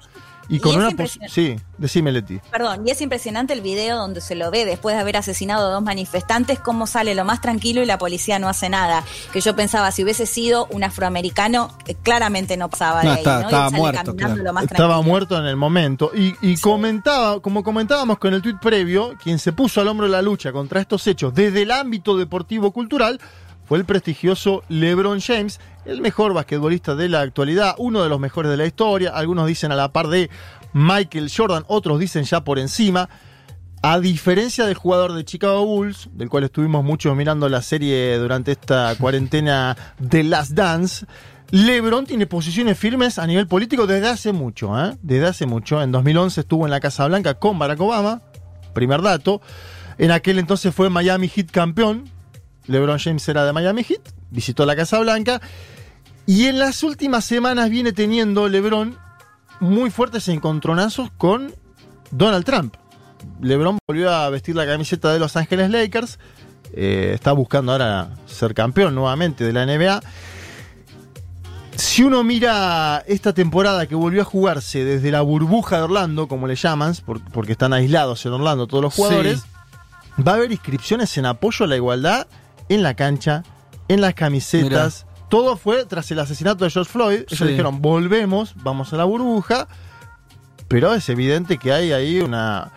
Y 0.48 0.56
y 0.56 0.60
con 0.60 0.80
es 0.80 1.16
una... 1.16 1.28
Sí, 1.28 1.56
decime 1.76 2.12
Leti. 2.12 2.38
Perdón, 2.52 2.86
y 2.86 2.92
es 2.92 3.00
impresionante 3.00 3.52
el 3.52 3.62
video 3.62 3.96
donde 3.96 4.20
se 4.20 4.36
lo 4.36 4.48
ve 4.52 4.64
después 4.64 4.94
de 4.94 5.00
haber 5.00 5.16
asesinado 5.16 5.66
a 5.66 5.70
dos 5.72 5.82
manifestantes, 5.82 6.60
cómo 6.60 6.86
sale 6.86 7.16
lo 7.16 7.24
más 7.24 7.40
tranquilo 7.40 7.82
y 7.82 7.86
la 7.86 7.98
policía 7.98 8.38
no 8.38 8.48
hace 8.48 8.68
nada. 8.68 9.02
Que 9.32 9.40
yo 9.40 9.56
pensaba, 9.56 9.90
si 9.90 10.04
hubiese 10.04 10.24
sido 10.24 10.66
un 10.70 10.84
afroamericano, 10.84 11.76
eh, 11.88 11.96
claramente 12.00 12.56
no 12.56 12.70
pasaba 12.70 13.00
de 13.00 13.06
No, 13.06 13.10
ahí, 13.12 13.18
está- 13.18 13.34
¿no? 13.34 13.40
Y 13.40 13.44
estaba 13.46 13.70
sale 13.70 13.76
muerto, 13.80 13.98
caminando 14.04 14.34
claro. 14.34 14.44
lo 14.44 14.52
más 14.52 14.64
Estaba 14.64 15.02
muerto 15.02 15.36
en 15.36 15.46
el 15.46 15.56
momento. 15.56 16.12
Y, 16.14 16.36
y 16.40 16.56
comentaba, 16.58 17.40
como 17.40 17.64
comentábamos 17.64 18.18
con 18.18 18.32
el 18.32 18.40
tuit 18.40 18.60
previo, 18.60 19.14
quien 19.20 19.40
se 19.40 19.52
puso 19.52 19.80
al 19.80 19.88
hombro 19.88 20.06
de 20.06 20.12
la 20.12 20.22
lucha 20.22 20.52
contra 20.52 20.80
estos 20.80 21.04
hechos 21.08 21.34
desde 21.34 21.62
el 21.62 21.72
ámbito 21.72 22.16
deportivo 22.16 22.70
cultural 22.70 23.20
fue 23.66 23.78
el 23.78 23.84
prestigioso 23.84 24.62
LeBron 24.68 25.20
James, 25.20 25.60
el 25.84 26.00
mejor 26.00 26.32
basquetbolista 26.32 26.94
de 26.94 27.08
la 27.08 27.20
actualidad, 27.20 27.74
uno 27.78 28.02
de 28.02 28.08
los 28.08 28.20
mejores 28.20 28.50
de 28.50 28.56
la 28.56 28.66
historia. 28.66 29.10
Algunos 29.10 29.46
dicen 29.46 29.72
a 29.72 29.76
la 29.76 29.92
par 29.92 30.08
de 30.08 30.30
Michael 30.72 31.30
Jordan, 31.34 31.64
otros 31.66 31.98
dicen 31.98 32.24
ya 32.24 32.42
por 32.42 32.58
encima. 32.58 33.08
A 33.82 34.00
diferencia 34.00 34.66
del 34.66 34.74
jugador 34.74 35.12
de 35.12 35.24
Chicago 35.24 35.64
Bulls, 35.64 36.08
del 36.12 36.28
cual 36.28 36.44
estuvimos 36.44 36.84
muchos 36.84 37.14
mirando 37.16 37.48
la 37.48 37.62
serie 37.62 38.16
durante 38.18 38.52
esta 38.52 38.94
cuarentena 39.00 39.76
de 39.98 40.24
Last 40.24 40.52
Dance, 40.52 41.06
LeBron 41.50 42.06
tiene 42.06 42.26
posiciones 42.26 42.78
firmes 42.78 43.18
a 43.18 43.26
nivel 43.26 43.46
político 43.46 43.86
desde 43.86 44.08
hace 44.08 44.32
mucho, 44.32 44.76
¿eh? 44.80 44.96
Desde 45.02 45.26
hace 45.26 45.46
mucho. 45.46 45.82
En 45.82 45.92
2011 45.92 46.40
estuvo 46.40 46.64
en 46.66 46.70
la 46.70 46.80
Casa 46.80 47.06
Blanca 47.06 47.34
con 47.34 47.58
Barack 47.58 47.80
Obama, 47.80 48.22
primer 48.74 49.02
dato. 49.02 49.40
En 49.98 50.10
aquel 50.10 50.38
entonces 50.38 50.74
fue 50.74 50.90
Miami 50.90 51.28
Heat 51.28 51.50
campeón. 51.50 52.15
LeBron 52.68 52.98
James 52.98 53.28
era 53.28 53.44
de 53.44 53.52
Miami 53.52 53.84
Heat, 53.84 54.00
visitó 54.30 54.64
la 54.66 54.76
Casa 54.76 54.98
Blanca. 55.00 55.40
Y 56.26 56.46
en 56.46 56.58
las 56.58 56.82
últimas 56.82 57.24
semanas 57.24 57.70
viene 57.70 57.92
teniendo 57.92 58.48
LeBron 58.48 58.98
muy 59.60 59.90
fuertes 59.90 60.28
encontronazos 60.28 61.10
con 61.16 61.54
Donald 62.10 62.44
Trump. 62.44 62.74
LeBron 63.40 63.78
volvió 63.88 64.10
a 64.12 64.28
vestir 64.30 64.56
la 64.56 64.66
camiseta 64.66 65.12
de 65.12 65.18
Los 65.18 65.36
Ángeles 65.36 65.70
Lakers. 65.70 66.18
eh, 66.72 67.12
está 67.14 67.30
buscando 67.32 67.70
ahora 67.72 68.10
ser 68.26 68.52
campeón 68.52 68.94
nuevamente 68.94 69.44
de 69.44 69.52
la 69.52 69.64
NBA. 69.64 70.00
Si 71.76 72.02
uno 72.02 72.24
mira 72.24 73.04
esta 73.06 73.32
temporada 73.34 73.86
que 73.86 73.94
volvió 73.94 74.22
a 74.22 74.24
jugarse 74.24 74.84
desde 74.84 75.10
la 75.10 75.20
burbuja 75.20 75.76
de 75.76 75.82
Orlando, 75.82 76.26
como 76.26 76.46
le 76.46 76.56
llaman, 76.56 76.94
por- 77.04 77.22
porque 77.30 77.52
están 77.52 77.72
aislados 77.72 78.24
en 78.26 78.32
Orlando 78.32 78.66
todos 78.66 78.82
los 78.82 78.94
Sí. 78.94 79.02
jugadores, 79.02 79.44
va 80.26 80.32
a 80.32 80.34
haber 80.36 80.50
inscripciones 80.52 81.16
en 81.18 81.26
apoyo 81.26 81.64
a 81.64 81.68
la 81.68 81.76
igualdad 81.76 82.26
en 82.68 82.82
la 82.82 82.94
cancha, 82.94 83.42
en 83.88 84.00
las 84.00 84.14
camisetas. 84.14 85.06
Todo 85.28 85.56
fue 85.56 85.84
tras 85.86 86.10
el 86.10 86.18
asesinato 86.20 86.64
de 86.64 86.70
George 86.70 86.90
Floyd. 86.90 87.16
Ellos 87.28 87.38
Sí. 87.38 87.44
dijeron, 87.46 87.82
volvemos, 87.82 88.54
vamos 88.62 88.92
a 88.92 88.96
la 88.96 89.04
burbuja. 89.04 89.66
Pero 90.68 90.94
es 90.94 91.08
evidente 91.08 91.58
que 91.58 91.72
hay 91.72 91.92
ahí 91.92 92.20
una, 92.20 92.72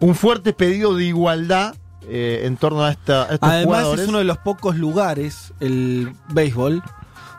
un 0.00 0.14
fuerte 0.14 0.52
pedido 0.52 0.94
de 0.94 1.04
igualdad 1.04 1.74
eh, 2.10 2.42
en 2.44 2.56
torno 2.56 2.84
a, 2.84 2.90
esta, 2.90 3.22
a 3.24 3.34
estos 3.34 3.48
Además 3.48 3.64
jugadores. 3.66 4.02
es 4.04 4.08
uno 4.08 4.18
de 4.18 4.24
los 4.24 4.38
pocos 4.38 4.76
lugares, 4.76 5.52
el 5.60 6.14
béisbol, 6.30 6.82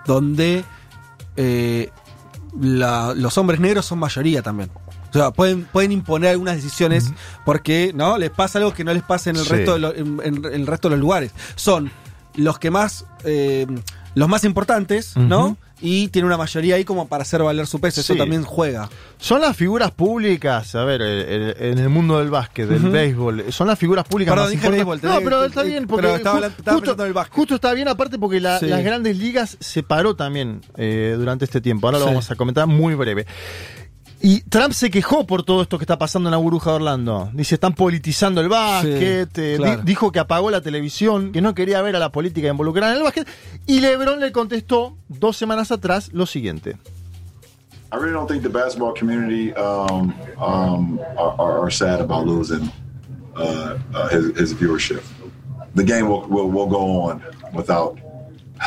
donde 0.06 0.64
eh, 1.38 1.90
la- 2.60 3.14
los 3.16 3.38
hombres 3.40 3.60
negros 3.60 3.86
son 3.88 3.98
mayoría 4.00 4.42
también. 4.44 4.70
O 5.10 5.14
sea, 5.14 5.32
pueden, 5.32 5.64
pueden 5.66 5.92
imponer 5.92 6.32
algunas 6.32 6.56
decisiones 6.56 7.12
porque 7.46 7.92
no 7.96 8.18
les 8.18 8.30
pasa 8.30 8.60
algo 8.60 8.74
que 8.74 8.84
no 8.84 8.94
les 8.94 9.04
pasa 9.04 9.30
en 9.30 9.38
el 9.38 9.44
Sí. 9.44 9.50
resto 9.50 9.74
de 9.74 9.80
lo- 9.80 9.96
en, 9.96 10.20
en- 10.24 10.46
en 10.46 10.54
el 10.54 10.68
resto 10.68 10.88
de 10.90 10.96
los 10.96 11.02
lugares. 11.02 11.32
Son 11.56 11.92
los 12.36 12.60
que 12.60 12.70
más 12.72 13.06
eh, 13.26 13.66
los 14.16 14.28
más 14.30 14.44
importantes, 14.44 15.16
¿no? 15.18 15.56
Y 15.82 16.10
tiene 16.10 16.26
una 16.26 16.36
mayoría 16.36 16.76
ahí 16.76 16.84
como 16.84 17.08
para 17.08 17.22
hacer 17.22 17.42
valer 17.42 17.66
su 17.66 17.80
peso. 17.80 18.02
Eso 18.02 18.16
también 18.16 18.44
juega. 18.44 18.90
Son 19.18 19.40
las 19.40 19.56
figuras 19.56 19.92
públicas, 19.92 20.76
a 20.76 20.84
ver, 20.84 21.02
eh, 21.02 21.06
eh, 21.28 21.72
en 21.72 21.80
el 21.80 21.88
mundo 21.88 22.20
del 22.20 22.30
básquet, 22.30 22.68
del 22.68 22.90
béisbol, 22.90 23.46
son 23.54 23.68
las 23.68 23.80
figuras 23.80 24.06
públicas 24.06 24.34
Perdón, 24.34 24.46
más 24.46 24.52
dije 24.52 24.66
importantes. 24.68 25.02
béisbol, 25.02 25.24
no, 25.24 25.30
pero 25.30 25.46
está 25.46 25.64
bien, 25.64 25.88
porque 25.88 26.02
pero 26.08 26.16
estaba 26.18 26.48
estaba 26.48 26.78
justo, 26.78 27.06
el 27.06 27.14
básquet. 27.14 27.36
justo 27.36 27.56
está 27.56 27.74
bien, 27.74 27.88
aparte 27.88 28.20
porque 28.20 28.42
la- 28.42 28.60
Sí. 28.60 28.66
las 28.68 28.84
grandes 28.84 29.16
ligas 29.18 29.56
se 29.62 29.82
paró 29.84 30.16
también 30.16 30.62
eh, 30.76 31.16
durante 31.18 31.46
este 31.46 31.62
tiempo. 31.62 31.88
Ahora 31.88 32.00
lo 32.00 32.06
Sí. 32.06 32.10
vamos 32.10 32.32
a 32.32 32.36
comentar 32.36 32.68
muy 32.68 32.96
breve. 32.96 33.26
Y 34.22 34.42
Trump 34.42 34.74
se 34.74 34.90
quejó 34.90 35.26
por 35.26 35.44
todo 35.44 35.62
esto 35.62 35.78
que 35.78 35.84
está 35.86 35.98
pasando 35.98 36.28
en 36.28 36.32
la 36.32 36.38
burbuja 36.38 36.72
de 36.72 36.76
Orlando. 36.78 37.30
Dice, 37.34 37.56
están 37.56 37.74
politizando 37.74 38.42
el 38.42 38.50
básquet. 38.50 39.30
Sí, 39.34 39.42
eh, 39.42 39.52
di- 39.52 39.58
claro. 39.58 39.82
dijo 39.84 40.12
que 40.12 40.20
apagó 40.20 40.52
la 40.52 40.60
televisión, 40.62 41.32
que 41.32 41.40
no 41.42 41.56
quería 41.56 41.82
ver 41.82 41.96
a 41.96 42.00
la 42.00 42.12
política 42.12 42.50
involucrada 42.50 42.92
en 42.92 42.98
el 42.98 43.04
básquet. 43.04 43.28
Y 43.66 43.80
LeBron 43.80 44.20
le 44.20 44.32
contestó 44.34 44.98
dos 45.08 45.38
semanas 45.38 45.72
atrás 45.72 46.10
lo 46.12 46.26
siguiente. 46.26 46.76
I 47.92 47.96
really 47.96 48.12
don't 48.14 48.28
think 48.30 48.44
the 48.44 48.50
basketball 48.50 48.94
community 48.94 49.52
um, 49.54 50.14
um, 50.38 51.00
are, 51.18 51.34
are, 51.40 51.60
are 51.64 51.72
sad 51.72 52.02
about 52.02 52.28
losing 52.28 52.70
uh, 53.36 53.76
uh, 53.96 54.10
his, 54.10 54.38
his 54.38 54.54
viewership. 54.54 55.02
The 55.76 55.84
game 55.84 56.08
will, 56.10 56.28
will, 56.28 56.50
will 56.52 56.68
go 56.68 57.04
on 57.10 57.22
without 57.54 57.98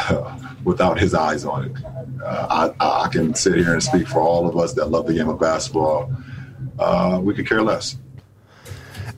without 0.65 0.99
his 0.99 1.15
eyes 1.15 1.45
on 1.45 1.67
it. 1.67 1.73
Uh, 2.25 2.71
I, 2.81 3.05
I 3.05 3.09
can 3.09 3.35
sit 3.35 3.55
here 3.55 3.73
and 3.73 3.83
speak 3.83 4.07
for 4.09 4.21
all 4.21 4.47
of 4.47 4.57
us 4.57 4.75
that 4.75 4.87
love 4.91 5.07
the 5.07 5.15
game 5.15 5.29
of 5.29 5.39
basketball. 5.41 6.13
Uh, 6.79 7.21
we 7.23 7.35
could 7.35 7.49
care 7.49 7.63
less. 7.63 7.97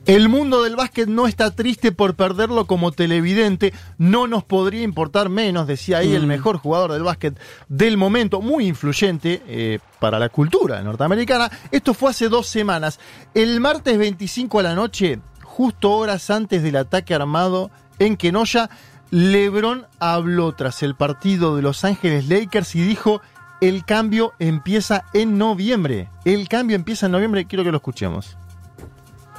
El 0.05 0.29
mundo 0.29 0.61
del 0.61 0.75
básquet 0.75 1.07
no 1.07 1.25
está 1.25 1.49
triste 1.49 1.91
por 1.91 2.13
perderlo 2.15 2.67
como 2.67 2.91
televidente, 2.91 3.73
no 3.97 4.27
nos 4.27 4.43
podría 4.43 4.83
importar 4.83 5.29
menos, 5.29 5.65
decía 5.65 5.97
ahí 5.97 6.13
el 6.13 6.27
mejor 6.27 6.57
jugador 6.57 6.91
del 6.91 7.01
básquet 7.01 7.39
del 7.69 7.97
momento, 7.97 8.39
muy 8.39 8.67
influyente 8.67 9.41
eh, 9.47 9.79
para 9.99 10.19
la 10.19 10.29
cultura 10.29 10.79
norteamericana. 10.83 11.49
Esto 11.71 11.95
fue 11.95 12.11
hace 12.11 12.29
dos 12.29 12.45
semanas. 12.45 12.99
El 13.33 13.59
martes 13.59 13.97
25 13.97 14.59
a 14.59 14.63
la 14.63 14.75
noche, 14.75 15.21
justo 15.41 15.91
horas 15.91 16.29
antes 16.29 16.61
del 16.61 16.75
ataque 16.75 17.15
armado 17.15 17.71
en 17.97 18.15
Kenosha, 18.15 18.69
LeBron 19.11 19.85
habló 19.99 20.53
tras 20.53 20.83
el 20.83 20.95
partido 20.95 21.55
de 21.55 21.61
Los 21.61 21.83
Ángeles 21.85 22.27
Lakers 22.27 22.75
y 22.75 22.81
dijo, 22.81 23.21
el 23.61 23.85
cambio 23.85 24.33
empieza 24.39 25.05
en 25.13 25.37
noviembre. 25.37 26.09
El 26.25 26.47
cambio 26.47 26.75
empieza 26.75 27.05
en 27.05 27.13
noviembre, 27.13 27.45
quiero 27.45 27.63
que 27.63 27.71
lo 27.71 27.77
escuchemos. 27.77 28.35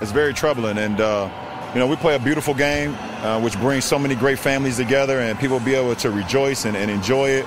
It's 0.00 0.12
very 0.12 0.34
troubling, 0.34 0.78
and 0.78 1.00
uh, 1.00 1.28
you 1.72 1.80
know 1.80 1.86
we 1.86 1.96
play 1.96 2.14
a 2.14 2.18
beautiful 2.18 2.54
game, 2.54 2.94
uh, 3.22 3.40
which 3.40 3.58
brings 3.60 3.84
so 3.84 3.98
many 3.98 4.14
great 4.14 4.38
families 4.38 4.76
together, 4.76 5.20
and 5.20 5.38
people 5.38 5.58
be 5.58 5.74
able 5.74 5.94
to 5.96 6.10
rejoice 6.10 6.66
and, 6.66 6.76
and 6.76 6.90
enjoy 6.90 7.30
it. 7.30 7.46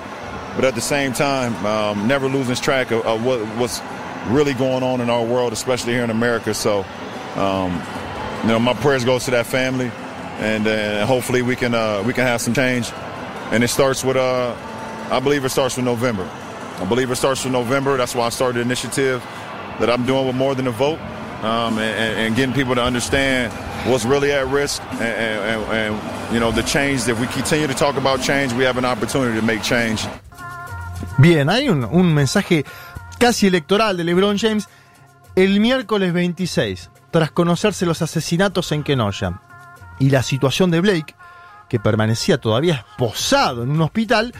But 0.56 0.64
at 0.64 0.74
the 0.74 0.80
same 0.80 1.12
time, 1.12 1.54
um, 1.64 2.08
never 2.08 2.28
losing 2.28 2.56
track 2.56 2.90
of, 2.90 3.06
of 3.06 3.24
what, 3.24 3.38
what's 3.56 3.80
really 4.28 4.52
going 4.52 4.82
on 4.82 5.00
in 5.00 5.08
our 5.08 5.24
world, 5.24 5.52
especially 5.52 5.92
here 5.92 6.02
in 6.02 6.10
America. 6.10 6.52
So, 6.54 6.84
um, 7.36 7.80
you 8.42 8.48
know, 8.48 8.58
my 8.58 8.74
prayers 8.74 9.04
goes 9.04 9.24
to 9.26 9.30
that 9.30 9.46
family, 9.46 9.92
and 10.40 10.66
uh, 10.66 11.06
hopefully 11.06 11.42
we 11.42 11.56
can 11.56 11.74
uh, 11.74 12.02
we 12.06 12.12
can 12.12 12.24
have 12.26 12.40
some 12.40 12.54
change. 12.54 12.90
And 13.52 13.62
it 13.64 13.68
starts 13.68 14.04
with 14.04 14.16
uh, 14.16 14.54
I 15.10 15.20
believe 15.20 15.44
it 15.44 15.50
starts 15.50 15.76
with 15.76 15.84
November. 15.84 16.28
I 16.80 16.84
believe 16.86 17.10
it 17.10 17.16
starts 17.16 17.44
with 17.44 17.52
November. 17.52 17.96
That's 17.96 18.14
why 18.14 18.26
I 18.26 18.30
started 18.30 18.56
the 18.58 18.62
initiative 18.62 19.22
that 19.78 19.90
I'm 19.90 20.04
doing 20.06 20.26
with 20.26 20.36
more 20.36 20.54
than 20.54 20.66
a 20.66 20.70
vote. 20.72 20.98
um, 21.42 21.78
and, 21.78 21.96
and- 21.96 22.18
and 22.20 22.36
getting 22.36 22.54
people 22.54 22.74
to 22.74 22.82
understand 22.82 23.50
what's 23.88 24.04
really 24.04 24.30
at 24.30 24.46
risk 24.48 24.82
and, 24.92 25.02
and, 25.02 25.40
and, 25.50 25.62
and, 25.72 26.34
you 26.34 26.38
know 26.38 26.52
the 26.52 26.62
change. 26.62 27.08
If 27.08 27.18
we 27.18 27.26
continue 27.28 27.66
to 27.66 27.72
talk 27.74 27.96
about 27.96 28.20
change, 28.20 28.52
we 28.52 28.64
have 28.66 28.76
an 28.78 28.84
opportunity 28.84 29.40
to 29.40 29.46
make 29.46 29.62
change. 29.62 30.06
Bien, 31.18 31.48
hay 31.48 31.68
un, 31.70 31.84
un 31.84 32.12
mensaje 32.14 32.64
casi 33.18 33.46
electoral 33.46 33.96
de 33.96 34.04
LeBron 34.04 34.36
James 34.38 34.68
el 35.34 35.60
miércoles 35.60 36.12
26, 36.12 36.90
tras 37.10 37.30
conocerse 37.30 37.86
los 37.86 38.02
asesinatos 38.02 38.70
en 38.72 38.82
Kenosha 38.82 39.40
y 40.00 40.10
la 40.10 40.24
situación 40.24 40.72
de 40.72 40.80
Blake, 40.80 41.14
que 41.68 41.78
permanecía 41.78 42.38
todavía 42.38 42.84
esposado 42.90 43.62
en 43.62 43.70
un 43.70 43.82
hospital, 43.82 44.34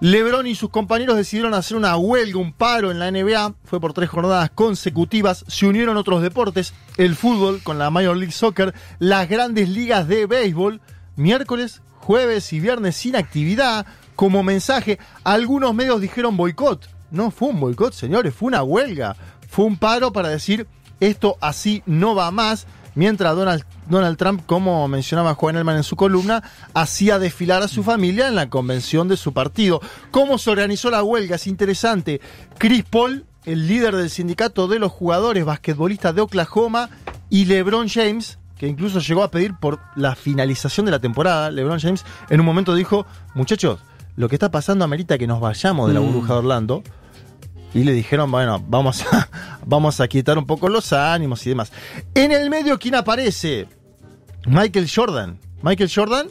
LeBron 0.00 0.48
y 0.48 0.56
sus 0.56 0.70
compañeros 0.70 1.16
decidieron 1.16 1.54
hacer 1.54 1.76
una 1.76 1.96
huelga, 1.96 2.40
un 2.40 2.52
paro 2.52 2.90
en 2.90 2.98
la 2.98 3.08
NBA. 3.12 3.54
Fue 3.64 3.80
por 3.80 3.92
tres 3.92 4.10
jornadas 4.10 4.50
consecutivas. 4.50 5.44
Se 5.46 5.64
unieron 5.64 5.96
otros 5.96 6.22
deportes, 6.22 6.74
el 6.96 7.14
fútbol 7.14 7.62
con 7.62 7.78
la 7.78 7.88
Major 7.90 8.16
League 8.16 8.32
Soccer, 8.32 8.74
las 8.98 9.28
grandes 9.28 9.68
ligas 9.68 10.08
de 10.08 10.26
béisbol. 10.26 10.80
Miércoles, 11.14 11.82
jueves 11.98 12.52
y 12.52 12.58
viernes 12.58 12.96
sin 12.96 13.14
actividad. 13.14 13.86
Como 14.16 14.42
mensaje, 14.42 14.98
algunos 15.22 15.72
medios 15.72 16.00
dijeron 16.00 16.36
boicot. 16.36 16.88
No 17.12 17.30
fue 17.30 17.50
un 17.50 17.60
boicot, 17.60 17.92
señores, 17.92 18.34
fue 18.34 18.48
una 18.48 18.64
huelga. 18.64 19.14
Fue 19.48 19.66
un 19.66 19.76
paro 19.76 20.12
para 20.12 20.30
decir 20.30 20.66
esto 20.98 21.36
así 21.40 21.84
no 21.86 22.16
va 22.16 22.32
más. 22.32 22.66
Mientras 22.96 23.36
Donald, 23.36 23.64
Donald 23.88 24.16
Trump, 24.16 24.42
como 24.46 24.86
mencionaba 24.88 25.34
Juan 25.34 25.56
Elman 25.56 25.76
en 25.76 25.82
su 25.82 25.96
columna, 25.96 26.42
hacía 26.74 27.18
desfilar 27.18 27.62
a 27.62 27.68
su 27.68 27.82
familia 27.82 28.28
en 28.28 28.34
la 28.36 28.48
convención 28.48 29.08
de 29.08 29.16
su 29.16 29.32
partido. 29.32 29.80
¿Cómo 30.10 30.38
se 30.38 30.50
organizó 30.50 30.90
la 30.90 31.02
huelga? 31.02 31.36
Es 31.36 31.46
interesante. 31.46 32.20
Chris 32.58 32.84
Paul, 32.84 33.24
el 33.44 33.66
líder 33.66 33.96
del 33.96 34.08
sindicato 34.10 34.68
de 34.68 34.78
los 34.78 34.92
jugadores 34.92 35.44
basquetbolistas 35.44 36.14
de 36.14 36.20
Oklahoma, 36.20 36.88
y 37.28 37.46
LeBron 37.46 37.88
James, 37.88 38.38
que 38.56 38.68
incluso 38.68 39.00
llegó 39.00 39.22
a 39.24 39.30
pedir 39.30 39.54
por 39.58 39.80
la 39.96 40.14
finalización 40.14 40.86
de 40.86 40.92
la 40.92 41.00
temporada. 41.00 41.50
LeBron 41.50 41.80
James 41.80 42.04
en 42.30 42.40
un 42.40 42.46
momento 42.46 42.74
dijo, 42.74 43.06
muchachos, 43.34 43.80
lo 44.16 44.28
que 44.28 44.36
está 44.36 44.50
pasando 44.50 44.84
amerita 44.84 45.16
que 45.18 45.26
nos 45.26 45.40
vayamos 45.40 45.88
de 45.88 45.94
la 45.94 46.00
Mm. 46.00 46.04
burbuja 46.04 46.34
de 46.34 46.38
Orlando. 46.38 46.82
Y 47.74 47.84
le 47.84 47.92
dijeron, 47.92 48.30
bueno, 48.30 48.62
vamos 48.68 49.02
a, 49.10 49.28
vamos 49.66 50.00
a 50.00 50.08
quitar 50.08 50.36
un 50.38 50.46
poco 50.46 50.68
los 50.68 50.92
ánimos 50.92 51.46
y 51.46 51.50
demás. 51.50 51.72
En 52.14 52.32
el 52.32 52.50
medio, 52.50 52.78
¿quién 52.78 52.94
aparece? 52.94 53.66
Michael 54.46 54.90
Jordan. 54.92 55.38
Michael 55.62 55.90
Jordan 55.94 56.28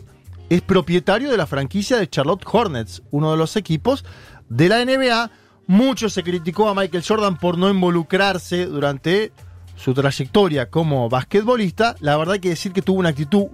es 0.49 0.61
propietario 0.61 1.31
de 1.31 1.37
la 1.37 1.47
franquicia 1.47 1.97
de 1.97 2.09
Charlotte 2.09 2.45
Hornets, 2.51 3.01
uno 3.11 3.31
de 3.31 3.37
los 3.37 3.55
equipos 3.55 4.03
de 4.49 4.69
la 4.69 4.83
NBA. 4.83 5.31
Mucho 5.67 6.09
se 6.09 6.23
criticó 6.23 6.67
a 6.67 6.75
Michael 6.75 7.03
Jordan 7.07 7.37
por 7.37 7.57
no 7.57 7.69
involucrarse 7.69 8.65
durante 8.65 9.31
su 9.77 9.93
trayectoria 9.93 10.69
como 10.69 11.09
basquetbolista. 11.09 11.95
La 12.01 12.17
verdad 12.17 12.33
hay 12.33 12.39
que 12.41 12.49
decir 12.49 12.73
que 12.73 12.81
tuvo 12.81 12.99
una 12.99 13.09
actitud 13.09 13.47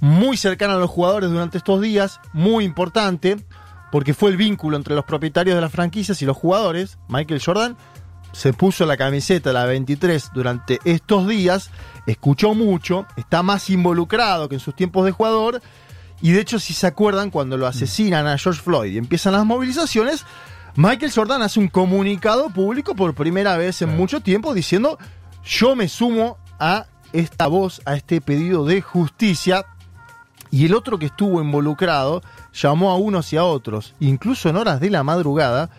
muy 0.00 0.36
cercana 0.36 0.74
a 0.74 0.78
los 0.78 0.90
jugadores 0.90 1.30
durante 1.30 1.58
estos 1.58 1.80
días, 1.80 2.20
muy 2.32 2.64
importante, 2.64 3.36
porque 3.90 4.14
fue 4.14 4.30
el 4.30 4.36
vínculo 4.36 4.76
entre 4.76 4.94
los 4.94 5.04
propietarios 5.04 5.54
de 5.54 5.60
las 5.60 5.72
franquicias 5.72 6.20
y 6.22 6.26
los 6.26 6.36
jugadores. 6.36 6.98
Michael 7.08 7.42
Jordan 7.44 7.76
se 8.32 8.52
puso 8.52 8.86
la 8.86 8.96
camiseta, 8.96 9.52
la 9.52 9.64
23, 9.66 10.30
durante 10.32 10.78
estos 10.84 11.26
días. 11.26 11.70
escuchó 12.06 12.54
mucho, 12.54 13.06
está 13.16 13.42
más 13.42 13.70
involucrado 13.70 14.48
que 14.48 14.56
en 14.56 14.60
sus 14.60 14.74
tiempos 14.74 15.04
de 15.04 15.12
jugador. 15.12 15.60
Y 16.22 16.32
de 16.32 16.40
hecho, 16.40 16.58
si 16.58 16.74
se 16.74 16.86
acuerdan, 16.86 17.30
cuando 17.30 17.56
lo 17.56 17.66
asesinan 17.66 18.26
a 18.26 18.38
George 18.38 18.60
Floyd 18.60 18.92
y 18.92 18.98
empiezan 18.98 19.32
las 19.32 19.44
movilizaciones, 19.44 20.24
Michael 20.76 21.12
Jordan 21.12 21.42
hace 21.42 21.58
un 21.58 21.68
comunicado 21.68 22.50
público 22.50 22.94
por 22.94 23.14
primera 23.14 23.56
vez 23.56 23.82
en 23.82 23.96
mucho 23.96 24.20
tiempo 24.20 24.54
diciendo, 24.54 24.98
yo 25.44 25.74
me 25.74 25.88
sumo 25.88 26.38
a 26.58 26.86
esta 27.12 27.46
voz, 27.46 27.80
a 27.86 27.96
este 27.96 28.20
pedido 28.20 28.64
de 28.64 28.80
justicia. 28.82 29.64
Y 30.50 30.66
el 30.66 30.74
otro 30.74 30.98
que 30.98 31.06
estuvo 31.06 31.40
involucrado 31.40 32.22
llamó 32.52 32.90
a 32.90 32.96
unos 32.96 33.32
y 33.32 33.36
a 33.36 33.44
otros, 33.44 33.94
incluso 34.00 34.48
en 34.48 34.56
horas 34.56 34.80
de 34.80 34.90
la 34.90 35.02
madrugada, 35.02 35.70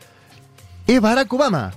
es 0.88 1.00
Barack 1.02 1.32
Obama. 1.34 1.72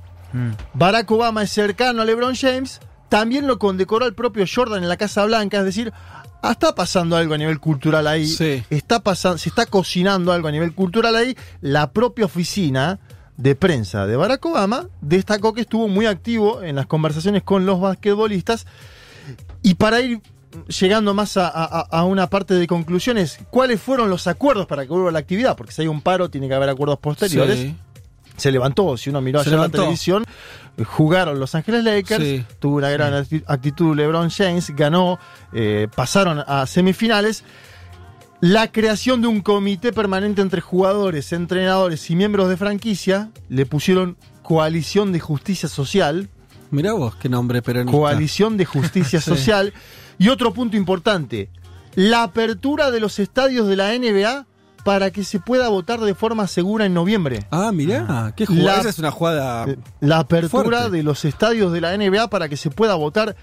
Barack 0.75 1.11
Obama 1.11 1.43
es 1.43 1.51
cercano 1.51 2.03
a 2.03 2.05
LeBron 2.05 2.35
James, 2.35 2.81
también 3.09 3.47
lo 3.47 3.59
condecoró 3.59 4.07
el 4.07 4.15
propio 4.15 4.45
Jordan 4.53 4.83
en 4.83 4.89
la 4.89 4.97
Casa 4.97 5.25
Blanca, 5.25 5.59
es 5.59 5.65
decir, 5.65 5.93
está 6.43 6.75
pasando 6.75 7.17
algo 7.17 7.35
a 7.35 7.39
nivel 7.39 7.61
cultural 7.61 8.07
ahí, 8.07 8.35
está 8.71 9.01
pasando, 9.01 9.39
se 9.39 9.49
está 9.49 9.67
cocinando 9.67 10.33
algo 10.33 10.49
a 10.49 10.53
nivel 10.53 10.75
cultural 10.75 11.15
ahí, 11.15 11.37
la 11.61 11.93
propia 11.93 12.25
oficina 12.25 12.99
de 13.37 13.55
prensa 13.55 14.07
de 14.07 14.17
Barack 14.17 14.45
Obama 14.47 14.89
destacó 15.01 15.55
que 15.55 15.63
estuvo 15.63 15.89
muy 15.89 16.07
activo 16.07 16.63
en 16.63 16.77
las 16.77 16.87
conversaciones 16.87 17.43
con 17.43 17.67
los 17.67 17.81
basquetbolistas. 17.81 18.67
Y 19.63 19.75
para 19.75 20.01
ir 20.01 20.21
llegando 20.81 21.15
más 21.15 21.37
a, 21.37 21.49
a- 21.49 21.81
a 21.91 22.05
una 22.05 22.29
parte 22.29 22.55
de 22.55 22.67
conclusiones, 22.67 23.39
¿cuáles 23.51 23.81
fueron 23.81 24.11
los 24.11 24.27
acuerdos 24.27 24.67
para 24.67 24.83
que 24.83 24.89
vuelva 24.89 25.11
la 25.11 25.19
actividad? 25.19 25.57
Porque 25.57 25.73
si 25.73 25.83
hay 25.83 25.89
un 25.89 26.01
paro, 26.01 26.29
tiene 26.31 26.49
que 26.49 26.55
haber 26.55 26.69
acuerdos 26.69 26.99
posteriores. 26.99 27.59
Sí. 27.59 27.77
Se 28.37 28.51
levantó, 28.51 28.97
si 28.97 29.11
uno 29.11 29.21
miró 29.21 29.41
ayer 29.41 29.53
la 29.57 29.69
televisión, 29.69 30.25
jugaron 30.85 31.39
Los 31.39 31.55
Ángeles 31.55 31.85
Lakers, 31.85 32.25
Sí. 32.25 32.45
tuvo 32.59 32.77
una 32.79 32.91
gran 32.91 33.13
acti- 33.13 33.45
actitud 33.47 33.95
LeBron 33.97 34.29
James, 34.31 34.71
ganó, 34.75 35.21
eh, 35.53 35.87
pasaron 35.95 36.43
a 36.45 36.67
semifinales. 36.67 37.45
La 38.41 38.71
creación 38.73 39.23
de 39.23 39.29
un 39.29 39.41
comité 39.41 39.93
permanente 39.93 40.43
entre 40.43 40.61
jugadores, 40.61 41.33
entrenadores 41.33 42.11
y 42.11 42.17
miembros 42.17 42.49
de 42.49 42.57
franquicia, 42.57 43.31
le 43.49 43.65
pusieron 43.67 44.17
Coalición 44.43 45.13
de 45.13 45.21
Justicia 45.21 45.69
Social. 45.69 46.29
Mirá 46.71 46.93
vos, 46.93 47.15
qué 47.15 47.29
nombre 47.29 47.63
peronista. 47.63 47.97
Coalición 47.97 48.57
de 48.57 48.65
Justicia 48.67 49.21
Sí. 49.21 49.31
Social. 49.31 49.73
Y 50.19 50.29
otro 50.29 50.53
punto 50.53 50.77
importante, 50.77 51.51
la 51.95 52.23
apertura 52.25 52.91
de 52.91 53.01
los 53.01 53.19
estadios 53.19 53.67
de 53.69 53.77
la 53.77 53.93
NBA 53.99 54.47
para 54.85 55.11
que 55.11 55.25
se 55.25 55.41
pueda 55.41 55.69
votar 55.69 56.01
de 56.01 56.15
forma 56.15 56.47
segura 56.47 56.85
en 56.85 56.93
noviembre. 56.95 57.47
Ah, 57.51 57.71
mirá, 57.73 58.33
qué 58.37 58.45
jugada. 58.47 58.75
La- 58.75 58.81
Esa 58.81 58.89
es 58.91 58.99
una 58.99 59.11
jugada. 59.11 59.67
La 60.01 60.19
apertura 60.19 60.63
Fuerte. 60.81 60.91
de 60.99 61.03
los 61.03 61.25
estadios 61.25 61.73
de 61.73 61.81
la 61.81 61.95
NBA 61.97 62.29
para 62.29 62.49
que 62.51 62.57
se 62.59 62.71
pueda 62.71 62.95
votar 62.95 63.35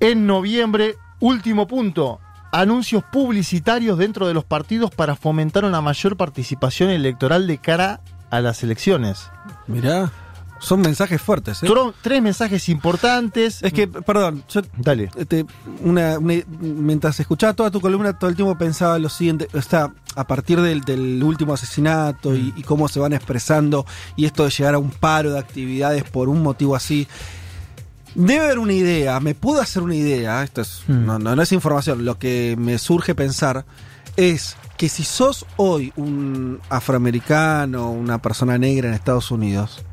en 0.00 0.26
noviembre. 0.26 0.96
Último 1.20 1.66
punto. 1.66 2.20
Anuncios 2.52 3.02
publicitarios 3.10 3.96
dentro 3.98 4.26
de 4.28 4.34
los 4.34 4.44
partidos 4.44 4.90
para 4.90 5.16
fomentar 5.16 5.64
una 5.64 5.80
mayor 5.80 6.16
participación 6.16 6.90
electoral 6.90 7.46
de 7.46 7.58
cara 7.58 8.00
a 8.30 8.40
las 8.40 8.62
elecciones. 8.62 9.30
Mirá, 9.66 10.10
son 10.66 10.80
mensajes 10.80 11.22
fuertes. 11.22 11.62
¿eh? 11.62 11.66
Tres 12.02 12.20
mensajes 12.20 12.68
importantes. 12.68 13.62
Es 13.62 13.72
que, 13.72 13.86
perdón, 13.86 14.42
yo 14.48 14.62
Dale. 14.76 15.10
este, 15.16 15.46
una, 15.82 16.18
una- 16.18 16.42
mientras 16.60 17.20
escuchaba 17.20 17.52
toda 17.54 17.70
tu 17.70 17.80
columna, 17.80 18.18
todo 18.18 18.28
el 18.30 18.36
tiempo 18.36 18.56
pensaba 18.58 18.98
lo 18.98 19.08
siguiente, 19.08 19.48
está 19.52 19.92
a 20.16 20.26
partir 20.26 20.60
del, 20.60 20.80
del 20.80 21.22
último 21.22 21.54
asesinato 21.54 22.34
y, 22.34 22.52
y 22.56 22.62
cómo 22.62 22.88
se 22.88 22.98
van 22.98 23.12
expresando 23.12 23.86
y 24.16 24.24
esto 24.24 24.44
de 24.44 24.50
llegar 24.50 24.74
a 24.74 24.78
un 24.78 24.90
paro 24.90 25.32
de 25.32 25.38
actividades 25.38 26.02
por 26.04 26.28
un 26.28 26.42
motivo 26.42 26.74
así. 26.74 27.06
Debe 28.14 28.46
haber 28.46 28.58
una 28.58 28.72
idea, 28.72 29.20
me 29.20 29.34
puedo 29.34 29.60
hacer 29.60 29.82
una 29.82 29.94
idea, 29.94 30.42
esto 30.42 30.62
es, 30.62 30.82
no, 30.88 31.18
no, 31.18 31.36
no 31.36 31.42
es 31.42 31.52
información, 31.52 32.04
lo 32.06 32.18
que 32.18 32.56
me 32.58 32.78
surge 32.78 33.14
pensar 33.14 33.66
es 34.16 34.56
que 34.78 34.88
si 34.88 35.04
sos 35.04 35.44
hoy 35.56 35.92
un 35.96 36.58
afroamericano, 36.70 37.90
una 37.90 38.20
persona 38.22 38.56
negra 38.58 38.88
en 38.88 38.94
Estados 38.94 39.30
Unidos, 39.30 39.84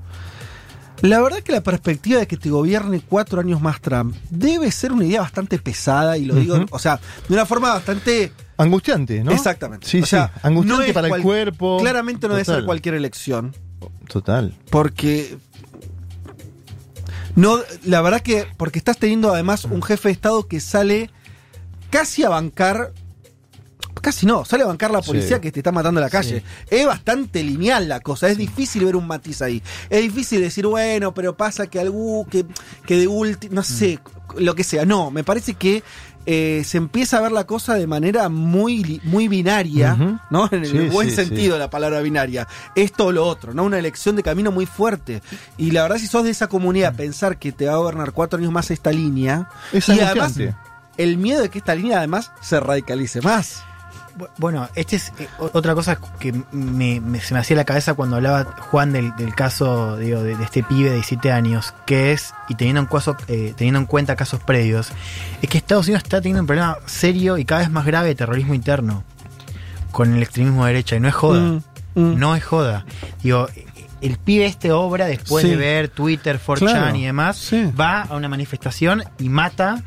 la 1.10 1.22
verdad 1.22 1.40
que 1.42 1.52
la 1.52 1.62
perspectiva 1.62 2.20
de 2.20 2.28
que 2.28 2.38
te 2.38 2.50
gobierne 2.50 3.02
cuatro 3.02 3.40
años 3.42 3.62
más 3.62 3.80
Trump 3.82 4.16
debe 4.30 4.72
ser 4.72 4.92
una 4.92 5.06
idea 5.06 5.22
bastante 5.22 5.60
pesada 5.60 6.18
y 6.18 6.26
lo 6.26 6.36
digo, 6.36 6.66
o 6.72 6.80
sea, 6.80 7.00
de 7.28 7.34
una 7.34 7.46
forma 7.46 7.74
bastante... 7.74 8.32
Angustiante, 8.58 9.24
¿no? 9.24 9.32
Exactamente. 9.32 9.88
Sí, 9.88 10.02
O 10.02 10.06
sea, 10.06 10.32
sí. 10.34 10.40
Angustiante 10.44 10.88
no 10.88 10.94
para 10.94 11.08
cual- 11.10 11.20
el 11.20 11.24
cuerpo. 11.24 11.78
Claramente 11.80 12.28
no 12.28 12.36
debe 12.36 12.46
ser 12.46 12.66
cualquier 12.66 12.96
elección. 12.96 13.54
Total. 14.08 14.54
Porque. 14.70 15.38
No, 17.36 17.58
la 17.84 18.02
verdad 18.02 18.22
que. 18.22 18.46
Porque 18.58 18.78
estás 18.78 18.98
teniendo 18.98 19.34
además 19.34 19.66
un 19.66 19.82
jefe 19.82 20.10
de 20.10 20.14
Estado 20.14 20.48
que 20.48 20.60
sale 20.60 21.10
casi 21.90 22.24
a 22.24 22.30
bancar. 22.30 22.94
Casi 24.04 24.26
no, 24.26 24.44
sale 24.44 24.64
a 24.64 24.68
bancar 24.68 24.92
la 24.92 25.02
policía 25.02 25.38
Sí. 25.38 25.42
que 25.42 25.52
te 25.54 25.62
está 25.62 25.72
matando 25.72 26.02
en 26.02 26.04
la 26.04 26.10
calle. 26.10 26.42
Sí. 26.42 26.46
Es 26.76 26.86
bastante 26.86 27.42
lineal 27.42 27.88
la 27.88 28.02
cosa, 28.02 28.28
es 28.28 28.38
difícil 28.38 28.84
ver 28.84 28.98
un 28.98 29.08
matiz 29.08 29.42
ahí. 29.42 29.64
Es 29.90 30.02
difícil 30.02 30.42
decir, 30.42 30.68
bueno, 30.68 31.14
pero 31.14 31.38
pasa 31.38 31.68
que 31.68 31.80
algún, 31.80 32.26
que, 32.26 32.46
que 32.86 32.98
de 32.98 33.08
último, 33.08 33.56
no 33.56 33.64
sé, 33.64 34.00
lo 34.38 34.56
que 34.56 34.66
sea. 34.66 34.84
No, 34.86 35.10
me 35.10 35.24
parece 35.24 35.54
que 35.54 35.84
eh, 36.26 36.64
se 36.66 36.78
empieza 36.78 37.18
a 37.18 37.22
ver 37.22 37.32
la 37.32 37.46
cosa 37.46 37.76
de 37.76 37.88
manera 37.88 38.28
muy, 38.28 39.00
muy 39.06 39.30
binaria. 39.30 40.20
¿no? 40.30 40.50
En 40.52 40.66
el 40.66 40.72
Sí, 40.72 40.78
buen 40.90 41.10
sí, 41.10 41.16
sentido 41.16 41.42
sí. 41.48 41.52
de 41.54 41.60
la 41.60 41.70
palabra 41.70 42.02
binaria. 42.02 42.46
Esto 42.76 43.06
o 43.06 43.12
lo 43.14 43.26
otro, 43.26 43.54
¿no? 43.54 43.64
Una 43.64 43.80
elección 43.80 44.18
de 44.18 44.24
camino 44.24 44.52
muy 44.52 44.66
fuerte. 44.66 45.22
Y 45.58 45.72
la 45.72 45.84
verdad, 45.84 45.98
si 45.98 46.08
sos 46.08 46.26
de 46.26 46.32
esa 46.32 46.48
comunidad, 46.48 46.94
pensar 46.94 47.38
que 47.40 47.54
te 47.54 47.68
va 47.68 47.74
a 47.74 47.78
gobernar 47.78 48.12
cuatro 48.12 48.38
años 48.40 48.52
más 48.52 48.70
esta 48.70 48.92
línea. 48.92 49.48
Es 49.72 49.88
y 49.88 50.00
además, 50.02 50.34
el 50.98 51.18
miedo 51.18 51.42
de 51.42 51.48
que 51.50 51.60
esta 51.60 51.74
línea 51.74 52.00
además 52.00 52.32
se 52.42 52.60
radicalice 52.60 53.22
más. 53.22 53.64
Bu- 54.18 54.30
Bueno, 54.38 54.70
este 54.76 54.96
es 54.98 55.12
eh, 55.20 55.28
otra 55.54 55.74
cosa 55.76 55.98
que 56.20 56.34
me- 56.52 57.00
me- 57.02 57.20
se 57.20 57.34
me 57.34 57.40
hacía 57.40 57.56
la 57.58 57.66
cabeza 57.66 57.94
cuando 57.96 58.16
hablaba 58.18 58.44
Juan 58.60 58.92
del, 58.94 59.16
del 59.16 59.34
caso 59.34 59.98
digo, 59.98 60.22
de, 60.22 60.36
de 60.38 60.44
este 60.44 60.64
pibe 60.64 60.90
de 60.90 60.96
17 60.96 61.32
años, 61.32 61.74
que 61.86 62.12
es, 62.12 62.34
y 62.50 62.56
teniendo 62.56 62.82
en, 62.82 62.88
cuaso- 62.88 63.18
eh, 63.28 63.54
teniendo 63.58 63.80
en 63.80 63.86
cuenta 63.86 64.16
casos 64.16 64.40
previos, 64.42 64.92
es 65.42 65.50
que 65.50 65.58
Estados 65.58 65.86
Unidos 65.88 66.04
está 66.04 66.22
teniendo 66.22 66.42
un 66.42 66.48
problema 66.48 66.78
serio 66.86 67.38
y 67.38 67.46
cada 67.46 67.62
vez 67.62 67.72
más 67.72 67.86
grave 67.86 68.10
de 68.10 68.16
terrorismo 68.16 68.54
interno 68.54 69.04
con 69.92 70.14
el 70.14 70.22
extremismo 70.24 70.66
de 70.66 70.74
derecha, 70.74 70.96
y 70.96 71.00
no 71.00 71.08
es 71.08 71.14
joda. 71.16 71.40
Mm, 71.42 71.62
mm. 71.96 72.18
No 72.20 72.36
es 72.36 72.44
joda. 72.44 72.86
Digo, 73.22 73.48
el 74.02 74.18
pibe 74.18 74.46
este 74.46 74.72
obra 74.72 75.06
después 75.06 75.44
Sí. 75.46 75.52
de 75.52 75.56
ver 75.56 75.88
Twitter, 75.90 76.40
4chan 76.40 76.60
Claro, 76.72 76.96
y 76.96 77.04
demás, 77.06 77.52
va 77.80 78.02
a 78.02 78.16
una 78.16 78.28
manifestación 78.28 79.04
y 79.20 79.30
mata 79.30 79.82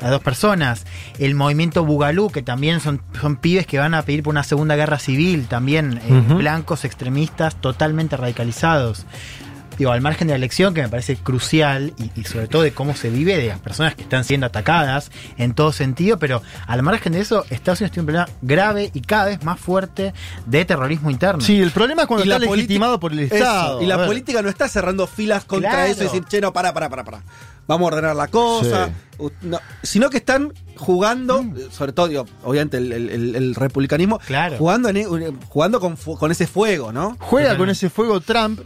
a 0.00 0.10
dos 0.10 0.20
personas. 0.22 0.84
El 1.18 1.34
movimiento 1.34 1.84
Bugalú, 1.84 2.30
que 2.30 2.42
también 2.42 2.80
son, 2.80 3.00
son 3.20 3.36
pibes 3.36 3.66
que 3.66 3.78
van 3.78 3.94
a 3.94 4.02
pedir 4.02 4.22
por 4.22 4.32
una 4.32 4.44
segunda 4.44 4.76
guerra 4.76 4.98
civil, 4.98 5.46
también 5.46 6.00
eh, 6.08 6.34
blancos 6.34 6.84
extremistas 6.84 7.56
totalmente 7.56 8.16
radicalizados. 8.16 9.06
Digo, 9.78 9.92
al 9.92 10.02
margen 10.02 10.26
de 10.28 10.32
la 10.32 10.36
elección, 10.36 10.74
que 10.74 10.82
me 10.82 10.90
parece 10.90 11.16
crucial, 11.16 11.94
y, 11.96 12.10
y 12.20 12.24
sobre 12.24 12.48
todo 12.48 12.60
de 12.60 12.72
cómo 12.72 12.94
se 12.94 13.08
vive, 13.08 13.38
de 13.38 13.46
las 13.48 13.60
personas 13.60 13.94
que 13.94 14.02
están 14.02 14.24
siendo 14.24 14.46
atacadas 14.46 15.10
en 15.38 15.54
todo 15.54 15.72
sentido, 15.72 16.18
pero 16.18 16.42
al 16.66 16.82
margen 16.82 17.14
de 17.14 17.20
eso, 17.20 17.46
Estados 17.48 17.80
Unidos 17.80 17.92
tiene 17.92 18.02
un 18.02 18.06
problema 18.06 18.28
grave 18.42 18.90
y 18.92 19.00
cada 19.00 19.24
vez 19.26 19.42
más 19.42 19.58
fuerte 19.58 20.12
de 20.44 20.64
terrorismo 20.66 21.10
interno. 21.10 21.40
Sí, 21.40 21.58
el 21.62 21.70
problema 21.70 22.02
es 22.02 22.08
cuando 22.08 22.26
Y 22.26 22.28
está 22.30 22.38
legitimado 22.38 23.00
por 23.00 23.12
el 23.12 23.20
Eso, 23.20 23.36
Estado. 23.36 23.82
Y 23.82 23.86
la 23.86 24.04
política 24.04 24.42
no 24.42 24.50
está 24.50 24.68
cerrando 24.68 25.06
filas 25.06 25.46
contra 25.46 25.70
Claro. 25.70 25.86
eso 25.90 26.02
y 26.02 26.06
decir, 26.08 26.24
che, 26.28 26.42
no, 26.42 26.52
pará, 26.52 26.74
pará, 26.74 26.90
pará, 26.90 27.02
pará. 27.04 27.22
Vamos 27.70 27.84
a 27.92 27.94
ordenar 27.94 28.16
la 28.16 28.26
cosa. 28.28 28.86
Sí. 28.88 28.92
U- 29.18 29.30
no, 29.42 29.60
sino 29.82 30.10
que 30.10 30.16
están 30.16 30.52
jugando, 30.76 31.40
eh, 31.56 31.68
sobre 31.70 31.92
todo, 31.92 32.08
digo, 32.08 32.26
obviamente, 32.42 32.78
el, 32.78 32.92
el- 32.92 33.10
el- 33.10 33.36
el 33.36 33.54
republicanismo, 33.54 34.18
Claro. 34.26 34.56
jugando, 34.56 34.88
en, 34.88 34.96
e- 34.96 35.06
jugando 35.48 35.78
con, 35.78 35.96
fu- 35.96 36.16
con 36.18 36.32
ese 36.32 36.46
fuego, 36.48 36.90
¿no? 36.92 37.16
Juega 37.20 37.56
con 37.56 37.70
ese 37.70 37.88
fuego 37.90 38.20
Trump. 38.20 38.60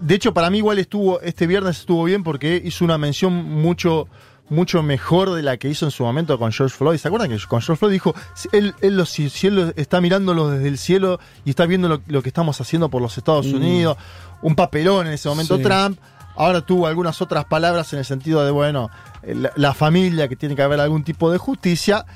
De 0.00 0.14
hecho, 0.16 0.34
para 0.34 0.50
mí 0.50 0.58
igual 0.58 0.78
estuvo, 0.80 1.20
este 1.20 1.46
viernes 1.46 1.78
estuvo 1.78 2.02
bien 2.04 2.24
porque 2.24 2.60
hizo 2.64 2.84
una 2.84 2.98
mención 2.98 3.34
mucho, 3.34 4.08
mucho 4.48 4.82
mejor 4.82 5.32
de 5.34 5.42
la 5.42 5.58
que 5.58 5.68
hizo 5.68 5.84
en 5.84 5.90
su 5.92 6.02
momento 6.02 6.38
con 6.38 6.50
George 6.50 6.74
Floyd. 6.76 6.98
¿Se 6.98 7.06
acuerdan 7.06 7.28
que 7.30 7.38
con 7.46 7.60
George 7.60 7.78
Floyd 7.78 7.92
dijo, 7.92 8.14
él, 8.52 8.74
él 8.80 8.96
lo- 8.96 9.06
si, 9.06 9.30
si 9.30 9.46
él 9.46 9.54
lo- 9.54 9.72
está 9.76 10.00
mirándolo 10.00 10.48
desde 10.50 10.66
el 10.66 10.78
cielo 10.78 11.20
y 11.44 11.50
está 11.50 11.66
viendo 11.66 11.88
lo, 11.88 12.02
lo 12.08 12.22
que 12.22 12.30
estamos 12.30 12.60
haciendo 12.60 12.88
por 12.88 13.00
los 13.00 13.16
Estados 13.16 13.46
Mm. 13.46 13.54
Unidos, 13.54 13.96
un 14.42 14.56
papelón 14.56 15.06
en 15.06 15.12
ese 15.12 15.28
momento 15.28 15.56
Sí. 15.58 15.62
Trump. 15.62 15.98
Ahora 16.40 16.60
tuvo 16.62 16.86
algunas 16.86 17.20
otras 17.20 17.44
palabras 17.44 17.92
en 17.92 17.98
el 17.98 18.04
sentido 18.04 18.44
de, 18.44 18.50
bueno, 18.50 18.88
la, 19.22 19.52
la 19.56 19.74
familia, 19.74 20.26
que 20.28 20.36
tiene 20.36 20.56
que 20.56 20.62
haber 20.62 20.80
algún 20.80 21.04
tipo 21.04 21.30
de 21.30 21.38
justicia. 21.38 22.06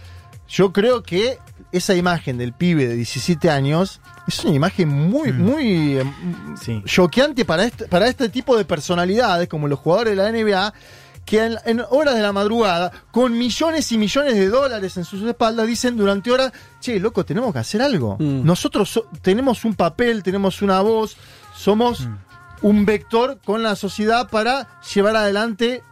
Yo 0.48 0.72
creo 0.72 1.02
que 1.02 1.38
esa 1.72 1.94
imagen 1.94 2.38
del 2.38 2.52
pibe 2.52 2.86
de 2.86 2.94
17 2.96 3.50
años 3.50 4.00
es 4.28 4.44
una 4.44 4.54
imagen 4.54 4.88
muy, 4.88 5.32
muy 5.32 5.98
eh, 5.98 6.04
Sí. 6.60 6.82
choqueante 6.86 7.44
para 7.44 7.64
este, 7.64 7.86
para 7.88 8.06
este 8.08 8.28
tipo 8.28 8.56
de 8.56 8.64
personalidades, 8.64 9.48
como 9.48 9.68
los 9.68 9.78
jugadores 9.78 10.16
de 10.16 10.22
la 10.22 10.30
NBA, 10.30 10.72
que 11.24 11.42
en, 11.44 11.56
en 11.64 11.82
horas 11.90 12.14
de 12.14 12.22
la 12.22 12.32
madrugada, 12.32 12.92
con 13.10 13.36
millones 13.36 13.90
y 13.92 13.98
millones 13.98 14.34
de 14.34 14.48
dólares 14.48 14.96
en 14.98 15.04
sus 15.06 15.22
espaldas, 15.22 15.66
dicen 15.66 15.96
durante 15.96 16.30
horas, 16.30 16.52
che, 16.80 17.00
loco, 17.00 17.24
tenemos 17.24 17.52
que 17.52 17.58
hacer 17.60 17.80
algo. 17.82 18.16
Mm. 18.20 18.44
Nosotros 18.44 18.90
so- 18.90 19.06
tenemos 19.22 19.64
un 19.64 19.74
papel, 19.74 20.22
tenemos 20.22 20.60
una 20.62 20.80
voz, 20.82 21.16
somos 21.56 22.06
un 22.64 22.86
vector 22.86 23.38
con 23.44 23.62
la 23.62 23.76
sociedad 23.76 24.30
para 24.30 24.80
llevar 24.94 25.16
adelante 25.16 25.82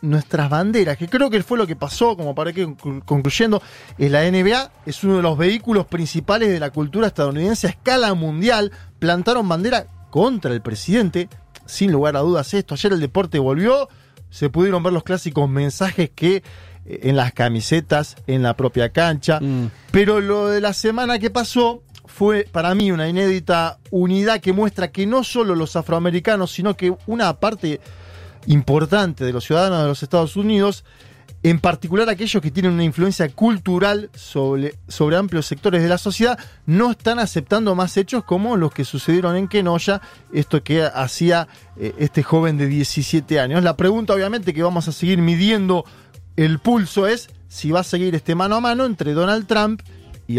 nuestras 0.00 0.48
banderas, 0.48 0.96
que 0.96 1.08
creo 1.08 1.28
que 1.28 1.42
fue 1.42 1.58
lo 1.58 1.66
que 1.66 1.76
pasó, 1.76 2.16
como 2.16 2.34
para 2.34 2.54
que 2.54 2.66
conclu- 2.66 3.04
concluyendo, 3.04 3.60
es 3.98 4.10
la 4.10 4.22
NBA, 4.24 4.72
es 4.86 5.04
uno 5.04 5.16
de 5.16 5.22
los 5.22 5.36
vehículos 5.36 5.84
principales 5.86 6.48
de 6.48 6.58
la 6.58 6.70
cultura 6.70 7.08
estadounidense 7.08 7.66
a 7.66 7.70
escala 7.70 8.14
mundial, 8.14 8.72
plantaron 8.98 9.46
bandera 9.46 9.86
contra 10.08 10.52
el 10.54 10.62
presidente, 10.62 11.28
sin 11.66 11.92
lugar 11.92 12.16
a 12.16 12.20
dudas 12.20 12.54
esto, 12.54 12.72
ayer 12.74 12.94
el 12.94 13.00
deporte 13.00 13.38
volvió, 13.38 13.90
se 14.30 14.48
pudieron 14.48 14.82
ver 14.82 14.94
los 14.94 15.04
clásicos 15.04 15.50
mensajes 15.50 16.08
que 16.14 16.36
eh, 16.86 17.00
en 17.02 17.16
las 17.16 17.34
camisetas, 17.34 18.16
en 18.26 18.42
la 18.42 18.56
propia 18.56 18.88
cancha, 18.90 19.38
pero 19.90 20.20
lo 20.22 20.48
de 20.48 20.62
la 20.62 20.72
semana 20.72 21.18
que 21.18 21.28
pasó 21.28 21.82
fue 22.20 22.46
para 22.52 22.74
mí 22.74 22.92
una 22.92 23.08
inédita 23.08 23.78
unidad 23.90 24.40
que 24.40 24.52
muestra 24.52 24.92
que 24.92 25.06
no 25.06 25.24
solo 25.24 25.54
los 25.54 25.74
afroamericanos, 25.74 26.52
sino 26.52 26.76
que 26.76 26.94
una 27.06 27.32
parte 27.40 27.80
importante 28.46 29.24
de 29.24 29.32
los 29.32 29.46
ciudadanos 29.46 29.80
de 29.80 29.88
los 29.88 30.02
Estados 30.02 30.36
Unidos, 30.36 30.84
en 31.42 31.60
particular 31.60 32.10
aquellos 32.10 32.42
que 32.42 32.50
tienen 32.50 32.72
una 32.72 32.84
influencia 32.84 33.26
cultural 33.30 34.10
sobre, 34.12 34.76
amplios 35.16 35.46
sectores 35.46 35.82
de 35.82 35.88
la 35.88 35.96
sociedad, 35.96 36.38
no 36.66 36.90
están 36.90 37.20
aceptando 37.20 37.74
más 37.74 37.96
hechos 37.96 38.22
como 38.24 38.58
los 38.58 38.70
que 38.70 38.84
sucedieron 38.84 39.34
en 39.34 39.48
Kenoya, 39.48 40.02
esto 40.30 40.62
que 40.62 40.82
hacía 40.82 41.48
eh, 41.78 41.94
este 41.96 42.22
joven 42.22 42.58
de 42.58 42.66
17 42.66 43.40
años. 43.40 43.64
La 43.64 43.78
pregunta 43.78 44.12
obviamente 44.12 44.52
que 44.52 44.62
vamos 44.62 44.86
a 44.88 44.92
seguir 44.92 45.22
midiendo 45.22 45.86
el 46.36 46.58
pulso 46.58 47.06
es 47.06 47.30
si 47.48 47.70
va 47.70 47.80
a 47.80 47.84
seguir 47.84 48.14
este 48.14 48.34
mano 48.34 48.56
a 48.56 48.60
mano 48.60 48.84
entre 48.84 49.14
Donald 49.14 49.46
Trump 49.46 49.80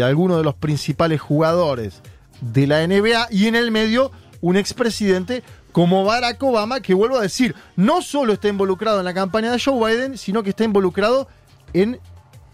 algunos 0.00 0.38
de 0.38 0.44
los 0.44 0.54
principales 0.54 1.20
jugadores 1.20 2.00
de 2.40 2.66
la 2.66 2.86
NBA 2.86 3.28
y 3.30 3.46
en 3.46 3.56
el 3.56 3.70
medio 3.70 4.10
un 4.40 4.56
expresidente 4.56 5.42
como 5.72 6.04
Barack 6.04 6.42
Obama, 6.42 6.80
que 6.80 6.94
vuelvo 6.94 7.18
a 7.18 7.22
decir, 7.22 7.54
no 7.76 8.02
solo 8.02 8.34
está 8.34 8.48
involucrado 8.48 8.98
en 8.98 9.06
la 9.06 9.14
campaña 9.14 9.50
de 9.50 9.60
Joe 9.60 9.94
Biden, 9.94 10.18
sino 10.18 10.42
que 10.42 10.50
está 10.50 10.64
involucrado 10.64 11.28
en 11.72 11.98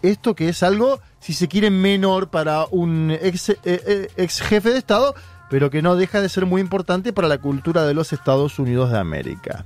esto 0.01 0.35
que 0.35 0.49
es 0.49 0.63
algo, 0.63 1.01
si 1.19 1.33
se 1.33 1.49
quiere, 1.49 1.69
menor 1.69 2.29
para 2.29 2.65
un 2.71 3.11
ex, 3.11 3.49
eh, 3.49 3.57
eh, 3.65 4.07
ex 4.15 4.41
jefe 4.41 4.69
de 4.69 4.77
Estado, 4.77 5.15
pero 5.49 5.69
que 5.69 5.81
no 5.81 5.95
deja 5.97 6.21
de 6.21 6.29
ser 6.29 6.45
muy 6.45 6.61
importante 6.61 7.11
para 7.11 7.27
la 7.27 7.39
cultura 7.39 7.85
de 7.85 7.93
los 7.93 8.13
Estados 8.13 8.59
Unidos 8.59 8.91
de 8.91 8.99
América. 8.99 9.65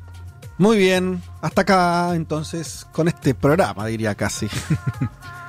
Muy 0.57 0.77
bien, 0.77 1.21
hasta 1.41 1.61
acá 1.61 2.15
entonces 2.15 2.87
con 2.91 3.07
este 3.07 3.35
programa, 3.35 3.85
diría 3.85 4.15
casi. 4.15 4.47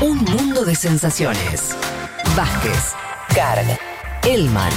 Un 0.00 0.18
mundo 0.18 0.66
de 0.66 0.74
sensaciones. 0.74 1.74
Vázquez, 2.36 2.92
Carg, 3.34 3.78
Elman, 4.24 4.72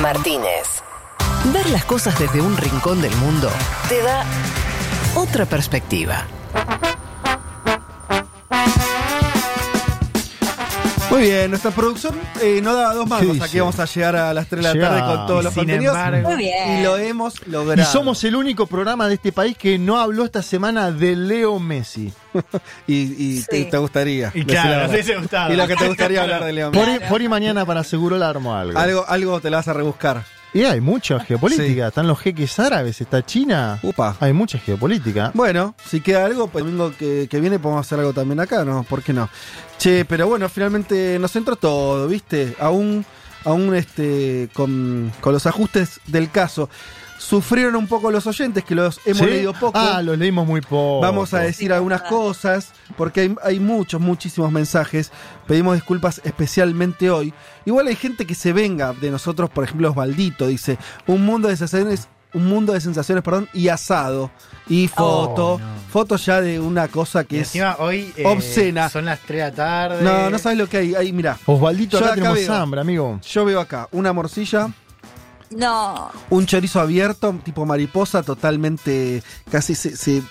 Martínez. 0.00 0.82
Ver 1.52 1.68
las 1.68 1.84
cosas 1.84 2.18
desde 2.18 2.40
un 2.40 2.56
rincón 2.56 3.02
del 3.02 3.14
mundo 3.16 3.50
te 3.90 4.00
da 4.00 4.24
otra 5.14 5.44
perspectiva. 5.44 6.24
Muy 11.10 11.20
bien, 11.22 11.50
nuestra 11.50 11.70
producción 11.70 12.14
eh, 12.42 12.60
no 12.62 12.74
daba 12.74 12.92
dos 12.94 13.06
mangos. 13.08 13.34
dice? 13.34 13.44
Aquí 13.44 13.60
vamos 13.60 13.78
a 13.78 13.84
llegar 13.86 14.16
a 14.16 14.34
las 14.34 14.48
3 14.48 14.64
de 14.64 14.74
la 14.74 14.88
tarde 14.88 15.00
con 15.02 15.26
todos 15.26 15.40
Y 15.40 15.44
los 15.44 15.54
sin 15.54 15.60
contenidos. 15.62 15.96
embargo- 15.96 16.28
Muy 16.30 16.36
bien. 16.38 16.78
Y 16.78 16.82
lo 16.82 16.96
hemos 16.98 17.46
logrado. 17.46 17.80
Y 17.80 17.84
somos 17.92 18.22
el 18.24 18.34
único 18.34 18.66
programa 18.66 19.06
de 19.08 19.14
este 19.14 19.30
país 19.32 19.56
que 19.56 19.78
no 19.78 19.98
habló 20.00 20.24
esta 20.24 20.42
semana 20.42 20.90
de 20.90 21.14
Leo 21.14 21.58
Messi. 21.60 22.12
y 22.88 23.36
y 23.38 23.42
te, 23.44 23.64
te 23.66 23.78
gustaría. 23.78 24.28
Y 24.34 24.40
decir 24.40 24.46
claro, 24.46 24.70
la 24.70 24.76
verdad. 24.78 24.96
sí, 24.96 25.02
se 25.04 25.16
gustaba. 25.16 25.52
Y 25.52 25.56
lo 25.56 25.66
que 25.68 25.76
te 25.76 25.88
gustaría 25.88 26.22
hablar 26.22 26.44
de 26.44 26.52
Leo 26.52 26.72
Por, 26.72 26.86
Messi. 26.86 27.04
por 27.08 27.22
y 27.22 27.28
mañana 27.28 27.64
para 27.64 27.84
seguro 27.84 28.18
la 28.18 28.28
armo 28.28 28.54
algo. 28.56 28.78
Algo, 28.78 29.04
algo 29.08 29.40
te 29.40 29.48
la 29.50 29.58
vas 29.58 29.68
a 29.68 29.72
rebuscar. 29.72 30.24
Y 30.56 30.64
hay 30.64 30.80
mucha 30.80 31.20
geopolítica. 31.20 31.88
Están 31.88 32.06
los 32.06 32.18
jeques 32.18 32.58
árabes, 32.58 33.02
está 33.02 33.22
China. 33.22 33.78
Upa. 33.82 34.16
Hay 34.20 34.32
mucha 34.32 34.58
geopolítica. 34.58 35.30
Bueno, 35.34 35.74
si 35.84 36.00
queda 36.00 36.24
algo, 36.24 36.48
pues 36.48 36.64
el 36.64 36.70
domingo 36.70 36.96
que, 36.98 37.28
que 37.30 37.40
viene 37.40 37.58
podemos 37.58 37.86
hacer 37.86 37.98
algo 37.98 38.14
también 38.14 38.40
acá, 38.40 38.64
¿no? 38.64 38.82
¿Por 38.82 39.02
qué 39.02 39.12
no? 39.12 39.28
Che, 39.76 40.06
pero 40.06 40.26
bueno, 40.26 40.48
finalmente 40.48 41.18
nos 41.18 41.36
entró 41.36 41.56
todo, 41.56 42.08
¿viste? 42.08 42.56
Aún, 42.58 43.04
aún 43.44 43.74
este, 43.74 44.48
con, 44.54 45.12
con 45.20 45.34
los 45.34 45.44
ajustes 45.44 46.00
del 46.06 46.30
caso. 46.30 46.70
Sufrieron 47.18 47.76
un 47.76 47.86
poco 47.86 48.10
los 48.10 48.26
oyentes, 48.26 48.62
que 48.64 48.74
los 48.74 49.00
hemos 49.06 49.18
¿Sí? 49.20 49.26
leído 49.26 49.52
poco. 49.54 49.78
Ah, 49.78 50.02
los 50.02 50.18
leímos 50.18 50.46
muy 50.46 50.60
poco. 50.60 51.00
Vamos 51.00 51.32
a 51.34 51.40
decir 51.40 51.72
algunas 51.72 52.02
cosas, 52.02 52.72
porque 52.96 53.20
hay, 53.22 53.34
hay 53.42 53.60
muchos, 53.60 54.00
muchísimos 54.00 54.52
mensajes. 54.52 55.10
Pedimos 55.46 55.74
disculpas 55.74 56.20
especialmente 56.24 57.10
hoy. 57.10 57.32
Igual 57.64 57.86
hay 57.88 57.96
gente 57.96 58.26
que 58.26 58.34
se 58.34 58.52
venga 58.52 58.92
de 58.92 59.10
nosotros, 59.10 59.50
por 59.50 59.64
ejemplo, 59.64 59.90
Osvaldito 59.90 60.46
dice, 60.46 60.78
un 61.06 61.24
mundo 61.24 61.48
de 61.48 61.56
sensaciones, 61.56 62.08
un 62.34 62.46
mundo 62.46 62.72
de 62.74 62.80
sensaciones, 62.80 63.24
perdón, 63.24 63.48
y 63.54 63.68
asado. 63.68 64.30
Y 64.68 64.88
foto, 64.88 65.54
Oh, 65.54 65.58
no. 65.58 65.64
foto 65.90 66.16
ya 66.16 66.40
de 66.40 66.60
una 66.60 66.88
cosa 66.88 67.24
que 67.24 67.36
Y 67.36 67.40
es 67.40 67.52
hoy 67.78 68.12
eh, 68.16 68.24
obscena. 68.26 68.88
Son 68.90 69.04
las 69.06 69.20
3 69.20 69.28
de 69.28 69.50
la 69.50 69.52
tarde. 69.54 70.02
No, 70.02 70.28
no 70.28 70.38
sabes 70.38 70.58
lo 70.58 70.68
que 70.68 70.76
hay. 70.78 70.94
Ahí, 70.94 71.12
mira. 71.12 71.38
Osvaldito, 71.46 71.96
acá 71.98 72.06
acá 72.08 72.14
tenemos 72.16 72.38
veo. 72.38 72.52
hambre, 72.54 72.80
amigo. 72.80 73.20
Yo 73.26 73.44
veo 73.44 73.60
acá 73.60 73.88
una 73.92 74.12
morcilla, 74.12 74.70
No. 75.50 76.10
un 76.30 76.46
chorizo 76.46 76.80
abierto, 76.80 77.34
tipo 77.44 77.64
mariposa, 77.66 78.22
totalmente, 78.22 79.22
casi 79.50 79.74
se, 79.74 79.96
se- 79.96 80.22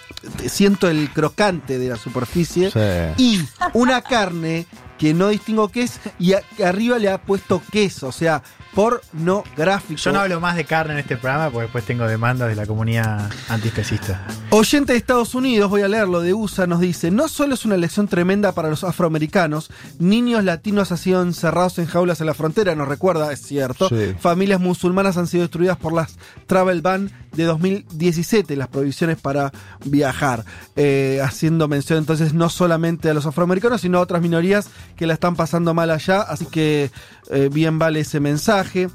siento 0.48 0.88
el 0.90 1.10
crocante 1.12 1.78
de 1.80 1.90
la 1.90 1.96
superficie. 1.98 2.72
Y 3.18 3.40
una 3.74 4.02
carne 4.02 4.66
que 4.98 5.14
no 5.14 5.30
distingo 5.30 5.70
qué 5.70 5.84
es 5.84 6.00
y 6.20 6.34
a- 6.34 6.42
arriba 6.66 6.98
le 7.00 7.10
ha 7.10 7.18
puesto 7.22 7.62
queso, 7.72 8.08
o 8.08 8.12
sea, 8.12 8.42
pornográfico. 8.76 10.00
Yo 10.00 10.12
no 10.12 10.20
hablo 10.20 10.40
más 10.40 10.56
de 10.56 10.66
carne 10.66 10.94
en 10.94 11.00
este 11.00 11.18
programa 11.18 11.50
porque 11.50 11.64
después 11.64 11.86
tengo 11.86 12.06
demandas 12.08 12.50
de 12.50 12.56
la 12.56 12.66
comunidad 12.66 13.30
antiespecista. 13.50 14.22
Oyente 14.52 14.92
de 14.94 15.00
Estados 15.00 15.34
Unidos, 15.34 15.70
voy 15.70 15.82
a 15.82 15.88
leerlo, 15.88 16.22
de 16.22 16.34
USA, 16.34 16.68
nos 16.68 16.80
dice, 16.82 17.10
no 17.12 17.28
solo 17.28 17.54
es 17.56 17.66
una 17.66 17.78
lección 17.78 18.08
tremenda 18.08 18.52
para 18.52 18.70
los 18.70 18.84
afroamericanos, 18.84 19.72
niños 20.00 20.44
latinos 20.44 20.92
han 20.92 20.98
sido 20.98 21.22
encerrados 21.22 21.80
en 21.80 21.86
jaulas 21.88 22.20
en 22.22 22.28
la 22.28 22.34
frontera, 22.34 22.76
nos 22.76 22.88
recuerda, 22.88 23.32
es 23.32 23.42
cierto, 23.42 23.90
Sí. 23.90 24.14
familias 24.20 24.60
musulmanas 24.60 25.18
han 25.18 25.28
sido 25.28 25.44
destruidas 25.44 25.78
por 25.78 25.94
las 25.94 26.18
travel 26.46 26.82
ban 26.82 27.12
de 27.34 27.44
2017, 27.44 28.56
las 28.56 28.68
prohibiciones 28.68 29.18
para 29.18 29.52
viajar, 29.86 30.44
Eh, 30.78 31.22
haciendo 31.24 31.70
mención 31.70 32.00
entonces 32.00 32.34
no 32.34 32.50
solamente 32.50 33.10
a 33.10 33.14
los 33.14 33.26
afroamericanos, 33.26 33.80
sino 33.82 33.98
a 33.98 34.02
otras 34.02 34.22
minorías 34.22 34.68
que 34.98 35.08
la 35.08 35.14
están 35.14 35.36
pasando 35.38 35.74
mal 35.74 35.90
allá, 35.90 36.22
así 36.22 36.46
que 36.46 36.92
eh, 37.32 37.50
bien 37.52 37.80
vale 37.80 38.02
ese 38.02 38.20
mensaje. 38.20 38.65
Eh, 38.74 38.88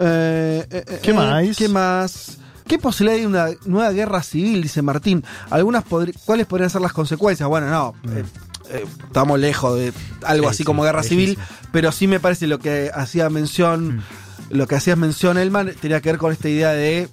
eh, 0.00 0.66
eh, 0.70 0.98
¿Qué 1.02 1.12
más? 1.12 1.56
¿Qué 1.56 1.68
más? 1.68 2.38
¿Qué 2.66 2.78
posibilidad 2.78 3.14
hay 3.16 3.20
de 3.22 3.26
una 3.26 3.46
nueva 3.64 3.90
guerra 3.92 4.22
civil? 4.22 4.62
Dice 4.62 4.82
Martín. 4.82 5.24
Algunas 5.50 5.84
podri- 5.84 6.14
¿Cuáles 6.24 6.46
podrían 6.46 6.70
ser 6.70 6.80
las 6.82 6.92
consecuencias? 6.92 7.48
Bueno, 7.48 7.68
no. 7.70 7.94
eh, 8.12 8.24
eh, 8.70 8.84
estamos 9.06 9.38
lejos 9.38 9.78
de 9.78 9.92
algo 10.26 10.44
Sí, 10.44 10.50
así 10.50 10.56
sí, 10.58 10.64
como 10.64 10.82
guerra 10.82 11.02
civil, 11.02 11.38
pero 11.72 11.90
sí 11.92 12.06
me 12.06 12.20
parece 12.20 12.46
lo 12.46 12.58
que 12.58 12.90
hacía 12.94 13.30
mención, 13.30 14.02
lo 14.50 14.66
que 14.66 14.74
hacías 14.74 14.98
mención 14.98 15.38
Elman, 15.38 15.72
tenía 15.80 16.00
que 16.02 16.10
ver 16.10 16.18
con 16.18 16.30
esta 16.32 16.50
idea 16.50 16.72
de 16.72 17.08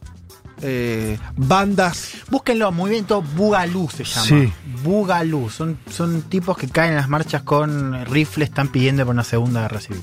eh, 0.62 1.18
bandas. 1.38 2.10
Búsquenlo, 2.30 2.72
movimiento 2.74 3.22
Bugalú 3.22 3.90
se 3.90 4.04
llama. 4.04 4.26
Sí. 4.26 4.54
Bugalú. 4.84 5.50
Son, 5.50 5.78
son 5.90 6.22
tipos 6.24 6.58
que 6.58 6.68
caen 6.68 6.92
en 6.92 6.98
las 6.98 7.08
marchas 7.10 7.44
con 7.44 8.06
rifles, 8.06 8.50
están 8.50 8.68
pidiendo 8.68 9.06
por 9.06 9.14
una 9.14 9.24
segunda 9.24 9.62
guerra 9.62 9.80
civil. 9.80 10.02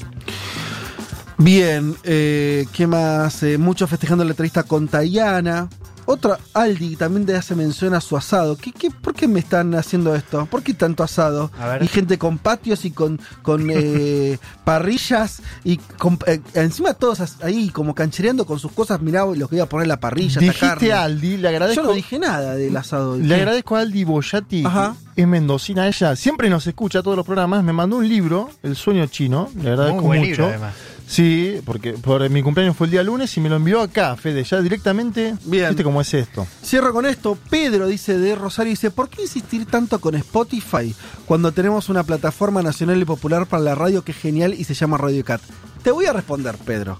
Bien, 1.43 1.97
eh, 2.05 2.67
¿qué 2.73 2.87
más? 2.87 3.43
Eh, 3.43 3.59
muchos 3.59 3.91
festejando 3.91 4.23
la 4.25 4.31
entrevista 4.31 4.63
con 4.63 4.87
Tayana. 4.87 5.69
Otra, 6.05 6.37
Aldi 6.53 6.97
también 6.97 7.25
te 7.27 7.35
hace 7.37 7.55
mención 7.55 7.95
a 7.95 8.01
su 8.01 8.17
asado. 8.17 8.57
¿Qué, 8.57 8.73
qué, 8.73 8.91
¿Por 8.91 9.15
qué 9.15 9.29
me 9.29 9.39
están 9.39 9.73
haciendo 9.77 10.15
esto? 10.17 10.47
¿Por 10.47 10.63
qué 10.63 10.75
tanto 10.75 11.03
asado? 11.05 11.51
A 11.61 11.69
ver. 11.69 11.83
Y 11.85 11.87
gente 11.89 12.19
con 12.19 12.39
patios 12.39 12.85
y 12.85 12.91
con, 12.91 13.21
con 13.43 13.69
eh, 13.73 14.39
parrillas 14.65 15.43
y 15.65 15.77
con- 15.79 16.19
eh, 16.27 16.41
encima 16.55 16.95
todos 16.95 17.21
ahí 17.43 17.69
como 17.71 17.95
canchereando 17.95 18.45
con 18.47 18.59
sus 18.59 18.73
cosas. 18.73 19.01
Mirá 19.01 19.25
lo 19.25 19.49
que 19.49 19.55
voy 19.57 19.61
a 19.61 19.67
poner 19.69 19.85
en 19.85 19.89
la 19.91 20.01
parrilla. 20.01 20.41
Dijiste 20.41 20.93
a 20.93 21.05
Aldi, 21.05 21.37
le 21.39 21.49
agradezco. 21.49 21.83
Yo 21.83 21.89
no 21.89 21.95
dije 21.95 22.19
nada 22.19 22.55
del 22.57 22.77
asado. 22.77 23.17
Le 23.17 23.29
¿Qué? 23.29 23.35
agradezco 23.35 23.77
a 23.77 23.81
Aldi 23.81 24.03
Boyati, 24.05 24.65
Ajá. 24.65 24.97
es 25.15 25.27
mendocina 25.29 25.87
ella, 25.87 26.15
siempre 26.17 26.51
nos 26.51 26.67
escucha 26.67 27.01
todos 27.03 27.17
los 27.17 27.25
programas, 27.27 27.63
me 27.63 27.73
mandó 27.73 27.97
un 27.99 28.09
libro, 28.09 28.51
El 28.65 28.75
sueño 28.77 29.07
chino, 29.07 29.49
le 29.63 29.71
agradezco 29.71 29.97
Muy 30.03 30.07
buen 30.07 30.21
mucho. 30.21 30.31
libro, 30.31 30.47
además. 30.49 30.75
Sí, 31.07 31.61
porque 31.65 31.93
por 31.93 32.29
mi 32.31 32.43
cumpleaños 32.43 32.77
fue 32.77 32.87
el 32.87 32.91
día 32.91 33.03
lunes 33.03 33.37
y 33.37 33.41
me 33.41 33.49
lo 33.49 33.57
envió 33.57 33.81
acá, 33.81 34.17
Fede, 34.17 34.45
ya 34.45 34.61
directamente. 34.61 35.37
Bien. 35.45 35.69
¿Viste 35.69 35.85
cómo 35.85 36.01
es 36.01 36.15
esto? 36.15 36.47
Cierro 36.65 36.93
con 36.93 37.07
esto. 37.07 37.37
Pedro 37.51 37.87
dice 37.87 38.19
de 38.19 38.35
Rosario, 38.35 38.71
dice, 38.71 38.91
¿por 38.91 39.09
qué 39.09 39.23
insistir 39.23 39.67
tanto 39.67 40.01
con 40.01 40.15
Spotify 40.15 40.95
cuando 41.27 41.53
tenemos 41.53 41.89
una 41.89 42.03
plataforma 42.03 42.63
nacional 42.63 43.01
y 43.01 43.05
popular 43.05 43.47
para 43.47 43.63
la 43.63 43.75
radio 43.75 44.03
que 44.03 44.13
es 44.13 44.19
genial 44.19 44.55
y 44.55 44.65
se 44.65 44.75
llama 44.75 44.97
Radio 44.97 45.25
Cat? 45.25 45.43
Te 45.83 45.91
voy 45.91 46.07
a 46.07 46.13
responder, 46.13 46.57
Pedro. 46.57 46.99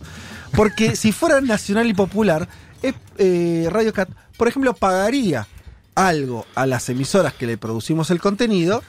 Porque 0.55 0.97
si 0.97 1.13
fuera 1.13 1.41
nacional 1.41 1.89
y 1.89 1.95
popular, 1.95 2.49
es, 2.83 2.95
eh, 3.19 3.69
Radio 3.71 3.93
Cat, 3.93 4.11
por 4.37 4.49
ejemplo, 4.49 4.75
pagaría 4.75 5.47
algo 5.95 6.47
a 6.55 6.67
las 6.67 6.89
emisoras 6.89 7.35
que 7.35 7.47
le 7.47 7.59
producimos 7.59 8.11
el 8.11 8.21
contenido 8.21 8.83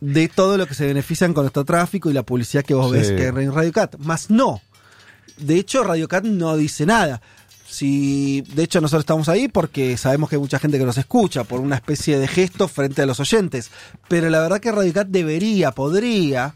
de 0.00 0.28
todo 0.28 0.56
lo 0.56 0.66
que 0.66 0.74
se 0.74 0.86
benefician 0.86 1.32
con 1.34 1.44
nuestro 1.44 1.64
tráfico 1.64 2.10
y 2.10 2.12
la 2.12 2.22
publicidad 2.22 2.64
que 2.64 2.74
vos 2.74 2.90
Sí. 2.90 2.98
ves 2.98 3.08
que 3.12 3.22
hay 3.38 3.44
en 3.44 3.54
Radio 3.54 3.72
Cat. 3.72 3.96
Más 3.98 4.30
no. 4.30 4.60
De 5.38 5.56
hecho, 5.58 5.82
Radio 5.84 6.08
Cat 6.08 6.24
no 6.24 6.56
dice 6.56 6.86
nada. 6.86 7.20
si 7.68 8.42
de 8.54 8.62
hecho 8.62 8.80
nosotros 8.80 9.02
estamos 9.02 9.28
ahí 9.28 9.48
porque 9.48 9.96
sabemos 9.96 10.30
que 10.30 10.36
hay 10.36 10.40
mucha 10.40 10.58
gente 10.60 10.78
que 10.78 10.84
nos 10.84 10.98
escucha 10.98 11.42
por 11.42 11.60
una 11.60 11.74
especie 11.74 12.16
de 12.18 12.28
gesto 12.28 12.68
frente 12.68 13.02
a 13.02 13.06
los 13.06 13.18
oyentes. 13.18 13.70
Pero 14.08 14.30
la 14.30 14.40
verdad 14.40 14.60
que 14.60 14.70
Radio 14.70 14.92
Cat 14.92 15.08
debería, 15.08 15.72
podría, 15.72 16.54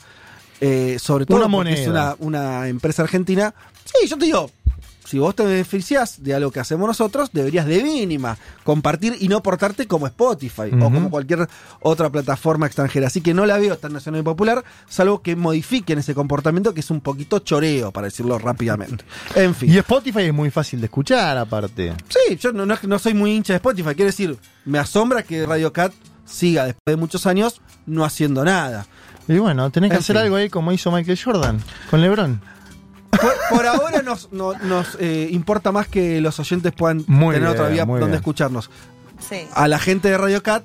eh, 0.60 0.98
sobre 1.00 1.26
todo 1.26 1.44
Una 1.44 1.70
es 1.70 1.89
una, 1.89 2.14
una 2.20 2.68
empresa 2.68 3.02
argentina. 3.02 3.52
Sí, 3.84 4.06
yo 4.06 4.16
te 4.16 4.26
digo, 4.26 4.50
si 5.10 5.18
vos 5.18 5.34
te 5.34 5.44
beneficiás 5.44 6.22
de 6.22 6.34
algo 6.34 6.50
que 6.50 6.60
hacemos 6.60 6.86
nosotros, 6.86 7.30
deberías 7.32 7.66
de 7.66 7.82
mínima 7.82 8.39
compartir 8.64 9.16
y 9.20 9.28
no 9.28 9.42
portarte 9.42 9.86
como 9.86 10.06
Spotify 10.06 10.70
o 10.80 10.90
como 10.90 11.10
cualquier 11.10 11.48
otra 11.80 12.08
plataforma 12.10 12.66
extranjera. 12.66 13.08
Así 13.08 13.20
que 13.20 13.34
no 13.34 13.44
la 13.47 13.58
veo 13.58 13.76
tan 13.76 13.92
nacional 13.92 14.20
y 14.20 14.24
popular, 14.24 14.64
salvo 14.89 15.20
que 15.22 15.34
modifiquen 15.36 15.98
ese 15.98 16.14
comportamiento 16.14 16.72
que 16.72 16.80
es 16.80 16.90
un 16.90 17.00
poquito 17.00 17.40
choreo, 17.40 17.90
para 17.90 18.06
decirlo 18.06 18.39
rápidamente. 18.39 19.05
En 19.34 19.55
fin. 19.55 19.70
Y 19.72 19.78
Spotify 19.78 20.22
es 20.22 20.34
muy 20.34 20.50
fácil 20.50 20.80
de 20.80 20.86
escuchar, 20.86 21.36
aparte. 21.36 21.92
Sí, 22.08 22.36
yo 22.36 22.52
no, 22.52 22.64
no, 22.64 22.76
no 22.82 22.98
soy 22.98 23.14
muy 23.14 23.32
hincha 23.32 23.52
de 23.52 23.56
Spotify. 23.56 23.94
Quiero 23.94 24.06
decir, 24.06 24.39
me 24.64 24.78
asombra 24.78 25.22
que 25.24 25.44
Radio 25.44 25.72
Cat 25.72 25.92
siga 26.24 26.66
después 26.66 26.82
de 26.86 26.97
muchos 26.97 27.26
años 27.26 27.60
no 27.86 28.05
haciendo 28.05 28.44
nada. 28.44 28.86
Y 29.26 29.39
bueno, 29.39 29.70
tenés 29.70 29.90
que 29.90 29.97
En 29.97 30.00
hacer 30.00 30.16
fin. 30.16 30.24
algo 30.24 30.36
ahí 30.36 30.48
como 30.48 30.70
hizo 30.72 30.90
Michael 30.92 31.18
Jordan 31.22 31.60
con 31.90 32.00
LeBron. 32.00 32.40
Por, 33.10 33.32
por 33.50 33.66
ahora 33.66 34.02
nos, 34.02 34.30
no- 34.32 34.55
nos 34.55 34.97
eh, 35.00 35.28
importa 35.30 35.72
más 35.72 35.89
que 35.89 36.20
los 36.20 36.39
oyentes 36.40 36.72
puedan 36.72 37.05
Muy 37.06 37.34
tener 37.34 37.48
otra 37.50 37.64
bien, 37.64 37.74
vía 37.74 37.84
muy 37.86 38.00
donde 38.00 38.12
bien. 38.12 38.20
escucharnos. 38.20 38.70
Sí. 39.28 39.47
A 39.52 39.68
la 39.68 39.78
gente 39.78 40.08
de 40.08 40.16
Radio 40.18 40.42
Cat, 40.42 40.64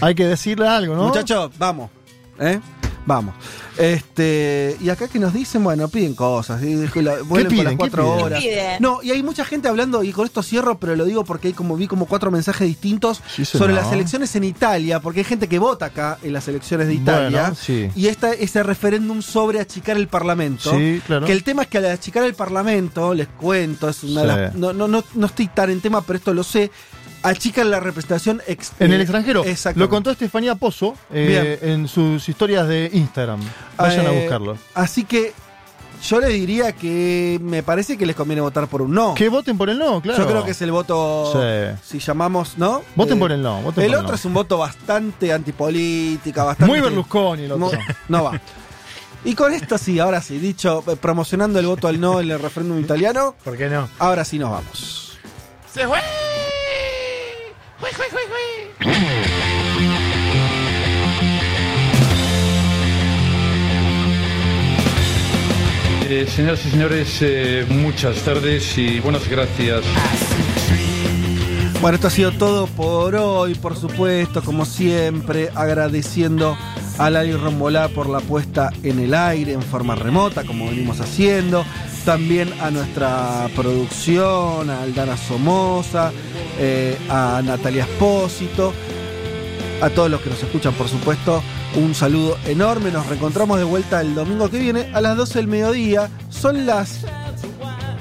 Hay 0.00 0.14
que 0.14 0.26
decirle 0.26 0.66
algo, 0.68 0.94
¿no? 0.96 1.04
muchachos, 1.04 1.50
vamos. 1.58 1.90
¿eh? 2.38 2.60
Vamos. 3.06 3.34
Este, 3.76 4.76
y 4.80 4.88
acá 4.88 5.08
que 5.08 5.18
nos 5.18 5.32
dicen, 5.34 5.62
bueno, 5.62 5.88
piden 5.88 6.14
cosas. 6.14 6.62
La- 6.62 7.22
vuelven 7.22 7.48
piden? 7.48 7.64
las 7.64 7.72
¿Qué 7.72 7.76
cuatro 7.76 8.04
piden? 8.14 8.24
horas. 8.24 8.42
¿Qué 8.42 8.48
piden? 8.48 8.76
No, 8.82 9.02
y 9.02 9.10
hay 9.10 9.22
mucha 9.22 9.44
gente 9.44 9.68
hablando, 9.68 10.02
y 10.02 10.12
con 10.12 10.24
esto 10.24 10.42
cierro, 10.42 10.78
pero 10.78 10.96
lo 10.96 11.04
digo 11.04 11.24
porque 11.24 11.48
hay 11.48 11.54
como 11.54 11.76
vi 11.76 11.86
como 11.86 12.06
cuatro 12.06 12.30
mensajes 12.30 12.66
distintos 12.66 13.20
Sí, 13.34 13.44
sobre 13.44 13.74
no. 13.74 13.80
las 13.80 13.92
elecciones 13.92 14.34
en 14.36 14.44
Italia, 14.44 15.00
porque 15.00 15.20
hay 15.20 15.24
gente 15.24 15.48
que 15.48 15.58
vota 15.58 15.86
acá 15.86 16.18
en 16.22 16.32
las 16.32 16.48
elecciones 16.48 16.86
de 16.86 16.94
Italia. 16.94 17.40
Bueno, 17.42 17.56
sí. 17.60 17.90
Y 17.94 18.06
esta, 18.06 18.32
ese 18.32 18.62
referéndum 18.62 19.20
sobre 19.22 19.60
achicar 19.60 19.96
el 19.96 20.08
Parlamento. 20.08 20.70
Sí, 20.72 21.02
claro. 21.06 21.26
Que 21.26 21.32
el 21.32 21.44
tema 21.44 21.62
es 21.62 21.68
que 21.68 21.78
al 21.78 21.86
achicar 21.86 22.24
el 22.24 22.34
Parlamento, 22.34 23.12
les 23.14 23.28
cuento, 23.28 23.88
es 23.88 24.02
una 24.02 24.22
de 24.22 24.28
Sí. 24.28 24.34
las- 24.40 24.54
no, 24.54 24.72
no, 24.72 24.88
no, 24.88 25.04
no 25.14 25.26
estoy 25.26 25.48
tan 25.48 25.70
en 25.70 25.80
tema, 25.80 26.00
pero 26.02 26.16
esto 26.18 26.32
lo 26.32 26.42
sé. 26.42 26.70
Achican 27.24 27.70
la 27.70 27.80
representación 27.80 28.42
En 28.46 28.92
el 28.92 29.00
eh, 29.00 29.02
extranjero. 29.02 29.44
Exacto. 29.44 29.80
Lo 29.80 29.88
contó 29.88 30.10
Estefanía 30.10 30.54
Pozo 30.54 30.94
eh, 31.12 31.58
en 31.62 31.88
sus 31.88 32.28
historias 32.28 32.68
de 32.68 32.90
Instagram. 32.92 33.40
Vayan 33.78 34.06
a 34.06 34.12
Eh, 34.12 34.20
buscarlo. 34.20 34.56
Así 34.74 35.04
que 35.04 35.32
yo 36.06 36.20
le 36.20 36.28
diría 36.28 36.72
que 36.72 37.38
me 37.42 37.62
parece 37.62 37.96
que 37.96 38.04
les 38.04 38.14
conviene 38.14 38.42
votar 38.42 38.68
por 38.68 38.82
un 38.82 38.92
no. 38.92 39.14
Que 39.14 39.30
voten 39.30 39.56
por 39.56 39.70
el 39.70 39.78
no, 39.78 40.02
claro. 40.02 40.18
Yo 40.18 40.28
creo 40.28 40.44
que 40.44 40.50
es 40.50 40.60
el 40.60 40.70
voto, 40.70 41.32
Sí. 41.82 41.98
si 41.98 41.98
llamamos, 42.04 42.58
¿no? 42.58 42.82
Voten 42.94 43.16
Eh, 43.16 43.20
por 43.20 43.32
el 43.32 43.40
no. 43.42 43.62
Voten 43.62 43.84
el 43.84 43.90
por 43.92 43.98
otro 44.00 44.08
no. 44.10 44.14
es 44.16 44.24
un 44.26 44.34
voto 44.34 44.58
bastante 44.58 45.32
antipolítica, 45.32 46.44
bastante... 46.44 46.70
Muy 46.70 46.80
Berlusconi 46.82 47.44
el 47.44 47.52
otro. 47.52 47.70
No, 47.72 47.78
no 48.08 48.24
va. 48.24 48.38
Y 49.24 49.34
con 49.34 49.54
esto 49.54 49.78
sí, 49.78 49.98
ahora 49.98 50.20
sí, 50.20 50.38
dicho, 50.38 50.82
promocionando 51.00 51.58
el 51.58 51.66
voto 51.66 51.88
al 51.88 51.98
no 51.98 52.20
en 52.20 52.30
el 52.30 52.38
referéndum 52.38 52.78
italiano, 52.80 53.34
¿Por 53.42 53.56
qué 53.56 53.70
no? 53.70 53.88
ahora 53.98 54.26
sí 54.26 54.38
nos 54.38 54.50
vamos. 54.50 55.16
Se 55.72 55.88
fue. 55.88 56.00
Eh, 66.06 66.26
señoras 66.28 66.64
y 66.66 66.70
señores, 66.70 67.18
eh, 67.22 67.66
muchas 67.68 68.16
tardes 68.22 68.76
y 68.78 69.00
buenas 69.00 69.26
gracias. 69.28 69.82
Bueno, 71.80 71.96
esto 71.96 72.06
ha 72.06 72.10
sido 72.10 72.32
todo 72.32 72.66
por 72.66 73.14
hoy, 73.14 73.54
por 73.54 73.76
supuesto, 73.76 74.42
como 74.42 74.64
siempre, 74.64 75.50
agradeciendo 75.54 76.56
a 76.98 77.10
Lali 77.10 77.32
Rombolá 77.32 77.88
por 77.88 78.08
la 78.08 78.20
puesta 78.20 78.70
en 78.82 79.00
el 79.00 79.14
aire 79.14 79.52
en 79.52 79.62
forma 79.62 79.94
remota, 79.94 80.44
como 80.44 80.66
venimos 80.66 81.00
haciendo. 81.00 81.64
También 82.04 82.52
a 82.60 82.70
nuestra 82.70 83.48
producción, 83.56 84.68
a 84.68 84.82
Aldana 84.82 85.16
Somoza, 85.16 86.12
eh, 86.58 86.98
a 87.08 87.40
Natalia 87.44 87.84
Espósito, 87.84 88.72
a 89.80 89.90
todos 89.90 90.10
los 90.10 90.20
que 90.20 90.30
nos 90.30 90.42
escuchan, 90.42 90.74
por 90.74 90.88
supuesto. 90.88 91.42
Un 91.76 91.94
saludo 91.94 92.36
enorme. 92.44 92.90
Nos 92.92 93.06
reencontramos 93.06 93.58
de 93.58 93.64
vuelta 93.64 94.00
el 94.00 94.14
domingo 94.14 94.48
que 94.48 94.58
viene 94.58 94.90
a 94.92 95.00
las 95.00 95.16
12 95.16 95.38
del 95.38 95.48
mediodía. 95.48 96.10
Son 96.28 96.66
las 96.66 97.04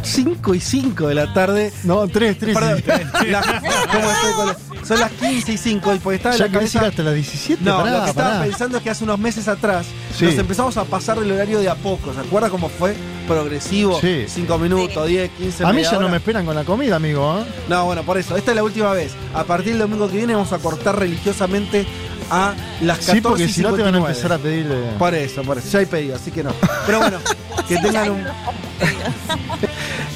5 0.03 0.53
y 0.56 0.59
5 0.59 1.07
de 1.07 1.15
la 1.15 1.33
tarde. 1.33 1.72
No, 1.83 2.07
3, 2.07 2.38
3. 2.38 2.53
Perdón, 2.57 2.83
¿cómo 3.91 4.11
estoy 4.11 4.33
con 4.35 4.48
la- 4.48 4.57
son 4.85 4.99
las 4.99 5.11
15 5.14 5.53
y 5.53 5.57
5 5.57 5.95
y 5.95 5.99
porque 5.99 6.17
estaba 6.17 6.35
en 6.35 6.40
Ya 6.40 6.45
la 6.48 6.51
querés 6.51 6.75
ir 6.75 6.82
cabeza. 6.82 6.90
hasta 6.91 7.03
las 7.03 7.14
17. 7.15 7.64
No, 7.64 7.77
pará, 7.77 7.98
lo 7.99 8.03
que 8.03 8.09
estaba 8.09 8.30
pará. 8.32 8.43
pensando 8.43 8.77
es 8.77 8.83
que 8.83 8.90
hace 8.90 9.03
unos 9.06 9.17
meses 9.17 9.48
atrás 9.48 9.85
Sí. 10.17 10.25
nos 10.25 10.33
empezamos 10.35 10.75
a 10.77 10.83
pasar 10.83 11.19
del 11.19 11.32
horario 11.32 11.59
de 11.61 11.69
a 11.69 11.75
poco. 11.75 12.14
¿Se 12.14 12.19
acuerda 12.19 12.49
cómo 12.49 12.67
fue? 12.67 12.93
Progresivo, 13.27 14.01
Sí. 14.01 14.25
5 14.27 14.57
minutos, 14.57 15.07
10, 15.07 15.32
15 15.38 15.64
A 15.64 15.67
mí 15.67 15.75
media 15.75 15.85
ya 15.91 15.93
no 15.93 15.99
hora. 15.99 16.09
me 16.09 16.17
esperan 16.17 16.45
con 16.45 16.56
la 16.56 16.65
comida, 16.65 16.98
amigo. 16.98 17.40
¿eh? 17.40 17.45
No, 17.69 17.85
bueno, 17.85 18.03
por 18.03 18.17
eso. 18.17 18.35
Esta 18.35 18.51
es 18.51 18.56
la 18.56 18.64
última 18.64 18.91
vez. 18.91 19.14
A 19.33 19.45
partir 19.45 19.72
del 19.72 19.80
domingo 19.83 20.09
que 20.09 20.17
viene 20.17 20.33
vamos 20.35 20.51
a 20.51 20.57
cortar 20.59 20.99
religiosamente 20.99 21.85
a 22.30 22.53
las 22.82 22.98
14 22.98 23.14
Sí, 23.14 23.22
porque 23.22 23.43
y 23.45 23.49
si 23.49 23.61
no 23.61 23.73
te 23.73 23.83
van 23.83 23.95
a 23.95 23.99
59. 23.99 24.09
empezar 24.09 24.33
a 24.33 24.38
pedir. 24.38 24.67
eh, 24.69 24.95
Por 24.99 25.14
eso, 25.15 25.41
por 25.43 25.57
eso. 25.57 25.69
Ya 25.69 25.80
hay 25.80 25.85
pedido, 25.85 26.15
así 26.17 26.32
que 26.32 26.43
no. 26.43 26.51
Pero 26.85 26.99
bueno, 26.99 27.19
que 27.69 27.77
tengan 27.77 28.09
un. 28.11 28.25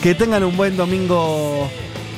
Que 0.02 0.16
tengan 0.16 0.44
un 0.44 0.56
buen 0.56 0.78
domingo 0.78 1.70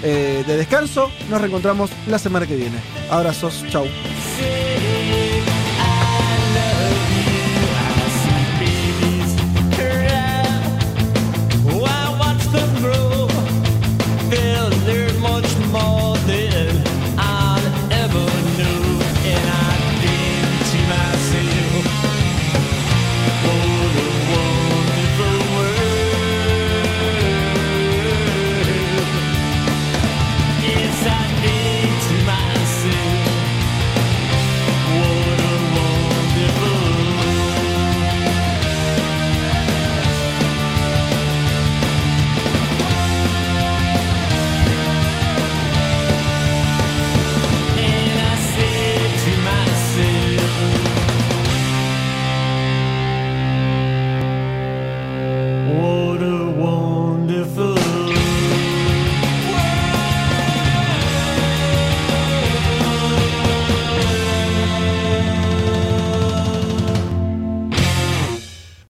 eh, 0.03 0.43
de 0.45 0.57
descanso. 0.57 1.11
Nos 1.29 1.41
reencontramos 1.41 1.91
la 2.07 2.19
semana 2.19 2.45
que 2.47 2.55
viene. 2.55 2.77
Abrazos, 3.09 3.65
chau. 3.69 3.85